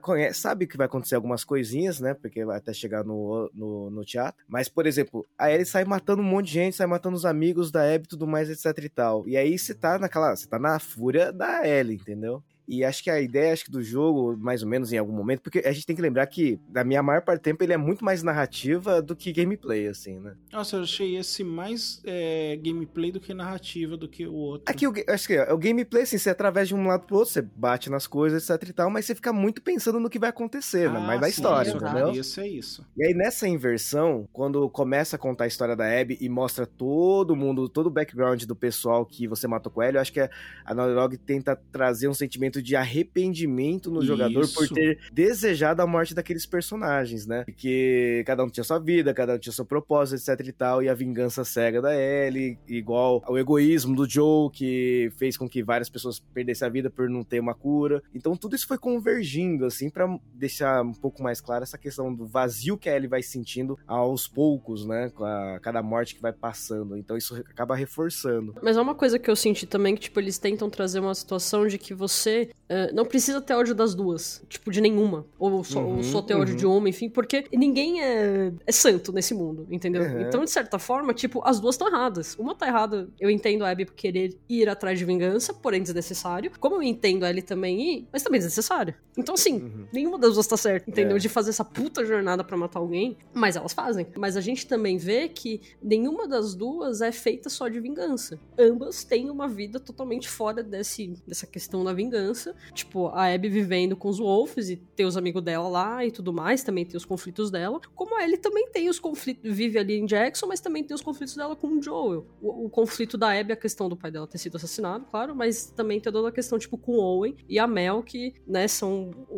conhece, 0.00 0.40
sabe 0.40 0.66
que 0.66 0.76
vai 0.76 0.86
acontecer 0.86 1.16
algumas 1.16 1.42
coisinhas, 1.42 1.98
né, 1.98 2.14
porque 2.14 2.44
vai 2.44 2.58
até 2.58 2.72
chegar 2.72 3.02
no, 3.04 3.50
no, 3.52 3.90
no 3.90 4.04
teatro, 4.04 4.44
mas, 4.48 4.68
por 4.68 4.86
exemplo, 4.86 5.26
a 5.36 5.50
Ellie 5.50 5.66
sai 5.66 5.84
matando 5.84 6.22
um 6.22 6.24
monte 6.24 6.46
de 6.46 6.52
gente, 6.52 6.76
sai 6.76 6.86
matando 6.86 7.16
os 7.16 7.24
amigos 7.24 7.72
da 7.72 7.82
Abby 7.82 8.04
e 8.04 8.08
tudo 8.08 8.26
mais, 8.26 8.48
etc 8.48 8.84
e 8.84 8.88
tal, 8.88 9.26
e 9.28 9.36
aí 9.36 9.58
você 9.58 9.74
tá 9.74 9.98
naquela, 9.98 10.36
você 10.36 10.46
tá 10.46 10.58
na 10.58 10.78
fúria 10.78 11.32
da 11.32 11.66
Ellie, 11.66 11.96
entendeu? 11.96 12.42
E 12.68 12.84
acho 12.84 13.02
que 13.02 13.10
a 13.10 13.20
ideia 13.20 13.52
acho 13.52 13.64
que 13.64 13.70
do 13.70 13.82
jogo, 13.82 14.36
mais 14.36 14.62
ou 14.62 14.68
menos 14.68 14.92
em 14.92 14.98
algum 14.98 15.12
momento, 15.12 15.40
porque 15.40 15.60
a 15.60 15.72
gente 15.72 15.86
tem 15.86 15.96
que 15.96 16.02
lembrar 16.02 16.26
que, 16.26 16.60
da 16.68 16.84
minha 16.84 17.02
maior 17.02 17.22
parte 17.22 17.40
do 17.40 17.44
tempo, 17.44 17.62
ele 17.62 17.72
é 17.72 17.76
muito 17.76 18.04
mais 18.04 18.22
narrativa 18.22 19.00
do 19.02 19.16
que 19.16 19.32
gameplay, 19.32 19.86
assim, 19.88 20.18
né? 20.18 20.34
Nossa, 20.52 20.76
eu 20.76 20.82
achei 20.82 21.16
esse 21.16 21.44
mais 21.44 22.00
é, 22.04 22.58
gameplay 22.62 23.12
do 23.12 23.20
que 23.20 23.32
narrativa 23.34 23.96
do 23.96 24.08
que 24.08 24.26
o 24.26 24.34
outro. 24.34 24.64
Aqui, 24.66 24.84
acho 25.08 25.26
que 25.26 25.34
é 25.34 25.52
o 25.52 25.58
gameplay, 25.58 26.02
assim, 26.02 26.18
você 26.18 26.30
através 26.30 26.68
de 26.68 26.74
um 26.74 26.86
lado 26.86 27.06
pro 27.06 27.16
outro, 27.16 27.32
você 27.32 27.42
bate 27.42 27.90
nas 27.90 28.06
coisas, 28.06 28.48
etc 28.48 28.68
e 28.68 28.72
tal, 28.72 28.90
mas 28.90 29.06
você 29.06 29.14
fica 29.14 29.32
muito 29.32 29.62
pensando 29.62 29.98
no 29.98 30.10
que 30.10 30.18
vai 30.18 30.30
acontecer, 30.30 30.90
né? 30.90 30.98
Ah, 30.98 31.00
mais 31.00 31.20
na 31.20 31.26
sim, 31.26 31.32
história, 31.32 31.70
exato. 31.70 31.84
entendeu? 31.84 32.12
Isso 32.12 32.40
é 32.40 32.48
isso. 32.48 32.86
E 32.96 33.04
aí, 33.04 33.14
nessa 33.14 33.48
inversão, 33.48 34.28
quando 34.32 34.68
começa 34.70 35.16
a 35.16 35.18
contar 35.18 35.44
a 35.44 35.48
história 35.48 35.74
da 35.74 35.84
Abby 35.84 36.18
e 36.20 36.28
mostra 36.28 36.66
todo 36.66 37.34
mundo, 37.34 37.68
todo 37.68 37.86
o 37.86 37.90
background 37.90 38.44
do 38.44 38.54
pessoal 38.54 39.04
que 39.06 39.26
você 39.26 39.46
matou 39.46 39.72
com 39.72 39.82
ela, 39.82 39.96
eu 39.96 40.00
acho 40.00 40.12
que 40.12 40.20
a 40.20 40.28
a 40.64 40.74
Naughty 40.74 40.94
Dog 40.94 41.16
tenta 41.18 41.56
trazer 41.72 42.08
um 42.08 42.14
sentimento 42.14 42.57
de 42.62 42.76
arrependimento 42.76 43.90
no 43.90 44.04
jogador 44.04 44.46
por 44.48 44.64
Isso. 44.64 44.74
ter 44.74 44.98
desejado 45.12 45.82
a 45.82 45.86
morte 45.86 46.14
daqueles 46.14 46.46
personagens, 46.46 47.26
né? 47.26 47.44
Porque 47.44 48.22
cada 48.26 48.44
um 48.44 48.48
tinha 48.48 48.64
sua 48.64 48.78
vida, 48.78 49.14
cada 49.14 49.34
um 49.34 49.38
tinha 49.38 49.52
seu 49.52 49.64
propósito, 49.64 50.30
etc 50.30 50.46
e 50.46 50.52
tal, 50.52 50.82
e 50.82 50.88
a 50.88 50.94
vingança 50.94 51.44
cega 51.44 51.80
da 51.80 51.94
Ellie, 51.94 52.58
igual 52.66 53.22
ao 53.24 53.38
egoísmo 53.38 53.94
do 53.94 54.08
Joe, 54.08 54.50
que 54.50 55.10
fez 55.16 55.36
com 55.36 55.48
que 55.48 55.62
várias 55.62 55.88
pessoas 55.88 56.18
perdessem 56.18 56.66
a 56.66 56.70
vida 56.70 56.90
por 56.90 57.08
não 57.08 57.24
ter 57.24 57.40
uma 57.40 57.54
cura. 57.54 58.02
Então 58.14 58.36
tudo 58.36 58.56
isso 58.56 58.66
foi 58.66 58.78
convergindo, 58.78 59.66
assim, 59.66 59.90
pra 59.90 60.18
deixar 60.34 60.82
um 60.82 60.92
pouco 60.92 61.22
mais 61.22 61.40
clara 61.40 61.64
essa 61.64 61.78
questão 61.78 62.14
do 62.14 62.26
vazio 62.26 62.78
que 62.78 62.88
a 62.88 62.96
Ellie 62.96 63.08
vai 63.08 63.22
sentindo 63.22 63.78
aos 63.86 64.26
poucos, 64.26 64.86
né? 64.86 65.10
Com 65.14 65.24
a 65.24 65.58
cada 65.60 65.82
morte 65.82 66.14
que 66.14 66.22
vai 66.22 66.32
passando. 66.32 66.96
Então 66.96 67.16
isso 67.16 67.34
acaba 67.36 67.74
reforçando. 67.74 68.54
Mas 68.62 68.76
é 68.76 68.80
uma 68.80 68.94
coisa 68.94 69.18
que 69.18 69.30
eu 69.30 69.36
senti 69.36 69.66
também 69.66 69.94
que, 69.94 70.02
tipo, 70.02 70.20
eles 70.20 70.38
tentam 70.38 70.70
trazer 70.70 71.00
uma 71.00 71.14
situação 71.14 71.66
de 71.66 71.78
que 71.78 71.94
você 71.94 72.47
eh, 72.68 72.92
não 72.92 73.04
precisa 73.04 73.40
ter 73.40 73.54
ódio 73.54 73.74
das 73.74 73.94
duas. 73.94 74.42
Tipo, 74.48 74.70
de 74.70 74.80
nenhuma. 74.80 75.26
Ou 75.38 75.64
só, 75.64 75.82
ou 75.82 75.98
Uhum, 75.98 76.02
só 76.02 76.22
ter 76.22 76.34
ódio 76.34 76.52
uhum. 76.52 76.58
de 76.58 76.66
uma, 76.66 76.88
enfim, 76.88 77.08
porque 77.08 77.44
ninguém 77.52 78.02
é, 78.02 78.52
é 78.66 78.72
santo 78.72 79.12
nesse 79.12 79.34
mundo, 79.34 79.66
entendeu? 79.70 80.02
Uhum. 80.02 80.20
Então, 80.20 80.44
de 80.44 80.50
certa 80.50 80.78
forma, 80.78 81.14
tipo, 81.14 81.40
as 81.44 81.60
duas 81.60 81.74
estão 81.74 81.88
erradas. 81.88 82.36
Uma 82.38 82.54
tá 82.54 82.66
errada, 82.66 83.08
eu 83.18 83.30
entendo 83.30 83.64
a 83.64 83.70
Abby 83.70 83.86
por 83.86 83.94
querer 83.94 84.36
ir 84.48 84.68
atrás 84.68 84.98
de 84.98 85.04
vingança, 85.04 85.54
porém 85.54 85.82
desnecessário. 85.82 86.50
Como 86.58 86.76
eu 86.76 86.82
entendo 86.82 87.24
a 87.24 87.30
Ellie 87.30 87.42
também 87.42 87.80
ir, 87.80 88.08
mas 88.12 88.22
também 88.22 88.38
desnecessário. 88.38 88.94
Então, 89.16 89.34
assim, 89.34 89.86
nenhuma 89.92 90.18
das 90.18 90.34
duas 90.34 90.46
tá 90.46 90.56
certa, 90.56 90.88
entendeu? 90.90 91.16
É. 91.16 91.20
De 91.20 91.28
fazer 91.28 91.50
essa 91.50 91.64
puta 91.64 92.04
jornada 92.04 92.44
pra 92.44 92.56
matar 92.56 92.78
alguém, 92.78 93.16
mas 93.34 93.56
elas 93.56 93.72
fazem. 93.72 94.06
Mas 94.16 94.36
a 94.36 94.40
gente 94.40 94.66
também 94.66 94.96
vê 94.96 95.28
que 95.28 95.60
nenhuma 95.82 96.28
das 96.28 96.54
duas 96.54 97.00
é 97.00 97.10
feita 97.10 97.48
só 97.48 97.68
de 97.68 97.80
vingança. 97.80 98.38
Ambas 98.58 99.04
têm 99.04 99.30
uma 99.30 99.48
vida 99.48 99.80
totalmente 99.80 100.28
fora 100.28 100.62
desse, 100.62 101.14
dessa 101.26 101.46
questão 101.46 101.82
da 101.82 101.92
vingança. 101.92 102.37
Tipo, 102.72 103.08
a 103.08 103.32
Abby 103.32 103.48
vivendo 103.48 103.96
com 103.96 104.08
os 104.08 104.18
Wolves 104.18 104.70
e 104.70 104.76
ter 104.76 105.04
os 105.04 105.16
amigos 105.16 105.42
dela 105.42 105.68
lá 105.68 106.04
e 106.04 106.10
tudo 106.10 106.32
mais, 106.32 106.62
também 106.62 106.84
tem 106.84 106.96
os 106.96 107.04
conflitos 107.04 107.50
dela. 107.50 107.80
Como 107.94 108.16
a 108.16 108.22
Ellie 108.24 108.36
também 108.38 108.68
tem 108.70 108.88
os 108.88 108.98
conflitos, 108.98 109.50
vive 109.52 109.78
ali 109.78 109.98
em 109.98 110.06
Jackson, 110.06 110.46
mas 110.46 110.60
também 110.60 110.84
tem 110.84 110.94
os 110.94 111.02
conflitos 111.02 111.34
dela 111.34 111.56
com 111.56 111.68
o 111.68 111.82
Joel. 111.82 112.26
O, 112.40 112.66
o 112.66 112.70
conflito 112.70 113.16
da 113.16 113.38
Abby 113.38 113.52
a 113.52 113.56
questão 113.56 113.88
do 113.88 113.96
pai 113.96 114.10
dela 114.10 114.26
ter 114.26 114.38
sido 114.38 114.56
assassinado, 114.56 115.06
claro, 115.10 115.34
mas 115.34 115.70
também 115.70 116.00
tem 116.00 116.12
toda 116.12 116.28
a 116.28 116.32
questão, 116.32 116.58
tipo, 116.58 116.76
com 116.78 116.92
o 116.92 117.00
Owen 117.00 117.36
e 117.48 117.58
a 117.58 117.66
Mel, 117.66 118.02
que, 118.02 118.34
né, 118.46 118.66
são 118.68 119.10
o, 119.28 119.36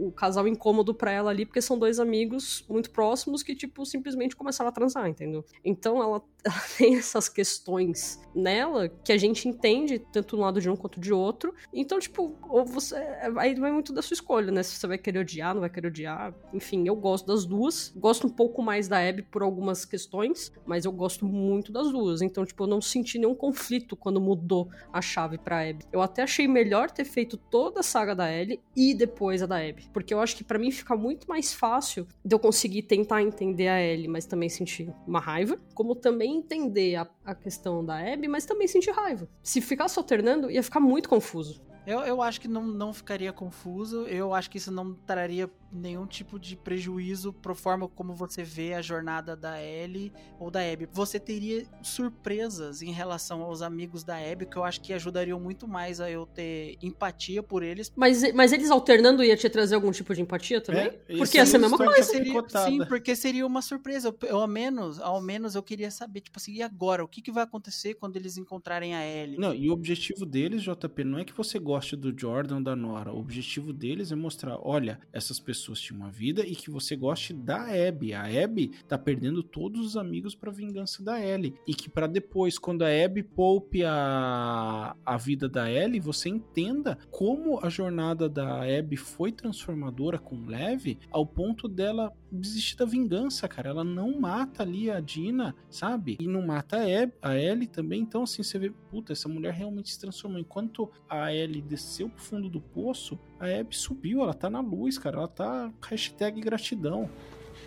o- 0.00 0.06
o 0.08 0.12
casal 0.12 0.46
incômodo 0.48 0.94
pra 0.94 1.10
ela 1.12 1.30
ali, 1.30 1.44
porque 1.44 1.60
são 1.60 1.78
dois 1.78 1.98
amigos 2.00 2.64
muito 2.68 2.90
próximos 2.90 3.42
que, 3.42 3.54
tipo, 3.54 3.84
simplesmente 3.84 4.36
começaram 4.36 4.68
a 4.68 4.72
transar, 4.72 5.08
entendeu? 5.08 5.44
Então 5.64 6.02
ela, 6.02 6.22
ela 6.44 6.60
tem 6.78 6.96
essas 6.96 7.28
questões 7.28 8.20
nela 8.34 8.88
que 8.88 9.12
a 9.12 9.16
gente 9.18 9.48
entende, 9.48 9.98
tanto 10.12 10.36
do 10.36 10.42
lado 10.42 10.60
de 10.60 10.70
um 10.70 10.76
quanto 10.76 11.00
de 11.00 11.12
outro. 11.12 11.54
Então, 11.72 11.98
tipo, 11.98 12.29
ou 12.48 12.64
você. 12.64 12.96
Aí 13.36 13.54
vai 13.54 13.70
muito 13.70 13.92
da 13.92 14.02
sua 14.02 14.14
escolha, 14.14 14.50
né? 14.50 14.62
Se 14.62 14.76
você 14.76 14.86
vai 14.86 14.98
querer 14.98 15.20
odiar, 15.20 15.54
não 15.54 15.60
vai 15.60 15.70
querer 15.70 15.88
odiar. 15.88 16.34
Enfim, 16.52 16.86
eu 16.86 16.96
gosto 16.96 17.26
das 17.26 17.44
duas. 17.44 17.92
Gosto 17.96 18.26
um 18.26 18.30
pouco 18.30 18.62
mais 18.62 18.88
da 18.88 18.98
Abby 18.98 19.22
por 19.22 19.42
algumas 19.42 19.84
questões, 19.84 20.52
mas 20.66 20.84
eu 20.84 20.92
gosto 20.92 21.24
muito 21.24 21.72
das 21.72 21.90
duas. 21.90 22.22
Então, 22.22 22.44
tipo, 22.44 22.62
eu 22.62 22.66
não 22.66 22.80
senti 22.80 23.18
nenhum 23.18 23.34
conflito 23.34 23.96
quando 23.96 24.20
mudou 24.20 24.68
a 24.92 25.00
chave 25.00 25.38
pra 25.38 25.68
Abby. 25.68 25.84
Eu 25.92 26.02
até 26.02 26.22
achei 26.22 26.46
melhor 26.46 26.90
ter 26.90 27.04
feito 27.04 27.36
toda 27.36 27.80
a 27.80 27.82
saga 27.82 28.14
da 28.14 28.30
Ellie 28.32 28.60
e 28.76 28.94
depois 28.94 29.42
a 29.42 29.46
da 29.46 29.56
Abby. 29.56 29.88
Porque 29.92 30.12
eu 30.12 30.20
acho 30.20 30.36
que 30.36 30.44
pra 30.44 30.58
mim 30.58 30.70
fica 30.70 30.96
muito 30.96 31.28
mais 31.28 31.52
fácil 31.52 32.06
de 32.24 32.34
eu 32.34 32.38
conseguir 32.38 32.82
tentar 32.82 33.22
entender 33.22 33.68
a 33.68 33.80
Ellie, 33.80 34.08
mas 34.08 34.26
também 34.26 34.48
sentir 34.48 34.92
uma 35.06 35.20
raiva. 35.20 35.58
Como 35.74 35.94
também 35.94 36.36
entender 36.36 36.96
a, 36.96 37.08
a 37.30 37.34
questão 37.34 37.84
da 37.84 37.98
Abby, 37.98 38.28
mas 38.28 38.44
também 38.44 38.66
sentir 38.68 38.90
raiva. 38.90 39.28
Se 39.42 39.60
ficasse 39.60 39.98
alternando, 39.98 40.50
ia 40.50 40.62
ficar 40.62 40.80
muito 40.80 41.08
confuso. 41.08 41.62
Eu, 41.86 42.00
eu 42.00 42.22
acho 42.22 42.40
que 42.40 42.48
não, 42.48 42.64
não 42.64 42.92
ficaria 42.92 43.32
confuso. 43.32 44.06
Eu 44.06 44.34
acho 44.34 44.50
que 44.50 44.58
isso 44.58 44.70
não 44.70 44.94
traria 44.94 45.50
nenhum 45.72 46.06
tipo 46.06 46.38
de 46.38 46.56
prejuízo 46.56 47.32
pro 47.32 47.54
forma 47.54 47.88
como 47.88 48.14
você 48.14 48.42
vê 48.42 48.74
a 48.74 48.82
jornada 48.82 49.36
da 49.36 49.62
Ellie 49.62 50.12
ou 50.38 50.50
da 50.50 50.60
Abby. 50.60 50.88
Você 50.92 51.18
teria 51.18 51.64
surpresas 51.82 52.82
em 52.82 52.92
relação 52.92 53.42
aos 53.42 53.62
amigos 53.62 54.02
da 54.02 54.16
Abby 54.16 54.46
que 54.46 54.56
eu 54.56 54.64
acho 54.64 54.80
que 54.80 54.92
ajudariam 54.92 55.38
muito 55.38 55.68
mais 55.68 56.00
a 56.00 56.10
eu 56.10 56.26
ter 56.26 56.76
empatia 56.82 57.42
por 57.42 57.62
eles. 57.62 57.92
Mas, 57.94 58.32
mas 58.32 58.52
eles 58.52 58.70
alternando 58.70 59.22
ia 59.22 59.36
te 59.36 59.48
trazer 59.48 59.74
algum 59.74 59.92
tipo 59.92 60.14
de 60.14 60.22
empatia 60.22 60.60
também? 60.60 60.86
É, 60.86 60.90
Porque 60.90 61.22
isso 61.22 61.36
ia 61.36 61.46
ser 61.46 61.56
a 61.56 61.58
é 61.58 61.62
mesma 61.62 61.78
coisa. 61.78 62.02
Seria, 62.02 62.24
picotada. 62.24 62.70
sim, 62.70 62.84
porque 62.86 63.14
seria 63.14 63.46
uma 63.46 63.62
surpresa. 63.62 64.08
Eu, 64.08 64.28
eu, 64.28 64.38
ao 64.38 64.48
menos, 64.48 65.00
ao 65.00 65.20
menos 65.20 65.54
eu 65.54 65.62
queria 65.62 65.90
saber, 65.90 66.20
tipo 66.20 66.38
assim, 66.38 66.54
e 66.54 66.62
agora? 66.62 67.04
O 67.04 67.08
que, 67.08 67.22
que 67.22 67.30
vai 67.30 67.44
acontecer 67.44 67.94
quando 67.94 68.16
eles 68.16 68.36
encontrarem 68.36 68.94
a 68.94 69.06
Ellie? 69.06 69.38
Não, 69.38 69.54
e 69.54 69.70
o 69.70 69.72
objetivo 69.72 70.26
deles, 70.26 70.62
JP, 70.62 71.04
não 71.04 71.18
é 71.18 71.24
que 71.24 71.32
você 71.32 71.58
goste 71.58 71.94
do 71.94 72.14
Jordan 72.18 72.56
ou 72.56 72.62
da 72.62 72.74
Nora. 72.74 73.12
O 73.12 73.18
objetivo 73.18 73.72
deles 73.72 74.10
é 74.10 74.16
mostrar, 74.16 74.58
olha, 74.60 75.00
essas 75.12 75.38
pessoas 75.38 75.59
pessoas 75.60 75.80
tinham 75.80 76.00
uma 76.00 76.10
vida 76.10 76.44
e 76.46 76.56
que 76.56 76.70
você 76.70 76.96
goste 76.96 77.34
da 77.34 77.66
Abby. 77.88 78.14
A 78.14 78.24
Abby 78.24 78.68
tá 78.88 78.96
perdendo 78.96 79.42
todos 79.42 79.84
os 79.84 79.96
amigos 79.96 80.34
pra 80.34 80.50
vingança 80.50 81.02
da 81.02 81.20
Ellie. 81.20 81.54
E 81.66 81.74
que 81.74 81.88
para 81.88 82.06
depois, 82.06 82.58
quando 82.58 82.82
a 82.82 82.88
Abby 82.88 83.22
poupe 83.22 83.84
a, 83.84 84.96
a 85.04 85.16
vida 85.16 85.48
da 85.48 85.70
Ellie, 85.70 86.00
você 86.00 86.28
entenda 86.28 86.98
como 87.10 87.64
a 87.64 87.68
jornada 87.68 88.28
da 88.28 88.62
Abby 88.62 88.96
foi 88.96 89.30
transformadora 89.30 90.18
com 90.18 90.36
o 90.36 90.46
Lev 90.46 90.96
ao 91.10 91.26
ponto 91.26 91.68
dela 91.68 92.12
desistir 92.32 92.76
da 92.76 92.84
vingança, 92.84 93.48
cara. 93.48 93.70
Ela 93.70 93.84
não 93.84 94.18
mata 94.18 94.62
ali 94.62 94.90
a 94.90 95.00
Dina, 95.00 95.54
sabe? 95.68 96.16
E 96.20 96.26
não 96.26 96.46
mata 96.46 96.76
a, 96.76 97.02
Abby, 97.02 97.12
a 97.20 97.36
Ellie 97.36 97.66
também. 97.66 98.00
Então, 98.00 98.22
assim, 98.22 98.42
você 98.42 98.58
vê, 98.58 98.70
puta, 98.90 99.12
essa 99.12 99.28
mulher 99.28 99.52
realmente 99.52 99.92
se 99.92 99.98
transformou. 99.98 100.40
Enquanto 100.40 100.90
a 101.08 101.34
Ellie 101.34 101.60
desceu 101.60 102.08
pro 102.08 102.22
fundo 102.22 102.48
do 102.48 102.60
poço, 102.60 103.18
a 103.38 103.46
Abby 103.46 103.76
subiu, 103.76 104.22
ela 104.22 104.34
tá 104.34 104.48
na 104.48 104.60
luz, 104.60 104.98
cara. 104.98 105.18
Ela 105.18 105.28
tá 105.28 105.49
hashtag 105.82 106.40
gratidão. 106.40 107.08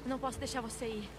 Não 0.05 0.19
posso 0.19 0.39
deixar 0.39 0.61
você 0.61 0.85
ir. 0.85 1.09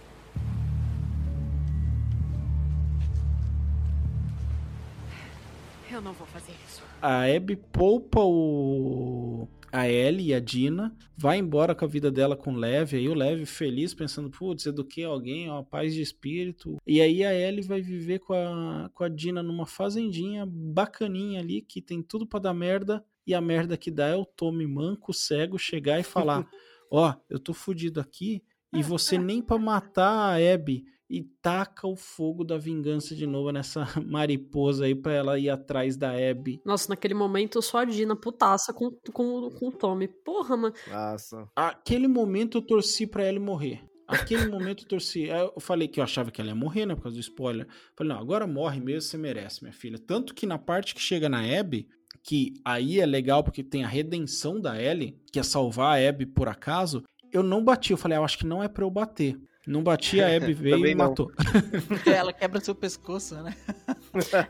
Eu 5.91 6.01
não 6.01 6.13
vou 6.13 6.27
fazer 6.27 6.53
isso. 6.67 6.83
A 7.01 7.25
Abby 7.25 7.57
poupa 7.57 8.21
o 8.21 9.49
a 9.75 9.89
Ellie 9.89 10.29
e 10.29 10.35
a 10.35 10.39
Dina, 10.39 10.97
vai 11.17 11.39
embora 11.39 11.75
com 11.75 11.85
a 11.85 11.89
vida 11.89 12.09
dela 12.09 12.37
com 12.37 12.53
o 12.53 12.57
Lev, 12.57 12.95
aí 12.95 13.09
o 13.09 13.15
Lev 13.15 13.45
feliz 13.45 13.93
pensando, 13.93 14.31
putz, 14.31 14.67
eduquei 14.67 15.03
alguém, 15.03 15.51
ó, 15.51 15.65
paz 15.65 15.93
de 15.93 16.01
espírito. 16.01 16.77
E 16.87 17.01
aí 17.01 17.25
a 17.25 17.35
Ellie 17.35 17.67
vai 17.67 17.83
viver 17.83 18.21
com 18.21 18.35
a, 18.35 18.89
com 18.95 19.03
a 19.03 19.09
Dina 19.09 19.43
numa 19.43 19.67
fazendinha 19.67 20.47
bacaninha 20.47 21.41
ali, 21.41 21.61
que 21.61 21.83
tem 21.83 22.01
tudo 22.01 22.25
para 22.25 22.39
dar 22.39 22.55
merda, 22.55 23.05
e 23.27 23.35
a 23.35 23.41
merda 23.41 23.77
que 23.77 23.91
dá 23.91 24.09
é 24.09 24.17
o 24.17 24.25
Tommy 24.25 24.67
manco, 24.67 25.13
cego, 25.13 25.59
chegar 25.59 25.99
e 25.99 26.03
falar, 26.03 26.49
ó, 26.91 27.15
eu 27.29 27.39
tô 27.39 27.53
fudido 27.53 28.01
aqui, 28.01 28.43
e 28.73 28.83
você 28.83 29.17
nem 29.17 29.41
para 29.41 29.59
matar 29.59 30.35
a 30.35 30.55
Abby 30.55 30.85
e 31.09 31.23
taca 31.41 31.87
o 31.87 31.95
fogo 31.95 32.43
da 32.43 32.59
vingança 32.59 33.15
de 33.15 33.27
novo 33.27 33.53
nessa 33.53 33.87
mariposa 34.05 34.87
aí 34.87 34.95
pra 34.95 35.13
ela 35.13 35.39
ir 35.39 35.49
atrás 35.49 35.97
da 35.97 36.11
Abby. 36.11 36.61
Nossa, 36.65 36.89
naquele 36.89 37.15
momento 37.15 37.63
só 37.63 37.79
a 37.79 37.85
Dina 37.85 38.17
putaça 38.17 38.73
com, 38.73 38.91
com, 39.13 39.51
com 39.51 39.69
o 39.69 39.73
Tommy. 39.73 40.09
Porra, 40.09 40.57
mano. 40.57 40.75
Nossa. 40.91 41.49
Aquele 41.55 42.09
momento 42.09 42.59
eu 42.59 42.63
torci 42.63 43.07
pra 43.07 43.25
ela 43.25 43.39
morrer. 43.39 43.83
Aquele 44.07 44.49
momento 44.49 44.85
eu 44.85 44.89
torci. 44.89 45.25
Eu 45.25 45.61
falei 45.61 45.89
que 45.89 46.01
eu 46.01 46.05
achava 46.05 46.31
que 46.31 46.41
ela 46.41 46.51
ia 46.51 46.55
morrer, 46.55 46.85
né? 46.85 46.95
Por 46.95 47.03
causa 47.03 47.17
do 47.17 47.21
spoiler. 47.21 47.67
Falei, 47.97 48.13
não, 48.13 48.21
agora 48.21 48.47
morre 48.47 48.81
mesmo, 48.81 49.03
você 49.03 49.17
merece, 49.17 49.63
minha 49.63 49.73
filha. 49.73 49.99
Tanto 49.99 50.35
que 50.35 50.47
na 50.47 50.59
parte 50.59 50.95
que 50.95 51.01
chega 51.01 51.29
na 51.29 51.41
Abby, 51.59 51.89
que 52.25 52.55
aí 52.65 52.99
é 52.99 53.07
legal 53.07 53.45
porque 53.45 53.63
tem 53.63 53.85
a 53.85 53.89
redenção 53.89 54.59
da 54.59 54.83
Ellie, 54.83 55.21
que 55.31 55.39
é 55.39 55.43
salvar 55.43 55.99
a 55.99 56.09
Abby 56.09 56.25
por 56.25 56.49
acaso, 56.49 57.05
eu 57.31 57.43
não 57.43 57.63
bati. 57.63 57.93
Eu 57.93 57.99
falei, 57.99 58.17
ah, 58.17 58.21
eu 58.21 58.25
acho 58.25 58.39
que 58.39 58.47
não 58.47 58.63
é 58.63 58.69
pra 58.69 58.83
eu 58.83 58.91
bater. 58.91 59.39
Não 59.67 59.83
bati, 59.83 60.23
a 60.23 60.35
Abby 60.35 60.53
veio 60.55 60.87
e 60.87 60.95
matou. 60.95 61.31
Ela 62.07 62.33
quebra 62.33 62.61
seu 62.61 62.75
pescoço, 62.75 63.35
né? 63.43 63.55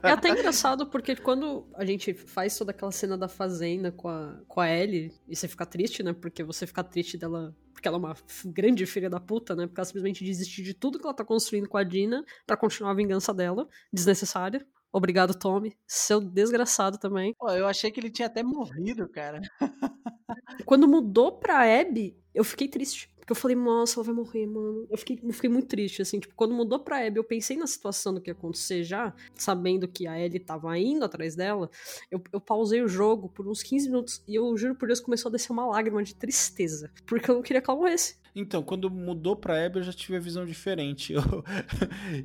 É 0.02 0.10
até 0.10 0.28
engraçado 0.28 0.86
porque 0.86 1.16
quando 1.16 1.66
a 1.74 1.84
gente 1.84 2.14
faz 2.14 2.56
toda 2.56 2.70
aquela 2.70 2.92
cena 2.92 3.18
da 3.18 3.28
fazenda 3.28 3.90
com 3.90 4.08
a, 4.08 4.40
com 4.46 4.60
a 4.60 4.68
Ellie, 4.68 5.12
e 5.26 5.34
você 5.34 5.48
fica 5.48 5.66
triste, 5.66 6.02
né? 6.02 6.12
Porque 6.12 6.44
você 6.44 6.66
fica 6.66 6.84
triste 6.84 7.18
dela. 7.18 7.54
Porque 7.72 7.88
ela 7.88 7.96
é 7.96 8.00
uma 8.00 8.16
grande 8.46 8.86
filha 8.86 9.10
da 9.10 9.18
puta, 9.18 9.56
né? 9.56 9.66
Porque 9.66 9.80
ela 9.80 9.84
simplesmente 9.84 10.24
desistiu 10.24 10.64
de 10.64 10.74
tudo 10.74 10.98
que 10.98 11.06
ela 11.06 11.14
tá 11.14 11.24
construindo 11.24 11.68
com 11.68 11.76
a 11.76 11.82
Dina 11.82 12.24
pra 12.46 12.56
continuar 12.56 12.92
a 12.92 12.94
vingança 12.94 13.34
dela. 13.34 13.68
Desnecessária. 13.92 14.64
Obrigado, 14.94 15.34
Tommy. 15.34 15.76
Seu 15.88 16.20
desgraçado 16.20 16.98
também. 16.98 17.34
Pô, 17.36 17.50
eu 17.50 17.66
achei 17.66 17.90
que 17.90 17.98
ele 17.98 18.10
tinha 18.10 18.26
até 18.26 18.44
morrido, 18.44 19.08
cara. 19.08 19.40
Quando 20.64 20.86
mudou 20.86 21.32
pra 21.32 21.64
Abby, 21.80 22.16
eu 22.32 22.44
fiquei 22.44 22.68
triste. 22.68 23.12
Porque 23.18 23.32
eu 23.32 23.36
falei, 23.36 23.56
nossa, 23.56 23.98
ela 23.98 24.04
vai 24.04 24.14
morrer, 24.14 24.46
mano. 24.46 24.86
Eu 24.88 24.96
fiquei, 24.96 25.18
eu 25.20 25.32
fiquei 25.32 25.50
muito 25.50 25.66
triste, 25.66 26.00
assim. 26.00 26.20
Tipo, 26.20 26.32
quando 26.36 26.54
mudou 26.54 26.78
pra 26.78 27.04
Abby, 27.04 27.16
eu 27.16 27.24
pensei 27.24 27.56
na 27.56 27.66
situação 27.66 28.14
do 28.14 28.20
que 28.20 28.30
ia 28.30 28.34
acontecer 28.34 28.84
já, 28.84 29.12
sabendo 29.34 29.88
que 29.88 30.06
a 30.06 30.16
Ellie 30.16 30.38
tava 30.38 30.78
indo 30.78 31.04
atrás 31.04 31.34
dela. 31.34 31.68
Eu, 32.08 32.22
eu 32.32 32.40
pausei 32.40 32.80
o 32.80 32.86
jogo 32.86 33.28
por 33.28 33.48
uns 33.48 33.64
15 33.64 33.88
minutos 33.88 34.22
e 34.28 34.36
eu 34.36 34.56
juro 34.56 34.76
por 34.76 34.86
Deus 34.86 35.00
começou 35.00 35.28
a 35.28 35.32
descer 35.32 35.50
uma 35.50 35.66
lágrima 35.66 36.04
de 36.04 36.14
tristeza. 36.14 36.92
Porque 37.04 37.28
eu 37.28 37.34
não 37.34 37.42
queria 37.42 37.60
que 37.60 37.68
ela 37.68 37.80
morresse. 37.80 38.16
Então, 38.34 38.62
quando 38.62 38.90
mudou 38.90 39.36
pra 39.36 39.64
Abby, 39.64 39.78
eu 39.78 39.82
já 39.84 39.92
tive 39.92 40.16
a 40.16 40.20
visão 40.20 40.44
diferente. 40.44 41.14
Eu, 41.24 41.44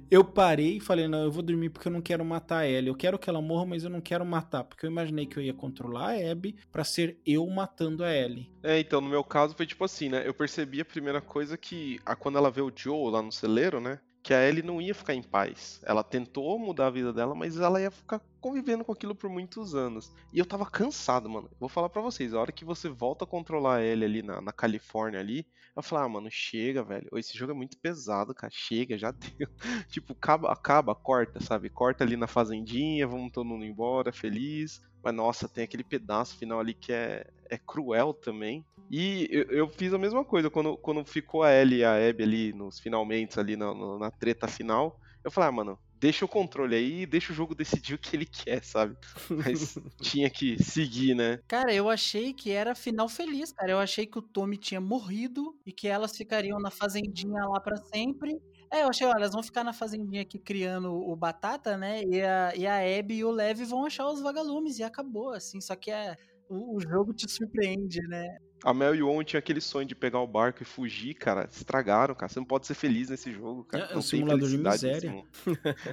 eu 0.09 0.23
parei 0.23 0.77
e 0.77 0.79
falei, 0.79 1.07
não, 1.07 1.23
eu 1.23 1.31
vou 1.31 1.43
dormir 1.43 1.69
porque 1.69 1.87
eu 1.87 1.91
não 1.91 2.01
quero 2.01 2.23
matar 2.25 2.59
a 2.59 2.67
Ellie. 2.67 2.89
Eu 2.89 2.95
quero 2.95 3.17
que 3.19 3.29
ela 3.29 3.41
morra, 3.41 3.65
mas 3.65 3.83
eu 3.83 3.89
não 3.89 4.01
quero 4.01 4.25
matar. 4.25 4.63
Porque 4.63 4.85
eu 4.85 4.89
imaginei 4.89 5.25
que 5.25 5.37
eu 5.37 5.43
ia 5.43 5.53
controlar 5.53 6.11
a 6.11 6.31
Abby 6.31 6.55
pra 6.71 6.83
ser 6.83 7.19
eu 7.25 7.45
matando 7.47 8.03
a 8.03 8.13
Ellie. 8.13 8.51
É, 8.63 8.79
então, 8.79 8.99
no 8.99 9.09
meu 9.09 9.23
caso 9.23 9.55
foi 9.55 9.65
tipo 9.65 9.83
assim, 9.83 10.09
né? 10.09 10.27
Eu 10.27 10.33
percebi 10.33 10.81
a 10.81 10.85
primeira 10.85 11.21
coisa 11.21 11.57
que, 11.57 11.99
a, 12.05 12.15
quando 12.15 12.37
ela 12.37 12.51
vê 12.51 12.61
o 12.61 12.71
Joe 12.75 13.11
lá 13.11 13.21
no 13.21 13.31
celeiro, 13.31 13.79
né? 13.79 13.99
Que 14.21 14.33
a 14.33 14.47
Ellie 14.47 14.61
não 14.61 14.81
ia 14.81 14.93
ficar 14.93 15.13
em 15.13 15.23
paz. 15.23 15.81
Ela 15.83 16.03
tentou 16.03 16.59
mudar 16.59 16.87
a 16.87 16.91
vida 16.91 17.13
dela, 17.13 17.33
mas 17.33 17.57
ela 17.57 17.81
ia 17.81 17.89
ficar 17.89 18.21
convivendo 18.39 18.83
com 18.83 18.91
aquilo 18.91 19.15
por 19.15 19.29
muitos 19.29 19.75
anos. 19.75 20.11
E 20.33 20.39
eu 20.39 20.45
tava 20.45 20.65
cansado, 20.65 21.29
mano. 21.29 21.49
Vou 21.59 21.69
falar 21.69 21.89
pra 21.89 22.01
vocês, 22.01 22.33
a 22.33 22.39
hora 22.39 22.51
que 22.51 22.65
você 22.65 22.89
volta 22.89 23.23
a 23.23 23.27
controlar 23.27 23.77
a 23.77 23.83
Ellie 23.83 24.05
ali 24.05 24.21
na, 24.21 24.41
na 24.41 24.51
Califórnia 24.51 25.19
ali, 25.19 25.47
eu 25.75 25.83
falei, 25.83 26.05
ah, 26.05 26.09
mano, 26.09 26.29
chega, 26.29 26.83
velho. 26.83 27.09
Esse 27.15 27.37
jogo 27.37 27.53
é 27.53 27.55
muito 27.55 27.77
pesado, 27.77 28.33
cara. 28.33 28.51
Chega, 28.53 28.97
já 28.97 29.11
deu. 29.37 29.47
tipo, 29.89 30.13
acaba, 30.13 30.51
acaba, 30.51 30.93
corta, 30.93 31.39
sabe? 31.41 31.69
Corta 31.69 32.03
ali 32.03 32.17
na 32.17 32.27
fazendinha, 32.27 33.07
vamos 33.07 33.31
todo 33.31 33.45
mundo 33.45 33.63
embora, 33.65 34.11
feliz. 34.11 34.81
Mas 35.03 35.13
nossa, 35.13 35.47
tem 35.47 35.63
aquele 35.63 35.83
pedaço 35.83 36.37
final 36.37 36.59
ali 36.59 36.73
que 36.73 36.91
é, 36.91 37.25
é 37.49 37.57
cruel 37.57 38.13
também. 38.13 38.65
E 38.89 39.27
eu, 39.31 39.43
eu 39.43 39.69
fiz 39.69 39.93
a 39.93 39.97
mesma 39.97 40.25
coisa 40.25 40.49
quando, 40.49 40.75
quando 40.77 41.05
ficou 41.05 41.43
a 41.43 41.53
Ellie 41.53 41.79
e 41.79 41.83
a 41.83 42.09
Abby 42.09 42.23
ali 42.23 42.53
nos 42.53 42.79
finalmente, 42.79 43.39
ali 43.39 43.55
na, 43.55 43.73
na, 43.73 43.97
na 43.97 44.11
treta 44.11 44.47
final. 44.47 44.99
Eu 45.23 45.29
falei, 45.29 45.49
ah, 45.49 45.51
mano, 45.51 45.79
deixa 45.99 46.23
o 46.23 46.29
controle 46.29 46.75
aí, 46.75 47.05
deixa 47.05 47.31
o 47.31 47.35
jogo 47.35 47.53
decidir 47.53 47.93
o 47.95 47.97
que 47.97 48.15
ele 48.15 48.25
quer, 48.25 48.63
sabe? 48.63 48.97
Mas 49.29 49.77
tinha 50.01 50.29
que 50.29 50.61
seguir, 50.63 51.13
né? 51.13 51.39
Cara, 51.47 51.73
eu 51.73 51.89
achei 51.89 52.33
que 52.33 52.51
era 52.51 52.73
final 52.73 53.09
feliz, 53.09 53.51
cara. 53.51 53.71
Eu 53.71 53.79
achei 53.79 54.05
que 54.05 54.17
o 54.17 54.21
Tommy 54.21 54.57
tinha 54.57 54.81
morrido 54.81 55.55
e 55.65 55.71
que 55.71 55.87
elas 55.87 56.15
ficariam 56.15 56.59
na 56.59 56.71
fazendinha 56.71 57.45
lá 57.45 57.59
pra 57.59 57.77
sempre. 57.77 58.39
É, 58.71 58.83
eu 58.83 58.89
achei, 58.89 59.07
olha, 59.07 59.17
elas 59.17 59.33
vão 59.33 59.41
ficar 59.41 59.63
na 59.63 59.73
fazendinha 59.73 60.21
aqui 60.21 60.37
criando 60.37 60.93
o 60.93 61.15
Batata, 61.15 61.75
né? 61.75 62.03
E 62.03 62.21
a, 62.21 62.55
e 62.55 62.67
a 62.67 62.99
Abby 62.99 63.15
e 63.15 63.25
o 63.25 63.31
Lev 63.31 63.61
vão 63.65 63.85
achar 63.85 64.07
os 64.07 64.21
vagalumes 64.21 64.77
e 64.77 64.83
acabou, 64.83 65.31
assim. 65.31 65.59
Só 65.59 65.75
que 65.75 65.89
é, 65.89 66.15
o, 66.47 66.75
o 66.77 66.79
jogo 66.79 67.13
te 67.13 67.29
surpreende, 67.29 67.99
né? 68.07 68.37
A 68.63 68.73
Mel 68.73 68.93
e 68.93 69.01
o 69.01 69.07
Owen 69.07 69.23
tinham 69.23 69.39
aquele 69.39 69.61
sonho 69.61 69.87
de 69.87 69.95
pegar 69.95 70.19
o 70.19 70.27
barco 70.27 70.61
e 70.61 70.65
fugir, 70.65 71.13
cara. 71.13 71.47
Estragaram, 71.49 72.13
cara. 72.13 72.29
Você 72.29 72.39
não 72.39 72.45
pode 72.45 72.67
ser 72.67 72.73
feliz 72.73 73.09
nesse 73.09 73.31
jogo, 73.31 73.63
cara. 73.63 73.85
É, 73.85 73.87
é 73.87 73.91
não 73.91 73.99
um 73.99 74.01
simulador 74.01 74.49
de 74.49 74.57
miséria. 74.57 75.11
mundo. 75.11 75.27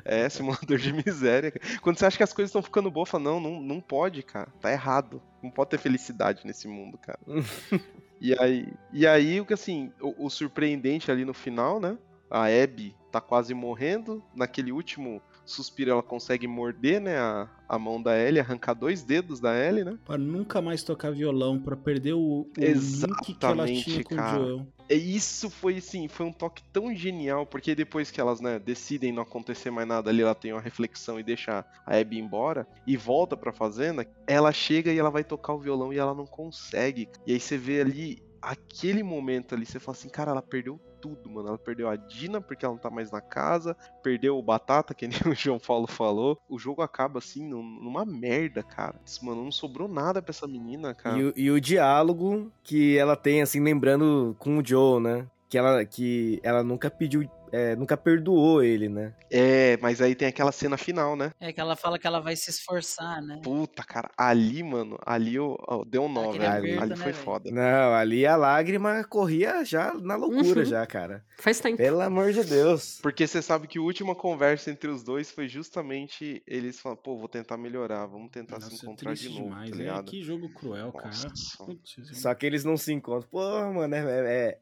É, 0.04 0.28
simulador 0.28 0.78
de 0.78 0.92
miséria. 0.92 1.52
cara. 1.52 1.78
Quando 1.80 1.98
você 1.98 2.06
acha 2.06 2.16
que 2.16 2.22
as 2.24 2.32
coisas 2.32 2.50
estão 2.50 2.62
ficando 2.62 2.90
boas, 2.90 3.08
fala, 3.08 3.22
não, 3.22 3.40
não, 3.40 3.62
não 3.62 3.80
pode, 3.80 4.22
cara. 4.22 4.50
Tá 4.60 4.72
errado. 4.72 5.22
Não 5.42 5.50
pode 5.50 5.70
ter 5.70 5.78
felicidade 5.78 6.44
nesse 6.44 6.66
mundo, 6.66 6.98
cara. 6.98 7.20
e 8.20 8.36
aí, 8.38 8.66
e 8.92 9.06
aí 9.06 9.40
o 9.40 9.46
que 9.46 9.54
assim, 9.54 9.92
o, 10.00 10.26
o 10.26 10.30
surpreendente 10.30 11.10
ali 11.10 11.24
no 11.24 11.34
final, 11.34 11.78
né? 11.78 11.96
A 12.30 12.46
Abby 12.46 12.94
tá 13.10 13.20
quase 13.20 13.54
morrendo. 13.54 14.22
Naquele 14.34 14.72
último 14.72 15.22
suspiro, 15.44 15.92
ela 15.92 16.02
consegue 16.02 16.46
morder, 16.46 17.00
né? 17.00 17.16
A, 17.18 17.48
a 17.68 17.78
mão 17.78 18.02
da 18.02 18.18
Ellie, 18.18 18.40
arrancar 18.40 18.74
dois 18.74 19.02
dedos 19.02 19.40
da 19.40 19.56
Ellie, 19.56 19.84
né? 19.84 19.98
Pra 20.04 20.18
nunca 20.18 20.60
mais 20.60 20.82
tocar 20.82 21.12
violão, 21.12 21.58
pra 21.58 21.76
perder 21.76 22.14
o, 22.14 22.18
o 22.18 22.48
link 22.56 23.34
que 23.34 23.46
ela 23.46 23.66
tinha 23.66 24.04
com 24.04 24.16
cara. 24.16 24.40
o 24.40 24.44
Joel. 24.44 24.66
Isso 24.88 25.50
foi 25.50 25.78
assim, 25.78 26.06
foi 26.06 26.26
um 26.26 26.32
toque 26.32 26.62
tão 26.72 26.94
genial, 26.94 27.44
porque 27.44 27.74
depois 27.74 28.10
que 28.10 28.20
elas, 28.20 28.40
né, 28.40 28.58
decidem 28.58 29.12
não 29.12 29.22
acontecer 29.22 29.70
mais 29.70 29.88
nada 29.88 30.10
ali, 30.10 30.22
ela 30.22 30.34
tem 30.34 30.52
uma 30.52 30.60
reflexão 30.60 31.18
e 31.18 31.24
deixa 31.24 31.64
a 31.84 31.96
Abby 31.96 32.18
embora 32.18 32.68
e 32.86 32.96
volta 32.96 33.36
pra 33.36 33.52
fazenda, 33.52 34.06
ela 34.28 34.52
chega 34.52 34.92
e 34.92 34.98
ela 34.98 35.10
vai 35.10 35.24
tocar 35.24 35.54
o 35.54 35.58
violão 35.58 35.92
e 35.92 35.98
ela 35.98 36.14
não 36.14 36.26
consegue. 36.26 37.08
E 37.26 37.32
aí 37.32 37.40
você 37.40 37.56
vê 37.58 37.80
ali 37.80 38.22
aquele 38.40 39.02
momento 39.02 39.56
ali, 39.56 39.66
você 39.66 39.80
fala 39.80 39.96
assim, 39.96 40.08
cara, 40.08 40.30
ela 40.30 40.42
perdeu 40.42 40.80
tudo, 41.06 41.30
mano. 41.30 41.48
Ela 41.48 41.58
perdeu 41.58 41.88
a 41.88 41.96
Dina 41.96 42.40
porque 42.40 42.64
ela 42.64 42.74
não 42.74 42.80
tá 42.80 42.90
mais 42.90 43.10
na 43.10 43.20
casa, 43.20 43.76
perdeu 44.02 44.36
o 44.38 44.42
Batata, 44.42 44.94
que 44.94 45.06
nem 45.06 45.18
o 45.30 45.34
João 45.34 45.58
Paulo 45.58 45.86
falou. 45.86 46.38
O 46.48 46.58
jogo 46.58 46.82
acaba 46.82 47.18
assim 47.18 47.46
num- 47.46 47.62
numa 47.82 48.04
merda, 48.04 48.62
cara. 48.62 49.00
Mano, 49.22 49.44
não 49.44 49.52
sobrou 49.52 49.86
nada 49.88 50.20
pra 50.20 50.30
essa 50.30 50.46
menina, 50.46 50.94
cara. 50.94 51.18
E, 51.18 51.24
o- 51.24 51.32
e 51.36 51.50
o 51.50 51.60
diálogo 51.60 52.50
que 52.62 52.96
ela 52.98 53.14
tem, 53.16 53.42
assim, 53.42 53.60
lembrando 53.60 54.34
com 54.38 54.58
o 54.58 54.66
Joe, 54.66 55.00
né? 55.00 55.26
Que 55.48 55.56
ela, 55.56 55.84
que 55.84 56.40
ela 56.42 56.62
nunca 56.64 56.90
pediu 56.90 57.28
é, 57.52 57.74
nunca 57.76 57.96
perdoou 57.96 58.62
ele, 58.62 58.88
né? 58.88 59.14
É, 59.30 59.76
mas 59.80 60.00
aí 60.00 60.14
tem 60.14 60.28
aquela 60.28 60.52
cena 60.52 60.76
final, 60.76 61.16
né? 61.16 61.30
É 61.40 61.52
que 61.52 61.60
ela 61.60 61.76
fala 61.76 61.98
que 61.98 62.06
ela 62.06 62.20
vai 62.20 62.36
se 62.36 62.50
esforçar, 62.50 63.20
né? 63.22 63.40
Puta, 63.42 63.82
cara, 63.84 64.10
ali, 64.16 64.62
mano, 64.62 64.98
ali 65.04 65.34
eu, 65.34 65.56
eu- 65.68 65.84
deu 65.84 66.02
um 66.04 66.08
nó, 66.12 66.32
velho. 66.32 66.46
aperto, 66.48 66.80
ali 66.82 66.90
né, 66.90 66.96
foi 66.96 67.12
velho? 67.12 67.24
foda. 67.24 67.50
Não, 67.50 67.94
ali 67.94 68.26
a 68.26 68.36
lágrima 68.36 69.04
corria 69.04 69.64
já 69.64 69.94
na 69.94 70.16
loucura, 70.16 70.60
Uhum. 70.60 70.64
já, 70.64 70.86
cara. 70.86 71.24
Faz 71.38 71.60
tempo. 71.60 71.76
Pelo 71.76 72.00
amor 72.00 72.32
de 72.32 72.42
Deus. 72.44 72.98
Porque 73.02 73.26
você 73.26 73.42
sabe 73.42 73.66
que 73.66 73.78
a 73.78 73.82
última 73.82 74.14
conversa 74.14 74.70
entre 74.70 74.88
os 74.90 75.02
dois 75.02 75.30
foi 75.30 75.48
justamente 75.48 76.42
eles 76.46 76.80
falando, 76.80 76.98
pô, 76.98 77.16
vou 77.18 77.28
tentar 77.28 77.56
melhorar, 77.56 78.06
vamos 78.06 78.30
tentar 78.30 78.60
se 78.60 78.70
Nossa, 78.70 78.74
é 78.74 78.78
encontrar 78.86 79.14
de 79.14 79.20
triste 79.20 79.38
novo, 79.38 79.50
demais. 79.50 79.70
tá 79.70 79.82
é, 79.82 80.02
que 80.02 80.22
jogo 80.22 80.48
cruel, 80.50 80.92
cara. 80.92 81.08
Nossa. 81.14 81.64
Putz, 81.64 81.96
Só 82.20 82.34
que 82.34 82.46
eles 82.46 82.64
não 82.64 82.76
se 82.76 82.92
encontram. 82.92 83.28
Pô, 83.30 83.40
mano, 83.72 83.94
é, 83.94 84.00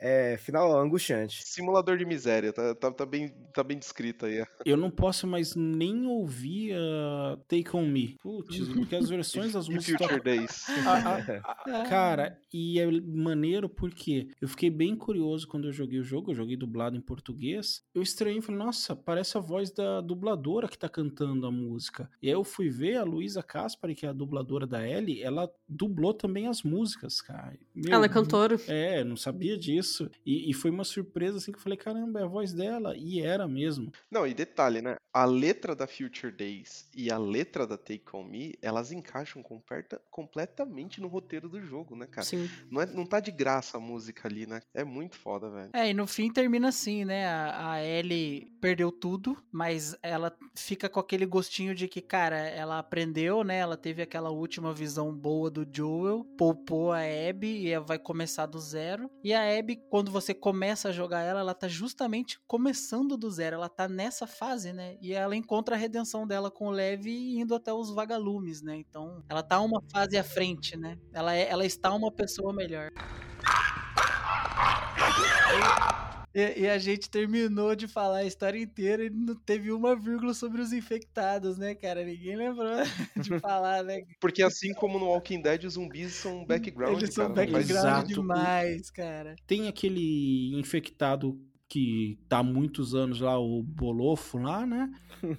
é- 0.01 0.33
é 0.33 0.37
final 0.37 0.77
angustiante. 0.79 1.43
Simulador 1.45 1.97
de 1.97 2.05
miséria, 2.05 2.53
tá, 2.53 2.74
tá, 2.75 2.91
tá 2.91 3.07
bem, 3.07 3.29
tá 3.53 3.63
bem 3.63 3.79
descrito 3.79 4.27
aí. 4.27 4.45
Eu 4.65 4.77
não 4.77 4.91
posso 4.91 5.27
mais 5.27 5.55
nem 5.55 6.07
ouvir 6.07 6.73
a 6.75 7.39
Take 7.49 7.75
On 7.77 7.87
Me. 7.87 8.17
Putz, 8.23 8.69
porque 8.69 8.97
as 8.97 9.09
versões 9.09 9.53
das 9.53 9.67
E 9.69 9.75
músicas. 9.75 10.01
Future 10.07 10.23
Days. 10.23 10.67
A- 10.87 11.17
a- 11.17 11.81
a- 11.83 11.89
cara, 11.89 12.39
e 12.53 12.79
é 12.79 12.87
maneiro 12.91 13.69
porque 13.69 14.29
eu 14.41 14.49
fiquei 14.49 14.71
bem 14.71 14.95
curioso 14.97 15.47
quando 15.47 15.67
eu 15.69 15.73
joguei 15.73 15.99
o 15.99 16.05
jogo, 16.05 16.31
eu 16.31 16.35
joguei 16.35 16.57
dublado 16.57 16.97
em 16.97 17.01
português. 17.01 17.83
Eu 17.95 18.03
estranhei 18.03 18.39
e 18.39 18.43
falei, 18.43 18.59
nossa, 18.61 18.95
parece 18.97 19.37
a 19.37 19.41
voz 19.41 19.71
da 19.71 20.01
dubladora 20.01 20.69
que 20.69 20.79
tá 20.79 20.89
cantando 20.89 21.47
a 21.47 21.51
música. 21.51 22.11
E 22.23 22.29
aí 22.29 22.35
eu 22.35 22.45
fui 22.45 22.69
ver 22.71 22.97
a 22.97 23.05
Luísa 23.05 23.43
Caspari, 23.43 23.95
que 23.95 24.07
é 24.07 24.09
a 24.09 24.13
dubladora 24.13 24.67
da 24.67 24.87
Ellie, 24.87 25.23
ela 25.23 25.51
dublou 25.69 26.15
também 26.15 26.47
as 26.47 26.63
músicas, 26.63 27.21
cara. 27.21 27.57
Meu, 27.75 27.93
Ela 27.93 28.07
é 28.07 28.09
cantora. 28.09 28.57
É, 28.69 29.01
eu 29.01 29.05
não 29.05 29.17
sabia 29.17 29.57
disso. 29.59 30.11
E, 30.25 30.51
e 30.51 30.55
foi 30.55 30.71
uma 30.71 30.85
surpresa 30.85 31.39
assim 31.39 31.53
que 31.53 31.59
eu 31.59 31.63
falei, 31.63 31.77
caramba, 31.77 32.21
é 32.21 32.25
a 32.25 32.27
voz 32.27 32.53
dela. 32.53 32.64
E 32.97 33.21
era 33.21 33.47
mesmo. 33.49 33.93
Não, 34.11 34.27
e 34.27 34.35
detalhe, 34.35 34.81
né? 34.83 34.97
A 35.13 35.25
letra 35.25 35.75
da 35.77 35.87
Future 35.87 36.33
Days 36.33 36.89
e 36.95 37.11
a 37.11 37.19
letra 37.19 37.67
da 37.67 37.77
Take 37.79 38.05
On 38.15 38.25
Me, 38.25 38.55
elas 38.61 38.91
encaixam 38.91 39.43
comperta- 39.43 40.01
completamente 40.11 41.01
no 41.01 41.09
roteiro 41.09 41.49
do 41.49 41.61
jogo, 41.61 41.95
né, 41.95 42.07
cara? 42.07 42.27
Sim. 42.27 42.49
Não, 42.71 42.81
é, 42.81 42.87
não 42.87 43.07
tá 43.07 43.21
de 43.21 43.31
graça 43.31 43.77
a 43.77 43.81
música 43.81 44.27
ali, 44.29 44.47
né? 44.47 44.61
É 44.75 44.83
muito 44.85 45.17
foda, 45.17 45.49
velho. 45.51 45.71
É, 45.73 45.89
e 45.91 45.95
no 45.95 46.07
fim 46.07 46.33
termina 46.33 46.69
assim, 46.69 47.05
né? 47.05 47.27
A, 47.29 47.73
a 47.73 47.85
Ellie 47.85 48.51
perdeu 48.61 48.91
tudo, 48.91 49.37
mas 49.53 49.97
ela 50.03 50.37
fica 50.55 50.89
com 50.89 50.99
aquele 50.99 51.27
gostinho 51.27 51.75
de 51.75 51.87
que, 51.87 52.01
cara, 52.01 52.37
ela 52.39 52.79
aprendeu, 52.79 53.45
né? 53.45 53.59
Ela 53.59 53.77
teve 53.77 54.03
aquela 54.03 54.31
última 54.31 54.73
visão 54.73 55.15
boa 55.15 55.51
do 55.51 55.67
Joel, 55.71 56.25
poupou 56.37 56.93
a 56.93 56.99
Abby 57.01 57.47
e 57.47 57.71
ela 57.71 57.85
vai 57.85 57.99
começar 57.99 58.47
do 58.47 58.59
zero. 58.59 59.11
E 59.23 59.33
a 59.33 59.59
Abby, 59.59 59.77
quando 59.91 60.11
você 60.11 60.35
começa 60.35 60.89
a 60.89 60.93
jogar 60.93 61.21
ela, 61.23 61.41
ela 61.41 61.55
tá 61.55 61.69
justamente 61.69 62.39
começando 62.55 63.17
do 63.17 63.29
zero. 63.33 63.57
Ela 63.57 63.69
tá 63.69 63.89
nessa 63.89 64.29
fase, 64.29 64.73
né? 64.73 64.97
E 65.03 65.13
ela 65.13 65.35
encontra 65.35 65.75
a 65.75 65.79
redenção 65.79 66.25
dela 66.25 66.53
com 66.53 66.69
o 66.69 66.71
Levi 66.71 67.37
indo 67.37 67.53
até 67.53 67.73
os 67.73 67.91
vagalumes, 67.93 68.63
né? 68.63 68.77
Então, 68.77 69.25
ela 69.29 69.43
tá 69.43 69.61
uma 69.61 69.83
fase 69.91 70.17
à 70.17 70.23
frente, 70.23 70.77
né? 70.77 70.97
Ela, 71.13 71.35
é, 71.35 71.49
ela 71.49 71.67
está 71.67 71.93
uma 71.93 72.13
pessoa 72.13 72.53
melhor. 72.53 72.91
E, 76.33 76.61
e 76.61 76.69
a 76.69 76.79
gente 76.79 77.11
terminou 77.11 77.75
de 77.75 77.89
falar 77.89 78.19
a 78.19 78.25
história 78.25 78.61
inteira 78.61 79.05
e 79.05 79.11
não 79.11 79.35
teve 79.35 79.73
uma 79.73 79.97
vírgula 79.97 80.33
sobre 80.33 80.63
os 80.63 80.73
infectados, 80.73 81.59
né, 81.59 81.75
cara? 81.75 82.05
Ninguém 82.05 82.37
lembrou 82.37 82.71
de 83.21 83.41
falar, 83.41 83.83
né? 83.83 84.05
Porque 84.21 84.45
assim 84.45 84.73
como 84.75 84.97
no 85.01 85.07
Walking 85.07 85.43
Dead, 85.43 85.65
os 85.65 85.75
zumbis 85.75 86.13
são 86.13 86.45
background, 86.47 86.99
Eles 86.99 87.15
são 87.15 87.35
cara. 87.35 87.51
background 87.51 88.07
demais, 88.07 88.91
cara. 88.93 89.35
Tem 89.45 89.67
aquele 89.67 90.57
infectado 90.57 91.37
que 91.75 92.17
tá 92.29 92.39
há 92.39 92.43
muitos 92.45 92.95
anos 92.95 93.21
lá, 93.21 93.37
o 93.37 93.61
Bolofo 93.61 94.39
lá, 94.39 94.65
né? 94.65 94.89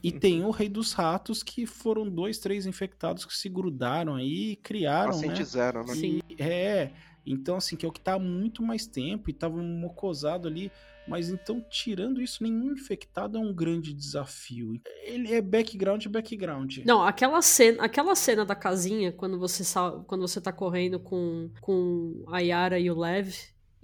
E 0.04 0.12
tem 0.20 0.44
o 0.44 0.52
Rei 0.52 0.68
dos 0.68 0.92
Ratos, 0.92 1.42
que 1.42 1.66
foram 1.66 2.10
dois, 2.10 2.40
três 2.40 2.66
infectados 2.66 3.24
que 3.24 3.34
se 3.34 3.48
grudaram 3.48 4.16
aí 4.16 4.52
e 4.52 4.56
criaram, 4.58 5.14
Paciente 5.14 5.40
né? 5.40 5.46
zero, 5.46 5.86
né? 5.86 5.94
E- 5.96 6.22
é, 6.38 6.92
então 7.26 7.56
assim, 7.56 7.78
que 7.78 7.86
é 7.86 7.90
o 7.90 7.92
que 7.92 8.02
tá 8.02 8.16
há 8.16 8.20
muito 8.20 8.62
mais 8.62 8.86
tempo 8.86 9.30
e 9.30 9.34
tava 9.34 9.56
mocosado 9.64 10.50
ali. 10.50 10.70
Mas 11.08 11.30
então, 11.30 11.64
tirando 11.70 12.22
isso, 12.22 12.44
nenhum 12.44 12.74
infectado 12.74 13.38
é 13.38 13.40
um 13.42 13.54
grande 13.54 13.94
desafio. 13.94 14.74
Ele 15.04 15.32
é 15.32 15.40
background, 15.40 16.06
background. 16.08 16.80
Não, 16.84 17.02
aquela 17.02 17.42
cena, 17.42 17.82
aquela 17.82 18.16
cena 18.16 18.44
da 18.44 18.56
casinha, 18.56 19.14
quando 19.14 19.40
você, 19.40 19.64
quando 20.06 20.28
você 20.28 20.42
tá 20.42 20.52
correndo 20.52 21.00
com, 21.00 21.50
com 21.62 22.26
a 22.28 22.40
Yara 22.40 22.78
e 22.80 22.90
o 22.92 23.00
Lev, 23.00 23.34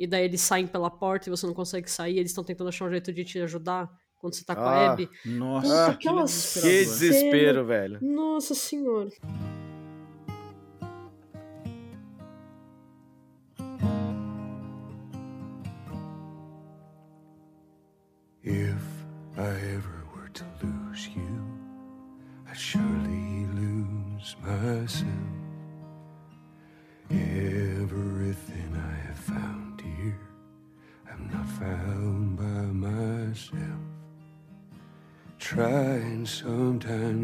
e 0.03 0.07
daí 0.07 0.23
eles 0.25 0.41
saem 0.41 0.65
pela 0.67 0.89
porta 0.89 1.27
e 1.27 1.29
você 1.29 1.45
não 1.45 1.53
consegue 1.53 1.89
sair, 1.89 2.17
eles 2.17 2.31
estão 2.31 2.43
tentando 2.43 2.67
achar 2.69 2.85
um 2.85 2.89
jeito 2.89 3.13
de 3.13 3.23
te 3.23 3.39
ajudar 3.39 3.89
quando 4.17 4.33
você 4.35 4.43
tá 4.45 4.55
com 4.55 4.61
a 4.61 4.65
Ah, 4.71 4.91
Abby. 4.93 5.09
Nossa, 5.25 5.93
Puta. 5.93 5.97
Que 5.97 6.09
desespero, 6.83 7.59
cena- 7.59 7.63
velho. 7.63 7.99
Nossa 8.01 8.53
senhora. 8.53 9.09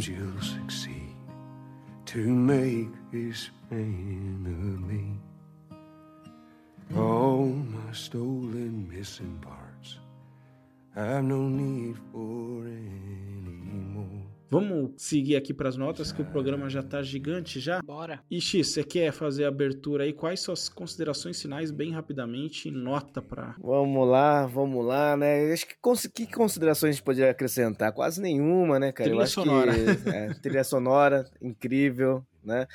You'll 0.07 0.41
succeed 0.41 1.15
to 2.05 2.19
make 2.19 2.89
this 3.11 3.49
man 3.69 4.45
of 4.47 4.79
me. 4.89 5.19
All 6.97 7.47
my 7.47 7.91
stolen 7.91 8.87
missing 8.89 9.37
parts. 9.41 9.97
I've 10.95 11.23
no 11.23 11.41
need 11.41 11.97
for 12.11 12.65
anymore. 12.65 14.23
Vamos 14.49 14.91
seguir 14.97 15.35
aqui 15.35 15.53
pras 15.53 15.75
notas, 15.75 16.11
que 16.11 16.21
o 16.21 16.25
programa 16.25 16.69
já 16.69 16.81
tá 16.81 17.01
gigante 17.03 17.59
já. 17.59 17.81
Bora. 17.83 18.21
E 18.31 18.39
X, 18.39 18.69
você 18.71 18.83
quer 18.83 19.11
fazer 19.11 19.45
a 19.45 19.49
abertura 19.49 20.03
aí? 20.05 20.13
Quais 20.13 20.39
suas 20.39 20.69
considerações 20.69 21.41
finais, 21.41 21.69
bem 21.71 21.91
rapidamente, 21.91 22.71
nota 22.71 23.21
pra... 23.21 23.55
Vamos 23.59 24.07
lá, 24.07 24.45
vamos 24.45 24.85
lá, 24.85 25.17
né? 25.17 25.51
Acho 25.51 25.67
que, 25.67 25.75
cons- 25.81 26.07
que 26.13 26.25
considerações 26.27 26.89
a 26.89 26.93
gente 26.93 27.03
poderia 27.03 27.31
acrescentar? 27.31 27.91
Quase 27.91 28.21
nenhuma, 28.21 28.79
né, 28.79 28.91
cara? 28.91 29.09
Trilha 29.09 29.19
Eu 29.19 29.23
acho 29.23 29.33
sonora. 29.33 29.73
Que, 29.73 30.09
é, 30.09 30.33
trilha 30.35 30.63
sonora, 30.63 31.25
incrível, 31.41 32.23
né? 32.47 32.65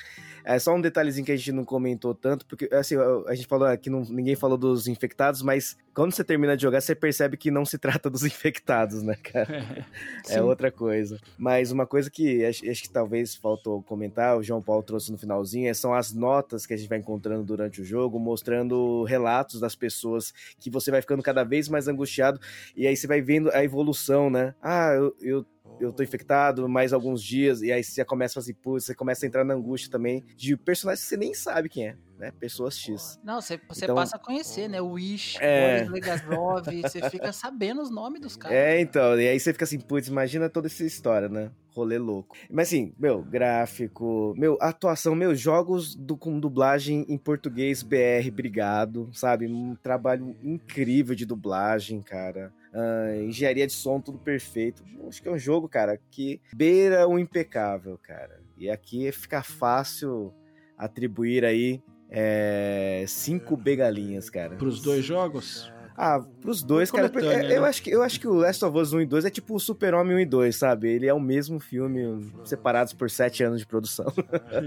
É 0.45 0.59
só 0.59 0.73
um 0.73 0.79
detalhezinho 0.79 1.25
que 1.25 1.31
a 1.31 1.35
gente 1.35 1.51
não 1.51 1.65
comentou 1.65 2.13
tanto, 2.13 2.45
porque 2.45 2.69
assim, 2.71 2.95
a 3.27 3.33
gente 3.33 3.47
falou 3.47 3.67
aqui, 3.67 3.89
não, 3.89 4.01
ninguém 4.01 4.35
falou 4.35 4.57
dos 4.57 4.87
infectados, 4.87 5.41
mas 5.41 5.75
quando 5.93 6.13
você 6.13 6.23
termina 6.23 6.55
de 6.55 6.63
jogar, 6.63 6.81
você 6.81 6.93
percebe 6.95 7.37
que 7.37 7.49
não 7.51 7.65
se 7.65 7.77
trata 7.79 8.09
dos 8.09 8.23
infectados, 8.23 9.01
né, 9.03 9.15
cara? 9.15 9.85
Sim. 10.23 10.35
É 10.35 10.41
outra 10.41 10.71
coisa. 10.71 11.19
Mas 11.37 11.71
uma 11.71 11.85
coisa 11.85 12.09
que 12.09 12.45
acho, 12.45 12.69
acho 12.69 12.83
que 12.83 12.89
talvez 12.89 13.35
faltou 13.35 13.81
comentar, 13.83 14.37
o 14.37 14.43
João 14.43 14.61
Paulo 14.61 14.83
trouxe 14.83 15.11
no 15.11 15.17
finalzinho, 15.17 15.69
é- 15.69 15.73
são 15.73 15.93
as 15.93 16.13
notas 16.13 16.65
que 16.65 16.73
a 16.73 16.77
gente 16.77 16.89
vai 16.89 16.99
encontrando 16.99 17.43
durante 17.43 17.81
o 17.81 17.85
jogo, 17.85 18.19
mostrando 18.19 19.03
relatos 19.03 19.59
das 19.59 19.75
pessoas 19.75 20.33
que 20.59 20.69
você 20.69 20.91
vai 20.91 21.01
ficando 21.01 21.23
cada 21.23 21.43
vez 21.43 21.67
mais 21.67 21.87
angustiado 21.87 22.39
e 22.75 22.85
aí 22.85 22.95
você 22.95 23.07
vai 23.07 23.21
vendo 23.21 23.49
a 23.51 23.63
evolução, 23.63 24.29
né? 24.29 24.53
Ah, 24.61 24.93
eu, 24.93 25.15
eu, 25.21 25.45
eu 25.79 25.91
tô 25.91 26.03
infectado 26.03 26.67
mais 26.69 26.93
alguns 26.93 27.21
dias 27.23 27.61
e 27.61 27.71
aí 27.71 27.83
você 27.83 27.95
já 28.01 28.05
começa 28.05 28.33
a 28.33 28.41
fazer, 28.41 28.53
putz, 28.55 28.85
você 28.85 28.95
começa 28.95 29.25
a 29.25 29.27
entrar 29.27 29.43
na 29.43 29.53
angústia 29.53 29.89
também 29.91 30.23
de 30.35 30.55
personagens 30.57 31.03
que 31.03 31.09
você 31.09 31.17
nem 31.17 31.33
sabe 31.33 31.69
quem 31.69 31.87
é, 31.87 31.97
né? 32.17 32.31
Pessoas 32.39 32.77
X. 32.77 33.19
Não, 33.23 33.41
você, 33.41 33.59
você 33.67 33.85
Então- 33.85 33.95
passa 33.95 34.15
a 34.17 34.19
conhecer, 34.19 34.67
né? 34.67 34.81
O 34.81 34.91
Wish, 34.91 35.37
É. 35.41 35.85
Legazov, 35.89 36.65
você 36.81 37.09
fica 37.09 37.31
sabendo 37.33 37.81
os 37.81 37.89
nomes 37.89 38.21
dos 38.21 38.35
caras. 38.35 38.57
É, 38.57 38.79
então, 38.79 39.19
e 39.19 39.27
aí 39.27 39.39
você 39.39 39.51
fica 39.53 39.65
assim, 39.65 39.79
putz, 39.79 40.07
imagina 40.07 40.49
toda 40.49 40.67
essa 40.67 40.83
história, 40.83 41.27
né? 41.29 41.51
Rolê 41.75 41.97
louco. 41.97 42.35
Mas 42.51 42.67
assim, 42.67 42.93
meu, 42.99 43.23
gráfico, 43.23 44.33
meu, 44.37 44.57
atuação, 44.61 45.15
meus 45.15 45.39
jogos 45.39 45.95
do, 45.95 46.15
com 46.15 46.39
dublagem 46.39 47.05
em 47.09 47.17
português 47.17 47.81
BR, 47.81 48.27
obrigado, 48.29 49.09
sabe? 49.11 49.47
Um 49.47 49.75
trabalho 49.75 50.35
incrível 50.43 51.15
de 51.15 51.25
dublagem, 51.25 52.01
cara. 52.01 52.53
Ah, 52.73 53.15
engenharia 53.17 53.67
de 53.67 53.73
som, 53.73 54.01
tudo 54.01 54.17
perfeito. 54.17 54.83
Acho 55.07 55.21
que 55.21 55.27
é 55.27 55.31
um 55.31 55.37
jogo, 55.37 55.69
cara, 55.69 55.99
que 56.09 56.41
beira 56.55 57.07
o 57.07 57.19
impecável, 57.19 57.99
cara. 58.01 58.41
E 58.57 58.69
aqui 58.69 59.11
fica 59.11 59.43
fácil 59.43 60.33
atribuir 60.77 61.45
aí 61.45 61.83
é, 62.09 63.05
cinco 63.07 63.55
begalinhas, 63.55 64.29
cara. 64.29 64.55
Pros 64.55 64.81
dois 64.81 65.05
jogos? 65.05 65.71
Ah, 65.95 66.19
pros 66.41 66.63
dois, 66.63 66.89
cara. 66.89 67.09
porque 67.09 67.27
Coletânea, 67.27 67.55
eu, 67.55 67.61
né? 67.61 67.67
acho 67.67 67.83
que, 67.83 67.91
eu 67.91 68.01
acho 68.01 68.19
que 68.19 68.27
o 68.27 68.33
Last 68.33 68.65
of 68.65 68.75
Us 68.75 68.93
1 68.93 69.01
e 69.01 69.05
2 69.05 69.25
é 69.25 69.29
tipo 69.29 69.53
o 69.53 69.59
Super-Homem 69.59 70.15
1 70.15 70.19
e 70.21 70.25
2, 70.25 70.55
sabe? 70.55 70.89
Ele 70.89 71.05
é 71.05 71.13
o 71.13 71.19
mesmo 71.19 71.59
filme, 71.59 72.31
separados 72.43 72.93
por 72.93 73.11
sete 73.11 73.43
anos 73.43 73.59
de 73.59 73.67
produção. 73.67 74.11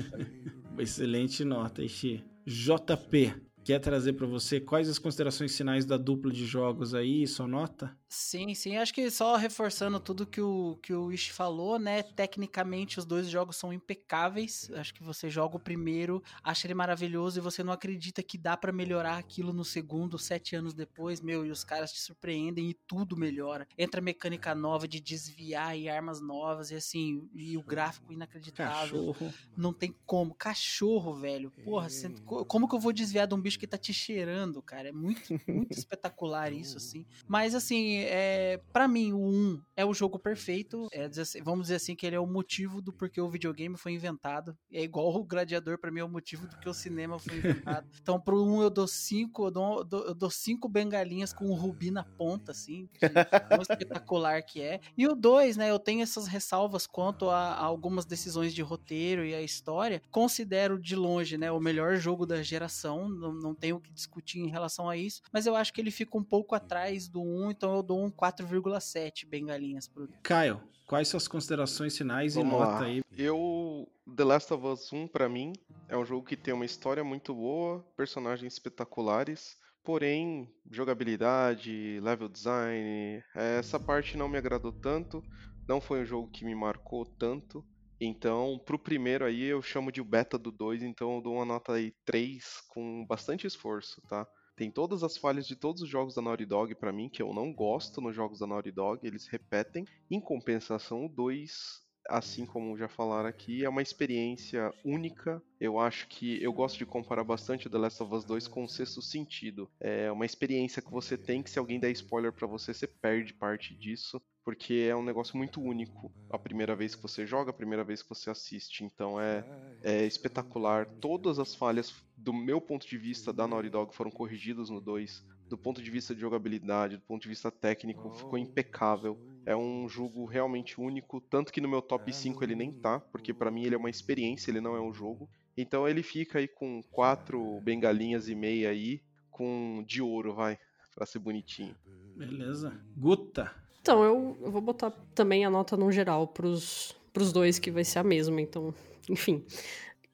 Excelente 0.79 1.45
nota, 1.45 1.83
Ixi. 1.83 2.25
JP, 2.47 3.35
quer 3.67 3.81
trazer 3.81 4.13
pra 4.13 4.29
você 4.29 4.61
quais 4.61 4.89
as 4.89 4.97
considerações 4.97 5.57
finais 5.57 5.85
da 5.85 5.97
dupla 5.97 6.31
de 6.31 6.47
jogos 6.47 6.95
aí, 6.95 7.27
sua 7.27 7.49
nota? 7.49 7.91
Sim, 8.09 8.55
sim. 8.55 8.77
Acho 8.77 8.95
que 8.95 9.11
só 9.11 9.35
reforçando 9.35 9.99
tudo 9.99 10.25
que 10.27 10.41
o, 10.41 10.77
que 10.81 10.95
o 10.95 11.11
Ishi 11.11 11.33
falou, 11.33 11.77
né? 11.77 12.05
Tecnicamente, 12.05 13.01
os 13.01 13.05
dois 13.05 13.29
jogos 13.29 13.57
são 13.57 13.73
impecáveis. 13.73 14.71
Acho 14.75 14.95
que 14.95 15.03
você 15.03 15.29
joga 15.29 15.57
o 15.57 15.61
primeiro, 15.61 16.23
acha 16.43 16.69
ele 16.69 16.75
maravilhoso 16.75 17.39
e 17.39 17.43
você 17.43 17.65
não 17.65 17.73
acredita 17.73 18.23
que 18.23 18.39
dá 18.39 18.57
para 18.57 18.73
melhorar 18.73 19.19
aquilo 19.19 19.53
no 19.53 19.65
segundo, 19.65 20.19
sete 20.21 20.55
anos 20.55 20.73
depois, 20.73 21.21
meu, 21.21 21.45
e 21.45 21.51
os 21.51 21.65
caras 21.65 21.93
te 21.93 22.01
surpreendem 22.01 22.71
e 22.71 22.75
tudo 22.87 23.17
melhora. 23.17 23.67
Entra 23.77 24.01
mecânica 24.01 24.55
nova 24.55 24.87
de 24.87 25.01
desviar 25.01 25.77
e 25.77 25.89
armas 25.89 26.21
novas 26.21 26.71
e 26.71 26.77
assim, 26.77 27.29
e 27.35 27.57
o 27.57 27.63
gráfico 27.63 28.13
inacreditável. 28.13 29.03
Cachorro. 29.13 29.35
Não 29.57 29.73
tem 29.73 29.95
como. 30.07 30.35
Cachorro, 30.35 31.15
velho. 31.15 31.53
Porra, 31.65 31.89
você- 31.89 32.15
co- 32.25 32.45
como 32.47 32.69
que 32.69 32.75
eu 32.77 32.81
vou 32.81 32.93
desviar 32.93 33.27
de 33.27 33.35
um 33.35 33.41
bicho 33.41 33.59
que 33.59 33.67
tá 33.67 33.77
te 33.79 33.93
cheirando, 33.93 34.63
cara? 34.63 34.89
É 34.91 34.93
muito, 34.93 35.35
muito 35.51 35.73
espetacular 35.77 36.53
isso, 36.53 36.79
assim. 36.79 37.05
Mas, 37.27 37.55
assim, 37.55 37.96
é, 38.05 38.61
para 38.73 38.87
mim, 38.89 39.13
o 39.13 39.19
1 39.21 39.63
é 39.77 39.85
o 39.85 39.95
jogo 39.95 40.19
perfeito. 40.19 40.89
É, 40.93 41.09
vamos 41.43 41.63
dizer 41.63 41.77
assim 41.77 41.95
que 41.95 42.07
ele 42.07 42.17
é 42.17 42.21
o 42.21 42.27
motivo 42.27 42.81
do 42.81 42.93
porquê 42.93 43.21
o 43.21 43.29
videogame 43.29 43.77
foi 43.77 43.93
inventado. 43.93 44.57
É 44.73 44.83
igual 44.83 45.15
o 45.15 45.25
Gladiador, 45.25 45.79
pra 45.79 45.91
mim, 45.91 46.01
é 46.01 46.05
o 46.05 46.09
motivo 46.09 46.47
do 46.47 46.57
que 46.59 46.69
o 46.69 46.75
cinema 46.75 47.19
foi 47.19 47.37
inventado. 47.37 47.87
então, 48.03 48.21
pro 48.21 48.43
1 48.45 48.63
eu 48.63 48.71
dou 48.71 48.87
5, 48.87 49.47
eu 49.47 49.51
dou, 49.51 49.79
eu 49.79 49.85
dou- 49.85 50.05
eu 50.07 50.15
dou 50.15 50.31
5 50.31 50.69
bengalinhas 50.69 51.33
com 51.33 51.47
o 51.47 51.55
rubi 51.55 51.91
na 51.91 52.05
ponta, 52.17 52.53
assim, 52.53 52.89
de 52.93 52.99
tão 53.49 53.63
espetacular 53.63 54.43
que 54.43 54.61
é. 54.61 54.81
E 54.97 55.07
o 55.07 55.15
2, 55.15 55.57
né, 55.57 55.71
eu 55.71 55.79
tenho 55.79 56.03
essas 56.03 56.27
ressalvas 56.27 56.87
quanto 56.87 57.29
a, 57.31 57.53
a 57.55 57.65
algumas 57.65 58.05
decisões 58.07 58.55
de 58.55 58.63
roteiro 58.63 59.25
e 59.25 59.35
a 59.35 59.43
história. 59.43 60.03
Considero 60.11 60.79
de 60.79 60.95
longe, 60.97 61.37
né, 61.39 61.51
o 61.53 61.61
melhor 61.61 61.97
jogo 61.97 62.27
da 62.27 62.43
geração, 62.43 63.09
não, 63.09 63.33
não 63.33 63.55
tenho 63.55 63.77
o 63.77 63.81
que 63.81 63.93
discutir 63.93 64.41
em 64.41 64.49
relação 64.49 64.89
a 64.89 64.97
isso, 64.97 65.21
mas 65.33 65.47
eu 65.47 65.55
acho 65.57 65.73
que 65.73 65.81
ele 65.81 65.91
fica 65.91 66.17
um 66.17 66.25
pouco 66.25 66.55
atrás 66.55 67.09
do 67.09 67.21
1, 67.23 67.51
então 67.51 67.75
eu 67.75 67.83
dou 67.87 68.05
um 68.05 68.11
4,7 68.11 69.27
bengalinhas 69.27 69.89
pro 69.89 70.09
Caio, 70.23 70.63
quais 70.87 71.09
suas 71.09 71.27
considerações 71.29 71.97
finais 71.97 72.37
e 72.37 72.43
nota 72.43 72.65
lá. 72.65 72.85
aí? 72.85 73.03
Eu. 73.17 73.89
The 74.15 74.25
Last 74.25 74.53
of 74.55 74.65
Us 74.65 74.93
1, 74.93 75.09
pra 75.09 75.29
mim, 75.29 75.53
é 75.89 75.97
um 75.97 76.05
jogo 76.05 76.25
que 76.25 76.37
tem 76.37 76.55
uma 76.55 76.65
história 76.65 77.03
muito 77.03 77.35
boa, 77.35 77.85
personagens 77.97 78.53
espetaculares, 78.53 79.57
porém, 79.83 80.49
jogabilidade, 80.71 82.01
level 82.01 82.29
design, 82.29 83.23
eh, 83.35 83.59
essa 83.59 83.81
parte 83.81 84.17
não 84.17 84.29
me 84.29 84.39
agradou 84.39 84.73
tanto. 84.73 85.23
Não 85.69 85.81
foi 85.81 86.03
um 86.03 86.07
jogo 86.07 86.31
que 86.31 86.45
me 86.45 86.55
marcou 86.55 87.05
tanto. 87.05 87.65
Então, 88.01 88.61
pro 88.65 88.79
primeiro 88.79 89.25
aí, 89.25 89.45
eu 89.45 89.63
chamo 89.63 89.91
de 89.91 90.03
beta 90.03 90.39
do 90.39 90.53
2, 90.53 90.83
então 90.83 91.17
eu 91.17 91.23
dou 91.23 91.35
uma 91.35 91.45
nota 91.45 91.73
aí 91.73 91.93
3 92.05 92.63
com 92.69 93.05
bastante 93.07 93.47
esforço, 93.47 94.01
tá? 94.09 94.27
Tem 94.57 94.71
todas 94.71 95.03
as 95.03 95.19
falhas 95.19 95.47
de 95.47 95.55
todos 95.55 95.83
os 95.83 95.89
jogos 95.89 96.15
da 96.15 96.23
Naughty 96.23 96.47
Dog 96.47 96.75
pra 96.77 96.91
mim, 96.91 97.11
que 97.11 97.21
eu 97.21 97.35
não 97.35 97.53
gosto 97.53 98.01
nos 98.01 98.17
jogos 98.17 98.39
da 98.39 98.47
Naughty 98.47 98.73
Dog, 98.73 99.07
eles 99.07 99.27
repetem. 99.27 99.85
Em 100.11 100.19
compensação, 100.19 101.05
o 101.05 101.09
2, 101.11 101.85
assim 102.09 102.47
como 102.47 102.77
já 102.77 102.89
falaram 102.89 103.29
aqui, 103.29 103.65
é 103.65 103.69
uma 103.69 103.83
experiência 103.83 104.73
única. 104.83 105.43
Eu 105.61 105.79
acho 105.79 106.09
que 106.09 106.43
eu 106.43 106.55
gosto 106.55 106.79
de 106.79 106.87
comparar 106.87 107.23
bastante 107.23 107.67
o 107.67 107.71
The 107.71 107.77
Last 107.77 108.03
of 108.03 108.15
Us 108.15 108.25
2 108.25 108.49
com 108.49 108.65
o 108.65 108.69
Sexto 108.69 109.03
Sentido. 109.03 109.69
É 109.79 110.11
uma 110.11 110.25
experiência 110.25 110.81
que 110.81 110.91
você 110.91 111.19
tem 111.19 111.43
que 111.43 111.51
se 111.51 111.59
alguém 111.59 111.79
der 111.79 111.91
spoiler 111.91 112.33
pra 112.33 112.47
você, 112.47 112.73
você 112.73 112.87
perde 112.87 113.35
parte 113.35 113.75
disso. 113.75 114.23
Porque 114.47 114.87
é 114.89 114.95
um 114.95 115.03
negócio 115.03 115.37
muito 115.37 115.61
único. 115.61 116.13
A 116.31 116.39
primeira 116.39 116.77
vez 116.77 116.95
que 116.95 117.03
você 117.03 117.27
joga, 117.27 117.51
a 117.51 117.53
primeira 117.53 117.83
vez 117.83 118.01
que 118.01 118.09
você 118.09 118.31
assiste. 118.31 118.85
Então 118.85 119.21
é, 119.21 119.45
é 119.83 120.07
espetacular. 120.07 120.87
Todas 121.01 121.41
as 121.41 121.53
falhas, 121.53 121.93
do 122.17 122.33
meu 122.33 122.61
ponto 122.61 122.87
de 122.87 122.97
vista, 122.97 123.33
da 123.33 123.49
Naughty 123.49 123.69
Dog 123.69 123.93
foram 123.93 124.09
corrigidas 124.09 124.71
no 124.71 124.81
2. 124.81 125.27
Do 125.49 125.59
ponto 125.59 125.83
de 125.83 125.91
vista 125.91 126.15
de 126.15 126.21
jogabilidade, 126.21 126.97
do 126.97 127.03
ponto 127.03 127.23
de 127.23 127.29
vista 127.29 127.51
técnico, 127.51 128.09
ficou 128.13 128.39
impecável. 128.39 129.19
É 129.45 129.57
um 129.57 129.89
jogo 129.89 130.25
realmente 130.25 130.81
único. 130.81 131.21
Tanto 131.21 131.53
que 131.53 131.61
no 131.61 131.69
meu 131.69 131.83
top 131.83 132.13
5 132.13 132.45
ele 132.45 132.55
nem 132.55 132.71
tá, 132.71 133.01
porque 133.01 133.35
pra 133.35 133.51
mim 133.51 133.65
ele 133.65 133.75
é 133.75 133.79
uma 133.79 133.91
experiência, 133.91 134.53
ele 134.53 134.61
não 134.61 134.77
é 134.77 134.81
um 134.81 134.95
jogo. 134.95 135.29
Então 135.57 135.89
ele 135.89 136.05
fica 136.05 136.39
aí 136.39 136.47
com 136.47 136.85
quatro 136.93 137.61
bengalinhas 137.63 138.29
e 138.29 138.37
meia 138.37 138.71
aí, 138.71 139.03
com 139.29 139.83
de 139.85 140.01
ouro, 140.01 140.35
vai, 140.35 140.57
pra 140.95 141.05
ser 141.05 141.19
bonitinho. 141.19 141.75
Beleza. 142.15 142.81
Guta. 142.97 143.66
Então, 143.87 144.03
eu, 144.03 144.37
vou 144.51 144.61
botar 144.61 144.91
também 145.15 145.45
a 145.45 145.49
nota 145.49 145.77
no 145.77 145.93
geral 145.93 146.27
pros, 146.27 146.97
pros 147.13 147.31
dois, 147.33 147.61
que 147.61 147.71
vai 147.71 147.85
ser 147.85 148.01
a 148.01 148.03
mesma. 148.03 148.41
Então, 148.41 148.75
enfim. 149.09 149.45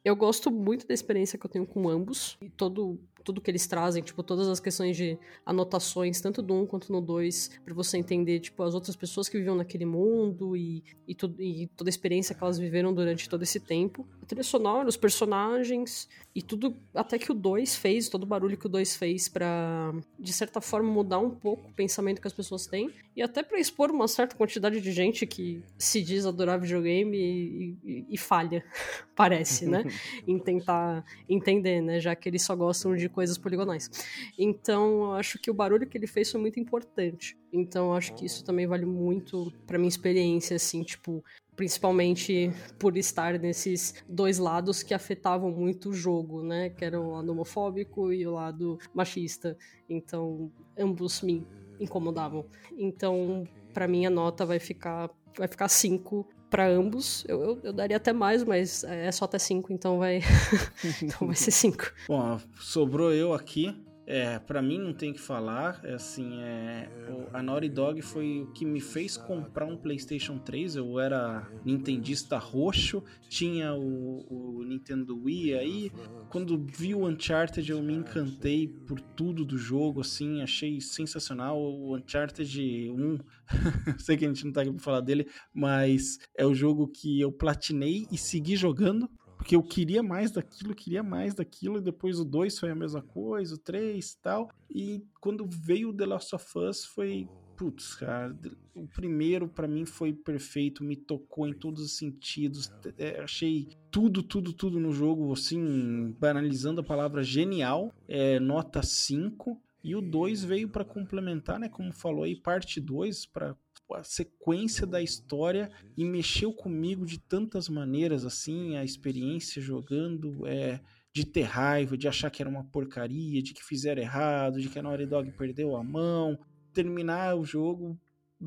Eu 0.05 0.15
gosto 0.15 0.51
muito 0.51 0.87
da 0.87 0.93
experiência 0.93 1.39
que 1.39 1.47
eu 1.47 1.51
tenho 1.51 1.65
com 1.65 1.89
ambos. 1.89 2.37
E 2.43 2.51
todo, 2.51 3.01
tudo 3.23 3.41
que 3.41 3.51
eles 3.51 3.67
trazem, 3.67 4.03
tipo, 4.03 4.23
todas 4.23 4.49
as 4.49 4.61
questões 4.61 4.97
de 4.97 5.19
anotações, 5.47 6.21
tanto 6.21 6.43
do 6.43 6.55
1 6.55 6.67
quanto 6.67 6.93
no 6.93 7.01
2, 7.01 7.51
pra 7.65 7.75
você 7.75 7.97
entender, 7.99 8.41
tipo, 8.41 8.63
as 8.63 8.75
outras 8.75 8.97
pessoas 8.97 9.29
que 9.29 9.37
viviam 9.39 9.55
naquele 9.57 9.85
mundo 9.85 10.57
e, 10.57 10.83
e, 11.07 11.15
tudo, 11.15 11.41
e 11.41 11.67
toda 11.77 11.89
a 11.89 11.93
experiência 11.93 12.35
que 12.35 12.43
elas 12.43 12.59
viveram 12.59 12.93
durante 12.93 13.29
todo 13.29 13.43
esse 13.43 13.61
tempo. 13.61 14.07
A 14.23 14.27
trilha 14.27 14.43
sonora, 14.43 14.89
os 14.89 14.97
personagens 14.97 16.09
e 16.35 16.43
tudo, 16.43 16.77
até 16.95 17.19
que 17.19 17.31
o 17.31 17.35
2 17.35 17.75
fez, 17.77 18.09
todo 18.09 18.25
o 18.25 18.27
barulho 18.27 18.57
que 18.57 18.67
o 18.67 18.69
2 18.69 18.97
fez 18.97 19.29
pra, 19.29 19.93
de 20.19 20.33
certa 20.33 20.61
forma, 20.61 20.91
mudar 20.91 21.19
um 21.19 21.31
pouco 21.31 21.69
o 21.69 21.73
pensamento 21.73 22.21
que 22.21 22.27
as 22.27 22.33
pessoas 22.33 22.67
têm 22.67 22.91
e 23.15 23.23
até 23.23 23.43
pra 23.43 23.59
expor 23.59 23.91
uma 23.91 24.09
certa 24.09 24.35
quantidade 24.37 24.81
de 24.81 24.93
gente 24.93 25.27
que 25.27 25.63
se 25.77 26.03
diz 26.03 26.25
adorar 26.25 26.59
videogame 26.61 27.17
e, 27.19 27.77
e- 27.85 28.07
e 28.11 28.17
falha, 28.19 28.65
parece, 29.15 29.67
né? 29.67 29.85
em 30.27 30.39
tentar 30.39 31.05
entender, 31.29 31.81
né? 31.81 32.01
Já 32.01 32.15
que 32.15 32.29
eles 32.29 32.43
só 32.43 32.57
gostam 32.57 32.97
de 32.97 33.09
coisas 33.13 33.39
poligonais. 33.39 33.91
Então, 34.39 35.05
eu 35.05 35.13
acho 35.13 35.39
que 35.39 35.51
o 35.51 35.55
barulho 35.55 35.87
que 35.87 35.97
ele 35.97 36.07
fez 36.07 36.31
foi 36.31 36.41
muito 36.41 36.59
importante. 36.59 37.39
Então, 37.53 37.89
eu 37.89 37.95
acho 37.95 38.15
que 38.15 38.25
isso 38.25 38.45
também 38.45 38.67
vale 38.67 38.87
muito 38.87 39.53
pra 39.67 39.79
minha 39.79 39.89
experiência, 39.89 40.57
assim, 40.57 40.83
tipo, 40.83 41.25
principalmente 41.55 42.51
por 42.79 42.97
estar 42.97 43.39
nesses 43.39 43.95
dois 44.09 44.39
lados 44.39 44.83
que 44.83 44.95
afetavam 44.95 45.51
muito 45.51 45.91
o 45.91 45.95
jogo, 45.95 46.43
né? 46.43 46.71
Que 46.71 46.85
era 46.85 47.01
o 47.01 47.13
lado 47.13 47.31
homofóbico 47.31 48.13
e 48.13 48.27
o 48.27 48.33
lado 48.33 48.79
machista. 48.95 49.57
Então, 49.89 50.51
ambos 50.77 51.23
me 51.23 51.47
incomodavam. 51.79 52.47
Então, 52.77 53.47
pra 53.73 53.87
mim 53.87 54.07
a 54.07 54.11
nota 54.11 54.47
vai 54.47 54.59
ficar 54.59 55.11
vai 55.37 55.49
ficar 55.49 55.69
5 55.69 56.27
pra 56.53 56.69
ambos. 56.69 57.25
Eu, 57.27 57.43
eu, 57.43 57.61
eu 57.65 57.73
daria 57.73 57.97
até 57.97 58.13
mais, 58.13 58.45
mas 58.45 58.85
é 58.85 59.11
só 59.11 59.25
até 59.25 59.39
5, 59.39 59.73
então 59.73 59.99
vai 59.99 60.21
então 61.03 61.27
vai 61.27 61.35
ser 61.35 61.51
5. 61.51 61.91
Bom, 62.07 62.39
sobrou 62.61 63.11
eu 63.11 63.33
aqui. 63.33 63.75
É, 64.13 64.39
para 64.39 64.61
mim 64.61 64.79
não 64.79 64.93
tem 64.93 65.11
que 65.11 65.19
falar. 65.19 65.81
É 65.83 65.95
assim, 65.95 66.43
é, 66.43 66.87
a 67.33 67.43
Naughty 67.43 67.71
Dog 67.71 68.03
foi 68.03 68.43
o 68.43 68.53
que 68.53 68.63
me 68.63 68.79
fez 68.79 69.17
comprar 69.17 69.65
um 69.65 69.75
PlayStation 69.75 70.37
3. 70.37 70.77
Eu 70.77 71.01
era 71.01 71.51
nintendista 71.65 72.37
roxo, 72.37 73.03
tinha 73.31 73.73
o, 73.73 74.59
o 74.59 74.65
Nintendo 74.65 75.19
Wii 75.19 75.55
aí. 75.55 75.93
Quando 76.29 76.63
vi 76.63 76.95
o 76.95 77.09
Uncharted, 77.09 77.71
eu 77.71 77.83
me 77.83 77.95
encantei 77.95 78.69
por 78.69 79.01
tudo 79.01 79.47
do 79.47 79.57
jogo, 79.57 80.03
assim, 80.03 80.43
achei 80.43 80.79
sensacional. 80.79 81.59
O 81.59 81.97
Uncharted 81.97 82.91
1, 82.91 83.19
sei 83.97 84.19
que 84.19 84.27
a 84.27 84.29
gente 84.29 84.45
não 84.45 84.53
tá 84.53 84.61
aqui 84.61 84.73
pra 84.73 84.79
falar 84.79 85.01
dele, 85.01 85.27
mas 85.55 86.19
é 86.37 86.45
o 86.45 86.55
jogo 86.55 86.87
que 86.87 87.19
eu 87.19 87.33
platinei 87.33 88.07
e 88.13 88.19
segui 88.19 88.57
jogando. 88.57 89.09
Porque 89.43 89.57
eu 89.57 89.63
queria 89.65 90.05
mais 90.05 90.31
daquilo, 90.31 90.73
queria 90.73 91.03
mais 91.03 91.35
daquilo, 91.35 91.79
e 91.79 91.81
depois 91.81 92.21
o 92.21 92.25
2 92.25 92.61
foi 92.61 92.71
a 92.71 92.77
mesma 92.77 93.03
coisa, 93.03 93.57
o 93.57 93.59
3 93.59 94.13
e 94.13 94.19
tal. 94.19 94.49
E 94.71 95.05
quando 95.21 95.45
veio 95.49 95.89
o 95.89 95.93
The 95.93 96.07
Last 96.07 96.33
of 96.37 96.59
Us 96.61 96.85
foi. 96.85 97.29
Putz, 97.57 97.97
cara, 97.97 98.37
o 98.73 98.87
primeiro 98.87 99.49
pra 99.49 99.67
mim 99.67 99.85
foi 99.85 100.13
perfeito, 100.13 100.85
me 100.85 100.95
tocou 100.95 101.49
em 101.49 101.53
todos 101.53 101.83
os 101.83 101.97
sentidos. 101.97 102.73
É, 102.97 103.21
achei 103.21 103.69
tudo, 103.91 104.23
tudo, 104.23 104.53
tudo 104.53 104.79
no 104.79 104.93
jogo, 104.93 105.33
assim, 105.33 106.15
banalizando 106.21 106.81
a 106.81 106.85
palavra 106.85 107.25
genial. 107.25 107.93
É, 108.07 108.39
nota 108.39 108.81
5. 108.81 109.61
E 109.83 109.97
o 109.97 110.01
2 110.01 110.45
veio 110.45 110.69
pra 110.69 110.85
complementar, 110.85 111.59
né? 111.59 111.69
Como 111.69 111.93
falou 111.93 112.23
aí, 112.23 112.37
parte 112.37 112.81
2, 112.81 113.27
pra 113.27 113.57
a 113.93 114.03
sequência 114.03 114.87
da 114.87 115.03
história 115.03 115.71
e 115.97 116.05
mexeu 116.05 116.53
comigo 116.53 117.05
de 117.05 117.19
tantas 117.19 117.69
maneiras, 117.69 118.25
assim, 118.25 118.77
a 118.77 118.85
experiência 118.85 119.61
jogando, 119.61 120.47
é, 120.47 120.81
de 121.13 121.27
ter 121.27 121.43
raiva, 121.43 121.97
de 121.97 122.09
achar 122.09 122.31
que 122.31 122.43
era 122.43 122.51
uma 122.51 122.65
porcaria, 122.65 123.43
de 123.43 123.53
que 123.53 123.65
fizeram 123.65 124.01
errado, 124.01 124.61
de 124.61 124.69
que 124.69 124.79
a 124.79 124.83
Naughty 124.83 125.07
Dog 125.07 125.31
perdeu 125.33 125.77
a 125.77 125.85
mão, 125.85 126.39
terminar 126.73 127.37
o 127.37 127.45
jogo 127.45 127.99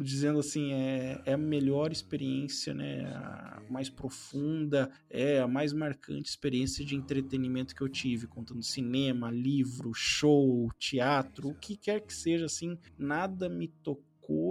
dizendo 0.04 0.40
assim, 0.40 0.74
é, 0.74 1.22
é 1.26 1.34
a 1.34 1.38
melhor 1.38 1.92
experiência, 1.92 2.74
né, 2.74 3.06
a 3.16 3.62
mais 3.70 3.90
profunda, 3.90 4.92
é 5.10 5.40
a 5.40 5.48
mais 5.48 5.72
marcante 5.72 6.30
experiência 6.30 6.84
de 6.84 6.96
entretenimento 6.96 7.74
que 7.74 7.82
eu 7.82 7.88
tive, 7.88 8.28
contando 8.28 8.62
cinema, 8.62 9.32
livro, 9.32 9.94
show, 9.94 10.70
teatro, 10.78 11.50
o 11.50 11.56
que 11.56 11.78
quer 11.78 12.02
que 12.02 12.14
seja, 12.14 12.46
assim, 12.46 12.78
nada 12.98 13.48
me 13.48 13.68
tocou 13.68 14.05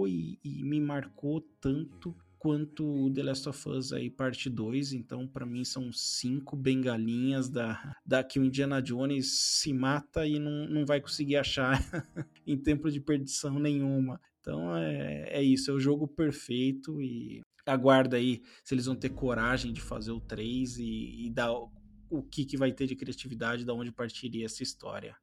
e, 0.07 0.39
e 0.43 0.63
me 0.63 0.79
marcou 0.79 1.41
tanto 1.59 2.15
quanto 2.37 2.85
o 2.85 3.11
The 3.11 3.23
Last 3.23 3.49
of 3.49 3.69
Us 3.69 3.91
aí, 3.91 4.09
parte 4.09 4.49
2. 4.49 4.93
Então, 4.93 5.27
pra 5.27 5.45
mim, 5.45 5.63
são 5.63 5.91
cinco 5.91 6.55
bengalinhas 6.55 7.49
da, 7.49 7.95
da 8.05 8.23
que 8.23 8.39
o 8.39 8.45
Indiana 8.45 8.81
Jones 8.81 9.59
se 9.59 9.73
mata 9.73 10.27
e 10.27 10.37
não, 10.37 10.67
não 10.69 10.85
vai 10.85 11.01
conseguir 11.01 11.37
achar 11.37 11.79
em 12.45 12.55
tempo 12.55 12.91
de 12.91 13.01
perdição 13.01 13.57
nenhuma. 13.57 14.21
Então 14.39 14.77
é, 14.77 15.39
é 15.39 15.41
isso, 15.41 15.71
é 15.71 15.73
o 15.73 15.79
jogo 15.79 16.07
perfeito 16.07 17.01
e 17.01 17.41
aguarda 17.65 18.17
aí 18.17 18.43
se 18.63 18.75
eles 18.75 18.85
vão 18.85 18.95
ter 18.95 19.09
coragem 19.09 19.73
de 19.73 19.81
fazer 19.81 20.11
o 20.11 20.21
3 20.21 20.77
e, 20.77 21.25
e 21.25 21.29
dar 21.31 21.51
o, 21.51 21.71
o 22.11 22.21
que, 22.21 22.45
que 22.45 22.55
vai 22.55 22.71
ter 22.71 22.85
de 22.85 22.95
criatividade, 22.95 23.65
da 23.65 23.73
onde 23.73 23.91
partiria 23.91 24.45
essa 24.45 24.61
história. 24.61 25.17